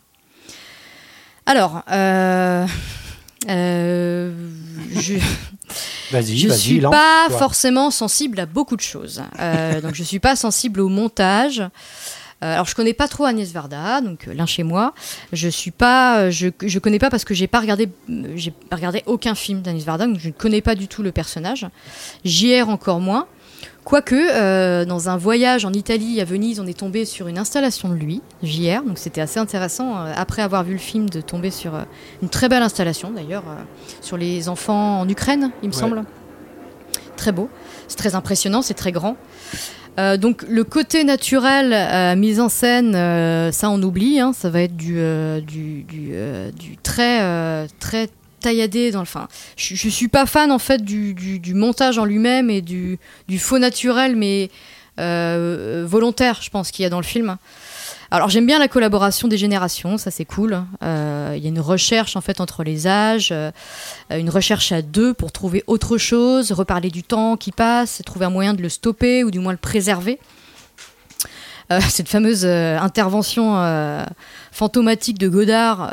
Alors, 1.47 1.83
euh, 1.91 2.67
euh, 3.49 4.33
je, 4.97 5.15
vas-y, 6.11 6.51
suis 6.59 6.81
pas 6.81 7.27
toi. 7.29 7.39
forcément 7.39 7.91
sensible 7.91 8.41
à 8.41 8.47
beaucoup 8.47 8.77
de 8.77 8.81
choses. 8.81 9.23
Euh, 9.39 9.81
donc 9.81 9.95
je 9.95 10.03
suis 10.03 10.19
pas 10.19 10.37
sensible 10.37 10.81
au 10.81 10.89
montage. 10.89 11.63
Euh, 12.45 12.55
alors 12.55 12.67
je 12.67 12.75
connais 12.77 12.93
pas 12.95 13.09
trop 13.09 13.25
Agnès 13.25 13.51
Varda, 13.51 14.01
donc 14.01 14.29
euh, 14.29 14.35
l'un 14.35 14.47
chez 14.47 14.63
moi. 14.63 14.95
Je 15.33 15.49
suis 15.49 15.73
pas, 15.73 16.19
euh, 16.21 16.31
je, 16.31 16.49
je 16.65 16.79
connais 16.79 17.01
pas 17.01 17.11
parce 17.11 17.25
que 17.25 17.35
j'ai 17.35 17.49
pas 17.49 17.59
regardé, 17.59 17.89
j'ai 18.37 18.53
regardé 18.71 19.03
aucun 19.07 19.35
film 19.35 19.61
d'Agnès 19.61 19.85
Varda, 19.85 20.07
donc 20.07 20.21
je 20.21 20.29
ne 20.29 20.33
connais 20.33 20.61
pas 20.61 20.77
du 20.77 20.87
tout 20.87 21.03
le 21.03 21.11
personnage. 21.11 21.67
JR 22.25 22.69
encore 22.69 23.01
moins. 23.01 23.27
Quoique, 23.89 24.15
euh, 24.15 24.85
dans 24.85 25.09
un 25.09 25.17
voyage 25.17 25.65
en 25.65 25.73
Italie, 25.73 26.21
à 26.21 26.25
Venise, 26.27 26.61
on 26.61 26.67
est 26.67 26.77
tombé 26.79 27.07
sur 27.07 27.27
une 27.27 27.39
installation 27.39 27.89
de 27.89 27.95
lui, 27.95 28.21
JR, 28.43 28.83
donc 28.87 28.99
c'était 28.99 29.23
assez 29.23 29.41
intéressant, 29.41 29.97
euh, 29.97 30.13
après 30.15 30.43
avoir 30.43 30.63
vu 30.63 30.75
le 30.75 30.79
film, 30.79 31.09
de 31.09 31.23
tomber 31.23 31.51
sur 31.51 31.75
euh, 31.75 31.85
une 32.21 32.29
très 32.29 32.51
belle 32.51 32.63
installation, 32.63 33.11
d'ailleurs, 33.11 33.45
sur 34.03 34.19
les 34.19 34.51
enfants 34.51 35.01
en 35.01 35.09
Ukraine, 35.09 35.53
il 35.63 35.71
me 35.71 35.75
Ouais. 35.75 35.81
semble. 35.81 36.03
Très 37.17 37.33
beau, 37.33 37.49
c'est 37.89 37.97
très 37.97 38.15
impressionnant, 38.15 38.61
c'est 38.61 38.75
très 38.75 38.93
grand. 38.93 39.17
Donc 40.21 40.45
le 40.49 40.63
côté 40.65 41.03
naturel, 41.03 42.17
mise 42.17 42.39
en 42.41 42.49
scène, 42.51 42.93
ça 43.53 43.69
on 43.71 43.83
oublie, 43.83 44.21
hein, 44.21 44.33
ça 44.33 44.49
va 44.51 44.61
être 44.63 44.77
du, 44.77 45.01
du, 45.45 45.83
du, 45.83 46.13
du 46.57 46.77
très, 46.77 47.67
très 47.81 48.09
tailladé 48.41 48.91
dans 48.91 49.01
le 49.01 49.07
fin. 49.07 49.29
Je, 49.57 49.75
je 49.75 49.89
suis 49.89 50.09
pas 50.09 50.27
fan 50.27 50.51
en 50.51 50.59
fait 50.59 50.83
du, 50.83 51.15
du, 51.15 51.39
du 51.39 51.55
montage 51.55 51.99
en 51.99 52.05
lui-même 52.05 52.51
et 52.51 52.61
du, 52.63 52.99
du 53.29 53.39
faux 53.39 53.59
naturel, 53.59 54.17
mais 54.17 54.51
euh, 54.99 55.85
volontaire, 55.87 56.41
je 56.43 56.51
pense 56.51 56.71
qu'il 56.71 56.83
y 56.83 56.87
a 56.87 56.91
dans 56.91 57.01
le 57.01 57.05
film. 57.05 57.37
Alors 58.11 58.31
j'aime 58.31 58.47
bien 58.47 58.59
la 58.59 58.69
collaboration 58.69 59.29
des 59.29 59.37
générations, 59.37 59.99
ça 59.99 60.11
c'est 60.11 60.25
cool. 60.25 60.65
Euh, 60.83 61.35
Il 61.37 61.43
y 61.43 61.47
a 61.47 61.51
une 61.51 61.61
recherche 61.61 62.17
en 62.17 62.23
fait 62.23 62.41
entre 62.41 62.65
les 62.65 62.87
âges, 62.87 63.29
euh, 63.33 63.51
une 64.11 64.31
recherche 64.31 64.73
à 64.73 64.81
deux 64.81 65.13
pour 65.13 65.31
trouver 65.31 65.63
autre 65.67 65.99
chose, 65.99 66.53
reparler 66.53 66.91
du 66.91 67.03
temps 67.03 67.37
qui 67.37 67.53
passe, 67.53 68.01
trouver 68.07 68.25
un 68.25 68.31
moyen 68.31 68.55
de 68.55 68.63
le 68.63 68.71
stopper 68.71 69.25
ou 69.25 69.31
du 69.31 69.41
moins 69.41 69.53
le 69.53 69.59
préserver. 69.59 70.19
Euh, 71.71 71.81
cette 71.89 72.09
fameuse 72.09 72.45
euh, 72.45 72.79
intervention 72.79 73.59
euh, 73.59 74.05
fantomatique 74.53 75.19
de 75.19 75.29
Godard 75.29 75.93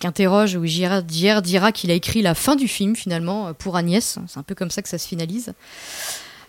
qui 0.00 0.06
interroge 0.06 0.56
où 0.56 0.64
JR 0.66 1.02
dira 1.02 1.72
qu'il 1.72 1.90
a 1.90 1.94
écrit 1.94 2.22
la 2.22 2.34
fin 2.34 2.56
du 2.56 2.68
film 2.68 2.94
finalement 2.94 3.52
pour 3.54 3.76
Agnès. 3.76 4.18
C'est 4.28 4.38
un 4.38 4.42
peu 4.42 4.54
comme 4.54 4.70
ça 4.70 4.82
que 4.82 4.88
ça 4.88 4.98
se 4.98 5.08
finalise. 5.08 5.52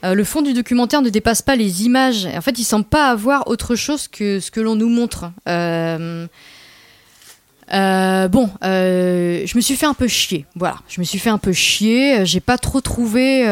Le 0.04 0.24
fond 0.24 0.44
du 0.44 0.54
documentaire 0.54 1.02
ne 1.02 1.10
dépasse 1.10 1.42
pas 1.42 1.56
les 1.56 1.84
images. 1.84 2.28
En 2.28 2.42
fait, 2.42 2.60
il 2.60 2.64
semble 2.64 2.86
pas 2.86 3.10
avoir 3.10 3.48
autre 3.48 3.76
chose 3.76 4.08
que 4.08 4.40
ce 4.40 4.52
que 4.52 4.60
l'on 4.60 4.76
nous 4.76 4.90
montre. 4.90 5.32
Bon, 5.48 6.20
je 8.62 9.56
me 9.56 9.62
suis 9.62 9.76
fait 9.76 9.88
un 9.88 9.96
peu 9.96 10.08
chier. 10.08 10.46
Voilà, 10.56 10.76
je 10.88 11.00
me 11.02 11.06
suis 11.06 11.18
fait 11.18 11.32
un 11.32 11.40
peu 11.40 11.52
chier. 11.52 12.26
J'ai 12.28 12.42
pas 12.42 12.60
trop 12.60 12.80
trouvé 12.80 13.44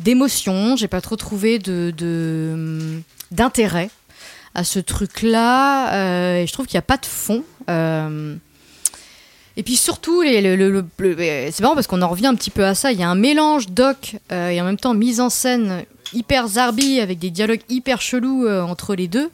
d'émotion. 0.00 0.74
J'ai 0.76 0.88
pas 0.88 1.00
trop 1.00 1.16
trouvé 1.16 1.60
de- 1.60 1.94
d'intérêt 3.30 3.90
à 4.54 4.64
ce 4.64 4.78
truc-là. 4.78 5.92
Euh, 5.94 6.42
et 6.42 6.46
je 6.46 6.52
trouve 6.52 6.66
qu'il 6.66 6.76
n'y 6.76 6.80
a 6.80 6.82
pas 6.82 6.96
de 6.96 7.06
fond. 7.06 7.44
Euh, 7.70 8.34
et 9.56 9.62
puis 9.62 9.76
surtout, 9.76 10.22
le- 10.22 10.84
c'est 11.50 11.60
marrant 11.60 11.74
parce 11.74 11.86
qu'on 11.86 12.02
en 12.02 12.08
revient 12.08 12.26
un 12.28 12.34
petit 12.34 12.50
peu 12.50 12.64
à 12.64 12.74
ça. 12.74 12.92
Il 12.92 12.98
y 12.98 13.02
a 13.02 13.08
un 13.08 13.14
mélange 13.16 13.68
doc 13.68 14.16
euh, 14.32 14.50
et 14.50 14.60
en 14.60 14.64
même 14.64 14.76
temps 14.78 14.94
mise 14.94 15.20
en 15.20 15.30
scène 15.30 15.84
hyper 16.12 16.46
zarbi 16.48 17.00
avec 17.00 17.18
des 17.18 17.30
dialogues 17.30 17.60
hyper 17.68 18.00
chelous 18.00 18.46
euh, 18.46 18.62
entre 18.62 18.94
les 18.94 19.08
deux. 19.08 19.30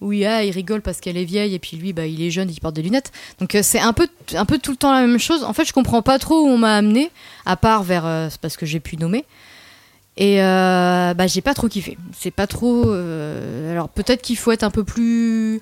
Où 0.00 0.12
il, 0.12 0.26
a, 0.26 0.44
il 0.44 0.50
rigole 0.50 0.82
parce 0.82 1.00
qu'elle 1.00 1.16
est 1.16 1.24
vieille 1.24 1.54
et 1.54 1.58
puis 1.58 1.76
lui, 1.78 1.92
bah, 1.94 2.04
il 2.04 2.20
est 2.20 2.30
jeune 2.30 2.50
et 2.50 2.52
il 2.52 2.60
porte 2.60 2.74
des 2.74 2.82
lunettes. 2.82 3.10
Donc 3.40 3.54
euh, 3.54 3.60
c'est 3.62 3.78
un 3.78 3.92
peu, 3.94 4.06
un 4.34 4.44
peu 4.44 4.58
tout 4.58 4.72
le 4.72 4.76
temps 4.76 4.92
la 4.92 5.00
même 5.00 5.18
chose. 5.18 5.44
En 5.44 5.52
fait, 5.54 5.64
je 5.64 5.72
comprends 5.72 6.02
pas 6.02 6.18
trop 6.18 6.42
où 6.42 6.48
on 6.48 6.58
m'a 6.58 6.76
amené, 6.76 7.10
à 7.46 7.56
part 7.56 7.82
vers 7.84 8.04
euh, 8.04 8.28
parce 8.42 8.56
que 8.56 8.66
j'ai 8.66 8.80
pu 8.80 8.96
nommer. 8.96 9.24
Et 10.16 10.40
euh, 10.42 11.12
bah, 11.14 11.26
j'ai 11.26 11.40
pas 11.40 11.54
trop 11.54 11.68
kiffé. 11.68 11.98
C'est 12.16 12.30
pas 12.30 12.46
trop. 12.46 12.84
euh, 12.90 13.70
alors 13.72 13.88
peut-être 13.88 14.22
qu'il 14.22 14.36
faut 14.36 14.52
être 14.52 14.62
un 14.62 14.70
peu 14.70 14.84
plus 14.84 15.60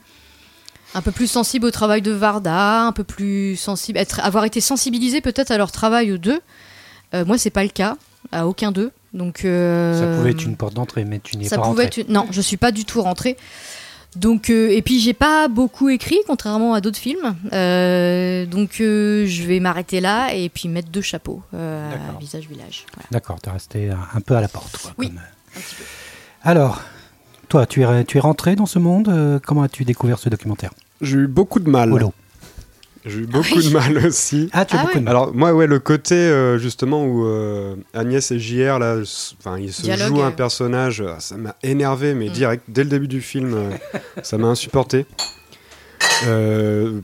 un 0.95 1.01
peu 1.01 1.11
plus 1.11 1.27
sensible 1.27 1.65
au 1.65 1.70
travail 1.70 2.03
de 2.03 2.12
Varda, 2.12 2.83
un 2.83 2.93
peu 2.93 3.03
plus 3.05 3.57
sensible, 3.57 3.99
être, 3.99 4.20
avoir 4.20 4.45
été 4.45 4.61
sensibilisé 4.61 5.23
peut-être 5.23 5.51
à 5.51 5.57
leur 5.57 5.73
travail 5.73 6.12
aux 6.12 6.19
deux. 6.19 6.41
Euh, 7.15 7.24
moi, 7.24 7.39
c'est 7.39 7.49
pas 7.51 7.62
le 7.62 7.70
cas, 7.70 7.97
à 8.31 8.47
aucun 8.47 8.73
d'eux. 8.73 8.91
Donc 9.15 9.39
Ça 9.39 10.16
pouvait 10.19 10.31
être 10.33 10.45
une 10.45 10.57
porte 10.57 10.74
d'entrée, 10.74 11.05
mais 11.07 11.19
tu 11.23 11.37
n'y 11.39 11.47
es 11.47 11.49
ça 11.49 11.57
pas 11.57 11.62
pouvait 11.62 11.85
être 11.85 11.97
une- 11.99 12.09
Non, 12.12 12.27
je 12.31 12.41
suis 12.43 12.57
pas 12.59 12.73
du 12.73 12.85
tout 12.85 13.01
rentrée. 13.03 13.37
Donc 14.16 14.51
euh, 14.51 14.68
et 14.70 14.82
puis 14.82 15.01
j'ai 15.01 15.14
pas 15.14 15.48
beaucoup 15.48 15.89
écrit, 15.89 16.18
contrairement 16.26 16.74
à 16.74 16.80
d'autres 16.80 16.98
films. 16.98 17.34
Euh, 17.52 18.44
donc 18.47 18.80
euh, 18.80 19.26
je 19.26 19.43
vais 19.44 19.59
m'arrêter 19.59 20.01
là 20.01 20.34
et 20.34 20.48
puis 20.48 20.68
mettre 20.68 20.89
deux 20.90 21.01
chapeaux 21.01 21.43
euh, 21.55 21.89
à 21.90 21.97
D'accord. 21.97 22.20
visage 22.20 22.47
village. 22.48 22.84
Voilà. 22.94 23.09
D'accord, 23.10 23.40
tu 23.40 23.48
es 23.48 23.52
resté 23.52 23.90
un 23.90 24.20
peu 24.20 24.36
à 24.36 24.40
la 24.40 24.48
porte. 24.48 24.76
quoi, 24.82 24.93
Oui. 24.98 25.09
comme. 25.09 25.18
Un 25.18 25.60
petit 25.60 25.74
peu. 25.76 25.84
Alors, 26.44 26.82
toi, 27.48 27.66
tu 27.66 27.82
es, 27.82 28.05
tu 28.05 28.16
es 28.18 28.20
rentré 28.20 28.56
dans 28.56 28.66
ce 28.66 28.78
monde. 28.78 29.40
comment 29.47 29.62
as-tu 29.62 29.84
découvert 29.84 30.18
ce 30.18 30.28
documentaire? 30.28 30.72
J'ai 31.01 31.18
eu 31.18 31.26
beaucoup 31.26 31.60
de 31.60 31.68
mal. 31.70 31.90
J'ai 33.05 33.19
eu 33.19 33.27
beaucoup 33.27 33.61
de 33.61 33.69
mal 33.70 34.07
aussi. 34.07 34.49
Ah, 34.53 34.65
tu 34.65 34.77
as 34.77 34.81
Ah 34.81 34.83
beaucoup 34.83 34.95
ouais. 34.95 35.01
de 35.01 35.05
mal. 35.05 35.16
Alors 35.16 35.35
moi 35.35 35.53
ouais 35.53 35.66
le 35.66 35.79
côté 35.81 36.15
euh, 36.15 36.57
justement 36.59 37.05
où 37.05 37.27
euh, 37.27 37.74
Agnès 37.95 38.31
et 38.31 38.39
JR 38.39 38.79
là 38.79 38.99
enfin 39.41 39.59
ils 39.59 39.73
se 39.73 39.83
Dialogue, 39.83 40.09
jouent 40.09 40.23
un 40.23 40.31
personnage 40.31 41.01
euh, 41.01 41.15
ça 41.19 41.37
m'a 41.37 41.57
énervé 41.65 42.15
mais 42.15 42.29
Mm. 42.29 42.33
direct 42.33 42.65
dès 42.69 42.85
le 42.85 42.91
début 42.91 43.09
du 43.09 43.20
film 43.20 43.55
euh, 43.55 43.70
ça 44.23 44.39
m'a 44.39 44.47
insupporté. 44.49 45.05
Euh, 46.27 47.01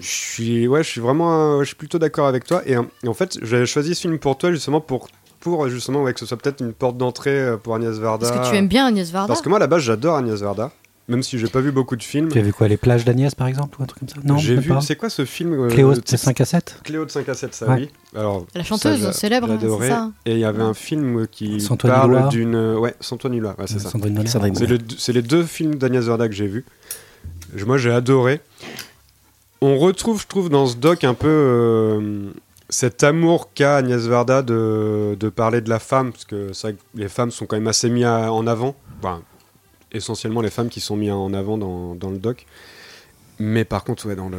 je 0.00 0.06
suis 0.06 0.66
ouais 0.68 0.82
je 0.82 0.88
suis 0.88 1.00
vraiment 1.00 1.60
je 1.60 1.66
suis 1.66 1.76
plutôt 1.76 1.98
d'accord 1.98 2.26
avec 2.26 2.44
toi 2.44 2.62
et, 2.66 2.72
et 2.72 3.08
en 3.08 3.14
fait 3.14 3.38
j'avais 3.42 3.66
choisi 3.66 3.94
ce 3.94 4.02
film 4.02 4.18
pour 4.18 4.36
toi 4.38 4.50
justement 4.52 4.80
pour 4.80 5.08
pour 5.40 5.68
justement 5.68 6.02
ouais, 6.02 6.12
que 6.12 6.18
ce 6.20 6.26
soit 6.26 6.36
peut-être 6.36 6.60
une 6.60 6.72
porte 6.72 6.96
d'entrée 6.98 7.52
pour 7.62 7.76
Agnès 7.76 7.96
Varda. 7.98 8.28
Parce 8.28 8.40
que 8.48 8.50
tu 8.50 8.56
aimes 8.58 8.66
bien 8.66 8.86
Agnès 8.88 9.08
Varda 9.12 9.28
Parce 9.28 9.40
que 9.40 9.48
moi, 9.48 9.58
à 9.58 9.60
la 9.60 9.68
base, 9.68 9.82
j'adore 9.82 10.16
Agnès 10.16 10.40
Varda. 10.40 10.72
Même 11.08 11.22
si 11.22 11.38
j'ai 11.38 11.46
pas 11.48 11.60
vu 11.60 11.72
beaucoup 11.72 11.96
de 11.96 12.02
films. 12.02 12.28
Tu 12.30 12.38
as 12.38 12.42
vu 12.42 12.52
quoi 12.52 12.68
Les 12.68 12.76
plages 12.76 13.04
d'Agnès, 13.06 13.34
par 13.34 13.46
exemple, 13.46 13.80
ou 13.80 13.82
un 13.82 13.86
truc 13.86 14.00
comme 14.00 14.08
ça? 14.10 14.16
Non, 14.24 14.36
J'ai 14.36 14.56
vu. 14.56 14.70
C'est 14.82 14.96
quoi 14.96 15.08
ce 15.08 15.24
film 15.24 15.54
euh, 15.54 15.68
Cléo, 15.68 15.94
c'est 16.04 16.18
5 16.18 16.38
à 16.40 16.44
7 16.44 16.80
Cléo 16.84 17.06
de 17.06 17.10
5 17.10 17.26
à 17.30 17.34
7, 17.34 17.54
ça 17.54 17.66
Ouais. 17.66 17.74
oui. 17.78 17.90
Alors, 18.14 18.46
La 18.54 18.62
chanteuse 18.62 19.00
ça, 19.00 19.12
célèbre, 19.12 19.50
hein, 19.50 19.58
c'est 19.80 19.88
ça 19.88 20.10
Et 20.26 20.32
il 20.34 20.38
y 20.40 20.44
avait 20.44 20.62
un 20.62 20.74
film 20.74 21.26
qui 21.26 21.66
parle 21.82 22.28
d'une. 22.28 22.74
Ouais, 22.76 22.94
Sandrine 23.00 23.40
Loire, 23.40 23.58
ouais, 23.58 23.64
c'est 23.66 23.78
ça. 23.78 23.88
Sandrine 23.88 24.14
Nolet. 24.14 24.28
Sandrine 24.28 24.54
C'est 24.54 24.66
le- 24.66 24.78
c'est 24.98 25.12
les 25.14 25.22
deux 25.22 25.44
films 25.44 25.76
d'Agnès 25.76 26.04
Varda 26.04 26.28
que 26.28 26.34
j'ai 26.34 26.46
vus. 26.46 26.64
Moi, 27.66 27.78
j'ai 27.78 27.90
adoré. 27.90 28.40
On 29.60 29.78
retrouve, 29.78 30.20
je 30.20 30.26
trouve, 30.26 30.50
dans 30.50 30.66
ce 30.66 30.76
doc 30.76 31.04
un 31.04 31.14
peu 31.14 31.26
euh, 31.26 32.30
cet 32.68 33.02
amour 33.02 33.52
qu'a 33.54 33.76
Agnès 33.76 34.02
Varda 34.02 34.42
de, 34.42 35.16
de 35.18 35.28
parler 35.30 35.60
de 35.62 35.70
la 35.70 35.78
femme, 35.78 36.12
parce 36.12 36.26
que 36.26 36.52
c'est 36.52 36.68
vrai 36.68 36.74
que 36.74 36.98
les 37.00 37.08
femmes 37.08 37.30
sont 37.30 37.46
quand 37.46 37.56
même 37.56 37.66
assez 37.66 37.88
mises 37.88 38.04
en 38.06 38.46
avant. 38.46 38.76
Enfin, 39.00 39.22
essentiellement 39.92 40.40
les 40.40 40.50
femmes 40.50 40.68
qui 40.68 40.80
sont 40.80 40.96
mises 40.96 41.12
en 41.12 41.32
avant 41.32 41.58
dans, 41.58 41.94
dans 41.94 42.10
le 42.10 42.18
doc. 42.18 42.46
Mais 43.38 43.64
par 43.64 43.84
contre, 43.84 44.06
ouais, 44.08 44.16
dans, 44.16 44.28
le, 44.28 44.38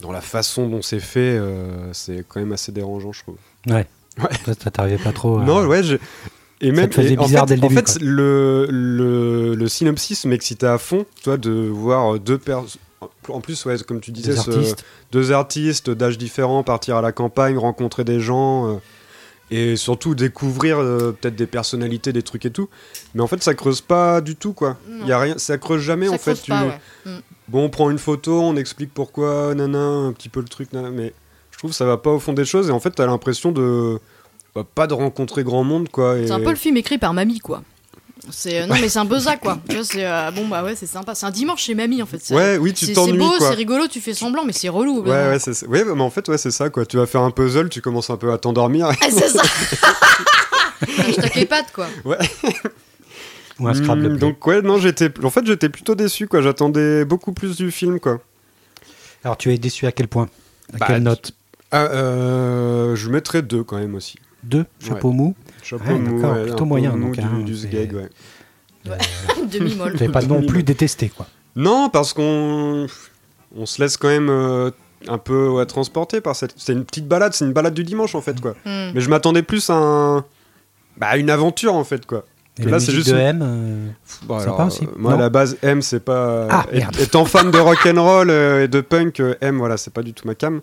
dans 0.00 0.10
la 0.12 0.20
façon 0.20 0.68
dont 0.68 0.82
c'est 0.82 1.00
fait, 1.00 1.36
euh, 1.38 1.92
c'est 1.92 2.24
quand 2.28 2.40
même 2.40 2.52
assez 2.52 2.72
dérangeant, 2.72 3.12
je 3.12 3.22
trouve. 3.22 3.36
Ouais. 3.68 3.86
Ouais. 4.18 4.28
Ça, 4.44 4.52
ça 4.54 4.70
t'arrivait 4.70 5.02
pas 5.02 5.12
trop. 5.12 5.38
à- 5.38 5.44
Non, 5.44 5.64
ouais, 5.66 5.82
je- 5.82 5.96
et 6.60 6.70
même 6.72 6.88
te 6.88 6.94
faisait 6.94 7.14
et 7.14 7.18
en 7.18 7.24
bizarre 7.24 7.46
fait, 7.48 7.54
dès 7.56 7.60
le 7.60 7.64
en 7.66 7.68
début, 7.68 7.80
fait, 7.86 7.98
le, 8.00 8.66
le, 8.70 9.54
le 9.54 9.68
synopsis 9.68 10.24
m'excitait 10.24 10.66
à 10.66 10.78
fond, 10.78 11.04
toi, 11.22 11.36
de 11.36 11.50
voir 11.50 12.18
deux 12.18 12.38
personnes. 12.38 12.80
En 13.28 13.40
plus, 13.40 13.64
ouais, 13.66 13.76
comme 13.86 14.00
tu 14.00 14.12
disais, 14.12 14.34
ce- 14.36 14.74
deux 15.12 15.32
artistes 15.32 15.90
d'âge 15.90 16.16
différents 16.16 16.62
partir 16.62 16.96
à 16.96 17.02
la 17.02 17.12
campagne, 17.12 17.58
rencontrer 17.58 18.02
des 18.04 18.18
gens 18.20 18.68
euh, 18.70 18.76
et 19.50 19.76
surtout 19.76 20.14
découvrir 20.14 20.78
euh, 20.80 21.12
peut-être 21.18 21.36
des 21.36 21.46
personnalités, 21.46 22.12
des 22.12 22.22
trucs 22.22 22.46
et 22.46 22.50
tout. 22.50 22.68
Mais 23.14 23.20
en 23.22 23.26
fait, 23.26 23.42
ça 23.42 23.54
creuse 23.54 23.80
pas 23.80 24.20
du 24.20 24.36
tout, 24.36 24.52
quoi. 24.52 24.78
Non. 24.88 24.98
Il 25.02 25.08
y 25.08 25.12
a 25.12 25.18
rien, 25.18 25.38
ça 25.38 25.58
creuse 25.58 25.82
jamais 25.82 26.06
Ça 26.06 26.14
en 26.14 26.18
fait. 26.18 26.34
Tu- 26.34 26.52
ouais. 26.52 26.80
Mm. 27.04 27.18
Bon, 27.48 27.64
on 27.64 27.68
prend 27.68 27.90
une 27.90 27.98
photo, 27.98 28.40
on 28.40 28.56
explique 28.56 28.92
pourquoi, 28.94 29.54
nana, 29.54 29.78
un 29.78 30.12
petit 30.12 30.28
peu 30.30 30.40
le 30.40 30.48
truc, 30.48 30.72
nana, 30.72 30.90
mais 30.90 31.12
je 31.50 31.58
trouve 31.58 31.70
que 31.70 31.76
ça 31.76 31.84
va 31.84 31.98
pas 31.98 32.10
au 32.10 32.18
fond 32.18 32.32
des 32.32 32.44
choses 32.46 32.68
et 32.68 32.72
en 32.72 32.80
fait, 32.80 32.90
t'as 32.92 33.06
l'impression 33.06 33.52
de 33.52 33.98
bah, 34.54 34.64
pas 34.74 34.86
de 34.86 34.94
rencontrer 34.94 35.44
grand 35.44 35.62
monde, 35.64 35.88
quoi. 35.90 36.16
et- 36.18 36.26
C'est 36.26 36.32
un 36.32 36.40
peu 36.40 36.50
le 36.50 36.56
film 36.56 36.76
écrit 36.78 36.96
par 36.98 37.12
mamie, 37.12 37.40
quoi. 37.40 37.62
C'est 38.30 38.62
euh, 38.62 38.66
non 38.66 38.74
mais 38.80 38.88
c'est 38.88 38.98
un 38.98 39.06
peu 39.06 39.20
ça 39.20 39.36
quoi. 39.36 39.58
Tu 39.68 39.76
vois, 39.76 39.84
c'est 39.84 40.04
euh, 40.06 40.30
bon 40.30 40.48
bah 40.48 40.62
ouais 40.64 40.74
c'est 40.76 40.86
sympa. 40.86 41.14
C'est 41.14 41.26
un 41.26 41.30
dimanche 41.30 41.62
chez 41.62 41.74
mamie 41.74 42.02
en 42.02 42.06
fait. 42.06 42.18
C'est- 42.22 42.34
Ouais, 42.34 42.56
oui, 42.56 42.72
tu 42.72 42.86
c'est- 42.86 42.92
t'ennuies, 42.94 43.12
C'est 43.12 43.18
beau, 43.18 43.36
quoi. 43.38 43.48
c'est 43.50 43.54
rigolo, 43.54 43.86
tu 43.86 44.00
fais 44.00 44.14
semblant, 44.14 44.44
mais 44.44 44.52
c'est 44.52 44.68
relou. 44.68 45.02
Ouais, 45.02 45.10
ouais, 45.10 45.38
c'est. 45.38 45.66
Ouais, 45.66 45.84
mais 45.84 46.00
en 46.02 46.10
fait, 46.10 46.28
ouais, 46.28 46.38
c'est 46.38 46.50
ça, 46.50 46.70
quoi. 46.70 46.86
Tu 46.86 46.96
vas 46.96 47.06
faire 47.06 47.20
un 47.22 47.30
puzzle, 47.30 47.68
tu 47.68 47.80
commences 47.80 48.10
un 48.10 48.16
peu 48.16 48.32
à 48.32 48.38
t'endormir. 48.38 48.88
Ah, 48.90 48.94
c'est 49.10 49.28
ça. 49.28 49.42
je 50.86 51.20
taquais 51.20 51.46
pas 51.46 51.62
quoi. 51.72 51.86
Ouais. 52.04 52.16
Ou 53.60 53.68
un 53.68 53.74
Scrabble 53.74 54.08
Hmm, 54.14 54.16
donc, 54.18 54.44
ouais, 54.46 54.62
non, 54.62 54.78
j'étais. 54.78 55.10
En 55.22 55.30
fait, 55.30 55.46
j'étais 55.46 55.68
plutôt 55.68 55.94
déçu, 55.94 56.26
quoi. 56.26 56.42
J'attendais 56.42 57.04
beaucoup 57.04 57.32
plus 57.32 57.56
du 57.56 57.70
film, 57.70 58.00
quoi. 58.00 58.18
Alors, 59.22 59.36
tu 59.36 59.52
es 59.52 59.58
déçu 59.58 59.86
à 59.86 59.92
quel 59.92 60.08
point? 60.08 60.28
À 60.72 60.78
Bah, 60.78 60.86
quelle 60.88 61.02
note? 61.02 61.32
Ah, 61.70 61.84
euh, 61.84 62.96
je 62.96 63.08
mettrais 63.10 63.42
deux 63.42 63.62
quand 63.62 63.76
même 63.78 63.94
aussi. 63.94 64.16
Deux? 64.42 64.64
Chapeau 64.84 65.12
mou? 65.12 65.34
Chapeau 65.64 65.84
Ouais, 65.92 65.98
mou, 65.98 66.20
d'accord, 66.20 66.36
ouais, 66.36 66.42
plutôt 66.44 66.64
moyen, 66.66 66.92
mou 66.92 67.06
donc, 67.06 67.14
du, 67.14 67.20
hein, 67.22 67.40
du 67.44 67.54
sgeg, 67.56 67.92
ouais. 67.94 68.08
Demi 69.50 69.74
molle. 69.76 69.92
Tu 69.92 70.00
n'avais 70.02 70.12
pas 70.12 70.22
non 70.22 70.42
plus 70.42 70.62
détesté, 70.62 71.08
quoi. 71.08 71.26
Non, 71.56 71.88
parce 71.88 72.12
qu'on 72.12 72.86
on 73.56 73.66
se 73.66 73.80
laisse 73.80 73.96
quand 73.96 74.08
même 74.08 74.28
euh, 74.28 74.70
un 75.08 75.18
peu 75.18 75.48
ouais, 75.48 75.64
transporter 75.66 76.20
par 76.20 76.36
cette. 76.36 76.52
C'est 76.56 76.72
une 76.72 76.84
petite 76.84 77.08
balade, 77.08 77.32
c'est 77.32 77.44
une 77.44 77.52
balade 77.52 77.74
du 77.74 77.84
dimanche 77.84 78.14
en 78.14 78.20
fait, 78.20 78.40
quoi. 78.40 78.52
Hmm. 78.64 78.90
Mais 78.94 79.00
je 79.00 79.08
m'attendais 79.08 79.42
plus 79.42 79.70
à 79.70 79.74
un... 79.74 80.24
bah, 80.96 81.16
une 81.16 81.30
aventure 81.30 81.74
en 81.74 81.84
fait, 81.84 82.04
quoi. 82.06 82.24
Et 82.58 82.64
Là, 82.66 82.78
c'est 82.78 82.92
juste 82.92 83.10
de 83.10 83.16
M 83.16 83.40
euh, 83.42 83.88
Bon, 84.24 84.38
Sympa 84.38 84.52
alors, 84.54 84.66
aussi. 84.68 84.84
euh, 84.84 84.88
moi, 84.96 85.12
Non 85.12 85.18
à 85.18 85.20
la 85.22 85.28
base, 85.30 85.56
M, 85.62 85.82
c'est 85.82 85.98
pas. 86.00 86.46
Ah, 86.50 86.66
et- 86.72 86.78
merde. 86.78 86.96
étant 87.00 87.24
fan 87.24 87.50
de 87.50 87.58
rock'n'roll 87.58 88.30
euh, 88.30 88.64
et 88.64 88.68
de 88.68 88.80
punk, 88.80 89.18
euh, 89.20 89.34
M, 89.40 89.56
voilà, 89.58 89.76
c'est 89.76 89.92
pas 89.92 90.02
du 90.02 90.12
tout 90.12 90.26
ma 90.28 90.34
cam. 90.36 90.60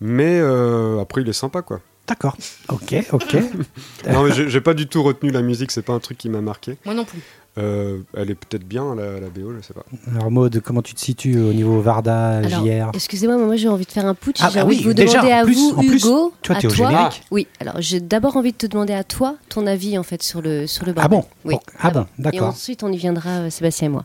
Mais 0.00 0.38
euh, 0.40 1.00
après, 1.00 1.22
il 1.22 1.28
est 1.28 1.32
sympa, 1.32 1.62
quoi. 1.62 1.80
D'accord. 2.08 2.36
Ok, 2.70 2.94
ok. 3.12 3.34
non, 4.10 4.22
mais 4.24 4.48
j'ai 4.48 4.60
pas 4.60 4.74
du 4.74 4.86
tout 4.86 5.02
retenu 5.02 5.30
la 5.30 5.42
musique, 5.42 5.70
c'est 5.70 5.82
pas 5.82 5.92
un 5.92 5.98
truc 5.98 6.16
qui 6.18 6.28
m'a 6.30 6.40
marqué. 6.40 6.76
Moi 6.84 6.94
non 6.94 7.04
plus. 7.04 7.20
Euh, 7.58 7.98
elle 8.16 8.30
est 8.30 8.36
peut-être 8.36 8.62
bien, 8.66 8.94
la, 8.94 9.18
la 9.18 9.28
BO, 9.30 9.52
je 9.60 9.66
sais 9.66 9.74
pas. 9.74 9.82
Alors, 10.14 10.30
Maud, 10.30 10.60
comment 10.64 10.80
tu 10.80 10.94
te 10.94 11.00
situes 11.00 11.38
au 11.40 11.52
niveau 11.52 11.80
Varda, 11.80 12.38
Alors, 12.38 12.64
JR 12.64 12.90
excusez-moi, 12.94 13.36
mais 13.36 13.44
moi 13.46 13.56
j'ai 13.56 13.68
envie 13.68 13.84
de 13.84 13.90
faire 13.90 14.06
un 14.06 14.14
putsch. 14.14 14.38
Ah, 14.40 14.48
j'ai 14.52 14.60
bah 14.60 14.64
envie 14.64 14.76
oui, 14.76 14.82
de 14.82 14.88
vous 14.88 14.94
déjà, 14.94 15.12
demander 15.22 15.32
en 15.34 15.38
à 15.38 15.44
plus- 15.44 15.54
vous, 15.54 15.74
plus, 15.76 16.04
Hugo, 16.04 16.32
toi, 16.42 16.54
à 16.56 16.60
t'es 16.60 16.66
au 16.68 16.70
toi. 16.70 16.88
générique. 16.88 17.22
Oui, 17.32 17.46
alors 17.60 17.74
j'ai 17.80 17.98
d'abord 18.00 18.36
envie 18.36 18.52
de 18.52 18.56
te 18.58 18.66
demander 18.66 18.92
à 18.94 19.02
toi 19.02 19.34
ton 19.48 19.66
avis 19.66 19.98
en 19.98 20.04
fait 20.04 20.22
sur 20.22 20.40
le 20.40 20.68
sur 20.68 20.86
le 20.86 20.92
bordel. 20.92 21.04
Ah 21.04 21.08
bon 21.22 21.28
Oui. 21.44 21.54
Bon, 21.54 21.60
Ah 21.80 21.90
bon, 21.90 22.02
Et 22.02 22.22
d'accord. 22.22 22.48
ensuite 22.48 22.84
on 22.84 22.92
y 22.92 22.96
viendra, 22.96 23.30
euh, 23.40 23.50
Sébastien 23.50 23.86
et 23.86 23.90
moi. 23.90 24.04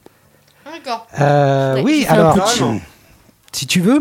D'accord. 0.66 1.06
Euh, 1.22 1.76
Ouais, 1.76 1.84
oui, 1.84 2.06
alors, 2.10 2.36
si 3.52 3.68
tu 3.68 3.82
veux. 3.82 4.00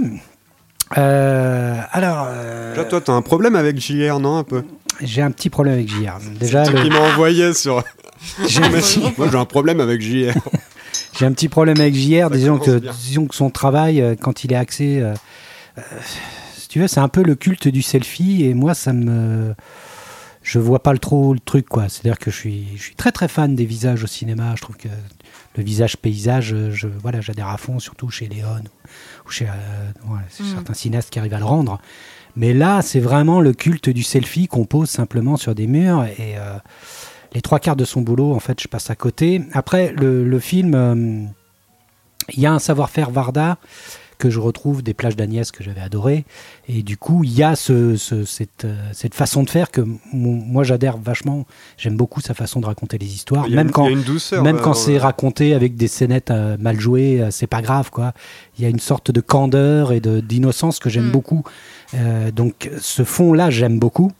Euh, 0.98 1.80
alors, 1.92 2.26
euh, 2.28 2.74
Là, 2.76 2.84
toi, 2.84 3.00
t'as 3.00 3.12
un 3.12 3.22
problème 3.22 3.56
avec 3.56 3.78
JR, 3.80 4.18
non, 4.20 4.36
un 4.38 4.44
peu 4.44 4.62
j'ai 5.00 5.22
un 5.22 5.30
petit 5.30 5.50
problème 5.50 5.74
avec 5.74 5.88
JR. 5.88 6.18
Déjà, 6.38 6.64
le- 6.70 6.88
m'a 6.88 7.00
envoyé 7.00 7.54
sur. 7.54 7.82
j'ai 8.48 8.60
Moi, 9.16 9.28
j'ai 9.30 9.38
un 9.38 9.44
problème 9.44 9.80
avec 9.80 10.00
JR. 10.00 10.32
j'ai 11.18 11.26
un 11.26 11.32
petit 11.32 11.48
problème 11.48 11.80
avec 11.80 11.94
JR. 11.94 12.30
Disons 12.30 12.58
que, 12.58 12.78
bien. 12.78 12.92
disons 12.92 13.26
que 13.26 13.34
son 13.34 13.50
travail, 13.50 14.00
euh, 14.00 14.14
quand 14.20 14.44
il 14.44 14.52
est 14.52 14.56
axé, 14.56 15.00
euh, 15.00 15.14
si 16.56 16.68
tu 16.68 16.78
veux, 16.80 16.88
c'est 16.88 17.00
un 17.00 17.08
peu 17.08 17.22
le 17.22 17.34
culte 17.34 17.68
du 17.68 17.82
selfie. 17.82 18.44
Et 18.44 18.54
moi, 18.54 18.74
ça 18.74 18.92
me. 18.92 19.54
Je 20.42 20.58
vois 20.58 20.82
pas 20.82 20.92
le 20.92 20.98
trop 20.98 21.32
le 21.32 21.40
truc, 21.40 21.68
quoi. 21.68 21.88
C'est-à-dire 21.88 22.18
que 22.18 22.30
je 22.30 22.36
suis, 22.36 22.66
je 22.76 22.82
suis 22.82 22.94
très 22.94 23.12
très 23.12 23.28
fan 23.28 23.54
des 23.54 23.64
visages 23.64 24.04
au 24.04 24.08
cinéma. 24.08 24.54
Je 24.56 24.62
trouve 24.62 24.76
que 24.76 24.88
le 25.56 25.62
visage 25.62 25.96
paysage, 25.96 26.52
euh, 26.54 26.70
je, 26.72 26.88
voilà, 26.88 27.20
j'adhère 27.20 27.48
à 27.48 27.56
fond, 27.58 27.78
surtout 27.78 28.08
chez 28.10 28.26
Léon 28.28 28.62
ou 29.26 29.30
chez 29.30 29.46
euh, 29.46 29.50
voilà, 30.04 30.24
Mm. 30.40 30.44
certains 30.54 30.74
cinéastes 30.74 31.10
qui 31.10 31.18
arrivent 31.18 31.34
à 31.34 31.38
le 31.38 31.44
rendre. 31.44 31.80
Mais 32.36 32.54
là, 32.54 32.80
c'est 32.80 33.00
vraiment 33.00 33.40
le 33.40 33.52
culte 33.52 33.90
du 33.90 34.02
selfie 34.02 34.46
qu'on 34.48 34.64
pose 34.64 34.88
simplement 34.88 35.36
sur 35.36 35.54
des 35.54 35.66
murs 35.66 36.04
et 36.04 36.38
euh, 36.38 36.56
les 37.34 37.42
trois 37.42 37.58
quarts 37.58 37.76
de 37.76 37.84
son 37.84 38.00
boulot, 38.00 38.32
en 38.34 38.40
fait, 38.40 38.60
je 38.60 38.68
passe 38.68 38.88
à 38.90 38.94
côté. 38.94 39.42
Après, 39.52 39.92
le, 39.92 40.24
le 40.26 40.38
film, 40.38 41.28
il 42.30 42.40
y 42.40 42.46
a 42.46 42.52
un 42.52 42.58
savoir-faire 42.58 43.10
Varda 43.10 43.58
que 44.22 44.30
je 44.30 44.38
retrouve 44.40 44.82
des 44.82 44.94
plages 44.94 45.16
d'Agnès 45.16 45.50
que 45.50 45.62
j'avais 45.64 45.80
adoré 45.80 46.24
et 46.68 46.82
du 46.82 46.96
coup 46.96 47.24
il 47.24 47.32
y 47.36 47.42
a 47.42 47.56
ce, 47.56 47.96
ce- 47.96 48.24
cette, 48.24 48.64
euh, 48.64 48.76
cette 48.92 49.14
façon 49.14 49.42
de 49.42 49.50
faire 49.50 49.70
que 49.70 49.82
moi 50.12 50.62
j'adhère 50.62 50.96
vachement 50.96 51.44
j'aime 51.76 51.96
beaucoup 51.96 52.20
sa 52.20 52.34
façon 52.34 52.60
de 52.60 52.66
raconter 52.66 52.98
les 52.98 53.12
histoires 53.18 53.44
Il 53.48 53.50
y 53.50 53.54
a 53.54 53.56
même 53.56 53.66
une- 53.68 53.72
quand 53.72 53.86
il 53.86 53.92
y 53.92 53.94
a 53.94 53.98
une 53.98 54.04
douceur. 54.04 54.44
même 54.44 54.56
là, 54.56 54.62
quand 54.62 54.74
c'est 54.74 54.98
raconté 54.98 55.54
avec 55.54 55.74
des 55.76 55.88
scénettes 55.88 56.30
euh, 56.30 56.56
mal 56.58 56.78
jouées, 56.78 57.20
euh, 57.20 57.30
c'est 57.32 57.48
pas 57.48 57.62
grave 57.62 57.90
quoi. 57.90 58.12
Il 58.58 58.62
y 58.62 58.66
a 58.66 58.70
une 58.70 58.78
sorte 58.80 59.10
de 59.10 59.20
candeur 59.20 59.92
et 59.92 60.00
de 60.00 60.20
d'innocence 60.20 60.78
que 60.78 60.88
j'aime 60.88 61.08
Mm. 61.08 61.12
beaucoup. 61.12 61.42
Euh, 61.94 62.30
donc 62.30 62.70
ce 62.80 63.02
fond-là, 63.04 63.50
j'aime 63.50 63.78
beaucoup. 63.78 64.10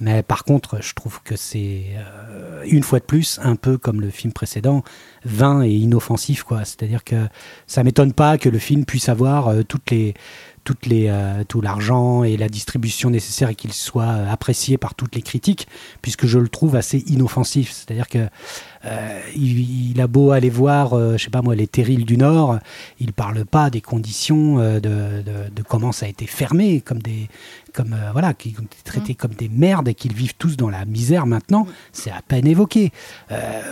Mais 0.00 0.22
par 0.22 0.44
contre, 0.44 0.82
je 0.82 0.92
trouve 0.94 1.22
que 1.22 1.36
c'est 1.36 1.84
euh, 1.96 2.64
une 2.66 2.82
fois 2.82 2.98
de 2.98 3.04
plus 3.04 3.38
un 3.42 3.54
peu 3.54 3.78
comme 3.78 4.00
le 4.00 4.10
film 4.10 4.32
précédent, 4.32 4.82
vain 5.24 5.62
et 5.62 5.70
inoffensif 5.70 6.42
quoi. 6.42 6.64
C'est-à-dire 6.64 7.04
que 7.04 7.28
ça 7.66 7.84
m'étonne 7.84 8.12
pas 8.12 8.36
que 8.36 8.48
le 8.48 8.58
film 8.58 8.84
puisse 8.84 9.08
avoir 9.08 9.48
euh, 9.48 9.62
toutes 9.62 9.90
les 9.90 10.14
toutes 10.64 10.86
les, 10.86 11.08
euh, 11.08 11.44
tout 11.46 11.60
l'argent 11.60 12.24
et 12.24 12.36
la 12.36 12.48
distribution 12.48 13.10
nécessaire 13.10 13.50
et 13.50 13.54
qu'il 13.54 13.72
soit 13.72 14.06
apprécié 14.06 14.78
par 14.78 14.94
toutes 14.94 15.14
les 15.14 15.22
critiques, 15.22 15.68
puisque 16.02 16.26
je 16.26 16.38
le 16.38 16.48
trouve 16.48 16.74
assez 16.74 16.98
inoffensif. 17.06 17.70
C'est-à-dire 17.70 18.08
que 18.08 18.26
euh, 18.86 19.20
il, 19.34 19.90
il 19.90 20.00
a 20.00 20.06
beau 20.06 20.32
aller 20.32 20.50
voir, 20.50 20.94
euh, 20.94 21.16
je 21.16 21.24
sais 21.24 21.30
pas 21.30 21.42
moi, 21.42 21.54
les 21.54 21.66
terrils 21.66 22.04
du 22.04 22.16
Nord, 22.16 22.58
il 23.00 23.12
parle 23.12 23.44
pas 23.44 23.70
des 23.70 23.80
conditions 23.80 24.58
euh, 24.58 24.80
de, 24.80 25.22
de, 25.22 25.54
de 25.54 25.62
comment 25.62 25.92
ça 25.92 26.06
a 26.06 26.08
été 26.08 26.26
fermé, 26.26 26.80
comme 26.80 27.00
des, 27.00 27.28
comme 27.72 27.92
euh, 27.92 28.10
voilà, 28.12 28.34
qui 28.34 28.54
ont 28.58 28.64
été 28.64 28.76
traités 28.84 29.14
comme 29.14 29.32
des 29.32 29.48
merdes 29.48 29.88
et 29.88 29.94
qu'ils 29.94 30.14
vivent 30.14 30.34
tous 30.36 30.56
dans 30.56 30.70
la 30.70 30.84
misère 30.84 31.26
maintenant. 31.26 31.66
C'est 31.92 32.10
à 32.10 32.22
peine 32.26 32.46
évoqué. 32.46 32.92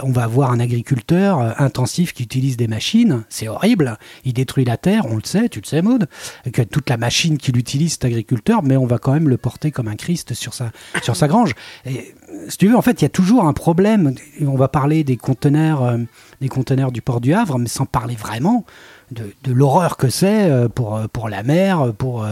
On 0.03 0.11
va 0.11 0.27
voir 0.27 0.51
un 0.51 0.61
agriculteur 0.61 1.61
intensif 1.61 2.13
qui 2.13 2.23
utilise 2.23 2.57
des 2.57 2.69
machines, 2.69 3.25
c'est 3.29 3.49
horrible. 3.49 3.99
Il 4.25 4.33
détruit 4.33 4.65
la 4.65 4.77
terre, 4.77 5.07
on 5.07 5.17
le 5.17 5.25
sait, 5.25 5.49
tu 5.49 5.61
le 5.61 5.67
sais, 5.67 5.83
Maud, 5.83 6.09
que 6.53 6.63
toute 6.63 6.91
la 6.91 6.97
machine 6.97 7.39
qu'il 7.39 7.57
utilise, 7.57 7.93
cet 7.93 8.05
agriculteur, 8.05 8.63
mais 8.63 8.77
on 8.77 8.87
va 8.87 8.99
quand 8.99 9.13
même 9.13 9.29
le 9.29 9.37
porter 9.37 9.71
comme 9.71 9.89
un 9.89 9.97
Christ 9.97 10.35
sur 10.35 10.55
sa, 10.55 10.73
sur 11.03 11.17
sa 11.17 11.29
grange. 11.29 11.53
Et, 11.87 12.15
si 12.49 12.59
tu 12.59 12.69
veux, 12.69 12.77
en 12.77 12.83
fait, 12.83 13.01
il 13.01 13.05
y 13.05 13.07
a 13.07 13.11
toujours 13.11 13.45
un 13.45 13.53
problème. 13.53 14.15
On 14.41 14.57
va 14.57 14.69
parler 14.69 15.05
des 15.05 15.17
conteneurs, 15.17 15.83
euh, 15.83 15.99
des 16.41 16.49
conteneurs 16.49 16.93
du 16.93 17.03
port 17.03 17.21
du 17.21 17.33
Havre, 17.35 17.59
mais 17.59 17.69
sans 17.69 17.87
parler 17.87 18.15
vraiment 18.15 18.65
de, 19.11 19.35
de 19.45 19.53
l'horreur 19.53 19.97
que 19.97 20.09
c'est 20.09 20.51
euh, 20.51 20.69
pour, 20.69 20.97
euh, 20.97 21.07
pour 21.13 21.29
la 21.29 21.43
mer, 21.43 21.93
pour, 21.97 22.27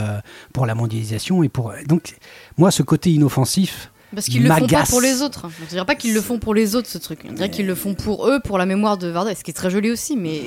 pour 0.52 0.66
la 0.66 0.74
mondialisation 0.74 1.42
et 1.42 1.48
pour. 1.48 1.72
Donc, 1.86 2.16
moi, 2.58 2.70
ce 2.70 2.82
côté 2.82 3.10
inoffensif, 3.10 3.90
Parce 4.14 4.26
qu'ils 4.26 4.42
le 4.42 4.50
font 4.52 4.66
pas 4.66 4.84
pour 4.84 5.00
les 5.00 5.22
autres. 5.22 5.46
On 5.62 5.66
dirait 5.66 5.84
pas 5.84 5.94
qu'ils 5.94 6.14
le 6.14 6.20
font 6.20 6.38
pour 6.38 6.54
les 6.54 6.74
autres, 6.74 6.88
ce 6.88 6.98
truc. 6.98 7.20
On 7.28 7.32
dirait 7.32 7.50
qu'ils 7.50 7.66
le 7.66 7.74
font 7.74 7.94
pour 7.94 8.28
eux, 8.28 8.40
pour 8.40 8.58
la 8.58 8.66
mémoire 8.66 8.98
de 8.98 9.08
Varda, 9.08 9.34
ce 9.34 9.44
qui 9.44 9.50
est 9.50 9.54
très 9.54 9.70
joli 9.70 9.90
aussi, 9.90 10.16
mais. 10.16 10.40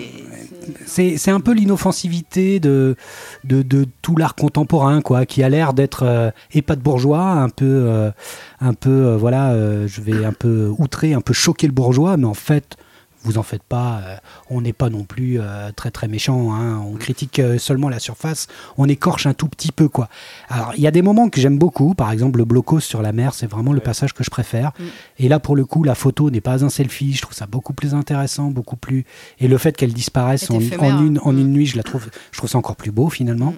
C'est 0.86 1.18
c'est 1.18 1.32
un 1.32 1.40
peu 1.40 1.54
l'inoffensivité 1.54 2.60
de, 2.60 2.96
de, 3.44 3.62
de 3.62 3.86
tout 4.02 4.16
l'art 4.18 4.36
contemporain, 4.36 5.02
quoi, 5.02 5.26
qui 5.26 5.44
a 5.44 5.50
l'air 5.50 5.74
d'être 5.74 6.04
euh, 6.04 6.32
et 6.52 6.62
pas 6.62 6.76
de 6.76 6.82
bourgeois, 6.82 7.22
un 7.22 7.50
peu, 7.50 7.66
euh, 7.66 8.12
un 8.60 8.74
peu, 8.74 8.90
euh, 8.90 9.18
voilà, 9.18 9.52
euh, 9.52 9.88
je 9.88 10.02
vais 10.02 10.26
un 10.26 10.34
peu 10.34 10.72
outrer, 10.78 11.14
un 11.14 11.22
peu 11.22 11.34
choquer 11.34 11.68
le 11.68 11.74
bourgeois, 11.74 12.18
mais 12.18 12.26
en 12.26 12.34
fait, 12.34 12.78
vous 13.24 13.38
en 13.38 13.44
faites 13.44 13.64
pas, 13.64 14.02
euh, 14.06 14.16
on 14.50 14.62
n'est 14.62 14.74
pas 14.74 14.90
non 14.90 15.04
plus 15.04 15.40
euh, 15.40 15.72
très 15.76 15.92
très 15.92 16.08
méchant, 16.08 16.54
hein, 16.54 16.82
on 16.86 16.94
critique 16.94 17.40
euh, 17.40 17.58
seulement 17.58 17.90
la 17.90 18.00
surface, 18.00 18.48
on 18.78 18.88
écorche 18.88 19.26
un 19.26 19.34
tout 19.34 19.48
petit 19.48 19.72
peu, 19.72 19.88
quoi. 19.90 20.10
Alors, 20.50 20.74
il 20.76 20.82
y 20.82 20.88
a 20.88 20.92
des 20.92 21.02
moments 21.02 21.30
que 21.30 21.40
j'aime 21.40 21.58
beaucoup, 21.58 21.94
par 21.94 22.12
exemple 22.12 22.40
le 22.40 22.46
blocos 22.46 22.80
sur 22.80 23.02
la 23.02 23.12
mer, 23.12 23.34
c'est 23.34 23.48
vraiment 23.48 23.74
le 23.74 23.82
passage 23.82 24.14
que 24.14 24.24
je 24.24 24.30
préfère. 24.30 24.72
Et 25.20 25.28
là, 25.28 25.40
pour 25.40 25.56
le 25.56 25.66
coup, 25.66 25.84
la 25.84 25.96
photo 25.96 26.30
n'est 26.30 26.42
pas 26.42 26.64
un 26.64 26.70
selfie, 26.70 27.14
je 27.14 27.22
trouve 27.22 27.36
ça 27.36 27.46
beaucoup 27.46 27.74
plus 27.74 27.94
intéressant, 27.94 28.50
beaucoup 28.50 28.78
plus. 28.78 29.06
Et 29.40 29.48
le 29.48 29.58
fait 29.58 29.76
qu'elle 29.76 29.94
disparaisse 29.94 30.50
en, 30.50 30.60
une, 30.60 31.20
en 31.20 31.34
Mm. 31.34 31.40
une 31.40 31.52
nuit, 31.54 31.66
je 31.66 31.78
la 31.78 31.84
trouve, 31.84 32.10
je 32.32 32.38
trouve 32.38 32.50
ça 32.50 32.58
encore 32.58 32.76
plus 32.76 32.92
beau 32.92 33.10
finalement, 33.10 33.54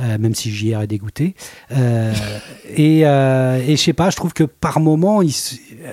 euh, 0.00 0.18
même 0.18 0.34
si 0.34 0.50
JR 0.52 0.82
est 0.82 0.86
dégoûté. 0.86 1.34
Et, 1.70 3.00
et 3.00 3.02
je 3.04 3.76
sais 3.76 3.92
pas, 3.92 4.10
je 4.10 4.16
trouve 4.16 4.32
que 4.32 4.44
par 4.44 4.80
moment, 4.80 5.22
ils, 5.22 5.34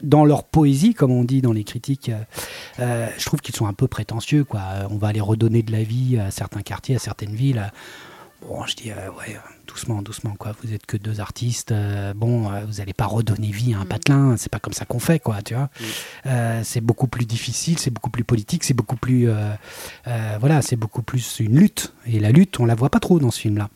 dans 0.03 0.25
leur 0.25 0.43
poésie, 0.43 0.93
comme 0.93 1.11
on 1.11 1.23
dit 1.23 1.41
dans 1.41 1.53
les 1.53 1.63
critiques, 1.63 2.11
je 3.18 3.26
trouve 3.26 3.41
qu'ils 3.41 3.56
sont 3.56 3.68
un 3.68 3.73
peu 3.73 3.88
prétentieux. 3.88 4.44
Quoi. 4.44 4.61
Euh, 4.61 4.88
On 4.90 4.98
va 4.98 5.07
aller 5.10 5.22
redonner 5.22 5.64
de 5.64 5.72
la 5.72 5.84
vie 5.84 6.18
à 6.19 6.31
certains 6.31 6.61
quartiers, 6.61 6.95
à 6.95 6.99
certaines 6.99 7.36
villes. 7.36 7.72
Bon, 8.48 8.65
je 8.65 8.73
dis, 8.73 8.90
euh, 8.91 9.10
ouais, 9.18 9.38
doucement, 9.68 10.02
doucement, 10.02 10.34
quoi. 10.40 10.53
Vous 10.64 10.73
êtes 10.73 10.86
que 10.86 10.95
deux 10.95 11.19
artistes. 11.19 11.73
euh, 11.73 12.14
bon, 12.14 12.49
euh, 12.49 12.61
vous 12.65 12.76
n'allez 12.77 12.94
pas 12.94 13.06
redonner 13.06 13.52
vie 13.52 13.73
à 13.73 13.80
un 13.80 13.86
patelin. 13.86 14.38
C'est 14.38 14.49
pas 14.49 14.60
comme 14.60 14.72
ça 14.72 14.86
qu'on 14.86 14.99
fait, 14.99 15.19
quoi, 15.19 15.41
tu 15.41 15.56
vois. 15.56 15.69
Euh, 16.26 16.61
c'est 16.64 16.80
beaucoup 16.80 17.07
plus 17.07 17.26
difficile, 17.26 17.77
c'est 17.77 17.90
beaucoup 17.90 18.10
plus 18.10 18.23
politique, 18.23 18.64
c'est 18.64 18.73
beaucoup 18.73 18.95
plus. 18.95 19.27
euh, 19.30 19.52
euh, 20.07 20.38
voilà, 20.40 20.61
c'est 20.61 20.77
beaucoup 20.77 21.02
plus 21.02 21.41
une 21.41 21.60
lutte. 21.60 21.94
Et 22.06 22.22
la 22.22 22.31
lutte, 22.31 22.61
on 22.61 22.65
la 22.65 22.76
voit 22.76 22.90
pas 22.90 23.02
trop 23.02 23.19
dans 23.19 23.30
ce 23.30 23.41
film-là. 23.41 23.69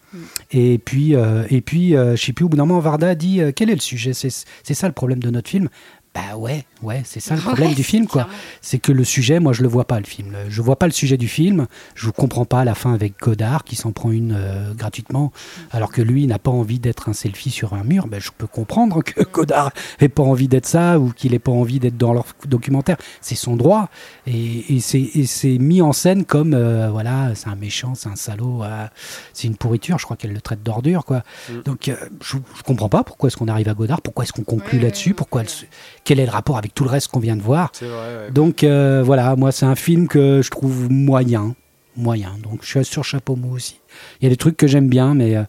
Et 0.52 0.78
puis, 0.78 1.14
euh, 1.14 1.46
et 1.50 1.60
puis 1.60 1.98
euh, 1.98 2.16
je 2.16 2.24
sais 2.24 2.32
plus, 2.34 2.46
au 2.46 2.50
bout 2.50 2.56
d'un 2.56 2.66
moment, 2.66 2.80
Varda 2.80 3.16
dit 3.16 3.42
euh, 3.42 3.52
quel 3.54 3.70
est 3.70 3.76
le 3.76 3.82
sujet? 3.82 4.14
C'est 4.14 4.74
ça 4.74 4.88
le 4.88 4.94
problème 4.94 5.20
de 5.20 5.30
notre 5.30 5.50
film 5.50 5.68
Bah 6.16 6.38
ouais, 6.38 6.64
ouais, 6.84 7.02
c'est 7.06 7.20
ça 7.20 7.34
le 7.36 7.42
problème 7.46 7.70
Ouais, 7.70 7.76
du 7.76 7.84
film, 7.84 8.06
quoi. 8.06 8.28
C'est 8.62 8.78
que 8.78 8.92
le 8.92 9.04
sujet, 9.04 9.40
moi, 9.40 9.52
je 9.52 9.64
le 9.64 9.68
vois 9.68 9.86
pas, 9.86 10.00
le 10.00 10.06
film. 10.06 10.36
Je 10.48 10.62
vois 10.62 10.78
pas 10.78 10.86
le 10.86 10.92
sujet 10.92 11.18
du 11.18 11.28
film. 11.28 11.66
Je 11.96 12.12
comprends 12.12 12.46
pas 12.46 12.64
la 12.66 12.76
fin 12.76 12.94
avec 12.94 13.20
Godard 13.20 13.64
qui 13.64 13.76
s'en 13.76 13.92
prend 13.94 14.12
une 14.12 14.36
euh, 14.38 14.74
gratuitement, 14.76 15.32
alors 15.72 15.92
que 15.92 16.04
lui 16.04 16.28
n'a 16.28 16.38
pas 16.38 16.52
envie 16.52 16.78
d'être 16.80 17.10
un 17.10 17.14
selfie 17.14 17.50
sur 17.50 17.74
un 17.74 17.84
mur. 17.84 18.06
Ben, 18.08 18.20
je 18.22 18.30
peux 18.38 18.46
comprendre 18.46 19.02
que 19.04 19.24
Godard 19.24 19.72
ait 20.02 20.08
pas 20.10 20.22
envie 20.22 20.48
d'être 20.48 20.68
ça 20.68 21.00
ou 21.00 21.12
qu'il 21.14 21.34
ait 21.34 21.40
pas 21.40 21.52
envie 21.52 21.80
d'être 21.80 21.98
dans 21.98 22.14
leur 22.14 22.26
documentaire. 22.46 22.98
C'est 23.22 23.34
son 23.36 23.56
droit. 23.56 23.90
Et, 24.28 24.76
et 24.76 24.80
c'est 24.82 25.58
mis 25.58 25.82
en 25.82 25.94
scène 25.94 26.26
comme, 26.26 26.54
euh, 26.54 26.90
voilà, 26.92 27.34
c'est 27.34 27.48
un 27.48 27.56
méchant, 27.56 27.96
c'est 27.96 28.10
un 28.10 28.16
salaud, 28.16 28.62
euh, 28.64 28.86
c'est 29.34 29.48
une 29.48 29.58
pourriture. 29.58 29.98
Je 29.98 30.06
crois 30.06 30.16
qu'elle 30.16 30.34
le 30.34 30.42
traite 30.42 30.62
d'ordure, 30.62 31.06
quoi. 31.06 31.24
Donc, 31.66 31.88
euh, 31.88 31.96
je, 32.22 32.38
je 32.56 32.62
comprends 32.62 32.90
pas 32.90 33.04
pourquoi 33.04 33.28
est-ce 33.30 33.38
qu'on 33.38 33.48
arrive 33.48 33.68
à 33.70 33.74
Godard, 33.74 34.02
pourquoi 34.04 34.26
est-ce 34.26 34.34
qu'on 34.34 34.44
conclut 34.44 34.78
Ouais, 34.78 34.84
là-dessus, 34.86 35.16
pourquoi 35.16 35.42
ouais. 35.42 35.48
elle 35.48 35.50
se- 35.50 35.66
quel 36.04 36.20
est 36.20 36.26
le 36.26 36.32
rapport 36.32 36.58
avec 36.58 36.74
tout 36.74 36.84
le 36.84 36.90
reste 36.90 37.10
qu'on 37.10 37.20
vient 37.20 37.36
de 37.36 37.42
voir. 37.42 37.70
C'est 37.74 37.86
vrai, 37.88 37.96
ouais. 38.26 38.32
Donc 38.32 38.64
euh, 38.64 39.02
voilà, 39.06 39.36
moi 39.36 39.52
c'est 39.52 39.66
un 39.66 39.76
film 39.76 40.08
que 40.08 40.42
je 40.42 40.50
trouve 40.50 40.92
moyen, 40.92 41.56
moyen. 41.96 42.34
Donc 42.42 42.60
je 42.64 42.68
suis 42.68 42.86
sur 42.86 43.04
chapeau 43.04 43.36
mou 43.36 43.56
aussi. 43.56 43.80
Il 44.20 44.26
y 44.26 44.28
a 44.28 44.30
des 44.30 44.38
trucs 44.38 44.58
que 44.58 44.68
j'aime 44.68 44.88
bien, 44.90 45.14
mais 45.14 45.36
euh, 45.36 45.44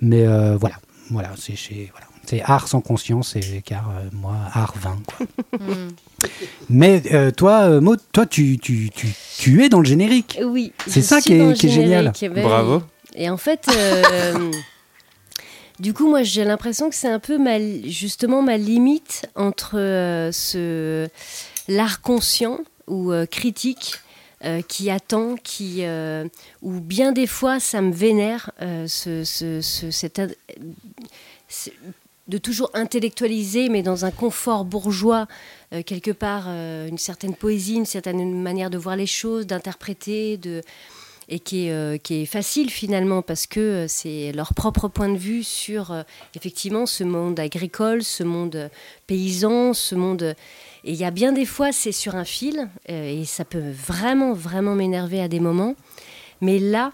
mais 0.00 0.26
euh, 0.26 0.56
voilà, 0.58 0.76
voilà, 1.10 1.30
c'est 1.36 1.56
chez 1.56 1.90
voilà. 1.92 2.06
C'est 2.26 2.40
art 2.42 2.68
sans 2.68 2.80
conscience, 2.80 3.36
et, 3.36 3.60
car 3.62 3.90
euh, 3.90 4.08
moi, 4.14 4.34
art 4.54 4.72
vain. 4.80 4.96
Quoi. 5.06 5.26
Hmm. 5.58 5.90
Mais 6.70 7.02
euh, 7.12 7.30
toi, 7.30 7.64
euh, 7.64 7.82
Maud, 7.82 8.00
toi, 8.12 8.24
tu, 8.24 8.56
tu, 8.58 8.88
tu, 8.94 9.08
tu 9.38 9.62
es 9.62 9.68
dans 9.68 9.80
le 9.80 9.84
générique. 9.84 10.38
Oui. 10.42 10.72
C'est 10.86 11.02
ça 11.02 11.20
suis 11.20 11.24
qui 11.32 11.34
est- 11.34 11.38
dans 11.38 11.48
le 11.48 11.52
qui 11.52 11.66
est 11.66 11.68
génial. 11.68 12.12
Ben 12.22 12.42
Bravo. 12.42 12.82
Et 13.14 13.28
en 13.28 13.36
fait, 13.36 13.66
euh, 13.76 14.50
du 15.80 15.92
coup, 15.94 16.08
moi, 16.08 16.22
j'ai 16.22 16.44
l'impression 16.44 16.88
que 16.88 16.94
c'est 16.96 17.08
un 17.08 17.18
peu 17.18 17.38
ma, 17.38 17.58
justement 17.88 18.42
ma 18.42 18.56
limite 18.56 19.26
entre 19.34 19.78
euh, 19.78 20.30
ce 20.32 21.08
l'art 21.68 22.00
conscient 22.00 22.60
ou 22.86 23.12
euh, 23.12 23.26
critique. 23.26 23.96
euh, 24.44 24.60
qui 24.60 24.90
attend, 24.90 25.36
qui, 25.42 25.82
ou 26.60 26.80
bien 26.80 27.12
des 27.12 27.26
fois 27.26 27.60
ça 27.60 27.80
me 27.80 27.92
vénère, 27.92 28.50
ce, 28.60 29.24
ce- 29.24 29.62
ce- 29.62 29.90
cette 29.90 30.20
de 32.28 32.38
toujours 32.38 32.70
intellectualiser, 32.74 33.68
mais 33.70 33.82
dans 33.82 34.04
un 34.04 34.10
confort 34.10 34.64
bourgeois, 34.66 35.26
quelque 35.86 36.10
part, 36.10 36.48
une 36.48 36.96
certaine 36.98 37.34
poésie, 37.34 37.74
une 37.76 37.86
certaine 37.86 38.34
manière 38.40 38.70
de 38.70 38.78
voir 38.78 38.96
les 38.96 39.06
choses, 39.06 39.46
d'interpréter, 39.46 40.36
de 40.38 40.62
et 41.28 41.38
qui 41.38 41.66
est, 41.66 41.72
euh, 41.72 41.96
qui 41.96 42.22
est 42.22 42.26
facile 42.26 42.70
finalement 42.70 43.22
parce 43.22 43.46
que 43.46 43.60
euh, 43.60 43.88
c'est 43.88 44.32
leur 44.32 44.54
propre 44.54 44.88
point 44.88 45.08
de 45.08 45.16
vue 45.16 45.42
sur 45.42 45.90
euh, 45.90 46.02
effectivement 46.34 46.86
ce 46.86 47.04
monde 47.04 47.38
agricole, 47.40 48.02
ce 48.02 48.22
monde 48.22 48.70
paysan, 49.06 49.72
ce 49.72 49.94
monde... 49.94 50.34
Et 50.86 50.92
il 50.92 50.96
y 50.96 51.04
a 51.04 51.10
bien 51.10 51.32
des 51.32 51.46
fois, 51.46 51.72
c'est 51.72 51.92
sur 51.92 52.14
un 52.14 52.26
fil, 52.26 52.68
et 52.88 53.24
ça 53.24 53.46
peut 53.46 53.70
vraiment, 53.70 54.34
vraiment 54.34 54.74
m'énerver 54.74 55.22
à 55.22 55.28
des 55.28 55.40
moments. 55.40 55.76
Mais 56.42 56.58
là, 56.58 56.92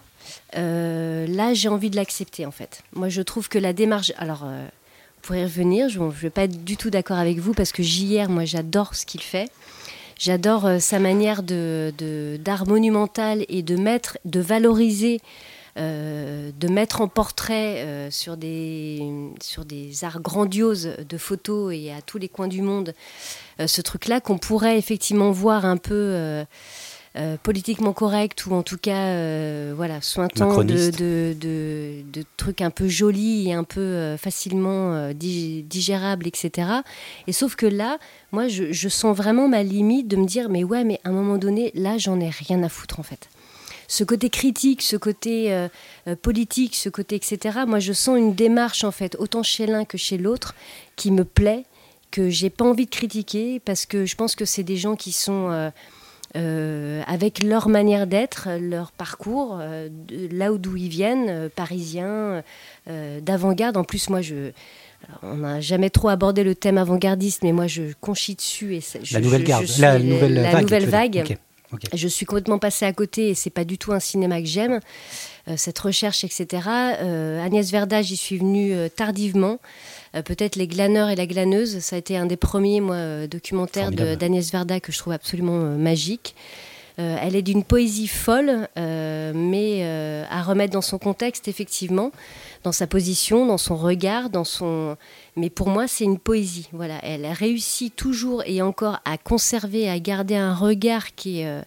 là, 0.53 1.55
j'ai 1.55 1.69
envie 1.69 1.91
de 1.91 1.97
l'accepter 1.97 2.47
en 2.47 2.53
fait. 2.53 2.85
Moi, 2.93 3.09
je 3.09 3.21
trouve 3.21 3.49
que 3.49 3.59
la 3.59 3.73
démarche... 3.73 4.13
Alors, 4.17 4.45
vous 4.45 5.27
pourrez 5.27 5.43
revenir, 5.43 5.89
je 5.89 5.99
ne 5.99 6.09
vais 6.09 6.31
pas 6.31 6.45
être 6.45 6.65
du 6.65 6.77
tout 6.77 6.89
d'accord 6.89 7.19
avec 7.19 7.41
vous 7.41 7.53
parce 7.53 7.73
que 7.73 7.83
JR, 7.83 8.29
moi, 8.29 8.45
j'adore 8.45 8.95
ce 8.95 9.05
qu'il 9.05 9.23
fait. 9.23 9.51
J'adore 10.21 10.67
euh, 10.67 10.79
sa 10.81 10.99
manière 10.99 11.43
d'art 11.43 12.69
monumental 12.69 13.47
et 13.49 13.63
de 13.63 13.77
mettre, 13.77 14.19
de 14.27 14.39
valoriser, 14.39 15.19
euh, 15.79 16.51
de 16.55 16.69
mettre 16.69 17.01
en 17.01 17.09
portrait 17.09 17.79
euh, 17.79 18.11
sur 18.11 18.37
des 18.37 19.01
sur 19.41 19.65
des 19.65 20.05
arts 20.05 20.21
grandioses 20.21 20.95
de 21.09 21.17
photos 21.17 21.73
et 21.75 21.91
à 21.91 22.03
tous 22.03 22.19
les 22.19 22.29
coins 22.29 22.49
du 22.49 22.61
monde 22.61 22.93
ce 23.65 23.81
truc-là 23.81 24.21
qu'on 24.21 24.37
pourrait 24.37 24.77
effectivement 24.77 25.31
voir 25.31 25.65
un 25.65 25.77
peu 25.77 26.45
euh, 27.17 27.37
politiquement 27.43 27.93
correct 27.93 28.47
ou 28.47 28.55
en 28.55 28.63
tout 28.63 28.79
cas 28.79 29.07
euh, 29.09 29.73
voilà 29.77 30.01
sointant 30.01 30.63
de, 30.63 30.91
de, 30.91 31.35
de, 31.39 32.03
de 32.13 32.25
trucs 32.37 32.61
un 32.61 32.71
peu 32.71 32.87
jolis 32.89 33.49
et 33.49 33.53
un 33.53 33.65
peu 33.65 33.81
euh, 33.81 34.17
facilement 34.17 35.11
dig- 35.13 35.67
digérables 35.67 36.29
etc 36.29 36.69
et 37.27 37.33
sauf 37.33 37.57
que 37.57 37.67
là 37.67 37.99
moi 38.31 38.47
je, 38.47 38.73
je 38.73 38.89
sens 38.89 39.17
vraiment 39.17 39.49
ma 39.49 39.63
limite 39.65 40.07
de 40.07 40.17
me 40.17 40.25
dire 40.27 40.49
mais 40.49 40.63
ouais 40.63 40.85
mais 40.85 41.01
à 41.03 41.09
un 41.09 41.13
moment 41.13 41.37
donné 41.37 41.73
là 41.75 41.99
j'en 41.99 42.21
ai 42.21 42.31
rien 42.31 42.63
à 42.63 42.69
foutre 42.69 43.01
en 43.01 43.03
fait 43.03 43.29
ce 43.89 44.05
côté 44.05 44.31
critique, 44.31 44.83
ce 44.83 44.97
côté 44.97 45.67
politique, 46.23 46.77
ce 46.77 46.89
côté 46.89 47.17
etc. 47.17 47.59
Moi, 47.67 47.81
je 47.81 47.93
sens 47.93 48.17
une 48.19 48.37
démarche 48.37 48.85
en 48.85 48.93
fait, 48.93 49.17
autant 49.19 49.43
chez 49.43 49.67
l'un 49.67 49.85
que 49.85 49.99
chez 49.99 50.17
l'autre, 50.17 50.55
qui 50.95 51.11
me 51.11 51.25
plaît, 51.25 51.65
que 52.13 52.31
j'ai 52.31 52.51
pas 52.51 52.65
envie 52.65 52.85
de 52.85 52.91
critiquer, 52.91 53.59
parce 53.59 53.87
que 53.87 54.07
je 54.07 54.15
pense 54.15 54.37
que 54.37 54.45
c'est 54.45 54.63
des 54.63 54.77
gens 54.77 54.95
qui 54.95 55.11
sont 55.11 55.49
euh, 56.37 57.03
avec 57.07 57.43
leur 57.43 57.69
manière 57.69 58.07
d'être, 58.07 58.49
leur 58.61 58.93
parcours, 58.93 59.59
euh, 59.61 59.89
de 59.91 60.29
là 60.37 60.53
où 60.53 60.59
d'où 60.59 60.77
ils 60.77 60.89
viennent, 60.89 61.27
euh, 61.29 61.49
parisiens, 61.55 62.43
euh, 62.89 63.21
d'avant-garde. 63.21 63.77
En 63.77 63.85
plus, 63.85 64.09
moi, 64.11 64.21
je 64.23 64.53
alors, 65.09 65.33
on 65.35 65.37
n'a 65.39 65.61
jamais 65.63 65.89
trop 65.91 66.09
abordé 66.11 66.45
le 66.45 66.55
thème 66.55 66.77
avant-gardiste, 66.79 67.43
mais 67.43 67.53
moi, 67.53 67.67
je 67.67 67.83
conchis 68.01 68.35
dessus 68.35 68.77
et 68.77 68.81
je- 69.03 69.15
La 69.15 69.21
nouvelle 69.21 69.45
garde, 69.45 69.67
je 69.67 69.81
la 69.81 69.99
nouvelle 69.99 70.35
la 70.35 70.51
vague. 70.53 70.63
nouvelle 70.63 70.87
vague. 70.87 71.39
Je 71.95 72.09
suis 72.09 72.27
complètement 72.27 72.59
passée 72.59 72.85
à 72.85 72.93
côté 72.93 73.29
et 73.31 73.35
c'est 73.35 73.49
pas 73.49 73.65
du 73.65 73.79
tout 73.79 73.93
un 73.93 74.01
cinéma 74.01 74.41
que 74.41 74.47
j'aime, 74.49 74.81
euh, 75.49 75.55
cette 75.57 75.79
recherche, 75.79 76.25
etc. 76.25 76.47
Euh, 77.01 77.43
Agnès 77.45 77.71
Verda, 77.71 78.03
j'y 78.03 78.17
suis 78.17 78.39
venue 78.39 78.73
euh, 78.75 78.89
tardivement. 78.89 79.59
Euh, 80.15 80.23
Peut-être 80.23 80.57
Les 80.57 80.67
glaneurs 80.67 81.09
et 81.09 81.17
la 81.17 81.27
glaneuse, 81.27 81.79
ça 81.81 81.97
a 81.97 81.99
été 81.99 82.17
un 82.17 82.27
des 82.27 82.37
premiers 82.37 82.81
moi, 82.81 82.97
euh, 82.97 83.27
documentaires 83.27 83.91
d'Agnès 83.91 84.51
Verda 84.51 84.81
que 84.81 84.93
je 84.93 84.99
trouve 84.99 85.13
absolument 85.13 85.61
euh, 85.61 85.77
magique. 85.77 86.35
Euh, 87.01 87.17
elle 87.21 87.35
est 87.35 87.43
d'une 87.43 87.65
poésie 87.65 88.09
folle, 88.09 88.69
euh, 88.77 89.33
mais 89.35 89.79
euh, 89.81 90.25
à 90.29 90.43
remettre 90.43 90.73
dans 90.73 90.83
son 90.83 90.99
contexte, 90.99 91.49
effectivement, 91.49 92.13
dans 92.63 92.73
sa 92.73 92.87
position, 92.87 93.47
dans 93.47 93.59
son 93.59 93.77
regard, 93.77 94.29
dans 94.29 94.45
son. 94.45 94.97
Mais 95.37 95.49
pour 95.49 95.69
moi, 95.69 95.89
c'est 95.89 96.05
une 96.05 96.19
poésie. 96.19 96.69
Voilà, 96.73 96.99
elle 97.03 97.27
réussit 97.27 97.95
toujours 97.95 98.43
et 98.45 98.61
encore 98.61 99.01
à 99.07 99.17
conserver, 99.17 99.89
à 99.89 99.99
garder 99.99 100.37
un 100.37 100.55
regard 100.55 101.15
qui 101.15 101.41
est, 101.41 101.63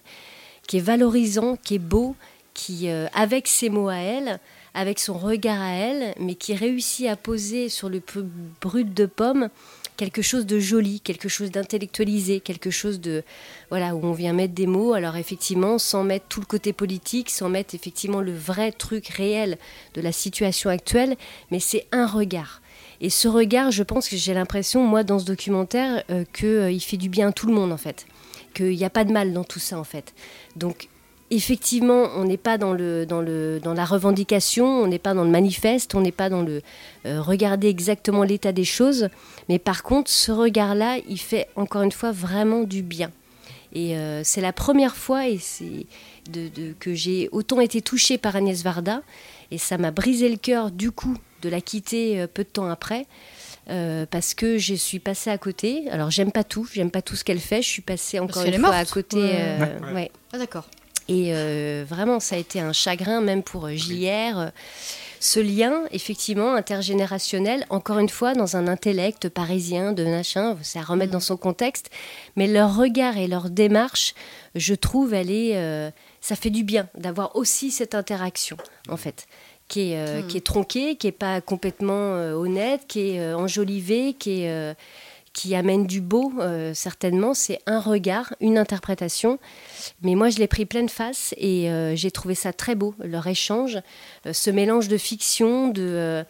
qui 0.68 0.76
est 0.76 0.80
valorisant, 0.80 1.56
qui 1.56 1.76
est 1.76 1.78
beau, 1.80 2.14
qui, 2.52 2.88
avec 2.88 3.48
ses 3.48 3.70
mots 3.70 3.88
à 3.88 3.96
elle, 3.96 4.38
avec 4.74 4.98
son 4.98 5.16
regard 5.16 5.60
à 5.60 5.72
elle, 5.72 6.14
mais 6.18 6.34
qui 6.34 6.54
réussit 6.54 7.06
à 7.06 7.16
poser 7.16 7.68
sur 7.68 7.88
le 7.88 8.00
peu 8.00 8.26
brut 8.60 8.92
de 8.92 9.06
pomme 9.06 9.48
quelque 9.96 10.22
chose 10.22 10.46
de 10.46 10.58
joli, 10.58 11.00
quelque 11.00 11.28
chose 11.28 11.50
d'intellectualisé, 11.50 12.40
quelque 12.40 12.70
chose 12.70 13.00
de 13.00 13.22
voilà 13.70 13.94
où 13.94 14.04
on 14.04 14.12
vient 14.12 14.32
mettre 14.32 14.54
des 14.54 14.66
mots. 14.66 14.92
Alors 14.92 15.16
effectivement, 15.16 15.78
sans 15.78 16.04
mettre 16.04 16.26
tout 16.28 16.40
le 16.40 16.46
côté 16.46 16.72
politique, 16.72 17.30
sans 17.30 17.48
mettre 17.48 17.74
effectivement 17.74 18.20
le 18.20 18.34
vrai 18.34 18.72
truc 18.72 19.08
réel 19.08 19.58
de 19.94 20.00
la 20.00 20.12
situation 20.12 20.70
actuelle, 20.70 21.16
mais 21.50 21.60
c'est 21.60 21.86
un 21.92 22.06
regard. 22.06 22.60
Et 23.00 23.10
ce 23.10 23.28
regard, 23.28 23.70
je 23.70 23.82
pense 23.82 24.08
que 24.08 24.16
j'ai 24.16 24.34
l'impression, 24.34 24.82
moi, 24.82 25.02
dans 25.02 25.18
ce 25.18 25.24
documentaire, 25.24 26.04
euh, 26.10 26.24
qu'il 26.32 26.80
fait 26.80 26.96
du 26.96 27.08
bien 27.08 27.28
à 27.28 27.32
tout 27.32 27.46
le 27.46 27.52
monde, 27.52 27.72
en 27.72 27.76
fait. 27.76 28.06
Qu'il 28.54 28.76
n'y 28.76 28.84
a 28.84 28.90
pas 28.90 29.04
de 29.04 29.12
mal 29.12 29.32
dans 29.32 29.44
tout 29.44 29.58
ça, 29.58 29.78
en 29.78 29.84
fait. 29.84 30.14
Donc, 30.56 30.88
effectivement, 31.30 32.08
on 32.16 32.24
n'est 32.24 32.36
pas 32.36 32.58
dans, 32.58 32.72
le, 32.72 33.06
dans, 33.06 33.20
le, 33.20 33.60
dans 33.62 33.74
la 33.74 33.84
revendication, 33.84 34.66
on 34.66 34.86
n'est 34.86 34.98
pas 34.98 35.14
dans 35.14 35.24
le 35.24 35.30
manifeste, 35.30 35.94
on 35.94 36.00
n'est 36.00 36.12
pas 36.12 36.28
dans 36.28 36.42
le 36.42 36.62
euh, 37.06 37.20
regarder 37.20 37.68
exactement 37.68 38.22
l'état 38.22 38.52
des 38.52 38.64
choses. 38.64 39.08
Mais 39.48 39.58
par 39.58 39.82
contre, 39.82 40.10
ce 40.10 40.32
regard-là, 40.32 40.98
il 41.08 41.18
fait 41.18 41.48
encore 41.56 41.82
une 41.82 41.92
fois 41.92 42.12
vraiment 42.12 42.62
du 42.62 42.82
bien. 42.82 43.10
Et 43.72 43.96
euh, 43.96 44.22
c'est 44.22 44.40
la 44.40 44.52
première 44.52 44.94
fois 44.94 45.26
et 45.28 45.38
c'est 45.38 45.86
de, 46.30 46.48
de- 46.48 46.74
que 46.78 46.94
j'ai 46.94 47.28
autant 47.32 47.60
été 47.60 47.82
touchée 47.82 48.18
par 48.18 48.36
Agnès 48.36 48.62
Varda. 48.62 49.02
Et 49.50 49.58
ça 49.58 49.78
m'a 49.78 49.90
brisé 49.90 50.28
le 50.28 50.36
cœur 50.36 50.70
du 50.70 50.90
coup 50.92 51.16
de 51.42 51.48
la 51.48 51.60
quitter 51.60 52.20
euh, 52.20 52.26
peu 52.26 52.44
de 52.44 52.48
temps 52.48 52.68
après. 52.70 53.06
euh, 53.70 54.06
parce 54.08 54.34
que 54.34 54.58
je 54.58 54.74
suis 54.74 55.00
passée 55.00 55.30
à 55.30 55.38
côté. 55.38 55.84
Alors 55.90 56.10
j'aime 56.10 56.30
pas 56.30 56.44
tout, 56.44 56.68
j'aime 56.72 56.90
pas 56.92 57.02
tout 57.02 57.16
ce 57.16 57.24
qu'elle 57.24 57.40
fait. 57.40 57.62
Je 57.62 57.68
suis 57.68 57.82
passée 57.82 58.18
encore 58.20 58.42
une 58.44 58.60
fois 58.60 58.70
morte. 58.70 58.74
à 58.74 58.84
côté. 58.84 59.16
Ouais. 59.16 59.92
ouais. 59.94 60.10
Ah 60.32 60.38
d'accord. 60.38 60.68
Et 61.08 61.34
euh, 61.34 61.84
vraiment, 61.86 62.20
ça 62.20 62.36
a 62.36 62.38
été 62.38 62.60
un 62.60 62.72
chagrin, 62.72 63.20
même 63.20 63.42
pour 63.42 63.66
euh, 63.66 63.74
JR. 63.74 64.50
Ce 65.20 65.40
lien, 65.40 65.84
effectivement, 65.90 66.54
intergénérationnel, 66.54 67.64
encore 67.70 67.98
une 67.98 68.08
fois, 68.08 68.34
dans 68.34 68.56
un 68.56 68.68
intellect 68.68 69.28
parisien 69.28 69.92
de 69.92 70.04
machin, 70.04 70.56
c'est 70.62 70.78
à 70.78 70.82
remettre 70.82 71.12
dans 71.12 71.20
son 71.20 71.36
contexte. 71.36 71.90
Mais 72.36 72.46
leur 72.46 72.76
regard 72.76 73.16
et 73.16 73.26
leur 73.26 73.48
démarche, 73.48 74.14
je 74.54 74.74
trouve, 74.74 75.14
elle 75.14 75.30
est, 75.30 75.56
euh, 75.56 75.90
ça 76.20 76.36
fait 76.36 76.50
du 76.50 76.62
bien 76.62 76.88
d'avoir 76.94 77.36
aussi 77.36 77.70
cette 77.70 77.94
interaction, 77.94 78.56
en 78.88 78.98
fait, 78.98 79.26
qui 79.68 79.92
est, 79.92 79.96
euh, 79.96 80.20
Mm. 80.20 80.26
qui 80.26 80.36
est 80.36 80.46
tronquée, 80.46 80.96
qui 80.96 81.06
est 81.06 81.12
pas 81.12 81.40
complètement 81.40 82.12
honnête, 82.34 82.82
qui 82.86 83.10
est 83.12 83.32
enjolivée, 83.32 84.12
qui 84.14 84.42
est 84.42 84.74
qui 85.34 85.54
amène 85.54 85.86
du 85.86 86.00
beau, 86.00 86.32
euh, 86.38 86.72
certainement. 86.72 87.34
C'est 87.34 87.58
un 87.66 87.80
regard, 87.80 88.34
une 88.40 88.56
interprétation. 88.56 89.38
Mais 90.00 90.14
moi, 90.14 90.30
je 90.30 90.38
l'ai 90.38 90.46
pris 90.46 90.64
pleine 90.64 90.88
face 90.88 91.34
et 91.36 91.68
euh, 91.68 91.94
j'ai 91.96 92.10
trouvé 92.10 92.34
ça 92.34 92.54
très 92.54 92.74
beau, 92.74 92.94
leur 93.00 93.26
échange, 93.26 93.80
euh, 94.26 94.32
ce 94.32 94.50
mélange 94.50 94.88
de 94.88 94.96
fiction, 94.96 95.68
de, 95.68 96.24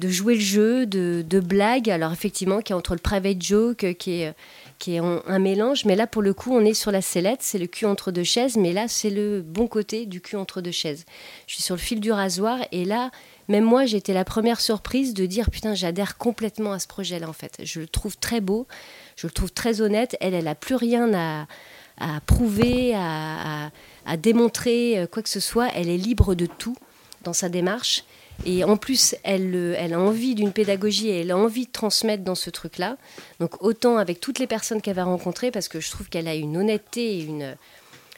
jouer 0.00 0.34
le 0.34 0.40
jeu, 0.40 0.86
de, 0.86 1.24
de 1.28 1.40
blagues. 1.40 1.90
Alors, 1.90 2.12
effectivement, 2.12 2.60
qui 2.60 2.72
est 2.72 2.76
entre 2.76 2.94
le 2.94 3.00
private 3.00 3.42
joke, 3.42 3.94
qui 3.98 4.22
est, 4.22 4.34
qui 4.78 4.94
est 4.94 5.00
un 5.00 5.38
mélange. 5.40 5.84
Mais 5.84 5.96
là, 5.96 6.06
pour 6.06 6.22
le 6.22 6.32
coup, 6.32 6.52
on 6.54 6.64
est 6.64 6.74
sur 6.74 6.92
la 6.92 7.02
sellette, 7.02 7.42
c'est 7.42 7.58
le 7.58 7.66
cul 7.66 7.86
entre 7.86 8.12
deux 8.12 8.24
chaises. 8.24 8.56
Mais 8.56 8.72
là, 8.72 8.86
c'est 8.86 9.10
le 9.10 9.42
bon 9.42 9.66
côté 9.66 10.06
du 10.06 10.20
cul 10.20 10.36
entre 10.36 10.60
deux 10.60 10.70
chaises. 10.70 11.04
Je 11.48 11.54
suis 11.54 11.62
sur 11.62 11.74
le 11.74 11.80
fil 11.80 11.98
du 11.98 12.12
rasoir 12.12 12.58
et 12.70 12.84
là, 12.84 13.10
même 13.48 13.64
moi, 13.64 13.84
été 13.84 14.12
la 14.12 14.24
première 14.24 14.60
surprise 14.60 15.14
de 15.14 15.26
dire 15.26 15.50
putain, 15.50 15.74
j'adhère 15.74 16.16
complètement 16.18 16.72
à 16.72 16.78
ce 16.78 16.86
projet-là 16.86 17.28
en 17.28 17.32
fait. 17.32 17.56
Je 17.62 17.80
le 17.80 17.88
trouve 17.88 18.16
très 18.16 18.40
beau, 18.40 18.66
je 19.16 19.26
le 19.26 19.32
trouve 19.32 19.52
très 19.52 19.80
honnête. 19.80 20.16
Elle, 20.20 20.34
elle 20.34 20.48
a 20.48 20.54
plus 20.54 20.74
rien 20.74 21.12
à, 21.14 21.46
à 21.98 22.20
prouver, 22.22 22.94
à, 22.94 23.66
à- 23.66 23.70
à 24.06 24.16
démontrer 24.16 24.98
euh, 24.98 25.06
quoi 25.06 25.22
que 25.22 25.28
ce 25.30 25.40
soit. 25.40 25.68
Elle 25.74 25.88
est 25.88 25.96
libre 25.96 26.34
de 26.34 26.46
tout 26.46 26.76
dans 27.22 27.32
sa 27.32 27.48
démarche. 27.48 28.04
Et 28.44 28.64
en 28.64 28.76
plus, 28.76 29.14
elle, 29.22 29.54
euh, 29.54 29.76
elle 29.78 29.94
a 29.94 30.00
envie 30.00 30.34
d'une 30.34 30.52
pédagogie 30.52 31.08
et 31.08 31.20
elle 31.20 31.30
a 31.30 31.36
envie 31.38 31.66
de 31.66 31.70
transmettre 31.72 32.24
dans 32.24 32.34
ce 32.34 32.50
truc-là. 32.50 32.96
Donc 33.40 33.62
autant 33.62 33.96
avec 33.96 34.20
toutes 34.20 34.38
les 34.40 34.46
personnes 34.48 34.82
qu'elle 34.82 34.96
va 34.96 35.04
rencontrer, 35.04 35.50
parce 35.50 35.68
que 35.68 35.80
je 35.80 35.90
trouve 35.90 36.08
qu'elle 36.08 36.28
a 36.28 36.34
une 36.34 36.56
honnêteté 36.56 37.18
et 37.18 37.22
une, 37.22 37.56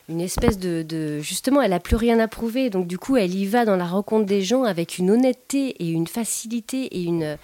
une 0.09 0.21
espèce 0.21 0.59
de, 0.59 0.83
de- 0.83 1.19
Justement, 1.21 1.61
elle 1.63 1.71
n'a 1.71 1.81
plus 1.81 1.97
rien 1.97 2.19
à 2.21 2.29
prouver. 2.29 2.71
Donc 2.71 2.87
du 2.87 2.97
coup, 2.99 3.17
elle 3.17 3.35
y 3.35 3.45
va 3.47 3.65
dans 3.65 3.75
la 3.77 3.87
rencontre 3.87 4.25
des 4.27 4.43
gens 4.43 4.63
avec 4.65 4.99
une 4.99 5.11
honnêteté 5.11 5.71
et 5.83 5.89
une 5.89 6.07
facilité 6.07 6.85
et 6.97 7.03
une... 7.03 7.37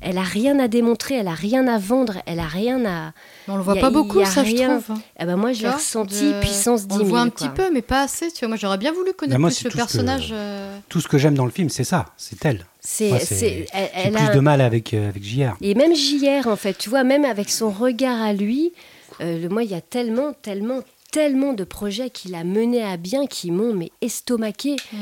Elle 0.00 0.18
a 0.18 0.22
rien 0.22 0.58
à 0.58 0.68
démontrer, 0.68 1.14
elle 1.16 1.28
a 1.28 1.34
rien 1.34 1.66
à 1.68 1.78
vendre, 1.78 2.14
elle 2.26 2.40
a 2.40 2.46
rien 2.46 2.84
à... 2.86 3.12
On 3.48 3.56
le 3.56 3.62
voit 3.62 3.74
a- 3.76 3.80
pas 3.80 3.90
beaucoup, 3.90 4.20
a 4.20 4.24
ça, 4.26 4.42
rien. 4.42 4.78
je 4.80 4.84
trouve. 4.84 4.96
hein. 4.98 5.02
Ah 5.18 5.26
bah 5.26 5.36
moi, 5.36 5.52
je 5.52 5.62
l'ai 5.62 5.70
ressenti 5.70 6.32
de- 6.32 6.40
puissance 6.40 6.86
10 6.86 6.94
On 6.94 6.96
000. 6.98 7.04
le 7.04 7.10
voit 7.10 7.20
un 7.20 7.30
quoi. 7.30 7.48
petit 7.48 7.54
peu, 7.54 7.70
mais 7.72 7.82
pas 7.82 8.02
assez. 8.02 8.30
Tu 8.30 8.40
vois, 8.40 8.48
moi, 8.48 8.56
j'aurais 8.56 8.78
bien 8.78 8.92
voulu 8.92 9.12
connaître 9.12 9.38
moi, 9.40 9.50
plus 9.50 9.56
c'est 9.56 9.64
le 9.64 9.70
tout 9.70 9.76
ce 9.78 9.82
que- 9.82 9.86
personnage. 9.86 10.30
euh, 10.32 10.78
Tout 10.88 11.00
ce 11.00 11.08
que 11.08 11.18
j'aime 11.18 11.34
dans 11.34 11.44
le 11.44 11.50
film, 11.50 11.68
c'est 11.68 11.84
ça, 11.84 12.06
c'est 12.16 12.42
elle. 12.44 12.66
C'est, 12.80 13.08
elle, 13.10 13.20
J'ai 13.30 13.66
elle 13.94 14.12
plus 14.14 14.24
a 14.26 14.34
de 14.34 14.40
mal 14.40 14.60
avec, 14.62 14.94
euh, 14.94 15.08
avec 15.10 15.22
JR. 15.22 15.54
Et 15.60 15.74
même 15.74 15.94
JR, 15.94 16.46
en 16.48 16.56
fait, 16.56 16.76
tu 16.78 16.88
vois, 16.88 17.04
même 17.04 17.24
avec 17.26 17.50
son 17.50 17.70
regard 17.70 18.20
à 18.22 18.32
lui, 18.32 18.72
euh, 19.20 19.38
le, 19.42 19.48
moi, 19.50 19.64
il 19.64 19.70
y 19.70 19.74
a 19.74 19.80
tellement, 19.82 20.32
tellement, 20.32 20.80
tellement 21.10 21.52
de 21.52 21.64
projets 21.64 22.10
qu'il 22.10 22.34
a 22.34 22.44
menés 22.44 22.82
à 22.82 22.96
bien 22.96 23.26
qui 23.26 23.50
m'ont 23.50 23.74
mais 23.74 23.90
estomaqué. 24.00 24.76
hmm. 24.92 24.96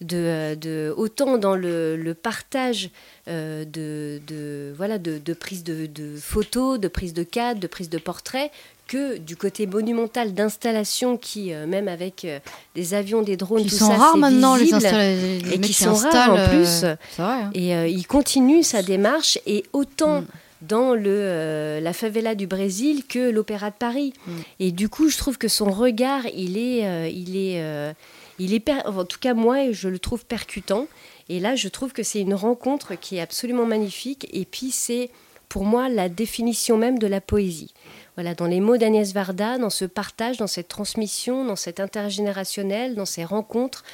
De, 0.00 0.16
euh, 0.16 0.54
de, 0.54 0.92
autant 0.98 1.38
dans 1.38 1.54
le, 1.56 1.96
le 1.96 2.12
partage 2.14 2.90
euh, 3.28 3.64
de, 3.64 4.20
de, 4.26 4.74
voilà, 4.76 4.98
de, 4.98 5.16
de 5.18 5.32
prise 5.32 5.64
de, 5.64 5.86
de 5.86 6.16
photos, 6.16 6.78
de 6.78 6.88
prise 6.88 7.14
de 7.14 7.22
cadres, 7.22 7.60
de 7.60 7.66
prise 7.66 7.88
de 7.88 7.96
portraits, 7.96 8.50
que 8.86 9.16
du 9.16 9.34
côté 9.36 9.66
monumental 9.66 10.34
d'installation 10.34 11.16
qui, 11.16 11.54
euh, 11.54 11.66
même 11.66 11.88
avec 11.88 12.26
euh, 12.26 12.38
des 12.74 12.92
avions, 12.92 13.22
des 13.22 13.36
drones, 13.38 13.62
Qui 13.62 13.70
tout 13.70 13.76
sont 13.76 13.86
ça, 13.88 13.96
rares 13.96 14.16
maintenant, 14.18 14.56
les, 14.56 14.64
visible. 14.64 14.82
les 14.82 15.54
et 15.54 15.60
qui 15.60 15.72
sont 15.72 15.94
rares 15.94 16.32
en 16.34 16.48
plus. 16.48 16.80
Vrai. 16.82 16.96
hein. 17.18 17.50
Et 17.54 17.70
il 17.90 18.06
continue 18.06 18.62
sa 18.62 18.82
démarche, 18.82 19.38
et 19.46 19.64
autant 19.72 20.20
Mm. 20.22 20.26
Dans 20.66 20.94
le, 20.94 21.04
euh, 21.06 21.80
la 21.80 21.92
favela 21.92 22.34
du 22.34 22.46
Brésil 22.46 23.04
que 23.08 23.30
l'Opéra 23.30 23.70
de 23.70 23.76
Paris. 23.76 24.12
Mm. 24.26 24.32
Et 24.60 24.72
du 24.72 24.88
coup, 24.88 25.08
je 25.08 25.18
trouve 25.18 25.38
que 25.38 25.48
son 25.48 25.70
regard, 25.70 26.26
il 26.34 26.56
est, 26.58 26.86
euh, 26.86 27.08
il 27.08 27.36
est, 27.36 27.62
euh, 27.62 27.92
il 28.38 28.54
est 28.54 28.60
per- 28.60 28.86
en 28.86 29.04
tout 29.04 29.18
cas 29.18 29.34
moi, 29.34 29.72
je 29.72 29.88
le 29.88 29.98
trouve 29.98 30.24
percutant. 30.24 30.86
Et 31.28 31.40
là, 31.40 31.56
je 31.56 31.68
trouve 31.68 31.92
que 31.92 32.02
c'est 32.02 32.20
une 32.20 32.34
rencontre 32.34 32.94
qui 32.94 33.16
est 33.16 33.20
absolument 33.20 33.64
magnifique. 33.66 34.28
Et 34.32 34.44
puis, 34.44 34.70
c'est 34.70 35.10
pour 35.48 35.64
moi 35.64 35.88
la 35.88 36.08
définition 36.08 36.76
même 36.76 36.98
de 36.98 37.06
la 37.06 37.20
poésie. 37.20 37.72
Voilà, 38.16 38.34
dans 38.34 38.46
les 38.46 38.60
mots 38.60 38.76
d'Agnès 38.76 39.12
Varda, 39.12 39.58
dans 39.58 39.70
ce 39.70 39.84
partage, 39.84 40.36
dans 40.36 40.46
cette 40.46 40.68
transmission, 40.68 41.44
dans 41.44 41.56
cette 41.56 41.80
intergénérationnel, 41.80 42.94
dans 42.94 43.06
ces 43.06 43.24
rencontres, 43.24 43.84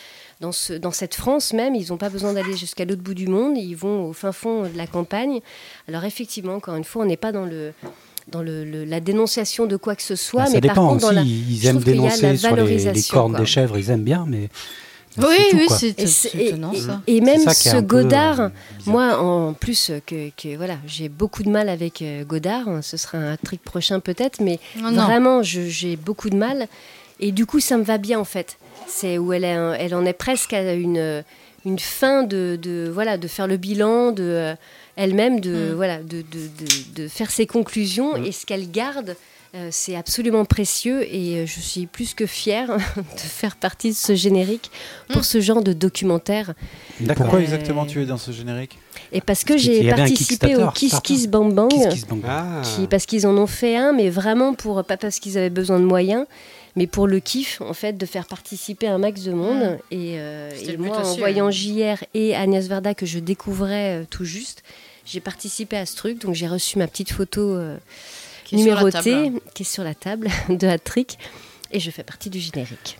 dans, 0.40 0.52
ce, 0.52 0.72
dans 0.72 0.90
cette 0.90 1.14
France 1.14 1.52
même, 1.52 1.74
ils 1.74 1.88
n'ont 1.90 1.96
pas 1.98 2.08
besoin 2.08 2.32
d'aller 2.32 2.56
jusqu'à 2.56 2.84
l'autre 2.84 3.02
bout 3.02 3.14
du 3.14 3.26
monde, 3.26 3.56
ils 3.58 3.74
vont 3.74 4.06
au 4.06 4.12
fin 4.12 4.32
fond 4.32 4.62
de 4.62 4.76
la 4.76 4.86
campagne. 4.86 5.40
Alors 5.88 6.04
effectivement, 6.04 6.54
encore 6.54 6.76
une 6.76 6.84
fois, 6.84 7.02
on 7.04 7.06
n'est 7.06 7.16
pas 7.16 7.32
dans 7.32 7.44
le 7.44 7.72
dans 8.28 8.42
le, 8.42 8.64
le- 8.64 8.84
la 8.84 9.00
dénonciation 9.00 9.66
de 9.66 9.76
quoi 9.76 9.96
que 9.96 10.02
ce 10.02 10.14
soit, 10.14 10.42
Bah, 10.42 10.46
ça 10.46 10.52
mais 10.54 10.60
dépend 10.60 10.74
par 10.74 10.84
contre, 10.84 11.00
dans 11.00 11.06
aussi. 11.08 11.14
la, 11.16 11.22
ils 11.22 11.66
aiment 11.66 11.78
dénoncer 11.80 12.36
sur 12.36 12.54
les, 12.54 13.02
cornes 13.10 13.32
quoi. 13.32 13.40
des 13.40 13.46
chèvres, 13.46 13.76
ils 13.76 13.90
aiment 13.90 14.04
bien, 14.04 14.24
mais. 14.28 14.48
Oui, 15.18 15.24
c'est 15.36 15.50
tout, 15.50 15.56
oui, 16.02 16.06
c'est 16.08 16.34
étonnant, 16.36 16.70
et- 16.72 16.80
ça. 16.80 17.00
et 17.08 17.20
même 17.20 17.40
ça 17.40 17.52
ce 17.52 17.78
Godard, 17.80 18.40
euh, 18.40 18.48
moi 18.86 19.18
en 19.18 19.54
plus 19.54 19.90
que, 20.06 20.30
que 20.36 20.56
voilà, 20.56 20.76
j'ai 20.86 21.08
beaucoup 21.08 21.42
de 21.42 21.48
mal 21.50 21.68
avec 21.68 22.00
euh, 22.02 22.22
Godard, 22.24 22.66
ce 22.82 22.96
sera 22.96 23.18
un 23.18 23.36
truc 23.36 23.60
prochain 23.64 23.98
peut-être, 23.98 24.40
mais 24.40 24.60
non. 24.80 24.92
vraiment 24.92 25.42
je- 25.42 25.62
j'ai 25.68 25.96
beaucoup 25.96 26.30
de 26.30 26.36
mal 26.36 26.68
et 27.18 27.32
du 27.32 27.44
coup 27.44 27.58
ça 27.58 27.76
me 27.76 27.82
va 27.82 27.98
bien 27.98 28.20
en 28.20 28.24
fait. 28.24 28.56
C'est 28.90 29.18
où 29.18 29.32
elle, 29.32 29.44
elle 29.44 29.94
en 29.94 30.04
est 30.04 30.12
presque 30.12 30.52
à 30.52 30.74
une, 30.74 31.24
une 31.64 31.78
fin 31.78 32.22
de, 32.24 32.58
de 32.60 32.90
voilà 32.92 33.16
de 33.16 33.28
faire 33.28 33.46
le 33.46 33.56
bilan 33.56 34.12
de 34.12 34.22
euh, 34.24 34.54
elle-même 34.96 35.40
de 35.40 35.70
Mm. 35.70 35.74
voilà 35.74 35.98
de, 35.98 36.18
de, 36.22 36.22
de- 36.22 37.02
de 37.02 37.08
faire 37.08 37.30
ses 37.30 37.46
conclusions 37.46 38.16
et 38.16 38.32
ce 38.32 38.44
qu'elle 38.46 38.70
garde. 38.70 39.16
Euh, 39.54 39.68
c'est 39.72 39.96
absolument 39.96 40.44
précieux 40.44 41.02
et 41.12 41.38
euh, 41.38 41.46
je 41.46 41.58
suis 41.60 41.86
plus 41.86 42.14
que 42.14 42.26
fière 42.26 42.68
de 42.96 43.18
faire 43.18 43.56
partie 43.56 43.90
de 43.90 43.96
ce 43.96 44.14
générique 44.14 44.70
pour 45.08 45.22
Mm. 45.22 45.24
ce 45.24 45.40
genre 45.40 45.62
de 45.62 45.72
documentaire. 45.72 46.54
Pourquoi 47.16 47.38
Euh, 47.38 47.42
exactement 47.42 47.84
tu 47.86 48.00
es 48.02 48.06
dans 48.06 48.16
ce 48.18 48.30
générique 48.30 48.78
Et 49.12 49.20
parce 49.20 49.42
que 49.44 49.56
j'ai 49.56 49.88
participé 49.90 50.54
au 50.56 50.70
Kiss. 50.70 51.00
Kiss 51.02 51.26
Bang 51.26 51.52
Bang, 51.52 51.70
Kiss 51.70 51.86
Kiss 51.88 52.06
Bang 52.06 52.20
Bang. 52.20 52.30
Ah, 52.32 52.62
qui, 52.64 52.86
parce 52.86 53.06
qu'ils 53.06 53.26
en 53.26 53.36
ont 53.36 53.46
fait 53.48 53.76
un, 53.76 53.92
mais 53.92 54.08
vraiment 54.08 54.54
pour 54.54 54.84
pas 54.84 54.96
parce 54.96 55.18
qu'ils 55.18 55.36
avaient 55.36 55.50
besoin 55.50 55.80
de 55.80 55.84
moyens, 55.84 56.26
mais 56.76 56.86
pour 56.86 57.08
le 57.08 57.18
kiff 57.18 57.60
en 57.60 57.72
fait 57.74 57.94
de 57.98 58.06
faire 58.06 58.26
participer 58.26 58.86
un 58.86 58.98
max 58.98 59.22
de 59.22 59.32
monde. 59.32 59.78
Mm. 59.90 59.94
Et, 59.94 60.14
euh, 60.18 60.50
moi, 60.78 60.98
en 60.98 61.02
aussi, 61.02 61.18
voyant 61.18 61.46
ouais. 61.46 61.52
JR 61.52 62.04
et 62.14 62.36
Agnès 62.36 62.68
Varda 62.68 62.94
que 62.94 63.04
je 63.06 63.18
découvrais 63.18 64.02
euh, 64.02 64.04
tout 64.08 64.24
juste, 64.24 64.62
j'ai 65.04 65.18
participé 65.20 65.76
à 65.76 65.86
ce 65.86 65.96
truc, 65.96 66.20
donc 66.20 66.34
j'ai 66.36 66.46
reçu 66.46 66.78
ma 66.78 66.86
petite 66.86 67.10
photo 67.10 67.40
euh, 67.40 67.76
Table. 69.30 69.40
qui 69.54 69.62
est 69.62 69.66
sur 69.66 69.84
la 69.84 69.94
table 69.94 70.28
de 70.48 70.66
Hat-Trick. 70.66 71.18
Et 71.72 71.80
je 71.80 71.90
fais 71.90 72.02
partie 72.02 72.30
du 72.30 72.40
générique. 72.40 72.98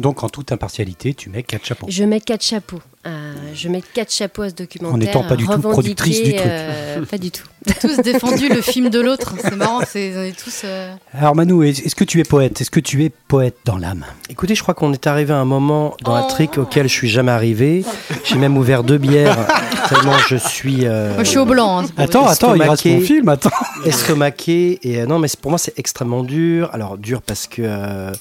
Donc, 0.00 0.24
en 0.24 0.28
toute 0.30 0.50
impartialité, 0.50 1.14
tu 1.14 1.28
mets 1.30 1.42
quatre 1.42 1.64
chapeaux. 1.66 1.86
Je 1.88 2.04
mets 2.04 2.20
quatre 2.20 2.42
chapeaux. 2.42 2.80
Euh, 3.06 3.32
je 3.54 3.68
mets 3.68 3.82
quatre 3.94 4.12
chapeaux 4.12 4.42
à 4.42 4.48
ce 4.50 4.54
documentaire. 4.54 4.94
En 4.94 4.98
n'étant 4.98 5.22
pas 5.24 5.36
du 5.36 5.46
tout 5.46 5.58
productrice 5.58 6.22
du 6.22 6.34
truc. 6.34 6.46
euh, 6.46 7.04
pas 7.06 7.18
du 7.18 7.30
tout. 7.30 7.44
Tous 7.80 7.96
défendu 7.98 8.48
le 8.48 8.60
film 8.62 8.88
de 8.90 9.00
l'autre. 9.00 9.34
C'est 9.42 9.56
marrant, 9.56 9.80
c'est 9.86 10.12
on 10.16 10.22
est 10.22 10.38
tous. 10.38 10.62
euh, 10.64 10.94
Alors, 11.14 11.34
Manu, 11.36 11.66
est- 11.68 11.84
est-ce 11.86 11.94
que 11.94 12.04
tu 12.04 12.18
es 12.20 12.24
poète? 12.24 12.60
Est-ce 12.60 12.70
que 12.70 12.80
tu 12.80 13.04
es 13.04 13.10
poète 13.10 13.56
dans 13.66 13.76
l'âme? 13.78 14.04
Écoutez, 14.30 14.54
je 14.54 14.62
crois 14.62 14.74
qu'on 14.74 14.92
est 14.92 15.06
arrivé 15.06 15.32
à 15.32 15.38
un 15.38 15.44
moment 15.44 15.94
dans 16.02 16.14
la 16.14 16.24
Oh. 16.26 16.30
trick 16.30 16.56
auquel 16.58 16.88
je 16.88 16.92
suis 16.94 17.08
jamais 17.08 17.32
arrivé. 17.32 17.84
J'ai 18.24 18.36
même 18.36 18.56
ouvert 18.58 18.82
deux 18.84 18.98
bières 18.98 19.36
tellement 19.88 20.16
je 20.28 20.36
suis 20.36 20.86
euh, 20.86 21.14
Moi, 21.14 21.24
je 21.24 21.28
suis 21.28 21.38
au 21.38 21.46
blanc. 21.46 21.80
hein, 21.80 21.86
Attends, 21.98 22.26
attends, 22.26 22.54
il 22.54 22.62
reste 22.62 22.84
mon 22.86 23.00
film, 23.00 23.28
attends. 23.28 23.50
estomaqué. 23.84 24.78
Et 24.82 25.00
euh, 25.00 25.06
non, 25.06 25.18
mais 25.18 25.28
pour 25.40 25.50
moi, 25.50 25.58
c'est 25.58 25.78
extrêmement 25.78 26.22
dur. 26.22 26.70
Alors, 26.72 26.96
dur 26.98 27.20
parce 27.22 27.46
que 27.46 27.62
euh, 27.64 28.12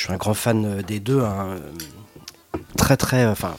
je 0.00 0.04
suis 0.06 0.12
un 0.14 0.16
grand 0.16 0.32
fan 0.34 0.64
euh, 0.64 0.82
des 0.82 0.98
deux. 0.98 1.20
hein. 1.20 1.56
Très, 2.78 2.96
très. 2.96 3.24
euh, 3.24 3.32
Enfin. 3.32 3.54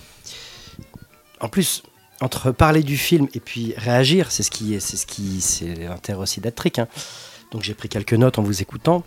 en 1.39 1.49
plus, 1.49 1.83
entre 2.19 2.51
parler 2.51 2.81
du 2.81 2.97
film 2.97 3.27
et 3.35 3.39
puis 3.39 3.73
réagir, 3.77 4.31
c'est 4.31 4.41
ce 4.43 4.49
qui, 4.49 4.79
c'est 4.81 4.97
ce 4.97 5.05
qui, 5.05 5.39
c'est 5.41 5.75
l'intérêt 5.75 6.19
aussi 6.19 6.41
d'être 6.41 6.55
trick. 6.55 6.79
hein. 6.79 6.87
Donc 7.51 7.61
j'ai 7.63 7.73
pris 7.75 7.89
quelques 7.89 8.13
notes 8.13 8.39
en 8.39 8.41
vous 8.43 8.61
écoutant. 8.61 9.03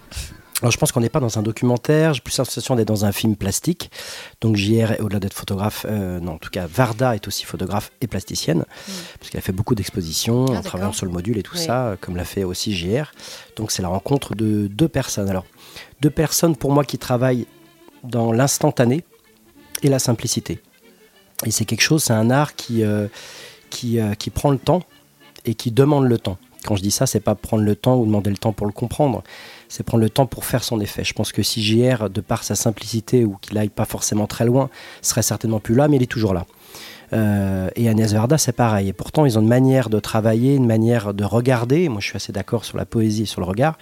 Alors 0.62 0.70
je 0.70 0.78
pense 0.78 0.92
qu'on 0.92 1.00
n'est 1.00 1.08
pas 1.10 1.18
dans 1.20 1.36
un 1.38 1.42
documentaire, 1.42 2.14
j'ai 2.14 2.20
plus 2.20 2.38
l'impression 2.38 2.76
d'être 2.76 2.86
dans 2.88 3.04
un 3.04 3.10
film 3.12 3.34
plastique. 3.36 3.90
Donc 4.40 4.54
JR, 4.56 4.92
au-delà 5.00 5.18
d'être 5.18 5.34
photographe, 5.34 5.84
euh, 5.88 6.20
non 6.20 6.34
en 6.34 6.38
tout 6.38 6.50
cas 6.50 6.66
Varda 6.68 7.14
est 7.16 7.26
aussi 7.26 7.44
photographe 7.44 7.90
et 8.00 8.06
plasticienne, 8.06 8.64
parce 9.18 9.30
qu'elle 9.30 9.40
a 9.40 9.42
fait 9.42 9.52
beaucoup 9.52 9.74
d'expositions 9.74 10.46
Ah, 10.50 10.58
en 10.58 10.62
travaillant 10.62 10.92
sur 10.92 11.06
le 11.06 11.12
module 11.12 11.38
et 11.38 11.42
tout 11.42 11.56
Oui. 11.56 11.64
ça, 11.64 11.96
comme 12.00 12.16
l'a 12.16 12.24
fait 12.24 12.44
aussi 12.44 12.74
JR. 12.74 13.12
Donc 13.56 13.72
c'est 13.72 13.82
la 13.82 13.88
rencontre 13.88 14.34
de 14.36 14.68
deux 14.68 14.88
personnes. 14.88 15.28
Alors 15.28 15.44
deux 16.04 16.10
personnes 16.10 16.54
pour 16.54 16.70
moi 16.70 16.84
qui 16.84 16.98
travaillent 16.98 17.46
dans 18.02 18.30
l'instantané 18.30 19.04
et 19.82 19.88
la 19.88 19.98
simplicité. 19.98 20.60
Et 21.46 21.50
c'est 21.50 21.64
quelque 21.64 21.80
chose, 21.80 22.04
c'est 22.04 22.12
un 22.12 22.30
art 22.30 22.54
qui, 22.56 22.84
euh, 22.84 23.08
qui, 23.70 23.98
euh, 23.98 24.12
qui 24.12 24.28
prend 24.28 24.50
le 24.50 24.58
temps 24.58 24.82
et 25.46 25.54
qui 25.54 25.70
demande 25.70 26.04
le 26.04 26.18
temps. 26.18 26.36
Quand 26.66 26.76
je 26.76 26.82
dis 26.82 26.90
ça, 26.90 27.06
c'est 27.06 27.20
pas 27.20 27.34
prendre 27.34 27.62
le 27.62 27.74
temps 27.74 27.96
ou 27.96 28.04
demander 28.04 28.28
le 28.28 28.36
temps 28.36 28.52
pour 28.52 28.66
le 28.66 28.72
comprendre, 28.74 29.22
c'est 29.70 29.82
prendre 29.82 30.02
le 30.02 30.10
temps 30.10 30.26
pour 30.26 30.44
faire 30.44 30.62
son 30.62 30.78
effet. 30.78 31.04
Je 31.04 31.14
pense 31.14 31.32
que 31.32 31.42
si 31.42 31.64
JR, 31.64 32.10
de 32.10 32.20
par 32.20 32.44
sa 32.44 32.54
simplicité 32.54 33.24
ou 33.24 33.38
qu'il 33.40 33.56
aille 33.56 33.70
pas 33.70 33.86
forcément 33.86 34.26
très 34.26 34.44
loin, 34.44 34.68
serait 35.00 35.22
certainement 35.22 35.60
plus 35.60 35.74
là, 35.74 35.88
mais 35.88 35.96
il 35.96 36.02
est 36.02 36.06
toujours 36.06 36.34
là. 36.34 36.44
Euh, 37.14 37.68
et 37.76 37.88
Agnès 37.88 38.12
Varda, 38.12 38.36
c'est 38.36 38.52
pareil. 38.52 38.88
Et 38.88 38.92
pourtant, 38.92 39.24
ils 39.24 39.38
ont 39.38 39.42
une 39.42 39.48
manière 39.48 39.88
de 39.88 40.00
travailler, 40.00 40.54
une 40.54 40.66
manière 40.66 41.14
de 41.14 41.24
regarder. 41.24 41.88
Moi, 41.88 42.00
je 42.00 42.08
suis 42.08 42.16
assez 42.16 42.32
d'accord 42.32 42.64
sur 42.64 42.76
la 42.76 42.84
poésie 42.84 43.22
et 43.22 43.26
sur 43.26 43.40
le 43.40 43.46
regard, 43.46 43.78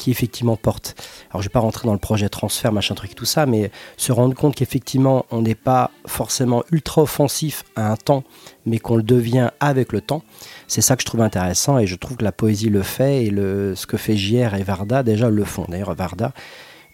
qui 0.00 0.10
effectivement 0.10 0.56
porte. 0.56 0.94
Alors, 1.30 1.42
je 1.42 1.48
vais 1.48 1.52
pas 1.52 1.60
rentrer 1.60 1.86
dans 1.86 1.92
le 1.92 1.98
projet 1.98 2.30
transfert, 2.30 2.72
machin 2.72 2.94
truc, 2.94 3.14
tout 3.14 3.26
ça, 3.26 3.44
mais 3.44 3.70
se 3.98 4.12
rendre 4.12 4.34
compte 4.34 4.54
qu'effectivement, 4.54 5.26
on 5.30 5.42
n'est 5.42 5.54
pas 5.54 5.90
forcément 6.06 6.64
ultra 6.72 7.02
offensif 7.02 7.64
à 7.76 7.92
un 7.92 7.96
temps, 7.96 8.24
mais 8.64 8.78
qu'on 8.78 8.96
le 8.96 9.02
devient 9.02 9.50
avec 9.60 9.92
le 9.92 10.00
temps. 10.00 10.22
C'est 10.68 10.80
ça 10.80 10.96
que 10.96 11.02
je 11.02 11.06
trouve 11.06 11.20
intéressant 11.20 11.78
et 11.78 11.86
je 11.86 11.96
trouve 11.96 12.16
que 12.16 12.24
la 12.24 12.32
poésie 12.32 12.70
le 12.70 12.82
fait 12.82 13.24
et 13.24 13.30
le, 13.30 13.74
ce 13.76 13.86
que 13.86 13.98
fait 13.98 14.16
JR 14.16 14.54
et 14.54 14.62
Varda 14.62 15.02
déjà 15.02 15.28
le 15.28 15.44
font. 15.44 15.66
D'ailleurs, 15.68 15.94
Varda, 15.94 16.32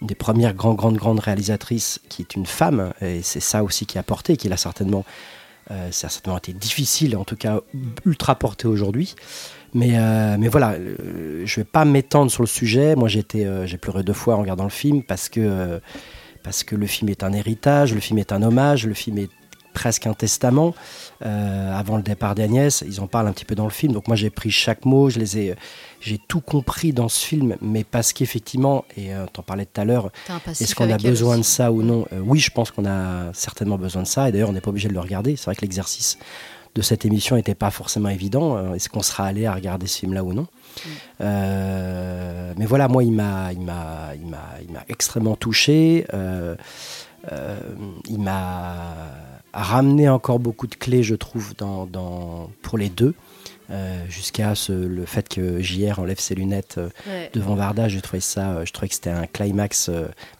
une 0.01 0.07
des 0.07 0.15
premières 0.15 0.53
grandes, 0.53 0.75
grandes, 0.75 0.97
grandes 0.97 1.19
réalisatrices 1.19 2.01
qui 2.09 2.21
est 2.21 2.35
une 2.35 2.45
femme, 2.45 2.91
et 3.01 3.21
c'est 3.23 3.39
ça 3.39 3.63
aussi 3.63 3.85
qui 3.85 3.97
a 3.97 4.03
porté, 4.03 4.35
qui 4.35 4.49
l'a 4.49 4.57
certainement, 4.57 5.05
euh, 5.71 5.87
certainement 5.91 6.37
été 6.37 6.51
difficile, 6.51 7.15
en 7.15 7.23
tout 7.23 7.37
cas 7.37 7.61
ultra 8.05 8.35
porté 8.35 8.67
aujourd'hui. 8.67 9.15
Mais, 9.77 9.91
euh, 9.93 10.37
mais 10.39 10.47
voilà, 10.47 10.71
euh, 10.71 11.43
je 11.45 11.55
vais 11.57 11.63
pas 11.63 11.85
m'étendre 11.85 12.31
sur 12.31 12.41
le 12.41 12.47
sujet. 12.47 12.95
Moi, 12.95 13.07
j'ai 13.07 13.23
euh, 13.35 13.67
j'ai 13.67 13.77
pleuré 13.77 14.01
deux 14.01 14.13
fois 14.13 14.35
en 14.35 14.39
regardant 14.39 14.63
le 14.63 14.71
film 14.71 15.03
parce 15.03 15.29
que, 15.29 15.79
parce 16.41 16.63
que 16.63 16.75
le 16.75 16.87
film 16.87 17.09
est 17.09 17.23
un 17.23 17.31
héritage, 17.31 17.93
le 17.93 17.99
film 17.99 18.17
est 18.17 18.31
un 18.31 18.41
hommage, 18.41 18.87
le 18.87 18.95
film 18.95 19.19
est 19.19 19.29
presque 19.77 20.07
un 20.07 20.15
testament. 20.15 20.73
Euh, 21.23 21.71
avant 21.71 21.97
le 21.97 22.01
départ 22.01 22.33
d'Agnès, 22.33 22.83
ils 22.87 22.99
en 22.99 23.05
parlent 23.05 23.27
un 23.27 23.31
petit 23.31 23.45
peu 23.45 23.53
dans 23.53 23.65
le 23.65 23.69
film. 23.71 23.93
Donc 23.93 24.07
moi, 24.07 24.17
j'ai 24.17 24.31
pris 24.31 24.49
chaque 24.49 24.85
mot, 24.85 25.11
je 25.11 25.19
les 25.19 25.37
ai, 25.37 25.55
j'ai 26.01 26.17
tout 26.27 26.41
compris 26.41 26.93
dans 26.93 27.09
ce 27.09 27.23
film, 27.23 27.57
mais 27.61 27.83
parce 27.83 28.11
qu'effectivement, 28.11 28.85
et 28.97 29.13
euh, 29.13 29.27
t'en 29.31 29.43
parlais 29.43 29.65
tout 29.65 29.79
à 29.79 29.85
l'heure, 29.85 30.09
est-ce 30.47 30.73
qu'on 30.73 30.89
a 30.89 30.97
besoin 30.97 31.37
de 31.37 31.43
ça 31.43 31.71
ou 31.71 31.83
non? 31.83 32.07
Euh, 32.11 32.19
Oui, 32.25 32.39
je 32.39 32.49
pense 32.49 32.71
qu'on 32.71 32.87
a 32.87 33.31
certainement 33.33 33.77
besoin 33.77 34.01
de 34.01 34.07
ça. 34.07 34.27
Et 34.27 34.31
d'ailleurs, 34.31 34.49
on 34.49 34.53
n'est 34.53 34.61
pas 34.61 34.71
obligé 34.71 34.87
de 34.87 34.95
le 34.95 34.99
regarder. 34.99 35.35
C'est 35.35 35.45
vrai 35.45 35.55
que 35.55 35.61
l'exercice 35.61 36.17
de 36.77 36.81
cette 36.83 37.05
émission 37.05 37.35
n'était 37.35 37.55
pas 37.55 37.71
forcément 37.71 38.09
évident. 38.09 38.55
Euh, 38.55 38.73
Est-ce 38.75 38.87
qu'on 38.87 39.01
sera 39.01 39.25
allé 39.25 39.47
à 39.47 39.53
regarder 39.53 39.87
ce 39.87 39.97
film-là 39.99 40.23
ou 40.23 40.31
non 40.33 40.45
Euh, 41.21 42.53
Mais 42.57 42.65
voilà, 42.65 42.87
moi, 42.87 43.03
il 43.03 43.11
m'a, 43.11 43.51
il 43.51 43.61
m'a, 43.61 44.11
il 44.15 44.27
m'a, 44.27 44.43
il 44.65 44.71
m'a 44.71 44.83
extrêmement 44.87 45.35
touché. 45.35 46.05
Euh, 46.13 46.55
euh, 47.31 47.57
il 48.07 48.19
m'a 48.19 48.75
ramené 49.53 50.07
encore 50.07 50.37
beaucoup 50.39 50.67
de 50.67 50.75
clés, 50.75 51.01
je 51.03 51.15
trouve, 51.15 51.55
dans, 51.57 51.85
dans- 51.87 52.49
pour 52.61 52.77
les 52.77 52.89
deux. 52.89 53.13
Jusqu'à 54.07 54.53
le 54.69 55.05
fait 55.05 55.27
que 55.27 55.59
JR 55.61 55.99
enlève 55.99 56.19
ses 56.21 56.35
lunettes 56.35 56.79
Ouais. 57.05 57.29
devant 57.33 57.55
Varda, 57.55 57.89
j'ai 57.89 57.99
trouvé 57.99 58.21
ça, 58.21 58.63
je 58.63 58.71
trouvais 58.71 58.87
que 58.87 58.93
c'était 58.95 59.09
un 59.09 59.27
climax, 59.27 59.89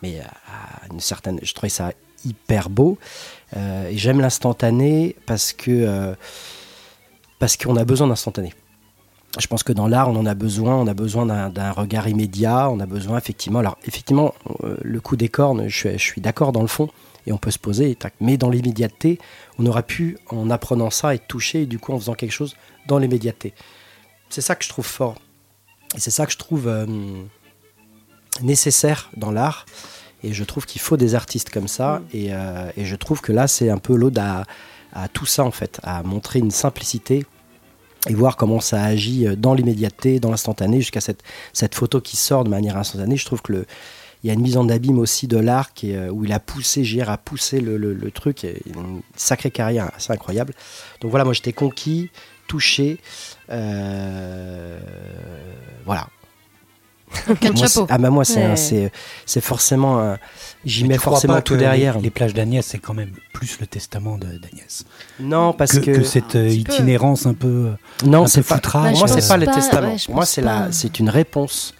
mais 0.02 0.20
à 0.22 0.86
une 0.94 1.02
certaine, 1.02 1.38
je 1.44 1.52
trouvais 1.54 1.68
ça 1.70 1.92
hyper 2.24 2.70
beau. 2.70 2.98
Euh, 3.56 3.90
et 3.90 3.98
j'aime 3.98 4.20
l'instantané 4.20 5.16
parce 5.26 5.54
que 5.54 5.72
euh, 5.72 6.16
parce 7.40 7.56
qu'on 7.56 7.76
a 7.78 7.86
besoin 7.86 8.08
d'instantané. 8.08 8.54
Je 9.40 9.46
pense 9.48 9.62
que 9.62 9.72
dans 9.72 9.88
l'art, 9.88 10.10
on 10.10 10.16
en 10.16 10.26
a 10.26 10.34
besoin. 10.34 10.76
On 10.76 10.88
a 10.88 10.94
besoin 10.94 11.26
d'un 11.50 11.72
regard 11.72 12.08
immédiat. 12.08 12.70
On 12.70 12.80
a 12.80 12.86
besoin 12.86 13.18
effectivement. 13.18 13.60
Alors 13.60 13.78
effectivement, 13.86 14.34
euh, 14.64 14.78
le 14.82 15.00
coup 15.00 15.16
des 15.16 15.30
cornes, 15.30 15.68
je 15.68 15.98
suis, 15.98 16.22
d'accord 16.22 16.52
dans 16.52 16.62
le 16.62 16.68
fond. 16.68 16.90
Et 17.28 17.32
on 17.32 17.38
peut 17.38 17.52
se 17.52 17.60
poser. 17.60 17.98
Mais 18.22 18.38
dans 18.38 18.50
l'immédiateté, 18.50 19.20
on 19.60 19.66
aura 19.66 19.84
pu, 19.84 20.18
en 20.30 20.50
apprenant 20.50 20.90
ça, 20.90 21.14
être 21.14 21.28
touché. 21.28 21.66
Du 21.66 21.78
coup, 21.78 21.94
en 21.94 22.00
faisant 22.00 22.16
quelque 22.16 22.32
chose 22.32 22.56
dans 22.88 22.98
l'immédiateté. 22.98 23.54
C'est 24.30 24.42
ça 24.42 24.56
que 24.56 24.64
je 24.64 24.70
trouve 24.70 24.86
fort. 24.86 25.16
Et 25.96 26.00
c'est 26.00 26.12
ça 26.12 26.26
que 26.26 26.32
je 26.32 26.38
trouve 26.38 26.70
nécessaire 28.42 29.10
dans 29.16 29.32
l'art. 29.32 29.66
Et 30.28 30.34
je 30.34 30.44
trouve 30.44 30.66
qu'il 30.66 30.82
faut 30.82 30.98
des 30.98 31.16
artistes 31.16 31.50
comme 31.50 31.68
ça. 31.70 32.02
Et, 32.14 32.28
euh, 32.32 32.70
et 32.76 32.86
je 32.86 32.96
trouve 32.98 33.22
que 33.22 33.32
là, 33.32 33.48
c'est 33.48 33.70
un 33.70 33.78
peu 33.78 33.96
l'ode 33.96 34.18
à, 34.20 34.44
à 34.94 35.08
tout 35.08 35.26
ça, 35.26 35.44
en 35.44 35.52
fait, 35.52 35.80
à 35.84 36.04
montrer 36.04 36.40
une 36.40 36.52
simplicité 36.52 37.26
et 38.10 38.14
voir 38.14 38.36
comment 38.38 38.60
ça 38.60 38.84
agit 38.84 39.26
euh, 39.28 39.36
dans 39.36 39.54
l'immédiateté, 39.54 40.20
dans 40.20 40.30
l'instantané, 40.32 40.80
jusqu'à 40.82 41.02
cette, 41.02 41.24
cette 41.54 41.76
photo 41.76 42.02
qui 42.02 42.18
sort 42.18 42.44
de 42.44 42.50
manière 42.50 42.78
instantanée. 42.78 43.16
Je 43.18 43.26
trouve 43.26 43.42
que 43.42 43.54
le, 43.54 43.66
il 44.24 44.28
y 44.28 44.30
a 44.30 44.34
une 44.34 44.42
mise 44.42 44.58
en 44.58 44.68
abîme 44.70 45.00
aussi 45.00 45.28
de 45.28 45.38
est, 45.38 45.96
euh, 45.96 46.10
où 46.10 46.26
il 46.26 46.34
a 46.34 46.40
poussé, 46.40 46.84
JR 46.84 47.10
a 47.10 47.18
poussé 47.18 47.60
le, 47.62 47.78
le- 47.78 47.94
le 47.94 48.12
truc, 48.12 48.44
et 48.44 48.62
une 48.76 49.02
sacrée 49.16 49.52
carrière 49.52 49.90
assez 49.96 50.12
incroyable. 50.12 50.54
Donc 51.02 51.12
voilà, 51.12 51.24
moi 51.24 51.34
j'étais 51.34 51.54
conquis, 51.54 52.10
touché. 52.48 53.00
euh, 53.50 54.80
voilà. 55.86 56.08
Quel 57.40 57.54
Moi, 57.54 57.68
chapeau. 57.68 57.86
c'est- 57.88 57.94
ah 57.94 57.98
bah 57.98 58.10
moi 58.10 58.26
c'est 58.26 58.48
Ouais. 58.50 58.56
c'est 58.58 58.92
c'est 59.26 59.40
forcément 59.42 60.16
j'y 60.66 60.84
mets 60.86 60.98
forcément 60.98 61.40
tout 61.42 61.56
derrière. 61.56 61.96
Les, 61.98 62.04
les 62.04 62.10
plages 62.10 62.34
d'Agnès, 62.34 62.66
c'est 62.66 62.80
quand 62.80 62.94
même 62.94 63.12
plus 63.34 63.60
le 63.62 63.68
testament 63.68 64.18
de- 64.18 64.38
d'Agnès. 64.38 64.84
Non 65.20 65.54
parce 65.54 65.72
Que, 65.74 65.78
que, 65.80 65.92
que 65.98 66.04
cette 66.04 66.36
euh, 66.36 66.48
peu. 66.48 66.54
itinérance 66.54 67.26
un 67.26 67.34
peu. 67.34 67.72
non 68.06 68.28
c'est 68.28 68.44
pas. 68.44 68.60
Bah, 68.74 68.92
moi 68.92 69.08
c'est 69.08 69.28
pas 69.28 69.38
le 69.38 69.48
testament. 69.48 69.94
ouais, 69.94 69.98
moi 70.14 70.26
c'est 70.26 70.42
la 70.42 70.72
c'est 70.72 71.00
une 71.00 71.10
réponse 71.10 71.74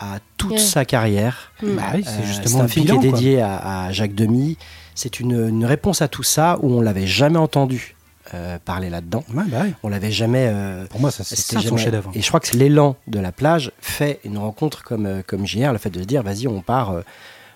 à 0.00 0.18
toute 0.36 0.52
Ouais. 0.52 0.58
sa 0.58 0.84
carrière. 0.84 1.52
Mm. 1.62 1.76
Bah 1.76 1.82
oui, 1.94 2.00
Euh, 2.04 2.10
c'est 2.10 2.22
c'est 2.22 2.26
justement 2.26 2.62
un 2.62 2.68
film 2.68 2.86
bilan, 2.86 2.98
qui 3.00 3.06
est 3.06 3.10
dédié 3.12 3.40
à, 3.40 3.84
à 3.84 3.92
Jacques 3.92 4.14
Demy. 4.16 4.58
C'est 4.96 5.20
une, 5.20 5.48
une 5.48 5.64
réponse 5.64 6.02
à 6.02 6.08
tout 6.08 6.24
ça 6.24 6.58
où 6.60 6.72
on 6.74 6.80
l'avait 6.80 7.06
jamais 7.06 7.38
entendu 7.38 7.94
euh, 8.34 8.58
parler 8.64 8.90
là-dedans. 8.90 9.24
Ouais, 9.34 9.44
bah 9.46 9.62
ouais. 9.62 9.74
On 9.82 9.88
l'avait 9.88 10.10
jamais. 10.10 10.48
euh, 10.50 10.86
Pour 10.86 11.00
moi, 11.00 11.10
ça, 11.10 11.24
c'est 11.24 11.36
c'était 11.36 11.56
ça 11.56 11.60
jamais-. 11.76 12.02
Et 12.14 12.22
je 12.22 12.28
crois 12.28 12.40
que 12.40 12.46
c'est 12.48 12.56
l'élan 12.56 12.96
de 13.06 13.18
la 13.18 13.32
plage 13.32 13.72
fait 13.80 14.20
une 14.24 14.38
rencontre 14.38 14.82
comme, 14.82 15.06
euh, 15.06 15.22
comme 15.26 15.46
JR, 15.46 15.72
le 15.72 15.78
fait 15.78 15.90
de 15.90 16.00
se 16.00 16.04
dire 16.06 16.22
vas-y, 16.22 16.46
on 16.48 16.60
part 16.62 16.90
euh, 16.92 17.02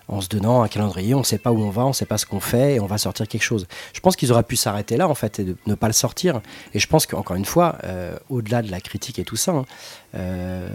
en 0.09 0.21
se 0.21 0.29
donnant 0.29 0.63
un 0.63 0.69
calendrier, 0.69 1.15
on 1.15 1.21
ne 1.21 1.25
sait 1.25 1.39
pas 1.39 1.51
où 1.51 1.61
on 1.63 1.71
va, 1.71 1.85
on 1.85 1.89
ne 1.89 1.93
sait 1.95 2.07
pas 2.07 2.19
ce 2.19 2.27
qu'on 2.27 2.41
fait 2.41 2.75
et 2.77 2.81
on 2.81 2.87
va 2.87 2.99
sortir 2.99 3.27
quelque 3.27 3.43
chose. 3.43 3.67
Je 3.93 4.01
pense 4.01 4.15
qu'ils 4.17 4.31
auraient 4.33 4.43
pu 4.45 4.55
s'arrêter 4.57 4.97
là 4.97 5.09
en 5.09 5.15
fait 5.15 5.41
et 5.41 5.45
de 5.45 5.57
ne 5.67 5.75
pas 5.75 5.89
le 5.89 5.93
sortir. 5.93 6.41
Et 6.75 6.79
je 6.79 6.87
pense 6.87 7.07
qu'encore 7.07 7.35
une 7.37 7.45
fois, 7.45 7.77
au-delà 8.29 8.63
de 8.63 8.71
la 8.71 8.81
critique 8.81 9.19
et 9.19 9.25
tout 9.25 9.35
ça, 9.35 9.53
hein, 10.15 10.69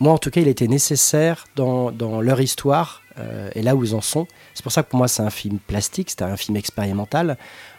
moi 0.00 0.12
en 0.12 0.18
tout 0.18 0.30
cas, 0.30 0.40
il 0.40 0.48
était 0.48 0.66
nécessaire 0.66 1.46
dans, 1.56 1.90
dans 1.90 2.20
leur 2.20 2.40
histoire 2.40 3.02
euh, 3.18 3.50
et 3.54 3.62
là 3.62 3.74
où 3.76 3.84
ils 3.84 3.94
en 3.94 4.00
sont. 4.00 4.26
C'est 4.54 4.62
pour 4.62 4.72
ça 4.72 4.82
que 4.82 4.90
pour 4.90 4.98
moi, 4.98 5.08
c'est 5.08 5.22
un 5.22 5.30
film 5.30 5.58
plastique, 5.58 6.10
c'est 6.10 6.22
un 6.22 6.36
film 6.36 6.56
expérimental 6.56 7.36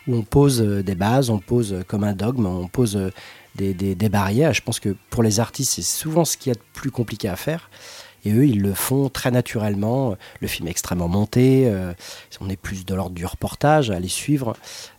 où 0.08 0.16
on 0.16 0.24
pose 0.24 0.62
euh, 0.62 0.82
des 0.84 0.96
bases, 0.96 1.30
on 1.30 1.40
pose 1.40 1.74
euh, 1.74 1.84
comme 1.88 2.04
un 2.04 2.14
dogme, 2.14 2.46
on 2.46 2.68
pose 2.68 2.98
des- 3.56 3.74
des 3.96 4.10
barrières. 4.10 4.54
Je 4.54 4.62
pense 4.62 4.80
que 4.80 4.96
pour 5.10 5.24
les 5.24 5.40
artistes, 5.40 5.74
c'est 5.76 5.82
souvent 5.82 6.26
ce 6.26 6.38
qu'il 6.38 6.52
y 6.52 6.56
a 6.56 6.60
de 6.60 6.64
plus 6.74 6.92
compliqué 6.92 7.28
à 7.28 7.36
faire. 7.36 7.70
Et 8.28 8.32
eux, 8.34 8.46
ils 8.46 8.62
le 8.62 8.74
font 8.74 9.08
très 9.10 9.32
naturellement. 9.32 10.16
Le 10.42 10.48
film 10.48 10.68
est 10.68 10.72
extrêmement 10.72 11.08
monté. 11.08 11.64
euh, 11.68 11.94
on 12.42 12.50
est 12.50 12.58
plus 12.58 12.86
de 12.86 12.94
l'ordre 12.94 13.16
du 13.16 13.26
reportage 13.26 13.90
à 13.90 14.00
les 14.00 14.08
suivre. 14.10 14.56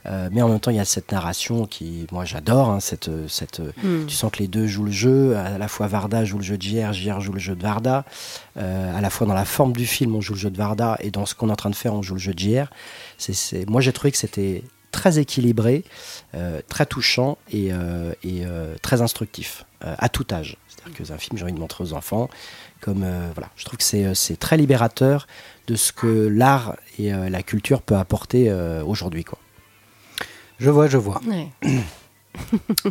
Euh, 0.06 0.28
mais 0.32 0.40
en 0.42 0.48
même 0.48 0.60
temps, 0.60 0.70
il 0.70 0.76
y 0.78 0.80
a 0.80 0.84
cette 0.86 1.12
narration 1.12 1.66
qui, 1.66 2.06
moi, 2.10 2.24
j'adore. 2.24 2.70
hein, 2.70 2.80
cette, 2.80 3.10
cette, 3.28 3.60
Mm. 3.82 4.06
tu 4.06 4.14
sens 4.14 4.30
que 4.32 4.38
les 4.38 4.48
deux 4.48 4.66
jouent 4.66 4.84
le 4.84 4.90
jeu. 4.92 5.36
À 5.36 5.58
la 5.58 5.68
fois 5.68 5.86
Varda 5.88 6.24
joue 6.24 6.38
le 6.38 6.44
jeu 6.44 6.56
de 6.56 6.62
JR, 6.62 6.92
JR 6.92 7.20
joue 7.20 7.32
le 7.32 7.38
jeu 7.38 7.54
de 7.54 7.62
Varda. 7.62 8.04
Euh, 8.56 8.96
à 8.96 9.00
la 9.00 9.10
fois 9.10 9.26
dans 9.26 9.34
la 9.34 9.44
forme 9.44 9.72
du 9.72 9.86
film, 9.86 10.14
on 10.16 10.20
joue 10.20 10.32
le 10.34 10.38
jeu 10.38 10.50
de 10.50 10.56
Varda, 10.56 10.96
et 11.00 11.10
dans 11.10 11.26
ce 11.26 11.34
qu'on 11.34 11.48
est 11.48 11.52
en 11.52 11.56
train 11.56 11.70
de 11.70 11.76
faire, 11.76 11.92
on 11.94 12.02
joue 12.02 12.14
le 12.14 12.20
jeu 12.20 12.32
de 12.34 12.38
JR. 12.38 12.66
C'est, 13.18 13.68
Moi, 13.68 13.80
j'ai 13.80 13.92
trouvé 13.92 14.10
que 14.10 14.18
c'était 14.18 14.62
très 14.90 15.18
équilibré, 15.18 15.84
euh, 16.34 16.60
très 16.68 16.86
touchant 16.86 17.36
et, 17.52 17.68
euh, 17.72 18.12
et, 18.24 18.44
euh, 18.46 18.74
très 18.82 19.02
instructif 19.02 19.64
euh, 19.84 19.94
à 19.98 20.08
tout 20.08 20.26
âge. 20.32 20.56
C'est-à-dire 20.68 20.96
que 20.98 21.04
c'est 21.04 21.12
un 21.12 21.18
film 21.18 21.32
que 21.34 21.38
j'ai 21.38 21.44
envie 21.44 21.52
de 21.52 21.58
montrer 21.60 21.84
aux 21.84 21.92
enfants. 21.92 22.28
Comme 22.80 23.02
euh, 23.04 23.28
voilà, 23.34 23.48
je 23.56 23.64
trouve 23.64 23.76
que 23.78 23.84
c'est, 23.84 24.04
euh, 24.04 24.14
c'est 24.14 24.38
très 24.38 24.56
libérateur 24.56 25.26
de 25.66 25.74
ce 25.76 25.92
que 25.92 26.28
l'art 26.28 26.76
et 26.98 27.12
euh, 27.12 27.28
la 27.28 27.42
culture 27.42 27.82
peut 27.82 27.96
apporter 27.96 28.48
euh, 28.50 28.82
aujourd'hui. 28.84 29.24
Quoi. 29.24 29.38
Je 30.58 30.70
vois, 30.70 30.86
je 30.88 30.96
vois. 30.98 31.20
Ouais. 31.26 31.48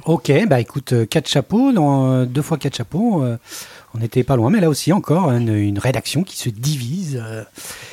Ok, 0.05 0.29
bah 0.49 0.59
écoute, 0.59 0.93
quatre 1.09 1.29
chapeaux, 1.29 1.71
dans, 1.71 2.11
euh, 2.11 2.25
deux 2.25 2.41
fois 2.41 2.57
quatre 2.57 2.75
chapeaux, 2.75 3.23
euh, 3.23 3.37
on 3.93 3.99
n'était 3.99 4.23
pas 4.25 4.35
loin, 4.35 4.49
mais 4.49 4.59
là 4.59 4.67
aussi 4.67 4.91
encore 4.91 5.29
une, 5.31 5.53
une 5.55 5.79
rédaction 5.79 6.23
qui 6.23 6.37
se 6.37 6.49
divise, 6.49 7.21
euh, 7.23 7.43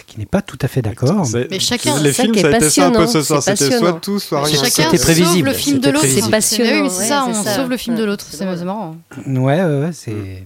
qui 0.09 0.19
n'est 0.19 0.27
pas 0.27 0.43
tout 0.43 0.59
à 0.63 0.67
fait 0.69 0.83
d'accord. 0.83 1.25
Mais 1.33 1.61
chacun- 1.61 1.97
les 2.01 2.13
c'est 2.13 2.13
ça 2.15 2.23
films, 2.23 2.33
qui 2.35 2.39
est 2.41 2.43
ça 2.43 2.49
a 2.49 2.57
été 2.57 2.71
ça 2.71 2.87
un 2.87 2.91
peu 2.91 2.99
passionnant, 2.99 3.13
ce 3.13 3.23
soir. 3.23 3.43
C'était 3.43 3.79
soit 3.79 3.93
tout, 4.01 4.19
soit 4.19 4.43
rien. 4.43 4.57
Chacun 4.65 4.91
C'était 4.91 4.99
prévisible, 5.03 5.49
sauve 5.51 5.57
le 5.57 5.63
film 5.63 5.79
de 5.79 5.91
l'autre. 5.91 6.07
C'est 6.09 6.31
passionnant, 6.31 6.83
Oui, 6.83 6.91
c'est 6.91 7.07
ça, 7.09 7.25
on 7.29 7.35
ça. 7.35 7.55
sauve 7.55 7.71
le 7.71 7.77
film 7.77 7.95
de 7.95 8.05
l'autre. 8.05 8.27
c'est 8.29 8.45
marrant. 8.65 8.97
Ouais, 9.25 9.63
ouais, 9.63 9.81
ouais, 9.81 9.91
c'est. 9.93 10.45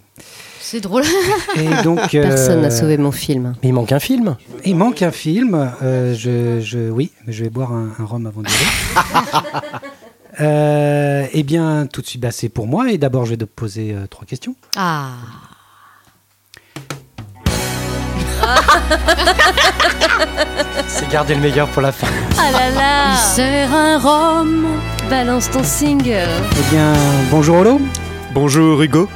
C'est 0.71 0.81
drôle. 0.81 1.05
Et 1.57 1.83
donc. 1.83 1.99
Personne 2.11 2.61
n'a 2.61 2.67
euh, 2.67 2.71
sauvé 2.71 2.99
mon 2.99 3.11
film. 3.11 3.55
Mais 3.63 3.71
il 3.71 3.73
manque 3.73 3.91
un 3.91 3.99
film. 3.99 4.37
Il 4.67 4.77
manque 4.77 5.01
un 5.01 5.11
film. 5.11 5.73
euh, 5.83 6.15
je, 6.15 6.61
je, 6.61 6.91
oui, 6.91 7.11
je 7.27 7.45
vais 7.45 7.49
boire 7.49 7.73
un, 7.73 7.89
un 7.99 8.05
rhum 8.05 8.27
avant 8.27 8.43
d'y 8.43 8.53
aller. 8.53 8.67
Euh, 10.41 11.27
eh 11.33 11.43
bien, 11.43 11.89
tout 11.93 12.01
de 12.01 12.07
suite, 12.07 12.23
bah, 12.23 12.31
c'est 12.31 12.49
pour 12.49 12.69
moi. 12.69 12.93
Et 12.93 12.99
d'abord, 12.99 13.25
je 13.25 13.31
vais 13.31 13.37
te 13.37 13.43
poser 13.43 13.93
euh, 13.93 14.07
trois 14.07 14.25
questions. 14.25 14.55
Ah. 14.77 15.09
C'est 20.87 21.09
garder 21.11 21.35
le 21.35 21.41
meilleur 21.41 21.67
pour 21.71 21.83
la 21.83 21.91
fin. 21.91 22.07
Ah 22.39 22.53
là 22.53 22.71
là 22.71 23.15
Il 23.15 23.19
sert 23.35 23.75
un 23.75 23.99
rhum. 23.99 24.65
Balance 25.11 25.51
ton 25.51 25.65
single 25.65 26.29
Eh 26.53 26.71
bien, 26.71 26.93
bonjour 27.33 27.57
Olo. 27.57 27.81
Bonjour 28.33 28.81
Hugo. 28.81 29.09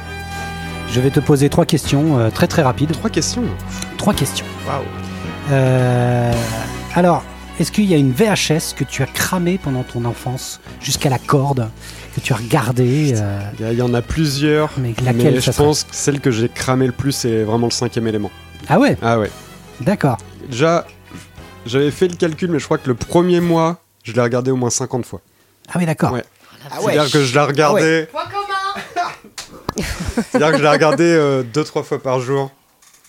Je 0.93 0.99
vais 1.01 1.09
te 1.09 1.19
poser 1.19 1.49
trois 1.49 1.65
questions 1.65 2.19
euh, 2.19 2.29
très 2.29 2.47
très 2.47 2.61
rapides. 2.61 2.91
Trois 2.91 3.09
questions. 3.09 3.43
Trois 3.97 4.13
questions. 4.13 4.45
Waouh. 4.67 4.83
Euh, 5.51 6.31
alors, 6.95 7.23
est-ce 7.59 7.71
qu'il 7.71 7.85
y 7.85 7.93
a 7.93 7.97
une 7.97 8.11
VHS 8.11 8.75
que 8.75 8.83
tu 8.83 9.01
as 9.01 9.07
cramée 9.07 9.57
pendant 9.61 9.83
ton 9.83 10.05
enfance 10.05 10.59
jusqu'à 10.81 11.09
la 11.09 11.17
corde 11.19 11.69
que 12.15 12.19
tu 12.21 12.31
as 12.31 12.35
regardée 12.35 13.13
euh, 13.17 13.39
Il 13.59 13.65
y, 13.65 13.67
a- 13.69 13.71
il 13.71 13.77
y 13.79 13.81
en 13.81 13.93
a 13.95 14.01
plusieurs. 14.03 14.69
Mais 14.77 14.93
laquelle 15.03 15.35
ça 15.41 15.47
je 15.47 15.51
serait 15.51 15.65
pense 15.65 15.83
que 15.83 15.95
celle 15.95 16.19
que 16.19 16.29
j'ai 16.29 16.47
cramé 16.47 16.85
le 16.85 16.91
plus, 16.93 17.11
c'est 17.11 17.43
vraiment 17.43 17.67
le 17.67 17.71
cinquième 17.71 18.05
élément. 18.07 18.29
Ah 18.69 18.79
ouais, 18.79 18.95
Ah 19.01 19.17
ouais. 19.19 19.31
d'accord. 19.81 20.17
Déjà, 20.47 20.85
j'avais 21.65 21.89
fait 21.91 22.07
le 22.07 22.15
calcul, 22.15 22.51
mais 22.51 22.59
je 22.59 22.65
crois 22.65 22.77
que 22.77 22.87
le 22.87 22.95
premier 22.95 23.39
mois, 23.39 23.77
je 24.03 24.13
l'ai 24.13 24.21
regardé 24.21 24.51
au 24.51 24.55
moins 24.57 24.69
50 24.69 25.05
fois. 25.07 25.21
Ah 25.69 25.77
oui, 25.79 25.85
d'accord. 25.87 26.11
Ouais. 26.11 26.23
C'est-à-dire 26.81 27.11
que 27.11 27.23
je 27.23 27.33
l'ai 27.33 27.39
regardé. 27.41 28.07
Point 28.11 28.21
commun. 28.25 28.42
C'est-à-dire 30.31 30.51
que 30.51 30.57
je 30.57 30.63
l'ai 30.63 30.69
regardé 30.69 31.03
euh, 31.03 31.43
deux 31.43 31.63
trois 31.63 31.83
fois 31.83 32.01
par 32.01 32.19
jour, 32.19 32.51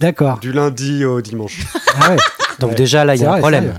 D'accord. 0.01 0.39
du 0.39 0.53
lundi 0.53 1.05
au 1.05 1.21
dimanche. 1.21 1.61
Ah 2.01 2.11
ouais. 2.11 2.17
Donc 2.59 2.71
Ouais. 2.71 2.77
déjà 2.77 3.05
là, 3.05 3.15
il 3.15 3.23
y 3.23 3.25
a 3.25 3.33
un 3.33 3.39
problème. 3.39 3.75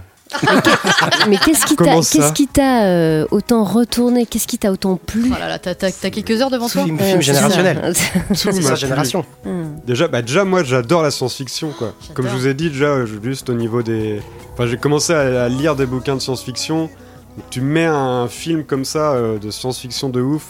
Mais 1.29 1.37
qu'est-ce 1.37 1.65
qui 1.65 1.75
t'a 1.77 1.83
Comment 1.85 2.01
ça 2.01 2.17
qu'est-ce 2.19 2.33
qui 2.33 2.47
t'a 2.47 2.83
euh, 2.85 3.25
autant 3.31 3.63
retourné 3.63 4.25
Qu'est-ce 4.25 4.47
qui 4.47 4.57
t'a 4.57 4.71
autant 4.71 4.97
plu? 4.97 5.31
Oh 5.33 5.39
là 5.39 5.47
là, 5.47 5.59
t'as- 5.59 5.75
t'as 5.75 5.91
t'as 5.91 6.09
quelques 6.09 6.41
heures 6.41 6.49
devant 6.49 6.67
toi? 6.67 6.83
Film, 6.83 6.99
film 6.99 7.21
générationnel. 7.21 7.93
C'est 8.33 8.45
m'a 8.53 8.61
sa 8.61 8.75
génération. 8.75 9.23
Hum. 9.45 9.75
Déjà, 9.85 10.07
bah 10.07 10.21
déjà 10.21 10.43
moi 10.43 10.63
j'adore 10.63 11.03
la 11.03 11.11
science-fiction 11.11 11.71
quoi. 11.77 11.93
J'adore. 12.01 12.15
Comme 12.15 12.27
je 12.27 12.33
vous 12.35 12.47
ai 12.47 12.53
dit 12.53 12.69
déjà, 12.69 12.85
euh, 12.87 13.07
juste 13.23 13.49
au 13.49 13.53
niveau 13.53 13.81
des. 13.81 14.19
Enfin, 14.53 14.65
j'ai 14.67 14.77
commencé 14.77 15.13
à, 15.13 15.43
à 15.45 15.47
lire 15.49 15.75
des 15.75 15.85
bouquins 15.85 16.15
de 16.15 16.21
science-fiction. 16.21 16.89
Tu 17.49 17.61
mets 17.61 17.85
un 17.85 18.27
film 18.27 18.63
comme 18.65 18.83
ça 18.83 19.11
euh, 19.13 19.37
de 19.37 19.51
science-fiction 19.51 20.09
de 20.09 20.21
ouf, 20.21 20.43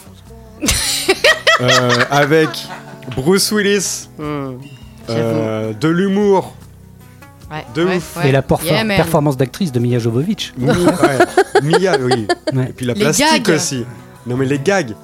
avec 2.10 2.48
Bruce 3.16 3.50
Willis, 3.52 4.08
Hum. 4.18 4.58
euh, 5.10 5.72
de 5.72 5.88
l'humour, 5.88 6.54
Ouais, 7.48 7.64
De 7.76 7.84
ouais, 7.84 7.96
ouf. 7.98 8.16
ouais. 8.16 8.28
Et 8.28 8.32
la 8.32 8.42
Yeah, 8.64 8.84
performance 8.96 9.36
d'actrice 9.36 9.70
de 9.70 9.78
Mia 9.78 10.00
Jovovich. 10.00 10.52
Mi- 10.58 10.68
ouais, 10.68 11.18
Mia, 11.62 11.96
oui. 12.00 12.26
Ouais. 12.52 12.64
Et 12.70 12.72
puis 12.72 12.84
la 12.86 12.94
Les 12.94 13.00
plastique 13.00 13.44
gags. 13.46 13.54
aussi. 13.54 13.84
Non 14.26 14.36
mais 14.36 14.46
les 14.46 14.58
gags. 14.58 14.94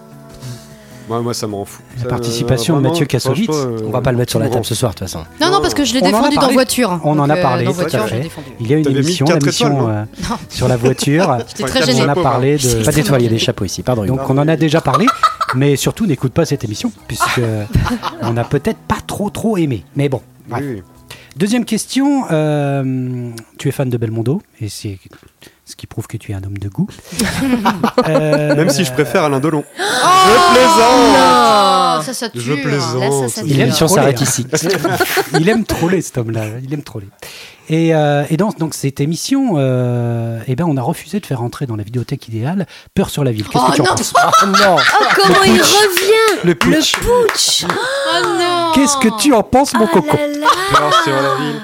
Moi, 1.09 1.21
moi 1.21 1.35
ça 1.35 1.47
me 1.47 1.55
rend 1.55 1.65
fou. 1.65 1.83
La 1.97 2.03
Ça, 2.05 2.09
participation 2.09 2.75
euh, 2.75 2.79
de 2.79 2.83
Mathieu 2.83 3.07
Kassovitz. 3.07 3.51
euh, 3.53 3.79
On 3.87 3.91
va 3.91 4.01
pas 4.01 4.13
le 4.13 4.19
mettre 4.19 4.31
sur 4.31 4.39
la 4.39 4.49
table 4.49 4.65
ce 4.65 4.75
soir 4.75 4.93
de 4.93 4.99
toute 4.99 5.09
façon. 5.09 5.25
Non, 5.41 5.51
non, 5.51 5.61
parce 5.61 5.75
que 5.75 5.85
je 5.85 5.95
l'ai 5.95 6.01
défendu 6.01 6.37
dans 6.37 6.51
voiture. 6.51 7.01
On 7.05 7.19
en 7.19 7.29
a 7.29 7.37
euh, 7.37 7.43
parlé, 7.43 7.65
Dans 7.65 7.73
tout 7.73 7.81
à 7.83 8.07
fait. 8.07 8.31
Il 8.61 8.71
y 8.71 8.75
a 8.75 8.79
une 8.79 8.89
émission, 8.89 9.27
étoiles, 9.27 9.73
euh, 9.73 10.05
sur 10.49 10.69
la 10.69 10.77
voiture. 10.77 11.39
On 11.99 12.09
a 12.09 12.15
parlé 12.15 12.57
de. 12.57 12.85
Pas 12.85 12.93
d'étoiles, 12.93 13.23
il 13.23 13.25
y 13.25 13.29
a 13.29 13.31
des 13.31 13.39
chapeaux 13.39 13.65
ici, 13.65 13.83
pardon. 13.83 14.05
Donc 14.05 14.29
on 14.29 14.39
en 14.39 14.47
a 14.49 14.57
déjà 14.57 14.81
parlé, 14.81 15.07
mais 15.55 15.77
surtout 15.77 16.07
n'écoute 16.07 16.33
pas 16.33 16.45
cette 16.45 16.65
émission 16.65 16.93
puisque 17.09 17.41
on 18.23 18.37
a 18.37 18.45
peut-être 18.45 18.79
pas 18.79 18.99
trop 19.07 19.31
trop 19.31 19.57
aimé. 19.57 19.85
Mais 19.97 20.09
bon. 20.09 20.21
bref. 20.49 20.63
Oui, 20.65 20.75
oui. 20.77 20.83
Deuxième 21.37 21.65
question. 21.65 22.25
euh, 22.31 23.31
tu 23.59 23.69
es 23.69 23.73
fan 23.73 23.89
de 23.89 23.97
Belmondo 23.97 24.43
et 24.61 24.69
c'est 24.69 24.99
ce 25.65 25.77
qui 25.77 25.87
prouve 25.87 26.07
que 26.07 26.17
tu 26.17 26.33
es 26.33 26.35
un 26.35 26.43
homme 26.43 26.59
de 26.59 26.69
goût. 26.69 26.89
Euh, 28.09 28.57
Même 28.57 28.71
si 28.71 28.85
je 28.85 28.93
préfère 28.93 29.25
Alain 29.25 29.39
Delon. 29.39 29.65
Oh, 29.79 29.83
je 30.27 30.55
plaisante 30.55 31.99
Oh, 31.99 32.03
ça, 32.03 32.15
ça 32.15 32.29
tue. 32.31 32.41
Je 32.41 32.53
hein. 32.53 32.57
plaisante. 32.63 33.01
Là, 33.01 33.11
ça, 33.11 33.29
ça 33.29 33.43
Il 33.45 33.53
aime 33.53 33.59
L'émission 33.67 33.87
troller, 33.87 34.01
s'arrête 34.03 34.21
ici. 34.21 34.47
il 35.39 35.49
aime 35.49 35.65
troller 35.65 36.01
cet 36.01 36.19
homme-là. 36.19 36.45
Il 36.65 36.73
aime 36.75 36.83
troller. 36.83 37.07
Et, 37.69 37.95
euh, 37.95 38.25
et 38.29 38.37
dans 38.37 38.51
donc 38.59 38.75
cette 38.75 39.01
émission, 39.01 39.53
euh, 39.57 40.41
eh 40.49 40.57
ben 40.57 40.65
on 40.67 40.77
a 40.77 40.83
refusé 40.83 41.21
de 41.21 41.27
faire 41.27 41.43
entrer 41.43 41.67
dans 41.67 41.77
la 41.77 41.85
vidéothèque 41.85 42.27
idéale 42.29 42.67
Peur 42.95 43.09
sur 43.11 43.23
la 43.23 43.31
ville. 43.31 43.47
Qu'est-ce 43.47 43.65
Oh 43.65 43.71
que 43.71 43.77
tu 43.77 43.81
en 43.83 43.85
non. 43.85 43.95
penses 43.95 44.13
Oh 44.17 44.47
non 44.47 44.77
Oh, 44.79 45.05
comment 45.15 45.43
il 45.45 45.61
revient 45.63 46.41
Le 46.45 46.55
putsch. 46.57 46.97
Putsch 46.97 47.65
Oh 47.65 48.27
non 48.39 48.73
Qu'est-ce 48.75 48.97
que 48.97 49.17
tu 49.21 49.33
en 49.33 49.43
penses, 49.45 49.75
mon 49.75 49.85
Ah 49.87 49.91
coco 49.93 50.17
là 50.17 50.27
là 50.27 50.47
Peur 50.73 51.03
sur 51.05 51.13
la 51.15 51.35
ville. 51.37 51.61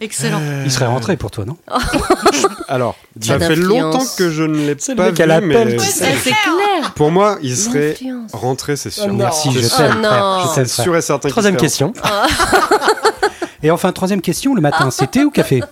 Excellent. 0.00 0.40
Il 0.64 0.70
serait 0.70 0.86
rentré 0.86 1.16
pour 1.16 1.30
toi, 1.30 1.44
non 1.44 1.56
Alors, 2.68 2.96
ça 3.20 3.38
fait 3.38 3.56
longtemps 3.56 4.04
que 4.16 4.30
je 4.30 4.42
ne 4.44 4.56
l'ai 4.56 4.74
pas 4.74 5.10
vu, 5.10 5.46
mais 5.46 5.78
C'est 5.78 6.12
clair 6.30 6.92
pour 6.94 7.10
moi, 7.10 7.38
il 7.42 7.56
serait 7.56 7.96
rentré, 8.32 8.76
c'est 8.76 8.90
sûr. 8.90 9.06
Oh. 9.08 9.12
Merci, 9.12 9.52
je 9.52 9.60
t'aime, 9.76 10.06
Oh. 10.10 10.42
Je 10.48 10.54
t'aime, 10.54 10.66
sûr 10.66 10.96
et 10.96 11.02
certain. 11.02 11.28
Troisième 11.28 11.56
question. 11.56 11.92
Et 13.62 13.70
enfin, 13.70 13.92
troisième 13.92 14.22
question, 14.22 14.54
le 14.54 14.62
matin, 14.62 14.90
c'est 14.90 15.10
thé 15.10 15.22
ou 15.22 15.30
café? 15.30 15.62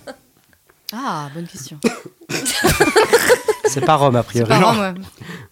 Ah, 0.93 1.27
bonne 1.33 1.47
question. 1.47 1.79
C'est 3.65 3.81
pas 3.81 3.95
Rome, 3.95 4.15
a 4.15 4.23
priori. 4.23 4.53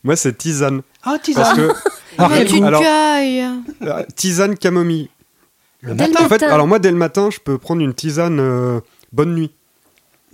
Moi. 0.04 0.16
c'est 0.16 0.38
tisane. 0.38 0.82
Ah, 1.04 1.12
Parce 1.12 1.22
tisane. 1.24 1.56
que 1.56 1.72
Alors, 2.18 2.30
Mais 2.32 2.38
quel 2.40 2.48
tu 2.48 2.60
goût 2.60 2.66
alors- 2.66 2.84
euh, 2.84 4.04
tisane 4.16 4.56
camomille. 4.58 5.10
Le 5.82 5.94
Dès 5.94 6.06
le 6.08 6.12
matin 6.14 6.26
En 6.26 6.28
fait, 6.30 6.42
matin. 6.42 6.54
alors 6.54 6.68
moi, 6.68 6.80
dès 6.80 6.92
le 6.92 6.98
matin, 6.98 7.30
je 7.32 7.40
peux 7.40 7.58
prendre 7.58 7.82
une 7.82 7.94
tisane 7.94 8.40
euh, 8.40 8.80
bonne 9.14 9.36
nuit. 9.36 9.52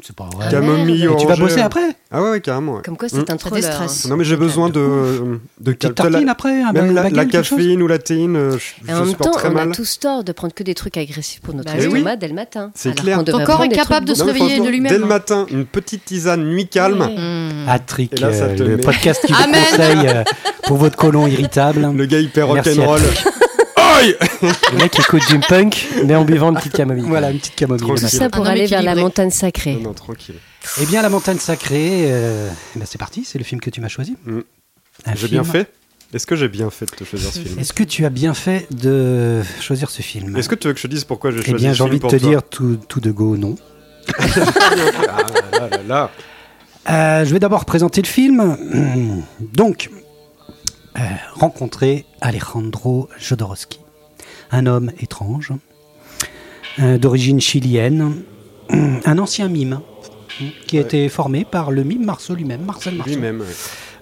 C'est 0.02 0.15
pas 0.15 0.28
vrai. 0.34 0.49
Camomille, 0.49 0.95
Et 0.95 1.02
tu 1.02 1.07
vas 1.07 1.14
orangée. 1.34 1.41
bosser 1.44 1.61
après? 1.61 1.95
Ah 2.11 2.22
ouais, 2.22 2.30
ouais, 2.32 2.41
carrément. 2.41 2.76
ouais. 2.76 2.82
Comme 2.84 2.98
quoi, 2.98 3.07
c'est 3.07 3.20
un 3.30 3.34
Ça 3.34 3.38
troller. 3.38 3.61
déstresse. 3.61 4.06
hein. 4.06 4.10
Non, 4.10 4.18
mais 4.18 4.24
j'ai 4.26 4.36
besoin 4.36 4.70
de, 4.70 5.40
de 5.61 5.72
Petite 5.72 5.95
tartine 5.95 6.28
après 6.28 6.61
un 6.61 6.72
Même 6.74 6.88
ba- 6.88 6.94
la, 6.94 7.02
baguette, 7.03 7.15
la 7.18 7.26
quelque 7.26 7.44
chose? 7.44 7.57
caféine 7.60 7.82
ou 7.82 7.88
la 7.88 7.99
théine, 7.99 8.36
euh, 8.36 8.57
je, 8.57 8.90
Et 8.90 8.91
en 8.94 8.95
je 8.98 8.99
même 9.02 9.10
supporte 9.11 9.32
temps, 9.34 9.38
très 9.38 9.49
on 9.49 9.53
mal. 9.53 9.70
a 9.70 9.72
tous 9.76 9.99
tort 9.99 10.24
de 10.24 10.32
prendre 10.32 10.53
que 10.53 10.64
des 10.64 10.74
trucs 10.74 10.98
agressifs 10.98 11.41
pour 11.41 11.53
notre 11.53 11.72
Bah 11.72 11.78
oui. 11.80 11.86
estomac 11.86 12.15
dès 12.18 12.28
le 12.28 12.34
matin. 12.34 12.72
C'est 12.76 12.90
Alors 12.90 13.03
clair. 13.03 13.18
qu'on 13.18 13.24
devrait 13.24 13.41
Ton 13.41 13.45
corps 13.45 13.56
prendre 13.57 13.72
est 13.72 13.76
des 13.76 13.82
capable 13.82 14.06
de 14.07 14.14
se 14.15 14.20
Non, 14.22 14.26
mais 14.26 14.32
réveiller 14.34 14.49
franchement, 14.49 14.65
de 14.65 14.70
lui-même. 14.72 14.91
Dès 14.91 14.98
le 14.99 15.06
matin, 15.06 15.45
une 15.52 15.65
petite 15.65 16.06
tisane 16.06 16.44
nuit 16.44 16.68
calme. 16.68 16.98
Mmh. 17.15 17.65
Patrick, 17.68 18.14
Et 18.14 18.22
là, 18.22 18.34
ça 18.34 18.45
euh, 18.45 18.56
te 18.57 18.64
le 18.64 18.78
met- 18.78 18.82
podcast 18.84 19.24
qui 19.26 19.32
vous 19.34 19.41
Amen. 19.44 19.61
conseille 19.70 20.07
euh, 20.07 20.24
pour 20.64 20.78
votre 20.78 20.98
colon 20.98 21.28
irritable. 21.28 21.91
Le 21.95 22.06
gars 22.07 22.20
hyper 22.20 22.52
Merci 22.52 22.70
rock'n'roll. 22.80 23.02
Aïe 23.84 24.16
Le 24.72 24.78
mec 24.78 24.98
écoute 25.00 25.22
du 25.30 25.40
punk, 25.40 25.88
mais 26.06 26.16
en 26.16 26.24
buvant 26.26 26.50
une 26.52 26.58
petite 26.58 26.74
camomille. 26.74 27.06
Voilà, 27.08 27.32
une 27.32 27.40
petite 27.40 27.56
camomille. 27.56 27.86
Tout 27.88 27.98
ça 27.98 28.30
pour 28.30 28.42
homme 28.42 28.48
aller 28.48 28.66
vers 28.68 28.82
la 28.84 28.96
montagne 28.96 29.30
sacrée. 29.30 29.76
non, 29.76 29.94
tranquille. 29.94 30.36
Eh 30.82 30.86
bien, 30.86 31.02
La 31.02 31.10
montagne 31.10 31.38
sacrée, 31.40 32.06
euh, 32.12 32.50
eh 32.76 32.80
ben, 32.80 32.86
c'est 32.90 32.98
parti, 32.98 33.26
c'est 33.26 33.38
le 33.38 33.44
film 33.44 33.60
que 33.60 33.70
tu 33.70 33.82
m'as 33.82 33.90
choisi. 33.90 34.16
Mm. 34.26 34.40
J'ai 35.16 35.28
bien 35.28 35.44
fait 35.44 35.70
Est-ce 36.14 36.26
que 36.28 36.36
j'ai 36.36 36.48
bien 36.48 36.70
fait 36.70 36.86
de 36.86 36.92
te 36.96 37.04
choisir 37.04 37.32
ce 37.32 37.40
film? 37.40 37.60
Est-ce 37.60 37.74
que 37.74 37.84
tu 37.84 38.06
as 38.06 38.10
bien 38.10 38.34
fait 38.34 38.68
de 38.74 39.42
choisir 39.60 39.90
ce 39.90 40.02
film? 40.02 40.38
Est-ce 40.38 40.48
que 40.48 40.56
tu 40.56 40.68
veux 40.68 40.74
que 40.74 40.80
je 40.80 40.88
te 40.88 40.92
dise 40.92 41.04
pourquoi 41.04 41.32
j'ai 41.32 41.40
Eh 41.40 41.50
choisi 41.50 41.64
bien, 41.66 41.74
ce 41.74 41.78
j'ai 41.78 41.84
film 41.84 41.90
envie 41.90 42.00
de 42.00 42.08
te 42.08 42.16
dire 42.24 42.44
tout, 42.44 42.78
tout 42.88 43.00
de 43.02 43.12
go, 43.12 43.36
non. 43.38 43.56
Ah 44.18 45.24
là 45.60 45.68
là 45.70 45.80
là. 45.88 46.12
Euh, 46.90 47.26
je 47.26 47.32
vais 47.34 47.40
d'abord 47.40 47.66
présenter 47.66 48.02
le 48.02 48.08
film. 48.08 48.58
Donc, 49.40 49.90
euh, 50.98 51.02
rencontrer 51.36 52.06
Alejandro 52.22 53.10
Jodorowsky, 53.18 53.80
un 54.52 54.65
homme 54.65 54.91
étrange, 54.99 55.52
euh, 56.80 56.98
d'origine 56.98 57.41
chilienne, 57.41 58.24
un 58.70 59.18
ancien 59.18 59.48
mime 59.48 59.80
qui 60.68 60.78
a 60.78 60.82
Ouais. 60.82 60.86
été 60.86 61.10
formé 61.10 61.45
par 61.45 61.72
le 61.72 61.84
mime 61.84 62.06
Marceau 62.06 62.34
lui-même, 62.36 62.61
Marcel 62.64 62.95
Marceau. 62.95 63.11
Lui-même. 63.14 63.41
ouais. 63.41 63.48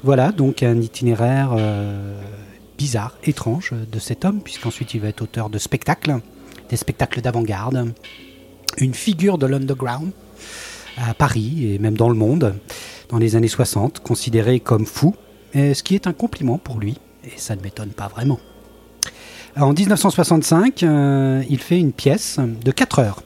Voilà, 0.03 0.31
donc 0.31 0.63
un 0.63 0.79
itinéraire 0.79 1.51
euh, 1.57 2.19
bizarre, 2.77 3.17
étrange 3.23 3.73
de 3.91 3.99
cet 3.99 4.25
homme, 4.25 4.41
puisqu'ensuite 4.41 4.93
il 4.93 5.01
va 5.01 5.09
être 5.09 5.21
auteur 5.21 5.49
de 5.49 5.57
spectacles, 5.59 6.19
des 6.69 6.77
spectacles 6.77 7.21
d'avant-garde, 7.21 7.93
une 8.77 8.93
figure 8.93 9.37
de 9.37 9.45
l'underground 9.45 10.11
à 10.97 11.13
Paris 11.13 11.73
et 11.73 11.79
même 11.79 11.95
dans 11.95 12.09
le 12.09 12.15
monde 12.15 12.55
dans 13.09 13.17
les 13.17 13.35
années 13.35 13.47
60, 13.49 13.99
considéré 13.99 14.59
comme 14.61 14.85
fou, 14.85 15.13
ce 15.53 15.83
qui 15.83 15.95
est 15.95 16.07
un 16.07 16.13
compliment 16.13 16.57
pour 16.57 16.79
lui, 16.79 16.97
et 17.25 17.33
ça 17.37 17.55
ne 17.55 17.61
m'étonne 17.61 17.89
pas 17.89 18.07
vraiment. 18.07 18.39
En 19.59 19.73
1965, 19.73 20.83
euh, 20.83 21.43
il 21.49 21.59
fait 21.59 21.79
une 21.79 21.91
pièce 21.91 22.39
de 22.39 22.71
4 22.71 22.99
heures 22.99 23.23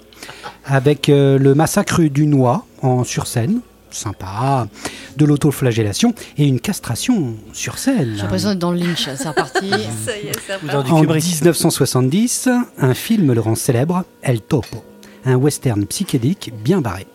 avec 0.65 1.10
euh, 1.10 1.38
le 1.38 1.53
massacre 1.53 2.02
du 2.02 2.26
Noix 2.26 2.65
en 2.81 3.03
sur 3.03 3.27
scène. 3.27 3.60
sympa, 3.91 4.68
de 5.15 5.26
l'autoflagellation 5.26 6.14
et 6.38 6.45
une 6.45 6.60
castration 6.60 7.35
sur 7.53 7.77
scène. 7.77 8.14
J'ai 8.15 8.23
l'impression 8.23 8.49
d'être 8.49 8.60
dans 8.60 8.72
le 8.72 8.80
Lynch, 8.80 9.07
c'est 9.15 9.27
reparti. 9.27 9.69
Ça 10.06 10.18
y 10.18 10.27
est, 10.27 10.39
c'est 10.45 10.56
reparti. 10.56 10.91
En 10.91 10.99
Kubrick. 11.02 11.23
1970, 11.23 12.49
un 12.80 12.93
film 12.93 13.31
le 13.31 13.39
rend 13.39 13.56
célèbre, 13.56 14.03
El 14.22 14.41
Topo, 14.41 14.84
un 15.26 15.35
western 15.35 15.85
psychédélique 15.85 16.52
bien 16.64 16.81
barré. 16.81 17.06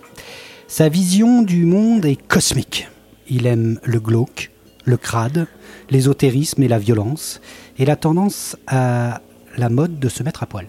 Sa 0.69 0.89
vision 0.89 1.43
du 1.43 1.65
monde 1.65 2.07
est 2.07 2.17
cosmique. 2.17 2.89
Il 3.29 3.47
aime 3.47 3.81
le 3.83 3.99
glauque, 4.01 4.51
le 4.91 4.97
crade, 4.99 5.47
l'ésotérisme 5.89 6.63
et 6.63 6.69
la 6.69 6.79
violence, 6.79 7.41
et 7.79 7.85
la 7.87 7.97
tendance 7.97 8.57
à 8.67 9.23
la 9.57 9.69
mode 9.71 9.99
de 9.99 10.09
se 10.09 10.23
mettre 10.23 10.43
à 10.43 10.47
poil. 10.47 10.67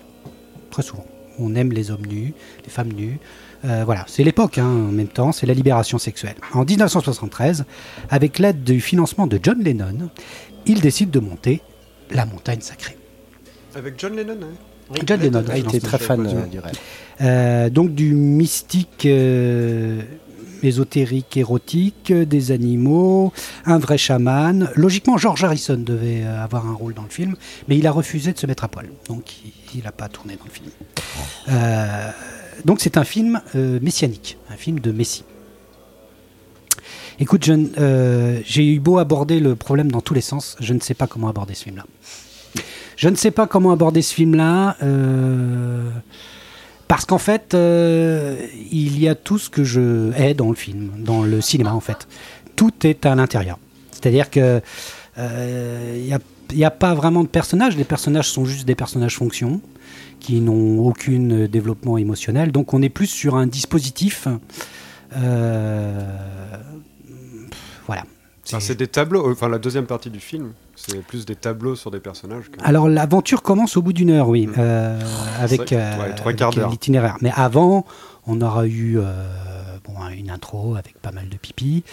Très 0.69 0.83
souvent. 0.83 1.05
On 1.39 1.55
aime 1.55 1.71
les 1.71 1.91
hommes 1.91 2.05
nus, 2.05 2.33
les 2.63 2.69
femmes 2.69 2.93
nues. 2.93 3.19
Euh, 3.65 3.83
voilà, 3.85 4.05
c'est 4.07 4.23
l'époque 4.23 4.57
hein, 4.57 4.65
en 4.65 4.91
même 4.91 5.07
temps, 5.07 5.31
c'est 5.31 5.45
la 5.45 5.53
libération 5.53 5.97
sexuelle. 5.97 6.35
En 6.53 6.63
1973, 6.65 7.65
avec 8.09 8.39
l'aide 8.39 8.63
du 8.63 8.79
financement 8.81 9.27
de 9.27 9.39
John 9.41 9.61
Lennon, 9.63 10.09
il 10.65 10.81
décide 10.81 11.11
de 11.11 11.19
monter 11.19 11.61
la 12.11 12.25
montagne 12.25 12.61
sacrée. 12.61 12.97
Avec 13.75 13.99
John 13.99 14.15
Lennon, 14.15 14.37
hein 14.43 14.95
John 15.05 15.19
Lennon, 15.19 15.43
Ah, 15.47 15.51
non, 15.51 15.55
était 15.57 15.69
c'est- 15.79 15.79
très 15.79 15.97
fan 15.99 16.25
euh, 16.27 16.45
du 16.47 16.59
rêve. 16.59 16.73
Euh, 17.21 17.69
donc 17.69 17.93
du 17.93 18.13
mystique 18.15 19.05
euh, 19.05 20.01
ésotérique 20.63 21.37
érotique, 21.37 22.11
des 22.11 22.51
animaux, 22.51 23.33
un 23.65 23.77
vrai 23.77 23.97
chaman. 23.97 24.69
Logiquement, 24.75 25.17
George 25.17 25.43
Harrison 25.43 25.77
devait 25.77 26.23
euh, 26.23 26.43
avoir 26.43 26.67
un 26.67 26.73
rôle 26.73 26.93
dans 26.93 27.03
le 27.03 27.09
film, 27.09 27.35
mais 27.67 27.77
il 27.77 27.87
a 27.87 27.91
refusé 27.91 28.33
de 28.33 28.37
se 28.37 28.45
mettre 28.47 28.63
à 28.63 28.67
poil. 28.67 28.89
Donc 29.07 29.31
il 29.73 29.83
n'a 29.83 29.91
pas 29.91 30.09
tourné 30.09 30.35
dans 30.35 30.45
le 30.45 30.51
film. 30.51 30.69
Euh, 31.49 32.09
donc 32.65 32.79
c'est 32.81 32.97
un 32.97 33.03
film 33.03 33.41
euh, 33.55 33.79
messianique, 33.81 34.37
un 34.49 34.57
film 34.57 34.79
de 34.79 34.91
Messie. 34.91 35.23
Écoute, 37.19 37.47
euh, 37.49 38.39
j'ai 38.45 38.65
eu 38.65 38.79
beau 38.79 38.97
aborder 38.97 39.39
le 39.39 39.55
problème 39.55 39.91
dans 39.91 40.01
tous 40.01 40.13
les 40.13 40.21
sens, 40.21 40.57
je 40.59 40.73
ne 40.73 40.79
sais 40.79 40.95
pas 40.95 41.07
comment 41.07 41.27
aborder 41.27 41.53
ce 41.53 41.65
film-là. 41.65 41.85
Je 42.97 43.09
ne 43.09 43.15
sais 43.15 43.31
pas 43.31 43.47
comment 43.47 43.71
aborder 43.71 44.01
ce 44.01 44.13
film-là. 44.13 44.77
euh, 44.83 45.89
parce 46.91 47.05
qu'en 47.05 47.19
fait, 47.19 47.53
euh, 47.53 48.35
il 48.69 48.99
y 48.99 49.07
a 49.07 49.15
tout 49.15 49.37
ce 49.37 49.49
que 49.49 49.63
je 49.63 50.11
hais 50.17 50.33
dans 50.33 50.49
le 50.49 50.55
film, 50.55 50.91
dans 50.97 51.23
le 51.23 51.39
cinéma 51.39 51.73
en 51.73 51.79
fait. 51.79 52.05
Tout 52.57 52.85
est 52.85 53.05
à 53.05 53.15
l'intérieur. 53.15 53.59
C'est-à-dire 53.93 54.29
que 54.29 54.61
euh, 55.17 55.95
il 56.51 56.57
n'y 56.57 56.65
a, 56.65 56.69
pas 56.69 56.93
vraiment 56.93 57.23
de 57.23 57.29
personnages. 57.29 57.77
Les 57.77 57.85
personnages 57.85 58.29
sont 58.29 58.43
juste 58.43 58.67
des 58.67 58.75
personnages 58.75 59.15
fonctions 59.15 59.61
qui 60.19 60.41
n'ont 60.41 60.85
aucun 60.85 61.47
développement 61.47 61.97
émotionnel. 61.97 62.51
Donc 62.51 62.73
on 62.73 62.81
est 62.81 62.89
plus 62.89 63.07
sur 63.07 63.37
un 63.37 63.47
dispositif. 63.47 64.27
euh, 65.15 66.17
voilà. 67.87 68.03
C'est 68.43 68.77
des 68.77 68.87
tableaux, 68.87 69.31
enfin 69.31 69.47
la 69.47 69.59
deuxième 69.59 69.85
partie 69.85 70.09
du 70.09 70.19
film, 70.19 70.51
c'est 70.87 71.01
plus 71.03 71.25
des 71.25 71.35
tableaux 71.35 71.75
sur 71.75 71.91
des 71.91 71.99
personnages. 71.99 72.49
Que... 72.51 72.57
Alors 72.63 72.87
l'aventure 72.89 73.41
commence 73.41 73.77
au 73.77 73.81
bout 73.81 73.93
d'une 73.93 74.09
heure, 74.09 74.27
oui, 74.29 74.47
Mm. 74.47 74.53
euh, 74.57 74.99
avec, 75.39 75.71
euh, 75.71 75.99
ouais, 75.99 76.15
trois 76.15 76.27
avec 76.29 76.37
quarts 76.39 76.51
d'heure. 76.53 76.69
l'itinéraire. 76.69 77.17
Mais 77.21 77.31
avant, 77.35 77.85
on 78.27 78.39
aura 78.41 78.65
eu 78.67 78.97
euh, 78.99 79.03
bon, 79.85 79.93
une 80.15 80.29
intro 80.29 80.75
avec 80.75 80.97
pas 80.99 81.11
mal 81.11 81.27
de 81.29 81.37
pipi. 81.37 81.83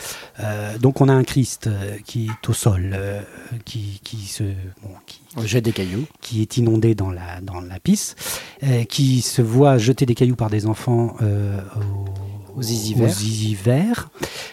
Euh, 0.41 0.77
donc 0.79 1.01
on 1.01 1.09
a 1.09 1.13
un 1.13 1.25
Christ 1.25 1.67
euh, 1.67 1.97
qui 2.05 2.27
est 2.27 2.49
au 2.49 2.53
sol, 2.53 2.91
euh, 2.95 3.21
qui, 3.65 4.01
qui 4.05 4.17
se, 4.27 4.43
bon, 4.83 4.91
qui, 5.07 5.21
jette 5.47 5.65
des 5.65 5.73
cailloux. 5.73 6.05
qui 6.21 6.43
est 6.43 6.57
inondé 6.57 6.95
dans 6.95 7.11
la, 7.11 7.41
dans 7.43 7.61
la 7.61 7.79
pisse, 7.81 8.15
euh, 8.65 8.85
qui 8.85 9.21
se 9.23 9.41
voit 9.43 9.79
jeter 9.79 10.05
des 10.07 10.15
cailloux 10.15 10.37
par 10.37 10.51
des 10.51 10.67
enfants 10.67 11.15
euh, 11.23 11.59
au- 11.77 12.59
Au 12.59 12.63
zizi 12.63 12.95
vert. 12.95 13.09
zizi 13.09 13.55
vert, 13.55 14.09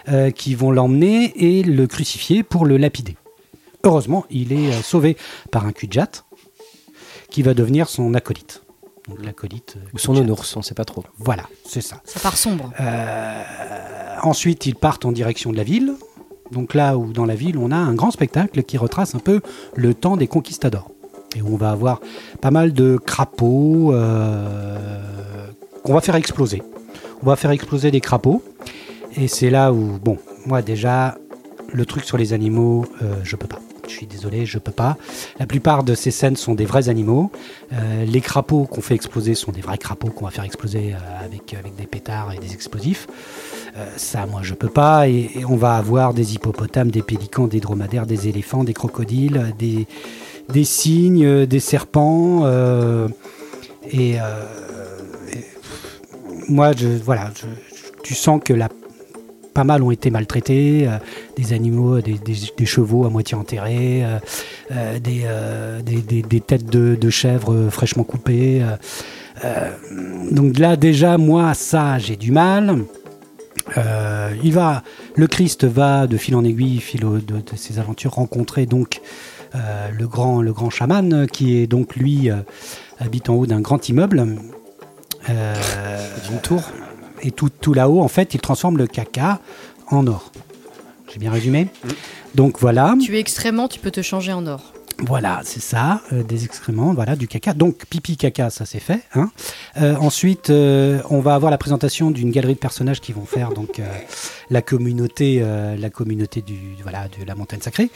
euh, 0.09 0.29
qui 0.31 0.53
vont 0.55 0.71
l'emmener 0.71 1.33
et 1.35 1.63
le 1.63 1.87
crucifier 1.87 2.43
pour 2.43 2.65
le 2.65 2.77
lapider. 2.77 3.17
Heureusement, 3.85 4.25
il 4.29 4.51
est 4.51 4.73
euh, 4.73 4.81
sauvé 4.81 5.15
par 5.51 5.65
un 5.65 5.71
cul-de-jatte 5.71 6.25
qui 7.29 7.41
va 7.43 7.53
devenir 7.53 7.87
son 7.87 8.13
acolyte. 8.13 8.63
Donc 9.07 9.23
l'acolyte. 9.23 9.75
euh, 9.77 9.89
Ou 9.93 9.99
son 9.99 10.13
nounours, 10.13 10.57
on 10.57 10.61
sait 10.63 10.73
pas 10.73 10.85
trop. 10.85 11.03
Voilà, 11.19 11.43
c'est 11.63 11.81
ça. 11.81 12.01
Ça 12.03 12.19
part 12.19 12.35
sombre. 12.37 12.71
Euh, 12.79 13.43
ensuite, 14.23 14.65
ils 14.65 14.75
partent 14.75 15.05
en 15.05 15.11
direction 15.11 15.51
de 15.51 15.57
la 15.57 15.63
ville. 15.63 15.93
Donc 16.51 16.73
là 16.73 16.97
où 16.97 17.13
dans 17.13 17.25
la 17.25 17.35
ville, 17.35 17.57
on 17.57 17.71
a 17.71 17.75
un 17.75 17.93
grand 17.93 18.11
spectacle 18.11 18.63
qui 18.63 18.77
retrace 18.77 19.13
un 19.15 19.19
peu 19.19 19.41
le 19.75 19.93
temps 19.93 20.17
des 20.17 20.27
conquistadors. 20.27 20.89
Et 21.35 21.41
où 21.41 21.53
on 21.53 21.57
va 21.57 21.71
avoir 21.71 21.99
pas 22.41 22.49
mal 22.51 22.73
de 22.73 22.97
crapauds 22.97 23.91
euh, 23.93 25.47
qu'on 25.83 25.93
va 25.93 26.01
faire 26.01 26.15
exploser. 26.15 26.63
On 27.21 27.27
va 27.27 27.35
faire 27.35 27.51
exploser 27.51 27.91
des 27.91 28.01
crapauds. 28.01 28.41
Et 29.17 29.27
c'est 29.27 29.49
là 29.49 29.71
où, 29.73 29.99
bon, 30.01 30.17
moi 30.45 30.61
déjà, 30.61 31.17
le 31.73 31.85
truc 31.85 32.03
sur 32.05 32.17
les 32.17 32.33
animaux, 32.33 32.85
euh, 33.01 33.15
je 33.23 33.35
peux 33.35 33.47
pas. 33.47 33.59
Je 33.87 33.93
suis 33.93 34.05
désolé, 34.05 34.45
je 34.45 34.59
peux 34.59 34.71
pas. 34.71 34.97
La 35.39 35.45
plupart 35.45 35.83
de 35.83 35.95
ces 35.95 36.11
scènes 36.11 36.35
sont 36.35 36.53
des 36.53 36.65
vrais 36.65 36.89
animaux. 36.89 37.31
Euh, 37.73 38.05
les 38.05 38.21
crapauds 38.21 38.65
qu'on 38.65 38.81
fait 38.81 38.95
exploser 38.95 39.35
sont 39.35 39.51
des 39.51 39.61
vrais 39.61 39.77
crapauds 39.77 40.09
qu'on 40.09 40.25
va 40.25 40.31
faire 40.31 40.43
exploser 40.43 40.93
euh, 40.93 41.25
avec, 41.25 41.53
avec 41.53 41.75
des 41.75 41.85
pétards 41.85 42.33
et 42.33 42.39
des 42.39 42.53
explosifs. 42.53 43.07
Euh, 43.77 43.85
ça, 43.97 44.25
moi, 44.25 44.41
je 44.43 44.53
peux 44.53 44.69
pas. 44.69 45.07
Et, 45.09 45.43
on 45.47 45.57
va 45.57 45.75
avoir 45.75 46.13
des 46.13 46.33
hippopotames, 46.35 46.91
des 46.91 47.01
pélicans, 47.01 47.47
des 47.47 47.59
dromadaires, 47.59 48.05
des 48.05 48.27
éléphants, 48.27 48.63
des 48.63 48.73
crocodiles, 48.73 49.37
euh, 49.37 49.51
des, 49.57 49.87
des 50.49 50.63
cygnes, 50.63 51.25
euh, 51.25 51.45
des 51.45 51.59
serpents. 51.59 52.41
euh, 52.45 53.07
et, 53.91 54.19
euh, 54.19 54.43
moi, 56.47 56.71
voilà, 57.03 57.31
tu 58.03 58.13
sens 58.13 58.39
que 58.43 58.53
la, 58.53 58.69
pas 59.55 59.63
mal 59.63 59.81
ont 59.81 59.89
été 59.89 60.11
maltraités, 60.11 60.85
euh, 60.87 60.97
des 61.37 61.53
animaux, 61.53 62.01
des, 62.01 62.19
des- 62.19 62.65
chevaux 62.65 63.05
à 63.05 63.09
moitié 63.09 63.35
enterrés, 63.37 64.03
euh, 64.03 64.19
euh, 64.71 64.99
des, 64.99 65.21
euh, 65.25 65.81
têtes 66.45 66.65
de, 66.67 67.09
chèvres 67.09 67.53
euh, 67.53 67.69
fraîchement 67.71 68.03
coupées. 68.03 68.61
euh, 68.61 68.75
euh, 69.43 69.71
donc 70.31 70.59
là, 70.59 70.75
déjà, 70.75 71.17
moi, 71.17 71.53
ça, 71.53 71.97
j'ai 71.99 72.17
du 72.17 72.31
mal. 72.31 72.83
Euh, 73.77 74.29
il 74.43 74.53
va, 74.53 74.83
le 75.15 75.27
Christ 75.27 75.63
va 75.65 76.05
de 76.05 76.17
fil 76.17 76.35
en 76.35 76.43
aiguille, 76.43 76.79
fil 76.79 77.01
de, 77.01 77.41
ses 77.55 77.79
aventures, 77.79 78.11
rencontrer 78.11 78.65
donc 78.65 79.01
euh, 79.55 79.87
le 79.97 80.07
grand, 80.07 80.43
grand 80.51 80.69
chaman 80.69 81.13
euh, 81.13 81.25
qui 81.27 81.57
est 81.57 81.67
donc 81.67 81.95
lui 81.95 82.29
euh, 82.29 82.35
habite 82.99 83.29
en 83.29 83.35
haut 83.35 83.45
d'un 83.45 83.61
grand 83.61 83.87
immeuble. 83.87 84.25
Euh, 85.29 85.55
D'une 86.29 86.39
tour. 86.39 86.61
Et 87.25 87.31
tout, 87.31 87.49
tout 87.49 87.73
là-haut, 87.73 88.01
en 88.01 88.07
fait, 88.07 88.33
il 88.33 88.39
transforme 88.39 88.77
le 88.77 88.87
caca 88.87 89.39
en 89.89 90.05
or. 90.07 90.31
J'ai 91.11 91.19
bien 91.19 91.31
résumé? 91.31 91.67
Donc 92.35 92.59
voilà, 92.59 92.95
Tu 93.01 93.15
es 93.15 93.19
extrêmement, 93.19 93.67
tu 93.67 93.79
peux 93.79 93.91
te 93.91 94.01
changer 94.01 94.33
en 94.33 94.45
or. 94.45 94.74
Voilà, 94.99 95.41
c'est 95.43 95.59
ça, 95.61 96.01
euh, 96.13 96.23
des 96.23 96.45
excréments, 96.45 96.93
voilà, 96.93 97.15
du 97.15 97.27
caca. 97.27 97.53
Donc 97.53 97.85
pipi, 97.89 98.15
caca, 98.17 98.49
ça 98.49 98.65
c'est 98.65 98.79
fait. 98.79 99.01
hein. 99.13 99.29
Euh, 99.81 99.95
ensuite, 99.97 100.49
euh, 100.49 101.01
on 101.09 101.19
va 101.19 101.35
avoir 101.35 101.51
la 101.51 101.57
présentation 101.57 102.11
d'une 102.11 102.31
galerie 102.31 102.53
de 102.55 102.59
personnages 102.59 103.01
qui 103.01 103.11
vont 103.11 103.25
faire 103.25 103.51
donc 103.51 103.81
la 104.49 104.61
communauté, 104.61 105.43
la 105.77 105.89
communauté 105.89 106.41
du 106.41 106.75
voilà 106.81 107.07
de 107.19 107.25
la 107.25 107.35
montagne 107.35 107.59
sacrée, 107.61 107.89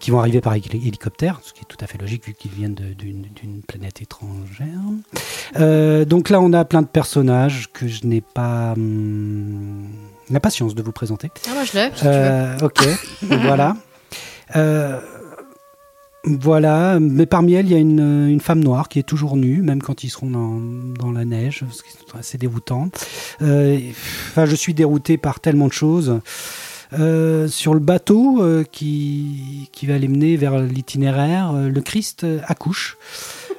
qui 0.00 0.10
vont 0.10 0.18
arriver 0.20 0.40
par 0.40 0.54
héli- 0.54 0.86
hélicoptère, 0.86 1.40
ce 1.42 1.52
qui 1.52 1.60
est 1.60 1.66
tout 1.68 1.78
à 1.80 1.86
fait 1.86 1.98
logique 1.98 2.26
vu 2.26 2.34
qu'ils 2.34 2.50
viennent 2.50 2.74
d'une 2.74 3.62
planète 3.66 4.02
étrangère. 4.02 4.66
Donc 6.06 6.28
là, 6.28 6.40
on 6.40 6.52
a 6.52 6.64
plein 6.64 6.82
de 6.82 6.86
personnages 6.86 7.70
que 7.72 7.88
je 7.88 8.06
n'ai 8.06 8.20
pas 8.20 8.72
hum, 8.76 9.88
la 10.30 10.40
patience 10.40 10.74
de 10.74 10.82
vous 10.82 10.92
présenter. 10.92 11.30
Ah, 11.48 11.54
moi 11.54 11.64
je 11.64 11.72
l'ai, 11.78 12.64
ok, 12.64 13.40
voilà. 13.42 13.76
Euh, 14.54 15.00
voilà, 16.26 16.98
mais 16.98 17.24
parmi 17.24 17.54
elles, 17.54 17.66
il 17.66 17.72
y 17.72 17.76
a 17.76 17.78
une, 17.78 18.40
femme 18.40 18.58
noire 18.58 18.88
qui 18.88 18.98
est 18.98 19.04
toujours 19.04 19.36
nue, 19.36 19.62
même 19.62 19.80
quand 19.80 20.02
ils 20.02 20.10
seront 20.10 20.28
dans, 20.28 21.12
la 21.12 21.24
neige, 21.24 21.64
ce 21.70 21.82
qui 21.82 21.90
est 21.90 22.18
assez 22.18 22.36
déroutant. 22.36 22.88
Euh, 23.42 23.78
Enfin, 24.30 24.44
je 24.44 24.56
suis 24.56 24.74
dérouté 24.74 25.18
par 25.18 25.38
tellement 25.38 25.68
de 25.68 25.72
choses. 25.72 26.20
Euh, 26.92 27.48
sur 27.48 27.74
le 27.74 27.80
bateau 27.80 28.42
euh, 28.42 28.64
qui, 28.64 29.68
va 29.84 29.98
les 29.98 30.08
mener 30.08 30.36
vers 30.36 30.58
l'itinéraire, 30.58 31.52
le 31.52 31.80
Christ 31.80 32.26
accouche 32.44 32.98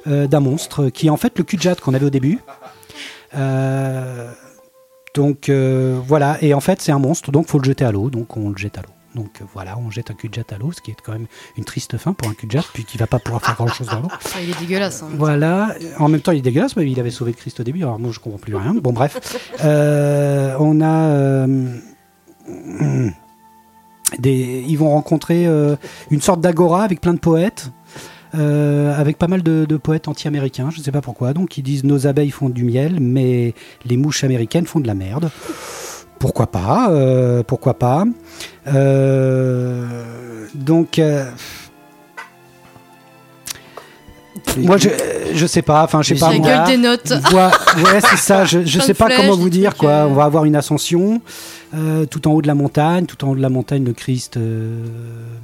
d'un 0.06 0.40
monstre 0.40 0.88
qui 0.88 1.08
est 1.08 1.10
en 1.10 1.16
fait 1.16 1.36
le 1.38 1.44
cul 1.44 1.58
qu'on 1.82 1.94
avait 1.94 2.06
au 2.06 2.10
début. 2.10 2.38
Donc 5.14 5.50
voilà, 5.50 6.36
et 6.42 6.52
en 6.52 6.60
fait 6.60 6.82
c'est 6.82 6.92
un 6.92 6.98
monstre, 6.98 7.32
donc 7.32 7.46
faut 7.48 7.58
le 7.58 7.64
jeter 7.64 7.84
à 7.86 7.92
l'eau, 7.92 8.10
donc 8.10 8.36
on 8.36 8.50
le 8.50 8.56
jette 8.58 8.76
à 8.76 8.82
l'eau. 8.82 8.97
Donc 9.18 9.40
euh, 9.40 9.44
voilà, 9.52 9.76
on 9.78 9.90
jette 9.90 10.10
un 10.12 10.14
cul 10.14 10.30
à 10.50 10.58
l'eau, 10.58 10.70
ce 10.70 10.80
qui 10.80 10.92
est 10.92 10.96
quand 11.04 11.12
même 11.12 11.26
une 11.56 11.64
triste 11.64 11.96
fin 11.98 12.12
pour 12.12 12.28
un 12.30 12.34
cul 12.34 12.46
puis 12.72 12.84
qui 12.84 12.96
va 12.98 13.06
pas 13.08 13.18
pouvoir 13.18 13.42
faire 13.44 13.56
grand 13.56 13.66
chose 13.66 13.88
dans 13.88 14.00
l'eau. 14.00 14.08
Ah, 14.34 14.40
il 14.42 14.50
est 14.50 14.58
dégueulasse. 14.60 15.02
hein. 15.02 15.08
Voilà, 15.16 15.74
en 15.98 16.08
même 16.08 16.20
temps 16.20 16.30
il 16.32 16.38
est 16.38 16.42
dégueulasse, 16.42 16.76
mais 16.76 16.88
il 16.88 17.00
avait 17.00 17.10
sauvé 17.10 17.32
le 17.32 17.36
Christ 17.36 17.58
au 17.60 17.64
début, 17.64 17.82
alors 17.82 17.98
moi 17.98 18.10
je 18.12 18.20
comprends 18.20 18.38
plus 18.38 18.54
rien. 18.54 18.74
Bon 18.74 18.92
bref, 18.92 19.18
Euh, 19.64 20.54
on 20.60 20.80
a... 20.80 21.08
euh, 21.10 23.08
des, 24.18 24.64
ils 24.66 24.76
vont 24.78 24.90
rencontrer 24.90 25.46
euh, 25.46 25.76
une 26.10 26.20
sorte 26.20 26.40
d'agora 26.40 26.84
avec 26.84 27.00
plein 27.00 27.14
de 27.14 27.18
poètes, 27.18 27.70
euh, 28.34 28.98
avec 28.98 29.18
pas 29.18 29.26
mal 29.26 29.42
de, 29.42 29.64
de 29.68 29.76
poètes 29.76 30.08
anti-américains, 30.08 30.70
je 30.70 30.78
ne 30.78 30.84
sais 30.84 30.92
pas 30.92 31.00
pourquoi. 31.02 31.32
Donc 31.34 31.58
ils 31.58 31.62
disent 31.62 31.84
nos 31.84 32.06
abeilles 32.06 32.30
font 32.30 32.48
du 32.50 32.64
miel, 32.64 32.98
mais 33.00 33.54
les 33.84 33.96
mouches 33.96 34.24
américaines 34.24 34.66
font 34.66 34.80
de 34.80 34.86
la 34.86 34.94
merde. 34.94 35.30
Pourquoi 36.18 36.46
pas 36.48 36.90
euh, 36.90 37.42
Pourquoi 37.42 37.74
pas 37.74 38.04
Euh, 38.66 39.86
Donc. 40.54 40.98
euh, 40.98 41.24
moi, 44.58 44.76
je, 44.76 44.88
je 45.34 45.46
sais 45.46 45.62
pas. 45.62 45.84
Enfin, 45.84 46.02
je 46.02 46.14
sais 46.14 46.20
pas. 46.20 46.32
La 46.32 46.38
moi. 46.38 46.48
gueule 46.48 46.66
des 46.66 46.76
notes. 46.76 47.12
Ouais, 47.32 48.00
c'est 48.00 48.16
ça. 48.16 48.44
Je, 48.44 48.64
je 48.64 48.80
sais 48.80 48.94
pas 48.94 49.08
comment 49.14 49.36
vous 49.36 49.50
dire 49.50 49.76
quoi. 49.76 50.06
On 50.08 50.14
va 50.14 50.24
avoir 50.24 50.44
une 50.44 50.56
ascension 50.56 51.20
tout 52.10 52.28
en 52.28 52.32
haut 52.32 52.42
de 52.42 52.46
la 52.46 52.54
montagne. 52.54 53.06
Tout 53.06 53.24
en 53.24 53.30
haut 53.30 53.36
de 53.36 53.42
la 53.42 53.50
montagne, 53.50 53.84
le 53.84 53.92
Christ 53.92 54.38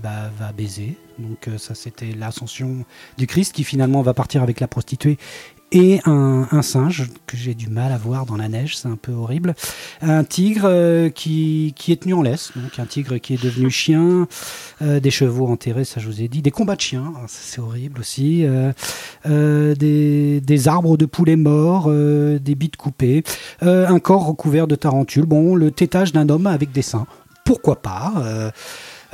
bah, 0.02 0.30
va 0.38 0.52
baiser. 0.52 0.96
Donc 1.18 1.48
ça, 1.58 1.74
c'était 1.74 2.12
l'ascension 2.18 2.84
du 3.18 3.26
Christ 3.26 3.52
qui 3.52 3.62
finalement 3.62 4.02
va 4.02 4.14
partir 4.14 4.42
avec 4.42 4.58
la 4.58 4.66
prostituée 4.66 5.18
et 5.74 6.00
un, 6.06 6.46
un 6.50 6.62
singe 6.62 7.10
que 7.26 7.36
j'ai 7.36 7.52
du 7.54 7.68
mal 7.68 7.92
à 7.92 7.98
voir 7.98 8.24
dans 8.24 8.36
la 8.36 8.48
neige. 8.48 8.78
C'est 8.78 8.88
un 8.88 8.96
peu 8.96 9.12
horrible. 9.12 9.54
Un 10.00 10.24
tigre 10.24 10.64
euh, 10.64 11.10
qui, 11.10 11.74
qui 11.76 11.92
est 11.92 12.02
tenu 12.02 12.14
en 12.14 12.22
laisse. 12.22 12.52
Donc 12.56 12.78
un 12.78 12.86
tigre 12.86 13.18
qui 13.18 13.34
est 13.34 13.42
devenu 13.42 13.70
chien. 13.70 14.26
Euh, 14.80 15.00
des 15.00 15.10
chevaux 15.10 15.48
enterrés, 15.48 15.84
ça 15.84 16.00
je 16.00 16.06
vous 16.06 16.22
ai 16.22 16.28
dit. 16.28 16.40
Des 16.40 16.50
combats 16.50 16.76
de 16.76 16.80
chiens, 16.80 17.12
hein, 17.16 17.24
c'est 17.26 17.60
horrible 17.60 18.00
aussi. 18.00 18.44
Euh, 18.46 19.74
des, 19.74 20.40
des 20.40 20.68
arbres 20.68 20.96
de 20.96 21.04
poulets 21.06 21.36
morts, 21.36 21.90
des 21.90 22.54
bites 22.54 22.76
coupées, 22.76 23.24
un 23.60 23.98
corps 23.98 24.26
recouvert 24.26 24.66
de 24.66 24.76
tarentules. 24.76 25.26
Bon, 25.26 25.54
le 25.54 25.70
tétage 25.70 26.12
d'un 26.12 26.28
homme 26.28 26.46
avec 26.46 26.72
des 26.72 26.82
seins. 26.82 27.06
Pourquoi 27.44 27.82
pas 27.82 28.12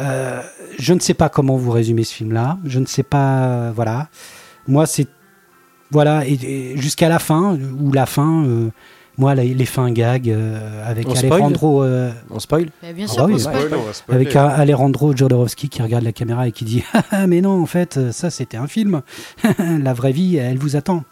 euh, 0.00 0.40
Je 0.78 0.94
ne 0.94 1.00
sais 1.00 1.14
pas 1.14 1.28
comment 1.28 1.56
vous 1.56 1.70
résumer 1.70 2.04
ce 2.04 2.14
film-là. 2.14 2.58
Je 2.64 2.78
ne 2.78 2.86
sais 2.86 3.02
pas. 3.02 3.44
euh, 3.44 3.72
voilà. 3.74 4.08
Moi, 4.66 4.86
c'est. 4.86 5.08
Voilà. 5.90 6.26
Et, 6.26 6.34
et 6.34 6.76
jusqu'à 6.76 7.08
la 7.08 7.18
fin, 7.18 7.58
ou 7.80 7.92
la 7.92 8.06
fin. 8.06 8.44
euh, 8.44 8.68
moi, 9.18 9.34
les, 9.34 9.52
les 9.52 9.66
fins 9.66 9.90
gags 9.92 10.30
euh, 10.30 10.88
avec 10.88 11.06
On 11.06 11.14
spoil 11.14 11.32
Alejandro. 11.32 11.82
euh, 11.82 12.10
On 12.30 12.38
spoil 12.38 12.70
Bah, 12.82 12.92
bien 12.94 13.04
Ah 13.06 13.12
sûr. 13.12 13.26
bah 13.26 13.32
oui, 13.34 13.40
spoil. 13.40 13.68
On 13.74 13.82
va 13.82 13.92
spoiler. 13.92 14.20
avec 14.26 14.36
Alejandro 14.36 15.14
Jodorowsky 15.14 15.68
qui 15.68 15.82
regarde 15.82 16.04
la 16.04 16.12
caméra 16.12 16.48
et 16.48 16.52
qui 16.52 16.64
dit 16.64 16.82
Ah, 17.10 17.26
mais 17.26 17.42
non 17.42 17.60
en 17.60 17.66
fait 17.66 18.12
ça 18.12 18.30
c'était 18.30 18.56
un 18.56 18.66
film 18.66 19.02
la 19.58 19.92
vraie 19.92 20.12
vie 20.12 20.36
elle 20.36 20.56
vous 20.56 20.74
attend 20.76 21.04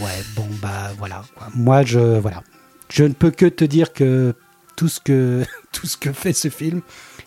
ouais 0.00 0.06
bon 0.34 0.46
bah 0.60 0.90
voilà 0.98 1.22
quoi. 1.36 1.46
moi 1.54 1.82
je 1.84 2.00
voilà 2.18 2.42
je 2.90 3.04
ne 3.04 3.12
peux 3.12 3.30
que 3.30 3.46
te 3.46 3.64
dire 3.64 3.92
que 3.92 4.34
tout 4.74 4.88
ce 4.88 4.98
que 4.98 5.44
tout 5.72 5.86
ce 5.86 5.96
que 5.96 6.12
fait 6.12 6.32
ce 6.32 6.48
film 6.48 6.80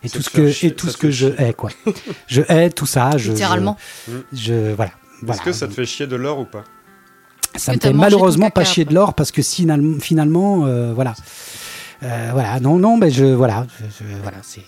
et 0.03 0.09
tout 0.09 0.21
ce 0.21 0.29
que 0.29 0.65
et 0.65 0.71
tout 0.71 0.87
ce 0.89 0.97
que 0.97 1.09
je 1.09 1.27
hais 1.37 1.53
quoi 1.53 1.69
je 2.27 2.41
hais 2.49 2.69
tout 2.69 2.85
ça 2.85 3.11
je 3.17 3.31
Littéralement. 3.31 3.77
je, 4.09 4.17
je- 4.33 4.73
voilà 4.73 4.91
Est-ce 5.21 5.25
voilà. 5.25 5.41
que 5.43 5.51
ça 5.51 5.67
te 5.67 5.73
fait 5.73 5.85
chier 5.85 6.07
de 6.07 6.15
l'or 6.15 6.39
ou 6.39 6.45
pas? 6.45 6.63
Ça 7.55 7.73
me 7.73 7.79
fait 7.79 7.93
malheureusement 7.93 8.49
pas 8.49 8.63
chier 8.63 8.85
de 8.85 8.93
l'or 8.93 9.13
parce 9.13 9.31
que 9.31 9.41
finalement, 9.41 9.99
finalement 9.99 10.65
euh, 10.65 10.93
voilà. 10.93 11.13
Euh, 12.03 12.29
voilà, 12.31 12.59
non, 12.61 12.77
non, 12.77 12.95
mais 12.97 13.11
je, 13.11 13.25
voilà, 13.25 13.67
je- 13.79 14.05
je- 14.05 14.21
voilà, 14.21 14.37
c'est, 14.41 14.61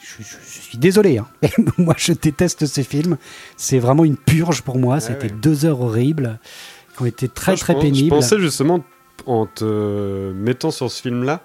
je, 0.00 0.22
je- 0.22 0.36
je 0.46 0.60
suis 0.60 0.78
désolé. 0.78 1.18
Hein. 1.18 1.26
Moi, 1.78 1.94
je 1.96 2.12
déteste 2.12 2.66
ces 2.66 2.84
films. 2.84 3.16
C'est 3.56 3.78
vraiment 3.80 4.04
une 4.04 4.16
purge 4.16 4.62
pour 4.62 4.78
moi. 4.78 5.00
C'était 5.00 5.26
ouais. 5.26 5.38
deux 5.42 5.64
heures 5.64 5.80
horribles 5.80 6.38
qui 6.96 7.02
ont 7.02 7.06
été 7.06 7.28
très, 7.28 7.52
Moi, 7.52 7.56
je 7.56 7.60
très 7.62 7.72
pense- 7.74 7.82
pénibles. 7.82 8.06
Je 8.06 8.10
pensais 8.20 8.38
justement, 8.38 8.84
en 9.26 9.46
te 9.46 10.32
mettant 10.32 10.70
sur 10.70 10.90
ce 10.90 11.02
film-là, 11.02 11.40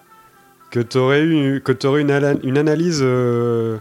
que 0.69 0.79
tu 0.79 0.97
aurais 0.99 1.23
eu 1.23 1.61
que 1.65 1.71
t'aurais 1.71 2.01
une, 2.01 2.11
ala- 2.11 2.35
une 2.43 2.57
analyse. 2.59 2.99
euh, 3.01 3.79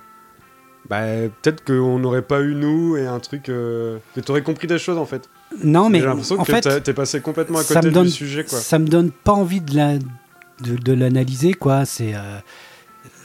bah, 0.88 1.02
peut-être 1.42 1.64
qu'on 1.64 1.98
n'aurait 1.98 2.22
pas 2.22 2.40
eu 2.40 2.54
nous 2.54 2.96
et 2.96 3.06
un 3.06 3.20
truc. 3.20 3.48
euh, 3.48 3.98
que 4.14 4.20
tu 4.20 4.30
aurais 4.30 4.42
compris 4.42 4.66
des 4.66 4.78
choses 4.78 4.98
en 4.98 5.06
fait. 5.06 5.28
non, 5.62 5.88
mais 5.90 6.00
J'ai 6.00 6.06
l'impression 6.06 6.40
en 6.40 6.44
que 6.44 6.78
t'es 6.78 6.94
passé 6.94 7.20
complètement 7.20 7.58
à 7.58 7.64
côté 7.64 7.90
donne, 7.90 8.04
du 8.06 8.10
sujet. 8.10 8.44
Quoi. 8.44 8.58
ça 8.58 8.78
me 8.78 8.86
donne 8.86 9.10
pas 9.10 9.32
envie 9.32 9.60
de 9.60 9.76
la, 9.76 9.98
de, 9.98 10.76
de 10.76 10.92
l'analyser, 10.92 11.54
quoi. 11.54 11.84
C'est, 11.84 12.14
euh, 12.14 12.38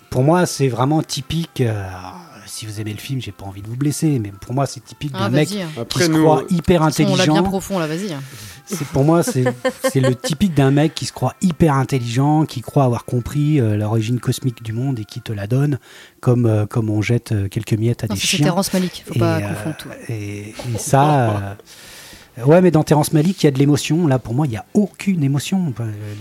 pour 0.10 0.24
moi, 0.24 0.46
c'est 0.46 0.68
vraiment 0.68 1.02
typique. 1.02 1.62
euh, 1.62 1.84
si 2.46 2.66
vous 2.66 2.80
aimez 2.80 2.92
le 2.94 3.00
film, 3.00 3.22
j'ai 3.22 3.32
pas 3.32 3.46
envie 3.46 3.62
de 3.62 3.68
vous 3.68 3.76
blesser, 3.76 4.20
mais 4.20 4.32
pour 4.42 4.54
moi, 4.54 4.66
c'est 4.66 4.84
typique 4.84 5.12
Ah, 5.16 5.22
d'un 5.26 5.30
mec 5.30 5.48
qui 5.50 5.60
Après, 5.80 6.06
se 6.06 6.12
nous, 6.12 6.24
croit 6.24 6.44
hyper 6.50 6.82
façon, 6.84 7.04
On 7.04 7.06
l'a 7.08 7.14
intelligent. 7.14 7.34
bien 7.34 7.44
profond 7.44 7.80
là, 7.80 7.88
vas-y. 7.88 8.16
C'est 8.68 8.88
pour 8.88 9.04
moi, 9.04 9.22
c'est 9.22 9.44
c'est 9.92 10.00
le 10.00 10.16
typique 10.16 10.54
d'un 10.56 10.72
mec 10.72 10.96
qui 10.96 11.06
se 11.06 11.14
croit 11.14 11.36
hyper 11.42 11.76
intelligent, 11.76 12.46
qui 12.46 12.62
croit 12.62 12.84
avoir 12.86 13.06
compris 13.06 13.60
euh, 13.60 13.78
l'origine 13.78 14.20
cosmique 14.20 14.64
du 14.64 14.74
monde 14.74 14.98
et 15.00 15.06
qui 15.06 15.22
te 15.22 15.32
la 15.32 15.46
donne 15.46 15.78
comme 16.20 16.48
euh, 16.48 16.66
comme 16.66 16.90
on 16.90 17.02
jette 17.02 17.32
euh, 17.32 17.48
quelques 17.48 17.74
miettes 17.74 18.04
à 18.04 18.08
Non, 18.08 18.16
des 18.16 18.20
ça, 18.20 18.28
c'est 18.28 18.38
chiens. 18.38 18.46
Terrence 18.48 18.74
Malick, 18.74 19.04
faut 19.06 19.14
Et, 19.14 19.20
pas 19.20 19.38
euh, 19.38 19.50
confondre 19.50 19.76
tout. 19.78 19.90
Et, 20.10 20.50
et 20.50 20.78
ça, 20.80 21.56
euh, 22.40 22.44
ouais, 22.46 22.60
mais 22.62 22.72
dans 22.72 22.82
Terrence 22.84 23.14
Malick, 23.14 23.44
il 23.44 23.46
y 23.46 23.50
a 23.50 23.52
de 23.52 23.60
l'émotion. 23.60 24.08
Là, 24.08 24.18
pour 24.18 24.34
moi, 24.34 24.48
il 24.48 24.54
y 24.54 24.58
a 24.58 24.66
aucune 24.74 25.24
émotion. 25.24 25.72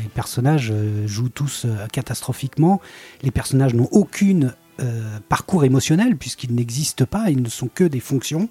Les 0.03 0.09
personnages 0.15 0.69
euh, 0.71 1.07
jouent 1.07 1.31
tous 1.31 1.65
euh, 1.65 1.87
catastrophiquement. 1.93 2.81
Les 3.23 3.31
personnages 3.31 3.73
n'ont 3.73 3.89
aucune 3.91 4.53
euh, 4.81 5.19
parcours 5.29 5.65
émotionnel 5.65 6.17
puisqu'ils 6.17 6.55
n'existent 6.55 7.07
pas. 7.07 7.31
Ils 7.31 7.43
ne 7.43 7.49
sont 7.49 7.69
que 7.73 7.85
des 7.85 8.01
fonctions. 8.01 8.49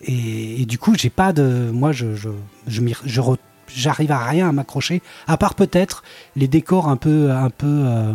Et, 0.00 0.62
et 0.62 0.66
du 0.66 0.78
coup, 0.78 0.94
j'ai 0.96 1.10
pas 1.10 1.32
de. 1.32 1.70
Moi, 1.72 1.92
je, 1.92 2.14
je, 2.14 2.28
je, 2.68 2.82
je 3.04 3.20
re- 3.20 3.36
j'arrive 3.66 4.12
à 4.12 4.24
rien 4.24 4.48
à 4.48 4.52
m'accrocher, 4.52 5.02
à 5.26 5.36
part 5.36 5.54
peut-être 5.54 6.04
les 6.36 6.46
décors 6.46 6.88
un 6.88 6.96
peu, 6.96 7.32
un 7.32 7.50
peu, 7.50 7.66
euh, 7.66 8.14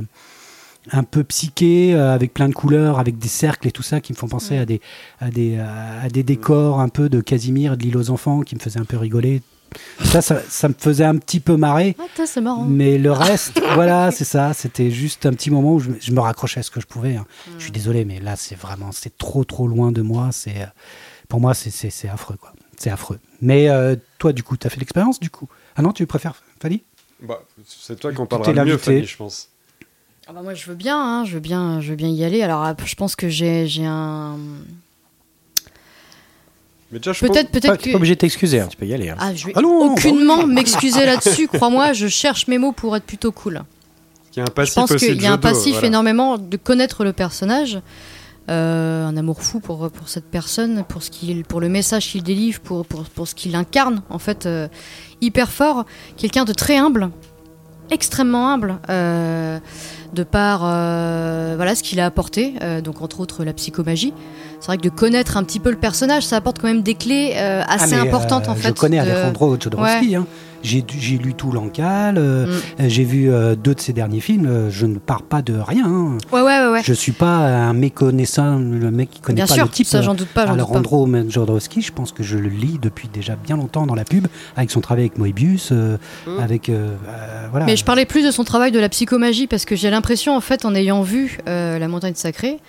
un 0.91 1.03
peu 1.03 1.23
psychés, 1.25 1.93
euh, 1.93 2.13
avec 2.13 2.33
plein 2.33 2.47
de 2.47 2.53
couleurs, 2.53 2.99
avec 2.99 3.17
des 3.17 3.27
cercles 3.27 3.67
et 3.67 3.71
tout 3.71 3.83
ça, 3.83 3.99
qui 3.99 4.13
me 4.13 4.17
font 4.17 4.29
penser 4.29 4.57
à 4.57 4.65
des, 4.65 4.79
à 5.19 5.29
des, 5.29 5.59
à 5.59 6.07
des 6.09 6.23
décors 6.23 6.79
un 6.79 6.89
peu 6.89 7.09
de 7.09 7.19
Casimir, 7.19 7.75
de 7.75 7.83
l'île 7.83 7.97
aux 7.97 8.09
enfants, 8.09 8.41
qui 8.41 8.55
me 8.55 8.61
faisaient 8.61 8.79
un 8.79 8.85
peu 8.85 8.97
rigoler. 8.97 9.41
Ça, 10.03 10.21
ça, 10.21 10.41
ça 10.47 10.69
me 10.69 10.73
faisait 10.77 11.03
un 11.05 11.17
petit 11.17 11.39
peu 11.39 11.57
marrer. 11.57 11.95
Ah, 11.99 12.03
c'est 12.25 12.41
marrant. 12.41 12.65
Mais 12.65 12.97
le 12.97 13.11
reste, 13.11 13.61
voilà, 13.73 14.11
c'est 14.11 14.25
ça. 14.25 14.53
C'était 14.53 14.91
juste 14.91 15.25
un 15.25 15.31
petit 15.33 15.49
moment 15.51 15.73
où 15.75 15.79
je, 15.79 15.89
me- 15.89 15.99
je 15.99 16.11
me 16.11 16.19
raccrochais 16.19 16.59
à 16.59 16.63
ce 16.63 16.71
que 16.71 16.79
je 16.81 16.85
pouvais. 16.87 17.15
hein. 17.15 17.25
Je 17.57 17.63
suis 17.63 17.71
désolé, 17.71 18.05
mais 18.05 18.19
là, 18.19 18.35
c'est 18.35 18.55
vraiment, 18.55 18.91
c'est 18.91 19.17
trop, 19.17 19.43
trop 19.43 19.67
loin 19.67 19.91
de 19.91 20.01
moi. 20.01 20.29
C'est, 20.31 20.61
euh, 20.61 20.65
pour 21.29 21.39
moi, 21.39 21.53
c'est, 21.53 21.69
affreux, 22.09 22.37
quoi. 22.37 22.53
C'est 22.77 22.89
affreux. 22.89 23.19
Mais 23.41 23.69
euh, 23.69 23.95
toi, 24.17 24.33
du 24.33 24.43
coup, 24.43 24.57
tu 24.57 24.67
as 24.67 24.69
fait 24.69 24.79
l'expérience, 24.79 25.19
du 25.19 25.29
coup? 25.29 25.47
Ah 25.75 25.81
non, 25.81 25.91
tu 25.91 26.05
préfères 26.07 26.35
Fanny? 26.61 26.83
Bah, 27.21 27.41
c'est 27.65 27.99
toi 27.99 28.11
qui 28.11 28.19
en 28.19 28.25
T'es 28.25 28.29
parlera 28.29 28.53
le 28.53 28.71
mieux. 28.71 28.77
Fanny, 28.77 29.05
je 29.05 29.17
pense. 29.17 29.49
Ah 30.25 30.31
bah 30.31 30.41
moi 30.41 30.53
je 30.53 30.65
veux 30.67 30.75
bien, 30.75 30.97
hein, 30.97 31.25
je 31.25 31.33
veux 31.33 31.41
bien, 31.41 31.81
je 31.81 31.89
veux 31.89 31.95
bien 31.97 32.07
y 32.07 32.23
aller. 32.23 32.41
Alors 32.43 32.63
après, 32.63 32.87
je 32.87 32.95
pense 32.95 33.15
que 33.17 33.27
j'ai 33.27 33.65
un. 33.85 34.37
Mais 34.37 34.41
déjà, 35.67 35.67
je 35.67 36.81
pense- 36.81 36.82
Peut-être, 36.99 37.49
peut-être 37.49 37.77
T'es 37.77 37.85
que. 37.85 37.91
pas 37.91 37.97
obligé 37.97 38.15
de 38.15 38.19
t'excuser, 38.19 38.59
hein, 38.59 38.67
tu 38.69 38.77
peux 38.77 38.85
y 38.85 38.93
aller. 38.93 39.09
hein. 39.09 39.15
Ah, 39.19 39.33
je 39.33 39.47
vais 39.47 39.53
Ah 39.55 39.61
non, 39.61 39.91
aucunement 39.91 40.45
m'excuser 40.47 41.05
là-dessus. 41.05 41.47
Crois-moi, 41.47 41.93
je 41.93 42.07
cherche 42.07 42.47
mes 42.47 42.57
mots 42.57 42.71
pour 42.71 42.95
être 42.95 43.03
plutôt 43.05 43.31
cool. 43.31 43.61
qu'il 44.31 44.41
y 44.41 44.41
a 44.41 44.43
un 44.43 44.45
Je 44.49 44.53
passif 44.53 44.75
pense 44.75 44.91
aussi 44.91 45.07
qu'il 45.07 45.21
y 45.21 45.25
a 45.27 45.33
un 45.33 45.37
passif 45.37 45.73
voilà. 45.73 45.87
énormément 45.87 46.37
de 46.37 46.57
connaître 46.57 47.03
le 47.03 47.13
personnage, 47.13 47.79
euh, 48.49 49.05
un 49.05 49.15
amour 49.15 49.41
fou 49.41 49.59
pour, 49.59 49.89
pour 49.91 50.09
cette 50.09 50.25
personne, 50.25 50.83
pour, 50.87 51.01
ce 51.03 51.09
qu'il, 51.11 51.43
pour 51.45 51.61
le 51.61 51.69
message 51.69 52.07
qu'il 52.09 52.23
délivre, 52.23 52.59
pour, 52.59 52.85
pour, 52.85 53.03
pour 53.05 53.27
ce 53.27 53.35
qu'il 53.35 53.55
incarne, 53.55 54.01
en 54.09 54.19
fait, 54.19 54.45
euh, 54.45 54.67
hyper 55.21 55.49
fort. 55.49 55.85
Quelqu'un 56.17 56.43
de 56.43 56.51
très 56.53 56.75
humble, 56.77 57.09
extrêmement 57.89 58.49
humble, 58.51 58.79
euh, 58.89 59.59
de 60.13 60.23
par 60.23 60.61
euh, 60.63 61.53
voilà, 61.55 61.75
ce 61.75 61.83
qu'il 61.83 61.99
a 61.99 62.05
apporté, 62.05 62.53
euh, 62.61 62.81
donc 62.81 63.01
entre 63.01 63.19
autres 63.19 63.43
la 63.43 63.53
psychomagie. 63.53 64.13
C'est 64.59 64.67
vrai 64.67 64.77
que 64.77 64.83
de 64.83 64.89
connaître 64.89 65.35
un 65.37 65.43
petit 65.43 65.59
peu 65.59 65.69
le 65.71 65.77
personnage, 65.77 66.23
ça 66.23 66.37
apporte 66.37 66.59
quand 66.59 66.67
même 66.67 66.83
des 66.83 66.95
clés 66.95 67.33
euh, 67.35 67.61
assez 67.67 67.95
Ah, 67.95 68.03
mais, 68.03 68.07
importantes 68.09 68.47
en 68.47 68.55
fait. 68.55 68.69
Je 68.69 68.73
connais 68.73 68.97
de- 69.03 69.09
Alejandro 69.09 69.57
Jodorowsky. 69.59 70.15
hein. 70.15 70.25
J'ai, 70.63 70.83
lu 71.17 71.33
tout 71.33 71.51
l'encal. 71.51 72.17
euh, 72.17 72.45
Mm. 72.45 72.49
euh, 72.49 72.85
J'ai 72.87 73.03
vu 73.03 73.29
euh, 73.31 73.55
deux 73.55 73.75
de 73.75 73.79
ses 73.79 73.93
derniers 73.93 74.19
films. 74.21 74.69
je 74.69 74.85
ne 74.85 74.97
pars 74.97 75.21
pas 75.21 75.41
de 75.41 75.53
rien. 75.53 75.85
hein. 75.85 76.17
Ouais, 76.31 76.41
ouais, 76.41 76.67
ouais. 76.71 76.81
Je 76.83 76.93
suis 76.93 77.11
pas 77.11 77.37
un 77.67 77.73
méconnaissant, 77.73 78.57
le 78.57 78.89
mec 78.91 79.09
qui 79.11 79.19
connaît 79.19 79.35
Bien 79.35 79.45
pas 79.47 79.53
sûr, 79.53 79.63
le 79.65 79.69
type. 79.69 79.85
ça 79.87 80.01
j'en 80.01 80.13
doute 80.13 80.27
pas, 80.29 80.45
doute 80.45 80.57
pas. 80.57 80.63
Alejandro 80.63 81.07
Jodorowsky, 81.29 81.81
je 81.81 81.91
pense 81.91 82.11
que 82.11 82.23
je 82.23 82.37
le 82.37 82.49
lis 82.49 82.79
depuis 82.81 83.07
déjà 83.13 83.35
bien 83.35 83.57
longtemps 83.57 83.85
dans 83.85 83.95
la 83.95 84.05
pub, 84.05 84.27
avec 84.55 84.71
son 84.71 84.81
travail 84.81 85.03
avec 85.05 85.17
Moebius, 85.17 85.71
Mm. 85.71 86.39
avec 86.41 86.71
voilà. 87.51 87.65
Mais 87.65 87.75
je 87.75 87.83
parlais 87.85 88.05
plus 88.05 88.23
de 88.25 88.31
son 88.31 88.43
travail 88.43 88.71
de 88.71 88.79
la 88.79 88.89
psychomagie 88.89 89.47
parce 89.47 89.65
que 89.65 89.75
j'ai 89.75 89.89
l'impression, 89.89 90.35
en 90.35 90.41
fait, 90.41 90.65
en 90.65 90.73
ayant 90.75 91.01
vu 91.01 91.37
La 91.45 91.87
montagne 91.87 92.15
sacrée, 92.15 92.59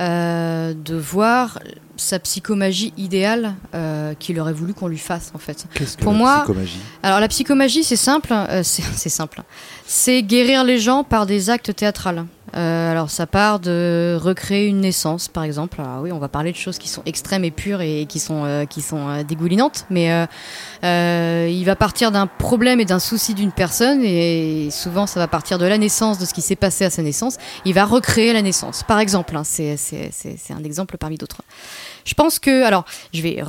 euh, 0.00 0.74
de 0.74 0.94
voir 0.96 1.58
sa 1.96 2.18
psychomagie 2.18 2.92
idéale 2.96 3.54
euh, 3.74 4.14
qu'il 4.18 4.40
aurait 4.40 4.52
voulu 4.52 4.74
qu'on 4.74 4.88
lui 4.88 4.98
fasse, 4.98 5.30
en 5.34 5.38
fait. 5.38 5.64
Qu'est-ce 5.74 5.96
que 5.96 6.02
Pour 6.02 6.12
la 6.12 6.18
moi- 6.18 6.36
psychomagie? 6.38 6.78
Alors, 7.02 7.20
la 7.20 7.28
psychomagie, 7.28 7.84
c'est 7.84 7.96
simple, 7.96 8.32
euh, 8.32 8.62
c'est 8.64 8.82
c'est 8.96 9.08
simple. 9.08 9.42
C'est 9.86 10.22
guérir 10.22 10.64
les 10.64 10.78
gens 10.78 11.04
par 11.04 11.26
des 11.26 11.50
actes 11.50 11.74
théâtrales. 11.74 12.24
Euh, 12.56 12.90
alors, 12.90 13.10
ça 13.10 13.26
part 13.26 13.58
de 13.58 14.16
recréer 14.20 14.66
une 14.68 14.80
naissance, 14.80 15.28
par 15.28 15.42
exemple. 15.42 15.80
Alors, 15.80 16.02
oui, 16.02 16.12
on 16.12 16.18
va 16.18 16.28
parler 16.28 16.52
de 16.52 16.56
choses 16.56 16.78
qui 16.78 16.88
sont 16.88 17.02
extrêmes 17.04 17.44
et 17.44 17.50
pures 17.50 17.80
et 17.80 18.06
qui 18.08 18.20
sont, 18.20 18.44
euh, 18.44 18.64
qui 18.64 18.80
sont 18.80 19.08
euh, 19.08 19.22
dégoulinantes, 19.24 19.86
mais 19.90 20.12
euh, 20.12 20.26
euh, 20.84 21.48
il 21.50 21.64
va 21.64 21.74
partir 21.74 22.12
d'un 22.12 22.26
problème 22.26 22.80
et 22.80 22.84
d'un 22.84 23.00
souci 23.00 23.34
d'une 23.34 23.50
personne, 23.50 24.02
et 24.04 24.68
souvent, 24.70 25.06
ça 25.06 25.18
va 25.18 25.26
partir 25.26 25.58
de 25.58 25.66
la 25.66 25.78
naissance, 25.78 26.18
de 26.18 26.24
ce 26.24 26.34
qui 26.34 26.42
s'est 26.42 26.56
passé 26.56 26.84
à 26.84 26.90
sa 26.90 27.02
naissance. 27.02 27.38
Il 27.64 27.74
va 27.74 27.84
recréer 27.84 28.32
la 28.32 28.42
naissance, 28.42 28.84
par 28.84 29.00
exemple. 29.00 29.36
hein, 29.36 29.42
c'est 29.44 29.78
un 30.50 30.62
exemple 30.64 30.96
parmi 30.96 31.16
d'autres. 31.16 31.42
Je 32.04 32.14
pense 32.14 32.38
que, 32.38 32.62
alors, 32.64 32.84
je 33.12 33.22
vais 33.22 33.42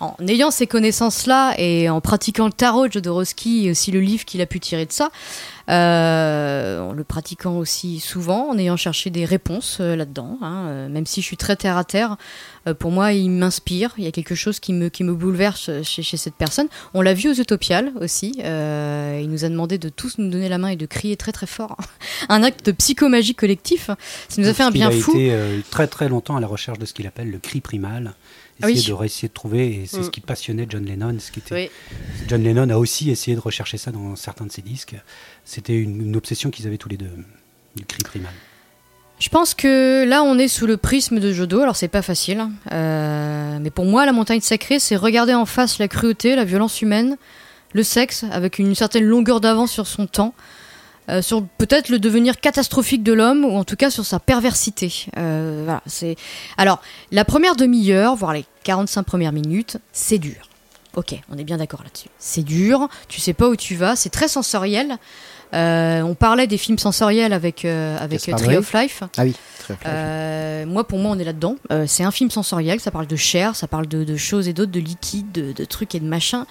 en 0.00 0.16
ayant 0.26 0.50
ces 0.50 0.66
connaissances-là 0.66 1.54
et 1.58 1.88
en 1.88 2.00
pratiquant 2.00 2.46
le 2.46 2.52
tarot 2.52 2.88
de 2.88 2.92
Jodorowsky 2.92 3.66
et 3.66 3.70
aussi 3.70 3.92
le 3.92 4.00
livre 4.00 4.24
qu'il 4.24 4.40
a 4.40 4.46
pu 4.46 4.58
tirer 4.58 4.86
de 4.86 4.92
ça, 4.92 5.10
euh, 5.70 6.80
en 6.80 6.92
le 6.92 7.04
pratiquant 7.04 7.56
aussi 7.56 8.00
souvent, 8.00 8.50
en 8.50 8.58
ayant 8.58 8.76
cherché 8.76 9.10
des 9.10 9.24
réponses 9.24 9.78
euh, 9.80 9.94
là-dedans, 9.94 10.38
hein, 10.42 10.66
euh, 10.66 10.88
même 10.88 11.06
si 11.06 11.22
je 11.22 11.26
suis 11.26 11.36
très 11.36 11.54
terre 11.54 11.76
à 11.76 11.84
terre, 11.84 12.16
pour 12.78 12.90
moi 12.90 13.12
il 13.12 13.30
m'inspire, 13.30 13.94
il 13.96 14.04
y 14.04 14.06
a 14.06 14.10
quelque 14.10 14.34
chose 14.34 14.58
qui 14.58 14.72
me, 14.72 14.88
qui 14.88 15.04
me 15.04 15.14
bouleverse 15.14 15.70
chez, 15.82 16.02
chez 16.02 16.16
cette 16.16 16.34
personne. 16.34 16.66
On 16.92 17.00
l'a 17.00 17.14
vu 17.14 17.30
aux 17.30 17.34
Utopiales 17.34 17.92
aussi, 18.00 18.32
il 18.38 19.28
nous 19.28 19.44
a 19.44 19.48
demandé 19.48 19.78
de 19.78 19.90
tous 19.90 20.18
nous 20.18 20.30
donner 20.30 20.48
la 20.48 20.58
main 20.58 20.68
et 20.68 20.76
de 20.76 20.86
crier 20.86 21.16
très 21.16 21.30
très 21.30 21.46
fort. 21.46 21.76
un 22.28 22.42
acte 22.42 22.66
de 22.66 22.72
psychomagie 22.72 23.34
collectif, 23.34 23.90
ça 24.28 24.42
nous 24.42 24.48
a 24.48 24.54
fait 24.54 24.62
un 24.62 24.70
bien 24.70 24.88
a 24.88 24.90
fou. 24.90 25.12
été 25.12 25.62
très 25.70 25.86
très 25.86 26.08
longtemps 26.08 26.36
à 26.36 26.40
la 26.40 26.46
recherche 26.46 26.78
de 26.78 26.86
ce 26.86 26.94
qu'il 26.94 27.06
appelle 27.06 27.30
le 27.30 27.38
cri 27.38 27.60
primal. 27.60 28.14
Ah 28.62 28.66
oui. 28.66 28.72
Essayer 28.74 28.88
de 28.88 28.92
réessayer 28.94 29.28
de 29.28 29.32
trouver, 29.34 29.82
et 29.82 29.86
c'est 29.86 29.98
Mm. 29.98 30.04
ce 30.04 30.10
qui 30.10 30.20
passionnait 30.20 30.66
John 30.68 30.84
Lennon. 30.84 31.16
Ce 31.18 31.30
qui 31.32 31.40
était... 31.40 31.54
Oui. 31.54 31.70
John 32.28 32.42
Lennon 32.42 32.70
a 32.70 32.76
aussi 32.76 33.10
essayé 33.10 33.36
de 33.36 33.40
rechercher 33.40 33.78
ça 33.78 33.90
dans 33.90 34.14
certains 34.16 34.46
de 34.46 34.52
ses 34.52 34.62
disques. 34.62 34.94
C'était 35.44 35.76
une, 35.76 36.00
une 36.00 36.16
obsession 36.16 36.50
qu'ils 36.50 36.66
avaient 36.66 36.78
tous 36.78 36.88
les 36.88 36.96
deux, 36.96 37.10
le 37.76 37.84
cri 37.84 38.02
primal. 38.04 38.32
Je 39.20 39.28
pense 39.28 39.54
que 39.54 40.04
là, 40.04 40.22
on 40.22 40.38
est 40.38 40.48
sous 40.48 40.66
le 40.66 40.76
prisme 40.76 41.20
de 41.20 41.32
Jodo. 41.32 41.60
Alors, 41.60 41.76
c'est 41.76 41.88
pas 41.88 42.02
facile. 42.02 42.46
Euh, 42.72 43.58
mais 43.60 43.70
pour 43.70 43.84
moi, 43.86 44.06
la 44.06 44.12
montagne 44.12 44.40
sacrée, 44.40 44.78
c'est 44.78 44.96
regarder 44.96 45.34
en 45.34 45.46
face 45.46 45.78
la 45.78 45.88
cruauté, 45.88 46.34
la 46.36 46.44
violence 46.44 46.82
humaine, 46.82 47.16
le 47.72 47.82
sexe, 47.82 48.24
avec 48.30 48.58
une 48.58 48.74
certaine 48.74 49.04
longueur 49.04 49.40
d'avance 49.40 49.70
sur 49.72 49.86
son 49.86 50.06
temps, 50.06 50.34
euh, 51.08 51.22
sur 51.22 51.44
peut-être 51.58 51.88
le 51.88 51.98
devenir 51.98 52.40
catastrophique 52.40 53.02
de 53.02 53.12
l'homme, 53.12 53.44
ou 53.44 53.56
en 53.56 53.64
tout 53.64 53.76
cas 53.76 53.90
sur 53.90 54.04
sa 54.04 54.18
perversité. 54.18 55.06
Euh, 55.16 55.62
voilà, 55.64 55.82
c'est. 55.86 56.16
Alors, 56.56 56.80
la 57.12 57.24
première 57.24 57.56
demi-heure, 57.56 58.16
voire 58.16 58.32
les 58.32 58.44
45 58.64 59.02
premières 59.02 59.32
minutes, 59.32 59.78
c'est 59.92 60.18
dur. 60.18 60.48
Ok, 60.96 61.14
on 61.30 61.38
est 61.38 61.44
bien 61.44 61.56
d'accord 61.56 61.82
là-dessus. 61.82 62.08
C'est 62.18 62.44
dur, 62.44 62.88
tu 63.08 63.20
sais 63.20 63.32
pas 63.32 63.48
où 63.48 63.56
tu 63.56 63.74
vas, 63.74 63.96
c'est 63.96 64.10
très 64.10 64.28
sensoriel. 64.28 64.98
Euh, 65.54 66.02
on 66.02 66.14
parlait 66.14 66.46
des 66.46 66.58
films 66.58 66.78
sensoriels 66.78 67.32
avec, 67.32 67.64
euh, 67.64 67.96
avec 67.98 68.20
Tree 68.20 68.56
of 68.56 68.72
Life. 68.72 69.02
Ah 69.16 69.22
oui, 69.22 69.34
très 69.60 69.74
bien. 69.74 69.90
Euh, 69.90 70.66
moi, 70.66 70.86
pour 70.86 70.98
moi, 70.98 71.12
on 71.12 71.18
est 71.18 71.24
là-dedans. 71.24 71.56
C'est 71.86 72.02
un 72.02 72.10
film 72.10 72.30
sensoriel, 72.30 72.80
ça 72.80 72.90
parle 72.90 73.06
de 73.06 73.16
chair, 73.16 73.54
ça 73.54 73.68
parle 73.68 73.86
de, 73.86 74.04
de 74.04 74.16
choses 74.16 74.48
et 74.48 74.52
d'autres, 74.52 74.72
de 74.72 74.80
liquides, 74.80 75.32
de, 75.32 75.52
de 75.52 75.64
trucs 75.64 75.94
et 75.94 76.00
de 76.00 76.06
machins. 76.06 76.44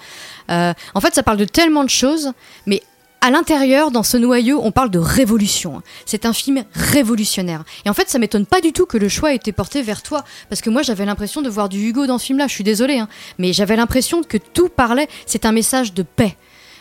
En 0.48 1.00
fait, 1.00 1.14
ça 1.14 1.22
parle 1.22 1.38
de 1.38 1.44
tellement 1.44 1.84
de 1.84 1.90
choses, 1.90 2.32
mais 2.66 2.82
à 3.24 3.30
l'intérieur, 3.30 3.90
dans 3.90 4.02
ce 4.02 4.18
noyau, 4.18 4.60
on 4.62 4.70
parle 4.70 4.90
de 4.90 4.98
révolution. 4.98 5.80
C'est 6.04 6.26
un 6.26 6.34
film 6.34 6.62
révolutionnaire. 6.74 7.64
Et 7.86 7.88
en 7.88 7.94
fait, 7.94 8.10
ça 8.10 8.18
m'étonne 8.18 8.44
pas 8.44 8.60
du 8.60 8.72
tout 8.74 8.84
que 8.84 8.98
le 8.98 9.08
choix 9.08 9.32
ait 9.32 9.36
été 9.36 9.50
porté 9.50 9.80
vers 9.80 10.02
toi, 10.02 10.24
parce 10.50 10.60
que 10.60 10.68
moi, 10.68 10.82
j'avais 10.82 11.06
l'impression 11.06 11.40
de 11.40 11.48
voir 11.48 11.70
du 11.70 11.80
Hugo 11.88 12.06
dans 12.06 12.18
ce 12.18 12.26
film-là. 12.26 12.48
Je 12.48 12.52
suis 12.52 12.64
désolée, 12.64 12.98
hein, 12.98 13.08
mais 13.38 13.54
j'avais 13.54 13.76
l'impression 13.76 14.22
que 14.22 14.36
tout 14.36 14.68
parlait. 14.68 15.08
C'est 15.24 15.46
un 15.46 15.52
message 15.52 15.94
de 15.94 16.02
paix. 16.02 16.36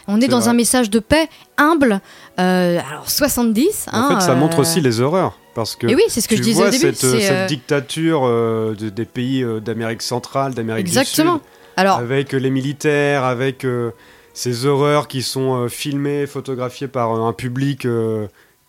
On 0.09 0.19
est, 0.19 0.27
dans 0.27 0.39
vrai. 0.41 0.49
un 0.49 0.53
message 0.53 0.89
de 0.89 0.99
paix 0.99 1.29
humble. 1.57 2.01
Euh, 2.37 2.79
alors 2.89 3.09
70. 3.09 3.85
En 3.93 3.97
hein, 3.97 4.19
fait, 4.19 4.25
ça 4.25 4.35
montre 4.35 4.57
euh, 4.57 4.61
aussi 4.63 4.81
les 4.81 4.99
horreurs. 4.99 5.39
Parce 5.55 5.77
que 5.77 5.87
Et 5.87 5.95
oui, 5.95 6.01
c'est 6.09 6.19
ce 6.19 6.27
que 6.27 6.35
tu 6.35 6.39
je 6.41 6.47
disais 6.49 6.59
vois 6.59 6.67
au 6.67 6.71
début. 6.71 6.93
cette, 6.93 7.03
euh, 7.05 7.19
cette 7.21 7.31
euh, 7.31 7.47
dictature 7.47 8.23
euh, 8.25 8.75
de- 8.77 8.89
des 8.89 9.05
pays 9.05 9.43
euh, 9.43 9.61
d'Amérique 9.61 10.01
centrale, 10.01 10.53
d'Amérique 10.53 10.87
du 10.87 10.91
Sud. 10.91 10.99
Exactement. 10.99 11.39
Alors, 11.77 11.99
avec 11.99 12.33
euh, 12.33 12.37
les 12.37 12.49
militaires, 12.49 13.23
avec 13.23 13.63
euh, 13.63 13.91
ces 14.33 14.65
horreurs 14.65 15.07
qui 15.07 15.21
sont 15.21 15.55
euh, 15.55 15.67
filmées, 15.69 16.25
photographiées 16.27 16.87
par 16.87 17.13
euh, 17.13 17.27
un 17.27 17.33
public 17.33 17.85
euh, 17.85 18.27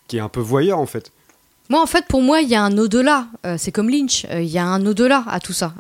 qui 0.09 0.19
est 0.19 0.21
un 0.21 0.29
peu 0.29 0.41
voyeur 0.41 0.79
en 0.79 0.87
fait. 0.87 1.11
Moi, 1.71 1.81
en 1.83 1.87
fait, 1.87 2.05
pour 2.07 2.21
moi, 2.21 2.43
il 2.43 2.49
y 2.51 2.55
a 2.55 2.63
un 2.63 2.77
au-delà. 2.77 3.27
C'est 3.57 3.73
comme 3.73 3.89
Lynch. 3.89 4.27
Il 4.31 4.45
y 4.45 4.59
a 4.59 4.67
un 4.67 4.85
au-delà 4.85 5.25
à 5.27 5.41
tout 5.41 5.55
ça. 5.55 5.73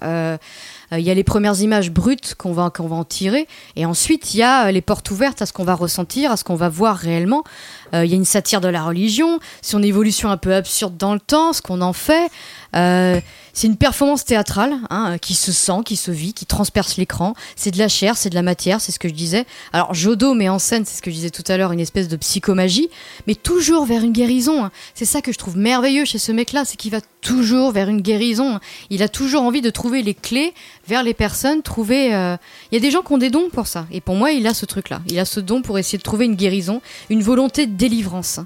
Il 0.93 1.01
y 1.01 1.11
a 1.11 1.15
les 1.15 1.24
premières 1.24 1.61
images 1.61 1.90
brutes 1.90 2.35
qu'on 2.39 2.55
va, 2.55 2.70
qu'on 2.70 2.86
va 2.86 2.97
en 2.97 3.05
tirer. 3.05 3.47
Et 3.77 3.85
ensuite, 3.85 4.32
il 4.32 4.39
y 4.39 4.43
a 4.43 4.73
les 4.73 4.81
portes 4.81 5.11
ouvertes 5.11 5.43
à 5.43 5.47
ce 5.47 5.52
qu'on 5.52 5.62
va 5.62 5.74
ressentir, 5.74 6.32
à 6.32 6.39
ce 6.39 6.44
qu'on 6.44 6.55
va 6.55 6.70
voir 6.70 6.97
réellement. 6.97 7.44
Il 7.93 8.06
y 8.06 8.15
a 8.15 8.16
une 8.16 8.24
satire 8.24 8.62
de 8.62 8.69
la 8.69 8.82
religion, 8.82 9.40
son 9.61 9.82
évolution 9.82 10.31
un 10.31 10.39
peu 10.39 10.55
absurde 10.55 10.97
dans 10.97 11.12
le 11.12 11.20
temps, 11.20 11.52
ce 11.52 11.61
qu'on 11.61 11.82
en 11.82 11.93
fait. 11.93 12.31
Euh, 12.74 13.20
c'est 13.56 13.68
une 13.68 13.76
performance 13.76 14.24
théâtrale 14.24 14.74
hein, 14.90 15.16
qui 15.18 15.34
se 15.34 15.52
sent, 15.52 15.80
qui 15.84 15.94
se 15.94 16.10
vit, 16.10 16.32
qui 16.34 16.44
transperce 16.44 16.96
l'écran. 16.96 17.34
C'est 17.55 17.70
de 17.70 17.78
la 17.78 17.86
chair, 17.86 18.16
c'est 18.16 18.28
de 18.30 18.34
la 18.34 18.42
matière, 18.42 18.80
c'est 18.80 18.90
ce 18.90 18.98
que 18.98 19.09
je 19.09 19.14
disais. 19.14 19.46
Alors 19.72 19.94
Jodo 19.94 20.34
met 20.34 20.48
en 20.48 20.59
scène, 20.59 20.84
c'est 20.84 20.96
ce 20.96 21.02
que 21.02 21.10
je 21.10 21.14
disais 21.14 21.30
tout 21.30 21.44
à 21.46 21.56
l'heure, 21.56 21.70
une 21.70 21.78
espèce 21.78 22.09
de 22.09 22.16
psychomagie, 22.16 22.88
mais 23.28 23.36
toujours 23.36 23.84
vers 23.86 24.02
une 24.02 24.10
guérison. 24.12 24.64
hein. 24.64 24.72
C'est 24.94 25.05
ça 25.05 25.22
que 25.22 25.30
je 25.30 25.38
trouve 25.38 25.56
merveilleux 25.56 26.05
chez 26.05 26.18
ce 26.18 26.32
mec-là, 26.32 26.64
c'est 26.64 26.76
qu'il 26.76 26.90
va 26.90 27.01
toujours 27.20 27.70
vers 27.70 27.88
une 27.88 28.01
guérison. 28.01 28.59
Il 28.90 29.05
a 29.05 29.09
toujours 29.09 29.42
envie 29.42 29.60
de 29.62 29.70
trouver 29.70 30.02
les 30.02 30.14
clés 30.14 30.52
vers 30.88 31.05
les 31.05 31.14
personnes, 31.14 31.62
trouver. 31.62 32.12
euh, 32.12 32.36
Il 32.72 32.74
y 32.74 32.78
a 32.78 32.80
des 32.80 32.90
gens 32.90 33.02
qui 33.02 33.12
ont 33.12 33.18
des 33.18 33.30
dons 33.30 33.51
pour 33.52 33.68
ça, 33.68 33.86
et 33.92 34.01
pour 34.01 34.16
moi, 34.16 34.32
il 34.32 34.48
a 34.48 34.52
ce 34.55 34.66
truc-là. 34.66 35.01
Il 35.06 35.18
a 35.20 35.24
ce 35.24 35.38
don 35.38 35.62
pour 35.62 35.78
essayer 35.78 35.98
de 35.98 36.02
trouver 36.02 36.24
une 36.24 36.34
guérison, 36.34 36.82
une 37.09 37.22
volonté 37.22 37.68
de 37.68 37.76
délivrance. 37.76 38.40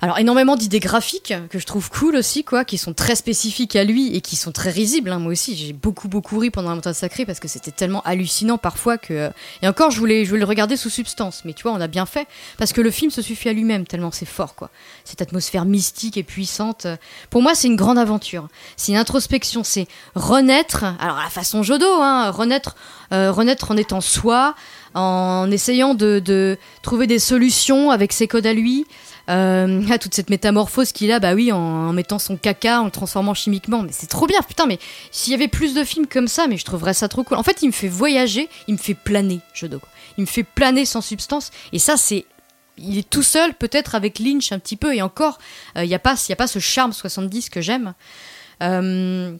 Alors 0.00 0.18
énormément 0.18 0.54
d'idées 0.54 0.78
graphiques 0.78 1.34
que 1.50 1.58
je 1.58 1.66
trouve 1.66 1.90
cool 1.90 2.14
aussi 2.14 2.44
quoi, 2.44 2.64
qui 2.64 2.78
sont 2.78 2.92
très 2.94 3.16
spécifiques 3.16 3.74
à 3.74 3.82
lui 3.82 4.14
et 4.14 4.20
qui 4.20 4.36
sont 4.36 4.52
très 4.52 4.70
risibles. 4.70 5.10
hein. 5.10 5.18
Moi 5.18 5.32
aussi 5.32 5.56
j'ai 5.56 5.72
beaucoup 5.72 6.06
beaucoup 6.06 6.38
ri 6.38 6.50
pendant 6.50 6.68
la 6.68 6.76
montagne 6.76 6.94
sacrée 6.94 7.26
parce 7.26 7.40
que 7.40 7.48
c'était 7.48 7.72
tellement 7.72 8.00
hallucinant 8.02 8.58
parfois 8.58 8.96
que 8.96 9.30
et 9.60 9.66
encore 9.66 9.90
je 9.90 9.98
voulais 9.98 10.24
je 10.24 10.30
voulais 10.30 10.40
le 10.42 10.46
regarder 10.46 10.76
sous 10.76 10.88
substance, 10.90 11.42
mais 11.44 11.52
tu 11.52 11.64
vois 11.64 11.72
on 11.72 11.80
a 11.80 11.88
bien 11.88 12.06
fait 12.06 12.28
parce 12.58 12.72
que 12.72 12.80
le 12.80 12.92
film 12.92 13.10
se 13.10 13.22
suffit 13.22 13.48
à 13.48 13.52
lui-même 13.52 13.86
tellement 13.86 14.12
c'est 14.12 14.24
fort 14.24 14.54
quoi. 14.54 14.70
Cette 15.04 15.20
atmosphère 15.20 15.64
mystique 15.64 16.16
et 16.16 16.22
puissante. 16.22 16.86
euh, 16.86 16.96
Pour 17.30 17.42
moi 17.42 17.56
c'est 17.56 17.66
une 17.66 17.76
grande 17.76 17.98
aventure. 17.98 18.46
C'est 18.76 18.92
une 18.92 18.98
introspection, 18.98 19.64
c'est 19.64 19.88
renaître. 20.14 20.84
Alors 21.00 21.18
à 21.18 21.24
la 21.24 21.30
façon 21.30 21.64
Jodo, 21.64 21.86
hein, 22.00 22.30
renaître 22.30 22.76
euh, 23.12 23.32
renaître 23.32 23.70
en 23.72 23.76
étant 23.76 24.00
soi, 24.00 24.54
en 24.94 25.50
essayant 25.50 25.94
de, 25.94 26.20
de 26.24 26.56
trouver 26.82 27.06
des 27.06 27.18
solutions 27.18 27.90
avec 27.90 28.12
ses 28.12 28.28
codes 28.28 28.46
à 28.46 28.52
lui. 28.52 28.86
Euh, 29.28 29.98
toute 30.00 30.14
cette 30.14 30.30
métamorphose 30.30 30.92
qu'il 30.92 31.12
a, 31.12 31.20
bah 31.20 31.34
oui, 31.34 31.52
en, 31.52 31.92
mettant 31.92 32.18
son 32.18 32.36
caca, 32.36 32.80
en 32.80 32.86
le 32.86 32.90
transformant 32.90 33.34
chimiquement. 33.34 33.82
Mais 33.82 33.92
c'est 33.92 34.06
trop 34.06 34.26
bien, 34.26 34.40
putain, 34.42 34.66
mais 34.66 34.78
s'il 35.10 35.32
y 35.32 35.34
avait 35.34 35.48
plus 35.48 35.74
de 35.74 35.84
films 35.84 36.06
comme 36.06 36.28
ça, 36.28 36.46
mais 36.46 36.56
je 36.56 36.64
trouverais 36.64 36.94
ça 36.94 37.08
trop 37.08 37.24
cool. 37.24 37.36
En 37.36 37.42
fait, 37.42 37.62
il 37.62 37.66
me 37.68 37.72
fait 37.72 37.88
voyager, 37.88 38.48
il 38.66 38.74
me 38.74 38.78
fait 38.78 38.94
planer, 38.94 39.40
Jodo. 39.54 39.78
quoi. 39.78 39.88
Il 40.16 40.22
me 40.22 40.26
fait 40.26 40.44
planer 40.44 40.84
sans 40.84 41.00
substance. 41.00 41.50
Et 41.72 41.78
ça, 41.78 41.96
c'est. 41.96 42.24
Il 42.80 42.96
est 42.96 43.10
tout 43.10 43.24
seul, 43.24 43.54
peut-être 43.54 43.96
avec 43.96 44.20
Lynch 44.20 44.52
un 44.52 44.60
petit 44.60 44.76
peu, 44.76 44.94
et 44.94 45.02
encore, 45.02 45.38
euh, 45.76 45.84
il 45.84 45.88
n'y 45.88 45.94
a, 45.94 45.98
pas- 45.98 46.12
a 46.12 46.46
ce 46.46 46.58
charme 46.60 46.92
70 46.92 47.50
que 47.50 47.60
j'aime. 47.60 47.92
Euh, 48.62 49.34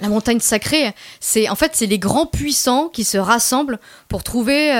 la 0.00 0.08
montagne 0.08 0.40
sacrée, 0.40 0.92
c'est 1.20 1.48
en 1.48 1.54
fait 1.54 1.72
c'est 1.74 1.86
les 1.86 2.00
grands 2.00 2.26
puissants 2.26 2.88
qui 2.88 3.04
se 3.04 3.16
rassemblent 3.16 3.78
pour 4.08 4.24
trouver 4.24 4.72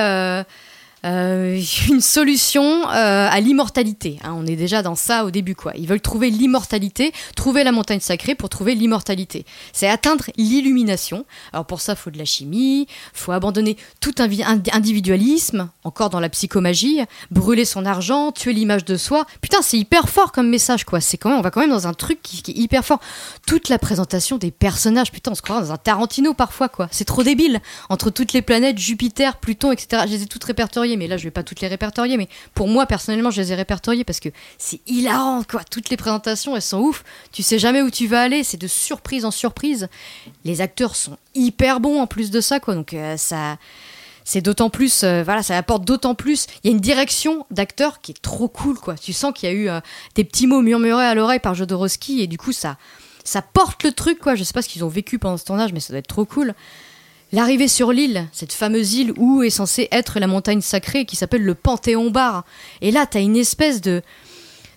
euh, 1.05 1.61
une 1.89 2.01
solution 2.01 2.63
euh, 2.89 3.27
à 3.29 3.39
l'immortalité. 3.39 4.19
hein. 4.23 4.33
on 4.35 4.45
est 4.45 4.55
déjà 4.55 4.81
dans 4.81 4.95
ça 4.95 5.25
au 5.25 5.31
début, 5.31 5.55
quoi. 5.55 5.73
Ils 5.77 5.87
veulent 5.87 6.01
trouver 6.01 6.29
l'immortalité, 6.29 7.13
trouver 7.35 7.63
la 7.63 7.71
montagne 7.71 7.99
sacrée 7.99 8.35
pour 8.35 8.49
trouver 8.49 8.75
l'immortalité. 8.75 9.45
C'est 9.73 9.87
atteindre 9.87 10.25
l'illumination. 10.37 11.25
Alors 11.53 11.65
pour 11.65 11.81
ça, 11.81 11.95
faut 11.95 12.09
de 12.09 12.17
la 12.17 12.25
chimie, 12.25 12.87
faut 13.13 13.31
abandonner 13.31 13.77
tout 13.99 14.13
individualisme, 14.19 15.69
encore 15.83 16.09
dans 16.09 16.19
la 16.19 16.29
psychomagie, 16.29 17.01
brûler 17.31 17.65
son 17.65 17.85
argent, 17.85 18.31
tuer 18.31 18.53
l'image 18.53 18.85
de 18.85 18.97
soi. 18.97 19.25
Putain, 19.41 19.61
c'est 19.61 19.77
hyper 19.77 20.09
fort 20.09 20.31
comme 20.31 20.49
message, 20.49 20.85
quoi. 20.85 21.01
C'est 21.01 21.17
quand 21.17 21.29
même, 21.29 21.39
on 21.39 21.43
va 21.43 21.51
quand 21.51 21.61
même 21.61 21.69
dans 21.69 21.87
un 21.87 21.93
truc 21.93 22.21
qui, 22.21 22.51
est 22.51 22.57
hyper 22.57 22.83
fort. 22.83 22.99
Toute 23.45 23.69
la 23.69 23.77
présentation 23.77 24.37
des 24.37 24.51
personnages, 24.51 25.11
putain, 25.11 25.31
on 25.31 25.35
se 25.35 25.41
croirait 25.41 25.61
dans 25.61 25.71
un 25.71 25.77
Tarantino 25.77 26.33
parfois, 26.33 26.69
quoi. 26.69 26.87
C'est 26.91 27.05
trop 27.05 27.23
débile. 27.23 27.61
Entre 27.89 28.09
toutes 28.09 28.33
les 28.33 28.41
planètes, 28.41 28.77
Jupiter, 28.77 29.37
Pluton, 29.37 29.71
etc. 29.71 30.03
Je 30.05 30.11
les 30.11 30.23
ai 30.23 30.25
toutes 30.25 30.43
répertoriées, 30.43 30.94
mais 30.97 31.07
là, 31.07 31.17
je 31.17 31.23
vais 31.23 31.31
pas 31.31 31.43
toutes 31.43 31.61
les 31.61 31.67
répertorier. 31.67 32.17
Mais 32.17 32.27
pour 32.53 32.67
moi, 32.67 32.85
personnellement, 32.85 33.31
je 33.31 33.41
les 33.41 33.51
ai 33.51 33.55
répertoriées 33.55 34.03
parce 34.03 34.19
que 34.19 34.29
c'est 34.57 34.81
hilarant, 34.87 35.43
quoi. 35.43 35.63
Toutes 35.63 35.89
les 35.89 35.97
présentations, 35.97 36.55
elles 36.55 36.61
sont 36.61 36.79
ouf. 36.79 37.03
Tu 37.31 37.43
sais 37.43 37.59
jamais 37.59 37.81
où 37.81 37.89
tu 37.89 38.07
vas 38.07 38.21
aller. 38.21 38.43
C'est 38.43 38.57
de 38.57 38.67
surprise 38.67 39.25
en 39.25 39.31
surprise. 39.31 39.87
Les 40.43 40.61
acteurs 40.61 40.95
sont 40.95 41.17
hyper 41.33 41.79
bons 41.79 42.01
en 42.01 42.07
plus 42.07 42.31
de 42.31 42.41
ça, 42.41 42.59
quoi. 42.59 42.75
Donc, 42.75 42.93
euh, 42.93 43.17
ça 43.17 43.57
c'est 44.27 44.41
d'autant 44.41 44.71
plus 44.71 45.03
euh, 45.03 45.23
voilà 45.23 45.43
ça 45.43 45.55
apporte 45.55 45.85
d'autant 45.85 46.15
plus 46.15 46.47
il 46.63 46.67
y 46.67 46.73
a 46.73 46.75
une 46.75 46.81
direction 46.81 47.45
d'acteur 47.51 48.01
qui 48.01 48.11
est 48.11 48.21
trop 48.21 48.47
cool 48.47 48.75
quoi 48.77 48.95
tu 48.95 49.13
sens 49.13 49.31
qu'il 49.33 49.47
y 49.47 49.51
a 49.51 49.55
eu 49.55 49.69
euh, 49.69 49.79
des 50.15 50.23
petits 50.23 50.47
mots 50.47 50.61
murmurés 50.61 51.05
à 51.05 51.13
l'oreille 51.13 51.39
par 51.39 51.53
Jodorowsky 51.53 52.21
et 52.21 52.27
du 52.27 52.39
coup 52.39 52.51
ça 52.51 52.77
ça 53.23 53.43
porte 53.43 53.83
le 53.83 53.91
truc 53.91 54.17
quoi 54.19 54.33
je 54.33 54.43
sais 54.43 54.53
pas 54.53 54.63
ce 54.63 54.67
qu'ils 54.67 54.83
ont 54.83 54.89
vécu 54.89 55.19
pendant 55.19 55.37
ce 55.37 55.45
tournage 55.45 55.73
mais 55.73 55.79
ça 55.79 55.93
doit 55.93 55.99
être 55.99 56.07
trop 56.07 56.25
cool 56.25 56.55
L'arrivée 57.35 57.67
sur 57.67 57.91
l'île, 57.91 58.29
cette 58.31 58.53
fameuse 58.53 58.93
île 58.93 59.11
où 59.17 59.43
est 59.43 59.49
censée 59.49 59.89
être 59.91 60.21
la 60.21 60.27
montagne 60.27 60.61
sacrée 60.61 61.03
qui 61.03 61.17
s'appelle 61.17 61.43
le 61.43 61.53
Panthéon 61.53 62.09
Bar. 62.09 62.45
Et 62.79 62.91
là, 62.91 63.05
t'as 63.05 63.19
une 63.19 63.35
espèce 63.35 63.81
de 63.81 64.01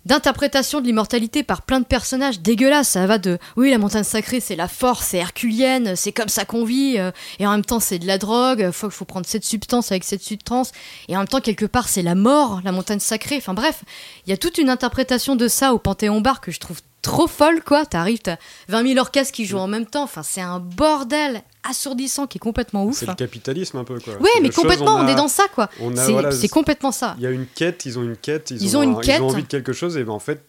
d'interprétation 0.07 0.81
de 0.81 0.87
l'immortalité 0.87 1.45
par 1.45 1.62
plein 1.62 1.78
de 1.78 1.85
personnages 1.85 2.41
dégueulasses. 2.41 2.89
Ça 2.89 3.07
va 3.07 3.19
de 3.19 3.39
oui, 3.57 3.70
la 3.70 3.78
montagne 3.78 4.03
sacrée, 4.03 4.41
c'est 4.41 4.57
la 4.57 4.67
force, 4.67 5.07
c'est 5.07 5.19
herculienne, 5.19 5.95
c'est 5.95 6.11
comme 6.11 6.28
ça 6.28 6.45
qu'on 6.45 6.65
vit, 6.65 6.99
euh, 6.99 7.12
et 7.39 7.47
en 7.47 7.53
même 7.53 7.65
temps, 7.65 7.78
c'est 7.78 8.01
de 8.01 8.09
la 8.09 8.19
drogue, 8.19 8.73
faut, 8.73 8.91
faut 8.91 9.05
prendre 9.05 9.27
cette 9.27 9.45
substance 9.45 9.93
avec 9.93 10.03
cette 10.03 10.23
substance, 10.23 10.73
et 11.07 11.15
en 11.15 11.20
même 11.20 11.28
temps, 11.28 11.41
quelque 11.41 11.67
part, 11.67 11.89
c'est 11.89 12.03
la 12.03 12.17
mort, 12.17 12.61
la 12.65 12.73
montagne 12.73 12.99
sacrée. 12.99 13.37
Enfin 13.37 13.55
bref, 13.55 13.85
il 14.27 14.31
y 14.31 14.33
a 14.33 14.37
toute 14.37 14.59
une 14.59 14.70
interprétation 14.70 15.37
de 15.37 15.47
ça 15.47 15.75
au 15.75 15.78
Panthéon 15.78 16.20
Bar 16.20 16.41
que 16.41 16.51
je 16.51 16.59
trouve 16.59 16.81
trop 17.03 17.28
folle, 17.28 17.62
quoi. 17.62 17.87
T'arrives, 17.87 18.19
t'as 18.19 18.39
20 18.69 18.89
000 18.89 18.99
orchestres 18.99 19.33
qui 19.33 19.45
jouent 19.45 19.59
en 19.59 19.69
même 19.69 19.87
temps, 19.87 20.03
enfin, 20.03 20.25
c'est 20.25 20.41
un 20.41 20.59
bordel 20.59 21.45
assourdissant 21.69 22.27
qui 22.27 22.39
est 22.39 22.41
complètement 22.41 22.85
ouf. 22.85 22.97
C'est 22.99 23.07
le 23.07 23.15
capitalisme 23.15 23.77
un 23.78 23.85
peu 23.85 23.99
quoi. 24.01 24.15
Ouais, 24.15 24.28
mais 24.41 24.49
chose, 24.49 24.57
complètement, 24.57 24.97
on, 24.97 25.07
a- 25.07 25.11
est 25.11 25.15
dans 25.15 25.28
ça 25.28 25.45
quoi. 25.55 25.69
C'est 25.97 26.12
voilà, 26.12 26.31
complètement 26.51 26.93
ça. 26.93 27.15
Il 27.19 27.25
y 27.25 27.27
a 27.27 27.31
une 27.31 27.47
quête, 27.47 27.85
ils 27.87 27.99
ont 27.99 28.03
une 28.03 28.17
quête, 28.17 28.51
ils, 28.51 28.62
Ils 28.62 28.77
ont, 28.77 28.81
ont 28.81 28.83
une 28.85 28.95
un- 28.97 29.01
quête. 29.01 29.19
ils 29.19 29.23
ont 29.23 29.28
envie 29.28 29.43
de 29.43 29.49
quelque 29.49 29.73
chose 29.73 29.97
et 29.97 30.05
ben 30.05 30.12
en 30.12 30.19
fait, 30.19 30.43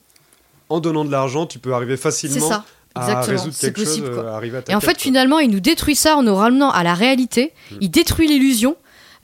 en 0.70 0.80
donnant 0.80 1.06
de 1.06 1.12
l'argent, 1.12 1.46
tu 1.46 1.60
peux 1.60 1.74
arriver 1.74 1.98
facilement 1.98 2.48
ça, 2.48 2.64
à 2.96 3.02
exactement. 3.02 3.38
résoudre 3.38 3.58
quelque 3.58 3.82
possible 3.82 4.08
chose, 4.08 4.16
quoi. 4.16 4.24
euh, 4.26 4.36
arriver 4.36 4.58
à 4.58 4.62
ta 4.62 4.72
Et 4.72 4.76
en 4.76 4.80
quête, 4.80 4.90
fait, 4.90 4.94
quoi. 4.96 5.02
finalement, 5.04 5.40
il 5.40 5.50
nous 5.50 5.60
détruit 5.60 5.96
ça 5.96 6.16
en 6.16 6.24
nous 6.24 6.36
ramenant 6.36 6.70
à 6.72 6.84
la 6.84 6.94
réalité. 6.94 7.54
Mm. 7.72 7.76
Il 7.82 7.90
détruit 7.92 8.28
l'illusion. 8.28 8.76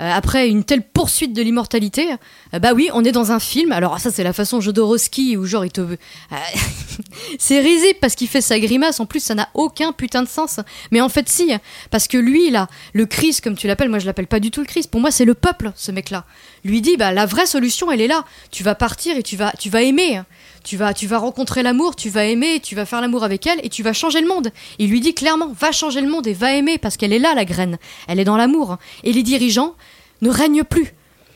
Euh, 0.02 0.12
après 0.12 0.50
une 0.50 0.66
telle 0.66 0.82
poursuite 0.82 1.32
de 1.32 1.42
l'immortalité, 1.42 2.12
euh, 2.54 2.60
bah 2.60 2.74
oui, 2.74 2.90
on 2.94 3.06
est 3.06 3.14
dans 3.14 3.32
un 3.32 3.40
film. 3.40 3.72
Alors 3.72 3.98
ça, 4.00 4.12
c'est 4.12 4.24
la 4.24 4.34
façon 4.34 4.60
Jodorowsky 4.60 5.38
où 5.38 5.46
genre 5.46 5.64
il 5.64 5.72
te, 5.72 5.80
euh, 5.80 5.96
c'est 7.40 7.62
risible 7.62 8.00
parce 8.02 8.16
qu'il 8.16 8.28
fait 8.28 8.42
sa 8.42 8.60
grimace. 8.60 9.00
En 9.00 9.06
plus, 9.06 9.22
ça 9.22 9.36
n'a 9.36 9.48
aucun 9.54 9.94
putain 9.94 10.22
de 10.22 10.28
sens. 10.28 10.60
Mais 10.92 11.00
en 11.00 11.08
fait, 11.08 11.30
si, 11.30 11.54
parce 11.92 12.10
que 12.10 12.18
lui, 12.18 12.50
là, 12.50 12.68
le 12.94 13.06
Christ, 13.06 13.42
comme 13.42 13.56
tu 13.56 13.68
l'appelles, 13.68 13.90
moi 13.90 14.00
je 14.00 14.06
l'appelle 14.06 14.28
pas 14.28 14.42
du 14.42 14.52
tout 14.52 14.60
le 14.60 14.68
Christ. 14.68 14.92
Pour 14.92 15.00
moi, 15.00 15.12
c'est 15.12 15.26
le 15.26 15.34
peuple, 15.34 15.72
ce 15.76 15.94
mec-là. 15.94 16.26
Lui 16.66 16.82
dit, 16.82 16.98
bah 16.98 17.14
la 17.14 17.26
vraie 17.26 17.46
solution, 17.46 17.90
elle 17.90 18.02
est 18.02 18.08
là. 18.08 18.26
Tu 18.52 18.64
vas 18.64 18.76
partir 18.76 19.16
et 19.16 19.24
tu 19.24 19.38
vas, 19.38 19.54
tu 19.58 19.70
vas 19.70 19.82
aimer. 19.82 20.22
Tu 20.66 20.78
vas, 20.78 20.96
tu 20.96 21.06
vas 21.06 21.20
rencontrer 21.20 21.62
l'amour, 21.62 21.96
tu 21.96 22.10
vas 22.10 22.26
aimer, 22.26 22.60
tu 22.60 22.74
vas 22.74 22.86
faire 22.86 23.00
l'amour 23.00 23.24
avec 23.24 23.46
elle 23.46 23.60
et 23.62 23.70
tu 23.70 23.84
vas 23.84 23.94
changer 23.94 24.20
le 24.20 24.28
monde. 24.28 24.50
Il 24.80 24.90
lui 24.90 25.00
dit 25.00 25.14
clairement, 25.14 25.48
va 25.58 25.72
changer 25.72 26.02
le 26.02 26.10
monde 26.10 26.26
et 26.26 26.34
va 26.34 26.54
aimer 26.54 26.80
parce 26.80 26.98
qu'elle 26.98 27.14
est 27.14 27.20
là, 27.20 27.36
la 27.36 27.46
graine. 27.46 27.78
Elle 28.08 28.20
est 28.20 28.24
dans 28.24 28.36
l'amour. 28.36 28.78
Et 29.04 29.14
les 29.14 29.22
dirigeants 29.22 29.76
ne 30.22 30.30
règnent 30.32 30.64
plus. 30.64 30.96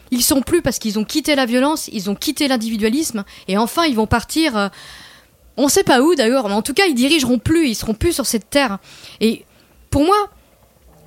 Ils 0.09 0.23
sont 0.23 0.41
plus 0.41 0.63
parce 0.63 0.79
qu'ils 0.79 0.97
ont 0.97 1.03
quitté 1.03 1.35
la 1.35 1.45
violence, 1.45 1.89
ils 1.93 2.09
ont 2.09 2.15
quitté 2.15 2.47
l'individualisme 2.47 3.23
et 3.47 3.55
enfin 3.59 3.85
ils 3.85 3.95
vont 3.95 4.07
partir. 4.07 4.57
euh, 4.57 4.69
on 5.57 5.67
sait 5.67 5.83
pas 5.83 6.01
où 6.01 6.15
d'ailleurs, 6.15 6.47
mais 6.47 6.55
en 6.55 6.63
tout 6.63 6.73
cas 6.73 6.87
ils 6.87 6.95
dirigeront 6.95 7.37
plus, 7.37 7.69
ils 7.69 7.75
seront 7.75 7.93
plus 7.93 8.13
sur 8.13 8.25
cette 8.25 8.49
terre. 8.49 8.79
Et 9.21 9.45
pour 9.91 10.03
moi, 10.03 10.15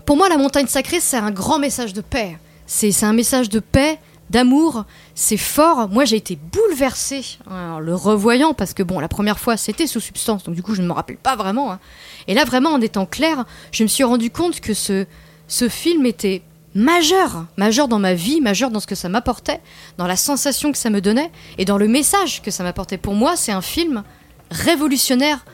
pour 0.06 0.16
moi 0.16 0.28
la 0.28 0.36
montagne 0.36 0.68
sacrée 0.68 1.00
c'est 1.00 1.16
un 1.16 1.32
grand 1.32 1.58
message 1.58 1.92
de 1.92 2.00
paix. 2.00 2.38
C'est 2.66 2.92
c'est 2.92 3.06
un 3.06 3.12
message 3.12 3.48
de 3.48 3.58
paix, 3.58 3.98
d'amour, 4.32 4.84
c'est 5.14 5.36
fort. 5.36 5.88
Moi, 5.88 6.04
j'ai 6.04 6.16
été 6.16 6.36
bouleversée 6.36 7.38
en 7.48 7.78
le 7.78 7.94
revoyant 7.94 8.54
parce 8.54 8.74
que 8.74 8.82
bon, 8.82 8.98
la 8.98 9.08
première 9.08 9.38
fois, 9.38 9.56
c'était 9.56 9.86
sous 9.86 10.00
substance, 10.00 10.42
donc 10.42 10.54
du 10.54 10.62
coup, 10.62 10.74
je 10.74 10.82
ne 10.82 10.88
me 10.88 10.92
rappelle 10.92 11.18
pas 11.18 11.36
vraiment. 11.36 11.70
hein. 11.70 11.78
Et 12.26 12.34
là, 12.34 12.44
vraiment, 12.44 12.70
en 12.70 12.80
étant 12.80 13.06
clair, 13.06 13.44
je 13.70 13.82
me 13.84 13.88
suis 13.88 14.02
rendu 14.04 14.30
compte 14.30 14.60
que 14.60 14.74
ce, 14.74 15.06
ce 15.46 15.68
film 15.68 16.06
était 16.06 16.42
majeur, 16.74 17.44
majeur 17.58 17.86
dans 17.86 17.98
ma 17.98 18.14
vie, 18.14 18.40
majeur 18.40 18.70
dans 18.70 18.80
ce 18.80 18.86
que 18.86 18.94
ça 18.94 19.10
m'apportait, 19.10 19.60
dans 19.98 20.06
la 20.06 20.16
sensation 20.16 20.72
que 20.72 20.78
ça 20.78 20.88
me 20.88 21.00
donnait 21.00 21.30
et 21.58 21.64
dans 21.66 21.76
le 21.76 21.86
message 21.86 22.40
que 22.42 22.50
ça 22.50 22.64
m'apportait. 22.64 22.96
Pour 22.98 23.14
moi, 23.14 23.36
c'est 23.36 23.52
un 23.52 23.60
film 23.60 24.02
révolutionnaire 24.50 25.44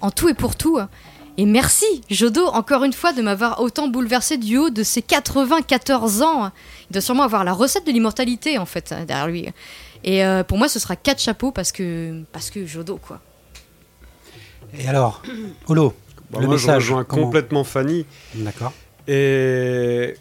en 0.00 0.10
tout 0.10 0.28
et 0.28 0.34
pour 0.34 0.54
tout. 0.56 0.78
Et 1.36 1.46
merci, 1.46 1.86
Jodo, 2.10 2.44
encore 2.46 2.84
une 2.84 2.92
fois, 2.92 3.12
de 3.12 3.22
m'avoir 3.22 3.60
autant 3.60 3.88
bouleversé 3.88 4.36
du 4.36 4.58
haut 4.58 4.70
de 4.70 4.82
ses 4.82 5.00
94 5.02 6.22
ans. 6.22 6.50
Il 6.90 6.92
doit 6.94 7.00
sûrement 7.00 7.22
avoir 7.22 7.44
la 7.44 7.52
recette 7.52 7.86
de 7.86 7.92
l'immortalité, 7.92 8.58
en 8.58 8.66
fait, 8.66 8.92
derrière 9.06 9.26
lui. 9.28 9.48
Et 10.04 10.24
euh, 10.24 10.44
pour 10.44 10.58
moi, 10.58 10.68
ce 10.68 10.78
sera 10.78 10.96
quatre 10.96 11.20
chapeaux 11.20 11.50
parce 11.52 11.72
que, 11.72 12.22
parce 12.32 12.50
que 12.50 12.66
Jodo, 12.66 12.96
quoi. 12.98 13.20
Et 14.78 14.86
alors, 14.88 15.22
Olo, 15.66 15.94
Bah, 16.30 16.38
le 16.40 16.46
moi, 16.46 16.56
je 16.56 16.66
message. 16.66 16.76
rejoins 16.84 17.04
comment- 17.04 17.22
complètement 17.24 17.64
Fanny. 17.64 18.06
D'accord. 18.34 18.72
Et, 19.08 20.14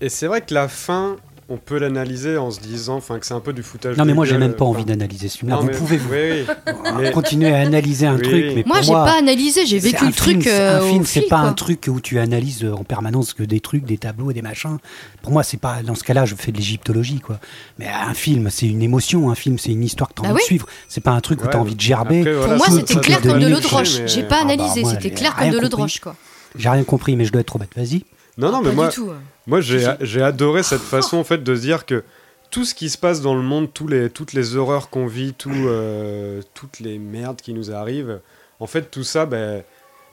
et 0.00 0.08
c'est 0.08 0.26
vrai 0.26 0.40
que 0.42 0.54
la 0.54 0.68
fin, 0.68 1.16
on 1.50 1.56
peut 1.56 1.78
l'analyser 1.78 2.36
en 2.36 2.50
se 2.50 2.60
disant 2.60 2.96
enfin, 2.96 3.18
que 3.18 3.24
c'est 3.24 3.32
un 3.32 3.40
peu 3.40 3.54
du 3.54 3.62
foutage 3.62 3.96
Non, 3.96 4.04
mais 4.04 4.12
moi, 4.12 4.26
j'ai 4.26 4.36
même 4.36 4.52
pas 4.52 4.66
envie 4.66 4.84
d'analyser 4.84 5.28
ce 5.28 5.38
film-là. 5.38 5.56
non, 5.56 5.62
Vous 5.62 5.68
mais- 5.68 5.72
pouvez 5.76 5.96
vous 5.96 6.10
oui, 6.12 6.44
oui. 6.46 6.72
mais- 7.00 7.10
continuer 7.12 7.50
à 7.54 7.60
analyser 7.60 8.06
un 8.06 8.16
Oui, 8.16 8.22
truc, 8.22 8.44
mais 8.54 8.64
Moi, 8.66 8.82
j'ai 8.82 8.92
pas 8.92 9.16
analysé, 9.18 9.64
j'ai 9.64 9.78
vécu 9.78 10.04
le 10.04 10.12
truc. 10.12 10.42
film, 10.42 10.52
euh, 10.54 10.78
un 10.80 10.86
film, 10.90 11.04
c'est 11.06 11.20
fil, 11.20 11.28
pas 11.30 11.40
quoi. 11.40 11.48
un 11.48 11.52
truc 11.54 11.86
où 11.88 12.00
tu 12.00 12.18
analyses 12.18 12.64
en 12.64 12.84
permanence 12.84 13.32
que 13.32 13.42
des 13.42 13.60
trucs, 13.60 13.84
des 13.86 13.96
tableaux, 13.96 14.32
des 14.34 14.42
machins. 14.42 14.76
Pour 15.22 15.32
moi, 15.32 15.42
c'est 15.42 15.56
pas 15.56 15.82
dans 15.82 15.94
ce 15.94 16.04
cas-là, 16.04 16.26
je 16.26 16.34
fais 16.34 16.52
de 16.52 16.58
l'égyptologie, 16.58 17.20
quoi. 17.20 17.38
Mais 17.78 17.86
un 17.88 18.12
film, 18.14 18.50
c'est 18.50 18.66
une 18.66 18.82
émotion. 18.82 19.30
Un 19.30 19.34
film, 19.34 19.58
c'est 19.58 19.72
une 19.72 19.84
histoire 19.84 20.10
que 20.10 20.14
tu 20.16 20.20
as 20.20 20.24
Bah 20.24 20.28
envie 20.34 20.36
oui. 20.40 20.42
de 20.42 20.46
suivre. 20.46 20.66
C'est 20.88 21.00
pas 21.02 21.12
un 21.12 21.20
truc 21.20 21.42
où 21.42 21.48
tu 21.48 21.56
as 21.56 21.60
envie 21.60 21.74
de 21.76 21.80
gerber. 21.80 22.20
après, 22.20 22.34
voilà, 22.34 22.56
Pour 22.56 22.66
moi, 22.68 22.76
c'était 22.78 23.00
clair 23.00 23.20
comme 23.22 23.38
de 23.40 23.46
l'eau 23.48 23.60
de 23.60 23.66
roche. 23.66 24.00
mais- 24.00 24.08
J'ai 24.08 24.22
pas 24.22 24.36
Ah 24.40 24.42
analysé, 24.42 24.84
c'était 24.84 25.10
clair 25.12 25.34
comme 25.34 25.50
de 25.50 25.58
l'eau 25.58 25.68
de 25.68 25.76
roche, 25.76 26.00
quoi. 26.00 26.14
J'ai 26.56 26.68
rien 26.68 26.84
compris, 26.84 27.16
mais 27.16 27.24
je 27.24 27.32
dois 27.32 27.40
être 27.40 27.46
trop 27.46 27.58
bête. 27.58 27.70
Vas-y. 27.76 28.04
Non, 28.36 28.52
non, 28.52 28.60
mais 28.62 28.68
Pas 28.70 28.74
moi, 28.74 28.88
du 28.88 28.94
tout. 28.94 29.10
Moi 29.48 29.60
j'ai, 29.60 30.22
adoré 30.22 30.62
cette 30.62 30.82
façon 30.82 31.16
en 31.16 31.24
fait 31.24 31.42
de 31.42 31.56
se 31.56 31.60
dire 31.62 31.86
que 31.86 32.04
tout 32.50 32.64
ce 32.64 32.74
qui 32.74 32.90
se 32.90 32.96
passe 32.98 33.20
dans 33.20 33.34
le 33.34 33.42
monde, 33.42 33.72
tous 33.72 33.88
les, 33.88 34.10
toutes 34.10 34.32
les 34.32 34.56
horreurs 34.56 34.90
qu'on 34.90 35.06
vit, 35.06 35.34
tout, 35.34 35.50
euh, 35.50 36.40
toutes 36.54 36.80
les 36.80 36.98
merdes 36.98 37.40
qui 37.40 37.52
nous 37.52 37.72
arrivent, 37.72 38.20
en 38.60 38.66
fait, 38.66 38.90
tout 38.90 39.04
ça, 39.04 39.26
ben, 39.26 39.62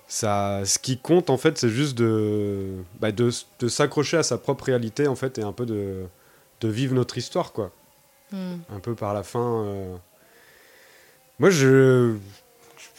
ça, 0.08 0.62
ce 0.66 0.80
qui 0.80 0.98
compte, 0.98 1.30
en 1.30 1.38
fait, 1.38 1.58
c'est 1.58 1.70
juste 1.70 1.98
de, 1.98 2.72
bah, 3.00 3.12
de, 3.12 3.30
de 3.60 3.68
s'accrocher 3.68 4.18
à 4.18 4.24
sa 4.24 4.38
propre 4.38 4.66
réalité, 4.66 5.08
en 5.08 5.16
fait, 5.16 5.38
et 5.38 5.44
un 5.44 5.54
peu 5.54 5.66
de, 5.66 6.04
de 6.62 6.68
vivre 6.68 6.94
notre 6.94 7.18
histoire, 7.18 7.52
quoi. 7.54 7.72
Hmm. 8.32 8.56
Un 8.74 8.80
peu 8.80 8.96
par 8.96 9.14
la 9.14 9.24
fin. 9.24 9.64
euh. 9.66 9.96
Moi, 11.40 11.50
je. 11.50 12.16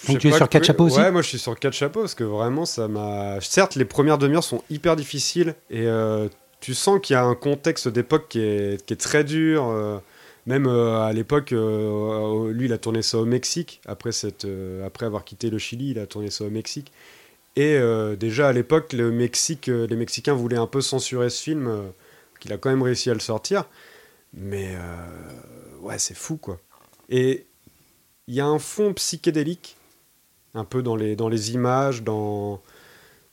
Donc 0.09 0.19
tu 0.19 0.29
es 0.29 0.33
sur 0.33 0.49
quatre 0.49 0.63
que- 0.63 0.67
chapeaux 0.67 0.85
aussi 0.85 0.99
Ouais, 0.99 1.11
moi 1.11 1.23
je 1.23 1.29
suis 1.29 1.39
sur 1.39 1.59
quatre 1.59 1.73
chapeaux 1.73 2.01
parce 2.01 2.15
que 2.15 2.25
vraiment 2.25 2.65
ça 2.67 2.87
m'a. 2.89 3.41
Certes, 3.41 3.75
les 3.77 3.85
premières 3.85 4.19
demi-heures 4.19 4.45
sont 4.45 4.63
hyper 4.71 4.95
difficiles 4.97 5.55
et 5.71 5.87
euh, 5.87 6.29
tu 6.61 6.75
sens 6.75 7.01
qu'il 7.03 7.15
y 7.15 7.17
a 7.17 7.25
un 7.25 7.35
contexte 7.35 7.89
d'époque 7.89 8.27
qui 8.29 8.41
est, 8.41 8.85
qui 8.85 8.93
est 8.93 8.97
très 8.97 9.25
dur. 9.25 9.67
euh, 9.69 9.99
même 10.47 10.67
euh, 10.67 11.01
à 11.01 11.13
l'époque, 11.13 11.51
lui 11.51 12.67
il 12.67 12.73
a 12.73 12.79
tourné 12.79 13.03
ça 13.03 13.19
au 13.19 13.25
Mexique. 13.25 13.81
Après, 13.87 14.13
cette, 14.13 14.47
après 14.85 15.05
avoir 15.07 15.25
quitté 15.25 15.51
le 15.51 15.59
Chili, 15.59 15.91
il 15.91 15.99
a 15.99 16.07
tourné 16.07 16.31
ça 16.31 16.45
au 16.45 16.51
Mexique. 16.51 16.93
Et 17.57 17.81
déjà 18.17 18.49
à 18.49 18.53
l'époque, 18.53 18.93
le 18.93 19.11
Mexique, 19.11 19.67
les 19.67 19.97
Mexicains 19.97 20.35
voulaient 20.35 20.57
un 20.59 20.69
peu 20.69 20.83
censurer 20.83 21.31
ce 21.31 21.43
film, 21.43 21.69
qu'il 22.39 22.53
a 22.53 22.59
quand 22.59 22.69
même 22.71 22.83
réussi 22.83 23.11
à 23.11 23.15
le 23.15 23.19
sortir. 23.21 23.65
Mais 24.35 24.77
ouais, 25.81 25.99
c'est 25.99 26.17
fou 26.17 26.37
quoi. 26.37 26.61
Et 27.09 27.47
il 28.29 28.35
y 28.35 28.41
a 28.41 28.47
un 28.47 28.59
fond 28.61 28.93
psychédélique, 28.93 29.77
un 30.57 30.65
peu 30.65 30.83
dans 30.83 30.97
les, 30.97 31.15
dans 31.17 31.29
les 31.29 31.53
images, 31.53 32.03
dans, 32.03 32.61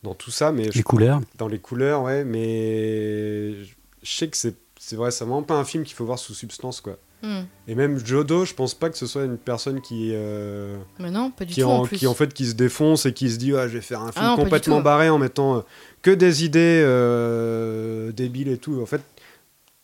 dans 0.04 0.14
tout 0.14 0.32
ça, 0.32 0.52
mais 0.52 0.66
je- 0.72 0.78
Les 0.78 0.84
couleurs. 0.84 1.22
dans 1.38 1.48
les 1.48 1.60
couleurs, 1.60 2.04
ouais, 2.04 2.24
mais 2.24 3.54
je 3.64 3.68
sais 4.04 4.28
que 4.28 4.38
c'est 4.38 4.56
c'est 4.80 4.98
vrai, 4.98 5.12
c'est 5.12 5.24
vraiment 5.24 5.44
pas 5.44 5.56
un 5.56 5.64
film 5.64 5.86
qu'il 5.86 5.96
faut 5.96 6.04
voir 6.06 6.20
sous 6.20 6.34
substance 6.34 6.82
quoi. 6.82 6.98
Hmm. 7.22 7.44
Et 7.70 7.76
même 7.76 8.06
Jodo, 8.06 8.44
je 8.44 8.54
pense 8.54 8.74
pas 8.74 8.90
que 8.90 8.98
ce 8.98 9.08
soit 9.08 9.24
une 9.24 9.38
personne 9.38 9.80
qui 9.80 10.12
euh, 10.14 10.78
Mais 11.00 11.10
non, 11.10 11.32
pas 11.32 11.46
du 11.46 11.54
qui 11.54 11.62
tout 11.62 11.68
en, 11.68 11.78
en 11.84 11.86
plus. 11.86 11.98
qui 12.00 12.06
en 12.08 12.14
fait 12.14 12.34
qui 12.34 12.46
se 12.46 12.54
défonce 12.54 13.06
et 13.06 13.14
qui 13.14 13.32
se 13.32 13.38
dit 13.38 13.56
ah, 13.56 13.70
je 13.70 13.76
vais 13.76 13.82
faire 13.82 14.02
un 14.02 14.12
film 14.12 14.26
Ah 14.26 14.28
non, 14.32 14.36
du 14.36 14.42
complètement 14.44 14.82
barré 14.82 15.10
en 15.10 15.18
mettant 15.20 15.56
euh, 15.56 15.62
que 16.02 16.12
des 16.12 16.44
idées 16.44 16.84
euh, 16.86 18.12
débiles 18.12 18.50
et 18.50 18.58
tout. 18.58 18.82
En 18.82 18.86
fait, 18.86 19.02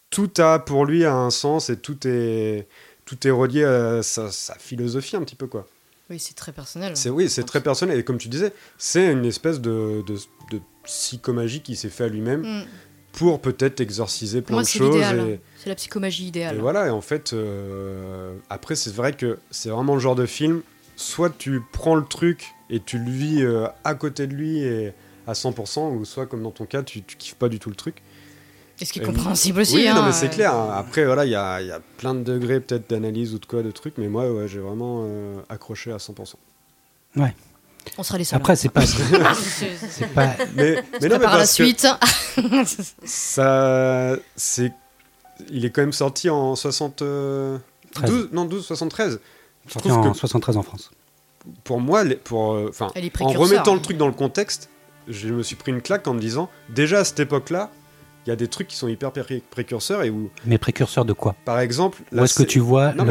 tout 0.09 0.29
a 0.39 0.59
pour 0.59 0.85
lui 0.85 1.05
un 1.05 1.29
sens 1.29 1.69
et 1.69 1.77
tout 1.77 2.05
est 2.05 2.67
tout 3.05 3.25
est 3.25 3.31
relié 3.31 3.63
à 3.63 4.03
sa, 4.03 4.29
sa 4.33 4.55
philosophie 4.55 5.15
un 5.15 5.23
petit 5.23 5.35
peu 5.37 5.47
quoi. 5.47 5.65
Oui, 6.09 6.19
c'est 6.19 6.33
très 6.35 6.51
personnel. 6.51 6.95
C'est 6.97 7.09
oui, 7.09 7.29
c'est 7.29 7.43
très 7.43 7.61
personnel 7.61 7.99
et 7.99 8.03
comme 8.03 8.17
tu 8.17 8.29
disais, 8.29 8.51
c'est 8.77 9.11
une 9.11 9.25
espèce 9.25 9.61
de, 9.61 10.03
de, 10.07 10.15
de 10.51 10.59
psychomagie 10.83 11.61
qui 11.61 11.75
s'est 11.75 11.89
fait 11.89 12.05
à 12.05 12.07
lui-même 12.07 12.41
Hmm. 12.41 12.63
pour 13.11 13.41
peut-être 13.41 13.79
exorciser 13.81 14.41
plein 14.41 14.55
moi, 14.57 14.63
de 14.63 14.67
choses. 14.67 15.03
C'est 15.57 15.69
la 15.69 15.75
psychomagie 15.75 16.25
et 16.25 16.27
idéale. 16.27 16.57
voilà, 16.59 16.87
et 16.87 16.89
en 16.89 17.01
fait, 17.01 17.33
euh, 17.33 18.35
après, 18.49 18.75
c'est 18.75 18.93
vrai 18.93 19.13
que 19.13 19.37
c'est 19.51 19.69
vraiment 19.69 19.93
le 19.95 19.99
genre 19.99 20.15
de 20.15 20.25
film, 20.25 20.61
soit 20.95 21.29
tu 21.37 21.61
prends 21.73 21.95
le 21.95 22.05
truc 22.05 22.47
et 22.69 22.79
tu 22.79 22.97
le 22.97 23.09
vis 23.11 23.41
euh, 23.43 23.67
à 23.83 23.93
côté 23.95 24.25
de 24.27 24.33
lui 24.33 24.59
et 24.63 24.93
à 25.27 25.33
100%, 25.33 25.95
ou 25.95 26.05
soit 26.05 26.25
comme 26.25 26.41
dans 26.43 26.51
ton 26.51 26.65
cas, 26.65 26.81
tu, 26.83 27.03
tu 27.03 27.17
kiffes 27.17 27.35
pas 27.35 27.49
du 27.49 27.59
tout 27.59 27.69
le 27.69 27.75
truc. 27.75 28.01
Et 28.81 28.85
ce 28.85 28.93
qui 28.93 28.99
est 28.99 29.05
compréhensible 29.05 29.59
aussi. 29.61 29.75
oui, 29.75 29.87
hein, 29.87 29.93
non, 29.95 30.03
mais 30.05 30.11
c'est 30.13 30.27
euh, 30.27 30.29
clair. 30.29 30.53
hein. 30.53 30.73
Après, 30.77 31.05
voilà, 31.05 31.25
il 31.25 31.31
y 31.31 31.35
a, 31.35 31.61
il 31.61 31.67
y 31.67 31.71
a 31.71 31.79
plein 31.97 32.13
de 32.15 32.23
degrés 32.23 32.59
peut-être 32.61 32.89
d'analyse 32.89 33.33
ou 33.33 33.39
de 33.39 33.45
quoi, 33.45 33.61
de 33.61 33.71
trucs, 33.71 33.97
mais 33.97 34.07
moi, 34.07 34.31
ouais, 34.31 34.47
j'ai 34.47 34.59
vraiment 34.59 35.03
euh, 35.05 35.35
accroché 35.49 35.91
à 35.91 35.97
100%. 35.97 36.35
On 37.97 38.03
sera 38.03 38.17
les 38.17 38.23
seuls. 38.23 38.37
Après, 38.37 38.55
c'est 38.55 38.69
pas. 38.69 38.81
hein. 38.83 39.33
C'est- 39.33 40.13
pas. 40.13 40.35
Mais, 40.55 40.75
mais 40.75 40.75
non, 40.75 40.81
mais 41.01 41.09
Prépare 41.09 41.37
la 41.37 41.45
suite. 41.45 41.87
ça, 43.03 44.15
c'est, 44.35 44.71
il 45.49 45.65
est 45.65 45.69
quand 45.71 45.81
même 45.81 45.93
sorti 45.93 46.29
en 46.29 46.55
60, 46.55 47.01
euh, 47.01 47.57
13. 47.93 48.09
12, 48.09 48.29
non 48.31 48.45
12, 48.45 48.65
73. 48.65 49.19
Je 49.67 49.73
Sorti 49.73 49.87
trouve 49.89 50.01
en 50.07 50.11
que 50.11 50.17
73 50.17 50.57
en 50.57 50.63
France. 50.63 50.91
pour 51.63 51.79
moi, 51.79 52.03
les- 52.03 52.15
pour, 52.15 52.53
euh, 52.53 52.67
enfin, 52.69 52.87
en 53.21 53.27
remettant 53.29 53.71
hein. 53.73 53.75
le 53.75 53.81
truc 53.81 53.97
dans 53.97 54.07
le 54.07 54.13
contexte, 54.13 54.69
je 55.07 55.29
me 55.29 55.43
suis 55.43 55.55
pris 55.55 55.71
une 55.71 55.81
claque 55.81 56.07
en 56.07 56.13
me 56.13 56.19
disant, 56.19 56.49
déjà 56.69 56.99
à 56.99 57.03
cette 57.03 57.19
époque-là, 57.19 57.71
il 58.29 58.31
y 58.31 58.33
a 58.33 58.35
des 58.37 58.47
trucs 58.47 58.67
qui 58.67 58.75
sont 58.75 58.87
hyper 58.87 59.11
pré- 59.11 59.41
précurseurs 59.49 60.03
et 60.03 60.09
où, 60.11 60.29
Mais 60.45 60.57
précurseur 60.59 61.03
de 61.03 61.13
quoi? 61.13 61.35
Par 61.45 61.59
exemple, 61.59 62.01
Où 62.13 62.23
est-ce 62.23 62.35
que 62.37 62.43
tu 62.43 62.59
vois 62.59 62.91
bah- 62.91 63.03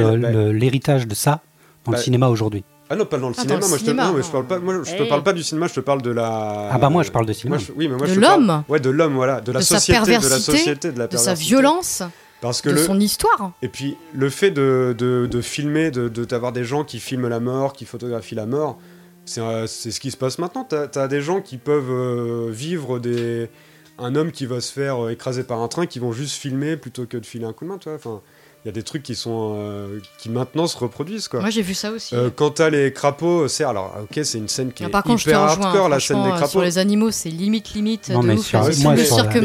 l'héritage 0.52 1.06
de 1.08 1.14
ça 1.14 1.42
dans 1.84 1.92
Bah, 1.92 1.98
le 1.98 2.02
cinéma 2.04 2.28
aujourd'hui? 2.28 2.64
Ah 2.90 2.96
non, 2.96 3.04
pas 3.04 3.18
dans 3.18 3.28
le 3.28 3.34
Ah, 3.36 3.42
dans 3.44 3.60
cinéma. 3.60 3.60
le 3.60 3.68
moi, 3.68 3.76
je 3.78 3.82
te, 3.82 3.88
cinéma, 3.90 4.06
non, 4.06 4.12
mais 4.14 4.22
je 4.22 4.26
non. 4.26 4.32
parle 4.32 4.46
pas. 4.46 4.58
Moi, 4.60 4.74
je 4.84 4.94
te 4.96 5.02
Eh. 5.02 5.08
parle 5.08 5.22
pas 5.22 5.32
du 5.34 5.42
cinéma. 5.42 5.66
Je 5.66 5.74
te 5.74 5.80
parle 5.80 6.00
de 6.00 6.10
la. 6.10 6.70
Ah 6.72 6.78
bah 6.78 6.88
moi, 6.88 7.02
je 7.02 7.10
parle 7.10 7.26
de 7.26 7.32
cinéma. 7.34 7.56
Moi, 7.56 7.64
je- 7.66 7.72
oui, 7.76 7.86
mais 7.88 7.96
moi, 7.96 8.06
De 8.06 8.12
je 8.14 8.18
te 8.18 8.24
parle- 8.24 8.40
l'homme. 8.46 8.62
Ouais, 8.68 8.80
de 8.80 8.88
l'homme, 8.90 9.14
voilà, 9.14 9.40
de 9.42 9.52
la 9.52 9.58
De 9.58 9.64
sa 9.64 9.74
société, 9.78 10.00
de 10.06 10.12
la 10.12 10.20
société, 10.38 10.92
de 10.92 10.98
la 10.98 11.06
de 11.06 11.16
sa 11.18 11.34
violence, 11.34 12.02
Parce 12.40 12.62
que 12.62 12.68
de 12.70 12.74
le, 12.76 12.82
son 12.82 12.98
histoire. 13.00 13.52
Et 13.62 13.68
puis 13.68 13.96
le 14.14 14.30
fait 14.30 14.50
de, 14.50 14.94
de, 14.96 15.26
de 15.30 15.40
filmer, 15.42 15.90
de 15.90 16.08
de- 16.08 16.24
d'avoir 16.24 16.52
des 16.52 16.64
gens 16.64 16.82
qui 16.84 16.98
filment 17.00 17.28
la 17.28 17.40
mort, 17.40 17.72
qui 17.74 17.84
photographient 17.84 18.36
la 18.36 18.46
mort, 18.46 18.78
c'est 19.26 19.40
euh, 19.42 19.66
c'est 19.66 19.90
ce 19.90 20.00
qui 20.00 20.10
se 20.10 20.16
passe 20.16 20.38
maintenant. 20.38 20.64
T'as 20.64 20.86
as 21.02 21.08
des 21.08 21.20
gens 21.20 21.42
qui 21.42 21.58
peuvent 21.58 21.90
euh, 21.90 22.48
vivre 22.50 22.98
des 23.00 23.50
un 23.98 24.14
homme 24.14 24.30
qui 24.32 24.46
va 24.46 24.60
se 24.60 24.72
faire 24.72 25.04
euh, 25.04 25.10
écraser 25.10 25.42
par 25.44 25.60
un 25.60 25.68
train, 25.68 25.86
qui 25.86 25.98
vont 25.98 26.12
juste 26.12 26.34
filmer 26.36 26.76
plutôt 26.76 27.06
que 27.06 27.16
de 27.16 27.26
filer 27.26 27.44
un 27.44 27.52
coup 27.52 27.64
de 27.64 27.70
main. 27.70 27.78
Tu 27.78 27.88
vois. 27.88 27.96
Enfin, 27.96 28.20
il 28.64 28.68
y 28.68 28.70
a 28.70 28.72
des 28.72 28.82
trucs 28.82 29.02
qui 29.04 29.14
sont 29.14 29.54
euh, 29.56 30.00
qui 30.18 30.30
maintenant 30.30 30.66
se 30.66 30.76
reproduisent 30.76 31.28
quoi. 31.28 31.40
Moi, 31.40 31.50
j'ai 31.50 31.62
vu 31.62 31.74
ça 31.74 31.92
aussi. 31.92 32.14
Euh, 32.16 32.28
quand 32.34 32.50
t'as 32.50 32.70
les 32.70 32.92
crapauds, 32.92 33.46
c'est 33.48 33.62
alors 33.64 33.94
ok, 34.02 34.20
c'est 34.24 34.38
une 34.38 34.48
scène 34.48 34.72
qui 34.72 34.82
Non, 34.82 34.88
est 34.88 34.92
par 34.92 35.04
contre, 35.04 35.22
hyper 35.26 35.40
hardcore 35.40 35.88
la 35.88 36.00
scène 36.00 36.22
des 36.24 36.30
crapauds. 36.30 36.46
Sur 36.48 36.62
les 36.62 36.76
animaux, 36.78 37.10
c'est 37.12 37.28
limite, 37.28 37.72
limite. 37.74 38.08
Non, 38.10 38.20
de 38.20 38.26
mais 38.26 38.34
ouf. 38.34 38.44
sur- 38.46 38.60
Le 38.62 38.82
moi, 38.82 38.94
le 38.94 39.04
sur 39.04 39.14
cirque 39.14 39.36
vois, 39.36 39.40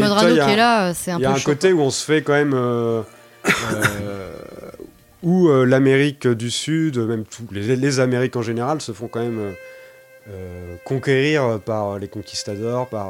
qui 0.45 0.51
est 0.51 0.55
là, 0.55 0.93
c'est 0.95 1.11
un 1.11 1.17
Il 1.19 1.21
y 1.21 1.25
a 1.25 1.29
peu 1.29 1.35
un 1.35 1.37
chaud, 1.37 1.51
côté 1.51 1.71
quoi. 1.71 1.79
où 1.81 1.83
on 1.85 1.89
se 1.91 2.03
fait 2.03 2.21
quand 2.23 2.33
même. 2.33 2.53
euh, 2.55 3.01
euh, 3.45 4.31
où 5.21 5.47
euh, 5.47 5.63
l'Amérique 5.65 6.27
du 6.27 6.49
Sud, 6.51 6.97
même 6.97 7.23
les, 7.51 7.75
les 7.75 7.99
Amériques 7.99 8.35
en 8.35 8.41
général, 8.41 8.81
se 8.81 8.91
font 8.91 9.07
quand 9.07 9.21
même 9.21 9.53
conquérir 10.85 11.59
par 11.65 11.99
les 11.99 12.07
conquistadors, 12.07 12.87
par. 12.87 13.09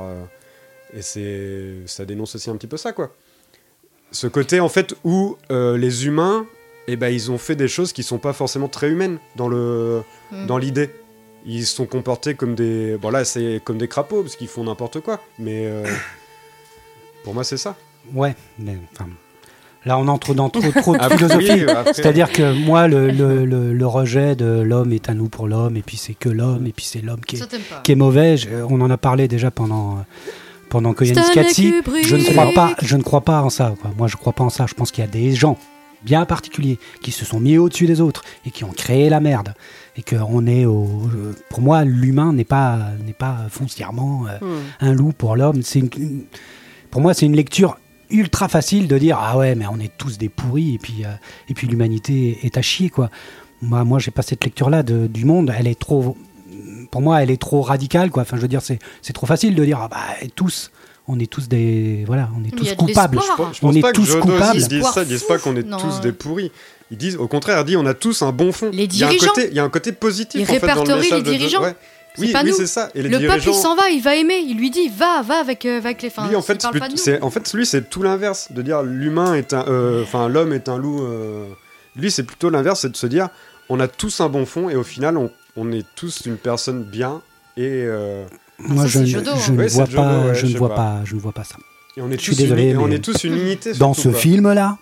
Et 0.96 1.02
c'est, 1.02 1.74
ça 1.86 2.06
dénonce 2.06 2.36
aussi 2.36 2.50
un 2.50 2.56
petit 2.56 2.68
peu 2.68 2.78
ça, 2.78 2.92
quoi. 2.94 3.14
Ce 4.12 4.28
côté, 4.28 4.60
en 4.60 4.70
fait, 4.70 4.94
où 5.04 5.38
euh, 5.52 5.78
les 5.78 6.06
humains, 6.06 6.46
eh 6.88 6.96
ben, 6.98 7.10
ils 7.10 7.32
ont 7.32 7.38
fait 7.38 7.56
des 7.56 7.68
choses 7.68 7.94
qui 7.94 8.04
sont 8.04 8.20
pas 8.20 8.34
forcément 8.34 8.68
très 8.68 8.90
humaines 8.90 9.18
dans, 9.36 9.48
le, 9.48 10.04
Mm. 10.32 10.46
dans 10.48 10.58
l'idée. 10.58 10.90
Ils 11.46 11.66
se 11.66 11.76
sont 11.76 11.86
comportés 11.86 12.36
comme 12.36 12.56
des. 12.56 12.98
Bon, 12.98 13.10
là, 13.10 13.26
c'est 13.26 13.60
comme 13.66 13.78
des 13.78 13.88
crapauds, 13.88 14.22
parce 14.22 14.36
qu'ils 14.36 14.48
font 14.48 14.64
n'importe 14.64 15.00
quoi. 15.02 15.20
Mais. 15.40 15.66
euh, 15.66 15.86
pour 17.24 17.34
moi, 17.34 17.44
c'est 17.44 17.58
ça. 17.58 17.76
Ouais, 18.14 18.36
mais, 18.60 18.78
enfin, 18.94 19.10
là 19.86 19.98
on 19.98 20.08
entre 20.10 20.34
dans 20.34 20.50
trop, 20.50 20.62
trop 20.72 20.94
de 20.94 21.00
Après, 21.02 21.18
philosophie. 21.18 21.66
C'est-à-dire 21.94 22.32
que 22.32 22.54
moi, 22.54 22.88
le, 22.88 23.10
le- 23.12 23.46
le- 23.46 23.74
le 23.74 23.88
rejet 23.88 24.36
de 24.36 24.62
l'homme 24.62 24.92
est 24.92 25.10
un 25.10 25.14
loup 25.14 25.30
pour 25.30 25.48
l'homme, 25.48 25.76
et 25.78 25.82
puis 25.82 25.98
c'est 25.98 26.14
que 26.14 26.30
l'homme, 26.30 26.68
et 26.68 26.72
puis 26.74 26.86
c'est 26.86 27.02
l'homme 27.02 27.22
qui 27.22 27.42
qui 27.84 27.92
est 27.94 27.96
mauvais. 27.96 28.36
Je- 28.38 28.50
on 28.70 28.80
en 28.82 28.90
a 28.90 28.98
parlé 28.98 29.28
déjà 29.30 29.52
pendant, 29.52 29.98
euh, 29.98 30.02
pendant 30.74 30.94
Koyanis 30.94 31.22
Stanley 31.24 31.34
Katsi. 31.46 31.74
Je 32.04 32.16
ne 32.16 32.24
crois 32.34 32.52
pas, 32.54 32.76
je 32.82 32.98
ne 32.98 33.04
crois 33.04 33.22
pas 33.22 33.42
en 33.44 33.50
ça. 33.52 33.76
quoi. 33.80 33.92
Moi, 33.98 34.08
je 34.08 34.16
crois 34.18 34.34
pas 34.34 34.44
en 34.44 34.50
ça. 34.50 34.66
Je 34.68 34.74
pense 34.74 34.92
qu'il 34.92 35.04
y 35.04 35.08
a 35.08 35.10
des 35.10 35.34
gens 35.36 35.56
bien 36.04 36.26
particuliers 36.26 36.80
qui 37.02 37.12
se 37.12 37.24
sont 37.26 37.40
mis 37.40 37.58
au-dessus 37.60 37.86
des 37.86 38.02
autres 38.02 38.24
et 38.46 38.50
qui 38.52 38.64
ont 38.64 38.72
créé 38.72 39.08
la 39.10 39.20
merde. 39.20 39.54
Et 39.98 40.02
que 40.02 40.16
on 40.16 40.48
est 40.48 40.66
au, 40.66 40.88
euh, 41.14 41.34
pour 41.52 41.62
moi, 41.62 41.84
l'humain 41.86 42.34
n'est 42.34 42.44
pas, 42.44 42.80
n'est 43.06 43.14
pas 43.14 43.38
foncièrement 43.52 44.26
euh, 44.28 44.38
Hmm. 44.42 44.62
un 44.88 44.94
loup 44.94 45.14
pour 45.16 45.36
l'homme. 45.36 45.62
C'est 45.62 45.80
une- 45.80 45.90
une- 45.98 46.24
pour 46.90 47.02
moi, 47.02 47.14
c'est 47.14 47.28
une 47.28 47.36
lecture 47.36 47.78
ultra 48.10 48.48
facile 48.48 48.88
de 48.88 48.98
dire 48.98 49.18
ah 49.22 49.38
ouais, 49.38 49.54
mais 49.56 49.66
on 49.68 49.80
est 49.80 49.96
tous 49.96 50.18
des 50.18 50.30
pourris 50.30 50.74
et 50.74 50.78
puis, 50.80 51.06
euh, 51.06 51.10
et 51.50 51.54
puis 51.54 51.68
l'humanité 51.68 52.40
est 52.44 52.58
à 52.58 52.62
chier 52.64 52.90
quoi. 52.90 53.10
Moi, 53.62 53.84
moi, 53.84 54.00
j'ai 54.00 54.12
pas 54.12 54.24
cette 54.24 54.44
lecture-là 54.44 54.82
de- 54.84 55.06
du 55.08 55.24
monde. 55.26 55.54
Elle 55.58 55.68
est 55.68 55.80
trop, 55.80 56.18
pour 56.92 57.02
moi, 57.02 57.22
elle 57.24 57.32
est 57.32 57.42
trop 57.42 57.62
radicale 57.62 58.10
quoi. 58.12 58.24
Enfin, 58.24 58.38
je 58.38 58.42
veux 58.42 58.48
dire, 58.48 58.62
c'est, 58.62 58.80
c'est 59.02 59.14
trop 59.14 59.26
facile 59.26 59.56
de 59.56 59.64
dire 59.66 59.80
ah 59.82 59.88
bah 59.90 60.28
tous, 60.36 60.72
on 61.08 61.20
est 61.20 61.30
tous 61.32 61.48
des, 61.48 62.04
voilà, 62.08 62.30
on 62.40 62.44
est 62.44 62.52
tous 62.56 62.74
coupables. 62.76 63.16
l'espoir. 63.18 63.54
Je 63.54 63.60
pense 63.60 63.64
On 63.64 63.76
est 63.76 63.82
pas 63.82 63.92
que 63.92 63.96
tous 63.98 64.06
Jodos, 64.06 64.22
coupables. 64.22 64.58
Ils 64.58 64.68
disent 64.68 64.86
ça, 64.94 65.02
ils 65.04 65.08
disent 65.08 65.24
pas 65.24 65.38
qu'on 65.38 65.56
est 65.56 65.64
Non. 65.68 65.78
tous 65.78 66.02
des 66.02 66.12
pourris. 66.12 66.52
Ils 66.92 66.98
disent, 66.98 67.16
au 67.18 67.28
contraire, 67.28 67.60
ils 67.62 67.66
disent 67.66 67.76
on 67.78 67.86
a 67.86 67.94
tous 67.94 68.22
un 68.22 68.32
bon 68.32 68.52
fond. 68.52 68.70
Les 68.72 68.84
il 68.84 68.98
y 68.98 69.04
a 69.04 69.08
un 69.08 69.10
dirigeants. 69.10 69.34
côté, 69.34 69.48
il 69.50 69.56
y 69.56 69.60
a 69.60 69.64
un 69.64 69.70
côté 69.70 69.92
positif 69.92 70.40
Ils 70.40 70.44
en 70.44 70.46
fait 70.46 70.60
dans 70.60 70.68
le 70.68 70.72
répertorient 70.80 71.00
message 71.02 71.18
les 71.20 71.24
de- 71.24 71.32
de- 71.32 71.38
dirigeants. 71.38 71.62
ouais. 71.64 71.76
C'est 72.16 72.22
Oui, 72.22 72.32
pas 72.32 72.44
oui, 72.44 72.52
nous. 72.52 72.56
c'est 72.58 72.68
ça. 72.68 72.90
Et 72.94 73.02
les 73.02 73.10
Le 73.10 73.18
peuple, 73.18 73.26
dirigeants. 73.40 73.52
il 73.52 73.56
s'en 73.60 73.76
va, 73.76 73.90
il 73.90 74.00
va 74.04 74.16
aimer. 74.16 74.38
Il 74.48 74.56
lui 74.58 74.70
dit, 74.70 74.88
va, 74.88 75.24
va 75.24 75.40
avec, 75.40 75.66
euh, 75.66 75.80
avec 75.80 76.00
les 76.04 76.12
fins. 76.12 76.28
lui, 76.28 76.36
en 76.36 76.42
Il 76.42 76.44
fait, 76.44 76.62
parle 76.62 76.74
c'est 76.76 76.80
pas 76.80 76.88
de 76.88 76.92
nous. 76.92 76.98
c'est- 77.00 77.22
en 77.24 77.32
fait, 77.32 77.52
lui, 77.54 77.66
c'est 77.66 77.90
tout 77.90 78.04
l'inverse, 78.04 78.52
de 78.52 78.62
dire 78.62 78.84
l'humain 78.84 79.34
est 79.34 79.52
un, 79.54 79.66
euh, 79.68 80.04
enfin, 80.04 80.28
l'homme 80.28 80.54
est 80.54 80.70
un 80.70 80.78
loup. 80.78 81.02
euh, 81.04 81.48
Lui, 81.96 82.12
c'est 82.12 82.22
plutôt 82.24 82.50
l'inverse, 82.52 82.82
c'est 82.82 82.92
de 82.92 82.98
se 82.98 83.06
dire, 83.08 83.30
on 83.70 83.80
a 83.80 83.88
tous 83.88 84.20
un 84.22 84.30
bon 84.30 84.46
fond 84.46 84.70
et 84.70 84.76
au 84.76 84.84
final, 84.84 85.18
on, 85.18 85.32
on 85.56 85.72
est 85.72 85.86
tous 85.96 86.26
une 86.26 86.38
personne 86.38 86.84
bien 86.84 87.22
et, 87.58 87.84
euh, 87.86 88.26
Moi, 88.60 88.86
je, 88.88 89.00
ne- 89.00 89.06
hein. 89.06 89.22
ne 89.52 89.68
vois 89.68 89.86
Jodo, 89.86 89.98
pas, 89.98 90.20
ouais, 90.28 90.36
je 90.36 90.46
je 90.48 90.54
ne 90.54 90.58
vois 90.58 90.70
pas. 90.70 90.76
pas, 90.76 91.02
je 91.06 91.16
ne 91.16 91.20
vois 91.20 91.32
pas 91.34 91.44
ça. 91.44 91.56
et 91.98 92.02
on 92.02 92.10
est 92.12 92.18
Je 92.18 92.22
suis 92.22 92.32
tous 92.36 92.42
désolé, 92.42 92.64
uni- 92.64 92.72
et 92.72 92.78
on 92.78 92.90
est 92.90 93.04
tous 93.04 93.24
une 93.24 93.34
unité. 93.38 93.74
Dans 93.74 93.94
ce 93.94 94.10
quoi. 94.10 94.18
film-là, 94.20 94.78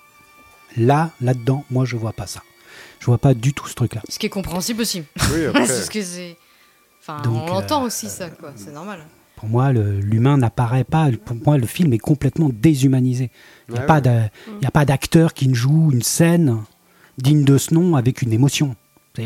là, 0.77 1.11
là-dedans, 1.21 1.65
moi, 1.69 1.85
je 1.85 1.95
vois 1.97 2.13
pas 2.13 2.27
ça. 2.27 2.41
Je 2.99 3.05
vois 3.07 3.17
pas 3.17 3.33
du 3.33 3.53
tout 3.53 3.67
ce 3.67 3.73
truc-là. 3.73 4.01
Ce 4.07 4.19
qui 4.19 4.27
est 4.27 4.29
compréhensible 4.29 4.81
aussi. 4.81 5.03
Oui, 5.33 5.45
après. 5.49 5.65
c'est 5.65 5.81
ce 5.81 5.91
que 5.91 6.01
c'est. 6.01 6.37
Enfin, 7.01 7.21
Donc, 7.23 7.33
on 7.43 7.47
l'entend 7.47 7.83
euh, 7.83 7.87
aussi, 7.87 8.07
ça, 8.09 8.29
quoi. 8.29 8.53
C'est 8.55 8.71
normal. 8.71 8.99
Pour 9.35 9.49
moi, 9.49 9.71
l'humain 9.73 10.37
n'apparaît 10.37 10.83
pas. 10.83 11.09
Pour 11.25 11.35
moi, 11.35 11.57
le 11.57 11.65
film 11.65 11.91
est 11.93 11.97
complètement 11.97 12.49
déshumanisé. 12.53 13.31
Il 13.67 13.71
n'y 13.73 13.79
a, 13.79 13.81
ouais. 13.81 13.87
a 14.67 14.71
pas 14.71 14.85
d'acteur 14.85 15.33
qui 15.33 15.47
ne 15.47 15.55
joue 15.55 15.89
une 15.91 16.03
scène 16.03 16.59
digne 17.17 17.43
de 17.43 17.57
ce 17.57 17.73
nom 17.73 17.95
avec 17.95 18.21
une 18.21 18.33
émotion. 18.33 18.75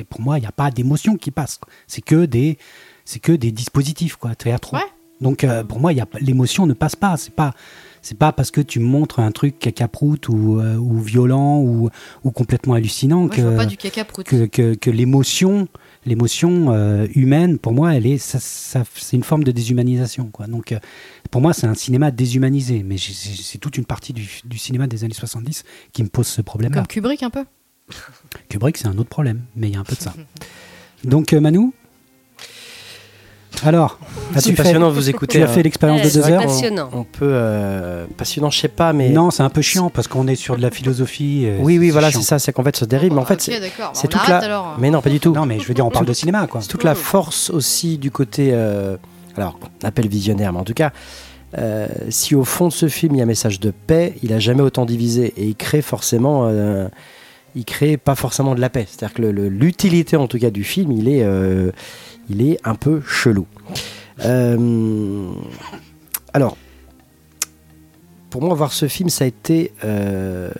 Pour 0.09 0.21
moi, 0.21 0.37
il 0.37 0.41
n'y 0.41 0.47
a 0.47 0.51
pas 0.51 0.71
d'émotion 0.71 1.15
qui 1.17 1.31
passe. 1.31 1.59
C'est 1.87 2.01
que 2.01 2.25
des, 2.25 2.57
c'est 3.05 3.19
que 3.19 3.31
des 3.31 3.51
dispositifs 3.51 4.15
quoi, 4.15 4.35
théâtraux. 4.35 4.77
Ouais. 4.77 4.83
Donc 5.21 5.43
euh, 5.45 5.63
pour 5.63 5.79
moi, 5.79 5.93
il 5.93 5.97
y 5.97 6.01
a 6.01 6.07
l'émotion 6.19 6.65
ne 6.65 6.73
passe 6.73 6.95
pas. 6.97 7.15
C'est 7.17 7.33
pas, 7.33 7.53
c'est 8.01 8.17
pas 8.17 8.31
parce 8.33 8.51
que 8.51 8.59
tu 8.61 8.79
montres 8.79 9.19
un 9.19 9.31
truc 9.31 9.57
cacaproute 9.59 10.27
ou, 10.27 10.59
euh, 10.59 10.75
ou 10.75 10.99
violent 10.99 11.59
ou, 11.61 11.89
ou 12.25 12.31
complètement 12.31 12.73
hallucinant 12.73 13.21
Moi, 13.21 13.29
que, 13.29 13.41
que, 14.29 14.45
que, 14.45 14.73
que 14.75 14.89
l'émotion, 14.91 15.69
l'émotion 16.05 16.73
euh, 16.73 17.07
humaine, 17.15 17.57
pour 17.59 17.71
moi, 17.71 17.95
elle 17.95 18.05
est, 18.05 18.17
ça, 18.17 18.39
ça- 18.41 18.83
c'est 18.95 19.15
une 19.15 19.23
forme 19.23 19.45
de 19.45 19.51
déshumanisation. 19.53 20.25
Quoi. 20.31 20.47
Donc, 20.47 20.75
pour 21.31 21.39
moi, 21.41 21.53
c'est 21.53 21.65
un 21.65 21.75
cinéma 21.75 22.11
déshumanisé. 22.11 22.83
Mais 22.83 22.97
c'est 22.97 23.57
toute 23.57 23.77
une 23.77 23.85
partie 23.85 24.11
du, 24.11 24.27
du 24.43 24.57
cinéma 24.57 24.85
des 24.85 25.05
années 25.05 25.13
70 25.13 25.63
qui 25.93 26.03
me 26.03 26.09
pose 26.09 26.27
ce 26.27 26.41
problème-là. 26.41 26.79
Comme 26.81 26.87
Kubrick, 26.87 27.23
un 27.23 27.29
peu? 27.29 27.45
Kubrick, 28.49 28.77
c'est 28.77 28.87
un 28.87 28.97
autre 28.97 29.09
problème, 29.09 29.41
mais 29.55 29.67
il 29.69 29.73
y 29.73 29.77
a 29.77 29.79
un 29.79 29.83
peu 29.83 29.95
de 29.95 30.01
ça. 30.01 30.13
Donc, 31.03 31.33
euh, 31.33 31.39
Manu 31.39 31.71
alors, 33.63 33.99
C'est 34.33 34.39
as-tu 34.39 34.49
fait, 34.49 34.63
passionnant 34.63 34.89
de 34.89 34.95
vous 34.95 35.09
écouter. 35.09 35.37
tu 35.39 35.43
as 35.43 35.49
hein. 35.49 35.53
fait 35.53 35.63
l'expérience 35.63 36.01
de 36.01 36.09
deux 36.09 36.29
heures 36.29 36.41
Passionnant. 36.43 36.89
On, 36.91 36.99
on 36.99 37.03
peut. 37.05 37.25
euh, 37.31 38.05
passionnant, 38.17 38.49
je 38.49 38.59
sais 38.59 38.67
pas, 38.67 38.91
mais. 38.91 39.09
Non, 39.09 39.31
c'est 39.31 39.43
un 39.43 39.49
peu 39.49 39.61
chiant 39.61 39.89
parce 39.89 40.09
qu'on 40.09 40.27
est 40.27 40.35
sur 40.35 40.57
de 40.57 40.61
la 40.61 40.71
philosophie. 40.71 41.43
euh, 41.45 41.57
Oui, 41.61 41.79
oui, 41.79 41.89
voilà, 41.89 42.11
c'est 42.11 42.21
ça, 42.21 42.37
c'est 42.37 42.51
qu'en 42.51 42.63
fait, 42.63 42.75
ça 42.75 42.85
dérive. 42.85 43.13
mais 43.13 43.19
en 43.21 43.25
fait, 43.25 43.39
c'est. 43.41 43.57
Bah, 43.79 43.91
toute 44.01 44.27
la. 44.27 44.39
alors. 44.39 44.75
Mais 44.77 44.89
non, 44.91 45.01
pas 45.01 45.09
du 45.09 45.21
tout. 45.21 45.31
Non, 45.33 45.45
mais 45.45 45.57
je 45.59 45.65
veux 45.65 45.73
dire, 45.73 45.85
on 45.85 45.89
parle 45.89 46.05
de 46.05 46.11
cinéma, 46.21 46.47
quoi. 46.47 46.61
C'est 46.61 46.67
toute 46.67 46.83
la 46.83 46.95
force 46.95 47.49
aussi 47.49 47.97
du 47.97 48.11
côté, 48.11 48.49
euh, 48.51 48.97
alors 49.37 49.57
on 49.81 49.87
appelle 49.87 50.09
visionnaire, 50.09 50.51
mais 50.51 50.59
en 50.59 50.65
tout 50.65 50.73
cas, 50.73 50.91
euh, 51.57 51.87
si 52.09 52.35
au 52.35 52.43
fond 52.43 52.67
de 52.67 52.73
ce 52.73 52.89
film 52.89 53.15
il 53.15 53.19
y 53.19 53.21
a 53.21 53.23
un 53.23 53.27
message 53.27 53.61
de 53.61 53.71
paix, 53.71 54.15
il 54.21 54.33
a 54.33 54.39
jamais 54.39 54.61
autant 54.63 54.85
divisé 54.85 55.33
et 55.37 55.45
il 55.45 55.55
crée 55.55 55.81
forcément, 55.81 56.47
euh, 56.49 56.89
il 57.55 57.65
crée 57.65 57.97
pas 57.97 58.15
forcément 58.15 58.53
de 58.53 58.61
la 58.61 58.69
paix. 58.69 58.85
C'est-à-dire 58.87 59.13
que 59.15 59.21
l'utilité 59.21 60.17
en 60.17 60.27
tout 60.27 60.37
cas 60.37 60.51
du 60.51 60.63
film, 60.63 60.91
il 60.91 61.07
est, 61.07 61.23
euh, 61.23 61.71
il 62.29 62.41
est 62.47 62.59
un 62.63 62.75
peu 62.75 63.01
chelou. 63.01 63.47
Euh, 64.23 65.31
alors, 66.33 66.57
pour 68.29 68.41
moi, 68.41 68.53
voir 68.55 68.73
ce 68.73 68.87
film, 68.87 69.09
ça 69.09 69.23
a 69.23 69.27
été 69.27 69.71
euh, 69.83 70.51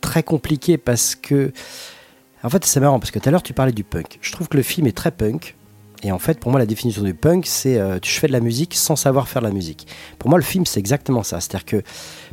très 0.00 0.22
compliqué 0.22 0.78
parce 0.78 1.14
que 1.14 1.52
en 2.42 2.48
fait, 2.48 2.64
c'est 2.64 2.80
marrant 2.80 2.98
parce 2.98 3.10
que 3.10 3.18
tout 3.18 3.28
à 3.28 3.32
l'heure 3.32 3.42
tu 3.42 3.52
parlais 3.52 3.72
du 3.72 3.84
punk. 3.84 4.18
Je 4.22 4.32
trouve 4.32 4.48
que 4.48 4.56
le 4.56 4.62
film 4.62 4.86
est 4.86 4.96
très 4.96 5.10
punk. 5.10 5.56
Et 6.02 6.10
en 6.12 6.18
fait, 6.18 6.40
pour 6.40 6.50
moi, 6.50 6.58
la 6.58 6.64
définition 6.64 7.02
du 7.02 7.12
punk, 7.12 7.44
c'est 7.44 7.78
tu 8.00 8.10
fais 8.12 8.26
de 8.26 8.32
la 8.32 8.40
musique 8.40 8.74
sans 8.74 8.96
savoir 8.96 9.28
faire 9.28 9.42
de 9.42 9.46
la 9.46 9.52
musique. 9.52 9.86
Pour 10.18 10.30
moi, 10.30 10.38
le 10.38 10.44
film, 10.44 10.64
c'est 10.64 10.80
exactement 10.80 11.22
ça. 11.22 11.40
C'est-à-dire 11.40 11.66
que 11.66 11.82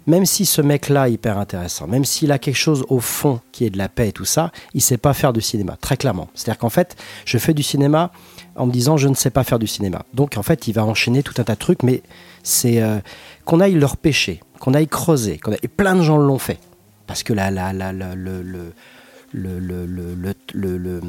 même 0.08 0.26
si 0.26 0.46
ce 0.46 0.62
mec-là 0.62 1.10
est 1.10 1.14
hyper 1.14 1.38
intéressant, 1.38 1.86
même 1.88 2.06
s'il 2.06 2.32
a 2.32 2.40
quelque 2.40 2.56
chose 2.56 2.86
au 2.90 3.00
fond 3.00 3.40
qui 3.52 3.66
est 3.66 3.70
de 3.70 3.78
la 3.78 3.90
paix 3.90 4.08
et 4.10 4.12
tout 4.12 4.26
ça, 4.26 4.52
il 4.74 4.82
sait 4.82 4.98
pas 4.98 5.14
faire 5.14 5.34
de 5.34 5.40
cinéma, 5.40 5.78
très 5.80 5.98
clairement. 5.98 6.30
C'est-à-dire 6.34 6.58
qu'en 6.58 6.70
fait, 6.70 6.96
je 7.26 7.38
fais 7.38 7.54
du 7.54 7.62
cinéma 7.64 8.12
en 8.56 8.66
me 8.66 8.72
disant 8.72 8.98
je 8.98 9.08
ne 9.08 9.14
sais 9.14 9.30
pas 9.30 9.44
faire 9.44 9.60
du 9.60 9.68
cinéma. 9.68 10.04
Donc 10.14 10.38
en 10.38 10.44
fait, 10.44 10.68
il 10.68 10.74
va 10.74 10.86
enchaîner 10.86 11.22
tout 11.24 11.34
un 11.38 11.44
tas 11.44 11.54
de 11.54 11.60
trucs, 11.60 11.84
mais 11.84 12.02
c'est 12.42 12.82
euh, 12.82 13.00
qu'on 13.46 13.60
aille 13.60 13.76
leur 13.76 13.98
pêcher, 13.98 14.42
qu'on 14.60 14.74
aille 14.74 14.88
creuser, 14.88 15.38
qu'on 15.38 15.52
aille... 15.52 15.60
et 15.62 15.68
plein 15.68 15.96
de 15.96 16.02
gens 16.02 16.18
l'ont 16.18 16.40
fait. 16.40 16.60
Parce 17.06 17.24
que 17.24 17.34
la, 17.34 17.52
la, 17.52 17.72
la, 17.74 17.94
la- 17.94 18.16
le, 18.16 18.42
le, 18.42 18.74
le, 19.38 19.60
le, 19.60 19.86
le, 20.54 21.02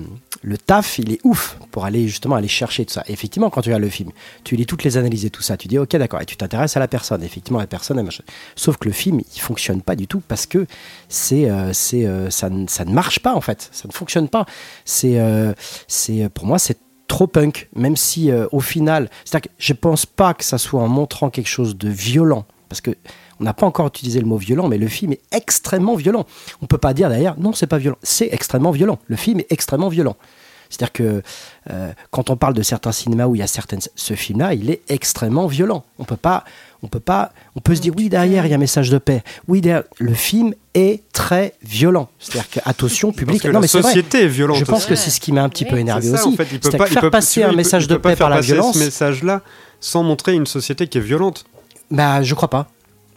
le, 0.42 0.58
taf, 0.58 0.98
il 0.98 1.12
est 1.12 1.20
ouf 1.24 1.56
pour 1.70 1.84
aller 1.84 2.06
justement 2.06 2.36
aller 2.36 2.48
chercher 2.48 2.84
tout 2.84 2.92
ça. 2.92 3.02
Effectivement, 3.08 3.50
quand 3.50 3.62
tu 3.62 3.68
regardes 3.70 3.82
le 3.82 3.88
film, 3.88 4.10
tu 4.44 4.56
lis 4.56 4.66
toutes 4.66 4.84
les 4.84 4.96
analyses 4.96 5.24
et 5.24 5.30
tout 5.30 5.42
ça, 5.42 5.56
tu 5.56 5.68
dis 5.68 5.78
ok 5.78 5.96
d'accord, 5.96 6.20
et 6.20 6.26
tu 6.26 6.36
t'intéresses 6.36 6.76
à 6.76 6.80
la 6.80 6.88
personne. 6.88 7.22
Effectivement, 7.22 7.58
la 7.58 7.66
personne, 7.66 7.98
elle 7.98 8.08
sauf 8.54 8.76
que 8.76 8.86
le 8.86 8.92
film, 8.92 9.20
il 9.34 9.40
fonctionne 9.40 9.82
pas 9.82 9.96
du 9.96 10.06
tout 10.06 10.22
parce 10.28 10.46
que 10.46 10.66
c'est, 11.08 11.50
euh, 11.50 11.72
euh, 11.94 12.30
ça, 12.30 12.50
ne- 12.50 12.66
ça 12.68 12.84
ne 12.84 12.92
marche 12.92 13.20
pas 13.20 13.34
en 13.34 13.40
fait, 13.40 13.68
ça 13.72 13.88
ne 13.88 13.92
fonctionne 13.92 14.28
pas. 14.28 14.46
C'est, 14.84 15.18
euh, 15.18 15.52
pour 16.34 16.46
moi, 16.46 16.58
c'est 16.58 16.78
trop 17.08 17.26
punk, 17.26 17.68
même 17.74 17.96
si 17.96 18.30
au 18.52 18.60
final, 18.60 19.08
c'est-à-dire 19.24 19.50
je 19.58 19.72
pense 19.72 20.04
pas 20.04 20.34
que 20.34 20.44
ça 20.44 20.58
soit 20.58 20.82
en 20.82 20.88
montrant 20.88 21.30
quelque 21.30 21.48
chose 21.48 21.76
de 21.76 21.88
violent, 21.88 22.44
parce 22.68 22.82
que 22.82 22.90
on 23.40 23.44
n'a 23.44 23.54
pas 23.54 23.66
encore 23.66 23.86
utilisé 23.86 24.20
le 24.20 24.26
mot 24.26 24.36
violent, 24.36 24.68
mais 24.68 24.78
le 24.78 24.88
film 24.88 25.12
est 25.12 25.20
extrêmement 25.32 25.94
violent. 25.96 26.26
On 26.62 26.66
peut 26.66 26.78
pas 26.78 26.94
dire 26.94 27.08
d'ailleurs, 27.08 27.36
non, 27.38 27.52
c'est 27.52 27.66
pas 27.66 27.78
violent. 27.78 27.98
C'est 28.02 28.28
extrêmement 28.32 28.70
violent. 28.70 28.98
Le 29.06 29.16
film 29.16 29.40
est 29.40 29.50
extrêmement 29.50 29.88
violent. 29.88 30.16
C'est-à-dire 30.70 30.92
que 30.92 31.22
euh, 31.70 31.92
quand 32.10 32.28
on 32.28 32.36
parle 32.36 32.52
de 32.52 32.62
certains 32.62 32.92
cinémas 32.92 33.24
où 33.26 33.34
il 33.34 33.38
y 33.38 33.42
a 33.42 33.46
certaines, 33.46 33.80
ce 33.96 34.12
film-là, 34.12 34.52
il 34.52 34.68
est 34.70 34.82
extrêmement 34.90 35.46
violent. 35.46 35.82
On 35.98 36.04
peut 36.04 36.16
pas, 36.18 36.44
on 36.82 36.88
peut 36.88 37.00
pas, 37.00 37.32
on 37.56 37.60
peut 37.60 37.74
se 37.74 37.80
dire 37.80 37.94
oui 37.96 38.10
derrière 38.10 38.44
il 38.44 38.50
y 38.50 38.52
a 38.52 38.56
un 38.56 38.60
message 38.60 38.90
de 38.90 38.98
paix. 38.98 39.22
Oui 39.46 39.62
derrière, 39.62 39.84
le 39.96 40.12
film 40.12 40.52
est 40.74 41.04
très 41.14 41.54
violent. 41.62 42.10
C'est-à-dire 42.18 42.50
que 42.50 42.60
attention 42.66 43.12
public. 43.12 43.42
Non 43.46 43.52
la 43.52 43.60
mais 43.60 43.66
c'est 43.66 43.78
vrai. 43.80 43.92
société 43.92 44.24
est 44.24 44.28
violente. 44.28 44.58
Je 44.58 44.64
pense 44.66 44.84
que 44.84 44.94
c'est 44.94 45.08
ce 45.08 45.20
qui 45.20 45.32
m'a 45.32 45.42
un 45.42 45.48
petit 45.48 45.64
peu 45.64 45.78
énervé 45.78 46.06
ça, 46.08 46.14
aussi. 46.16 46.28
en 46.28 46.32
fait, 46.36 46.48
il 46.52 46.60
peut 46.60 46.68
C'est-à-dire 46.70 46.78
pas, 46.80 46.86
il 46.88 46.92
faire 46.92 47.00
peut- 47.02 47.10
passer 47.10 47.42
un 47.44 47.52
message 47.52 47.86
de 47.88 47.96
paix 47.96 48.10
faire 48.10 48.18
par 48.18 48.28
la 48.30 48.36
passer 48.36 48.52
violence. 48.52 48.74
Ce 48.74 48.84
message-là, 48.84 49.40
sans 49.80 50.02
montrer 50.02 50.34
une 50.34 50.44
société 50.46 50.86
qui 50.86 50.98
est 50.98 51.00
violente. 51.00 51.46
Bah, 51.90 52.22
je 52.22 52.34
crois 52.34 52.50
pas. 52.50 52.68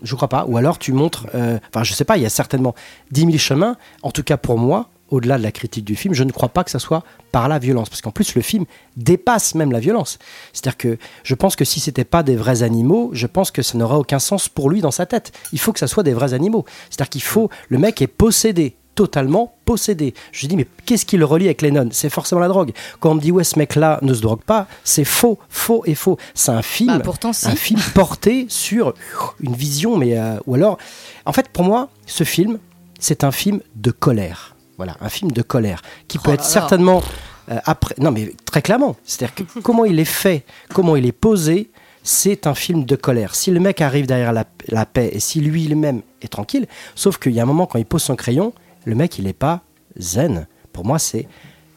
Je 0.04 0.16
crois 0.16 0.28
pas. 0.28 0.46
Ou 0.48 0.58
alors 0.58 0.78
tu 0.80 0.94
montres. 0.94 1.28
euh, 1.36 1.60
Enfin, 1.74 1.84
je 1.84 1.94
sais 1.94 2.06
pas, 2.06 2.18
il 2.18 2.24
y 2.24 2.26
a 2.26 2.30
certainement 2.30 2.74
10 3.12 3.22
000 3.26 3.38
chemins. 3.38 3.76
En 4.04 4.12
tout 4.12 4.24
cas, 4.24 4.38
pour 4.38 4.58
moi, 4.58 4.90
au-delà 5.10 5.38
de 5.38 5.44
la 5.44 5.52
critique 5.52 5.84
du 5.84 5.96
film, 5.96 6.14
je 6.14 6.24
ne 6.24 6.32
crois 6.32 6.50
pas 6.50 6.64
que 6.64 6.72
ça 6.72 6.80
soit 6.80 7.04
par 7.34 7.50
la 7.50 7.60
violence. 7.60 7.90
Parce 7.90 8.02
qu'en 8.02 8.12
plus, 8.12 8.34
le 8.36 8.42
film 8.42 8.66
dépasse 8.98 9.56
même 9.56 9.72
la 9.72 9.80
violence. 9.80 10.20
C'est-à-dire 10.54 10.78
que 10.78 10.98
je 11.24 11.36
pense 11.36 11.56
que 11.56 11.66
si 11.66 11.80
c'était 11.80 12.06
pas 12.06 12.24
des 12.24 12.36
vrais 12.36 12.64
animaux, 12.64 13.10
je 13.14 13.28
pense 13.28 13.52
que 13.52 13.62
ça 13.62 13.78
n'aurait 13.78 13.98
aucun 13.98 14.20
sens 14.20 14.48
pour 14.50 14.70
lui 14.70 14.80
dans 14.82 14.92
sa 14.92 15.06
tête. 15.06 15.32
Il 15.52 15.60
faut 15.60 15.74
que 15.74 15.80
ça 15.80 15.88
soit 15.88 16.04
des 16.04 16.14
vrais 16.14 16.34
animaux. 16.34 16.66
C'est-à-dire 16.90 17.10
qu'il 17.10 17.24
faut. 17.24 17.50
Le 17.70 17.78
mec 17.78 18.02
est 18.02 18.08
possédé. 18.08 18.76
Totalement 18.96 19.56
possédé. 19.66 20.14
Je 20.32 20.48
dis, 20.48 20.56
mais 20.58 20.68
qu'est-ce 20.86 21.06
qui 21.06 21.18
le 21.18 21.26
relie 21.26 21.46
avec 21.46 21.62
Lennon? 21.62 21.90
C'est 21.92 22.10
forcément 22.10 22.42
la 22.42 22.48
drogue. 22.50 22.72
Quand 23.00 23.12
on 23.12 23.16
me 23.16 23.22
dit, 23.22 23.32
ouais, 23.32 23.44
ce 23.46 23.58
mec-là 23.58 24.00
ne 24.02 24.14
se 24.14 24.22
drogue 24.22 24.42
pas, 24.44 24.68
c'est 24.84 25.06
faux, 25.06 25.40
faux 25.50 25.84
et 25.86 25.96
faux. 25.96 26.18
C'est 26.34 26.52
un 26.52 26.62
film 26.62 26.98
Bah, 26.98 27.00
pourtant, 27.04 27.32
si. 27.34 27.48
un 27.48 27.56
film 27.56 27.80
porté 27.96 28.46
sur 28.50 28.94
une 29.42 29.56
vision, 29.56 29.96
mais 29.98 30.18
euh, 30.18 30.38
ou 30.46 30.56
alors, 30.56 30.78
en 31.26 31.32
fait, 31.34 31.48
pour 31.50 31.64
moi, 31.64 31.90
ce 32.06 32.24
film, 32.26 32.60
c'est 33.00 33.24
un 33.24 33.32
film 33.32 33.62
de 33.76 33.92
colère. 33.92 34.56
Voilà, 34.78 34.98
un 35.00 35.10
film 35.10 35.32
de 35.32 35.42
colère 35.42 35.82
qui 36.08 36.18
peut 36.18 36.32
Oh 36.32 36.34
être 36.34 36.44
certainement 36.44 37.02
euh, 37.50 37.60
après. 37.66 37.96
Non, 38.00 38.12
mais 38.12 38.34
très 38.46 38.62
clairement, 38.62 38.96
c'est-à-dire 39.06 39.36
que 39.36 39.44
comment 39.62 39.86
il 39.86 40.00
est 40.00 40.06
fait, 40.06 40.44
comment 40.74 40.96
il 40.96 41.06
est 41.06 41.12
posé. 41.12 41.70
C'est 42.04 42.48
un 42.48 42.56
film 42.56 42.84
de 42.86 42.96
colère. 42.96 43.36
Si 43.36 43.52
le 43.52 43.60
mec 43.60 43.80
arrive 43.80 44.08
derrière 44.08 44.34
la, 44.34 44.46
la 44.70 44.88
paix 44.88 45.12
et 45.14 45.20
si 45.20 45.40
lui 45.40 45.68
lui-même 45.68 46.02
est 46.24 46.30
tranquille, 46.30 46.66
sauf 46.96 47.20
qu'il 47.20 47.32
y 47.32 47.40
a 47.40 47.44
un 47.44 47.46
moment 47.46 47.68
quand 47.68 47.78
il 47.78 47.86
pose 47.86 48.02
son 48.02 48.16
crayon, 48.16 48.54
le 48.86 48.96
mec 48.96 49.18
il 49.20 49.26
n'est 49.26 49.34
pas 49.34 49.62
zen. 49.98 50.48
Pour 50.74 50.86
moi, 50.86 51.00
c'est 51.00 51.28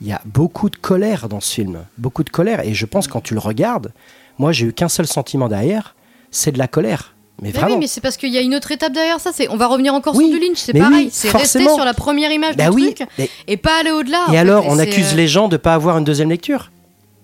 il 0.00 0.06
y 0.08 0.12
a 0.12 0.20
beaucoup 0.24 0.70
de 0.70 0.76
colère 0.76 1.28
dans 1.28 1.40
ce 1.40 1.52
film, 1.54 1.84
beaucoup 1.98 2.24
de 2.24 2.30
colère. 2.30 2.60
Et 2.66 2.74
je 2.74 2.86
pense 2.86 3.06
quand 3.08 3.20
tu 3.20 3.34
le 3.34 3.40
regardes, 3.40 3.92
moi 4.38 4.52
j'ai 4.52 4.66
eu 4.66 4.72
qu'un 4.72 4.88
seul 4.88 5.06
sentiment 5.06 5.48
derrière, 5.48 5.94
c'est 6.30 6.52
de 6.52 6.58
la 6.58 6.68
colère. 6.68 7.14
Mais 7.42 7.48
Mais 7.48 7.58
vraiment. 7.58 7.74
oui, 7.74 7.80
mais 7.80 7.86
c'est 7.88 8.00
parce 8.00 8.16
qu'il 8.16 8.32
y 8.32 8.38
a 8.38 8.40
une 8.42 8.54
autre 8.54 8.70
étape 8.70 8.92
derrière 8.92 9.18
ça. 9.18 9.30
C'est, 9.34 9.48
on 9.48 9.56
va 9.56 9.66
revenir 9.66 9.92
encore 9.92 10.14
Oui, 10.14 10.28
sur 10.30 10.38
du 10.38 10.46
Lynch, 10.46 10.56
c'est 10.58 10.72
pareil. 10.72 11.06
oui, 11.06 11.08
c'est 11.12 11.30
rester 11.30 11.64
sur 11.64 11.84
la 11.84 11.92
première 11.94 12.30
image 12.30 12.56
Bah 12.56 12.68
du 12.70 12.76
oui. 12.76 12.94
truc 12.94 13.08
mais- 13.18 13.28
et 13.48 13.56
pas 13.56 13.80
aller 13.80 13.90
au-delà. 13.90 14.24
et 14.28 14.32
fait. 14.32 14.36
alors, 14.38 14.64
on 14.68 14.78
accuse 14.78 15.14
les 15.14 15.26
gens 15.26 15.48
de 15.48 15.56
pas 15.56 15.74
avoir 15.74 15.98
une 15.98 16.04
deuxième 16.04 16.30
lecture. 16.30 16.70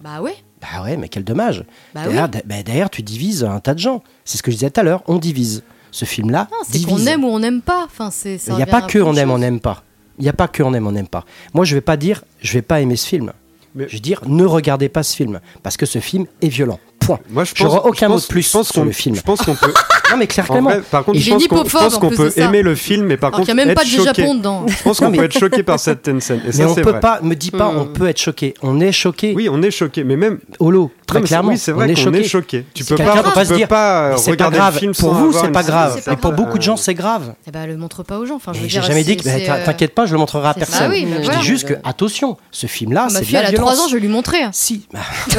Bah 0.02 0.20
ouais. 0.20 0.34
Bah 0.60 0.83
ouais, 0.83 0.97
mais 0.97 1.09
quel 1.09 1.23
dommage. 1.25 1.65
Bah 1.94 2.02
derrière, 2.05 2.28
d- 2.28 2.42
bah 2.44 2.62
derrière, 2.65 2.91
tu 2.91 3.02
divises 3.02 3.44
un 3.44 3.60
tas 3.60 3.73
de 3.75 3.78
gens. 3.78 4.02
C'est 4.25 4.36
ce 4.36 4.42
que 4.42 4.50
je 4.50 4.57
disais 4.57 4.70
tout 4.70 4.81
à 4.81 4.83
l'heure. 4.83 5.02
On 5.07 5.17
divise. 5.18 5.62
Ce 5.93 6.05
film-là 6.05 6.49
c'est 6.69 6.85
qu'on 6.85 7.05
aime 7.07 7.25
ou 7.25 7.28
on 7.28 7.39
n'aime 7.39 7.60
pas. 7.62 7.85
Enfin, 7.85 8.10
c'est. 8.10 8.39
ça 8.39 8.52
Il 8.52 8.57
n'y 8.57 8.62
a 8.62 8.67
pas 8.67 8.83
que 8.83 8.99
on 8.99 9.15
aime, 9.15 9.31
on 9.31 9.39
n'aime 9.39 9.60
pas. 9.60 9.83
Il 10.19 10.23
n'y 10.25 10.28
a 10.28 10.35
pas 10.35 10.49
que 10.49 10.62
on 10.62 10.75
aime, 10.75 10.86
on 10.86 10.93
n'aime 10.93 11.09
pas. 11.09 11.25
Moi, 11.55 11.65
je 11.65 11.75
vais 11.75 11.81
pas 11.81 11.97
dire, 11.97 12.23
je 12.41 12.52
vais 12.52 12.62
pas 12.62 12.81
aimer 12.81 12.97
ce 12.97 13.07
film. 13.09 13.33
Mais- 13.75 13.86
Je 13.89 13.94
vais 13.94 14.01
dire, 14.01 14.20
ne 14.27 14.44
regardez 14.44 14.89
pas 14.89 15.02
ce 15.02 15.15
film 15.17 15.41
parce 15.62 15.77
que 15.77 15.86
ce 15.86 15.99
film 16.01 16.27
est 16.43 16.49
violent. 16.49 16.78
Point. 16.99 17.20
Moi, 17.31 17.44
je 17.44 17.52
pense, 17.52 17.59
J'aurais 17.60 17.89
aucun 17.89 18.09
je 18.09 18.12
mot 18.12 18.19
de 18.20 18.25
plus 18.27 18.43
je 18.43 18.51
pense 18.51 18.69
sur 18.73 18.85
le 18.85 18.93
film. 18.93 19.15
Je 19.17 19.23
pense 19.23 19.41
qu'on 19.41 19.55
peut. 19.55 19.73
Non, 20.10 20.17
mais 20.17 20.25
en 20.25 20.27
clairement. 20.27 20.73
par 20.91 21.05
contre, 21.05 21.19
je 21.19 21.23
j'ai 21.23 21.47
pense 21.49 21.97
qu'on 21.97 22.10
peut 22.10 22.33
aimer 22.36 22.62
le 22.62 22.75
film, 22.75 23.07
mais 23.07 23.17
par 23.17 23.28
Alors 23.28 23.39
contre, 23.39 23.47
qu'il 23.47 23.55
n'y 23.55 23.62
a 23.62 23.65
même 23.67 23.75
pas 23.77 23.85
de. 23.85 23.89
Japon 23.89 24.35
dedans. 24.35 24.67
Je 24.67 24.83
pense 24.83 24.99
qu'on 24.99 25.12
peut 25.12 25.23
être 25.23 25.39
choqué 25.39 25.62
par 25.62 25.78
cette 25.78 26.05
scène. 26.20 26.41
Et 26.41 26.47
Mais 26.47 26.52
ça, 26.52 26.69
on 26.69 26.75
peut 26.75 26.81
vrai. 26.83 26.99
pas, 26.99 27.20
me 27.23 27.35
dis 27.36 27.52
pas, 27.52 27.69
on 27.69 27.86
peut 27.86 28.09
être 28.09 28.19
choqué. 28.19 28.55
On 28.62 28.81
est 28.81 28.91
choqué. 28.91 29.35
Oui, 29.36 29.49
on 29.49 29.62
est 29.62 29.70
choqué, 29.70 30.02
mais 30.02 30.17
même 30.17 30.41
Holo, 30.59 30.91
très 31.10 31.20
Non, 31.20 31.26
clairement. 31.26 31.48
Oui, 31.50 31.58
c'est 31.58 31.72
on 31.72 31.76
vrai 31.76 31.90
est 31.90 31.94
qu'on 31.94 32.00
choqué. 32.02 32.18
est 32.20 32.24
choqué. 32.24 32.64
Tu 32.74 32.82
C'est 32.84 32.94
peux 32.97 33.02
pas, 33.05 33.22
tu 33.22 33.44
se 33.44 33.48
peux 33.50 33.56
dire, 33.56 33.68
pas 33.68 34.10
Mais 34.10 34.16
c'est 34.18 34.24
pas 34.24 34.30
regarder 34.32 34.56
grave. 34.58 34.74
le 34.74 34.78
film 34.80 34.94
Pour 34.94 35.14
vous, 35.14 35.32
c'est 35.32 35.50
pas 35.52 35.62
grave. 35.62 35.92
C'est 35.97 36.05
pas 36.05 36.10
Mais 36.12 36.16
pour 36.16 36.30
grave. 36.32 36.44
beaucoup 36.44 36.58
de 36.58 36.62
gens, 36.62 36.76
c'est 36.76 36.94
grave. 36.94 37.34
Eh 37.47 37.50
ben, 37.50 37.66
le 37.66 37.76
montre 37.76 38.02
pas 38.02 38.18
aux 38.18 38.26
gens. 38.26 38.36
Enfin, 38.36 38.52
je 38.55 38.60
j'ai 38.60 38.66
dire, 38.66 38.82
jamais 38.82 39.05
dit 39.05 39.16
c'est- 39.22 39.44
que. 39.44 39.50
euh, 39.50 39.64
T'inquiète 39.64 39.94
pas, 39.94 40.06
je 40.06 40.12
le 40.12 40.18
montrerai 40.18 40.48
à 40.48 40.55
personne. 40.55 40.89
bah 40.89 40.94
oui, 40.94 41.06
mais 41.08 41.18
je 41.18 41.24
voilà. 41.24 41.39
dis 41.40 41.44
juste 41.47 41.66
que, 41.68 41.74
attention, 41.84 42.36
ce 42.50 42.66
film-là, 42.66 43.05
Ma 43.05 43.08
c'est 43.10 43.20
de 43.20 43.24
fille, 43.24 43.34
la 43.34 43.40
elle 43.40 43.47
a 43.47 43.50
violence. 43.50 43.70
3 43.74 43.84
ans, 43.84 43.89
je 43.89 43.94
vais 43.94 44.00
lui 44.00 44.08
montrer. 44.08 44.39
Si. 44.52 44.86
Bah, 44.92 45.00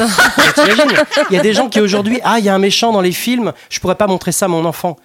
t'imagines, 0.54 0.82
Il 1.30 1.36
y 1.36 1.38
a 1.38 1.42
des 1.42 1.52
gens 1.54 1.68
qui 1.68 1.80
aujourd'hui, 1.80 2.20
ah, 2.24 2.38
il 2.38 2.44
y 2.44 2.48
a 2.48 2.54
un 2.54 2.58
méchant 2.58 2.92
dans 2.92 3.00
les 3.00 3.12
films, 3.12 3.52
je 3.70 3.80
pourrais 3.80 3.94
pas 3.96 4.06
montrer 4.06 4.32
ça 4.32 4.46
à 4.46 4.48
mon 4.48 4.64
enfant. 4.64 4.96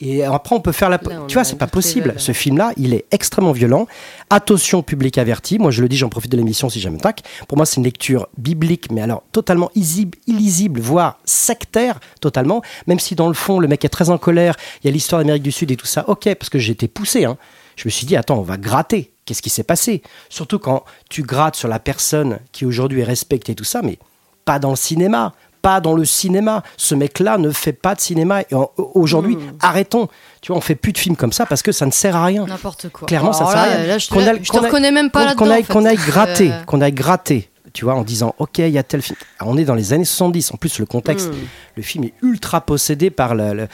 Et 0.00 0.24
après, 0.24 0.54
on 0.54 0.60
peut 0.60 0.72
faire 0.72 0.90
la. 0.90 0.98
Là, 0.98 1.24
tu 1.26 1.34
vois, 1.34 1.44
c'est 1.44 1.56
pas 1.56 1.66
possible. 1.66 2.14
Ce 2.18 2.32
film-là, 2.32 2.72
il 2.76 2.92
est 2.92 3.06
extrêmement 3.12 3.52
violent. 3.52 3.86
Attention, 4.28 4.82
public 4.82 5.16
averti. 5.16 5.58
Moi, 5.58 5.70
je 5.70 5.80
le 5.80 5.88
dis, 5.88 5.96
j'en 5.96 6.08
profite 6.08 6.30
de 6.30 6.36
l'émission 6.36 6.68
si 6.68 6.80
jamais 6.80 6.98
tac. 6.98 7.22
Pour 7.48 7.56
moi, 7.56 7.64
c'est 7.64 7.76
une 7.76 7.84
lecture 7.84 8.28
biblique, 8.36 8.92
mais 8.92 9.00
alors 9.00 9.22
totalement 9.32 9.70
isible, 9.74 10.18
illisible, 10.26 10.80
voire 10.80 11.18
sectaire, 11.24 11.98
totalement. 12.20 12.62
Même 12.86 12.98
si 12.98 13.14
dans 13.14 13.28
le 13.28 13.34
fond, 13.34 13.58
le 13.58 13.68
mec 13.68 13.84
est 13.84 13.88
très 13.88 14.10
en 14.10 14.18
colère. 14.18 14.56
Il 14.82 14.86
y 14.86 14.90
a 14.90 14.92
l'histoire 14.92 15.20
d'Amérique 15.20 15.42
du 15.42 15.52
Sud 15.52 15.70
et 15.70 15.76
tout 15.76 15.86
ça. 15.86 16.08
Ok, 16.08 16.32
parce 16.34 16.50
que 16.50 16.58
j'ai 16.58 16.72
été 16.72 16.88
poussé. 16.88 17.24
Hein. 17.24 17.38
Je 17.76 17.86
me 17.86 17.90
suis 17.90 18.06
dit, 18.06 18.16
attends, 18.16 18.38
on 18.38 18.42
va 18.42 18.58
gratter. 18.58 19.12
Qu'est-ce 19.24 19.42
qui 19.42 19.50
s'est 19.50 19.64
passé? 19.64 20.02
Surtout 20.28 20.58
quand 20.58 20.84
tu 21.08 21.22
grattes 21.22 21.56
sur 21.56 21.68
la 21.68 21.78
personne 21.78 22.38
qui 22.52 22.64
aujourd'hui 22.64 23.00
est 23.00 23.04
respectée 23.04 23.52
et 23.52 23.54
tout 23.56 23.64
ça, 23.64 23.82
mais 23.82 23.98
pas 24.44 24.58
dans 24.58 24.70
le 24.70 24.76
cinéma. 24.76 25.34
Pas 25.66 25.80
dans 25.80 25.94
le 25.94 26.04
cinéma. 26.04 26.62
Ce 26.76 26.94
mec-là 26.94 27.38
ne 27.38 27.50
fait 27.50 27.72
pas 27.72 27.96
de 27.96 28.00
cinéma. 28.00 28.42
Et 28.42 28.46
aujourd'hui, 28.94 29.36
arrêtons. 29.60 30.08
Tu 30.40 30.48
vois, 30.52 30.58
on 30.58 30.60
fait 30.60 30.76
plus 30.76 30.92
de 30.92 30.98
films 30.98 31.16
comme 31.16 31.32
ça 31.32 31.44
parce 31.44 31.60
que 31.62 31.72
ça 31.72 31.86
ne 31.86 31.90
sert 31.90 32.14
à 32.14 32.24
rien. 32.24 32.46
N'importe 32.46 32.88
quoi. 32.90 33.08
Clairement, 33.08 33.32
ça 33.32 33.40
Alors 33.40 33.50
sert 33.50 33.60
à 33.60 33.64
rien. 33.64 33.86
là, 33.88 33.98
je 33.98 34.08
Qu'on 34.08 34.20
aille- 34.20 34.38
je 34.42 34.48
te 34.48 34.52
qu'on 34.52 34.58
aille- 34.58 34.64
reconnais 34.66 34.92
même 34.92 35.10
pas 35.10 35.34
qu'on- 35.34 35.44
là-dedans. 35.44 35.44
qu'on 35.44 35.50
aille, 35.50 35.60
en 35.62 35.64
fait. 35.64 35.72
qu'on 35.72 35.84
aille 35.84 35.98
C'est, 35.98 36.06
gratter, 36.12 36.52
euh, 36.52 36.62
qu'on 36.66 36.80
aille 36.80 36.92
gratter, 36.92 37.50
tu 37.72 37.84
vois, 37.84 37.94
en 37.96 38.02
disant 38.04 38.32
ok, 38.38 38.58
il 38.58 38.68
y 38.68 38.78
a 38.78 38.84
tel 38.84 39.02
film. 39.02 39.16
Alors, 39.40 39.52
on 39.52 39.56
est 39.58 39.64
dans 39.64 39.74
les 39.74 39.92
années 39.92 40.04
70. 40.04 40.52
En 40.54 40.56
plus, 40.56 40.78
le 40.78 40.86
contexte, 40.86 41.30
le 41.74 41.82
film 41.82 42.04
est 42.04 42.14
ultra 42.22 42.60
possédé 42.60 43.10
par 43.10 43.34
le. 43.34 43.52
le- 43.52 43.68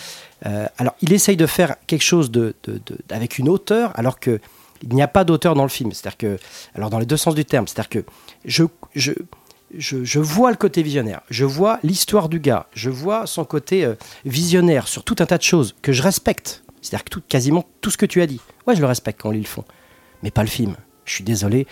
euh, 0.46 0.66
alors, 0.78 0.94
il 1.02 1.12
essaye 1.12 1.36
de 1.36 1.46
faire 1.46 1.76
quelque 1.86 2.04
chose 2.04 2.30
de, 2.30 2.54
de- 2.64 2.80
de- 2.86 2.98
avec 3.10 3.36
une 3.38 3.50
hauteur, 3.50 3.92
alors 3.96 4.18
que 4.18 4.40
il 4.84 4.94
n'y 4.96 5.02
a 5.02 5.08
pas 5.08 5.22
d'auteur 5.24 5.54
dans 5.54 5.62
le 5.62 5.68
film. 5.68 5.92
C'est-à-dire 5.92 6.16
que, 6.16 6.38
alors 6.74 6.88
dans 6.90 6.98
les 6.98 7.06
deux 7.06 7.16
sens 7.18 7.34
du 7.36 7.44
terme, 7.44 7.68
c'est-à-dire 7.68 7.88
que 7.90 8.04
je, 8.44 8.64
je, 8.96 9.12
je, 9.76 10.18
vois 10.18 10.50
le 10.50 10.56
côté 10.56 10.82
visionnaire, 10.82 11.22
je 11.30 11.44
vois 11.44 11.78
l'histoire 11.82 12.28
du 12.28 12.40
gars, 12.40 12.66
je 12.74 12.90
vois 12.90 13.26
son 13.26 13.44
côté 13.44 13.84
euh, 13.84 13.94
visionnaire 14.24 14.88
sur 14.88 15.04
tout 15.04 15.16
un 15.20 15.26
tas 15.26 15.38
de 15.38 15.42
choses 15.42 15.74
que 15.82 15.92
je 15.92 16.02
respecte. 16.02 16.62
C'est-à-dire 16.80 17.04
que 17.04 17.10
tout, 17.10 17.22
quasiment 17.26 17.64
tout 17.80 17.90
ce 17.90 17.96
que 17.96 18.06
tu 18.06 18.22
as 18.22 18.26
dit, 18.26 18.40
ouais, 18.66 18.74
je 18.74 18.80
le 18.80 18.86
respecte 18.86 19.20
quand 19.20 19.32
ils 19.32 19.38
le 19.38 19.46
font, 19.46 19.64
mais 20.22 20.30
pas 20.30 20.42
le 20.42 20.48
film. 20.48 20.76
Je 21.04 21.14
suis 21.14 21.24
désolé. 21.24 21.66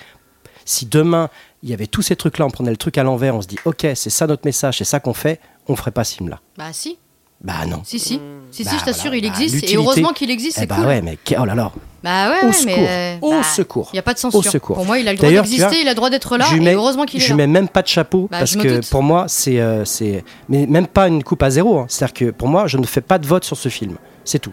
Si 0.65 0.87
demain 0.87 1.31
il 1.63 1.69
y 1.69 1.75
avait 1.75 1.87
tous 1.87 2.03
ces 2.03 2.17
trucs-là, 2.17 2.47
on 2.47 2.51
prenait 2.51 2.71
le 2.71 2.77
truc 2.77 2.97
à 2.97 3.03
l'envers, 3.03 3.35
on 3.35 3.43
se 3.43 3.49
dit 3.49 3.59
ok, 3.65 3.87
c'est 3.95 4.11
ça 4.11 4.27
notre 4.27 4.47
message, 4.47 4.79
c'est 4.79 4.85
ça 4.85 5.01
qu'on 5.01 5.15
fait, 5.15 5.41
on 5.69 5.77
ferait 5.77 5.91
pas 5.91 6.05
ce 6.05 6.17
film-là. 6.17 6.41
Bah 6.57 6.73
si, 6.73 6.99
Bah 7.43 7.65
non. 7.67 7.81
si, 7.85 7.99
si. 7.99 8.21
Si, 8.51 8.65
Bah, 8.65 8.71
si, 8.71 8.79
je 8.79 8.85
t'assure, 8.85 9.11
voilà. 9.13 9.17
il 9.17 9.23
Bah, 9.23 9.29
existe. 9.41 9.71
Et 9.71 9.77
heureusement 9.77 10.13
qu'il 10.13 10.31
existe, 10.31 10.57
Eh 10.59 10.61
c'est 10.63 10.67
bah 10.67 10.77
cool. 10.77 10.87
ouais, 10.87 11.01
mais 11.03 11.17
que- 11.25 11.35
oh 11.41 11.45
là 11.45 11.55
là, 11.55 11.71
Bah 12.03 12.31
ouais, 12.31 12.43
au 12.43 12.47
ouais, 12.49 12.53
secours, 12.53 12.77
mais. 12.77 13.19
au 13.23 13.31
bah, 13.31 13.43
secours. 13.45 13.89
Il 13.93 13.97
n'y 13.97 13.99
a 14.01 14.03
pas 14.03 14.13
de 14.15 14.19
censure. 14.19 14.41
Au 14.41 14.43
secours. 14.43 14.77
Pour 14.77 14.85
moi, 14.85 14.99
il 14.99 15.07
a 15.09 15.13
le 15.13 15.17
droit 15.19 15.31
d'exister, 15.31 15.81
il 15.81 15.87
a 15.87 15.93
le 15.93 15.95
droit 15.95 16.11
d'être 16.11 16.37
là, 16.37 16.45
je 16.51 16.55
lui 16.57 16.61
et 16.63 16.65
mets- 16.65 16.75
heureusement 16.75 17.05
qu'il 17.05 17.21
est 17.23 17.25
Je 17.25 17.31
là. 17.31 17.37
mets 17.37 17.47
même 17.47 17.69
pas 17.69 17.81
de 17.83 17.87
chapeau 17.89 18.29
Bah, 18.31 18.39
parce 18.41 18.57
que 18.57 18.77
doute. 18.81 18.91
pour 18.91 19.03
moi 19.03 19.25
c'est 19.29 19.61
euh, 19.61 19.85
c'est 19.85 20.25
mais 20.49 20.67
même 20.67 20.87
pas 20.87 21.07
une 21.09 21.23
coupe 21.23 21.43
à 21.43 21.51
zéro. 21.51 21.79
hein. 21.79 21.87
C'est-à-dire 21.89 22.15
que 22.15 22.31
pour 22.33 22.49
moi 22.49 22.67
je 22.67 22.77
ne 22.77 22.85
fais 22.87 23.01
pas 23.01 23.19
de 23.19 23.27
vote 23.27 23.45
sur 23.45 23.57
ce 23.57 23.69
film. 23.69 23.97
C'est 24.25 24.39
tout. 24.41 24.53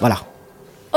Voilà. 0.00 0.18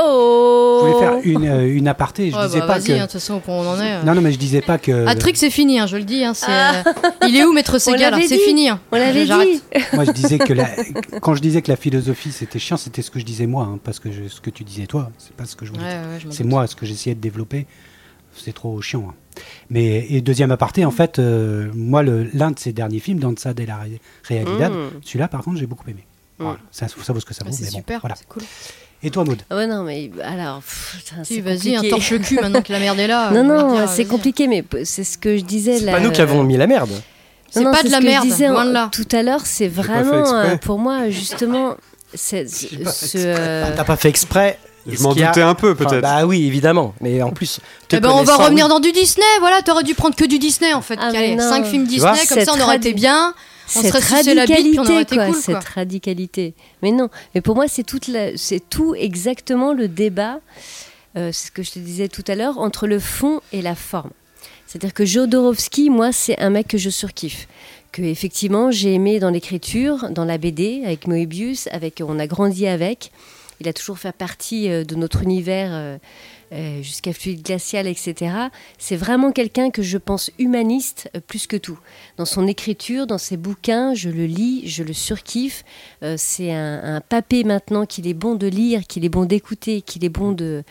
Oh 0.00 0.80
Je 0.82 0.86
voulais 0.86 0.98
faire 1.00 1.20
une, 1.24 1.44
euh, 1.48 1.74
une 1.76 1.88
aparté. 1.88 2.30
Je 2.30 2.36
Ouais, 2.36 2.46
disais 2.46 2.60
bah, 2.60 2.66
pas 2.66 2.78
vas-y, 2.78 2.86
que. 2.86 2.92
hein, 2.92 2.96
de 2.98 3.02
toute 3.02 3.12
façon, 3.12 3.42
on 3.48 3.66
en 3.66 3.80
est. 3.80 3.94
euh. 3.94 4.02
Non, 4.04 4.14
non, 4.14 4.20
mais 4.20 4.32
je 4.32 4.38
disais 4.38 4.60
pas 4.60 4.78
que. 4.78 5.06
Atrix, 5.06 5.32
c'est 5.36 5.50
fini, 5.50 5.78
hein, 5.80 5.86
je 5.86 5.96
le 5.96 6.04
dis. 6.04 6.24
Hein, 6.24 6.34
c'est, 6.34 6.46
euh, 6.50 6.82
Il 7.28 7.36
est 7.36 7.44
où, 7.44 7.52
Maître 7.52 7.78
Segal 7.80 8.12
l'avait 8.12 8.26
C'est 8.28 8.38
fini. 8.38 8.68
hein. 8.68 8.80
On 8.92 8.96
l'avait 8.96 9.24
dit 9.24 9.60
Moi, 9.92 10.04
je 10.04 10.12
disais 10.12 10.38
que 10.38 10.52
la... 10.52 10.68
quand 11.20 11.34
je 11.34 11.40
disais 11.42 11.62
que 11.62 11.70
la 11.70 11.76
philosophie 11.76 12.32
c'était 12.32 12.58
chiant, 12.58 12.76
c'était 12.76 13.02
ce 13.02 13.10
que 13.10 13.18
je 13.18 13.24
disais 13.24 13.46
moi, 13.46 13.64
hein, 13.64 13.78
parce 13.82 13.98
que 13.98 14.10
je- 14.12 14.28
ce 14.28 14.40
que 14.40 14.50
tu 14.50 14.64
disais 14.64 14.86
toi, 14.86 15.10
c'est 15.18 15.32
pas 15.34 15.44
ce 15.46 15.56
que 15.56 15.64
je 15.66 15.72
Ouais, 15.72 15.78
voulais 15.78 15.90
dire. 16.18 16.28
ouais, 16.28 16.32
C'est 16.34 16.44
moi 16.44 16.66
ce 16.66 16.76
que 16.76 16.86
j'essayais 16.86 17.14
de 17.16 17.20
développer. 17.20 17.66
C'est 18.36 18.52
trop 18.54 18.80
chiant. 18.80 19.06
hein. 19.10 19.14
Mais 19.70 20.06
et 20.10 20.20
deuxième 20.20 20.52
aparté, 20.52 20.84
en 20.84 20.90
fait, 20.92 21.18
euh, 21.18 21.70
moi, 21.74 22.02
l'un 22.04 22.50
de 22.52 22.58
ces 22.58 22.72
derniers 22.72 23.00
films, 23.00 23.18
Danza 23.18 23.52
de 23.52 23.64
la 23.64 23.78
Re- 23.78 23.98
Realidad, 24.28 24.72
Mm. 24.72 24.90
celui-là, 25.02 25.26
par 25.28 25.42
contre, 25.42 25.56
j'ai 25.58 25.66
beaucoup 25.66 25.88
aimé. 25.90 26.04
Voilà, 26.38 26.58
ça, 26.70 26.86
ça 26.86 27.12
vaut 27.12 27.18
ce 27.18 27.24
que 27.24 27.34
ça 27.34 27.42
Bah, 27.42 27.50
vaut. 27.50 27.56
c'est 27.56 27.64
mais 27.64 27.70
bon, 27.70 27.76
super, 27.78 28.00
voilà. 28.00 28.14
c'est 28.14 28.28
cool. 28.28 28.42
Et 29.02 29.10
toi, 29.10 29.24
Maud 29.24 29.40
Ah 29.50 29.56
Ouais, 29.56 29.66
non, 29.68 29.84
mais 29.84 30.10
alors. 30.24 30.58
pff, 30.60 30.96
putain, 31.04 31.22
Si, 31.24 31.36
c'est 31.36 31.40
vas-y, 31.40 31.70
hein, 31.70 31.76
compliqué. 31.76 31.88
torche 31.90 32.10
le 32.10 32.18
cul 32.18 32.34
maintenant 32.40 32.62
que 32.62 32.72
la 32.72 32.80
merde 32.80 32.98
est 32.98 33.06
là. 33.06 33.30
Non, 33.32 33.44
non, 33.44 33.86
c'est 33.86 34.04
compliqué, 34.06 34.48
mais 34.48 34.64
c'est 34.84 35.04
ce 35.04 35.16
que 35.18 35.36
je 35.36 35.44
disais 35.44 35.78
C'est 35.78 35.84
là. 35.84 35.92
pas 35.92 36.00
nous 36.00 36.10
qui 36.10 36.20
avons 36.20 36.42
mis 36.42 36.56
la 36.56 36.66
merde. 36.66 36.90
C'est 37.50 37.62
pas 37.64 37.82
de 37.82 37.86
ce 37.88 37.92
la 37.92 37.98
que 37.98 38.04
je 38.04 38.08
merde, 38.08 38.24
disais 38.26 38.48
loin 38.48 38.62
en- 38.64 38.66
de 38.66 38.72
là. 38.72 38.88
Tout 38.92 39.06
à 39.12 39.22
l'heure, 39.22 39.42
c'est 39.44 39.68
vraiment 39.68 40.34
euh, 40.34 40.56
pour 40.56 40.78
moi 40.78 41.08
justement 41.10 41.76
c'est- 42.12 42.46
ce. 42.48 43.16
euh, 43.16 43.70
T'as 43.76 43.84
pas 43.84 43.96
fait 43.96 44.08
exprès. 44.08 44.58
Je 44.86 45.00
m'en 45.02 45.12
a- 45.12 45.14
doutais 45.14 45.42
un 45.42 45.54
peu, 45.54 45.72
Enfin, 45.72 45.84
peut-être. 45.84 46.00
bah 46.02 46.24
oui, 46.26 46.46
évidemment. 46.46 46.94
Mais 47.00 47.20
en 47.22 47.30
plus. 47.30 47.60
Eh 47.92 48.00
ben, 48.00 48.10
on 48.10 48.22
va 48.22 48.36
revenir 48.36 48.64
oui. 48.66 48.70
dans 48.70 48.80
du 48.80 48.90
Disney, 48.92 49.24
voilà, 49.40 49.60
t'aurais 49.62 49.82
dû 49.82 49.94
prendre 49.94 50.14
que 50.16 50.24
du 50.24 50.38
Disney 50.38 50.72
en 50.72 50.80
fait. 50.82 50.98
Ah, 51.00 51.08
Allez, 51.08 51.30
mais 51.30 51.36
non. 51.36 51.48
5 51.48 51.66
films 51.66 51.86
Disney, 51.86 52.26
comme 52.28 52.40
ça 52.40 52.52
on 52.56 52.60
aurait 52.60 52.76
été 52.76 52.94
bien, 52.94 53.34
cette 53.68 53.94
bite, 53.94 54.04
radicalité, 54.04 54.76
quoi, 54.76 55.04
cool. 55.04 55.32
quoi. 55.32 55.32
cette 55.34 55.64
radicalité. 55.64 56.54
Mais 56.82 56.90
non, 56.90 57.08
mais 57.34 57.40
pour 57.40 57.54
moi, 57.54 57.66
c'est 57.68 57.84
tout 57.84 58.94
exactement 58.94 59.72
le 59.72 59.88
débat, 59.88 60.40
euh, 61.16 61.30
c'est 61.32 61.48
ce 61.48 61.52
que 61.52 61.62
je 61.62 61.72
te 61.72 61.78
disais 61.78 62.08
tout 62.08 62.24
à 62.26 62.34
l'heure, 62.34 62.58
entre 62.58 62.86
le 62.86 62.98
fond 62.98 63.40
et 63.52 63.62
la 63.62 63.74
forme. 63.74 64.10
C'est-à-dire 64.66 64.92
que 64.92 65.04
Jodorowsky, 65.04 65.90
moi, 65.90 66.12
c'est 66.12 66.38
un 66.38 66.50
mec 66.50 66.68
que 66.68 66.78
je 66.78 66.90
surkiffe. 66.90 67.48
Que 67.92 68.02
effectivement, 68.02 68.70
j'ai 68.70 68.92
aimé 68.92 69.18
dans 69.18 69.30
l'écriture, 69.30 70.10
dans 70.10 70.26
la 70.26 70.36
BD, 70.36 70.82
avec 70.84 71.06
Moebius, 71.06 71.68
avec, 71.72 72.02
on 72.06 72.18
a 72.18 72.26
grandi 72.26 72.66
avec. 72.66 73.10
Il 73.60 73.68
a 73.68 73.72
toujours 73.72 73.98
fait 73.98 74.12
partie 74.12 74.70
euh, 74.70 74.84
de 74.84 74.94
notre 74.94 75.22
univers 75.22 75.98
euh, 76.52 76.82
jusqu'à 76.82 77.12
Fluide 77.12 77.42
Glacial, 77.42 77.86
etc. 77.86 78.32
C'est 78.78 78.96
vraiment 78.96 79.32
quelqu'un 79.32 79.70
que 79.70 79.82
je 79.82 79.98
pense 79.98 80.30
humaniste 80.38 81.10
euh, 81.16 81.20
plus 81.26 81.46
que 81.46 81.56
tout. 81.56 81.78
Dans 82.16 82.24
son 82.24 82.46
écriture, 82.46 83.06
dans 83.06 83.18
ses 83.18 83.36
bouquins, 83.36 83.94
je 83.94 84.08
le 84.10 84.26
lis, 84.26 84.62
je 84.68 84.82
le 84.82 84.92
surkiffe. 84.92 85.64
Euh, 86.02 86.14
c'est 86.18 86.52
un, 86.52 86.96
un 86.96 87.00
papé 87.00 87.44
maintenant 87.44 87.86
qu'il 87.86 88.06
est 88.06 88.14
bon 88.14 88.34
de 88.34 88.46
lire, 88.46 88.86
qu'il 88.86 89.04
est 89.04 89.08
bon 89.10 89.24
d'écouter, 89.24 89.82
qu'il 89.82 90.04
est 90.04 90.08
bon 90.08 90.32
de, 90.32 90.64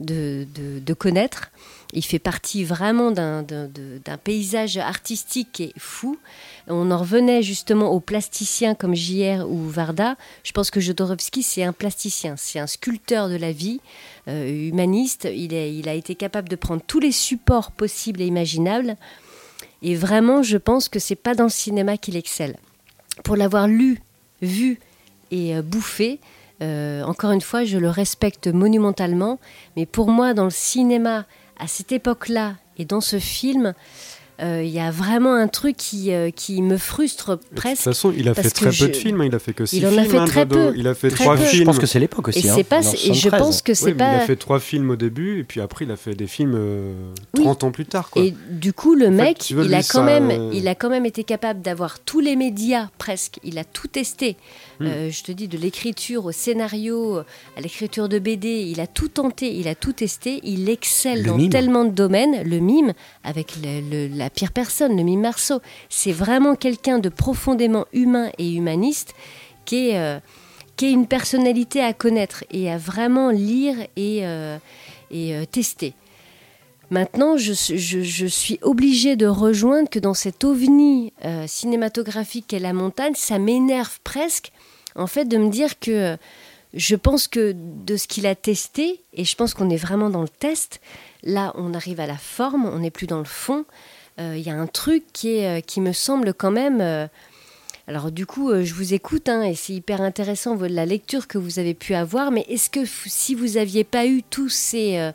de, 0.00 0.46
de- 0.54 0.78
de 0.78 0.94
connaître. 0.94 1.50
Il 1.96 2.04
fait 2.04 2.18
partie 2.18 2.64
vraiment 2.64 3.12
d'un 3.12 3.44
paysage 4.24 4.78
artistique 4.78 5.48
qui 5.52 5.62
est 5.64 5.72
fou. 5.78 6.18
On 6.66 6.90
en 6.90 6.98
revenait 6.98 7.42
justement 7.42 7.90
aux 7.92 8.00
plasticiens 8.00 8.74
comme 8.74 8.94
JR 8.96 9.46
ou 9.48 9.68
Varda. 9.68 10.16
Je 10.42 10.50
pense 10.50 10.72
que 10.72 10.80
Jodorowsky, 10.80 11.44
c'est 11.44 11.62
un 11.62 11.72
plasticien, 11.72 12.34
c'est 12.36 12.58
un 12.58 12.66
sculpteur 12.66 13.28
de 13.28 13.36
la 13.36 13.52
vie, 13.52 13.80
humaniste. 14.26 15.28
Il, 15.32 15.52
est- 15.54 15.74
il 15.74 15.88
a 15.88 15.94
été 15.94 16.14
capable 16.14 16.48
de 16.48 16.56
prendre 16.56 16.82
tous 16.86 17.00
les 17.00 17.12
supports 17.12 17.70
possibles 17.72 18.20
et 18.22 18.26
imaginables. 18.26 18.96
Et 19.82 19.94
vraiment, 19.94 20.42
je 20.42 20.56
pense 20.56 20.88
que 20.88 20.98
c'est 20.98 21.14
pas 21.14 21.34
dans 21.34 21.44
le 21.44 21.50
cinéma 21.50 21.96
qu'il 21.98 22.16
excelle. 22.16 22.56
Pour 23.22 23.36
l'avoir 23.36 23.68
lu, 23.68 24.00
vu 24.42 24.78
et 25.30 25.54
euh, 25.56 25.62
bouffé, 25.62 26.20
euh, 26.62 27.02
encore 27.02 27.32
une 27.32 27.40
fois, 27.42 27.64
je 27.64 27.76
le 27.78 27.90
respecte 27.90 28.46
monumentalement. 28.48 29.38
Mais 29.76 29.84
pour 29.86 30.08
moi, 30.08 30.32
dans 30.34 30.44
le 30.44 30.50
cinéma, 30.50 31.26
à 31.58 31.66
cette 31.66 31.92
époque-là 31.92 32.54
et 32.78 32.84
dans 32.84 33.00
ce 33.00 33.18
film, 33.18 33.74
euh, 34.42 34.62
il 34.64 34.70
y 34.70 34.80
a 34.80 34.90
vraiment 34.90 35.34
un 35.34 35.46
truc 35.48 35.76
qui, 35.76 36.12
euh, 36.12 36.30
qui 36.30 36.60
me 36.62 36.76
frustre 36.76 37.30
Et 37.30 37.36
De 37.36 37.40
toute 37.42 37.54
presque. 37.54 37.82
façon, 37.82 38.12
il 38.16 38.28
a 38.28 38.34
fait 38.34 38.50
très 38.50 38.72
je- 38.72 38.84
peu 38.84 38.90
de 38.90 38.96
films. 38.96 39.20
hein. 39.20 39.26
Il 39.26 39.34
a 39.34 39.38
fait 39.38 39.52
que 39.52 39.64
six 39.66 39.76
Il 39.78 39.86
en 39.86 39.90
a 39.90 39.92
films. 40.02 40.06
fait 40.10 40.16
hein, 40.18 40.24
très 40.26 40.46
peu. 40.46 40.72
Il 40.76 40.88
a 40.88 40.94
fait 40.94 41.08
Très 41.10 41.24
trois 41.24 41.36
peu. 41.36 41.44
films. 41.44 41.60
Je 41.62 41.64
pense 41.66 41.78
que 41.78 41.86
c'est 41.86 42.00
l'époque 42.00 42.28
aussi. 42.28 42.46
Et, 42.46 42.50
hein, 42.50 42.54
c'est 42.56 42.64
pas, 42.64 42.78
en 42.86 42.92
et 42.92 42.96
je 42.96 43.12
73. 43.12 43.40
pense 43.40 43.62
que 43.62 43.74
c'est 43.74 43.84
Oui, 43.86 43.92
mais 43.92 43.98
pas. 43.98 44.12
Il 44.14 44.16
a 44.16 44.20
fait 44.26 44.36
trois 44.36 44.58
films 44.60 44.90
au 44.90 44.96
début, 44.96 45.38
et 45.40 45.44
puis 45.44 45.60
après, 45.60 45.84
il 45.84 45.90
a 45.90 45.96
fait 45.96 46.14
des 46.14 46.26
films 46.26 46.54
euh, 46.56 46.92
Oui. 47.34 47.42
30 47.44 47.64
ans 47.64 47.70
plus 47.70 47.86
tard. 47.86 48.10
Quoi. 48.10 48.22
Et 48.22 48.34
du 48.50 48.72
coup, 48.72 48.94
le 48.94 49.06
En 49.08 49.10
mec, 49.12 49.38
veux, 49.52 49.62
il, 49.64 49.68
lui, 49.68 49.74
a 49.74 49.78
quand 49.78 49.84
ça, 49.84 50.02
même, 50.02 50.30
euh, 50.30 50.50
il 50.52 50.66
a 50.68 50.74
quand 50.74 50.90
même 50.90 51.06
été 51.06 51.22
capable 51.24 51.62
d'avoir 51.62 52.00
tous 52.00 52.20
les 52.20 52.34
médias 52.36 52.88
presque. 52.98 53.38
Il 53.44 53.58
a 53.58 53.64
tout 53.64 53.86
testé. 53.88 54.36
Hmm. 54.80 54.86
Euh, 54.86 55.10
je 55.10 55.22
te 55.22 55.30
dis, 55.32 55.46
de 55.46 55.56
l'écriture 55.58 56.24
au 56.24 56.32
scénario, 56.32 57.18
à 57.56 57.60
l'écriture 57.60 58.08
de 58.08 58.18
BD, 58.18 58.48
il 58.68 58.80
a 58.80 58.86
tout 58.88 59.08
tenté, 59.08 59.54
il 59.54 59.68
a 59.68 59.74
tout 59.76 59.92
testé. 59.92 60.40
Il 60.42 60.68
excelle 60.68 61.20
Le 61.22 61.26
dans 61.28 61.36
mime. 61.36 61.50
tellement 61.50 61.84
de 61.84 61.90
domaines. 61.90 62.42
Le 62.44 62.58
mime, 62.58 62.92
avec 63.22 63.54
le- 63.62 63.80
le- 64.08 64.16
la 64.16 64.23
pire 64.30 64.52
personne, 64.52 64.96
le 64.96 65.02
mime 65.02 65.20
Marceau, 65.20 65.60
c'est 65.88 66.12
vraiment 66.12 66.54
quelqu'un 66.54 66.98
de 66.98 67.08
profondément 67.08 67.86
humain 67.92 68.30
et 68.38 68.52
humaniste 68.52 69.14
qui 69.64 69.90
est, 69.90 69.98
euh, 69.98 70.18
qui 70.76 70.86
est 70.86 70.92
une 70.92 71.06
personnalité 71.06 71.82
à 71.82 71.92
connaître 71.92 72.44
et 72.50 72.70
à 72.70 72.78
vraiment 72.78 73.30
lire 73.30 73.76
et, 73.96 74.26
euh, 74.26 74.58
euh, 75.12 75.44
tester. 75.46 75.94
Maintenant, 76.90 77.36
je, 77.36 77.52
suis 77.52 78.58
obligée 78.62 79.16
de 79.16 79.26
rejoindre 79.26 79.88
que 79.88 79.98
dans 79.98 80.14
cet 80.14 80.44
ovni 80.44 81.12
cinématographique 81.46 82.46
qu'est 82.46 82.58
la 82.58 82.74
montagne, 82.74 83.14
ça 83.16 83.38
m'énerve 83.38 83.98
presque, 84.04 84.52
en 84.94 85.06
fait, 85.06 85.24
de 85.24 85.38
me 85.38 85.48
dire 85.48 85.78
que 85.80 86.16
je 86.74 86.96
pense 86.96 87.26
que 87.26 87.54
de 87.56 87.96
ce 87.96 88.06
qu'il 88.06 88.26
a 88.26 88.34
testé, 88.34 89.00
et 89.12 89.24
je 89.24 89.34
pense 89.34 89.54
qu'on 89.54 89.70
est 89.70 89.76
vraiment 89.76 90.10
dans 90.10 90.22
le 90.22 90.28
test, 90.28 90.80
là, 91.22 91.52
on 91.56 91.72
arrive 91.72 92.00
à 92.00 92.06
la 92.06 92.16
forme, 92.18 92.66
on 92.66 92.80
n'est 92.80 92.90
plus 92.90 93.06
dans 93.06 93.18
le 93.18 93.24
fond. 93.24 93.64
Euh, 94.20 94.36
Il 94.36 94.46
y 94.46 94.50
a 94.50 94.54
un 94.54 94.66
truc 94.66 95.04
qui, 95.12 95.44
euh, 95.44 95.60
me 95.78 95.92
semble 95.92 96.34
quand 96.34 96.50
même... 96.50 96.80
euh, 96.80 97.06
alors 97.86 98.10
du 98.10 98.24
coup, 98.24 98.50
euh, 98.50 98.64
je 98.64 98.72
vous 98.72 98.94
écoute 98.94 99.28
hein, 99.28 99.42
et 99.42 99.54
c'est 99.54 99.74
hyper 99.74 100.00
intéressant 100.00 100.56
la 100.56 100.86
lecture 100.86 101.28
que 101.28 101.36
vous 101.36 101.58
avez 101.58 101.74
pu 101.74 101.94
avoir. 101.94 102.30
Mais 102.30 102.46
est-ce 102.48 102.70
que 102.70 102.84
si 102.86 103.34
vous 103.34 103.56
aviez 103.58 103.84
pas 103.84 104.06
eu 104.06 104.22
tous 104.22 104.48
ces 104.48 104.96
euh, 104.96 105.12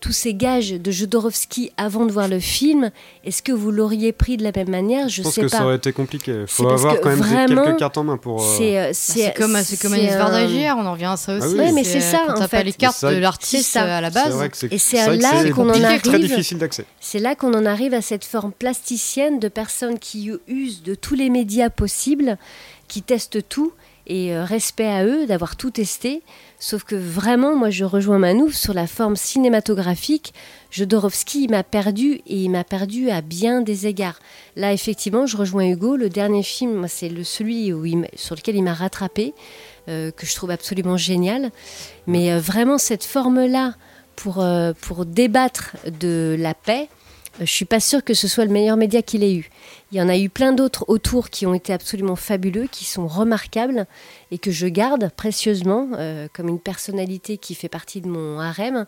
tous 0.00 0.12
ces 0.12 0.32
gages 0.34 0.70
de 0.70 0.90
Jodorowsky 0.90 1.72
avant 1.76 2.06
de 2.06 2.12
voir 2.12 2.28
le 2.28 2.38
film, 2.38 2.90
est-ce 3.24 3.42
que 3.42 3.50
vous 3.52 3.70
l'auriez 3.70 4.12
pris 4.12 4.36
de 4.36 4.44
la 4.44 4.52
même 4.54 4.68
manière? 4.70 5.08
Je 5.08 5.16
Je 5.16 5.22
pense 5.22 5.34
sais 5.34 5.40
que 5.42 5.46
pas. 5.50 5.58
ça 5.58 5.64
aurait 5.64 5.76
été 5.76 5.92
compliqué. 5.92 6.32
Il 6.42 6.46
faut 6.46 6.68
avoir 6.68 7.00
quand 7.00 7.08
même 7.08 7.18
vraiment, 7.18 7.64
quelques 7.64 7.78
cartes 7.78 7.98
en 7.98 8.04
main 8.04 8.16
pour. 8.16 8.40
euh, 8.40 8.44
C'est 8.54 8.78
euh, 8.78 8.86
Bah, 8.88 8.92
C'est 8.94 9.34
comme, 9.36 9.56
c'est 9.64 9.80
comme 9.80 9.92
Anis 9.94 10.10
on 10.76 10.86
en 10.86 10.92
revient 10.92 11.04
à 11.06 11.16
ça 11.16 11.34
aussi. 11.36 11.46
Ah 11.48 11.52
oui. 11.52 11.58
Ouais, 11.58 11.72
mais 11.72 11.84
c'est 11.84 12.00
ça, 12.00 12.22
Quand 12.26 12.32
en 12.34 12.36
t'as 12.36 12.48
pas 12.48 12.58
fait. 12.58 12.64
les 12.64 12.72
cartes 12.72 13.04
de 13.04 13.16
l'artiste 13.16 13.76
euh, 13.76 13.98
à 13.98 14.00
la 14.00 14.10
base. 14.10 14.38
Et 14.70 14.78
c'est 14.78 15.04
vrai 15.04 15.18
que 15.18 15.22
là 15.22 15.30
c'est 15.42 15.50
qu'on 15.50 15.68
en 15.68 15.82
arrive. 15.82 16.20
difficile 16.20 16.58
d'accès. 16.58 16.84
C'est 17.00 17.18
là 17.18 17.34
qu'on 17.34 17.52
en 17.54 17.66
arrive 17.66 17.94
à 17.94 18.02
cette 18.02 18.24
forme 18.24 18.52
plasticienne 18.52 19.38
de 19.40 19.48
personnes 19.48 19.98
qui 19.98 20.30
usent 20.46 20.82
de 20.82 20.94
tous 20.94 21.14
les 21.14 21.30
médias 21.30 21.70
possibles, 21.70 22.38
qui 22.86 23.02
testent 23.02 23.48
tout 23.48 23.72
et 24.06 24.32
euh, 24.34 24.44
respect 24.44 24.86
à 24.86 25.04
eux 25.04 25.26
d'avoir 25.26 25.56
tout 25.56 25.70
testé. 25.70 26.22
Sauf 26.60 26.82
que 26.82 26.96
vraiment, 26.96 27.54
moi, 27.54 27.70
je 27.70 27.84
rejoins 27.84 28.18
Manouf 28.18 28.54
sur 28.54 28.74
la 28.74 28.88
forme 28.88 29.14
cinématographique. 29.14 30.34
Jodorowsky, 30.72 31.46
m'a 31.46 31.62
perdu 31.62 32.20
et 32.26 32.42
il 32.42 32.48
m'a 32.50 32.64
perdu 32.64 33.10
à 33.10 33.20
bien 33.20 33.60
des 33.60 33.86
égards. 33.86 34.18
Là, 34.56 34.72
effectivement, 34.72 35.24
je 35.26 35.36
rejoins 35.36 35.66
Hugo. 35.68 35.96
Le 35.96 36.08
dernier 36.08 36.42
film, 36.42 36.86
c'est 36.88 37.10
celui 37.22 37.72
sur 38.16 38.34
lequel 38.34 38.56
il 38.56 38.62
m'a 38.64 38.74
rattrapé, 38.74 39.34
euh, 39.88 40.10
que 40.10 40.26
je 40.26 40.34
trouve 40.34 40.50
absolument 40.50 40.96
génial. 40.96 41.52
Mais 42.08 42.32
euh, 42.32 42.40
vraiment, 42.40 42.76
cette 42.76 43.04
forme-là, 43.04 43.74
pour, 44.16 44.42
euh, 44.42 44.72
pour 44.80 45.06
débattre 45.06 45.76
de 46.00 46.34
la 46.36 46.54
paix, 46.54 46.88
je 47.40 47.44
suis 47.52 47.64
pas 47.64 47.80
sûre 47.80 48.02
que 48.04 48.14
ce 48.14 48.26
soit 48.28 48.44
le 48.44 48.50
meilleur 48.50 48.76
média 48.76 49.02
qu'il 49.02 49.22
ait 49.22 49.34
eu. 49.34 49.48
Il 49.92 49.98
y 49.98 50.02
en 50.02 50.08
a 50.08 50.16
eu 50.18 50.28
plein 50.28 50.52
d'autres 50.52 50.84
autour 50.88 51.30
qui 51.30 51.46
ont 51.46 51.54
été 51.54 51.72
absolument 51.72 52.16
fabuleux, 52.16 52.66
qui 52.70 52.84
sont 52.84 53.06
remarquables 53.06 53.86
et 54.30 54.38
que 54.38 54.50
je 54.50 54.66
garde 54.66 55.10
précieusement 55.16 55.88
euh, 55.94 56.28
comme 56.34 56.48
une 56.48 56.60
personnalité 56.60 57.38
qui 57.38 57.54
fait 57.54 57.68
partie 57.68 58.00
de 58.00 58.08
mon 58.08 58.38
harem. 58.40 58.86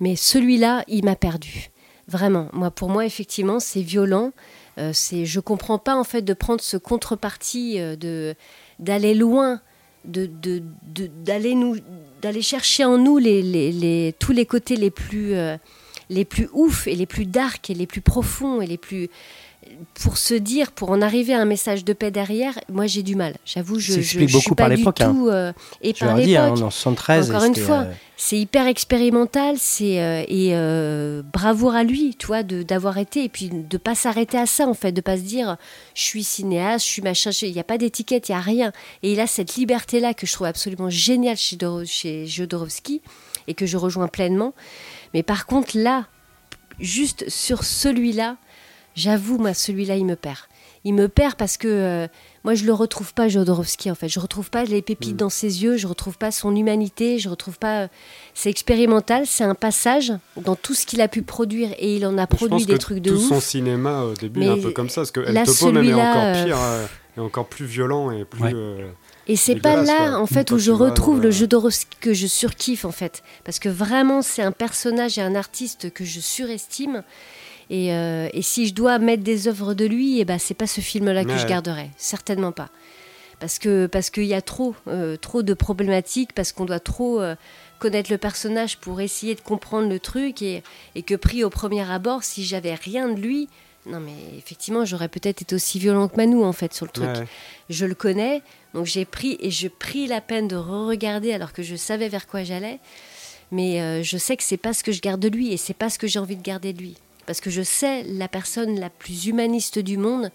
Mais 0.00 0.16
celui-là, 0.16 0.84
il 0.88 1.04
m'a 1.04 1.16
perdu. 1.16 1.70
Vraiment. 2.08 2.48
Moi, 2.52 2.70
pour 2.70 2.88
moi, 2.88 3.04
effectivement, 3.04 3.60
c'est 3.60 3.82
violent. 3.82 4.32
Euh, 4.78 4.92
c'est, 4.94 5.26
je 5.26 5.40
comprends 5.40 5.78
pas 5.78 5.96
en 5.96 6.04
fait 6.04 6.22
de 6.22 6.32
prendre 6.34 6.60
ce 6.60 6.76
contrepartie 6.76 7.80
euh, 7.80 7.96
de 7.96 8.34
d'aller 8.78 9.12
loin, 9.12 9.60
de, 10.04 10.26
de- 10.26 10.62
de- 10.84 11.08
d'aller 11.08 11.54
nous, 11.56 11.76
d'aller 12.22 12.42
chercher 12.42 12.84
en 12.84 12.96
nous 12.96 13.18
les, 13.18 13.42
les- 13.42 13.72
les- 13.72 14.14
tous 14.18 14.30
les 14.32 14.46
côtés 14.46 14.76
les 14.76 14.90
plus 14.92 15.34
euh, 15.34 15.56
les 16.10 16.24
plus 16.24 16.48
ouf 16.52 16.86
et 16.86 16.94
les 16.94 17.06
plus 17.06 17.26
dark 17.26 17.70
et 17.70 17.74
les 17.74 17.86
plus 17.86 18.00
profonds 18.00 18.60
et 18.62 18.66
les 18.66 18.78
plus 18.78 19.08
pour 19.94 20.16
se 20.16 20.32
dire, 20.34 20.72
pour 20.72 20.90
en 20.90 21.02
arriver 21.02 21.34
à 21.34 21.40
un 21.40 21.44
message 21.44 21.84
de 21.84 21.92
paix 21.92 22.10
derrière, 22.10 22.58
moi 22.72 22.86
j'ai 22.86 23.02
du 23.02 23.16
mal. 23.16 23.34
J'avoue, 23.44 23.78
je, 23.78 23.94
je, 23.94 24.00
je 24.00 24.18
beaucoup 24.20 24.40
suis 24.40 24.54
par 24.54 24.68
pas 24.68 24.74
du 24.74 24.76
l'époque, 24.78 25.00
hein. 25.02 25.14
euh, 25.28 25.52
et 25.82 25.92
Je 25.94 25.98
par 25.98 26.14
hein, 26.14 26.16
l'époque. 26.16 26.62
en 26.62 26.70
73. 26.70 27.30
Encore 27.30 27.44
une 27.44 27.56
fois, 27.56 27.78
euh, 27.80 27.92
c'est 28.16 28.38
hyper 28.38 28.66
expérimental, 28.66 29.56
c'est 29.58 30.00
euh, 30.00 30.24
et 30.26 31.22
bravoure 31.32 31.74
à 31.74 31.82
lui, 31.84 32.14
tu 32.18 32.28
vois, 32.28 32.42
de 32.44 32.62
d'avoir 32.62 32.96
été 32.98 33.24
et 33.24 33.28
puis 33.28 33.50
de 33.50 33.76
pas 33.76 33.94
s'arrêter 33.94 34.38
à 34.38 34.46
ça 34.46 34.66
en 34.66 34.74
fait, 34.74 34.92
de 34.92 35.00
pas 35.02 35.16
se 35.18 35.22
dire 35.22 35.56
je 35.94 36.02
suis 36.02 36.24
cinéaste, 36.24 36.86
je 36.86 36.90
suis 36.90 37.02
machin, 37.02 37.30
il 37.42 37.52
n'y 37.52 37.60
a 37.60 37.64
pas 37.64 37.78
d'étiquette, 37.78 38.28
il 38.28 38.32
y 38.32 38.34
a 38.36 38.40
rien. 38.40 38.72
Et 39.02 39.12
il 39.12 39.20
a 39.20 39.26
cette 39.26 39.56
liberté 39.56 40.00
là 40.00 40.14
que 40.14 40.26
je 40.26 40.32
trouve 40.32 40.46
absolument 40.46 40.88
géniale 40.88 41.36
chez, 41.36 41.56
Doro- 41.56 41.84
chez 41.84 42.26
Jodorowsky 42.26 43.02
et 43.48 43.54
que 43.54 43.66
je 43.66 43.76
rejoins 43.76 44.08
pleinement. 44.08 44.54
Mais 45.14 45.22
par 45.22 45.46
contre 45.46 45.70
là, 45.74 46.06
juste 46.80 47.28
sur 47.28 47.64
celui-là, 47.64 48.36
j'avoue 48.94 49.38
moi 49.38 49.54
celui-là 49.54 49.96
il 49.96 50.04
me 50.06 50.16
perd. 50.16 50.38
Il 50.84 50.94
me 50.94 51.08
perd 51.08 51.34
parce 51.34 51.56
que 51.56 51.66
euh, 51.68 52.06
moi 52.44 52.54
je 52.54 52.64
le 52.64 52.72
retrouve 52.72 53.12
pas 53.12 53.28
Jodorowsky 53.28 53.90
en 53.90 53.94
fait. 53.96 54.08
Je 54.08 54.20
retrouve 54.20 54.48
pas 54.48 54.64
les 54.64 54.80
pépites 54.80 55.16
dans 55.16 55.28
ses 55.28 55.62
yeux, 55.64 55.76
je 55.76 55.86
retrouve 55.88 56.16
pas 56.16 56.30
son 56.30 56.54
humanité, 56.54 57.18
je 57.18 57.28
retrouve 57.28 57.58
pas. 57.58 57.82
euh, 57.82 57.88
c'est 58.32 58.48
expérimental, 58.48 59.26
c'est 59.26 59.44
un 59.44 59.56
passage 59.56 60.12
dans 60.36 60.54
tout 60.54 60.74
ce 60.74 60.86
qu'il 60.86 61.00
a 61.00 61.08
pu 61.08 61.22
produire 61.22 61.70
et 61.78 61.96
il 61.96 62.06
en 62.06 62.16
a 62.16 62.26
produit 62.28 62.48
pense 62.50 62.66
des 62.66 62.74
que 62.74 62.78
trucs 62.78 63.00
de 63.00 63.10
tout 63.10 63.16
ouf. 63.16 63.28
son 63.28 63.40
cinéma 63.40 64.02
au 64.02 64.14
début 64.14 64.40
est 64.42 64.46
Mais 64.46 64.60
un 64.60 64.62
peu 64.62 64.70
comme 64.70 64.88
ça, 64.88 65.00
parce 65.00 65.10
que 65.10 65.20
El 65.20 65.34
là, 65.34 65.44
Topo 65.44 65.72
même 65.72 65.84
est 65.84 65.94
encore 65.94 66.22
euh, 66.22 66.44
pire, 66.44 66.56
euh, 66.58 66.86
et 67.16 67.20
encore 67.20 67.48
plus 67.48 67.66
violent 67.66 68.12
et 68.12 68.24
plus. 68.24 68.42
Ouais. 68.42 68.54
Et 69.28 69.36
c'est 69.36 69.56
pas 69.56 69.82
là, 69.82 70.08
quoi. 70.10 70.18
en 70.20 70.26
fait, 70.26 70.50
où 70.52 70.58
je 70.58 70.70
retrouve 70.70 71.18
le 71.18 71.24
le- 71.24 71.30
Jodorowsky 71.30 71.96
que 72.00 72.14
je 72.14 72.26
surkiffe, 72.26 72.84
en 72.84 72.92
fait. 72.92 73.22
Parce 73.44 73.58
que 73.58 73.68
vraiment, 73.68 74.22
c'est 74.22 74.42
un 74.42 74.52
personnage 74.52 75.18
et 75.18 75.20
un 75.20 75.34
artiste 75.34 75.92
que 75.92 76.04
je 76.04 76.20
surestime. 76.20 77.02
Et, 77.70 77.92
euh, 77.92 78.28
et 78.32 78.40
si 78.40 78.66
je 78.66 78.72
dois 78.74 78.98
mettre 78.98 79.22
des 79.22 79.46
œuvres 79.46 79.74
de 79.74 79.84
lui, 79.84 80.20
eh 80.20 80.24
ben, 80.24 80.38
c'est 80.38 80.54
pas 80.54 80.66
ce 80.66 80.80
film-là 80.80 81.24
que 81.24 81.32
Ouais. 81.32 81.38
je 81.38 81.46
garderai. 81.46 81.90
Certainement 81.98 82.52
pas. 82.52 82.70
Parce 83.40 83.58
que 83.60 83.86
parce 83.86 84.10
qu'il 84.10 84.24
y 84.24 84.34
a 84.34 84.40
trop, 84.42 84.74
euh, 84.88 85.16
trop 85.16 85.42
de 85.42 85.52
problématiques, 85.54 86.32
parce 86.34 86.50
qu'on 86.52 86.64
doit 86.64 86.80
trop 86.80 87.20
euh, 87.20 87.36
connaître 87.78 88.10
le 88.10 88.18
personnage 88.18 88.78
pour 88.78 89.00
essayer 89.00 89.34
de 89.34 89.40
comprendre 89.42 89.88
le 89.88 90.00
truc, 90.00 90.40
et, 90.42 90.62
et 90.96 91.02
que 91.02 91.14
pris 91.14 91.44
au 91.44 91.50
premier 91.50 91.88
abord, 91.88 92.24
si 92.24 92.44
j'avais 92.44 92.74
rien 92.74 93.08
de 93.08 93.20
lui, 93.20 93.48
non 93.88 94.00
mais 94.00 94.14
effectivement, 94.36 94.84
j'aurais 94.84 95.08
peut-être 95.08 95.42
été 95.42 95.54
aussi 95.54 95.78
violent 95.78 96.08
que 96.08 96.16
Manu, 96.16 96.42
en 96.44 96.52
fait, 96.52 96.74
sur 96.74 96.86
le 96.86 96.92
truc 96.92 97.08
ouais. 97.08 97.26
je 97.70 97.86
le 97.86 97.94
connais, 97.94 98.42
donc 98.74 98.86
j'ai 98.86 99.04
pris 99.04 99.36
et 99.40 99.50
je 99.50 99.68
pris 99.68 100.06
la 100.06 100.20
peine 100.20 100.48
de 100.48 100.56
re-regarder 100.56 101.32
alors 101.32 101.52
que 101.52 101.62
je 101.62 101.76
savais 101.76 102.08
vers 102.08 102.26
quoi 102.26 102.44
j'allais. 102.44 102.78
Mais 103.50 103.80
euh, 103.80 104.02
je 104.02 104.18
sais 104.18 104.36
que 104.36 104.42
c'est 104.42 104.58
pas 104.58 104.74
ce 104.74 104.84
que 104.84 104.92
je 104.92 105.00
garde 105.00 105.20
de 105.20 105.28
lui 105.28 105.52
et 105.52 105.56
c'est 105.56 105.74
pas 105.74 105.88
ce 105.88 105.98
que 105.98 106.06
j'ai 106.06 106.18
envie 106.18 106.36
de 106.36 106.42
garder 106.42 106.72
de 106.72 106.78
lui. 106.80 106.96
parce 107.26 107.40
que 107.40 107.50
je 107.50 107.62
sais 107.62 108.02
la 108.04 108.28
personne 108.28 108.78
la 108.78 108.90
plus 108.90 109.26
humaniste 109.26 109.78
du 109.78 109.96
monde. 109.96 110.30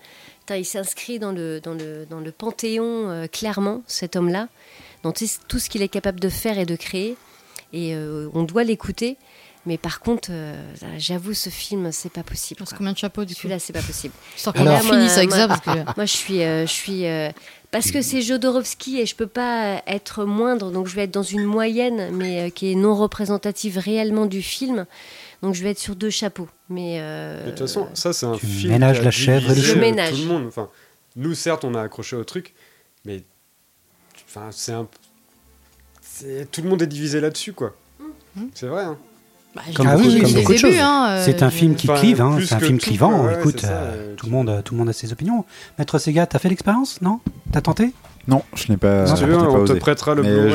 Il 0.50 0.66
s'inscrit 0.66 1.20
dans 1.20 1.32
le, 1.32 1.62
dans, 1.62 1.74
le, 1.74 2.06
dans 2.10 2.20
le 2.20 2.32
panthéon 2.32 3.10
euh, 3.10 3.28
clairement, 3.28 3.82
cet 3.88 4.16
homme-là, 4.16 4.50
dans 5.02 5.12
tout 5.12 5.26
tout 5.48 5.58
ce 5.58 5.70
qu'il 5.70 5.82
est 5.82 5.88
capable 5.88 6.20
de 6.20 6.30
faire 6.30 6.60
et 6.60 6.66
de 6.66 6.76
créer. 6.76 7.16
Et 7.72 7.96
euh, 7.96 8.30
on 8.34 8.44
doit 8.44 8.64
l'écouter. 8.64 9.18
Mais 9.66 9.78
par 9.78 10.00
contre, 10.02 10.30
euh, 10.32 10.62
j'avoue, 10.98 11.34
ce 11.34 11.50
film, 11.50 11.92
c'est 11.94 12.12
pas 12.12 12.24
possible. 12.24 12.58
Parce 12.60 12.72
quoi. 12.72 12.80
combien 12.80 12.92
de 12.94 12.98
chapeaux 12.98 13.24
du 13.24 13.34
coup 13.34 13.42
Celui-là, 13.44 13.60
c'est 13.60 13.72
pas 13.74 13.82
possible. 13.82 14.14
Et 14.38 14.52
qu'on 14.52 14.78
finisse 14.78 14.84
moi- 14.88 15.18
avec 15.18 15.32
ça 15.32 15.48
moi- 15.48 15.48
parce 15.48 15.62
que. 15.62 15.84
Moi, 15.98 16.06
je 16.06 16.12
suis, 16.12 16.44
euh, 16.44 16.66
je 16.68 16.72
suis 16.72 17.06
euh, 17.06 17.30
parce 17.72 17.90
que 17.92 18.02
c'est 18.02 18.22
Jodorowsky 18.22 19.00
et 19.00 19.06
je 19.06 19.16
peux 19.16 19.26
pas 19.28 19.82
être 19.88 20.26
moindre, 20.26 20.70
donc 20.72 20.88
je 20.88 20.96
vais 20.96 21.04
être 21.04 21.12
dans 21.14 21.24
une 21.24 21.44
moyenne, 21.46 22.10
mais 22.12 22.42
euh, 22.42 22.50
qui 22.50 22.72
est 22.72 22.76
non 22.76 22.94
représentative 22.96 23.78
réellement 23.78 24.26
du 24.26 24.42
film. 24.42 24.86
Donc 25.42 25.56
je 25.56 25.64
vais 25.64 25.72
être 25.72 25.80
sur 25.80 25.96
deux 25.96 26.10
chapeaux. 26.10 26.48
Mais 26.70 26.98
euh, 27.00 27.46
De 27.46 27.50
toute 27.52 27.60
façon, 27.60 27.88
ça, 27.94 28.12
c'est 28.14 28.26
un 28.26 28.36
Tu 28.36 28.46
film. 28.46 28.74
a 28.84 28.92
la 28.94 29.12
chèvre 29.12 29.50
et 29.52 29.56
le 29.56 29.76
Ménage. 29.76 30.12
Tout 30.12 30.18
le 30.22 30.26
monde. 30.26 30.46
Enfin, 30.48 30.70
nous, 31.16 31.34
certes, 31.36 31.64
on 31.64 31.74
a 31.74 31.82
accroché 31.82 32.16
au 32.18 32.24
truc, 32.26 32.54
mais 33.06 33.24
enfin, 34.28 34.50
c'est 34.52 34.74
un. 34.74 34.88
c'est- 36.02 36.50
Tout 36.52 36.62
le 36.62 36.70
monde 36.70 36.82
est 36.82 36.88
divisé 36.88 37.22
là-dessus, 37.22 37.54
quoi. 37.54 37.76
C'est 38.56 38.68
vrai. 38.68 38.84
Hein. 38.84 38.98
Bah, 39.56 39.62
Comme 39.76 39.86
beaucoup- 39.88 40.04
comme 40.04 40.44
de 40.54 40.58
choses. 40.58 40.76
hein, 40.82 41.06
euh, 41.10 41.22
C'est 41.24 41.44
un 41.44 41.52
film 41.52 41.76
qui 41.76 41.88
Enfin, 41.90 42.00
clive, 42.00 42.22
hein, 42.22 42.38
c'est 42.44 42.56
un 42.56 42.60
film 42.60 42.80
tout, 42.80 42.88
clivant. 42.88 43.26
ouais, 43.26 43.36
Écoute, 43.40 43.64
euh, 43.66 44.16
tout, 44.18 44.26
le 44.26 44.32
monde, 44.32 44.62
tout 44.66 44.74
le 44.74 44.80
monde 44.80 44.90
a 44.90 44.94
ses 44.94 45.12
opinions. 45.12 45.46
Maître 45.78 46.00
Sega, 46.00 46.26
t'as 46.26 46.40
fait 46.40 46.50
l'expérience, 46.50 47.02
non? 47.04 47.20
T'as 47.52 47.62
tenté? 47.62 47.94
Non, 48.28 48.42
je 48.56 48.72
n'ai 48.72 48.78
pas, 48.78 49.06
je 49.06 49.26
on 49.26 49.66
te 49.66 49.74
prêtera 49.74 50.16
le 50.16 50.24
Mais 50.24 50.30
Blu-ray. 50.32 50.54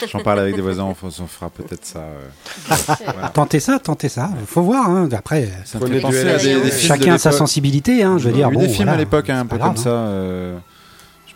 je- 0.00 0.06
j'en 0.10 0.20
parle 0.20 0.40
avec 0.40 0.56
des 0.56 0.62
voisins, 0.62 0.84
on, 0.84 0.94
fera 0.94 1.50
peut-être 1.50 1.84
ça. 1.84 1.98
euh. 2.00 3.28
Tentez 3.34 3.60
ça, 3.60 3.78
tentez 3.78 4.08
ça. 4.08 4.30
Faut 4.46 4.62
voir. 4.62 4.88
hein. 4.88 5.08
Après, 5.12 5.48
Ça 5.64 5.78
fait 5.78 6.00
penser 6.00 6.28
à 6.28 6.38
des, 6.38 6.38
des 6.38 6.38
films 6.38 6.64
de 6.64 6.70
chacun 6.70 7.14
a 7.14 7.18
sa 7.18 7.32
sensibilité. 7.32 8.02
Hein, 8.02 8.16
je 8.18 8.24
veux 8.24 8.30
Il 8.34 8.38
y 8.40 8.42
a 8.42 8.48
dire, 8.48 8.50
bon, 8.54 8.60
des 8.60 8.68
films 8.68 8.84
voilà, 8.84 8.92
à 8.92 8.96
l'époque 8.96 9.28
un 9.30 9.42
peu 9.46 9.58
pas 9.58 9.64
comme 9.66 9.74
grave, 9.74 9.84
ça. 9.84 9.90
euh, 9.90 10.56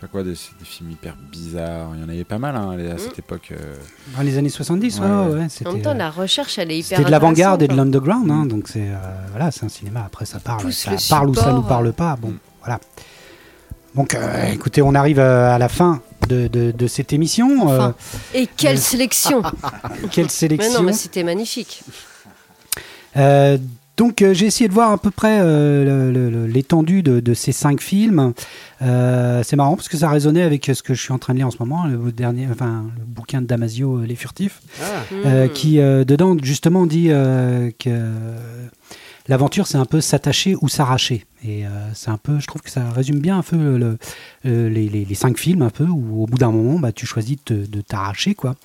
pas 0.04 0.10
quoi, 0.10 0.22
des, 0.22 0.32
des 0.32 0.64
films 0.64 0.90
hyper 0.90 1.14
bizarres. 1.30 1.90
Il 1.94 2.00
y 2.00 2.04
en 2.04 2.08
avait 2.08 2.24
pas 2.24 2.38
mal 2.38 2.56
hein, 2.56 2.76
à 2.94 2.98
cette 2.98 3.18
époque. 3.18 3.48
euh. 3.52 3.74
Dans 4.16 4.22
les 4.22 4.36
années 4.38 4.48
70, 4.48 4.98
ouais, 5.00 5.04
Ouais, 5.04 5.10
ouais, 5.10 5.16
en 5.16 5.28
même 5.34 5.48
c'était. 5.48 5.80
temps, 5.80 5.90
euh, 5.90 5.94
la 5.94 6.10
recherche, 6.10 6.58
elle 6.58 6.70
est 6.70 6.78
hyper. 6.78 6.98
C'était 6.98 7.04
de 7.06 7.10
l'avant-garde 7.10 7.62
et 7.62 7.68
de 7.68 7.74
l'underground, 7.74 8.30
hein, 8.30 8.46
donc 8.46 8.68
c'est 8.68 8.88
euh, 8.88 8.96
voilà, 9.30 9.50
c'est 9.50 9.64
un 9.64 9.68
cinéma. 9.68 10.02
Après, 10.06 10.24
ça 10.26 10.40
parle, 10.40 10.72
ça 10.72 10.90
le 10.92 10.96
parle 11.08 11.28
ou 11.30 11.34
ça 11.34 11.52
nous 11.52 11.62
parle 11.62 11.92
pas. 11.92 12.16
Bon, 12.16 12.34
voilà. 12.62 12.80
Donc, 13.94 14.14
euh, 14.14 14.44
écoutez, 14.52 14.82
on 14.82 14.94
arrive 14.94 15.20
à 15.20 15.56
la 15.56 15.68
fin 15.68 16.02
de, 16.28 16.48
de- 16.48 16.72
de 16.72 16.86
cette 16.86 17.12
émission. 17.12 17.62
Enfin. 17.68 17.94
Et 18.34 18.46
quelle 18.46 18.78
sélection 18.78 19.42
quelle 20.10 20.24
Mais 20.24 20.30
sélection 20.30 20.72
non, 20.80 20.82
mais 20.82 20.92
c'était 20.92 21.22
magnifique. 21.22 21.82
Donc 23.96 24.22
euh, 24.22 24.34
j'ai 24.34 24.46
essayé 24.46 24.68
de 24.68 24.74
voir 24.74 24.90
à 24.90 24.98
peu 24.98 25.10
près 25.12 25.38
euh, 25.40 26.46
l'étendue 26.48 27.02
de, 27.04 27.20
de 27.20 27.34
ces 27.34 27.52
cinq 27.52 27.80
films. 27.80 28.32
Euh, 28.82 29.42
c'est 29.44 29.54
marrant 29.56 29.76
parce 29.76 29.88
que 29.88 29.96
ça 29.96 30.08
résonnait 30.08 30.42
avec 30.42 30.66
ce 30.66 30.82
que 30.82 30.94
je 30.94 31.00
suis 31.00 31.12
en 31.12 31.18
train 31.18 31.32
de 31.32 31.38
lire 31.38 31.46
en 31.46 31.52
ce 31.52 31.58
moment, 31.60 31.86
le 31.86 32.10
dernier, 32.10 32.48
enfin 32.50 32.84
le 32.98 33.04
bouquin 33.04 33.40
de 33.40 33.46
Damasio, 33.46 33.98
euh, 33.98 34.04
Les 34.06 34.16
Furtifs, 34.16 34.60
Ah, 34.82 34.84
euh, 35.26 35.46
Mm. 35.46 35.50
qui 35.52 35.78
euh, 35.78 36.04
dedans 36.04 36.36
justement 36.42 36.86
dit 36.86 37.06
euh, 37.10 37.70
que 37.78 37.90
l'aventure 39.28 39.66
c'est 39.68 39.78
un 39.78 39.84
peu 39.86 40.00
s'attacher 40.00 40.56
ou 40.60 40.68
s'arracher. 40.68 41.24
Et 41.46 41.64
euh, 41.66 41.68
c'est 41.94 42.10
un 42.10 42.16
peu, 42.18 42.40
je 42.40 42.46
trouve 42.46 42.62
que 42.62 42.70
ça 42.70 42.90
résume 42.90 43.20
bien 43.20 43.38
un 43.38 43.42
peu 43.42 43.56
le- 43.76 43.98
le- 44.44 44.68
les, 44.68 44.88
les- 44.88 45.04
les 45.04 45.14
cinq 45.14 45.38
films 45.38 45.62
un 45.62 45.70
peu 45.70 45.84
où 45.84 46.22
au 46.22 46.26
bout 46.26 46.38
d'un 46.38 46.50
moment 46.50 46.78
bah, 46.80 46.90
tu 46.90 47.06
choisis 47.06 47.36
de, 47.36 47.42
te- 47.64 47.70
de 47.70 47.80
t'arracher 47.80 48.34
quoi. 48.34 48.56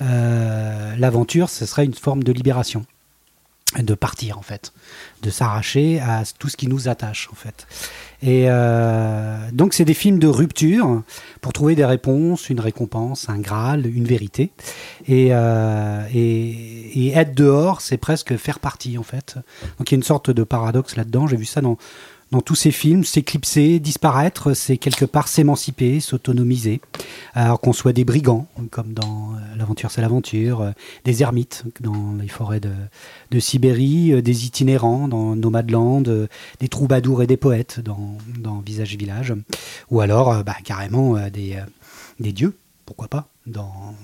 Euh, 0.00 0.94
l'aventure 0.96 1.50
ce 1.50 1.66
serait 1.66 1.84
une 1.84 1.94
forme 1.94 2.22
de 2.22 2.32
libération 2.32 2.84
de 3.78 3.94
partir 3.94 4.36
en 4.36 4.42
fait, 4.42 4.72
de 5.22 5.30
s'arracher 5.30 6.00
à 6.00 6.24
tout 6.38 6.48
ce 6.48 6.56
qui 6.56 6.66
nous 6.66 6.88
attache 6.88 7.28
en 7.30 7.36
fait. 7.36 7.66
Et 8.22 8.46
euh, 8.48 9.38
donc 9.52 9.74
c'est 9.74 9.84
des 9.84 9.94
films 9.94 10.18
de 10.18 10.26
rupture 10.26 11.02
pour 11.40 11.52
trouver 11.52 11.76
des 11.76 11.84
réponses, 11.84 12.50
une 12.50 12.60
récompense, 12.60 13.28
un 13.28 13.38
graal, 13.38 13.86
une 13.86 14.04
vérité. 14.04 14.50
Et, 15.06 15.28
euh, 15.30 16.04
et, 16.12 17.06
et 17.06 17.12
être 17.12 17.34
dehors, 17.34 17.80
c'est 17.80 17.96
presque 17.96 18.36
faire 18.36 18.58
partie 18.58 18.98
en 18.98 19.04
fait. 19.04 19.36
Donc 19.78 19.90
il 19.90 19.94
y 19.94 19.96
a 19.96 19.98
une 19.98 20.02
sorte 20.02 20.30
de 20.30 20.42
paradoxe 20.42 20.96
là-dedans. 20.96 21.28
J'ai 21.28 21.36
vu 21.36 21.44
ça 21.44 21.60
dans 21.60 21.78
dans 22.30 22.40
tous 22.40 22.54
ces 22.54 22.70
films, 22.70 23.04
s'éclipser, 23.04 23.80
disparaître, 23.80 24.54
c'est 24.54 24.76
quelque 24.76 25.04
part 25.04 25.26
s'émanciper, 25.26 26.00
s'autonomiser. 26.00 26.80
Alors 27.34 27.60
qu'on 27.60 27.72
soit 27.72 27.92
des 27.92 28.04
brigands, 28.04 28.46
comme 28.70 28.92
dans 28.92 29.32
euh, 29.34 29.56
L'aventure 29.56 29.90
c'est 29.90 30.00
l'aventure, 30.00 30.60
euh, 30.60 30.70
des 31.04 31.22
ermites 31.22 31.64
dans 31.80 32.14
les 32.20 32.28
forêts 32.28 32.60
de, 32.60 33.40
Sibérie, 33.40 34.12
euh, 34.12 34.22
des 34.22 34.46
itinérants 34.46 35.08
dans 35.08 35.34
Nomadland, 35.34 36.28
des 36.60 36.68
troubadours 36.68 37.22
et 37.22 37.26
des 37.26 37.36
poètes 37.36 37.80
dans, 37.80 38.16
dans 38.38 38.60
Visage 38.60 38.96
Village, 38.96 39.34
ou 39.90 40.00
alors 40.00 40.44
bah, 40.44 40.56
carrément 40.64 41.16
des, 41.28 41.62
dieux, 42.32 42.56
pourquoi 42.86 43.08
pas, 43.08 43.28
dans, 43.46 43.94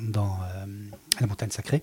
La 1.21 1.27
montagne 1.27 1.51
sacrée. 1.51 1.83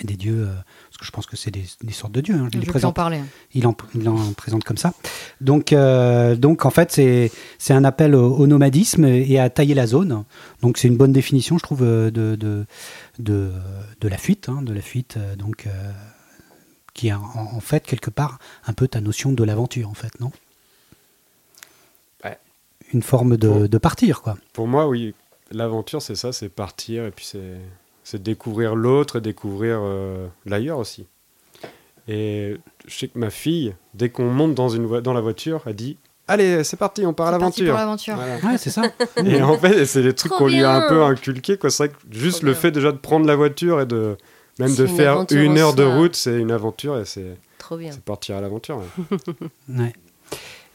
Et 0.00 0.06
Des 0.06 0.16
dieux, 0.16 0.48
euh, 0.48 0.54
parce 0.88 0.98
que 0.98 1.04
je 1.04 1.10
pense 1.12 1.26
que 1.26 1.36
c'est 1.36 1.50
des, 1.50 1.64
des 1.82 1.92
sortes 1.92 2.12
de 2.12 2.20
dieux. 2.20 2.34
hein, 2.34 2.48
je 2.52 2.58
les 2.58 2.84
en 2.84 2.92
parler. 2.92 3.20
il 3.54 3.66
en, 3.66 3.76
il 3.94 4.08
en 4.08 4.32
présente 4.32 4.64
comme 4.64 4.76
ça. 4.76 4.92
Donc, 5.40 5.72
euh, 5.72 6.34
donc 6.34 6.66
en 6.66 6.70
fait, 6.70 6.90
c'est 6.90 7.30
c'est 7.58 7.74
un 7.74 7.84
appel 7.84 8.14
au, 8.14 8.34
au 8.34 8.46
nomadisme 8.46 9.04
et 9.04 9.38
à 9.38 9.50
tailler 9.50 9.74
la 9.74 9.86
zone. 9.86 10.24
Donc, 10.62 10.78
c'est 10.78 10.88
une 10.88 10.96
bonne 10.96 11.12
définition, 11.12 11.58
je 11.58 11.62
trouve, 11.62 11.82
euh, 11.82 12.10
de, 12.10 12.34
de, 12.34 12.66
de, 13.18 13.52
de 14.00 14.08
la 14.08 14.18
fuite, 14.18 14.48
hein, 14.48 14.62
de 14.62 14.72
la 14.72 14.80
fuite, 14.80 15.16
donc, 15.38 15.66
euh, 15.66 15.92
qui 16.92 17.08
est 17.08 17.12
en, 17.12 17.22
en 17.34 17.60
fait, 17.60 17.84
quelque 17.86 18.10
part, 18.10 18.38
un 18.66 18.72
peu 18.72 18.88
ta 18.88 19.00
notion 19.00 19.32
de 19.32 19.44
l'aventure, 19.44 19.88
en 19.88 19.94
fait, 19.94 20.18
non? 20.20 20.32
Ouais. 22.24 22.38
Une 22.92 23.02
forme 23.02 23.36
de, 23.36 23.66
de 23.66 23.78
partir, 23.78 24.22
quoi. 24.22 24.36
Pour 24.52 24.66
moi, 24.66 24.88
oui, 24.88 25.14
l'aventure, 25.50 26.02
c'est 26.02 26.14
ça, 26.16 26.32
c'est 26.32 26.48
partir 26.48 27.04
et 27.06 27.10
puis 27.10 27.24
c'est 27.24 27.58
c'est 28.04 28.22
découvrir 28.22 28.76
l'autre 28.76 29.16
et 29.16 29.20
découvrir 29.20 29.80
euh, 29.82 30.28
l'ailleurs 30.46 30.78
aussi. 30.78 31.06
Et 32.06 32.56
je 32.86 32.94
sais 32.94 33.08
que 33.08 33.18
ma 33.18 33.30
fille, 33.30 33.74
dès 33.94 34.10
qu'on 34.10 34.26
monte 34.30 34.54
dans, 34.54 34.68
une 34.68 35.00
dans 35.00 35.12
la 35.14 35.20
voiture, 35.20 35.62
elle 35.66 35.74
dit 35.74 35.96
Allez, 36.28 36.64
c'est 36.64 36.76
parti, 36.78 37.04
on 37.04 37.12
part 37.12 37.28
à 37.28 37.32
C'est 37.32 37.38
parti 37.38 37.64
pour 37.64 37.74
l'aventure. 37.74 38.14
Voilà. 38.16 38.36
Ouais, 38.36 38.58
c'est 38.58 38.70
ça. 38.70 38.82
Et 39.24 39.42
en 39.42 39.58
fait, 39.58 39.84
c'est 39.86 40.02
des 40.02 40.14
trucs 40.14 40.32
qu'on 40.32 40.48
lui 40.48 40.62
a 40.62 40.74
un 40.84 40.88
peu 40.88 41.02
inculqués. 41.02 41.56
quoi. 41.58 41.70
C'est 41.70 41.86
vrai 41.86 41.94
que 41.94 42.16
juste 42.18 42.38
Trop 42.38 42.46
le 42.46 42.52
bien. 42.52 42.60
fait 42.60 42.70
déjà 42.70 42.92
de 42.92 42.96
prendre 42.98 43.26
la 43.26 43.36
voiture 43.36 43.80
et 43.80 43.86
de 43.86 44.16
même 44.58 44.74
de 44.74 44.86
une 44.86 44.96
faire 44.96 45.24
une 45.32 45.58
heure 45.58 45.74
de 45.74 45.82
soi. 45.84 45.94
route, 45.96 46.14
c'est 46.16 46.38
une 46.38 46.50
aventure 46.50 46.98
et 46.98 47.04
c'est 47.04 47.36
Trop 47.58 47.76
bien. 47.76 47.90
c'est 47.92 48.02
partir 48.02 48.36
à 48.36 48.40
l'aventure. 48.40 48.78
ouais. 48.78 49.16
Ouais. 49.78 49.92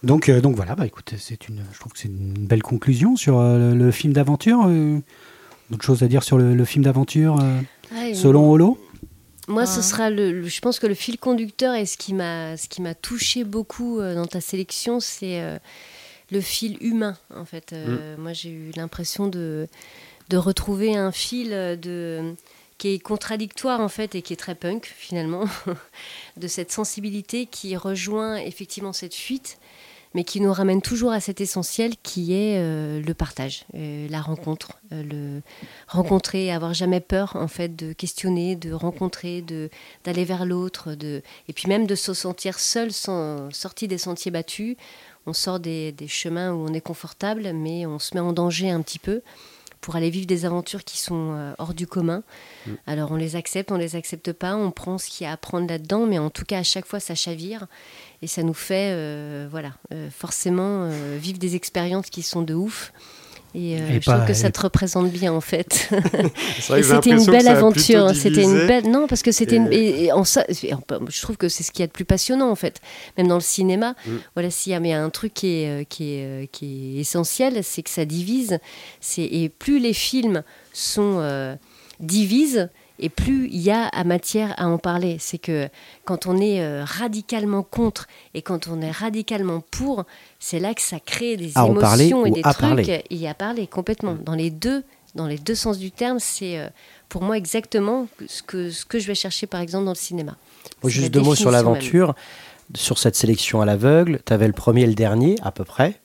Donc, 0.01 0.29
euh, 0.29 0.39
donc 0.39 0.55
voilà, 0.55 0.75
bah 0.75 0.85
écoute, 0.85 1.13
c'est 1.17 1.49
une, 1.49 1.61
je 1.73 1.79
trouve 1.79 1.91
que 1.93 1.99
c'est 1.99 2.07
une 2.07 2.33
belle 2.33 2.63
conclusion 2.63 3.15
sur 3.17 3.37
euh, 3.39 3.73
le, 3.73 3.85
le 3.85 3.91
film 3.91 4.13
d'aventure. 4.13 4.65
euh, 4.67 4.99
D'autres 5.69 5.85
choses 5.85 6.03
à 6.03 6.07
dire 6.07 6.23
sur 6.23 6.37
le, 6.37 6.55
le 6.55 6.65
film 6.65 6.83
d'aventure 6.83 7.39
euh, 7.41 7.59
Ouais, 7.93 8.13
selon 8.13 8.49
Holo? 8.51 8.77
Moi, 9.47 9.63
Ah. 9.63 9.65
ce 9.65 9.81
sera 9.81 10.09
le, 10.09 10.31
le- 10.31 10.47
Je 10.47 10.61
pense 10.61 10.79
que 10.79 10.87
le 10.87 10.93
fil 10.93 11.17
conducteur 11.17 11.73
et 11.75 11.85
ce 11.85 11.97
qui 11.97 12.13
m'a, 12.13 12.55
ce 12.57 12.67
qui 12.69 12.81
m'a 12.81 12.93
touché 12.95 13.43
beaucoup 13.43 13.99
euh, 13.99 14.13
dans 14.15 14.27
ta 14.27 14.41
sélection, 14.41 14.99
c'est 14.99 15.41
euh, 15.41 15.57
le 16.31 16.41
fil 16.41 16.77
humain. 16.81 17.17
En 17.35 17.45
fait, 17.45 17.71
Euh, 17.73 18.15
moi, 18.17 18.33
j'ai 18.33 18.49
eu 18.51 18.71
l'impression 18.75 19.27
de 19.27 19.67
de 20.29 20.37
retrouver 20.37 20.95
un 20.95 21.11
fil 21.11 21.49
de 21.49 22.35
qui 22.77 22.89
est 22.89 22.99
contradictoire 22.99 23.81
en 23.81 23.89
fait 23.89 24.13
et 24.13 24.21
qui 24.21 24.31
est 24.33 24.35
très 24.37 24.53
punk 24.53 24.85
finalement, 24.95 25.45
de 26.37 26.47
cette 26.47 26.71
sensibilité 26.71 27.47
qui 27.47 27.75
rejoint 27.75 28.35
effectivement 28.37 28.93
cette 28.93 29.15
fuite, 29.15 29.57
mais 30.15 30.23
qui 30.23 30.41
nous 30.41 30.51
ramène 30.51 30.81
toujours 30.81 31.11
à 31.11 31.19
cet 31.19 31.39
essentiel 31.39 31.93
qui 32.01 32.33
est 32.33 32.57
euh, 32.57 33.01
le 33.01 33.13
partage, 33.13 33.65
euh, 33.75 34.07
la 34.09 34.21
rencontre, 34.21 34.79
euh, 34.91 35.03
le 35.03 35.41
rencontrer, 35.87 36.51
avoir 36.51 36.73
jamais 36.73 36.99
peur 36.99 37.35
en 37.35 37.47
fait 37.47 37.75
de 37.75 37.93
questionner, 37.93 38.55
de 38.55 38.71
rencontrer, 38.71 39.41
de 39.41 39.69
d'aller 40.03 40.25
vers 40.25 40.45
l'autre, 40.45 40.95
de 40.95 41.21
et 41.47 41.53
puis 41.53 41.67
même 41.67 41.85
de 41.85 41.95
se 41.95 42.13
sentir 42.13 42.59
seul, 42.59 42.91
sans, 42.91 43.51
sorti 43.51 43.87
des 43.87 43.97
sentiers 43.97 44.31
battus. 44.31 44.75
On 45.25 45.33
sort 45.33 45.59
des, 45.59 45.91
des 45.91 46.07
chemins 46.07 46.53
où 46.53 46.65
on 46.67 46.73
est 46.73 46.81
confortable, 46.81 47.51
mais 47.53 47.85
on 47.85 47.99
se 47.99 48.15
met 48.15 48.21
en 48.21 48.33
danger 48.33 48.71
un 48.71 48.81
petit 48.81 48.99
peu 48.99 49.21
pour 49.79 49.95
aller 49.95 50.09
vivre 50.09 50.25
des 50.25 50.45
aventures 50.45 50.83
qui 50.83 50.97
sont 50.97 51.53
hors 51.57 51.73
du 51.73 51.87
commun. 51.87 52.23
Alors 52.85 53.11
on 53.11 53.15
les 53.15 53.35
accepte, 53.35 53.71
on 53.71 53.77
les 53.77 53.95
accepte 53.95 54.33
pas, 54.33 54.55
on 54.55 54.71
prend 54.71 54.97
ce 54.97 55.09
qu'il 55.09 55.25
y 55.25 55.27
a 55.27 55.31
à 55.31 55.37
prendre 55.37 55.67
là-dedans, 55.67 56.05
mais 56.05 56.19
en 56.19 56.29
tout 56.29 56.43
cas 56.43 56.59
à 56.59 56.63
chaque 56.63 56.85
fois 56.85 56.99
ça 56.99 57.15
chavire 57.15 57.67
et 58.21 58.27
ça 58.27 58.43
nous 58.43 58.53
fait, 58.53 58.91
euh, 58.91 59.47
voilà, 59.49 59.71
euh, 59.93 60.09
forcément 60.15 60.83
euh, 60.85 61.17
vivre 61.19 61.39
des 61.39 61.55
expériences 61.55 62.09
qui 62.09 62.21
sont 62.21 62.41
de 62.41 62.53
ouf. 62.53 62.91
Et, 63.55 63.71
Et 63.73 63.99
je 63.99 64.11
trouve 64.11 64.27
que 64.27 64.33
ça 64.35 64.51
te 64.51 64.61
représente 64.61 65.09
bien 65.11 65.33
en 65.33 65.41
fait. 65.41 65.89
C'était 66.59 67.09
une 67.09 67.25
belle 67.25 67.47
aventure. 67.47 68.13
C'était 68.15 68.43
une 68.43 68.67
belle. 68.67 68.87
Non, 68.91 69.07
parce 69.07 69.23
que 69.23 69.31
c'était. 69.31 69.55
Et- 69.71 70.05
une- 70.05 70.11
en 70.13 70.23
ça, 70.23 70.45
je 70.49 71.21
trouve 71.21 71.35
que 71.35 71.49
c'est 71.49 71.63
ce 71.63 71.71
qu'il 71.71 71.79
y 71.79 71.83
a 71.83 71.87
de 71.87 71.91
plus 71.91 72.05
passionnant 72.05 72.51
en 72.51 72.55
fait. 72.55 72.79
Même 73.17 73.27
dans 73.27 73.33
le 73.35 73.41
cinéma, 73.41 73.95
Mm. 74.05 74.11
voilà, 74.35 74.51
s'il 74.51 74.71
y 74.71 74.75
a 74.75 74.79
mais 74.79 74.93
un 74.93 75.09
truc 75.09 75.33
qui 75.33 75.47
est 75.47 75.85
qui 75.89 76.11
est 76.13 76.47
qui 76.51 76.97
est 76.97 77.01
essentiel, 77.01 77.63
c'est 77.63 77.81
que 77.81 77.89
ça 77.89 78.05
divise. 78.05 78.59
C'est 79.01 79.23
et 79.23 79.49
plus 79.49 79.79
les 79.79 79.93
films 79.93 80.43
sont 80.71 81.57
divisent 81.99 82.69
et 82.99 83.09
plus 83.09 83.47
il 83.47 83.59
y 83.61 83.71
a 83.71 83.87
à 83.87 84.03
matière 84.03 84.53
à 84.57 84.67
en 84.67 84.77
parler. 84.77 85.17
C'est 85.19 85.37
que 85.37 85.69
quand 86.05 86.27
on 86.27 86.37
est 86.37 86.61
euh, 86.61 86.83
radicalement 86.85 87.63
contre 87.63 88.07
et 88.33 88.41
quand 88.41 88.67
on 88.67 88.81
est 88.81 88.91
radicalement 88.91 89.61
pour, 89.71 90.05
c'est 90.39 90.59
là 90.59 90.73
que 90.73 90.81
ça 90.81 90.99
crée 90.99 91.37
des 91.37 91.51
À 91.55 91.65
émotions 91.65 92.25
et 92.25 92.31
des 92.31 92.41
trucs. 92.41 92.57
parler. 92.57 93.03
Et 93.09 93.27
à 93.27 93.33
parler 93.33 93.67
complètement. 93.67 94.17
Dans 94.23 94.35
les 94.35 94.49
deux, 94.49 94.83
dans 95.15 95.27
les 95.27 95.37
deux 95.37 95.55
sens 95.55 95.77
du 95.77 95.91
terme, 95.91 96.19
c'est 96.19 96.59
euh, 96.59 96.67
pour 97.07 97.23
moi 97.23 97.37
exactement 97.37 98.07
ce 98.27 98.43
que, 98.43 98.69
ce 98.69 98.85
que 98.85 98.99
je 98.99 99.07
vais 99.07 99.15
chercher 99.15 99.47
par 99.47 99.61
exemple 99.61 99.85
dans 99.85 99.91
le 99.91 99.95
cinéma. 99.95 100.35
Juste 100.85 101.11
deux 101.11 101.21
mots 101.21 101.35
sur 101.35 101.51
l'aventure. 101.51 102.15
Sur 102.75 102.99
cette 102.99 103.15
sélection 103.15 103.61
à 103.61 103.65
l'aveugle, 103.65 104.19
tu 104.23 104.31
avais 104.31 104.45
le 104.45 104.53
premier 104.53 104.83
et 104.83 104.87
le 104.87 104.93
dernier, 104.93 105.37
à 105.41 105.51
peu 105.51 105.63
près. 105.63 105.99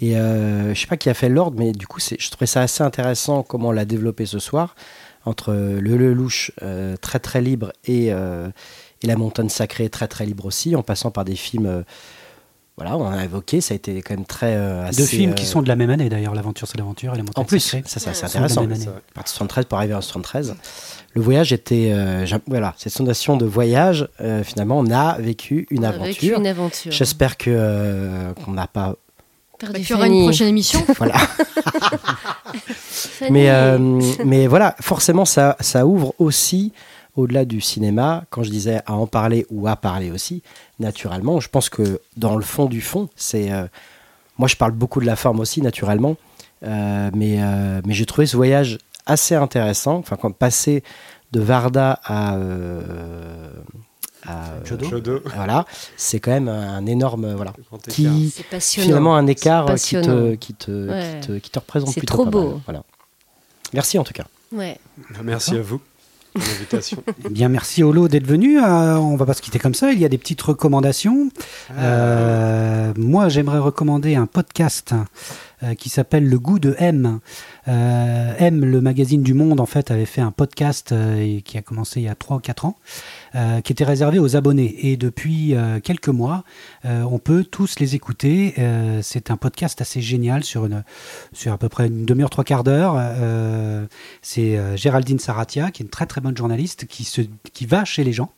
Et 0.00 0.16
euh, 0.18 0.74
je 0.74 0.80
sais 0.80 0.86
pas 0.86 0.98
qui 0.98 1.08
a 1.08 1.14
fait 1.14 1.30
l'ordre, 1.30 1.58
mais 1.58 1.72
du 1.72 1.86
coup, 1.86 2.00
je 2.00 2.30
trouvais 2.30 2.46
ça 2.46 2.60
assez 2.60 2.82
intéressant 2.82 3.42
comment 3.42 3.68
on 3.68 3.72
l'a 3.72 3.86
développé 3.86 4.26
ce 4.26 4.38
soir, 4.38 4.74
entre 5.26 5.52
le 5.52 5.96
Lelouch 5.98 6.52
euh, 6.62 6.96
très 6.96 7.18
très 7.18 7.42
libre 7.42 7.72
et, 7.84 8.12
euh, 8.12 8.48
et 9.02 9.06
La 9.06 9.16
Montagne 9.16 9.50
Sacrée 9.50 9.90
très 9.90 10.08
très 10.08 10.24
libre 10.24 10.46
aussi, 10.46 10.74
en 10.74 10.82
passant 10.82 11.10
par 11.10 11.24
des 11.26 11.36
films. 11.36 11.66
euh, 11.66 11.82
voilà, 12.78 12.98
on 12.98 13.06
a 13.08 13.24
évoqué, 13.24 13.62
ça 13.62 13.72
a 13.72 13.76
été 13.76 14.02
quand 14.02 14.14
même 14.14 14.26
très. 14.26 14.54
euh, 14.54 14.84
assez, 14.86 15.00
Deux 15.00 15.06
films 15.06 15.30
euh, 15.30 15.34
qui 15.34 15.46
sont 15.46 15.62
de 15.62 15.68
la 15.68 15.76
même 15.76 15.88
année 15.88 16.10
d'ailleurs, 16.10 16.34
L'aventure 16.34 16.68
c'est 16.68 16.76
l'aventure 16.76 17.14
et 17.14 17.16
La 17.16 17.22
montagne 17.22 17.42
En 17.42 17.46
plus, 17.46 17.58
sacrée 17.60 17.88
ça, 17.88 18.00
ça, 18.00 18.12
c'est 18.12 18.20
sont 18.20 18.26
de 18.26 18.32
la 18.32 18.36
intéressant. 18.44 18.60
même 18.62 18.72
année. 18.72 18.84
De 18.84 19.22
73 19.24 19.64
pour 19.64 19.78
arriver 19.78 19.94
en 19.94 20.02
73. 20.02 20.54
Le 21.14 21.20
voyage 21.22 21.54
était, 21.54 21.90
euh, 21.94 22.26
voilà, 22.46 22.74
cette 22.76 23.00
notion 23.00 23.38
de 23.38 23.46
voyage, 23.46 24.06
euh, 24.20 24.44
finalement, 24.44 24.78
on 24.78 24.90
a 24.90 25.16
vécu 25.18 25.66
une 25.70 25.86
Avec 25.86 26.02
aventure. 26.02 26.38
une 26.38 26.46
aventure. 26.46 26.92
J'espère 26.92 27.38
que 27.38 27.48
euh, 27.50 28.34
qu'on 28.44 28.52
n'a 28.52 28.66
pas, 28.66 28.96
Bah, 29.60 29.78
qu'il 29.78 29.90
y 29.90 29.94
aura 29.94 30.06
une 30.06 30.22
prochaine 30.22 30.48
émission. 30.48 30.84
voilà. 30.98 31.16
Mais 33.30 33.50
euh, 33.50 33.78
mais 34.24 34.46
voilà, 34.46 34.76
forcément, 34.80 35.24
ça 35.24 35.56
ça 35.60 35.86
ouvre 35.86 36.14
aussi 36.18 36.72
au-delà 37.16 37.44
du 37.44 37.60
cinéma. 37.60 38.24
Quand 38.30 38.42
je 38.42 38.50
disais 38.50 38.80
à 38.86 38.94
en 38.94 39.06
parler 39.06 39.46
ou 39.50 39.66
à 39.68 39.76
parler 39.76 40.10
aussi, 40.10 40.42
naturellement, 40.78 41.40
je 41.40 41.48
pense 41.48 41.68
que 41.68 42.00
dans 42.16 42.36
le 42.36 42.42
fond 42.44 42.66
du 42.66 42.80
fond, 42.80 43.08
c'est 43.16 43.50
euh, 43.50 43.66
moi 44.38 44.48
je 44.48 44.56
parle 44.56 44.72
beaucoup 44.72 45.00
de 45.00 45.06
la 45.06 45.16
forme 45.16 45.40
aussi 45.40 45.62
naturellement, 45.62 46.16
euh, 46.64 47.10
mais 47.14 47.38
mais 47.86 47.94
j'ai 47.94 48.06
trouvé 48.06 48.26
ce 48.26 48.36
voyage 48.36 48.78
assez 49.06 49.34
intéressant. 49.34 49.96
Enfin, 49.96 50.16
quand 50.16 50.32
passer 50.32 50.82
de 51.32 51.40
Varda 51.40 52.00
à 52.04 52.36
à 54.28 54.64
Jodo. 54.64 54.88
Jodo. 54.88 55.20
voilà, 55.34 55.64
c'est 55.96 56.20
quand 56.20 56.30
même 56.32 56.48
un 56.48 56.84
énorme 56.86 57.32
voilà 57.34 57.52
qui 57.88 58.32
c'est 58.34 58.44
passionnant. 58.44 58.86
finalement 58.88 59.16
un 59.16 59.26
écart 59.26 59.66
C'est 59.78 60.00
qui 60.00 60.06
te, 60.06 60.34
qui, 60.34 60.54
te, 60.54 60.88
Ouais. 60.88 61.18
qui, 61.20 61.26
te, 61.28 61.32
qui 61.38 61.50
te 61.50 61.58
représente 61.58 61.90
C'est 61.90 62.00
plutôt 62.00 62.14
trop 62.14 62.24
pas 62.24 62.30
beau. 62.30 62.48
mal. 62.50 62.60
Voilà. 62.66 62.82
Merci 63.74 63.98
en 63.98 64.04
tout 64.04 64.12
cas. 64.14 64.24
Ouais. 64.52 64.78
Merci 65.24 65.56
à 65.56 65.62
vous 65.62 65.80
pour 66.32 66.42
l'invitation. 66.44 67.02
Eh 67.24 67.30
Bien, 67.30 67.48
merci 67.48 67.82
Olo 67.82 68.08
d'être 68.08 68.26
venu. 68.26 68.58
Euh, 68.60 68.96
on 68.96 69.16
va 69.16 69.24
pas 69.24 69.32
se 69.34 69.40
quitter 69.42 69.58
comme 69.58 69.72
ça. 69.74 69.92
Il 69.92 69.98
y 69.98 70.04
a 70.04 70.08
des 70.10 70.18
petites 70.18 70.42
recommandations. 70.42 71.30
Euh, 71.78 72.92
moi, 72.96 73.28
j'aimerais 73.30 73.58
recommander 73.58 74.14
un 74.16 74.26
podcast 74.26 74.94
euh, 75.62 75.74
qui 75.74 75.88
s'appelle 75.88 76.28
Le 76.28 76.38
goût 76.38 76.58
de 76.58 76.74
M. 76.78 77.20
Euh, 77.68 78.34
M, 78.38 78.64
le 78.64 78.80
magazine 78.82 79.22
du 79.22 79.32
Monde, 79.34 79.60
en 79.60 79.66
fait, 79.66 79.90
avait 79.90 80.04
fait 80.04 80.20
un 80.20 80.30
podcast 80.30 80.92
euh, 80.92 81.16
et 81.18 81.40
qui 81.42 81.56
a 81.56 81.62
commencé 81.62 82.00
il 82.00 82.04
y 82.04 82.08
a 82.08 82.14
3 82.14 82.36
ou 82.36 82.40
4 82.40 82.66
ans, 82.66 82.76
euh, 83.34 83.60
qui 83.60 83.72
était 83.72 83.84
réservé 83.84 84.18
aux 84.18 84.36
abonnés. 84.36 84.86
Et 84.86 84.96
depuis 84.96 85.54
euh, 85.54 85.80
quelques 85.80 86.08
mois, 86.08 86.44
euh, 86.84 87.02
on 87.02 87.18
peut 87.18 87.44
tous 87.44 87.78
les 87.80 87.94
écouter. 87.94 88.54
C'est 89.02 89.30
un 89.30 89.36
podcast 89.36 89.80
assez 89.80 90.00
génial 90.00 90.44
sur, 90.44 90.66
une, 90.66 90.84
sur 91.32 91.52
à 91.52 91.58
peu 91.58 91.68
près 91.68 91.86
une 91.88 92.04
demi-heure, 92.04 92.30
trois 92.30 92.44
quarts 92.44 92.64
d'heure. 92.64 93.00
C'est 94.22 94.76
Géraldine 94.76 95.18
Saratia, 95.18 95.70
qui 95.70 95.82
est 95.82 95.84
une 95.84 95.90
très 95.90 96.06
très 96.06 96.20
bonne 96.20 96.36
journaliste, 96.36 96.86
qui, 96.86 97.04
se, 97.04 97.22
qui 97.52 97.66
va 97.66 97.84
chez 97.84 98.04
les 98.04 98.12
gens, 98.12 98.32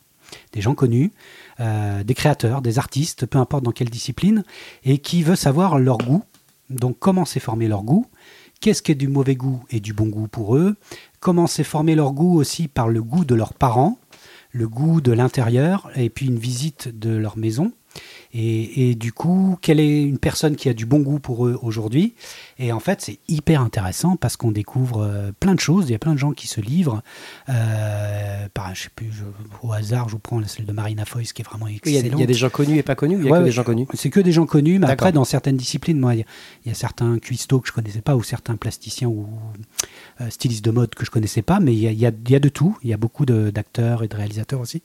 des 0.52 0.60
gens 0.60 0.74
connus, 0.74 1.12
des 1.58 2.14
créateurs, 2.14 2.62
des 2.62 2.78
artistes, 2.78 3.26
peu 3.26 3.38
importe 3.38 3.64
dans 3.64 3.72
quelle 3.72 3.90
discipline, 3.90 4.44
et 4.84 4.98
qui 4.98 5.22
veut 5.22 5.36
savoir 5.36 5.78
leur 5.78 5.98
goût. 5.98 6.24
Donc 6.70 6.98
comment 6.98 7.24
s'est 7.24 7.40
formé 7.40 7.68
leur 7.68 7.82
goût? 7.82 8.06
Qu'est-ce 8.60 8.82
qui 8.82 8.92
est 8.92 8.96
du 8.96 9.08
mauvais 9.08 9.36
goût 9.36 9.62
et 9.70 9.78
du 9.78 9.92
bon 9.92 10.06
goût 10.06 10.26
pour 10.26 10.56
eux? 10.56 10.76
Comment 11.20 11.46
s'est 11.46 11.64
formé 11.64 11.94
leur 11.94 12.12
goût 12.12 12.36
aussi 12.36 12.66
par 12.66 12.88
le 12.88 13.02
goût 13.02 13.24
de 13.24 13.34
leurs 13.34 13.54
parents, 13.54 13.98
le 14.50 14.68
goût 14.68 15.00
de 15.00 15.12
l'intérieur, 15.12 15.90
et 15.96 16.10
puis 16.10 16.26
une 16.26 16.38
visite 16.38 16.88
de 16.98 17.10
leur 17.14 17.36
maison. 17.36 17.72
Et, 18.32 18.90
et 18.90 18.94
du 18.94 19.12
coup, 19.12 19.56
quelle 19.62 19.80
est 19.80 20.02
une 20.04 20.18
personne 20.18 20.54
qui 20.54 20.68
a 20.68 20.74
du 20.74 20.84
bon 20.86 21.00
goût 21.00 21.18
pour 21.18 21.46
eux 21.46 21.58
aujourd'hui? 21.62 22.14
Et 22.58 22.70
en 22.70 22.78
fait, 22.80 23.00
c'est 23.00 23.18
hyper 23.28 23.62
intéressant 23.62 24.16
parce 24.16 24.36
qu'on 24.36 24.52
découvre 24.52 25.02
euh, 25.02 25.32
plein 25.40 25.54
de 25.54 25.60
choses. 25.60 25.88
Il 25.88 25.92
y 25.92 25.94
a 25.94 25.98
plein 25.98 26.12
de 26.12 26.18
gens 26.18 26.32
qui 26.32 26.46
se 26.46 26.60
livrent. 26.60 27.02
Euh, 27.48 28.46
par, 28.52 28.74
je 28.74 28.82
sais 28.84 28.88
plus, 28.94 29.10
je- 29.12 29.24
au 29.66 29.72
hasard, 29.72 30.08
je 30.08 30.12
vous 30.12 30.18
prends 30.18 30.40
celle 30.46 30.66
de 30.66 30.72
Marina 30.72 31.04
Foïs 31.06 31.32
qui 31.32 31.42
est 31.42 31.44
vraiment 31.44 31.66
Il 31.66 31.72
y, 31.72 31.76
a, 31.76 31.80
il 31.84 31.96
excellente. 31.96 32.20
y 32.20 32.22
a 32.22 32.26
des 32.26 32.34
gens 32.34 32.50
connus 32.50 32.76
et 32.78 32.82
pas 32.82 32.94
connus. 32.94 33.16
Il 33.18 33.24
y 33.24 33.28
a 33.28 33.32
Ouais, 33.32 33.38
que 33.40 33.44
des 33.44 33.50
gens 33.50 33.64
connus. 33.64 33.86
C'est 33.94 34.10
que 34.10 34.20
des 34.20 34.32
gens 34.32 34.46
connus, 34.46 34.78
mais 34.78 34.90
après, 34.90 35.10
dans 35.12 35.24
certaines 35.24 35.56
disciplines, 35.56 35.98
moi, 35.98 36.14
il 36.14 36.18
y, 36.18 36.22
a- 36.22 36.26
il 36.66 36.68
y 36.68 36.72
a 36.72 36.74
certains 36.74 37.18
cuistots 37.18 37.60
que 37.60 37.68
je 37.68 37.72
connaissais 37.72 38.02
pas, 38.02 38.14
ou 38.16 38.22
certains 38.22 38.56
plasticiens 38.56 39.08
ou 39.08 39.26
euh, 40.20 40.30
stylistes 40.30 40.64
de 40.64 40.70
mode 40.70 40.94
que 40.94 41.04
je 41.04 41.10
connaissais 41.10 41.42
pas, 41.42 41.60
mais 41.60 41.72
il 41.72 41.78
y 41.80 41.86
a, 41.88 41.92
y 41.92 42.06
a- 42.06 42.38
de 42.40 42.48
tout. 42.48 42.76
Il 42.82 42.90
y 42.90 42.92
a 42.92 42.96
beaucoup 42.96 43.24
d'acteurs 43.26 44.02
et 44.02 44.08
de 44.08 44.16
réalisateurs 44.16 44.60
aussi. 44.60 44.82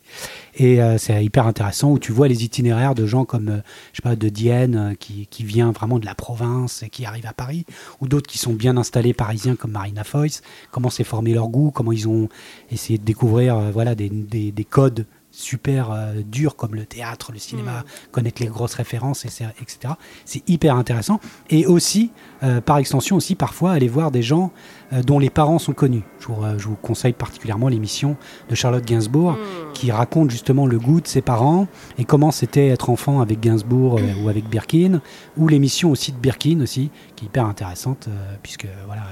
Et 0.56 0.82
euh, 0.82 0.98
c'est 0.98 1.24
hyper 1.24 1.48
intéressant 1.48 1.92
où 1.92 2.00
tu 2.00 2.12
vois 2.12 2.28
les 2.28 2.44
itinéraires 2.44 2.96
de 2.96 3.06
gens 3.06 3.26
comme, 3.26 3.50
euh, 3.50 3.58
je 3.92 3.98
sais 3.98 4.02
pas, 4.02 4.16
de 4.16 4.30
Dienne, 4.30 4.96
qui, 5.00 5.28
qui 5.28 5.44
vient 5.44 5.72
vraiment 5.72 6.00
de 6.00 6.06
la 6.06 6.16
province 6.16 6.84
et 6.84 6.90
qui 6.90 7.06
arrive 7.06 7.26
à 7.26 7.34
Paris, 7.34 7.66
ou 8.02 8.08
d'autres 8.08 8.28
qui 8.30 8.38
sont 8.38 8.54
bien 8.54 8.78
installés 8.78 9.14
parisiens 9.14 9.56
comme 9.56 9.72
Marina 9.72 10.04
Foïs, 10.04 10.42
comment 10.72 10.90
s'est 10.90 11.04
formé 11.04 11.34
leur 11.34 11.48
goût, 11.50 11.72
comment 11.72 11.92
ils 11.92 12.08
ont 12.08 12.30
essayé 12.72 12.98
de 12.98 13.04
découvrir 13.04 13.58
voilà, 13.72 13.96
des- 13.96 14.10
des 14.52 14.64
codes 14.66 15.06
super 15.34 15.92
euh, 15.92 16.22
durs 16.24 16.56
comme 16.56 16.76
le 16.76 16.86
théâtre, 16.86 17.32
le 17.32 17.40
cinéma, 17.40 17.84
connaître 18.12 18.42
les 18.42 18.48
grosses 18.48 18.76
références, 18.76 19.26
etc. 19.26 19.96
C'est 20.26 20.48
hyper 20.48 20.76
intéressant. 20.76 21.20
Et 21.50 21.66
aussi, 21.66 22.12
euh, 22.44 22.62
par 22.62 22.78
extension, 22.78 23.16
aussi 23.16 23.34
parfois 23.34 23.72
aller 23.72 23.88
voir 23.88 24.12
des 24.12 24.22
gens 24.22 24.52
euh, 24.94 25.02
dont 25.02 25.18
les 25.18 25.32
parents 25.32 25.58
sont 25.58 25.74
connus. 25.74 26.04
Je 26.20 26.28
vous, 26.28 26.36
je 26.58 26.68
vous 26.68 26.76
conseille 26.76 27.14
particulièrement 27.14 27.68
l'émission 27.68 28.16
de 28.50 28.56
Charlotte 28.56 28.86
Gainsbourg 28.86 29.36
qui 29.74 29.92
raconte 29.92 30.30
justement 30.30 30.68
le 30.68 30.78
goût 30.78 31.02
de 31.02 31.08
ses 31.08 31.22
parents 31.22 31.68
et 31.98 32.06
comment 32.06 32.30
c'était 32.30 32.68
être 32.68 32.92
enfant 32.92 33.20
avec 33.20 33.40
Gainsbourg 33.40 34.00
ou 34.24 34.30
avec 34.30 34.48
Birkin, 34.48 35.02
ou 35.36 35.48
l'émission 35.48 35.90
aussi 35.90 36.12
de 36.12 36.18
Birkin 36.18 36.62
aussi, 36.62 36.92
qui 37.16 37.26
est 37.26 37.28
hyper 37.28 37.46
intéressante, 37.46 38.08
puisque 38.44 38.68
voilà, 38.86 39.04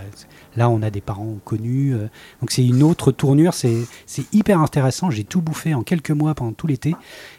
là 0.57 0.69
on 0.69 0.81
a 0.81 0.89
des 0.89 1.01
parents 1.01 1.37
connus, 1.45 1.93
euh, 1.93 2.07
donc 2.41 2.51
c'est 2.51 2.65
une 2.65 2.83
autre 2.83 3.11
tournure, 3.11 3.53
c'est 3.53 3.77
c'est 4.05 4.25
hyper 4.33 4.59
intéressant, 4.59 5.09
j'ai 5.09 5.23
tout 5.23 5.41
bouffé 5.41 5.73
en 5.73 5.83
quelques 5.83 6.11
mois 6.11 6.33
pendant 6.35 6.53
tout 6.53 6.67
l'été, 6.67 6.95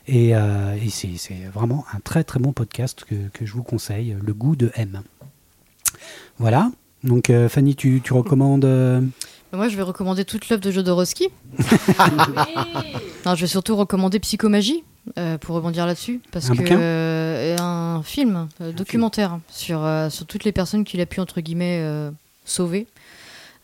et, 0.06 0.34
euh, 0.34 0.74
et 0.82 0.88
c'est 0.90 1.16
c'est 1.16 1.44
vraiment 1.52 1.84
un 1.94 2.00
très 2.00 2.24
très 2.24 2.38
bon 2.40 2.52
podcast 2.52 3.04
que, 3.08 3.14
que 3.32 3.44
je 3.46 3.52
vous 3.52 3.62
conseille, 3.62 4.16
Le 4.22 4.32
goût 4.34 4.56
de 4.56 4.70
M. 4.76 5.02
Voilà, 6.38 6.70
donc 7.04 7.30
euh, 7.30 7.48
Fanny, 7.48 7.76
tu, 7.76 8.00
tu 8.02 8.12
recommandes... 8.12 8.64
euh, 8.64 9.00
Moi, 9.52 9.68
je 9.68 9.76
vais 9.76 9.82
recommander 9.82 10.24
toute 10.24 10.48
l'œuvre 10.48 10.62
de 10.62 10.70
Jodorowsky. 10.70 11.28
Non, 13.26 13.34
je 13.36 13.42
vais 13.42 13.46
surtout 13.46 13.76
recommander 13.76 14.18
Psychomagie, 14.18 14.82
euh, 15.18 15.38
pour 15.38 15.54
rebondir 15.54 15.86
là-dessus. 15.86 16.20
Parce 16.32 16.50
Un 16.50 16.56
que 16.56 16.72
euh, 16.72 17.56
un 17.60 18.02
film, 18.02 18.48
euh, 18.60 18.72
documentaire, 18.72 19.38
sur, 19.48 19.84
euh, 19.84 20.10
sur 20.10 20.26
toutes 20.26 20.44
les 20.44 20.52
personnes 20.52 20.82
qu'il 20.84 21.00
a 21.00 21.06
pu, 21.06 21.20
entre 21.20 21.40
guillemets, 21.40 21.78
euh, 21.82 22.10
sauver, 22.44 22.88
euh, 22.88 23.01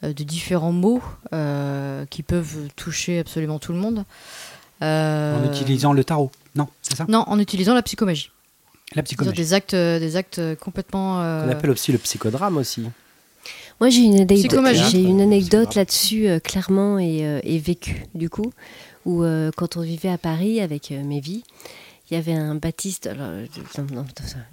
de 0.02 0.24
différents 0.24 0.72
mots 0.72 1.02
euh, 1.32 2.04
qui 2.10 2.22
peuvent 2.22 2.68
toucher 2.76 3.18
absolument 3.18 3.58
tout 3.58 3.72
le 3.72 3.78
monde. 3.78 4.04
Euh, 4.82 5.36
En 5.42 5.52
utilisant 5.52 5.92
le 5.92 6.04
tarot. 6.04 6.30
Non, 6.54 6.68
c'est 6.82 6.96
ça? 6.96 7.04
Non, 7.08 7.24
en 7.26 7.38
utilisant 7.38 7.74
la 7.74 7.82
psychomagie. 7.82 8.30
La 8.94 9.02
psychologie. 9.02 9.36
des 9.36 9.54
actes, 9.54 9.74
euh, 9.74 9.98
des 9.98 10.16
actes 10.16 10.40
complètement. 10.60 11.20
euh, 11.20 11.46
On 11.46 11.50
appelle 11.50 11.70
aussi 11.70 11.92
le 11.92 11.98
psychodrame 11.98 12.56
aussi. 12.56 12.84
Moi, 13.80 13.90
j'ai 13.90 14.00
une 14.00 14.14
anecdote, 14.14 14.38
Psychomagie. 14.38 14.84
j'ai 14.90 15.02
une 15.02 15.20
anecdote 15.20 15.74
là-dessus, 15.76 16.28
euh, 16.28 16.40
clairement, 16.40 16.98
et, 16.98 17.24
euh, 17.24 17.40
et 17.44 17.58
vécue, 17.58 18.04
du 18.14 18.28
coup, 18.28 18.52
où 19.04 19.22
euh, 19.22 19.50
quand 19.56 19.76
on 19.76 19.82
vivait 19.82 20.08
à 20.08 20.18
Paris 20.18 20.60
avec 20.60 20.90
euh, 20.90 21.02
mes 21.04 21.20
vies, 21.20 21.44
il 22.10 22.14
y 22.14 22.16
avait 22.16 22.32
un 22.32 22.54
Baptiste, 22.54 23.06
alors, 23.06 23.30
je, 23.76 23.80
non, 23.80 23.86
non, 23.92 24.06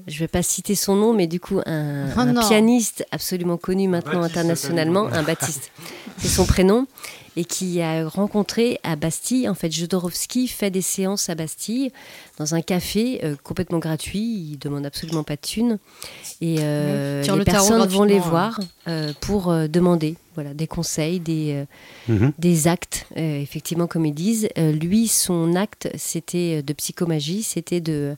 je 0.08 0.20
vais 0.20 0.28
pas 0.28 0.44
citer 0.44 0.76
son 0.76 0.96
nom, 0.96 1.14
mais 1.14 1.28
du 1.28 1.40
coup, 1.40 1.62
un, 1.66 2.08
Oh 2.16 2.20
un 2.20 2.48
pianiste 2.48 3.06
absolument 3.12 3.58
connu 3.58 3.88
maintenant 3.88 4.22
Baptiste 4.22 4.38
internationalement, 4.38 5.06
un 5.08 5.24
Baptiste, 5.24 5.72
c'est 6.18 6.28
son 6.28 6.46
prénom, 6.46 6.86
et 7.38 7.46
qui 7.46 7.82
a 7.82 8.08
rencontré 8.08 8.80
à 8.84 8.96
Bastille, 8.96 9.50
en 9.50 9.54
fait, 9.56 9.72
Jodorowsky 9.72 10.48
fait 10.48 10.72
des 10.72 10.82
séances 10.82 11.30
à 11.30 11.36
Bastille, 11.36 11.92
dans 12.38 12.56
un 12.56 12.62
café 12.62 13.20
euh, 13.24 13.36
complètement 13.44 13.80
gratuit, 13.80 14.22
il 14.52 14.58
demande 14.58 14.86
absolument 14.86 15.24
pas 15.24 15.36
de 15.36 15.42
thunes, 15.42 15.78
et 16.42 16.58
euh, 16.60 17.24
les 17.24 17.36
le 17.36 17.44
personnes 17.44 17.86
vont 17.88 18.04
les 18.04 18.16
gratuitement, 18.16 18.30
voir 18.30 18.60
euh, 18.88 19.12
pour 19.22 19.52
euh, 19.52 19.68
demander 19.68 20.16
voilà, 20.36 20.54
des 20.54 20.68
conseils, 20.68 21.20
des, 21.20 21.54
euh, 21.54 21.66
Mhm. 22.14 22.34
des 22.38 22.68
actes, 22.68 23.08
euh, 23.18 23.40
effectivement, 23.42 23.88
comme 23.88 24.06
ils 24.06 24.14
disent. 24.14 24.48
Euh, 24.58 24.72
lui, 24.72 25.08
son 25.08 25.56
acte, 25.56 25.90
c'était 25.96 26.62
de 26.62 26.74
psychomagie, 26.74 27.42
c'était 27.44 27.80
de, 27.82 28.16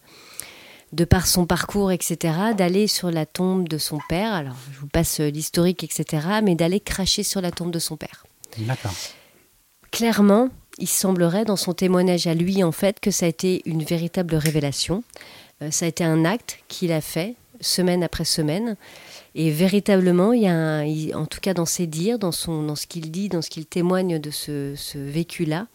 de 0.93 1.05
par 1.05 1.25
son 1.27 1.45
parcours, 1.45 1.91
etc., 1.91 2.33
d'aller 2.57 2.87
sur 2.87 3.11
la 3.11 3.25
tombe 3.25 3.67
de 3.67 3.77
son 3.77 3.99
père. 4.09 4.33
Alors, 4.33 4.55
je 4.73 4.79
vous 4.79 4.87
passe 4.87 5.19
l'historique, 5.19 5.83
etc., 5.83 6.25
mais 6.43 6.55
d'aller 6.55 6.79
cracher 6.79 7.23
sur 7.23 7.41
la 7.41 7.51
tombe 7.51 7.71
de 7.71 7.79
son 7.79 7.97
père. 7.97 8.25
Clairement, 9.91 10.49
il 10.79 10.87
semblerait 10.87 11.45
dans 11.45 11.55
son 11.55 11.73
témoignage 11.73 12.27
à 12.27 12.33
lui 12.33 12.63
en 12.63 12.71
fait 12.71 12.99
que 12.99 13.11
ça 13.11 13.25
a 13.25 13.29
été 13.29 13.61
une 13.65 13.83
véritable 13.83 14.35
révélation. 14.35 15.03
Euh, 15.61 15.71
ça 15.71 15.85
a 15.85 15.87
été 15.87 16.03
un 16.03 16.25
acte 16.25 16.59
qu'il 16.67 16.91
a 16.91 17.01
fait 17.01 17.35
semaine 17.61 18.03
après 18.03 18.25
semaine. 18.25 18.75
Et 19.33 19.49
véritablement, 19.51 20.33
il 20.33 20.41
y 20.43 20.47
a 20.47 20.83
en 21.17 21.25
tout 21.25 21.39
cas 21.39 21.53
dans 21.53 21.65
ses 21.65 21.87
dires, 21.87 22.19
dans, 22.19 22.31
son, 22.31 22.63
dans 22.63 22.75
ce 22.75 22.87
qu'il 22.87 23.11
dit, 23.11 23.29
dans 23.29 23.41
ce 23.41 23.49
qu'il 23.49 23.65
témoigne 23.65 24.19
de 24.19 24.31
ce, 24.31 24.73
ce 24.75 24.97
vécu-là, 24.97 25.67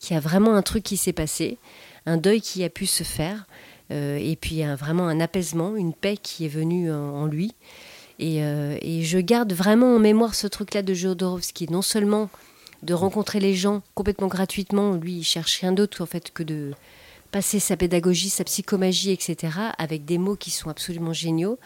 qu'il 0.00 0.14
y 0.14 0.16
a 0.16 0.20
vraiment 0.20 0.54
un 0.54 0.62
truc 0.62 0.82
qui 0.82 0.96
s'est 0.96 1.12
passé, 1.12 1.58
un 2.06 2.16
deuil 2.16 2.40
qui 2.40 2.62
a 2.64 2.68
pu 2.68 2.86
se 2.86 3.04
faire, 3.04 3.46
euh, 3.92 4.16
et 4.20 4.36
puis 4.36 4.62
un- 4.62 4.74
vraiment 4.74 5.06
un 5.06 5.20
apaisement, 5.20 5.76
une 5.76 5.94
paix 5.94 6.16
qui 6.16 6.44
est 6.44 6.48
venue 6.48 6.92
en, 6.92 6.96
en 7.22 7.26
lui. 7.26 7.52
Et, 8.18 8.42
euh, 8.44 8.76
et 8.80 9.02
je 9.02 9.18
garde 9.18 9.52
vraiment 9.52 9.96
en 9.96 9.98
mémoire 9.98 10.34
ce 10.34 10.46
truc-là 10.46 10.82
de 10.82 10.94
Jodorowsky, 10.94 11.70
non 11.70 11.82
seulement 11.82 12.30
de 12.82 12.94
rencontrer 12.94 13.40
les 13.40 13.54
gens 13.54 13.82
complètement 13.94 14.28
gratuitement, 14.28 14.94
lui 14.94 15.14
il 15.14 15.24
cherche 15.24 15.60
rien 15.60 15.72
d'autre 15.72 16.02
en 16.02 16.06
fait 16.06 16.32
que 16.32 16.42
de 16.42 16.72
passer 17.30 17.58
sa 17.58 17.76
pédagogie, 17.76 18.28
sa 18.28 18.44
psychomagie, 18.44 19.10
etc., 19.10 19.58
avec 19.78 20.04
des 20.04 20.18
mots 20.18 20.36
qui 20.36 20.50
sont 20.50 20.70
absolument 20.70 21.12
géniaux, 21.12 21.58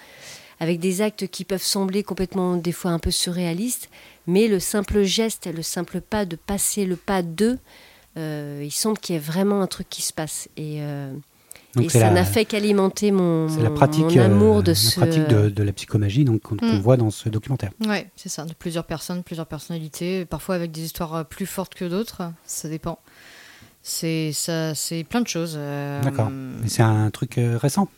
avec 0.60 0.80
des 0.80 1.02
actes 1.02 1.26
qui 1.28 1.44
peuvent 1.44 1.62
sembler 1.62 2.02
complètement 2.02 2.56
des 2.56 2.72
fois 2.72 2.92
un 2.92 2.98
peu 2.98 3.10
surréalistes, 3.10 3.90
mais 4.26 4.48
le 4.48 4.60
simple 4.60 5.02
geste, 5.02 5.46
le 5.46 5.62
simple 5.62 6.00
pas 6.00 6.24
de 6.24 6.36
passer 6.36 6.86
le 6.86 6.96
pas 6.96 7.22
d'eux, 7.22 7.58
euh, 8.16 8.62
il 8.64 8.70
semble 8.70 8.98
qu'il 8.98 9.14
y 9.14 9.18
ait 9.18 9.20
vraiment 9.20 9.60
un 9.60 9.66
truc 9.66 9.88
qui 9.90 10.02
se 10.02 10.12
passe. 10.12 10.48
Et, 10.56 10.78
euh, 10.80 11.12
Donc 11.74 11.84
et 11.84 11.88
ça 11.90 12.10
n'a 12.10 12.24
fait 12.24 12.44
qu'alimenter 12.47 13.10
mon, 13.10 13.47
la 13.60 13.70
pratique, 13.70 14.05
mon 14.05 14.18
amour 14.20 14.58
euh, 14.58 14.62
de 14.62 14.70
la 14.70 14.74
ce... 14.74 14.98
pratique 15.00 15.28
de, 15.28 15.50
de 15.50 15.62
la 15.62 15.72
psychomagie 15.72 16.24
donc, 16.24 16.40
qu'on 16.42 16.55
Mm. 16.56 16.78
voit 16.80 16.97
dans 16.97 17.10
ce 17.10 17.28
documentaire. 17.28 17.70
Ouais, 17.86 18.08
c'est 18.16 18.30
ça, 18.30 18.44
de 18.47 18.55
plusieurs 18.55 18.84
personnes, 18.84 19.22
plusieurs 19.22 19.47
personnalités, 19.47 20.24
parfois 20.24 20.55
avec 20.55 20.70
des 20.72 20.80
histoires 20.82 21.14
euh, 21.14 21.24
plus 21.24 21.47
fortes 21.47 21.74
que 21.74 21.84
d'autres, 21.84 22.22
ça 22.47 22.68
dépend. 22.68 22.98
C'est 23.82 24.32
ça, 24.32 24.74
c'est 24.74 25.05
plein 25.05 25.20
de 25.20 25.28
choses. 25.28 25.55
euh, 25.56 26.02
D'accord. 26.02 26.30
Mais 26.30 26.68
c'est 26.68 26.82
un 26.82 27.10
truc 27.10 27.34
récent 27.38 27.88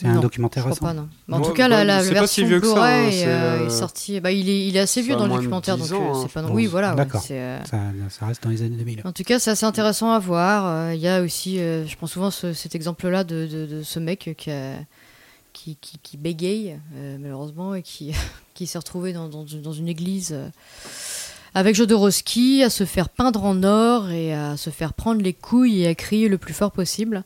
C'est 0.00 0.06
un 0.06 0.20
documentaire 0.20 0.62
je 0.62 0.68
récent 0.68 0.76
crois 0.78 0.88
pas, 0.90 0.94
non. 0.94 1.08
Mais 1.26 1.34
en 1.36 1.40
tout 1.40 1.52
cas, 1.52 1.68
bah, 1.68 1.82
la, 1.82 1.84
la 1.84 1.96
pas 2.04 2.20
version 2.20 2.26
si 2.44 2.44
vieux 2.44 2.60
que 2.60 2.66
ça, 2.68 2.72
Blu-ray 2.74 3.06
hein, 3.06 3.08
est, 3.10 3.26
euh, 3.26 3.62
euh, 3.62 3.66
est 3.66 3.70
sortie. 3.70 4.20
Bah, 4.20 4.30
il, 4.30 4.48
est, 4.48 4.68
il 4.68 4.76
est 4.76 4.80
assez 4.80 5.02
vieux 5.02 5.16
dans 5.16 5.26
le 5.26 5.34
documentaire, 5.34 5.76
10 5.76 5.90
donc 5.90 6.00
euh, 6.00 6.04
hein, 6.14 6.18
c'est 6.22 6.32
pas 6.32 6.42
non. 6.42 6.52
Oui, 6.52 6.66
voilà. 6.66 6.94
D'accord. 6.94 7.20
ça, 7.22 7.36
ça 8.10 8.26
reste 8.26 8.44
dans 8.44 8.50
les 8.50 8.62
années 8.62 8.76
2000. 8.76 9.02
En 9.04 9.12
tout 9.12 9.24
cas, 9.24 9.40
c'est 9.40 9.50
assez 9.50 9.66
intéressant 9.66 10.12
à 10.12 10.20
voir. 10.20 10.92
Il 10.94 11.00
y 11.00 11.08
a 11.08 11.20
aussi, 11.20 11.56
je 11.58 11.96
prends 11.96 12.06
souvent 12.06 12.30
ce- 12.30 12.52
cet 12.52 12.76
exemple-là 12.76 13.24
de, 13.24 13.46
de- 13.50 13.66
de 13.66 13.82
ce 13.82 13.98
mec 13.98 14.34
qui, 14.38 14.50
a- 14.52 14.76
qui, 15.52 15.76
qui- 15.80 15.98
qui 16.00 16.16
bégaye, 16.16 16.78
malheureusement, 17.18 17.74
et 17.74 17.82
qui, 17.82 18.12
qui 18.54 18.68
s'est 18.68 18.78
retrouvé 18.78 19.12
dans, 19.12 19.28
dans 19.28 19.46
une- 19.46 19.62
dans 19.62 19.72
une 19.72 19.88
église 19.88 20.36
avec 21.54 21.74
Jodorowsky 21.74 22.62
à 22.62 22.70
se 22.70 22.84
faire 22.84 23.08
peindre 23.08 23.42
en 23.44 23.64
or 23.64 24.10
et 24.10 24.32
à 24.34 24.56
se 24.56 24.70
faire 24.70 24.92
prendre 24.92 25.22
les 25.22 25.32
couilles 25.32 25.82
et 25.82 25.88
à 25.88 25.94
crier 25.96 26.28
le 26.28 26.38
plus 26.38 26.54
fort 26.54 26.70
possible. 26.70 27.24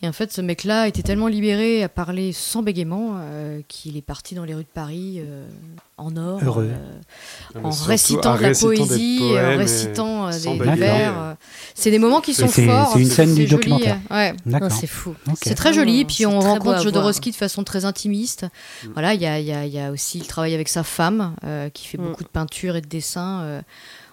Et 0.00 0.08
en 0.08 0.12
fait, 0.12 0.32
ce 0.32 0.40
mec-là 0.40 0.86
était 0.86 1.02
tellement 1.02 1.26
libéré 1.26 1.82
à 1.82 1.88
parler 1.88 2.32
sans 2.32 2.62
bégaiement 2.62 3.14
euh, 3.16 3.60
qu'il 3.66 3.96
est 3.96 4.02
parti 4.02 4.36
dans 4.36 4.44
les 4.44 4.54
rues 4.54 4.62
de 4.62 4.68
Paris 4.72 5.16
euh, 5.18 5.48
en 5.96 6.16
or. 6.16 6.38
Heureux. 6.40 6.70
euh, 6.72 7.60
en 7.64 7.70
récitant 7.70 8.36
de 8.36 8.42
la 8.42 8.52
poésie, 8.54 9.20
en 9.22 9.56
récitant 9.56 10.30
des 10.30 10.56
vers. 10.76 11.36
C'est 11.74 11.90
des 11.90 11.98
moments 11.98 12.20
qui 12.20 12.32
sont 12.32 12.46
forts. 12.46 12.92
c'est 12.92 13.00
une 13.00 13.06
scène 13.10 13.34
du 13.34 13.46
joli, 13.48 13.70
documentaire. 13.70 13.98
ouais. 14.12 14.34
C'est 14.70 14.86
fou. 14.86 15.14
C'est 15.42 15.56
très 15.56 15.72
joli, 15.72 16.04
puis 16.04 16.26
on 16.26 16.38
rencontre. 16.38 16.80
Jodorowsky 16.82 17.32
de 17.32 17.36
façon 17.36 17.64
très 17.64 17.84
intimiste. 17.84 18.46
Voilà, 18.92 19.14
il 19.14 19.20
y 19.20 19.26
a, 19.26 19.40
il 19.40 19.46
y 19.46 19.52
a- 19.52 19.66
il 19.66 19.72
y 19.72 19.80
a 19.80 19.90
aussi 19.90 20.18
le 20.20 20.26
travail 20.26 20.54
avec 20.54 20.68
sa 20.68 20.84
femme, 20.84 21.34
euh, 21.44 21.68
qui 21.70 21.86
fait 21.88 21.98
Mm. 21.98 22.02
beaucoup 22.04 22.22
de 22.22 22.28
peinture 22.28 22.76
et 22.76 22.80
de 22.80 22.86
dessin. 22.86 23.62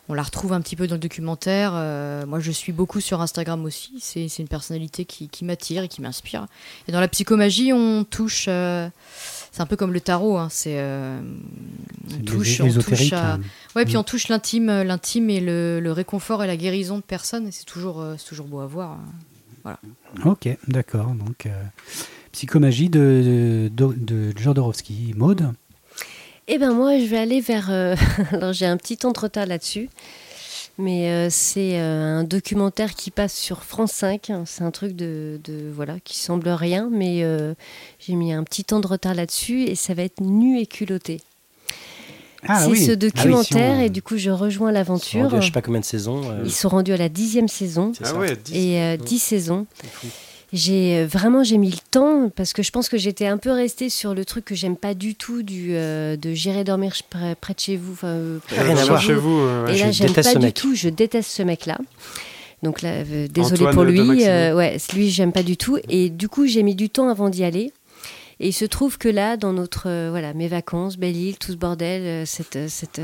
On 0.07 0.13
la 0.13 0.21
retrouve 0.23 0.53
un 0.53 0.61
petit 0.61 0.75
peu 0.75 0.85
dans 0.87 0.95
le 0.95 0.99
documentaire. 0.99 1.71
euh, 1.73 2.25
moi, 2.25 2.39
je 2.39 2.51
suis 2.51 2.71
beaucoup 2.71 3.01
sur 3.01 3.21
Instagram 3.21 3.63
aussi. 3.65 3.93
C'est 3.99 4.27
une 4.39 4.47
personnalité 4.47 5.05
qui, 5.05 5.29
qui 5.29 5.45
m'attire 5.45 5.83
et 5.83 5.87
qui 5.87 6.01
m'inspire. 6.01 6.45
Et 6.87 6.91
dans 6.91 6.99
la 6.99 7.07
psychomagie, 7.07 7.73
on 7.73 8.03
touche. 8.03 8.45
euh, 8.47 8.87
c'est 9.51 9.61
un 9.61 9.65
peu 9.65 9.75
comme 9.75 9.93
le 9.93 10.01
tarot. 10.01 10.37
hein, 10.37 10.47
c'est 10.51 10.75
euh, 10.79 11.19
on 12.19 12.23
touche, 12.23 12.61
on 12.61 12.69
touche 12.71 13.13
à- 13.13 13.33
hein. 13.35 13.39
Ouais, 13.75 13.85
puis 13.85 13.95
Mm. 13.95 13.99
on 13.99 14.03
touche 14.03 14.27
l'intime, 14.27 14.67
l'intime 14.83 15.29
et 15.29 15.39
le, 15.39 15.79
le 15.79 15.91
réconfort 15.91 16.43
et 16.43 16.47
la 16.47 16.57
guérison 16.57 16.97
de 16.97 17.03
personnes. 17.03 17.47
C'est 17.51 17.65
toujours, 17.65 18.05
c'est 18.17 18.27
toujours 18.27 18.45
beau 18.47 18.59
à 18.59 18.67
voir. 18.67 18.91
hein. 19.65 19.77
Ok, 20.25 20.47
d'accord. 20.67 21.07
Donc, 21.15 21.47
psychomagie 22.31 22.89
de, 22.89 23.69
de, 23.73 23.93
de 23.97 24.37
Jodorowsky. 24.37 25.13
Maude 25.17 25.51
Eh 26.47 26.57
ben 26.59 26.73
moi, 26.73 26.99
je 26.99 27.05
vais 27.05 27.17
aller 27.17 27.41
vers. 27.41 27.69
euh, 27.71 27.95
Alors 28.31 28.53
j'ai 28.53 28.65
un 28.65 28.77
petit 28.77 28.97
temps 28.97 29.11
de 29.11 29.19
retard 29.19 29.47
là-dessus, 29.47 29.89
mais 30.77 31.09
euh, 31.09 31.27
c'est 31.31 31.79
euh, 31.79 32.19
un 32.19 32.23
documentaire 32.23 32.93
qui 32.93 33.09
passe 33.11 33.33
sur 33.33 33.63
France 33.63 33.91
5. 33.93 34.31
C'est 34.45 34.63
un 34.63 34.71
truc 34.71 34.95
de, 34.95 35.39
de- 35.43 35.71
voilà 35.73 35.95
qui 36.03 36.17
semble 36.17 36.49
rien, 36.49 36.89
mais 36.91 37.23
euh, 37.23 37.55
j'ai 37.99 38.13
mis 38.13 38.31
un 38.31 38.43
petit 38.43 38.63
temps 38.63 38.79
de 38.79 38.87
retard 38.87 39.15
là-dessus 39.15 39.63
et 39.63 39.75
ça 39.75 39.93
va 39.95 40.03
être 40.03 40.21
nu 40.21 40.59
et 40.59 40.67
culotté. 40.67 41.19
Ah 42.47 42.63
c'est 42.65 42.69
oui. 42.69 42.85
ce 42.85 42.91
Ah 42.91 42.93
oui, 42.93 42.99
documentaire 42.99 43.43
si 43.43 43.55
on- 43.55 43.81
et 43.85 43.89
du 43.89 44.03
coup 44.03 44.17
je 44.17 44.29
rejoins 44.29 44.71
l'aventure. 44.71 45.41
je 45.41 45.45
sais 45.47 45.51
pas 45.51 45.63
combien 45.63 45.79
de 45.79 45.85
saisons. 45.85 46.29
euh, 46.29 46.43
Ils 46.45 46.51
sont 46.53 46.69
rendus 46.69 46.93
à 46.93 46.97
la 46.97 47.09
dixième 47.09 47.47
saison 47.47 47.91
Ah 48.01 48.05
ça. 48.05 48.15
ouais, 48.19 48.35
10. 48.35 48.53
et 48.55 48.79
euh, 48.81 48.97
dix 48.97 49.17
saisons. 49.17 49.65
J'ai 50.55 50.99
euh, 50.99 51.05
vraiment 51.05 51.43
j'ai 51.43 51.57
mis 51.57 51.69
le 51.69 51.77
temps 51.91 52.29
parce 52.33 52.53
que 52.53 52.63
je 52.63 52.71
pense 52.71 52.87
que 52.87 52.97
j'étais 52.97 53.27
un 53.27 53.37
peu 53.37 53.51
restée 53.51 53.89
sur 53.89 54.13
le 54.13 54.23
truc 54.23 54.45
que 54.45 54.55
j'aime 54.55 54.77
pas 54.77 54.93
du 54.93 55.13
tout 55.13 55.43
du 55.43 55.75
euh, 55.75 56.15
de 56.15 56.33
j'irai 56.33 56.63
dormir 56.63 56.93
près, 57.09 57.35
de 57.53 57.59
chez 57.59 57.75
vous. 57.75 57.91
enfin, 57.91 58.07
euh, 58.07 58.39
Rien 58.49 58.77
à 58.77 58.85
voir. 58.85 59.01
Chez 59.01 59.13
vous, 59.15 59.37
euh, 59.41 59.67
Et 59.67 59.77
là, 59.77 59.91
je 59.91 59.97
j'aime 59.97 60.07
déteste 60.07 60.33
pas 60.33 60.39
du 60.39 60.45
mec. 60.45 60.53
tout. 60.53 60.73
Je 60.73 60.87
déteste 60.87 61.29
ce 61.29 61.43
mec-là. 61.43 61.77
Donc 62.63 62.81
là, 62.81 63.03
désolé 63.03 63.67
Antoine 63.67 63.73
pour 63.75 63.83
lui. 63.83 63.99
Ouais, 63.99 64.77
lui, 64.93 65.09
j'aime 65.09 65.33
pas 65.33 65.43
du 65.43 65.57
tout. 65.57 65.77
Et 65.89 66.09
du 66.09 66.29
coup, 66.29 66.47
j'ai 66.47 66.63
mis 66.63 66.73
du 66.75 66.89
temps 66.89 67.09
avant 67.09 67.29
d'y 67.29 67.43
aller. 67.43 67.73
Et 68.39 68.47
il 68.47 68.53
se 68.53 68.65
trouve 68.65 68.97
que 68.97 69.09
là, 69.09 69.35
dans 69.35 69.51
notre 69.51 70.09
voilà, 70.09 70.33
mes 70.33 70.47
vacances, 70.47 70.97
Belle-Île, 70.97 71.37
tout 71.37 71.51
ce 71.51 71.57
bordel, 71.57 72.25
cette, 72.25 72.69
cette, 72.69 73.01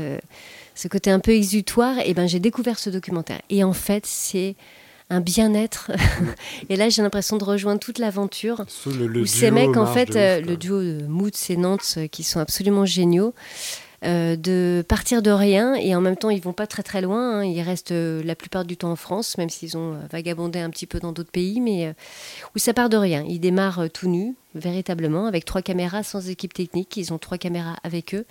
ce 0.74 0.88
côté 0.88 1.10
un 1.10 1.20
peu 1.20 1.32
exutoire, 1.32 1.96
et 2.04 2.14
ben 2.14 2.26
j'ai 2.26 2.40
découvert 2.40 2.78
ce 2.78 2.88
documentaire. 2.90 3.40
Et 3.50 3.62
en 3.62 3.72
fait, 3.74 4.04
c'est 4.06 4.56
un 5.12 5.20
bien-être. 5.20 5.90
et 6.68 6.76
là, 6.76 6.88
j'ai 6.88 7.02
l'impression 7.02 7.36
de 7.36 7.44
rejoindre 7.44 7.80
toute 7.80 7.98
l'aventure 7.98 8.64
sous 8.68 8.90
le, 8.90 9.06
le 9.06 9.20
où 9.20 9.26
ces 9.26 9.50
mecs, 9.50 9.76
en 9.76 9.86
fait, 9.86 10.16
euh, 10.16 10.40
le 10.40 10.56
duo 10.56 10.80
de 10.82 11.02
Moots 11.06 11.30
et 11.50 11.56
Nantes, 11.56 11.94
euh, 11.98 12.06
qui 12.08 12.22
sont 12.22 12.40
absolument 12.40 12.86
géniaux, 12.86 13.34
euh, 14.04 14.34
de 14.34 14.84
partir 14.88 15.22
de 15.22 15.30
rien 15.30 15.74
et 15.74 15.94
en 15.94 16.00
même 16.00 16.16
temps, 16.16 16.30
ils 16.30 16.40
vont 16.42 16.52
pas 16.52 16.66
très 16.66 16.82
très 16.82 17.00
loin. 17.00 17.38
hein. 17.38 17.44
Ils 17.44 17.60
restent 17.62 17.92
euh, 17.92 18.20
la 18.24 18.34
plupart 18.34 18.64
du 18.64 18.76
temps 18.76 18.90
en 18.90 18.96
France, 18.96 19.38
même 19.38 19.48
s'ils 19.50 19.76
ont 19.76 19.92
euh, 19.94 19.98
vagabondé 20.10 20.58
un 20.58 20.70
petit 20.70 20.86
peu 20.86 20.98
dans 20.98 21.12
d'autres 21.12 21.30
pays, 21.30 21.60
mais 21.60 21.86
euh, 21.86 21.92
où 22.56 22.58
ça 22.58 22.72
part 22.74 22.88
de 22.88 22.96
rien. 22.96 23.24
Ils 23.28 23.38
démarrent 23.38 23.80
euh, 23.84 23.88
tout 23.88 24.08
nus, 24.08 24.34
véritablement, 24.56 25.26
avec 25.26 25.44
trois 25.44 25.62
caméras, 25.62 26.02
sans 26.02 26.28
équipe 26.28 26.52
technique. 26.54 26.96
Ils 26.96 27.12
ont 27.12 27.18
trois 27.18 27.38
caméras 27.38 27.76
avec 27.84 28.14
eux. 28.14 28.24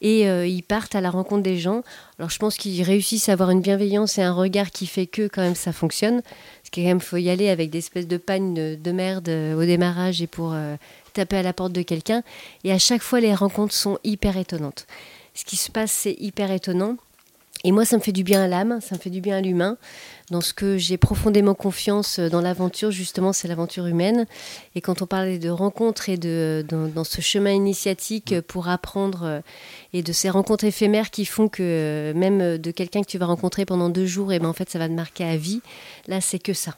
Et 0.00 0.28
euh, 0.28 0.46
ils 0.46 0.62
partent 0.62 0.94
à 0.94 1.00
la 1.00 1.10
rencontre 1.10 1.42
des 1.42 1.58
gens. 1.58 1.82
Alors 2.18 2.30
je 2.30 2.38
pense 2.38 2.56
qu'ils 2.56 2.82
réussissent 2.82 3.28
à 3.28 3.32
avoir 3.32 3.50
une 3.50 3.60
bienveillance 3.60 4.18
et 4.18 4.22
un 4.22 4.32
regard 4.32 4.70
qui 4.70 4.86
fait 4.86 5.06
que 5.06 5.28
quand 5.28 5.42
même 5.42 5.54
ça 5.54 5.72
fonctionne. 5.72 6.22
Parce 6.22 6.70
qu'il 6.70 7.00
faut 7.00 7.16
y 7.18 7.30
aller 7.30 7.48
avec 7.48 7.70
des 7.70 7.78
espèces 7.78 8.08
de 8.08 8.16
pannes 8.16 8.54
de, 8.54 8.78
de 8.82 8.92
merde 8.92 9.28
euh, 9.28 9.54
au 9.54 9.64
démarrage 9.64 10.22
et 10.22 10.26
pour 10.26 10.52
euh, 10.54 10.76
taper 11.12 11.36
à 11.36 11.42
la 11.42 11.52
porte 11.52 11.72
de 11.72 11.82
quelqu'un. 11.82 12.22
Et 12.64 12.72
à 12.72 12.78
chaque 12.78 13.02
fois 13.02 13.20
les 13.20 13.34
rencontres 13.34 13.74
sont 13.74 13.98
hyper 14.04 14.36
étonnantes. 14.36 14.86
Ce 15.34 15.44
qui 15.44 15.56
se 15.56 15.70
passe 15.70 15.92
c'est 15.92 16.16
hyper 16.18 16.50
étonnant. 16.50 16.96
Et 17.64 17.72
moi, 17.72 17.84
ça 17.84 17.96
me 17.96 18.02
fait 18.02 18.12
du 18.12 18.24
bien 18.24 18.42
à 18.42 18.48
l'âme, 18.48 18.80
ça 18.80 18.94
me 18.94 19.00
fait 19.00 19.10
du 19.10 19.20
bien 19.20 19.36
à 19.36 19.40
l'humain. 19.40 19.76
Dans 20.30 20.40
ce 20.40 20.54
que 20.54 20.78
j'ai 20.78 20.96
profondément 20.96 21.54
confiance 21.54 22.18
euh, 22.18 22.28
dans 22.28 22.40
l'aventure, 22.40 22.90
justement, 22.90 23.32
c'est 23.32 23.48
l'aventure 23.48 23.86
humaine. 23.86 24.26
Et 24.74 24.80
quand 24.80 25.02
on 25.02 25.06
parlait 25.06 25.38
de 25.38 25.50
rencontres 25.50 26.08
et 26.08 26.16
de, 26.16 26.64
dans, 26.68 27.04
ce 27.04 27.20
chemin 27.20 27.50
initiatique 27.50 28.40
pour 28.42 28.68
apprendre 28.68 29.24
euh, 29.24 29.40
et 29.92 30.02
de 30.02 30.12
ces 30.12 30.30
rencontres 30.30 30.64
éphémères 30.64 31.10
qui 31.10 31.24
font 31.24 31.48
que 31.48 31.62
euh, 31.62 32.14
même 32.14 32.40
euh, 32.40 32.58
de 32.58 32.70
quelqu'un 32.70 33.02
que 33.02 33.08
tu 33.08 33.18
vas 33.18 33.26
rencontrer 33.26 33.64
pendant 33.64 33.88
deux 33.88 34.06
jours, 34.06 34.32
et 34.32 34.38
ben 34.38 34.48
en 34.48 34.52
fait, 34.52 34.70
ça 34.70 34.78
va 34.78 34.88
te 34.88 34.92
marquer 34.92 35.24
à 35.24 35.36
vie. 35.36 35.60
Là, 36.06 36.20
c'est 36.20 36.38
que 36.38 36.52
ça. 36.52 36.76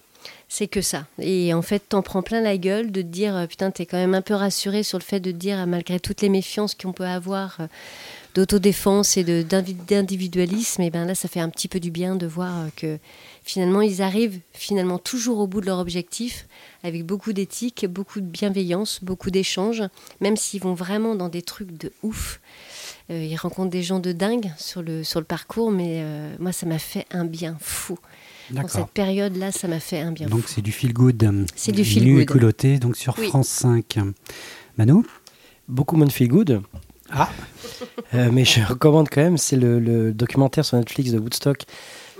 C'est 0.49 0.69
que 0.69 0.83
ça. 0.83 1.07
Et 1.19 1.55
en 1.55 1.63
fait, 1.63 1.83
t'en 1.89 2.03
prends 2.03 2.23
plein 2.23 2.41
la 2.41 2.59
gueule 2.59 2.93
de 2.93 3.03
te 3.03 3.07
dire, 3.07 3.35
euh, 3.37 3.47
putain, 3.47 3.71
t'es 3.71 3.87
quand 3.87 3.97
même 3.97 4.15
un 4.15 4.23
peu 4.23 4.35
rassuré 4.35 4.83
sur 4.83 4.99
le 4.99 5.03
fait 5.03 5.21
de 5.21 5.31
te 5.31 5.37
dire, 5.37 5.67
malgré 5.67 5.99
toutes 5.99 6.21
les 6.21 6.29
méfiances 6.29 6.75
qu'on 6.75 6.93
peut 6.93 7.07
avoir 7.07 7.57
euh, 7.61 7.67
d'autodéfense 8.35 9.17
et 9.17 9.25
d'individualisme, 9.25 10.83
et 10.83 10.91
ben 10.91 11.05
là, 11.07 11.15
ça 11.15 11.29
fait 11.29 11.41
un 11.41 11.49
petit 11.49 11.69
peu 11.69 11.81
du 11.81 11.91
bien 11.91 12.17
de 12.17 12.27
voir 12.27 12.61
euh, 12.61 12.69
que 12.77 12.99
finalement, 13.45 13.83
ils 13.83 14.01
arrivent 14.03 14.41
finalement 14.53 14.99
toujours 14.99 15.39
au 15.39 15.47
bout 15.47 15.61
de 15.61 15.67
leur 15.67 15.79
objectif, 15.79 16.47
avec 16.83 17.05
beaucoup 17.05 17.33
d'éthique, 17.33 17.87
beaucoup 17.89 18.21
de 18.21 18.27
bienveillance, 18.27 19.01
beaucoup 19.03 19.31
d'échanges, 19.31 19.83
même 20.21 20.37
s'ils 20.37 20.61
vont 20.63 20.75
vraiment 20.75 21.15
dans 21.15 21.29
des 21.29 21.43
trucs 21.43 21.77
de 21.77 21.93
ouf. 22.03 22.41
Euh, 23.11 23.23
ils 23.25 23.37
rencontrent 23.37 23.71
des 23.71 23.83
gens 23.83 24.01
de 24.01 24.13
dingue 24.13 24.51
sur 24.57 24.83
le, 24.83 25.05
sur 25.05 25.21
le 25.21 25.27
parcours, 25.27 25.71
mais 25.71 25.99
euh, 26.03 26.35
moi, 26.39 26.53
ça 26.53 26.67
m'a 26.67 26.79
fait 26.79 27.07
un 27.11 27.25
bien 27.25 27.57
fou. 27.61 27.99
Dans 28.51 28.67
cette 28.69 28.89
période-là, 28.89 29.51
ça 29.53 29.67
m'a 29.69 29.81
fait 29.81 30.01
un 30.01 30.13
bien 30.13 30.27
Donc 30.29 30.43
fou. 30.43 30.53
c'est 30.57 30.63
du 30.63 30.73
feel 30.73 30.93
good. 30.93 31.47
C'est 31.55 31.73
du 31.73 31.85
feel 31.85 32.05
Nu 32.05 32.21
et 32.21 32.25
good. 32.27 32.37
culotté, 32.39 32.79
donc 32.79 32.97
sur 32.97 33.15
Oui. 33.19 33.29
France 33.29 33.49
5. 33.49 33.99
Manu? 34.79 35.03
Beaucoup 35.69 35.97
moins 35.97 36.07
de 36.07 36.13
feel 36.13 36.29
good. 36.29 36.61
Ah. 37.13 37.29
Euh, 38.15 38.31
mais 38.33 38.45
je 38.45 38.63
recommande 38.63 39.09
quand 39.11 39.23
même, 39.23 39.39
c'est 39.39 39.57
le, 39.57 39.79
le 39.81 40.13
documentaire 40.13 40.65
sur 40.65 40.77
Netflix 40.79 41.11
de 41.13 41.19
Woodstock 41.19 41.63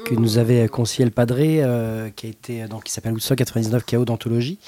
que 0.05 0.15
nous 0.15 0.39
avait 0.39 0.67
conseillé 0.69 1.05
le 1.05 1.11
Padré, 1.13 1.59
euh, 1.63 2.11
qui 2.11 2.27
a 2.27 2.31
été 2.31 2.65
donc 2.67 2.85
qui 2.85 2.93
s'appelle 2.93 3.13
Woodstock 3.13 3.39
99 3.39 3.85
KO 3.87 4.05
d'anthologie, 4.05 4.59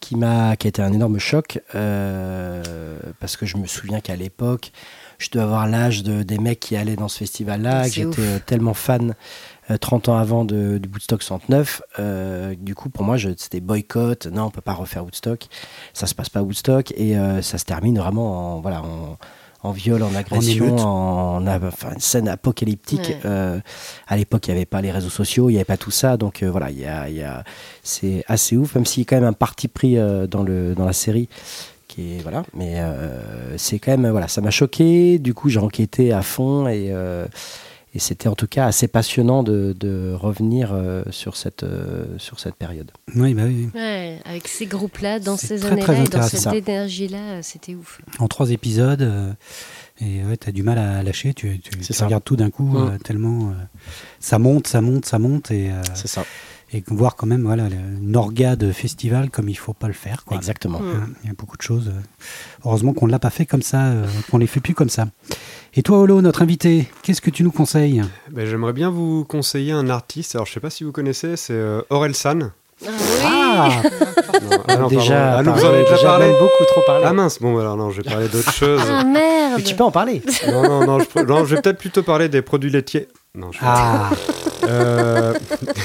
qui 0.00 0.16
m'a 0.16 0.56
qui 0.56 0.66
a 0.66 0.68
été 0.70 0.82
un 0.82 0.92
énorme 0.92 1.18
choc 1.18 1.60
euh, 1.76 2.98
parce 3.20 3.36
que 3.36 3.46
je 3.46 3.56
me 3.56 3.66
souviens 3.66 4.00
qu'à 4.00 4.16
l'époque, 4.16 4.72
je 5.18 5.30
dois 5.30 5.42
avoir 5.44 5.68
l'âge 5.68 6.02
de, 6.02 6.22
des 6.22 6.38
mecs 6.38 6.58
qui 6.60 6.76
allaient 6.76 6.96
dans 6.96 7.08
ce 7.08 7.18
festival-là, 7.18 7.84
que 7.84 7.88
C'est 7.90 8.02
j'étais 8.02 8.22
euh, 8.22 8.38
tellement 8.44 8.74
fan. 8.74 9.14
euh, 9.70 9.76
30 9.76 10.08
ans 10.08 10.16
avant 10.16 10.44
de, 10.44 10.78
du 10.78 10.88
Woodstock 10.88 11.22
69, 11.22 11.82
euh, 12.00 12.54
du 12.58 12.74
coup 12.74 12.88
pour 12.88 13.04
moi 13.04 13.16
c'était 13.36 13.60
boycott, 13.60 14.26
non 14.26 14.44
on 14.44 14.50
peut 14.50 14.60
pas 14.60 14.72
refaire 14.74 15.04
Woodstock, 15.04 15.46
ça 15.92 16.06
se 16.06 16.14
passe 16.16 16.30
pas 16.30 16.40
à 16.40 16.42
Woodstock 16.42 16.92
et 16.96 17.16
euh, 17.16 17.42
ça 17.42 17.58
se 17.58 17.64
termine 17.64 17.98
vraiment 17.98 18.56
en, 18.56 18.60
voilà, 18.60 18.82
en, 18.82 19.18
en 19.62 19.72
viol, 19.72 20.02
en 20.02 20.14
agression, 20.14 20.76
en, 20.76 21.46
enfin, 21.46 21.92
une 21.94 22.00
scène 22.00 22.28
apocalyptique. 22.28 23.00
Ouais. 23.08 23.20
Euh, 23.24 23.60
à 24.08 24.16
l'époque, 24.16 24.46
il 24.48 24.52
n'y 24.52 24.56
avait 24.56 24.66
pas 24.66 24.80
les 24.80 24.90
réseaux 24.90 25.10
sociaux, 25.10 25.50
il 25.50 25.52
n'y 25.52 25.58
avait 25.58 25.64
pas 25.64 25.76
tout 25.76 25.90
ça. 25.90 26.16
Donc 26.16 26.42
euh, 26.42 26.50
voilà, 26.50 26.70
il 26.70 26.78
y 26.78 26.86
a, 26.86 27.08
il 27.08 27.16
y 27.16 27.22
a- 27.22 27.44
c'est 27.82 28.24
assez 28.26 28.56
ouf, 28.56 28.74
même 28.74 28.86
s'il 28.86 29.02
y 29.02 29.06
a 29.06 29.08
quand 29.08 29.16
même 29.16 29.28
un 29.28 29.32
parti 29.32 29.68
pris 29.68 29.98
euh, 29.98 30.26
dans, 30.26 30.42
le, 30.42 30.74
dans 30.74 30.86
la 30.86 30.92
série. 30.92 31.28
Qui 31.88 32.18
est, 32.18 32.22
voilà, 32.22 32.44
mais 32.54 32.74
euh, 32.78 33.58
c'est 33.58 33.80
quand 33.80 33.90
même, 33.90 34.08
voilà, 34.10 34.28
ça 34.28 34.40
m'a 34.40 34.50
choqué. 34.52 35.18
Du 35.18 35.34
coup, 35.34 35.48
j'ai 35.48 35.58
enquêté 35.58 36.12
à 36.12 36.22
fond 36.22 36.68
et, 36.68 36.90
euh, 36.92 37.26
et 37.94 37.98
c'était 37.98 38.28
en 38.28 38.34
tout 38.34 38.46
cas 38.46 38.66
assez 38.66 38.86
passionnant 38.88 39.42
de, 39.42 39.74
de 39.78 40.14
revenir 40.14 40.70
euh, 40.72 41.02
sur, 41.10 41.36
cette, 41.36 41.62
euh, 41.64 42.04
sur 42.18 42.38
cette 42.38 42.54
période. 42.54 42.90
Oui, 43.16 43.34
bah 43.34 43.42
oui. 43.46 43.68
Ouais, 43.74 44.18
avec 44.24 44.46
ces 44.48 44.66
groupes-là, 44.66 45.18
dans 45.18 45.36
ces 45.36 45.64
années-là, 45.66 46.04
dans 46.04 46.22
cette 46.22 46.52
énergie-là, 46.68 47.42
c'était 47.42 47.74
ouf. 47.74 48.00
En 48.18 48.28
trois 48.28 48.50
épisodes. 48.50 49.02
euh, 49.02 49.32
et 50.00 50.24
ouais, 50.24 50.36
t'as 50.36 50.52
du 50.52 50.62
mal 50.62 50.78
à 50.78 51.02
lâcher. 51.02 51.34
Tu, 51.34 51.58
tu, 51.60 51.70
tu 51.78 52.02
regardes 52.04 52.24
tout 52.24 52.36
d'un 52.36 52.50
coup, 52.50 52.64
Mm. 52.64 52.76
euh, 52.76 52.98
tellement 53.04 53.50
euh, 53.50 53.54
ça 54.20 54.38
monte, 54.38 54.66
ça 54.66 54.80
monte, 54.80 55.04
ça 55.04 55.18
monte. 55.18 55.50
Et, 55.50 55.70
euh, 55.70 55.82
C'est 55.94 56.08
ça. 56.08 56.24
Et 56.72 56.82
voir 56.86 57.16
quand 57.16 57.26
même 57.26 57.42
voilà, 57.42 57.64
une 58.00 58.16
orga 58.16 58.54
de 58.56 58.70
festival 58.72 59.30
comme 59.30 59.48
il 59.48 59.56
faut 59.58 59.72
pas 59.72 59.88
le 59.88 59.92
faire. 59.92 60.24
Quoi. 60.24 60.36
Exactement. 60.36 60.80
Hein, 60.80 61.08
Il 61.24 61.28
y 61.28 61.30
a 61.30 61.34
beaucoup 61.36 61.56
de 61.56 61.62
choses. 61.62 61.88
euh, 61.88 62.00
Heureusement 62.64 62.92
qu'on 62.92 63.06
ne 63.06 63.12
l'a 63.12 63.18
pas 63.18 63.30
fait 63.30 63.46
comme 63.46 63.62
ça, 63.62 63.86
euh, 63.86 64.06
qu'on 64.30 64.38
les 64.38 64.46
fait 64.46 64.60
plus 64.60 64.74
comme 64.74 64.88
ça. 64.88 65.06
Et 65.74 65.82
toi, 65.82 65.98
Olo, 65.98 66.20
notre 66.22 66.42
invité, 66.42 66.88
qu'est-ce 67.02 67.20
que 67.20 67.30
tu 67.30 67.42
nous 67.42 67.52
conseilles? 67.52 68.02
Ben, 68.30 68.46
J'aimerais 68.46 68.72
bien 68.72 68.90
vous 68.90 69.24
conseiller 69.24 69.72
un 69.72 69.88
artiste. 69.88 70.34
Alors, 70.34 70.46
je 70.46 70.52
sais 70.52 70.60
pas 70.60 70.70
si 70.70 70.84
vous 70.84 70.92
connaissez, 70.92 71.36
c'est 71.36 71.52
euh, 71.54 71.82
Aurel 71.90 72.14
San. 72.14 72.52
Ah, 73.50 73.68
Non, 74.42 74.62
ah 74.68 74.76
non, 74.76 74.88
déjà, 74.88 75.14
pardon. 75.14 75.36
Ah 75.38 75.42
non, 75.42 75.52
vous 75.52 75.64
en 75.64 75.68
avez 75.68 75.82
déjà 75.82 75.94
déjà 75.96 76.06
parlé 76.08 76.26
même 76.26 76.34
beaucoup 76.38 76.64
trop 76.66 76.80
parlé. 76.86 77.04
Ah 77.06 77.12
mince, 77.12 77.38
bon, 77.40 77.58
alors 77.58 77.76
non, 77.76 77.90
je 77.90 78.02
vais 78.02 78.10
parler 78.10 78.28
d'autre 78.28 78.52
chose. 78.52 78.80
Ah 78.88 79.04
merde 79.04 79.54
Mais 79.56 79.62
tu 79.62 79.74
peux 79.74 79.84
en 79.84 79.90
parler. 79.90 80.22
non, 80.48 80.62
non, 80.62 80.86
non, 80.86 80.98
je, 81.00 81.04
pr- 81.04 81.26
non, 81.26 81.44
je 81.44 81.54
vais 81.54 81.62
peut-être 81.62 81.78
plutôt 81.78 82.02
parler 82.02 82.28
des 82.28 82.42
produits 82.42 82.70
laitiers. 82.70 83.08
Non, 83.34 83.52
je 83.52 83.58
ah. 83.62 84.10
Euh... 84.68 85.34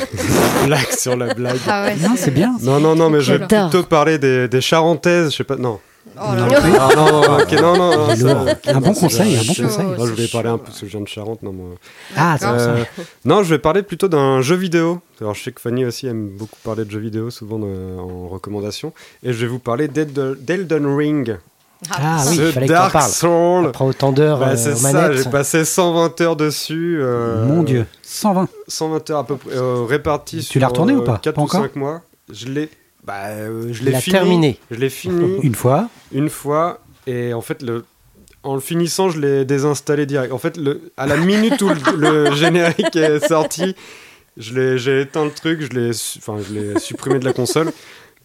blague 0.66 0.92
sur 0.98 1.16
la 1.16 1.34
blague. 1.34 1.58
Ah 1.68 1.86
ouais. 1.86 1.96
non, 2.02 2.16
c'est 2.16 2.32
bien. 2.32 2.56
Non, 2.62 2.80
non, 2.80 2.96
non, 2.96 3.10
mais 3.10 3.22
je 3.22 3.34
vais 3.34 3.46
plutôt 3.46 3.84
parler 3.84 4.18
des, 4.18 4.48
des 4.48 4.62
charentaises, 4.62 5.32
je 5.32 5.38
sais 5.38 5.44
pas, 5.44 5.56
non. 5.56 5.80
Oh 6.18 6.34
là 6.34 6.36
Non, 6.36 6.48
là. 6.48 6.60
Ah, 6.80 6.90
non, 6.96 7.06
non, 7.06 7.22
non, 7.22 7.78
non, 7.78 8.08
non, 8.08 8.16
lourd. 8.16 8.48
Un 8.68 8.80
bon 8.80 8.94
conseil, 8.94 9.36
un 9.36 9.40
bon 9.44 9.54
conseil. 9.64 9.86
Moi, 9.86 9.96
je 10.06 10.12
voulais 10.12 10.26
C'est 10.28 10.32
parler 10.32 10.50
un 10.50 10.58
peu, 10.58 10.66
parce 10.66 10.80
que 10.80 10.86
je 10.86 10.92
viens 10.92 11.02
de 11.02 11.08
Charente, 11.08 11.44
non, 11.44 11.52
moi. 11.52 11.68
Ah. 12.16 12.38
Euh, 12.44 12.84
non, 13.26 13.44
je 13.44 13.50
vais 13.50 13.60
parler 13.60 13.82
plutôt 13.84 14.08
d'un 14.08 14.42
jeu 14.42 14.56
vidéo. 14.56 15.02
Alors, 15.20 15.34
je 15.34 15.44
sais 15.44 15.52
que 15.52 15.60
Fanny 15.60 15.84
aussi 15.84 16.08
aime 16.08 16.30
beaucoup 16.30 16.58
parler 16.64 16.86
de 16.86 16.92
jeux 16.92 17.00
vidéo, 17.00 17.30
souvent 17.32 17.60
de- 17.60 18.00
en 18.00 18.28
recommandation. 18.30 18.94
Et 19.24 19.34
je 19.34 19.40
vais 19.42 19.48
vous 19.48 19.60
parler 19.60 19.88
d'Eld- 19.88 20.38
d'Elden 20.40 20.86
Ring. 20.96 21.38
Ah 21.92 22.24
oui, 22.30 22.38
il 22.38 22.52
fallait 22.54 22.68
que 22.68 22.72
Dark 22.72 22.94
parles. 22.94 23.12
Soul. 23.12 23.66
Après 23.68 23.84
autant 23.84 24.12
d'heures 24.14 24.40
Bah, 24.40 24.52
euh, 24.52 24.56
c'est 24.56 24.76
ça, 24.76 25.12
j'ai 25.12 25.30
passé 25.30 25.66
120 25.66 26.22
heures 26.22 26.36
dessus. 26.38 26.98
euh, 27.02 27.46
Mon 27.46 27.64
Dieu, 27.64 27.86
120. 28.02 28.48
120 28.70 29.10
heures 29.10 29.20
à 29.20 29.26
peu 29.26 29.36
près, 29.36 29.52
euh, 29.54 29.84
réparties 29.84 30.48
Tu 30.50 30.60
l'as 30.60 30.68
retourné 30.70 30.94
ou 30.94 31.04
pas 31.04 31.20
4 31.22 31.36
Pas 31.36 31.42
ou 31.42 31.44
encore 31.44 31.62
5 31.62 31.76
mois. 31.76 32.02
Je 32.32 32.48
l'ai 32.48 32.70
bah, 33.06 33.28
euh, 33.28 33.70
je 33.72 33.84
l'ai 33.84 34.00
fini. 34.00 34.14
terminé. 34.14 34.60
Je 34.72 34.78
l'ai 34.78 34.90
fini 34.90 35.38
Une 35.44 35.56
fois. 35.56 35.90
une 36.12 36.30
fois 36.30 36.82
et 37.08 37.34
en 37.34 37.42
fait 37.42 37.62
le 37.62 37.86
en 38.44 38.54
le 38.54 38.62
finissant, 38.62 39.10
je 39.10 39.20
l'ai 39.20 39.44
désinstallé 39.44 40.06
direct. 40.06 40.32
En 40.32 40.38
fait, 40.38 40.56
le, 40.58 40.92
à 40.98 41.08
la 41.08 41.18
minute 41.18 41.60
où 41.64 41.70
le, 41.70 41.96
le 42.28 42.32
générique 42.36 42.96
est 42.96 43.28
sorti, 43.28 43.76
j'ai 44.38 45.02
éteint 45.02 45.26
le 45.26 45.32
truc, 45.32 45.62
je 45.62 45.70
l'ai, 45.70 45.90
enfin, 46.18 46.38
supprimé 46.78 47.18
de 47.18 47.26
la 47.26 47.34
console. 47.34 47.72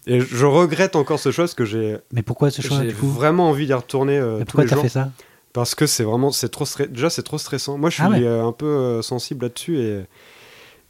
Et 0.07 0.19
je 0.19 0.45
regrette 0.45 0.95
encore 0.95 1.19
ce 1.19 1.31
choix 1.31 1.43
parce 1.45 1.53
que 1.53 1.65
j'ai, 1.65 1.97
Mais 2.11 2.23
pourquoi 2.23 2.49
ce 2.49 2.61
choix 2.61 2.81
j'ai 2.81 2.89
vraiment 2.91 3.49
envie 3.49 3.67
d'y 3.67 3.73
retourner 3.73 4.17
euh, 4.17 4.39
Mais 4.39 4.45
Pourquoi 4.45 4.65
t'as 4.65 4.77
fait 4.77 4.89
ça? 4.89 5.11
Parce 5.53 5.75
que 5.75 5.85
c'est 5.85 6.03
vraiment, 6.03 6.31
c'est 6.31 6.49
trop 6.49 6.65
déjà 6.89 7.09
c'est 7.09 7.23
trop 7.23 7.37
stressant. 7.37 7.77
Moi, 7.77 7.89
je 7.89 7.95
suis 7.95 8.03
Ah 8.05 8.09
ouais. 8.09 8.23
euh, 8.23 8.45
un 8.45 8.51
peu 8.51 8.65
euh, 8.65 9.01
sensible 9.01 9.45
là-dessus 9.45 9.77
et, 9.79 10.01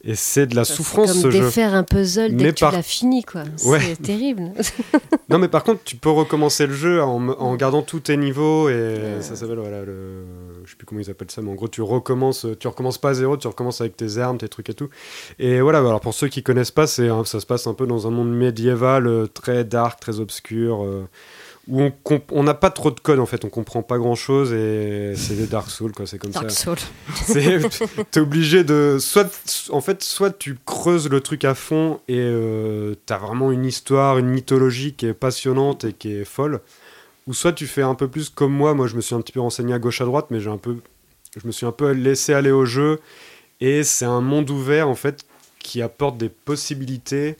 et 0.04 0.14
c'est 0.14 0.46
de 0.46 0.56
la 0.56 0.64
souffrance 0.64 1.12
ce 1.14 1.22
comme 1.22 1.30
jeu. 1.30 1.40
défaire 1.40 1.74
un 1.74 1.84
puzzle 1.84 2.34
dès 2.36 2.44
Mais 2.44 2.50
que 2.50 2.56
tu 2.56 2.64
l'as 2.64 2.82
fini, 2.82 3.22
quoi. 3.24 3.44
Ouais. 3.64 3.80
C'est 3.80 4.02
terrible. 4.02 4.50
Non, 5.28 5.38
mais 5.38 5.48
par 5.48 5.64
contre, 5.64 5.80
tu 5.82 5.96
peux 5.96 6.10
recommencer 6.10 6.66
le 6.66 6.74
jeu 6.74 7.02
en, 7.02 7.28
en 7.30 7.54
gardant 7.56 7.80
tous 7.80 8.00
tes 8.00 8.18
niveaux 8.18 8.68
et 8.68 8.96
ça 9.20 9.34
s'appelle 9.34 9.56
voilà 9.58 9.82
le, 9.82 10.24
je 10.66 10.70
sais 10.70 10.76
plus 10.76 10.84
comment 10.84 11.00
ils 11.00 11.08
appellent 11.08 11.30
ça, 11.30 11.40
mais 11.40 11.50
en 11.50 11.54
gros 11.54 11.68
tu 11.68 11.80
recommences, 11.80 12.46
tu 12.60 12.68
recommences 12.68 12.98
pas 12.98 13.10
à 13.10 13.14
zéro, 13.14 13.38
tu 13.38 13.46
recommences 13.48 13.80
avec 13.80 13.96
tes 13.96 14.18
armes, 14.18 14.36
tes 14.36 14.48
trucs 14.50 14.68
et 14.68 14.74
tout. 14.74 14.90
Et 15.38 15.62
voilà, 15.62 15.78
alors 15.78 16.00
pour 16.02 16.12
ceux 16.12 16.28
qui 16.28 16.42
connaissent 16.42 16.70
pas, 16.70 16.86
c'est 16.86 17.08
ça 17.24 17.40
se 17.40 17.46
passe 17.46 17.66
un 17.66 17.72
peu 17.72 17.86
dans 17.86 18.06
un 18.06 18.10
monde 18.10 18.30
médiéval 18.30 19.06
euh, 19.06 19.26
très 19.26 19.64
dark, 19.64 20.00
très 20.00 20.20
obscur. 20.20 20.84
euh, 20.84 21.08
où 21.68 21.90
on 22.32 22.42
n'a 22.42 22.54
pas 22.54 22.70
trop 22.70 22.90
de 22.90 22.98
code 22.98 23.20
en 23.20 23.26
fait, 23.26 23.44
on 23.44 23.48
comprend 23.48 23.82
pas 23.82 23.96
grand 23.98 24.16
chose 24.16 24.52
et 24.52 25.12
c'est 25.16 25.34
des 25.36 25.46
Dark 25.46 25.70
Souls 25.70 25.92
quoi, 25.92 26.06
c'est 26.06 26.18
comme 26.18 26.32
Dark 26.32 26.50
ça. 26.50 26.64
Soul. 26.64 26.76
C'est- 27.24 27.60
T'es 28.10 28.20
obligé 28.20 28.64
de. 28.64 28.96
Soit, 29.00 29.30
en 29.70 29.80
fait, 29.80 30.02
soit 30.02 30.36
tu 30.36 30.56
creuses 30.66 31.08
le 31.08 31.20
truc 31.20 31.44
à 31.44 31.54
fond 31.54 32.00
et 32.08 32.16
euh, 32.18 32.94
t'as 33.06 33.18
vraiment 33.18 33.52
une 33.52 33.64
histoire, 33.64 34.18
une 34.18 34.26
mythologie 34.28 34.94
qui 34.94 35.06
est 35.06 35.14
passionnante 35.14 35.84
et 35.84 35.92
qui 35.92 36.12
est 36.14 36.24
folle. 36.24 36.60
Ou 37.28 37.34
soit 37.34 37.52
tu 37.52 37.68
fais 37.68 37.82
un 37.82 37.94
peu 37.94 38.08
plus 38.08 38.28
comme 38.30 38.52
moi. 38.52 38.74
Moi, 38.74 38.88
je 38.88 38.96
me 38.96 39.00
suis 39.00 39.14
un 39.14 39.20
petit 39.20 39.30
peu 39.32 39.40
renseigné 39.40 39.72
à 39.72 39.78
gauche 39.78 40.00
à 40.00 40.04
droite, 40.04 40.26
mais 40.30 40.40
j'ai 40.40 40.50
un 40.50 40.56
peu. 40.56 40.76
Je 41.40 41.46
me 41.46 41.52
suis 41.52 41.64
un 41.66 41.70
peu 41.72 41.92
laissé 41.92 42.34
aller 42.34 42.50
au 42.50 42.64
jeu. 42.64 42.98
Et 43.60 43.84
c'est 43.84 44.04
un 44.04 44.20
monde 44.20 44.50
ouvert, 44.50 44.88
en 44.88 44.96
fait, 44.96 45.24
qui 45.60 45.80
apporte 45.82 46.18
des 46.18 46.28
possibilités 46.28 47.36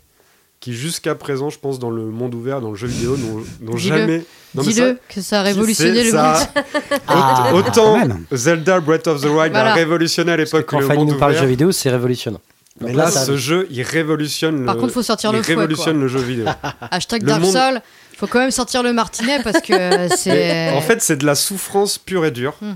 qui, 0.62 0.72
jusqu'à 0.72 1.14
présent, 1.16 1.50
je 1.50 1.58
pense, 1.58 1.78
dans 1.80 1.90
le 1.90 2.04
monde 2.04 2.34
ouvert, 2.34 2.60
dans 2.60 2.70
le 2.70 2.76
jeu 2.76 2.86
vidéo, 2.86 3.16
n'ont 3.60 3.76
jamais. 3.76 4.24
Dis-le 4.54 4.96
que 5.08 5.20
ça 5.20 5.40
a 5.40 5.42
révolutionné 5.42 6.04
le 6.04 6.10
ça- 6.10 6.38
monde. 6.54 6.64
Ah, 7.08 7.50
Autant. 7.54 7.98
Zelda 8.32 8.80
Breath 8.80 9.06
of 9.08 9.20
the 9.20 9.24
Wild 9.24 9.50
Voilà. 9.52 9.72
a 9.72 9.74
révolutionné 9.74 10.32
à 10.32 10.36
l'époque 10.36 10.66
Quand 10.66 10.78
le 10.78 10.86
Fanny 10.86 10.98
monde 11.00 11.08
nous 11.10 11.18
parle 11.18 11.32
de 11.32 11.36
ouvert. 11.38 11.42
jeux 11.44 11.50
vidéo, 11.50 11.72
c'est 11.72 11.90
révolutionnant. 11.90 12.40
Mais 12.80 12.88
Donc 12.92 12.96
là, 12.96 13.10
ça- 13.10 13.24
ce 13.24 13.36
jeu, 13.36 13.66
il 13.70 13.82
révolutionne 13.82 14.64
Par 14.64 14.76
le. 14.76 14.80
contre, 14.82 14.92
faut 14.94 15.02
sortir 15.02 15.30
il 15.32 15.36
le 15.38 15.42
fouet. 15.42 15.54
révolutionne 15.56 15.94
Quoi. 15.94 16.02
le 16.02 16.08
jeu 16.08 16.18
vidéo. 16.20 16.46
Hashtag 16.92 17.24
Dark 17.24 17.40
monde- 17.42 17.52
Soul. 17.56 17.80
Faut 18.16 18.26
quand 18.28 18.38
même 18.38 18.50
sortir 18.52 18.82
le 18.84 18.92
martinet 18.92 19.42
parce 19.42 19.60
que 19.60 19.74
c'est. 20.16 20.70
En 20.70 20.80
fait, 20.80 21.02
c'est 21.02 21.16
de 21.16 21.26
la 21.26 21.34
souffrance 21.34 21.98
pure 21.98 22.24
et 22.24 22.30
dure. 22.30 22.54
Hmm. 22.60 22.74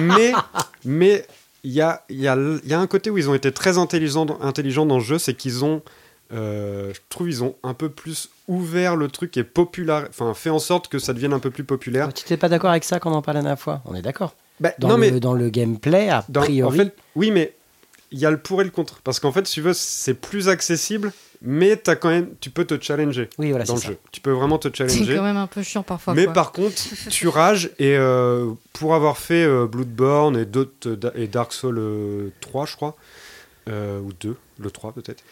Mais, 0.00 0.32
mais 0.84 1.24
il 1.64 1.72
y 1.72 1.80
a, 1.80 2.02
il 2.10 2.20
y, 2.20 2.28
a, 2.28 2.36
il 2.36 2.68
y 2.70 2.74
a 2.74 2.78
un 2.78 2.86
côté 2.86 3.08
où 3.10 3.16
ils 3.18 3.30
ont 3.30 3.34
été 3.34 3.52
très 3.52 3.78
intelligents, 3.78 4.26
dans- 4.26 4.38
intelligents 4.42 4.84
dans 4.86 4.98
le 4.98 5.04
jeu, 5.04 5.18
c'est 5.18 5.34
qu'ils 5.34 5.64
ont, 5.64 5.82
euh, 6.32 6.92
je 6.94 7.00
trouve, 7.08 7.28
ils 7.28 7.44
ont 7.44 7.54
un 7.62 7.74
peu 7.74 7.88
plus 7.88 8.30
ouvert 8.48 8.96
le 8.96 9.08
truc 9.08 9.36
et 9.36 9.44
populaire, 9.44 10.06
enfin, 10.08 10.32
fait 10.34 10.50
en 10.50 10.58
sorte 10.58 10.88
que 10.88 10.98
ça 10.98 11.12
devienne 11.12 11.32
un 11.32 11.38
peu 11.38 11.50
plus 11.50 11.64
populaire. 11.64 12.12
Tu 12.12 12.24
n'étais 12.24 12.36
pas 12.36 12.48
d'accord 12.48 12.70
avec 12.70 12.84
ça 12.84 12.98
quand 13.00 13.10
on 13.12 13.14
en 13.16 13.22
parlait 13.22 13.38
la 13.40 13.44
dernière 13.44 13.60
fois? 13.60 13.82
On 13.84 13.94
est 13.94 14.02
d'accord. 14.02 14.34
Bah, 14.60 14.72
Dans, 14.78 14.88
non, 14.88 14.94
le, 14.94 15.00
mais 15.00 15.20
dans 15.20 15.34
le 15.34 15.50
gameplay, 15.50 16.08
a 16.08 16.24
dans- 16.28 16.40
priori. 16.42 16.80
en 16.80 16.84
fait, 16.84 16.96
oui, 17.14 17.30
mais 17.30 17.54
il 18.10 18.18
y 18.18 18.26
a 18.26 18.30
le 18.30 18.38
pour 18.38 18.60
et 18.60 18.64
le 18.64 18.70
contre. 18.70 19.00
Parce 19.02 19.20
qu'en 19.20 19.32
fait, 19.32 19.46
si 19.46 19.54
tu 19.54 19.60
veux, 19.60 19.74
c'est 19.74 20.14
plus 20.14 20.48
accessible, 20.48 21.12
mais 21.42 21.80
as 21.88 21.96
quand 21.96 22.08
même, 22.08 22.30
tu 22.40 22.48
peux 22.50 22.64
te 22.64 22.80
challenger 22.82 23.28
oui, 23.38 23.50
voilà, 23.50 23.64
dans 23.66 23.76
c'est 23.76 23.88
le 23.88 23.94
ça. 23.94 24.00
jeu. 24.00 24.10
Tu 24.12 24.20
peux 24.22 24.30
vraiment 24.30 24.58
te 24.58 24.68
C'est 24.68 24.76
challenger. 24.88 25.16
quand 25.16 25.22
même 25.22 25.36
un 25.36 25.46
peu 25.46 25.62
chiant 25.62 25.82
parfois. 25.82 26.14
Mais 26.14 26.24
quoi. 26.24 26.32
par 26.32 26.52
contre, 26.52 26.74
tu 27.10 27.28
rages 27.28 27.70
et 27.78 27.96
euh, 27.96 28.50
pour 28.72 28.94
avoir 28.94 29.18
fait 29.18 29.44
euh, 29.44 29.66
Bloodborne 29.66 30.36
et 30.38 30.46
et 31.22 31.26
Dark 31.26 31.52
Souls 31.52 31.78
euh, 31.78 32.30
3, 32.40 32.64
je 32.66 32.76
crois, 32.76 32.96
euh, 33.68 34.00
ou 34.00 34.12
2, 34.18 34.36
le 34.60 34.70
3 34.70 34.92
peut-être, 34.92 35.22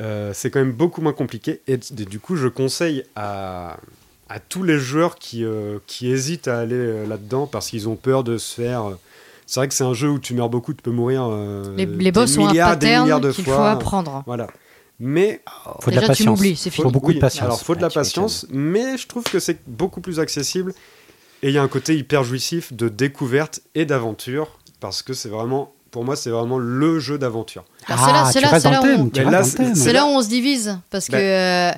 euh, 0.00 0.32
c'est 0.34 0.50
quand 0.50 0.58
même 0.58 0.72
beaucoup 0.72 1.00
moins 1.00 1.12
compliqué. 1.12 1.60
Et, 1.66 1.76
du 1.76 2.18
coup, 2.18 2.36
je 2.36 2.48
conseille 2.48 3.04
à, 3.16 3.78
à 4.28 4.40
tous 4.40 4.62
les 4.62 4.78
joueurs 4.78 5.16
qui, 5.16 5.44
euh, 5.44 5.78
qui 5.86 6.10
hésitent 6.10 6.48
à 6.48 6.58
aller 6.58 6.74
euh, 6.74 7.06
là-dedans 7.06 7.46
parce 7.46 7.68
qu'ils 7.68 7.88
ont 7.88 7.96
peur 7.96 8.24
de 8.24 8.38
se 8.38 8.54
faire. 8.54 8.84
c'est 9.46 9.60
vrai 9.60 9.68
que 9.68 9.74
c'est 9.74 9.84
un 9.84 9.94
jeu 9.94 10.08
où 10.08 10.18
tu 10.18 10.34
meurs 10.34 10.48
beaucoup, 10.48 10.72
tu 10.72 10.82
peux 10.82 10.90
mourir. 10.90 11.26
euh, 11.30 11.74
les, 11.76 11.86
des 11.86 11.96
les 12.04 12.12
boss 12.12 12.36
ont 12.38 12.46
un 12.46 12.48
milliards, 12.48 12.76
des 12.76 12.86
milliards 12.86 13.04
pattern 13.04 13.20
de 13.20 13.32
qu'il 13.32 13.44
fois. 13.44 13.56
faut 13.56 13.62
apprendre. 13.62 14.22
Voilà. 14.26 14.46
Mais 15.00 15.42
faut 15.80 15.90
de 15.90 15.96
la 15.96 16.02
tu 16.02 16.08
patience. 16.08 16.40
c'est 16.56 16.70
Faut 16.70 16.90
beaucoup 16.90 17.08
oui, 17.08 17.16
de 17.16 17.20
patience. 17.20 17.44
Alors, 17.44 17.60
faut 17.60 17.74
de 17.74 17.82
la 17.82 17.90
patience, 17.90 18.46
mais 18.50 18.96
je 18.96 19.06
trouve 19.08 19.24
que 19.24 19.40
c'est 19.40 19.58
beaucoup 19.66 20.00
plus 20.00 20.20
accessible. 20.20 20.72
Et 21.42 21.48
il 21.48 21.52
y 21.54 21.58
a 21.58 21.62
un 21.62 21.68
côté 21.68 21.96
hyper 21.96 22.24
jouissif 22.24 22.72
de 22.72 22.88
découverte 22.88 23.60
et 23.74 23.84
d'aventure, 23.84 24.58
parce 24.80 25.02
que 25.02 25.12
c'est 25.12 25.28
vraiment, 25.28 25.73
pour 25.94 26.04
moi, 26.04 26.16
c'est 26.16 26.30
vraiment 26.30 26.58
le 26.58 26.98
jeu 26.98 27.18
d'aventure. 27.18 27.64
Alors, 27.86 28.04
c'est 28.04 28.12
là, 28.12 28.22
Ah, 28.26 28.30
c'est 28.32 28.40
là, 28.68 28.80
où 28.82 28.84
on- 28.84 29.10
là, 29.14 29.30
là 29.92 30.06
où 30.06 30.22
se 30.22 30.28
divise 30.28 30.76
parce 30.90 31.06
que 31.06 31.12
Bah. 31.12 31.18
euh, 31.18 31.72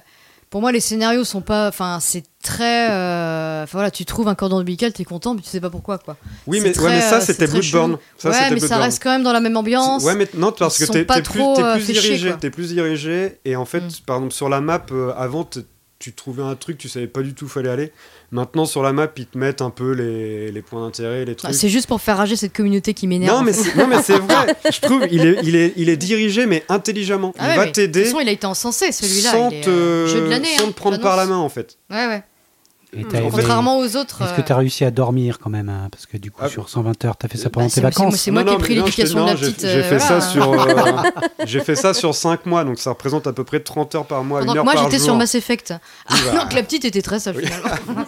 pour 0.49 0.63
moi 0.63 0.73
les 0.73 0.81
scénarios 0.81 1.25
sont 1.25 1.43
pas 1.43 1.69
enfin 1.69 1.99
c'est 2.01 2.23
très. 2.43 2.91
euh, 2.91 3.65
Enfin 3.65 3.73
voilà, 3.79 3.91
tu 3.91 4.07
trouves 4.07 4.27
un 4.29 4.35
cordon 4.35 4.57
ombilical, 4.61 4.91
t'es 4.95 5.05
content, 5.05 5.35
mais 5.35 5.43
tu 5.43 5.49
sais 5.51 5.61
pas 5.61 5.69
pourquoi 5.69 5.99
quoi. 5.99 6.17
Oui, 6.47 6.61
mais, 6.61 6.69
ouais, 6.69 6.73
très, 6.73 6.89
mais 6.89 7.01
ça, 7.03 7.17
euh, 7.17 7.21
c'était 7.21 7.47
Bloodborne. 7.47 7.99
Ça, 8.17 8.31
ouais, 8.31 8.51
mais 8.53 8.61
ça 8.61 8.79
reste 8.79 9.03
quand 9.03 9.11
même 9.11 9.23
dans 9.23 9.35
la 9.35 9.41
même 9.41 9.57
ambiance. 9.59 10.03
Ouais, 10.05 10.15
mais 10.15 10.27
non, 10.35 10.51
parce 10.51 10.79
Ils 10.81 10.87
que 10.87 10.93
t'es 10.93 11.05
plus, 11.05 11.23
trop, 11.23 11.55
t'es 11.57 11.63
euh, 11.63 11.75
plus 11.75 11.87
dirigé. 11.93 12.33
T'es 12.41 12.49
plus 12.51 12.69
dirigé. 12.69 13.39
Et 13.45 13.55
en 13.55 13.67
fait, 13.67 13.81
Mm. 13.81 13.89
par 14.07 14.17
exemple, 14.17 14.33
sur 14.33 14.49
la 14.49 14.63
map, 14.63 14.81
euh, 14.93 15.13
avant, 15.19 15.47
tu 15.99 16.13
trouvais 16.13 16.43
un 16.43 16.55
truc, 16.57 16.77
tu 16.79 16.89
savais 16.89 17.07
pas 17.07 17.23
du 17.23 17.33
tout 17.35 17.47
où 17.47 17.49
fallait 17.49 17.71
aller. 17.71 17.93
Maintenant, 18.31 18.67
sur 18.67 18.83
la 18.83 18.93
map, 18.93 19.09
ils 19.17 19.27
te 19.27 19.39
mettent 19.39 19.63
un 19.63 19.71
peu 19.71 19.93
les, 19.93 20.53
les 20.53 20.63
points 20.63 20.83
d'intérêt, 20.85 21.25
les 21.25 21.33
Ah, 21.33 21.35
trucs. 21.37 21.55
C'est 21.55 21.69
juste 21.69 21.87
pour 21.87 22.01
faire 22.01 22.19
rager 22.19 22.37
cette 22.37 22.53
communauté 22.53 22.93
qui 22.93 23.07
m'énerve. 23.07 23.37
non, 23.39 23.43
mais 23.43 23.53
c'est, 23.53 24.19
vrai. 24.19 24.57
Je 24.73 24.81
trouve 24.81 25.07
il 25.11 25.25
est, 25.27 25.39
il, 25.43 25.57
est, 25.57 25.73
il 25.77 25.89
est 25.89 25.97
dirigé, 25.97 26.47
mais 26.47 26.65
intelligemment. 26.69 27.33
Ah 27.39 27.45
il 27.45 27.49
ouais, 27.51 27.57
va 27.57 27.65
mais 27.65 27.69
De 27.71 27.75
t'aider 27.75 28.03
toute 28.03 28.11
façon, 28.13 28.21
il 28.21 28.29
a 28.29 28.33
été 28.33 28.47
encensé 28.47 28.93
celui-là. 28.93 29.31
sans, 29.31 29.51
il 29.51 29.57
est, 29.57 29.61
te, 29.63 29.71
euh, 29.71 30.07
jeu 30.07 30.21
de 30.21 30.33
sans 30.45 30.65
hein, 30.65 30.69
te 30.69 30.73
prendre 30.73 31.01
par 31.01 31.17
la 31.17 31.27
main, 31.27 31.39
en 31.39 31.49
fait. 31.49 31.79
Ouais, 31.91 32.07
ouais. 32.07 32.23
Et 33.01 33.05
fait, 33.05 33.23
Contrairement 33.31 33.79
aux 33.79 33.97
autres. 33.97 34.23
Est-ce 34.23 34.33
que 34.35 34.41
euh, 34.41 34.45
tu 34.45 34.53
as 34.53 34.57
réussi 34.57 34.85
à 34.85 34.91
dormir 34.91 35.39
quand 35.39 35.51
même 35.51 35.69
hein, 35.69 35.89
Parce 35.91 36.07
que 36.07 36.17
du 36.17 36.31
coup, 36.31 36.41
Ah, 36.43 36.49
sur 36.49 36.69
120 36.69 37.05
heures, 37.05 37.17
tu 37.19 37.27
as 37.27 37.29
fait 37.29 37.39
ça 37.39 37.51
pendant 37.51 37.67
bah, 37.67 37.71
tes 37.71 37.75
c'est 37.75 37.81
moi- 37.83 37.91
vacances. 37.91 38.17
c'est 38.17 38.31
moi 38.31 38.45
qui 38.45 38.55
ai 38.55 38.59
pris 38.59 38.75
mais 38.77 38.81
l'éducation 38.81 39.25
de 39.25 39.31
la 39.31 39.35
petite. 39.37 39.61
J'ai, 39.61 39.69
j'ai 39.69 39.79
euh, 39.81 39.83
fait 39.85 39.99
ça 39.99 40.21
sur, 40.21 40.53
euh, 40.53 41.03
j'ai 41.47 41.61
fait 41.61 41.77
ça 41.77 41.95
sur 41.95 42.15
5 42.15 42.47
mois, 42.47 42.65
donc 42.65 42.79
ça 42.79 42.91
représente 42.91 43.27
à 43.27 43.33
peu 43.33 43.45
près 43.45 43.61
30 43.61 43.95
heures 43.95 44.07
par 44.07 44.25
mois, 44.25 44.41
Pendant 44.41 44.55
une 44.55 44.59
que 44.61 44.65
moi 44.65 44.83
j'étais 44.85 44.99
sur 45.03 45.15
Mass 45.17 45.35
Effect. 45.35 45.75
Ah, 46.09 46.15
bah. 46.33 46.39
donc 46.45 46.53
la 46.53 46.63
petite 46.63 46.85
était 46.85 47.03
très 47.03 47.21
sage 47.21 47.37
finalement. 47.37 48.05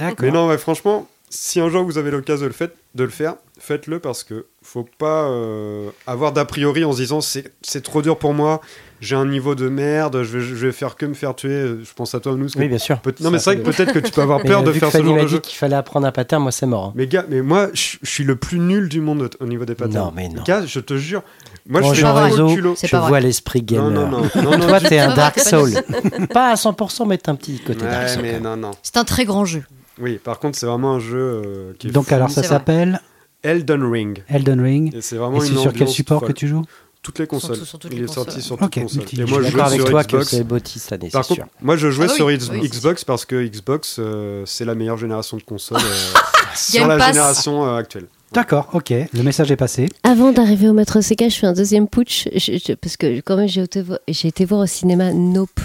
Mais 0.20 0.30
non, 0.30 0.48
ouais, 0.48 0.58
franchement, 0.58 1.06
si 1.30 1.60
un 1.60 1.68
jour 1.68 1.84
vous 1.84 1.98
avez 1.98 2.10
l'occasion 2.10 2.42
de 2.42 2.48
le, 2.48 2.52
fait- 2.54 2.74
de 2.94 3.04
le 3.04 3.10
faire, 3.10 3.34
faites-le 3.58 3.98
parce 4.00 4.22
que 4.24 4.46
faut 4.62 4.86
pas 4.98 5.24
euh, 5.24 5.90
avoir 6.06 6.32
d'a 6.32 6.44
priori 6.44 6.84
en 6.84 6.92
se 6.92 6.98
disant 6.98 7.20
c'est, 7.20 7.52
c'est 7.62 7.82
trop 7.82 8.02
dur 8.02 8.18
pour 8.18 8.34
moi, 8.34 8.60
j'ai 9.02 9.16
un 9.16 9.26
niveau 9.26 9.56
de 9.56 9.68
merde, 9.68 10.22
je 10.22 10.38
vais, 10.38 10.44
je 10.44 10.54
vais 10.66 10.70
faire 10.70 10.94
que 10.94 11.04
me 11.04 11.14
faire 11.14 11.34
tuer. 11.34 11.66
Je 11.82 11.92
pense 11.94 12.14
à 12.14 12.20
toi, 12.20 12.36
nous. 12.36 12.46
Oui, 12.56 12.68
bien 12.68 12.78
sûr. 12.78 13.00
non, 13.20 13.32
mais 13.32 13.40
c'est 13.40 13.52
vrai 13.54 13.62
que 13.62 13.68
peut-être 13.68 13.92
que 13.92 13.98
tu 13.98 14.12
peux 14.12 14.22
avoir 14.22 14.40
peur 14.42 14.60
euh, 14.60 14.62
de 14.62 14.70
vu 14.70 14.78
faire 14.78 14.88
que 14.90 14.92
ce 14.92 14.98
Fanny 14.98 15.10
genre 15.12 15.24
m'a 15.24 15.28
dit 15.28 15.40
qu'il 15.40 15.56
fallait 15.58 15.74
apprendre 15.74 16.06
un 16.06 16.12
pattern, 16.12 16.40
moi 16.40 16.52
c'est 16.52 16.66
mort. 16.66 16.84
hein. 16.86 16.92
Mais 16.94 17.08
gars, 17.08 17.26
mais 17.28 17.42
moi, 17.42 17.68
je 17.74 17.96
suis 18.04 18.22
le 18.22 18.36
plus 18.36 18.60
nul 18.60 18.88
du 18.88 19.00
monde 19.00 19.28
au 19.40 19.46
niveau 19.46 19.64
des 19.64 19.74
patterns. 19.74 20.06
Non, 20.06 20.12
mais 20.14 20.28
non. 20.28 20.44
Gars, 20.44 20.64
je 20.64 20.78
te 20.78 20.96
jure. 20.96 21.24
Moi, 21.68 21.82
je 21.82 21.94
fais 22.00 22.10
réseau, 22.10 22.54
culot. 22.54 22.76
Je 22.80 22.96
vois 22.96 23.18
l'esprit 23.18 23.62
gamer. 23.62 23.90
Non, 23.90 24.08
non, 24.08 24.20
non. 24.36 24.42
non, 24.42 24.56
non, 24.58 24.66
Toi, 24.68 24.78
t'es 24.80 25.00
un 25.00 25.14
Dark 25.14 25.38
Soul. 25.40 25.72
pas 26.32 26.52
à 26.52 26.54
100%, 26.54 27.08
mais 27.08 27.18
t'es 27.18 27.28
un 27.28 27.34
petit 27.34 27.58
côté 27.58 27.80
Dark 27.80 28.08
Soul. 28.08 28.22
mais 28.22 28.38
non, 28.38 28.56
non. 28.56 28.70
C'est 28.84 28.98
un 28.98 29.04
très 29.04 29.24
grand 29.24 29.44
jeu. 29.44 29.64
Oui, 30.00 30.20
par 30.22 30.38
contre, 30.38 30.56
c'est 30.56 30.66
vraiment 30.66 30.94
un 30.94 31.00
jeu 31.00 31.18
euh, 31.44 31.72
qui 31.76 31.88
est 31.88 31.90
Donc 31.90 32.12
alors 32.12 32.30
ça 32.30 32.44
s'appelle 32.44 33.00
Elden 33.42 33.82
Ring. 33.82 34.22
Elden 34.28 34.60
Ring. 34.60 34.94
Et 34.94 35.00
c'est 35.00 35.16
Et 35.16 35.18
vraiment 35.18 35.40
c'est 35.40 35.48
une 35.48 35.58
sur 35.58 35.72
quel 35.72 35.88
support 35.88 36.24
que 36.24 36.32
tu 36.32 36.46
joues 36.46 36.62
Toutes 37.02 37.18
les 37.18 37.26
consoles. 37.26 37.56
Sur- 37.56 37.66
sur 37.66 37.78
toutes 37.80 37.92
Il 37.92 37.98
les 37.98 38.04
est 38.04 38.12
sorti 38.12 38.40
sur 38.40 38.56
toutes 38.56 38.76
les 38.76 38.82
consoles. 38.82 39.02
Et 39.18 39.24
moi, 39.24 39.40
Je 39.42 39.46
je 39.46 39.50
d'accord 39.52 39.66
avec 39.66 39.80
sur 39.80 39.90
toi 39.90 40.02
Xbox. 40.04 40.24
que 40.30 40.36
c'est 40.36 40.44
Botti 40.44 40.78
cette 40.78 40.92
année, 40.92 41.10
Par 41.10 41.26
contre, 41.26 41.40
sûr. 41.40 41.46
moi 41.60 41.76
je 41.76 41.90
jouais 41.90 42.06
Ah 42.08 42.14
sur 42.14 42.26
oui, 42.26 42.34
X- 42.36 42.48
oui, 42.52 42.68
Xbox 42.68 43.04
parce 43.04 43.24
que 43.24 43.44
Xbox 43.44 43.96
euh, 43.98 44.44
c'est 44.46 44.64
la 44.64 44.74
meilleure 44.76 44.98
génération 44.98 45.36
de 45.36 45.42
consoles 45.42 45.78
euh, 45.82 46.18
sur 46.54 46.86
la 46.86 46.98
génération 46.98 47.66
euh, 47.66 47.76
actuelle. 47.76 48.06
D'accord, 48.32 48.68
ok. 48.72 48.90
Le 49.12 49.22
message 49.22 49.50
est 49.50 49.56
passé. 49.56 49.88
Avant 50.04 50.32
d'arriver 50.32 50.68
au 50.68 50.72
Maître 50.72 51.00
Sega, 51.00 51.28
je 51.28 51.36
fais 51.36 51.46
un 51.48 51.52
deuxième 51.52 51.88
putsch 51.88 52.28
je- 52.34 52.52
je- 52.64 52.72
parce 52.74 52.96
que 52.96 53.20
quand 53.20 53.36
même 53.36 53.48
j'ai 53.48 53.62
été, 53.62 53.82
vo- 53.82 53.96
j'ai 54.08 54.28
été 54.28 54.44
voir 54.44 54.60
au 54.60 54.66
cinéma 54.66 55.12
Nope, 55.12 55.60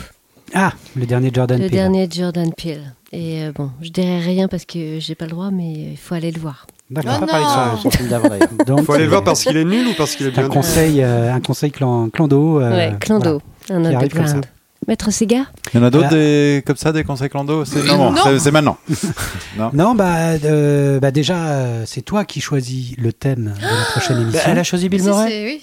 Ah, 0.53 0.73
le 0.95 1.05
dernier 1.05 1.29
Jordan 1.33 1.59
le 1.59 1.65
Peele. 1.67 1.71
dernier 1.77 2.07
de 2.07 2.13
Jordan 2.13 2.51
Peele. 2.53 2.93
Et 3.13 3.43
euh, 3.43 3.51
bon, 3.53 3.69
je 3.81 3.89
dirais 3.89 4.19
rien 4.19 4.47
parce 4.47 4.65
que 4.65 4.99
j'ai 4.99 5.13
pas 5.15 5.25
le 5.25 5.31
droit, 5.31 5.51
mais 5.51 5.91
il 5.91 5.97
faut 5.97 6.15
aller 6.15 6.31
le 6.31 6.39
voir. 6.39 6.65
D'accord. 6.89 7.11
Ah 7.13 7.17
On 7.17 7.19
va 7.19 7.25
pas 7.27 7.31
parler 7.33 7.45
de 7.45 7.71
non. 7.71 7.75
son- 7.77 7.81
son 7.83 7.91
film 7.91 8.07
d'avant 8.09 8.29
d'ailleurs. 8.29 8.47
Donc, 8.65 8.85
Faut 8.85 8.93
aller 8.93 9.03
le 9.03 9.09
voir 9.09 9.21
euh, 9.21 9.25
parce 9.25 9.43
qu'il 9.43 9.57
est 9.57 9.65
nul 9.65 9.87
ou 9.87 9.93
parce 9.97 10.15
qu'il 10.15 10.27
est 10.27 10.31
c'est 10.33 10.39
un 10.39 10.43
bien 10.43 10.49
conseil, 10.53 11.03
euh, 11.03 11.33
un 11.33 11.41
conseil 11.41 11.71
clan, 11.71 12.09
clando. 12.09 12.61
euh, 12.61 12.69
ouais, 12.71 12.95
Clando, 12.99 13.41
un 13.69 13.81
Qui 13.89 13.95
arrive 13.95 14.13
comme. 14.13 14.41
Maître 14.87 15.11
Sega 15.11 15.47
Il 15.73 15.79
y 15.79 15.83
en 15.83 15.85
a 15.85 15.89
d'autres 15.89 16.07
Voilà. 16.07 16.23
des... 16.23 16.63
comme 16.65 16.77
ça, 16.77 16.93
des 16.93 17.03
conseils 17.03 17.29
clando 17.29 17.65
C'est 17.65 17.83
non, 17.83 18.15
c'est- 18.15 18.39
c'est 18.39 18.51
maintenant. 18.51 18.77
voilà. 19.57 19.71
Non, 19.73 19.95
bah, 19.95 20.37
euh, 20.45 20.99
bah 21.01 21.11
déjà, 21.11 21.35
euh, 21.35 21.83
c'est 21.85 22.03
toi 22.03 22.23
qui 22.23 22.39
choisis 22.39 22.95
le 22.97 23.11
thème 23.11 23.53
de 23.59 23.63
la 23.65 23.83
prochaine 23.91 24.15
Bah, 24.17 24.21
émission. 24.23 24.41
elle 24.45 24.59
a 24.59 24.63
choisi 24.63 24.87
Bill 24.87 25.03
Murray. 25.03 25.27
c'est- 25.29 25.45
oui. 25.45 25.61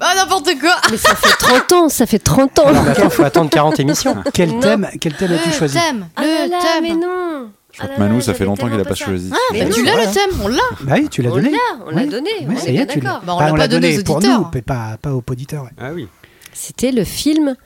Bah 0.00 0.06
n'importe 0.16 0.48
quoi. 0.58 0.74
Mais 0.90 0.96
ça 0.96 1.14
fait 1.14 1.36
30 1.38 1.72
ans, 1.72 1.88
ça 1.90 2.06
fait 2.06 2.18
30 2.18 2.58
ans 2.60 2.64
attends, 2.88 3.10
faut 3.10 3.24
attendre 3.24 3.50
40 3.50 3.78
émissions. 3.78 4.16
Quel 4.32 4.50
Non. 4.52 4.60
thème, 4.60 4.88
quel 5.00 5.12
thème 5.14 5.32
as-tu 5.32 5.50
Le 5.50 5.54
choisi? 5.54 5.74
thème. 5.78 6.06
Ah 6.16 6.22
là 6.22 6.26
Le 6.46 6.50
là, 6.50 6.58
mais 6.80 6.88
thème. 6.88 7.00
non 7.00 7.50
Je 7.72 7.78
crois 7.78 7.88
Ah 7.90 7.96
que 7.96 8.00
là 8.00 8.06
Manu, 8.06 8.18
là, 8.18 8.24
ça 8.24 8.34
fait 8.34 8.44
longtemps 8.44 8.66
qu'il 8.68 8.74
a 8.74 8.84
tellement 8.84 8.88
pas 8.90 8.94
choisi. 8.94 9.30
Ah, 9.32 9.36
Mais 9.52 9.64
bah, 9.64 9.70
tu 9.74 9.82
l'as 9.84 9.92
voilà. 9.92 10.06
le 10.08 10.12
thème, 10.14 10.40
on 10.44 10.48
l'a. 10.48 10.56
Bah 10.82 10.94
oui, 10.98 11.08
tu 11.10 11.22
l'as 11.22 11.30
On 11.30 11.36
donné. 11.36 11.50
l'a, 11.50 11.58
on 11.86 11.90
l'a 11.90 12.06
donné, 12.06 12.30
Oui, 12.42 12.54
on 12.62 12.66
est 12.66 12.68
y 12.68 12.72
bien 12.72 12.82
est, 12.82 12.86
tu 12.86 13.00
l'as. 13.00 13.04
d'accord. 13.04 13.22
Bah, 13.24 13.34
on 13.34 13.38
Bah, 13.38 13.46
l'a 13.50 13.56
pas 13.56 13.68
donné 13.68 13.88
donné 13.88 13.98
aux 14.00 14.04
pour 14.04 14.16
auditeurs. 14.16 14.40
nous, 14.40 14.46
mais 14.54 14.62
pas, 14.62 14.98
pas 15.00 15.14
aux 15.14 15.24
auditeurs. 15.28 15.64
ouais. 15.64 15.70
Ah 15.80 15.92
oui. 15.94 16.06
C'était 16.52 16.92
le 16.92 17.04
film 17.04 17.56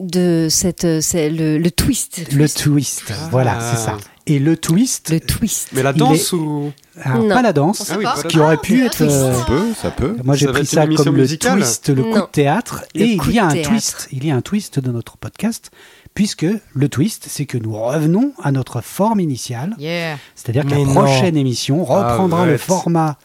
de 0.00 0.48
cette, 0.50 1.00
c'est 1.00 1.30
le, 1.30 1.58
le 1.58 1.70
twist. 1.70 2.32
Le 2.32 2.48
twist, 2.48 3.12
voilà, 3.30 3.58
c'est 3.60 3.76
ça. 3.84 3.96
Et 4.26 4.38
le 4.38 4.56
twist, 4.56 5.10
Le 5.10 5.18
twist. 5.20 5.70
Mais 5.72 5.82
la 5.82 5.92
danse 5.92 6.32
ou 6.32 6.72
alors, 7.00 7.22
Non. 7.22 7.28
pas 7.28 7.42
la 7.42 7.50
On 7.50 7.52
danse, 7.52 7.90
Ah 7.90 7.96
oui, 7.98 8.04
pas. 8.04 8.14
pas 8.14 8.20
ce 8.22 8.26
qui 8.28 8.38
aurait 8.38 8.56
pu 8.56 8.82
Ah, 8.82 8.86
être. 8.86 8.96
twist. 8.98 9.10
euh, 9.16 9.32
Ça 9.34 9.44
peut, 9.44 9.64
ça 9.80 9.90
peut. 9.90 10.16
Moi, 10.24 10.36
j'ai 10.36 10.46
pris 10.46 10.62
être 10.62 10.68
ça 10.68 10.86
comme 10.86 11.16
musicale 11.16 11.56
le 11.58 11.62
twist, 11.64 11.88
le 11.88 12.02
coup 12.04 12.18
de 12.20 12.26
théâtre. 12.30 12.84
Le 12.94 13.00
et 13.00 13.18
il 13.24 13.32
y 13.32 13.38
a 13.40 13.46
un 13.46 13.62
twist. 13.62 14.08
Il 14.12 14.24
y 14.24 14.30
a 14.30 14.36
un 14.36 14.40
twist 14.40 14.78
de 14.78 14.92
notre 14.92 15.16
podcast, 15.16 15.70
puisque 16.14 16.46
le 16.74 16.88
twist, 16.88 17.26
c'est 17.28 17.46
que 17.46 17.58
nous 17.58 17.72
revenons 17.74 18.32
à 18.42 18.52
notre 18.52 18.80
forme 18.80 19.20
initiale. 19.20 19.74
Yeah. 19.78 20.18
C'est-à-dire 20.34 20.64
que 20.66 20.70
la 20.70 20.78
non. 20.78 20.94
prochaine 20.94 21.36
émission 21.36 21.84
reprendra 21.84 22.46
le 22.46 22.58
format 22.58 23.16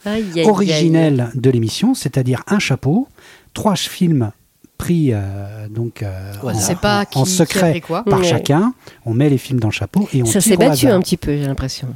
originel 0.44 1.30
de 1.34 1.50
l'émission, 1.50 1.94
c'est-à-dire 1.94 2.42
un 2.46 2.58
chapeau, 2.58 3.08
trois 3.54 3.76
films 3.76 4.32
pris 4.78 5.10
euh, 5.12 5.68
donc 5.68 6.02
euh, 6.02 6.32
en, 6.42 6.74
pas 6.76 7.04
qui 7.04 7.26
secret 7.26 7.80
quoi. 7.80 8.04
par 8.04 8.20
Ouais. 8.20 8.24
chacun. 8.28 8.72
On 9.04 9.12
met 9.12 9.28
les 9.28 9.38
films 9.38 9.58
dans 9.58 9.68
le 9.68 9.72
chapeau 9.72 10.08
et 10.12 10.22
on 10.22 10.26
Ça 10.26 10.40
s'est 10.40 10.56
battu 10.56 10.86
hasard. 10.86 10.96
un 10.98 11.00
petit 11.00 11.16
peu, 11.16 11.36
j'ai 11.36 11.46
l'impression. 11.46 11.88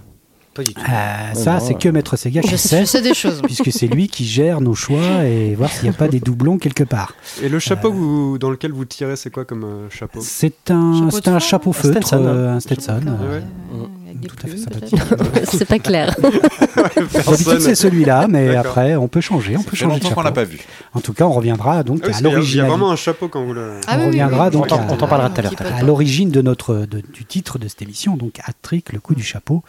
Pas 0.54 0.62
du 0.62 0.74
tout. 0.74 0.80
Euh, 0.82 1.34
ça, 1.34 1.54
non, 1.54 1.60
c'est 1.60 1.74
euh, 1.74 1.78
que 1.78 1.88
Maître 1.88 2.16
Sega 2.16 2.42
qui 2.42 2.48
Je, 2.50 2.56
sait, 2.56 3.00
des 3.00 3.14
choses. 3.14 3.40
puisque 3.44 3.72
c'est 3.72 3.86
lui 3.86 4.08
qui 4.08 4.26
gère 4.26 4.60
nos 4.60 4.74
choix 4.74 5.24
et 5.24 5.54
voir 5.54 5.70
s'il 5.70 5.84
n'y 5.84 5.88
a 5.88 5.94
pas 5.94 6.08
des 6.08 6.20
doublons 6.20 6.58
quelque 6.58 6.84
part. 6.84 7.14
Et 7.42 7.48
le 7.48 7.58
chapeau 7.58 7.90
vous- 7.90 8.36
dans 8.38 8.50
lequel 8.50 8.72
vous 8.72 8.84
tirez, 8.84 9.16
c'est 9.16 9.30
quoi 9.30 9.44
comme 9.46 9.64
euh, 9.64 9.88
chapeau? 9.90 10.20
C'est 10.22 10.70
un, 10.70 11.08
Chapeau 11.10 11.30
un 11.30 11.38
chapeau 11.38 11.70
un 11.70 11.72
feutre, 11.72 12.06
Stetson, 12.06 12.16
hein. 12.24 12.28
euh, 12.28 12.54
un 12.56 12.60
Stetson. 12.60 13.00
Euh, 13.06 13.38
ouais. 13.38 13.86
Euh, 14.12 14.18
avec 14.18 14.20
des 14.20 14.28
tout 14.28 14.36
à 14.36 14.40
fait 14.42 14.48
plumes, 14.48 14.62
sympathique. 14.64 15.08
peut-être. 15.32 15.50
c'est 15.56 15.64
pas 15.68 15.78
clair. 15.78 16.14
D'habitude, 16.22 17.60
c'est 17.60 17.74
celui-là, 17.74 18.26
mais 18.28 18.54
après, 18.56 18.96
on 18.96 19.08
peut 19.08 19.20
changer, 19.20 19.56
on 19.56 19.62
peut 19.62 19.76
changer 19.76 19.98
de 19.98 20.02
qu'on 20.04 20.10
chapeau. 20.10 20.22
l'a 20.22 20.32
pas 20.32 20.44
vu. 20.44 20.60
En 20.94 21.00
tout 21.00 21.12
cas, 21.12 21.24
on 21.24 21.32
reviendra 21.32 21.82
donc 21.82 22.00
Ah 22.04 22.06
oui, 22.08 22.12
à 22.12 22.16
a- 22.36 22.40
Il 22.40 22.54
y 22.56 22.60
a 22.60 22.64
vraiment 22.64 22.90
un 22.90 22.96
chapeau 22.96 23.28
quand 23.28 23.44
vous 23.44 23.52
le. 23.54 23.80
Ah 23.86 23.94
On 23.96 24.00
oui, 24.00 24.06
reviendra 24.06 24.46
oui, 24.46 24.50
donc 24.52 24.66
on 24.70 24.96
t'en 24.96 25.06
parlera 25.08 25.30
tout 25.30 25.40
à 25.40 25.42
l'heure. 25.42 25.52
à 25.74 25.82
l'origine 25.82 26.30
de 26.30 26.42
notre 26.42 26.74
de- 26.86 27.00
du 27.12 27.24
titre 27.24 27.58
de 27.58 27.68
cette 27.68 27.82
émission, 27.82 28.16
donc 28.16 28.38
Hat-Trick, 28.44 28.92
le 28.92 29.00
coup 29.00 29.14
du 29.14 29.22
chapeau. 29.22 29.62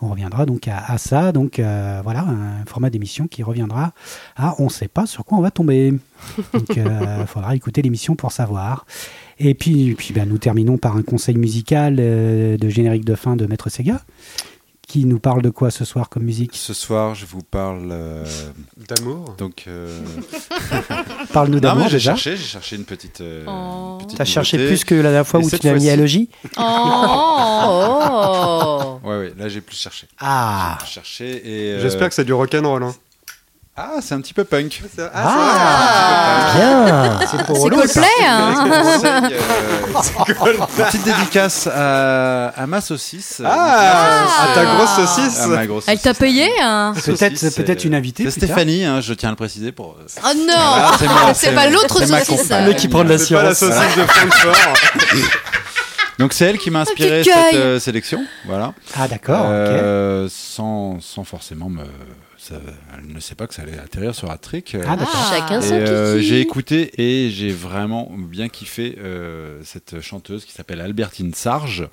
On 0.00 0.08
reviendra 0.08 0.46
donc 0.46 0.68
à, 0.68 0.78
à 0.86 0.98
ça, 0.98 1.32
donc 1.32 1.58
euh, 1.58 2.00
voilà 2.02 2.20
un 2.20 2.64
format 2.66 2.90
d'émission 2.90 3.26
qui 3.26 3.42
reviendra 3.42 3.92
à 4.36 4.54
on 4.58 4.64
ne 4.64 4.70
sait 4.70 4.88
pas 4.88 5.06
sur 5.06 5.24
quoi 5.24 5.38
on 5.38 5.42
va 5.42 5.50
tomber. 5.50 5.92
Donc 6.52 6.64
il 6.76 6.84
faudra 7.26 7.54
écouter 7.56 7.82
l'émission 7.82 8.14
pour 8.14 8.32
savoir. 8.32 8.84
Et 9.42 9.54
puis, 9.54 9.94
puis 9.94 10.12
ben, 10.12 10.28
nous 10.28 10.36
terminons 10.38 10.76
par 10.76 10.96
un 10.96 11.02
conseil 11.02 11.36
musical 11.36 11.96
euh, 11.98 12.56
de 12.58 12.68
générique 12.68 13.04
de 13.06 13.14
fin 13.14 13.36
de 13.36 13.46
Maître 13.46 13.70
Sega, 13.70 14.02
qui 14.86 15.06
nous 15.06 15.18
parle 15.18 15.40
de 15.40 15.48
quoi 15.48 15.70
ce 15.70 15.84
soir 15.86 16.10
comme 16.10 16.24
musique? 16.24 16.50
Ce 16.54 16.74
soir, 16.74 17.14
je 17.14 17.24
vous 17.24 17.42
parle. 17.42 17.88
euh, 17.90 18.24
D'amour 18.88 19.36
donc. 19.38 19.64
euh, 19.66 19.88
Parle-nous 21.32 21.58
d'amour 21.60 21.86
j'ai 21.88 21.96
déjà. 21.96 22.14
cherché, 22.16 22.36
j'ai 22.36 22.44
cherché 22.48 22.76
une 22.76 22.84
petite. 22.84 23.20
euh, 23.22 23.44
Oh. 23.48 23.98
petite 24.04 24.18
T'as 24.18 24.24
cherché 24.26 24.58
plus 24.58 24.84
que 24.84 24.94
la 24.94 25.02
dernière 25.04 25.26
fois 25.26 25.40
Et 25.40 25.44
où 25.44 25.48
cette 25.48 25.62
tu 25.62 25.68
m'as 25.68 25.74
mis 25.74 25.88
à 25.88 25.96
logis? 25.96 26.28
Oh. 26.58 26.60
Oh 27.62 29.00
Ouais, 29.04 29.16
ouais, 29.18 29.32
là 29.38 29.48
j'ai 29.48 29.60
plus 29.62 29.76
cherché. 29.76 30.06
Ah 30.18 30.76
J'ai 30.84 30.90
cherché 30.92 31.30
et. 31.44 31.72
euh, 31.74 31.80
J'espère 31.80 32.08
que 32.08 32.14
c'est 32.14 32.24
du 32.24 32.32
rock'n'roll. 32.32 32.82
Hein. 32.82 32.94
Ah, 33.82 34.00
c'est 34.02 34.14
un 34.14 34.20
petit 34.20 34.34
peu 34.34 34.44
punk. 34.44 34.82
Ah 35.14 36.52
Bien 36.54 37.18
C'est 37.30 37.44
pour 37.46 37.56
C'est 37.56 37.62
ça. 37.88 38.00
Coldplay, 38.02 38.26
hein 38.26 38.54
Conseil, 38.82 39.36
euh, 40.22 40.66
Petite 40.84 41.02
dédicace 41.02 41.66
à, 41.66 42.48
à 42.48 42.66
ma 42.66 42.82
saucisse. 42.82 43.40
Ah, 43.42 44.26
Ma 44.26 44.50
à 44.50 44.54
ta 44.54 44.64
grosse 44.66 44.90
À 44.90 45.06
saucisse. 45.06 45.46
ma 45.46 45.66
grosse 45.66 45.84
Elle 45.86 45.98
t'a 45.98 46.12
payé 46.12 46.50
hein 46.62 46.92
Peut-être 47.02 47.38
c'est- 47.38 47.84
une 47.84 47.94
invitée. 47.94 48.24
C'est. 48.24 48.32
Stéphanie, 48.32 48.84
hein, 48.84 49.00
je 49.00 49.14
tiens 49.14 49.30
à 49.30 49.32
le 49.32 49.36
préciser 49.36 49.72
pour. 49.72 49.96
euh, 49.98 50.04
Oh 50.24 50.28
non 50.46 50.92
c'est 50.98 51.48
C'est 51.48 51.54
pas 51.54 51.68
l'autre 51.70 52.00
c'est 52.00 52.06
saucisse. 52.24 52.50
Le 52.50 52.72
qui 52.74 52.88
prend 52.88 53.02
de 53.04 53.08
la 53.10 53.18
C'est 53.18 53.34
pas 53.34 53.42
la 53.44 53.54
science. 53.54 53.72
saucisse 53.72 53.96
de 53.96 54.02
Francfort. 54.04 54.74
Donc 56.18 56.34
c'est 56.34 56.44
elle 56.44 56.58
qui 56.58 56.70
m'a 56.70 56.80
inspiré 56.80 57.24
cette 57.24 57.54
euh, 57.54 57.80
sélection, 57.80 58.22
voilà. 58.46 58.74
Ah 58.98 59.08
d'accord. 59.08 59.46
sans 61.00 61.24
forcément 61.24 61.70
me. 61.70 61.82
Ça- 62.40 62.60
elle 62.96 63.12
ne 63.12 63.20
sait 63.20 63.34
pas 63.34 63.46
que 63.46 63.54
ça 63.54 63.62
allait 63.62 63.78
atterrir 63.78 64.14
sur 64.14 64.30
Hat-Trick. 64.30 64.74
euh, 64.74 64.84
Ah 64.88 64.96
d'accord. 64.96 65.26
Chacun 65.30 65.60
son 65.60 65.74
euh, 65.74 66.18
j'ai 66.20 66.40
écouté 66.40 66.90
et 67.00 67.30
j'ai 67.30 67.50
vraiment 67.52 68.10
bien 68.16 68.48
kiffé 68.48 68.96
euh, 68.98 69.60
cette 69.64 70.00
chanteuse 70.00 70.44
qui 70.44 70.52
s'appelle 70.52 70.80
Albertine 70.80 71.34
Sarge, 71.34 71.88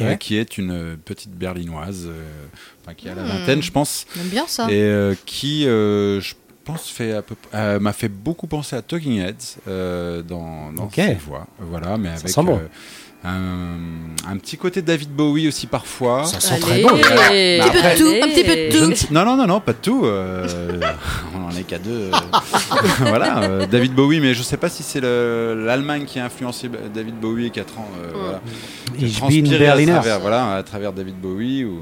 euh, 0.00 0.14
qui 0.16 0.36
est 0.36 0.58
une 0.58 0.96
petite 1.04 1.30
berlinoise, 1.32 2.06
euh, 2.06 2.22
enfin, 2.82 2.94
qui 2.94 3.08
a 3.08 3.14
la 3.14 3.22
Hmm. 3.22 3.28
vingtaine, 3.28 3.62
je 3.62 3.70
pense, 3.72 4.06
J'aime 4.16 4.28
bien 4.28 4.46
ça. 4.46 4.64
et 4.70 4.74
euh, 4.82 5.14
qui, 5.24 5.66
euh, 5.66 6.20
je 6.20 6.34
pense, 6.64 6.88
fait 6.90 7.12
à 7.12 7.22
peu- 7.22 7.34
euh, 7.54 7.80
m'a 7.80 7.92
fait 7.94 8.08
beaucoup 8.10 8.46
penser 8.46 8.76
à 8.76 8.82
Talking 8.82 9.18
Heads 9.20 9.56
euh, 9.68 10.20
dans, 10.22 10.70
dans 10.72 10.90
ses 10.90 11.14
voix. 11.14 11.46
Voilà, 11.58 11.96
mais 11.96 12.10
avec 12.10 12.28
sent 12.28 12.42
bon. 12.42 12.56
euh, 12.58 12.66
un, 13.24 13.76
un 14.30 14.36
petit 14.36 14.56
côté 14.56 14.80
David 14.80 15.10
Bowie 15.10 15.48
aussi 15.48 15.66
parfois. 15.66 16.24
Ça 16.24 16.38
sent 16.40 16.54
Allez. 16.54 16.62
très 16.62 16.82
bon. 16.82 16.88
Un 16.90 16.98
petit 16.98 17.82
peu 17.82 17.88
de 17.88 17.98
tout, 17.98 18.24
un 18.24 18.28
petit 18.28 18.44
peu 18.44 18.54
de 18.56 18.70
tout. 18.90 18.94
sais- 18.96 19.08
Non, 19.10 19.24
non, 19.24 19.36
non, 19.36 19.46
non, 19.46 19.60
pas 19.60 19.72
de 19.72 19.78
tout. 19.82 20.02
euh, 20.04 20.46
on 21.36 21.44
en 21.46 21.50
est 21.56 21.64
qu'à 21.64 21.78
deux. 21.78 22.10
euh, 22.12 22.78
voilà, 23.00 23.42
euh, 23.42 23.66
David 23.66 23.94
Bowie, 23.94 24.20
mais 24.20 24.34
je 24.34 24.42
sais 24.42 24.56
pas 24.56 24.68
si 24.68 24.82
c'est 24.82 25.00
le- 25.00 25.62
l'Allemagne 25.66 26.04
qui 26.04 26.18
a 26.20 26.24
influencé 26.26 26.70
David 26.94 27.16
Bowie 27.18 27.46
et 27.46 27.50
4 27.50 27.78
ans. 27.78 27.88
euh, 28.02 28.10
voilà. 28.14 28.40
Ich 28.98 29.14
bin 29.14 29.18
transpirer 29.18 29.58
Berliner. 29.58 29.92
à 29.92 29.94
travers, 29.96 30.20
voilà, 30.20 30.54
à 30.56 30.62
travers 30.62 30.92
David 30.92 31.16
Bowie. 31.20 31.64
Ou... 31.64 31.80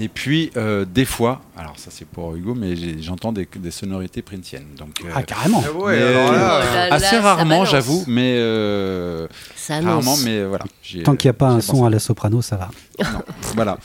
Et 0.00 0.08
puis, 0.08 0.50
euh, 0.56 0.84
des 0.84 1.04
fois, 1.04 1.40
alors 1.56 1.74
ça 1.78 1.90
c'est 1.90 2.06
pour 2.06 2.34
Hugo, 2.34 2.54
mais 2.54 2.74
j'entends 3.00 3.32
des, 3.32 3.48
des 3.56 3.70
sonorités 3.70 4.22
princiennes. 4.22 4.66
Donc, 4.76 5.00
euh, 5.04 5.08
Ah, 5.14 5.22
carrément. 5.22 5.62
Ah 5.66 5.72
ouais, 5.72 5.96
mais, 5.96 6.02
alors 6.02 6.32
là, 6.32 6.60
Oh 6.60 6.74
là 6.74 6.88
là, 6.88 6.94
assez 6.94 7.16
rarement, 7.18 7.64
j'avoue, 7.64 8.04
mais 8.06 8.36
euh, 8.38 9.26
Ça 9.56 9.76
annonce. 9.76 10.04
rarement, 10.04 10.16
mais 10.24 10.44
voilà. 10.44 10.64
Tant 11.04 11.16
qu'il 11.16 11.28
n'y 11.28 11.30
a 11.30 11.34
pas 11.34 11.48
un 11.48 11.60
son 11.60 11.72
pensé. 11.72 11.86
à 11.86 11.90
la 11.90 11.98
soprano, 11.98 12.42
ça 12.42 12.56
va. 12.56 12.70
Voilà. 13.54 13.78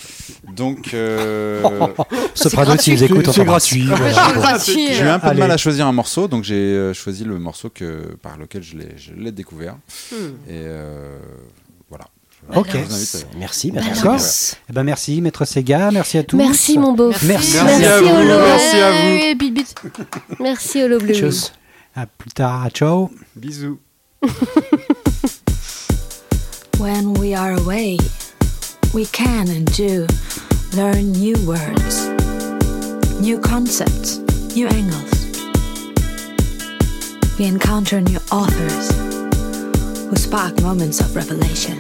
Donc, 0.56 0.94
euh, 0.94 1.62
Soprano, 2.36 2.78
si 2.78 2.96
vous 2.96 3.04
écoutez, 3.04 3.32
C'est 3.32 3.46
gratuit. 3.46 3.86
voilà. 3.88 4.58
j'ai 4.66 5.00
eu 5.00 5.08
un 5.08 5.20
peu 5.20 5.28
Allez. 5.28 5.36
de 5.36 5.40
mal 5.42 5.52
à 5.52 5.58
choisir 5.58 5.88
un 5.88 5.92
morceau, 5.94 6.28
donc 6.28 6.44
j'ai 6.44 6.56
euh, 6.56 6.94
choisi 6.94 7.24
le 7.24 7.38
morceau 7.40 7.70
que, 7.70 8.16
par 8.22 8.38
lequel 8.38 8.64
je 8.64 8.76
l'ai 9.18 9.32
découvert. 9.32 9.76
Hmm. 10.12 10.16
Et 10.48 10.62
euh. 10.66 11.18
Ok. 12.56 12.76
Invite 12.76 12.84
à- 12.84 13.38
Merci, 13.38 13.72
merci. 13.72 13.90
D'accord. 14.04 14.20
Eh 14.70 14.74
ben 14.74 14.84
merci, 14.84 15.22
maître 15.22 15.46
Sega, 15.46 15.90
merci 15.92 16.18
à 16.18 16.24
tous. 16.24 16.38
Merci 16.38 16.78
mon 16.78 16.94
beau. 16.94 17.12
Merci. 17.24 17.58
Merci 17.64 17.86
à 17.86 18.02
vous, 18.02 18.08
Olo. 18.08 18.38
merci 18.46 18.76
à 18.78 18.92
vous. 18.92 18.98
Ouais, 19.16 19.36
bit, 19.36 19.52
bit. 19.52 19.76
Merci 20.40 20.84
Olo 20.84 21.00
Bleu. 21.00 21.14
Tchuss. 21.16 21.52
À 21.96 22.06
plus 22.06 22.32
tard, 22.32 22.70
ciao. 22.74 23.10
Bisous. 23.36 23.78
When 26.80 27.14
we 27.14 27.34
are 27.34 27.52
away, 27.54 27.98
we 28.94 29.06
can 29.08 29.48
and 29.50 29.66
do 29.76 30.06
learn 30.76 31.12
new 31.14 31.36
words, 31.46 32.08
new 33.22 33.40
concepts, 33.40 34.18
new 34.56 34.68
angles. 34.68 35.12
We 37.40 37.46
encounter 37.46 38.02
new 38.02 38.20
authors 38.32 38.90
who 40.10 40.16
spark 40.16 40.62
moments 40.62 41.00
of 41.00 41.16
revelation. 41.16 41.80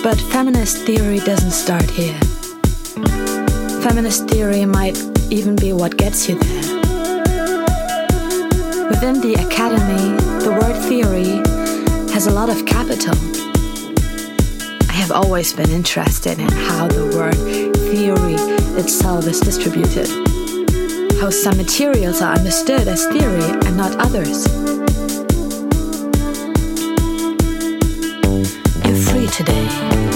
But 0.00 0.20
feminist 0.30 0.86
theory 0.86 1.18
doesn't 1.18 1.50
start 1.50 1.90
here. 1.90 2.18
Feminist 3.82 4.28
theory 4.28 4.64
might 4.64 4.96
even 5.28 5.56
be 5.56 5.72
what 5.72 5.96
gets 5.96 6.28
you 6.28 6.38
there. 6.38 6.78
Within 8.88 9.20
the 9.20 9.34
academy, 9.44 10.16
the 10.44 10.52
word 10.52 10.80
theory 10.88 11.42
has 12.12 12.26
a 12.26 12.30
lot 12.30 12.48
of 12.48 12.64
capital. 12.64 13.14
I 14.88 14.92
have 14.92 15.10
always 15.10 15.52
been 15.52 15.70
interested 15.70 16.38
in 16.38 16.48
how 16.48 16.86
the 16.86 17.16
word 17.16 17.74
theory 17.90 18.36
itself 18.80 19.26
is 19.26 19.40
distributed, 19.40 20.08
how 21.20 21.30
some 21.30 21.56
materials 21.56 22.22
are 22.22 22.34
understood 22.34 22.86
as 22.86 23.04
theory 23.08 23.50
and 23.66 23.76
not 23.76 23.96
others. 23.96 24.46
Today. 29.38 30.07